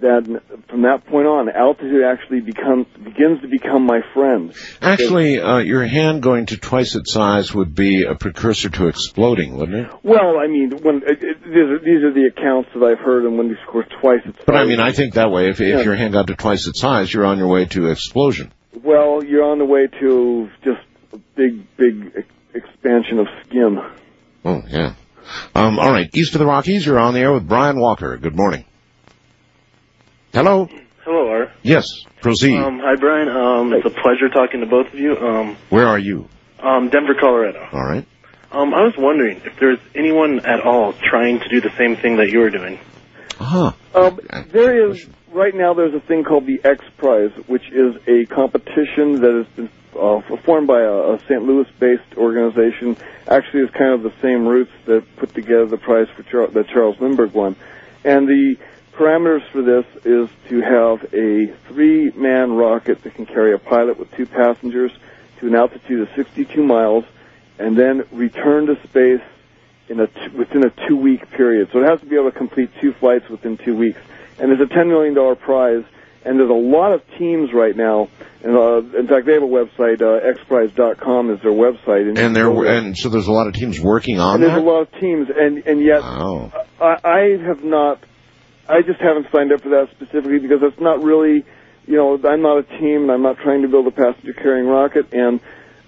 then 0.00 0.40
from 0.68 0.82
that 0.82 1.04
point 1.06 1.26
on, 1.26 1.48
altitude 1.50 2.04
actually 2.04 2.40
becomes 2.40 2.86
begins 3.02 3.40
to 3.42 3.48
become 3.48 3.84
my 3.84 4.00
friend. 4.14 4.54
Actually, 4.80 5.40
uh, 5.40 5.58
your 5.58 5.84
hand 5.84 6.22
going 6.22 6.46
to 6.46 6.56
twice 6.56 6.94
its 6.94 7.12
size 7.12 7.52
would 7.54 7.74
be 7.74 8.04
a 8.04 8.14
precursor 8.14 8.70
to 8.70 8.86
exploding, 8.86 9.56
wouldn't 9.56 9.86
it? 9.86 9.92
Well, 10.02 10.38
I 10.38 10.46
mean, 10.46 10.70
when 10.82 11.02
it, 11.06 11.22
it, 11.22 11.42
these, 11.42 11.56
are, 11.56 11.78
these 11.80 12.02
are 12.04 12.12
the 12.14 12.30
accounts 12.34 12.70
that 12.74 12.82
I've 12.82 13.04
heard, 13.04 13.24
and 13.24 13.36
when 13.36 13.48
you 13.48 13.56
score 13.66 13.84
twice 14.00 14.20
its 14.24 14.38
But 14.46 14.54
I 14.56 14.64
mean, 14.64 14.80
I 14.80 14.92
think 14.92 15.14
that 15.14 15.30
way, 15.30 15.48
if, 15.48 15.60
Yeah. 15.60 15.80
if 15.80 15.84
your 15.84 15.96
hand 15.96 16.12
got 16.12 16.28
to 16.28 16.34
twice 16.34 16.66
its 16.66 16.80
size, 16.80 17.12
you're 17.12 17.26
on 17.26 17.38
your 17.38 17.48
way 17.48 17.66
to 17.66 17.88
explosion. 17.88 18.52
Well, 18.82 19.22
you're 19.22 19.44
on 19.44 19.58
the 19.58 19.64
way 19.64 19.86
to 20.00 20.48
just 20.64 20.80
a 21.12 21.18
big, 21.36 21.64
big 21.76 22.24
expansion 22.54 23.18
of 23.18 23.26
skin. 23.46 23.78
Oh, 24.44 24.62
yeah. 24.68 24.94
Um, 25.54 25.78
all 25.78 25.92
right, 25.92 26.08
east 26.14 26.34
of 26.34 26.38
the 26.38 26.46
Rockies, 26.46 26.84
you're 26.86 26.98
on 26.98 27.14
the 27.14 27.20
air 27.20 27.32
with 27.32 27.46
Brian 27.46 27.78
Walker. 27.78 28.16
Good 28.16 28.36
morning. 28.36 28.64
Hello? 30.32 30.68
Hello, 31.04 31.28
Art. 31.30 31.50
Yes, 31.62 31.86
proceed. 32.22 32.56
Um, 32.56 32.80
hi, 32.82 32.94
Brian. 32.96 33.28
Um, 33.28 33.72
it's 33.72 33.86
a 33.86 33.90
pleasure 33.90 34.28
talking 34.32 34.60
to 34.60 34.66
both 34.66 34.86
of 34.92 34.98
you. 34.98 35.16
Um, 35.16 35.56
Where 35.70 35.86
are 35.86 35.98
you? 35.98 36.28
um, 36.60 36.88
Denver, 36.90 37.14
Colorado. 37.18 37.66
All 37.72 37.84
right. 37.84 38.06
Um, 38.52 38.74
I 38.74 38.82
was 38.82 38.94
wondering 38.98 39.40
if 39.44 39.58
there's 39.60 39.78
anyone 39.94 40.40
at 40.44 40.60
all 40.64 40.92
trying 40.92 41.38
to 41.40 41.48
do 41.48 41.60
the 41.60 41.70
same 41.78 41.96
thing 41.96 42.16
that 42.16 42.30
you're 42.30 42.50
doing. 42.50 42.78
Uh-huh. 43.38 43.72
Um, 43.94 44.20
there 44.48 44.90
is 44.90 45.06
right 45.32 45.54
now. 45.54 45.74
There's 45.74 45.94
a 45.94 46.00
thing 46.00 46.24
called 46.24 46.46
the 46.46 46.60
X 46.64 46.84
Prize, 46.96 47.32
which 47.46 47.70
is 47.70 47.96
a 48.06 48.26
competition 48.26 49.20
that 49.20 49.34
has 49.34 49.46
been 49.56 49.70
uh, 49.98 50.20
formed 50.44 50.66
by 50.66 50.82
a, 50.82 51.14
a 51.14 51.20
St. 51.28 51.42
Louis-based 51.42 52.16
organization. 52.16 52.96
Actually, 53.28 53.62
it's 53.64 53.74
kind 53.74 53.92
of 53.92 54.02
the 54.02 54.12
same 54.22 54.46
roots 54.46 54.72
that 54.86 55.04
put 55.16 55.34
together 55.34 55.66
the 55.66 55.76
prize 55.78 56.08
for 56.14 56.22
Char- 56.22 56.48
that 56.48 56.68
Charles 56.68 57.00
Lindbergh 57.00 57.32
won. 57.32 57.56
And 58.04 58.28
the 58.28 58.56
parameters 58.92 59.46
for 59.50 59.62
this 59.62 59.84
is 60.04 60.28
to 60.48 60.60
have 60.60 61.12
a 61.14 61.46
three-man 61.68 62.52
rocket 62.52 63.02
that 63.02 63.14
can 63.14 63.26
carry 63.26 63.52
a 63.52 63.58
pilot 63.58 63.98
with 63.98 64.10
two 64.12 64.26
passengers 64.26 64.92
to 65.40 65.46
an 65.46 65.54
altitude 65.54 66.00
of 66.00 66.08
62 66.14 66.62
miles, 66.62 67.04
and 67.58 67.76
then 67.76 68.04
return 68.12 68.66
to 68.66 68.80
space 68.84 69.22
in 69.88 70.00
a 70.00 70.06
t- 70.06 70.28
within 70.28 70.64
a 70.64 70.70
two 70.86 70.96
week 70.96 71.30
period. 71.30 71.68
So 71.72 71.82
it 71.82 71.88
has 71.88 72.00
to 72.00 72.06
be 72.06 72.16
able 72.16 72.30
to 72.30 72.36
complete 72.36 72.70
two 72.80 72.92
flights 72.92 73.28
within 73.28 73.56
two 73.56 73.76
weeks. 73.76 74.00
And 74.40 74.50
there's 74.50 74.60
a 74.60 74.72
ten 74.74 74.88
million 74.88 75.14
dollar 75.14 75.34
prize. 75.36 75.84
And 76.22 76.38
there's 76.38 76.50
a 76.50 76.52
lot 76.52 76.92
of 76.92 77.02
teams 77.18 77.50
right 77.54 77.74
now. 77.74 78.08
And 78.44 78.54
uh, 78.54 78.98
in 78.98 79.06
fact, 79.08 79.24
they 79.24 79.32
have 79.32 79.42
a 79.42 79.46
website. 79.46 80.02
Uh, 80.02 80.20
xprize.com 80.34 81.30
is 81.30 81.40
their 81.40 81.50
website. 81.52 82.08
And, 82.08 82.18
And 82.18 82.36
there, 82.36 82.50
and 82.66 82.96
so 82.96 83.08
there's 83.08 83.26
a 83.26 83.32
lot 83.32 83.46
of 83.46 83.54
teams 83.54 83.80
working 83.80 84.20
on 84.20 84.34
and 84.34 84.42
there's 84.42 84.54
that. 84.54 84.60
a 84.60 84.70
lot 84.70 84.82
of 84.82 84.92
teams. 85.00 85.28
And 85.34 85.66
and 85.66 85.80
yet, 85.80 86.00
Wow. 86.02 86.52
I, 86.80 86.98
I 87.04 87.20
have 87.46 87.64
not. 87.64 88.02
I 88.68 88.82
just 88.82 89.00
haven't 89.00 89.28
signed 89.32 89.52
up 89.52 89.62
for 89.62 89.70
that 89.70 89.88
specifically 89.92 90.38
because 90.38 90.60
it's 90.62 90.80
not 90.80 91.02
really. 91.02 91.44
You 91.86 91.96
know, 91.96 92.20
I'm 92.28 92.42
not 92.42 92.58
a 92.58 92.62
team, 92.78 93.02
and 93.04 93.10
I'm 93.10 93.22
not 93.22 93.38
trying 93.38 93.62
to 93.62 93.68
build 93.68 93.86
a 93.86 93.90
passenger 93.90 94.32
carrying 94.34 94.66
rocket. 94.66 95.12
And 95.12 95.40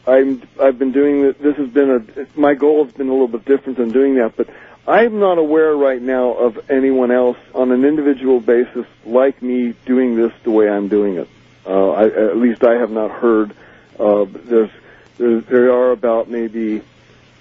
I'm 0.06 0.42
I've 0.60 0.78
been 0.78 0.92
doing 0.92 1.22
this. 1.22 1.36
This 1.40 1.56
has 1.56 1.68
been 1.68 1.90
a 1.90 2.40
my 2.40 2.54
goal 2.54 2.84
has 2.84 2.92
been 2.94 3.08
a 3.08 3.12
little 3.12 3.28
bit 3.28 3.44
different 3.44 3.78
than 3.78 3.90
doing 3.90 4.14
that, 4.16 4.32
but 4.36 4.48
I'm 4.86 5.20
not 5.20 5.38
aware 5.38 5.74
right 5.74 6.02
now 6.02 6.32
of 6.32 6.58
anyone 6.68 7.12
else 7.12 7.36
on 7.54 7.70
an 7.70 7.84
individual 7.84 8.40
basis 8.40 8.86
like 9.04 9.40
me 9.40 9.74
doing 9.86 10.16
this 10.16 10.32
the 10.42 10.50
way 10.50 10.68
I'm 10.68 10.88
doing 10.88 11.16
it. 11.16 11.28
Uh, 11.64 11.90
I, 11.90 12.06
at 12.06 12.36
least 12.36 12.64
I 12.64 12.80
have 12.80 12.90
not 12.90 13.10
heard. 13.10 13.54
Uh, 13.98 14.24
there's, 14.28 14.70
there's 15.18 15.44
there 15.46 15.72
are 15.72 15.92
about 15.92 16.28
maybe 16.28 16.82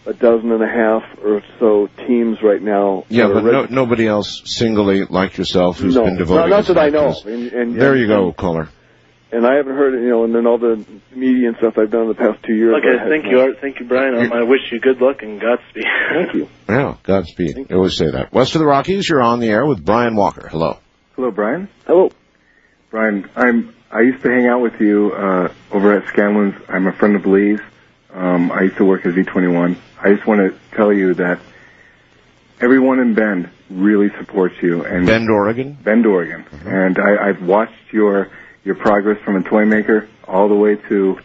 a 0.06 0.14
dozen 0.14 0.52
and 0.52 0.64
a 0.64 0.68
half 0.68 1.04
or 1.24 1.44
so 1.60 1.90
teams 2.08 2.42
right 2.44 2.62
now. 2.62 3.06
Yeah, 3.10 3.28
but 3.28 3.44
no, 3.44 3.66
nobody 3.66 4.08
else 4.08 4.42
singly 4.46 5.06
like 5.06 5.38
yourself 5.38 5.80
who's 5.80 5.96
no, 5.96 6.06
been 6.06 6.18
devoted. 6.18 6.50
not, 6.50 6.58
not 6.58 6.66
that 6.68 6.78
I 6.78 6.90
know. 6.90 7.16
And, 7.26 7.52
and, 7.52 7.76
There 7.76 7.96
you 7.96 8.08
go, 8.08 8.32
caller. 8.34 8.70
And 9.34 9.48
I 9.48 9.56
haven't 9.56 9.76
heard, 9.76 9.94
it, 9.94 10.02
you 10.04 10.10
know, 10.10 10.26
and 10.26 10.36
then 10.36 10.46
all 10.46 10.58
the 10.58 10.86
media 11.16 11.48
and 11.48 11.58
stuff 11.58 11.78
I've 11.78 11.90
done 11.90 12.02
in 12.04 12.08
the 12.10 12.16
past 12.16 12.44
two 12.44 12.54
years. 12.54 12.76
Okay, 12.76 12.98
thank 13.10 13.26
you, 13.32 13.40
Art. 13.40 13.62
Thank 13.62 13.80
you, 13.80 13.86
Brian. 13.88 14.16
Um, 14.16 14.34
I 14.34 14.44
wish 14.44 14.60
you 14.72 14.80
good 14.82 15.00
luck 15.00 15.22
and 15.22 15.40
Godspeed. 15.40 15.86
Thank 16.14 16.34
you. 16.36 16.50
Yeah, 16.70 16.96
Godspeed. 17.04 17.68
I 17.70 17.76
always 17.76 17.98
say 17.98 18.10
that. 18.12 18.32
West 18.34 18.56
of 18.56 18.60
the 18.60 18.66
Rockies, 18.66 19.08
you're 19.10 19.22
on 19.22 19.40
the 19.40 19.50
air 19.50 19.66
with 19.66 19.84
Brian 19.84 20.16
Walker. 20.16 20.48
Hello. 20.50 20.80
Hello, 21.16 21.32
Brian. 21.32 21.70
Hello. 21.86 22.12
Brian, 22.90 23.30
I'm. 23.36 23.74
I 23.92 24.02
used 24.02 24.24
to 24.24 24.30
hang 24.30 24.48
out 24.48 24.62
with 24.62 24.80
you 24.80 25.12
uh, 25.14 25.54
over 25.72 25.94
at 25.98 26.08
Scanlon's. 26.08 26.56
I'm 26.70 26.88
a 26.88 26.94
friend 26.94 27.16
of 27.18 27.26
Lee's. 27.26 27.60
Um, 28.14 28.52
I 28.52 28.64
used 28.64 28.78
to 28.78 28.86
work 28.86 29.06
at 29.06 29.14
V21. 29.14 29.78
I 30.02 30.14
just 30.14 30.26
want 30.26 30.40
to 30.40 30.58
tell 30.76 30.94
you 30.94 31.14
that 31.16 31.40
everyone 32.62 33.00
in 33.00 33.14
Bend 33.14 33.50
really 33.70 34.10
supports 34.18 34.56
you. 34.62 34.86
And 34.86 35.06
Bend, 35.06 35.30
Oregon. 35.30 35.78
Bend, 35.82 36.06
Oregon. 36.06 36.46
And 36.66 36.98
I, 37.00 37.30
I've 37.30 37.42
watched 37.42 37.92
your 37.92 38.30
your 38.64 38.76
progress 38.76 39.22
from 39.24 39.36
a 39.36 39.44
toy 39.44 39.66
maker 39.66 40.08
all 40.28 40.48
the 40.50 40.56
way 40.56 40.76
to 40.76 41.20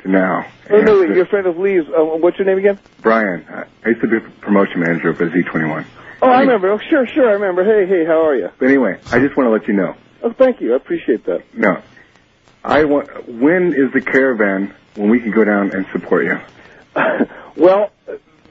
to 0.00 0.08
now. 0.08 0.46
Oh, 0.70 0.80
no, 0.80 1.02
And, 1.02 1.10
uh, 1.10 1.14
you're 1.14 1.24
a 1.24 1.28
friend 1.28 1.46
of 1.46 1.58
Lee's. 1.58 1.84
Uh, 1.86 2.02
what's 2.04 2.38
your 2.38 2.46
name 2.46 2.58
again? 2.58 2.78
Brian, 3.02 3.44
I 3.50 3.64
I 3.84 3.88
used 3.90 4.00
to 4.00 4.06
be 4.08 4.16
a 4.16 4.20
promotion 4.20 4.80
manager 4.80 5.12
for 5.14 5.28
Z21. 5.28 5.84
Oh, 6.22 6.28
I 6.28 6.40
remember. 6.40 6.70
Oh, 6.70 6.78
sure, 6.78 7.06
sure, 7.06 7.28
I 7.28 7.32
remember. 7.32 7.64
Hey, 7.64 7.86
hey, 7.86 8.04
how 8.04 8.26
are 8.26 8.34
you? 8.34 8.50
But 8.58 8.68
anyway, 8.68 8.98
I 9.10 9.18
just 9.20 9.36
want 9.36 9.46
to 9.46 9.50
let 9.50 9.66
you 9.68 9.74
know. 9.74 9.94
Oh, 10.22 10.32
thank 10.32 10.60
you. 10.60 10.74
I 10.74 10.76
appreciate 10.76 11.24
that. 11.26 11.42
No. 11.54 11.82
I 12.62 12.84
want. 12.84 13.26
When 13.28 13.72
is 13.74 13.92
the 13.92 14.00
caravan 14.02 14.74
when 14.96 15.08
we 15.10 15.20
can 15.20 15.30
go 15.30 15.44
down 15.44 15.72
and 15.72 15.86
support 15.92 16.24
you? 16.24 16.38
Well, 17.56 17.90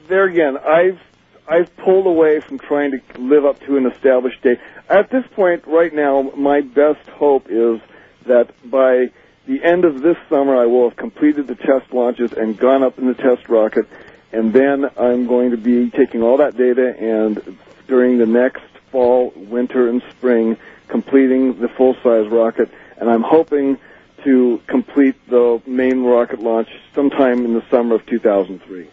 there 0.08 0.24
again, 0.24 0.56
I've 0.58 1.00
I've 1.48 1.74
pulled 1.78 2.06
away 2.06 2.40
from 2.40 2.58
trying 2.58 2.92
to 2.92 3.00
live 3.20 3.44
up 3.44 3.58
to 3.60 3.76
an 3.76 3.86
established 3.86 4.40
date. 4.42 4.58
At 4.88 5.10
this 5.10 5.24
point, 5.34 5.66
right 5.66 5.92
now, 5.92 6.30
my 6.36 6.60
best 6.60 7.08
hope 7.08 7.46
is 7.48 7.80
that 8.26 8.50
by 8.70 9.10
the 9.46 9.62
end 9.62 9.84
of 9.84 10.02
this 10.02 10.16
summer, 10.28 10.56
I 10.56 10.66
will 10.66 10.88
have 10.88 10.96
completed 10.96 11.46
the 11.46 11.54
test 11.54 11.92
launches 11.92 12.32
and 12.32 12.58
gone 12.58 12.82
up 12.82 12.98
in 12.98 13.06
the 13.06 13.14
test 13.14 13.48
rocket, 13.48 13.86
and 14.32 14.52
then 14.52 14.84
I'm 14.96 15.26
going 15.26 15.50
to 15.50 15.56
be 15.56 15.90
taking 15.90 16.22
all 16.22 16.36
that 16.38 16.56
data 16.56 16.94
and 16.98 17.58
during 17.88 18.18
the 18.18 18.26
next 18.26 18.62
fall, 18.92 19.32
winter, 19.34 19.88
and 19.88 20.02
spring, 20.10 20.56
completing 20.88 21.60
the 21.60 21.68
full-size 21.68 22.28
rocket, 22.28 22.70
and 22.96 23.10
I'm 23.10 23.22
hoping 23.22 23.78
to 24.24 24.60
complete 24.66 25.16
the 25.28 25.62
main 25.66 26.04
rocket 26.04 26.40
launch 26.40 26.68
sometime 26.94 27.44
in 27.44 27.54
the 27.54 27.64
summer 27.70 27.96
of 27.96 28.06
2003. 28.06 28.88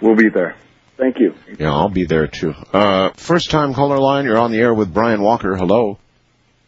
We'll 0.00 0.16
be 0.16 0.28
there. 0.28 0.56
Thank 0.96 1.18
you. 1.18 1.34
Yeah, 1.58 1.72
I'll 1.72 1.88
be 1.88 2.06
there 2.06 2.26
too. 2.26 2.54
Uh, 2.72 3.10
first 3.10 3.50
time 3.50 3.74
caller 3.74 3.98
line, 3.98 4.24
you're 4.24 4.38
on 4.38 4.52
the 4.52 4.58
air 4.58 4.72
with 4.72 4.92
Brian 4.94 5.20
Walker. 5.20 5.56
Hello. 5.56 5.98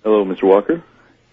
Hello, 0.03 0.25
Mr. 0.25 0.45
Walker. 0.45 0.83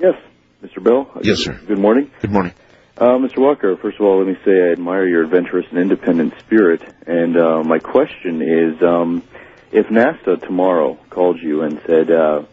Yes. 0.04 0.16
Mr. 0.62 0.84
Bell. 0.84 1.10
Yes, 1.22 1.40
sir. 1.40 1.58
Good 1.66 1.80
morning. 1.80 2.12
Good 2.20 2.32
morning. 2.32 2.54
Uh, 2.98 3.18
Mr. 3.18 3.38
Walker, 3.38 3.78
first 3.78 4.00
of 4.00 4.06
all, 4.06 4.18
let 4.18 4.28
me 4.28 4.36
say 4.44 4.52
I 4.52 4.72
admire 4.74 5.08
your 5.08 5.24
adventurous 5.24 5.66
and 5.70 5.80
independent 5.80 6.34
spirit. 6.40 6.82
And 7.08 7.38
uh, 7.38 7.64
my 7.64 7.80
question 7.80 8.42
is, 8.42 8.84
um, 8.84 9.24
if 9.72 9.88
NASA 9.88 10.42
tomorrow 10.46 11.00
called 11.10 11.42
you 11.42 11.62
and 11.62 11.82
said, 11.88 12.12
uh, 12.12 12.44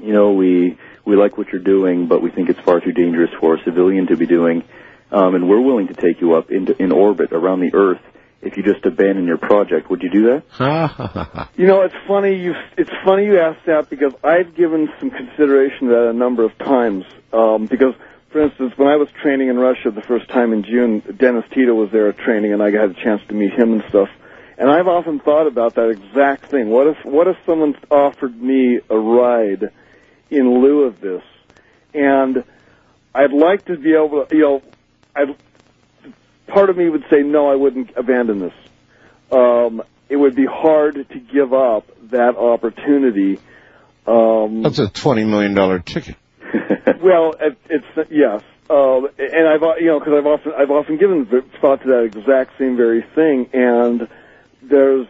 you 0.00 0.12
know, 0.12 0.32
we 0.32 0.76
we 1.04 1.14
like 1.14 1.38
what 1.38 1.48
you're 1.48 1.62
doing, 1.62 2.08
but 2.08 2.22
we 2.22 2.30
think 2.30 2.50
it's 2.50 2.60
far 2.60 2.80
too 2.80 2.92
dangerous 2.92 3.30
for 3.38 3.54
a 3.54 3.64
civilian 3.64 4.08
to 4.08 4.16
be 4.16 4.26
doing, 4.26 4.64
um, 5.12 5.36
and 5.36 5.48
we're 5.48 5.60
willing 5.60 5.86
to 5.88 5.94
take 5.94 6.20
you 6.20 6.34
up 6.34 6.50
into 6.50 6.76
in 6.82 6.90
orbit 6.90 7.32
around 7.32 7.60
the 7.60 7.72
Earth 7.72 8.02
if 8.42 8.56
you 8.56 8.62
just 8.62 8.84
abandon 8.86 9.26
your 9.26 9.36
project, 9.38 9.90
would 9.90 10.02
you 10.02 10.10
do 10.10 10.22
that? 10.58 11.48
You 11.56 11.66
know, 11.66 11.82
it's 11.82 11.94
funny 12.06 12.36
you 12.36 12.54
it's 12.78 12.90
funny 13.04 13.26
you 13.26 13.38
asked 13.38 13.66
that 13.66 13.90
because 13.90 14.14
I've 14.24 14.54
given 14.54 14.88
some 14.98 15.10
consideration 15.10 15.88
to 15.88 15.94
that 15.94 16.08
a 16.10 16.12
number 16.12 16.44
of 16.44 16.56
times. 16.58 17.04
Um, 17.32 17.66
because, 17.66 17.94
for 18.30 18.40
instance, 18.42 18.72
when 18.76 18.88
I 18.88 18.96
was 18.96 19.08
training 19.22 19.48
in 19.48 19.58
Russia 19.58 19.90
the 19.90 20.02
first 20.02 20.28
time 20.28 20.52
in 20.52 20.62
June, 20.62 21.00
Dennis 21.00 21.44
Tito 21.52 21.74
was 21.74 21.90
there 21.90 22.08
at 22.08 22.18
training, 22.18 22.52
and 22.52 22.62
I 22.62 22.70
had 22.70 22.90
a 22.90 22.94
chance 22.94 23.22
to 23.28 23.34
meet 23.34 23.52
him 23.52 23.74
and 23.74 23.84
stuff. 23.88 24.08
And 24.56 24.70
I've 24.70 24.88
often 24.88 25.20
thought 25.20 25.46
about 25.46 25.74
that 25.74 25.90
exact 25.90 26.46
thing. 26.46 26.70
What 26.70 26.86
if 26.86 27.04
what 27.04 27.26
if 27.28 27.36
someone 27.46 27.74
offered 27.90 28.40
me 28.40 28.80
a 28.88 28.98
ride 28.98 29.70
in 30.30 30.62
lieu 30.62 30.84
of 30.84 31.00
this? 31.00 31.22
And 31.92 32.44
I'd 33.14 33.32
like 33.32 33.66
to 33.66 33.76
be 33.76 33.94
able 33.94 34.24
to, 34.24 34.36
you 34.36 34.42
know, 34.42 34.62
I'd, 35.14 35.36
part 36.52 36.70
of 36.70 36.76
me 36.76 36.88
would 36.88 37.04
say 37.10 37.22
no, 37.22 37.50
I 37.50 37.54
wouldn't 37.54 37.90
abandon 37.96 38.40
this. 38.40 38.52
Um, 39.32 39.82
it 40.08 40.16
would 40.16 40.34
be 40.34 40.46
hard 40.46 40.94
to 40.94 41.20
give 41.20 41.52
up 41.54 41.86
that 42.10 42.36
opportunity. 42.36 43.40
Um, 44.06 44.62
That's 44.62 44.78
a 44.78 44.88
twenty 44.88 45.24
million 45.24 45.54
dollar 45.54 45.78
ticket. 45.78 46.16
well, 47.02 47.36
it, 47.40 47.56
it's 47.68 48.10
yes, 48.10 48.42
uh, 48.68 48.98
and 49.18 49.48
I've 49.48 49.62
you 49.80 49.86
know 49.86 50.00
because 50.00 50.14
I've 50.18 50.26
often 50.26 50.52
I've 50.56 50.70
often 50.70 50.98
given 50.98 51.26
thought 51.60 51.82
to 51.82 51.88
that 51.88 52.04
exact 52.04 52.58
same 52.58 52.76
very 52.76 53.04
thing, 53.14 53.50
and 53.52 54.08
there's 54.62 55.06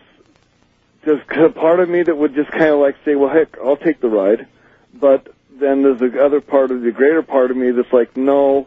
there's 1.05 1.21
a 1.31 1.49
part 1.49 1.81
of 1.81 1.89
me 1.89 2.03
that 2.03 2.17
would 2.17 2.35
just 2.35 2.51
kind 2.51 2.71
of 2.71 2.81
like 2.81 2.97
say, 3.05 3.15
well, 3.15 3.33
heck, 3.33 3.57
I'll 3.59 3.77
take 3.77 4.01
the 4.01 4.09
ride, 4.09 4.47
but 4.93 5.29
then 5.59 5.83
there's 5.83 5.99
the 6.01 6.23
other 6.23 6.41
part 6.41 6.71
of 6.71 6.83
the 6.83 6.91
greater 6.91 7.23
part 7.23 7.51
of 7.51 7.57
me 7.57 7.71
that's 7.71 7.93
like, 7.93 8.17
no, 8.17 8.67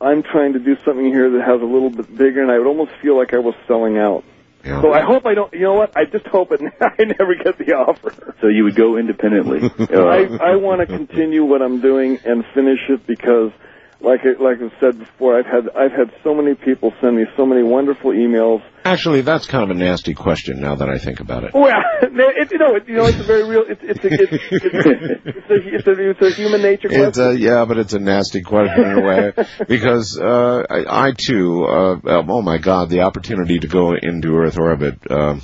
I'm 0.00 0.22
trying 0.22 0.52
to 0.52 0.58
do 0.60 0.76
something 0.84 1.06
here 1.06 1.30
that 1.30 1.42
has 1.44 1.60
a 1.60 1.64
little 1.64 1.90
bit 1.90 2.16
bigger, 2.16 2.42
and 2.42 2.50
I 2.50 2.58
would 2.58 2.66
almost 2.66 2.92
feel 3.02 3.16
like 3.16 3.34
I 3.34 3.38
was 3.38 3.54
selling 3.66 3.98
out. 3.98 4.24
So 4.64 4.92
I 4.92 5.00
hope 5.00 5.24
I 5.24 5.34
don't. 5.34 5.52
You 5.54 5.60
know 5.60 5.74
what? 5.74 5.96
I 5.96 6.04
just 6.04 6.26
hope 6.26 6.52
it, 6.52 6.60
I 6.80 7.04
never 7.04 7.34
get 7.34 7.58
the 7.58 7.74
offer. 7.74 8.34
So 8.40 8.48
you 8.48 8.64
would 8.64 8.74
go 8.74 8.96
independently. 8.96 9.60
I 9.90 10.52
I 10.52 10.56
want 10.56 10.80
to 10.80 10.86
continue 10.86 11.44
what 11.44 11.62
I'm 11.62 11.80
doing 11.80 12.18
and 12.24 12.44
finish 12.54 12.80
it 12.88 13.06
because, 13.06 13.52
like 14.00 14.20
I, 14.24 14.42
like 14.42 14.58
I 14.62 14.80
said 14.80 14.98
before, 14.98 15.38
I've 15.38 15.46
had 15.46 15.68
I've 15.76 15.90
had 15.90 16.12
so 16.22 16.34
many 16.34 16.54
people 16.54 16.92
send 17.00 17.16
me 17.16 17.24
so 17.36 17.44
many 17.44 17.62
wonderful 17.62 18.12
emails. 18.12 18.62
Actually, 18.84 19.22
that's 19.22 19.46
kind 19.46 19.64
of 19.64 19.70
a 19.70 19.78
nasty 19.78 20.14
question 20.14 20.60
now 20.60 20.76
that 20.76 20.88
I 20.88 20.98
think 20.98 21.20
about 21.20 21.44
it. 21.44 21.52
Well, 21.52 21.72
it, 22.02 22.52
you 22.52 22.58
know, 22.58 22.76
it, 22.76 22.88
you 22.88 22.96
know, 22.96 23.06
it's 23.06 23.18
a 23.18 23.24
very 23.24 23.44
real. 23.44 23.64
It's 23.68 23.80
it's 23.82 24.04
a, 24.04 24.08
it's, 24.08 24.32
it's, 24.32 24.42
it's, 24.52 24.86
a, 24.86 25.52
it's, 25.54 25.86
a, 25.86 26.10
it's 26.10 26.22
a 26.22 26.30
human 26.30 26.62
nature 26.62 26.88
question. 26.88 27.08
It's 27.08 27.18
a, 27.18 27.36
yeah, 27.36 27.64
but 27.64 27.78
it's 27.78 27.92
a 27.92 27.98
nasty 27.98 28.42
question 28.42 28.84
in 28.84 28.98
a 28.98 29.02
way 29.02 29.32
because 29.68 30.18
uh, 30.18 30.62
I, 30.70 31.08
I 31.08 31.12
too, 31.12 31.64
uh, 31.64 31.92
um, 32.04 32.30
oh 32.30 32.42
my 32.42 32.58
God, 32.58 32.90
the 32.90 33.00
opportunity 33.00 33.58
to 33.58 33.66
go 33.66 33.94
into 33.94 34.36
Earth 34.36 34.58
orbit. 34.58 34.98
Um, 35.10 35.42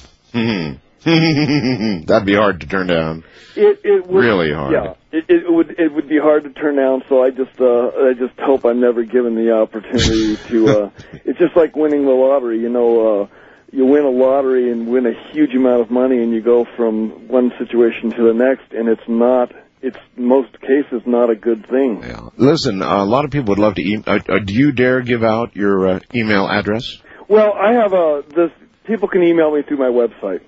that'd 2.06 2.26
be 2.26 2.34
hard 2.34 2.60
to 2.62 2.66
turn 2.66 2.86
down. 2.86 3.24
It, 3.56 3.80
it 3.84 4.06
would, 4.06 4.24
Really 4.24 4.52
hard. 4.52 4.72
Yeah, 4.72 4.94
it, 5.12 5.24
it 5.28 5.52
would 5.52 5.78
it 5.78 5.92
would 5.92 6.08
be 6.08 6.18
hard 6.18 6.44
to 6.44 6.50
turn 6.50 6.76
down. 6.76 7.02
So 7.08 7.22
I 7.22 7.30
just 7.30 7.60
uh, 7.60 7.88
I 8.08 8.14
just 8.18 8.38
hope 8.40 8.64
I'm 8.64 8.80
never 8.80 9.04
given 9.04 9.34
the 9.34 9.52
opportunity 9.52 10.36
to. 10.48 10.68
Uh, 10.68 10.90
it's 11.24 11.38
just 11.38 11.56
like 11.56 11.76
winning 11.76 12.04
the 12.04 12.12
lottery. 12.12 12.60
You 12.60 12.68
know, 12.70 13.22
uh, 13.22 13.26
you 13.70 13.84
win 13.86 14.04
a 14.04 14.10
lottery 14.10 14.70
and 14.72 14.88
win 14.88 15.06
a 15.06 15.12
huge 15.32 15.54
amount 15.54 15.82
of 15.82 15.90
money, 15.90 16.22
and 16.22 16.32
you 16.32 16.40
go 16.40 16.64
from 16.76 17.28
one 17.28 17.52
situation 17.58 18.10
to 18.10 18.22
the 18.26 18.34
next, 18.34 18.72
and 18.72 18.88
it's 18.88 19.08
not. 19.08 19.52
It's 19.82 19.98
most 20.16 20.58
cases 20.62 21.02
not 21.04 21.28
a 21.28 21.34
good 21.36 21.68
thing. 21.68 22.02
Listen, 22.38 22.80
a 22.80 23.04
lot 23.04 23.26
of 23.26 23.30
people 23.30 23.50
would 23.50 23.58
love 23.58 23.74
to. 23.74 23.82
E- 23.82 24.02
uh, 24.06 24.18
uh, 24.28 24.38
do 24.38 24.54
you 24.54 24.72
dare 24.72 25.02
give 25.02 25.22
out 25.22 25.54
your 25.54 25.86
uh, 25.86 26.00
email 26.14 26.48
address? 26.48 26.96
Well, 27.28 27.52
I 27.52 27.74
have 27.74 27.92
a 27.92 28.22
this. 28.34 28.50
People 28.86 29.08
can 29.08 29.22
email 29.22 29.54
me 29.54 29.62
through 29.62 29.76
my 29.76 29.90
website. 29.90 30.40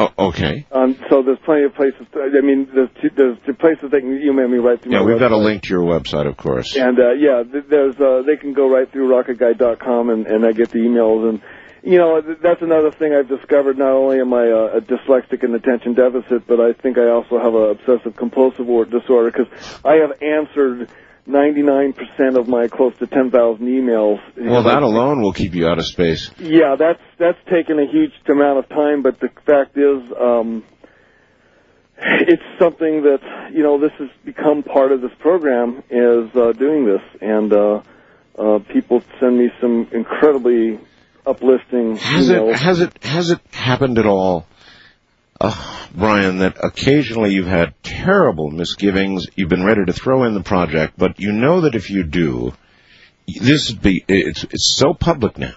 Oh, 0.00 0.28
okay. 0.28 0.66
Um, 0.72 0.96
so 1.10 1.22
there's 1.22 1.38
plenty 1.44 1.64
of 1.64 1.74
places. 1.74 2.06
To, 2.12 2.22
I 2.22 2.40
mean, 2.40 2.68
there's, 2.74 2.88
two, 3.02 3.10
there's 3.14 3.36
two 3.44 3.52
places 3.54 3.90
they 3.90 4.00
can 4.00 4.20
email 4.22 4.48
me 4.48 4.56
right 4.58 4.80
through 4.80 4.92
Yeah, 4.92 5.02
we've 5.02 5.16
website. 5.16 5.20
got 5.20 5.32
a 5.32 5.36
link 5.36 5.62
to 5.64 5.68
your 5.68 5.82
website, 5.82 6.26
of 6.26 6.36
course. 6.38 6.74
And 6.74 6.98
uh, 6.98 7.12
yeah, 7.12 7.42
there's 7.44 8.00
uh, 8.00 8.22
they 8.26 8.36
can 8.36 8.54
go 8.54 8.70
right 8.70 8.90
through 8.90 9.08
rocketguy.com 9.10 10.08
and, 10.10 10.26
and 10.26 10.46
I 10.46 10.52
get 10.52 10.70
the 10.70 10.78
emails 10.78 11.28
and 11.28 11.42
you 11.82 11.98
know 11.98 12.20
that's 12.20 12.62
another 12.62 12.90
thing 12.92 13.14
I've 13.14 13.28
discovered. 13.28 13.78
Not 13.78 13.92
only 13.92 14.20
am 14.20 14.32
I 14.32 14.48
uh, 14.50 14.80
dyslexic 14.80 15.42
and 15.42 15.54
attention 15.54 15.94
deficit, 15.94 16.46
but 16.46 16.60
I 16.60 16.72
think 16.72 16.96
I 16.98 17.08
also 17.08 17.38
have 17.38 17.54
an 17.54 17.70
obsessive 17.70 18.16
compulsive 18.16 18.66
disorder 18.90 19.30
because 19.30 19.48
I 19.84 19.94
have 19.96 20.12
answered 20.22 20.90
99% 21.28 22.38
of 22.38 22.48
my 22.48 22.68
close 22.68 22.96
to 22.98 23.06
10,000 23.06 23.64
emails. 23.64 24.18
Well, 24.36 24.62
that 24.64 24.82
alone 24.82 25.22
will 25.22 25.32
keep 25.32 25.54
you 25.54 25.66
out 25.68 25.78
of 25.78 25.86
space. 25.86 26.30
Yeah, 26.38 26.76
that's 26.78 27.00
that's 27.18 27.38
taken 27.50 27.78
a 27.78 27.86
huge 27.86 28.12
amount 28.28 28.58
of 28.58 28.68
time, 28.68 29.02
but 29.02 29.20
the 29.20 29.28
fact 29.46 29.76
is, 29.76 30.02
um, 30.20 30.64
it's 31.98 32.42
something 32.58 33.02
that 33.02 33.50
you 33.52 33.62
know 33.62 33.78
this 33.80 33.92
has 33.98 34.08
become 34.24 34.62
part 34.62 34.92
of 34.92 35.00
this 35.02 35.12
program 35.20 35.82
is 35.90 36.34
uh, 36.34 36.52
doing 36.52 36.86
this, 36.86 37.02
and 37.20 37.52
uh, 37.52 37.82
uh, 38.38 38.58
people 38.72 39.02
send 39.20 39.38
me 39.38 39.50
some 39.60 39.88
incredibly 39.92 40.80
uplifting 41.26 41.96
Has 41.96 42.28
emails. 42.28 42.50
it 42.50 42.56
has 42.56 42.80
it 42.80 43.04
has 43.04 43.30
it 43.30 43.40
happened 43.52 43.98
at 43.98 44.06
all, 44.06 44.46
uh, 45.40 45.86
Brian? 45.94 46.38
That 46.38 46.56
occasionally 46.62 47.32
you've 47.32 47.46
had 47.46 47.74
terrible 47.82 48.50
misgivings. 48.50 49.26
You've 49.36 49.48
been 49.48 49.64
ready 49.64 49.84
to 49.86 49.92
throw 49.92 50.24
in 50.24 50.34
the 50.34 50.42
project, 50.42 50.94
but 50.96 51.18
you 51.20 51.32
know 51.32 51.62
that 51.62 51.74
if 51.74 51.90
you 51.90 52.04
do, 52.04 52.52
this 53.26 53.70
would 53.70 53.82
be 53.82 54.04
it's 54.08 54.44
it's 54.44 54.74
so 54.76 54.94
public 54.94 55.38
now. 55.38 55.54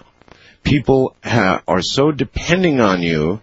People 0.62 1.14
ha- 1.22 1.62
are 1.68 1.82
so 1.82 2.10
depending 2.12 2.80
on 2.80 3.02
you 3.02 3.40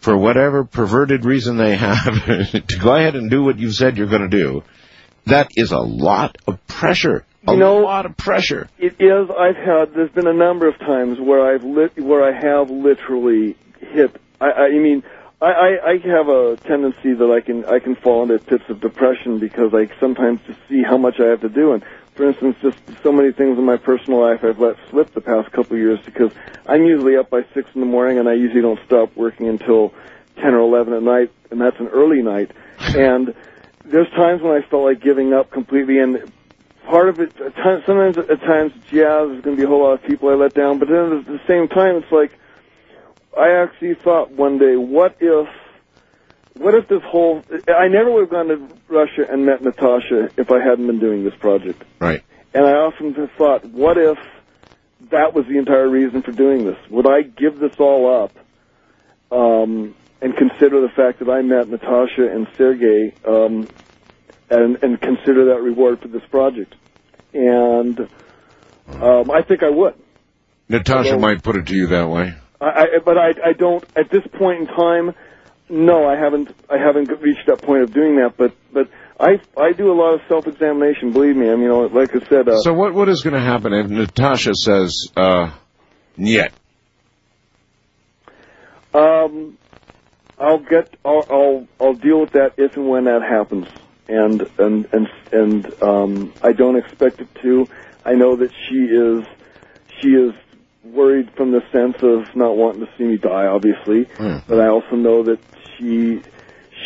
for 0.00 0.16
whatever 0.16 0.64
perverted 0.64 1.24
reason 1.24 1.56
they 1.56 1.76
have 1.76 2.04
to 2.66 2.78
go 2.80 2.94
ahead 2.94 3.16
and 3.16 3.30
do 3.30 3.42
what 3.42 3.58
you 3.58 3.72
said 3.72 3.96
you're 3.96 4.06
going 4.06 4.22
to 4.22 4.28
do. 4.28 4.62
That 5.26 5.50
is 5.56 5.72
a 5.72 5.78
lot 5.78 6.36
of 6.46 6.64
pressure. 6.66 7.24
A 7.46 7.52
You 7.52 7.58
know- 7.58 7.78
lot 7.78 8.06
of 8.06 8.16
pressure. 8.16 8.68
It 8.78 8.96
is. 9.00 9.28
I've 9.30 9.56
had. 9.56 9.94
There's 9.94 10.10
been 10.10 10.26
a 10.26 10.32
number 10.34 10.68
of 10.68 10.78
times 10.78 11.18
where 11.20 11.54
I've 11.54 11.64
lit, 11.64 11.98
where 12.02 12.22
I 12.24 12.32
have 12.38 12.70
literally 12.70 13.56
hit. 13.80 14.14
I, 14.40 14.50
I 14.52 14.70
mean, 14.78 15.02
I, 15.40 15.52
I, 15.52 15.90
I 15.90 15.98
have 15.98 16.28
a 16.28 16.56
tendency 16.56 17.12
that 17.14 17.30
I 17.30 17.40
can 17.40 17.64
I 17.64 17.78
can 17.78 17.94
fall 17.94 18.22
into 18.22 18.38
pits 18.38 18.64
of 18.68 18.80
depression 18.80 19.38
because 19.38 19.72
I 19.72 19.88
sometimes 20.00 20.40
just 20.46 20.58
see 20.68 20.82
how 20.82 20.98
much 20.98 21.20
I 21.20 21.26
have 21.26 21.42
to 21.42 21.48
do. 21.48 21.74
And 21.74 21.84
for 22.14 22.28
instance, 22.28 22.56
just 22.60 22.76
so 23.04 23.12
many 23.12 23.32
things 23.32 23.56
in 23.56 23.64
my 23.64 23.76
personal 23.76 24.20
life 24.20 24.42
I've 24.42 24.58
let 24.58 24.76
slip 24.90 25.12
the 25.14 25.20
past 25.20 25.52
couple 25.52 25.76
of 25.76 25.78
years 25.78 26.00
because 26.04 26.32
I'm 26.66 26.82
usually 26.82 27.16
up 27.16 27.30
by 27.30 27.44
six 27.54 27.70
in 27.74 27.80
the 27.80 27.86
morning 27.86 28.18
and 28.18 28.28
I 28.28 28.34
usually 28.34 28.62
don't 28.62 28.80
stop 28.84 29.16
working 29.16 29.46
until 29.46 29.94
ten 30.36 30.54
or 30.54 30.60
eleven 30.60 30.94
at 30.94 31.02
night, 31.02 31.30
and 31.50 31.60
that's 31.60 31.78
an 31.78 31.88
early 31.88 32.22
night. 32.22 32.50
And 32.78 33.34
there's 33.84 34.10
times 34.10 34.42
when 34.42 34.52
I 34.52 34.66
felt 34.66 34.84
like 34.84 35.00
giving 35.00 35.32
up 35.32 35.50
completely, 35.50 35.98
and 35.98 36.32
part 36.86 37.08
of 37.08 37.20
it, 37.20 37.32
sometimes 37.36 38.18
at 38.18 38.40
times, 38.40 38.72
yeah, 38.90 39.24
there's 39.24 39.42
going 39.42 39.56
to 39.56 39.60
be 39.60 39.64
a 39.64 39.68
whole 39.68 39.82
lot 39.82 39.94
of 39.94 40.02
people 40.04 40.28
I 40.30 40.34
let 40.34 40.54
down, 40.54 40.78
but 40.78 40.88
then 40.88 41.18
at 41.18 41.26
the 41.26 41.40
same 41.46 41.68
time, 41.68 41.96
it's 41.96 42.12
like, 42.12 42.32
I 43.36 43.62
actually 43.62 43.94
thought 44.02 44.30
one 44.32 44.58
day, 44.58 44.76
what 44.76 45.16
if, 45.20 45.48
what 46.54 46.74
if 46.74 46.88
this 46.88 47.02
whole, 47.04 47.42
I 47.68 47.88
never 47.88 48.10
would 48.10 48.22
have 48.22 48.30
gone 48.30 48.48
to 48.48 48.68
Russia 48.88 49.26
and 49.30 49.46
met 49.46 49.62
Natasha 49.62 50.30
if 50.36 50.50
I 50.50 50.58
hadn't 50.62 50.86
been 50.86 50.98
doing 50.98 51.24
this 51.24 51.34
project. 51.38 51.82
Right. 52.00 52.24
And 52.54 52.64
I 52.66 52.72
often 52.72 53.14
thought, 53.36 53.64
what 53.66 53.96
if 53.98 54.18
that 55.10 55.34
was 55.34 55.46
the 55.46 55.58
entire 55.58 55.88
reason 55.88 56.22
for 56.22 56.32
doing 56.32 56.64
this? 56.64 56.76
Would 56.90 57.06
I 57.08 57.22
give 57.22 57.58
this 57.60 57.72
all 57.78 58.24
up, 58.24 58.36
um, 59.30 59.94
and 60.20 60.36
consider 60.36 60.80
the 60.80 60.88
fact 60.96 61.20
that 61.20 61.30
I 61.30 61.42
met 61.42 61.68
Natasha 61.68 62.28
and 62.28 62.48
Sergey, 62.56 63.14
um, 63.26 63.68
and, 64.50 64.82
and 64.82 65.00
consider 65.00 65.54
that 65.54 65.60
reward 65.62 66.00
for 66.00 66.08
this 66.08 66.24
project? 66.30 66.74
And, 67.34 68.00
um, 68.88 69.30
I 69.30 69.42
think 69.42 69.62
I 69.62 69.70
would. 69.70 69.94
Natasha 70.68 71.10
Although- 71.10 71.20
might 71.20 71.42
put 71.42 71.54
it 71.56 71.66
to 71.66 71.74
you 71.74 71.86
that 71.88 72.08
way. 72.08 72.34
I, 72.60 72.66
I, 72.66 72.86
but 73.04 73.16
I, 73.16 73.28
I 73.50 73.52
don't 73.52 73.84
at 73.96 74.10
this 74.10 74.22
point 74.38 74.60
in 74.62 74.66
time. 74.66 75.14
No, 75.70 76.08
I 76.08 76.16
haven't. 76.16 76.48
I 76.70 76.78
haven't 76.78 77.08
reached 77.20 77.46
that 77.46 77.62
point 77.62 77.82
of 77.82 77.92
doing 77.92 78.16
that. 78.16 78.34
But, 78.38 78.54
but 78.72 78.88
I, 79.20 79.40
I 79.56 79.72
do 79.72 79.92
a 79.92 79.96
lot 79.96 80.14
of 80.14 80.20
self-examination. 80.28 81.12
Believe 81.12 81.36
me. 81.36 81.46
I 81.50 81.52
mean, 81.52 81.62
you 81.62 81.68
know, 81.68 81.80
like 81.82 82.10
I 82.14 82.26
said. 82.30 82.48
Uh, 82.48 82.58
So 82.60 82.72
what 82.72 82.94
what 82.94 83.08
is 83.08 83.22
going 83.22 83.34
to 83.34 83.40
happen 83.40 83.74
if 83.74 83.86
Natasha 83.86 84.54
says, 84.54 85.08
uh, 85.14 85.50
"Niet"? 86.16 86.52
Um, 88.94 89.58
I'll 90.38 90.58
get. 90.60 90.94
I'll, 91.04 91.24
I'll. 91.30 91.68
I'll 91.80 91.94
deal 91.94 92.20
with 92.22 92.32
that 92.32 92.52
if 92.56 92.76
and 92.76 92.88
when 92.88 93.04
that 93.04 93.20
happens. 93.22 93.66
And 94.08 94.40
and 94.58 94.86
and 94.92 95.06
and 95.32 95.66
um, 95.82 96.32
I 96.42 96.52
don't 96.52 96.76
expect 96.78 97.20
it 97.20 97.28
to. 97.42 97.68
I 98.06 98.14
know 98.14 98.36
that 98.36 98.50
she 98.68 98.76
is. 98.76 99.22
She 100.00 100.08
is 100.08 100.32
worried 100.84 101.30
from 101.36 101.52
the 101.52 101.62
sense 101.72 101.96
of 102.02 102.34
not 102.34 102.56
wanting 102.56 102.86
to 102.86 102.88
see 102.96 103.04
me 103.04 103.16
die, 103.16 103.46
obviously. 103.46 104.04
Hmm. 104.04 104.38
But 104.46 104.60
I 104.60 104.68
also 104.68 104.96
know 104.96 105.22
that 105.24 105.38
she. 105.76 106.22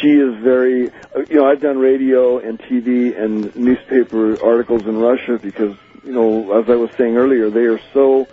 She 0.00 0.08
is 0.08 0.34
very, 0.42 0.90
you 1.28 1.36
know, 1.36 1.46
I've 1.46 1.60
done 1.60 1.78
radio 1.78 2.38
and 2.38 2.58
TV 2.58 3.14
and 3.16 3.54
newspaper 3.54 4.42
articles 4.42 4.82
in 4.86 4.96
Russia 4.96 5.38
because, 5.40 5.76
you 6.02 6.12
know, 6.12 6.58
as 6.58 6.70
I 6.70 6.76
was 6.76 6.90
saying 6.96 7.18
earlier, 7.18 7.50
they 7.50 7.66
are 7.66 7.78
so 7.92 8.26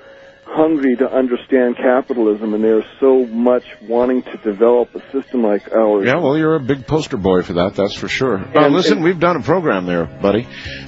hungry 0.52 0.96
to 0.98 1.10
understand 1.12 1.78
capitalism 1.78 2.54
and 2.54 2.64
they're 2.64 2.84
so 3.00 3.26
much 3.26 3.64
wanting 3.88 4.24
to 4.24 4.38
develop 4.38 4.94
a 4.96 5.02
system 5.12 5.44
like 5.44 5.72
ours. 5.72 6.06
Yeah, 6.06 6.16
well, 6.18 6.38
you're 6.38 6.56
a 6.56 6.60
big 6.60 6.88
poster 6.88 7.18
boy 7.18 7.44
for 7.44 7.54
that. 7.54 7.76
That's 7.76 7.94
for 7.94 8.08
sure. 8.08 8.38
uh, 8.40 8.66
And- 8.66 8.74
listen, 8.74 9.02
we've 9.02 9.20
done 9.20 9.36
a 9.38 9.42
program 9.42 9.86
there, 9.86 10.06
buddy. 10.06 10.48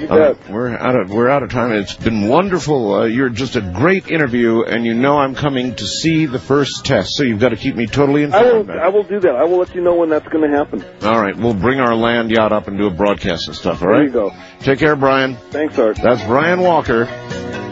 Uh, 0.10 0.34
we're 0.50 0.76
out 0.76 0.96
of 1.00 1.12
we're 1.12 1.30
out 1.30 1.44
of 1.44 1.50
time. 1.52 1.72
It's 1.74 1.94
been 1.96 2.28
wonderful. 2.28 2.94
Uh, 2.94 3.06
you're 3.06 3.30
just 3.30 3.56
a 3.56 3.62
great 3.62 4.10
interview, 4.10 4.64
and 4.64 4.86
you 4.86 4.94
know 4.96 5.18
I'm 5.18 5.36
coming 5.36 5.76
to 5.76 5.86
see 5.86 6.26
the 6.26 6.40
first 6.40 6.84
test, 6.86 7.16
so 7.16 7.24
you've 7.24 7.40
got 7.40 7.50
to 7.50 7.56
keep 7.56 7.76
me 7.76 7.86
totally 7.88 8.26
I 8.26 8.42
will, 8.44 8.60
informed. 8.62 8.80
I 8.82 8.88
will 8.90 9.04
do 9.04 9.20
that. 9.22 9.36
I 9.36 9.44
will 9.44 9.58
let 9.60 9.76
you 9.76 9.82
know 9.82 9.96
when 9.96 10.10
that's 10.10 10.28
going 10.28 10.50
to 10.50 10.58
happen. 10.58 10.84
All 11.04 11.22
right, 11.22 11.36
we'll 11.38 11.54
bring 11.54 11.80
our 11.80 11.96
land 11.96 12.32
yacht 12.32 12.52
up 12.52 12.68
and 12.68 12.78
do 12.78 12.88
a 12.88 12.92
broadcast 12.92 13.48
and 13.48 13.56
stuff. 13.56 13.82
All 13.84 13.88
right. 13.90 13.98
There 13.98 14.06
you 14.08 14.12
go. 14.12 14.34
Take 14.62 14.80
care, 14.80 14.96
Brian. 14.96 15.36
Thanks, 15.52 15.78
Art. 15.78 15.98
That's 16.02 16.24
Brian 16.26 16.62
Walker, 16.62 17.06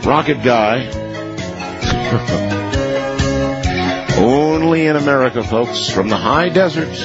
Rocket 0.05 0.43
Guy. 0.43 1.07
Only 4.19 4.87
in 4.87 4.95
America, 4.95 5.43
folks, 5.43 5.89
from 5.89 6.09
the 6.09 6.17
high 6.17 6.49
deserts, 6.49 6.99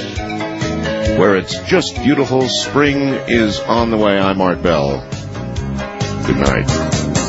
where 1.19 1.37
it's 1.37 1.59
just 1.61 1.97
beautiful. 1.97 2.49
Spring 2.49 2.99
is 3.29 3.61
on 3.61 3.91
the 3.91 3.97
way. 3.97 4.19
I'm 4.19 4.41
Art 4.41 4.63
Bell. 4.63 5.01
Good 6.27 6.37
night. 6.37 7.24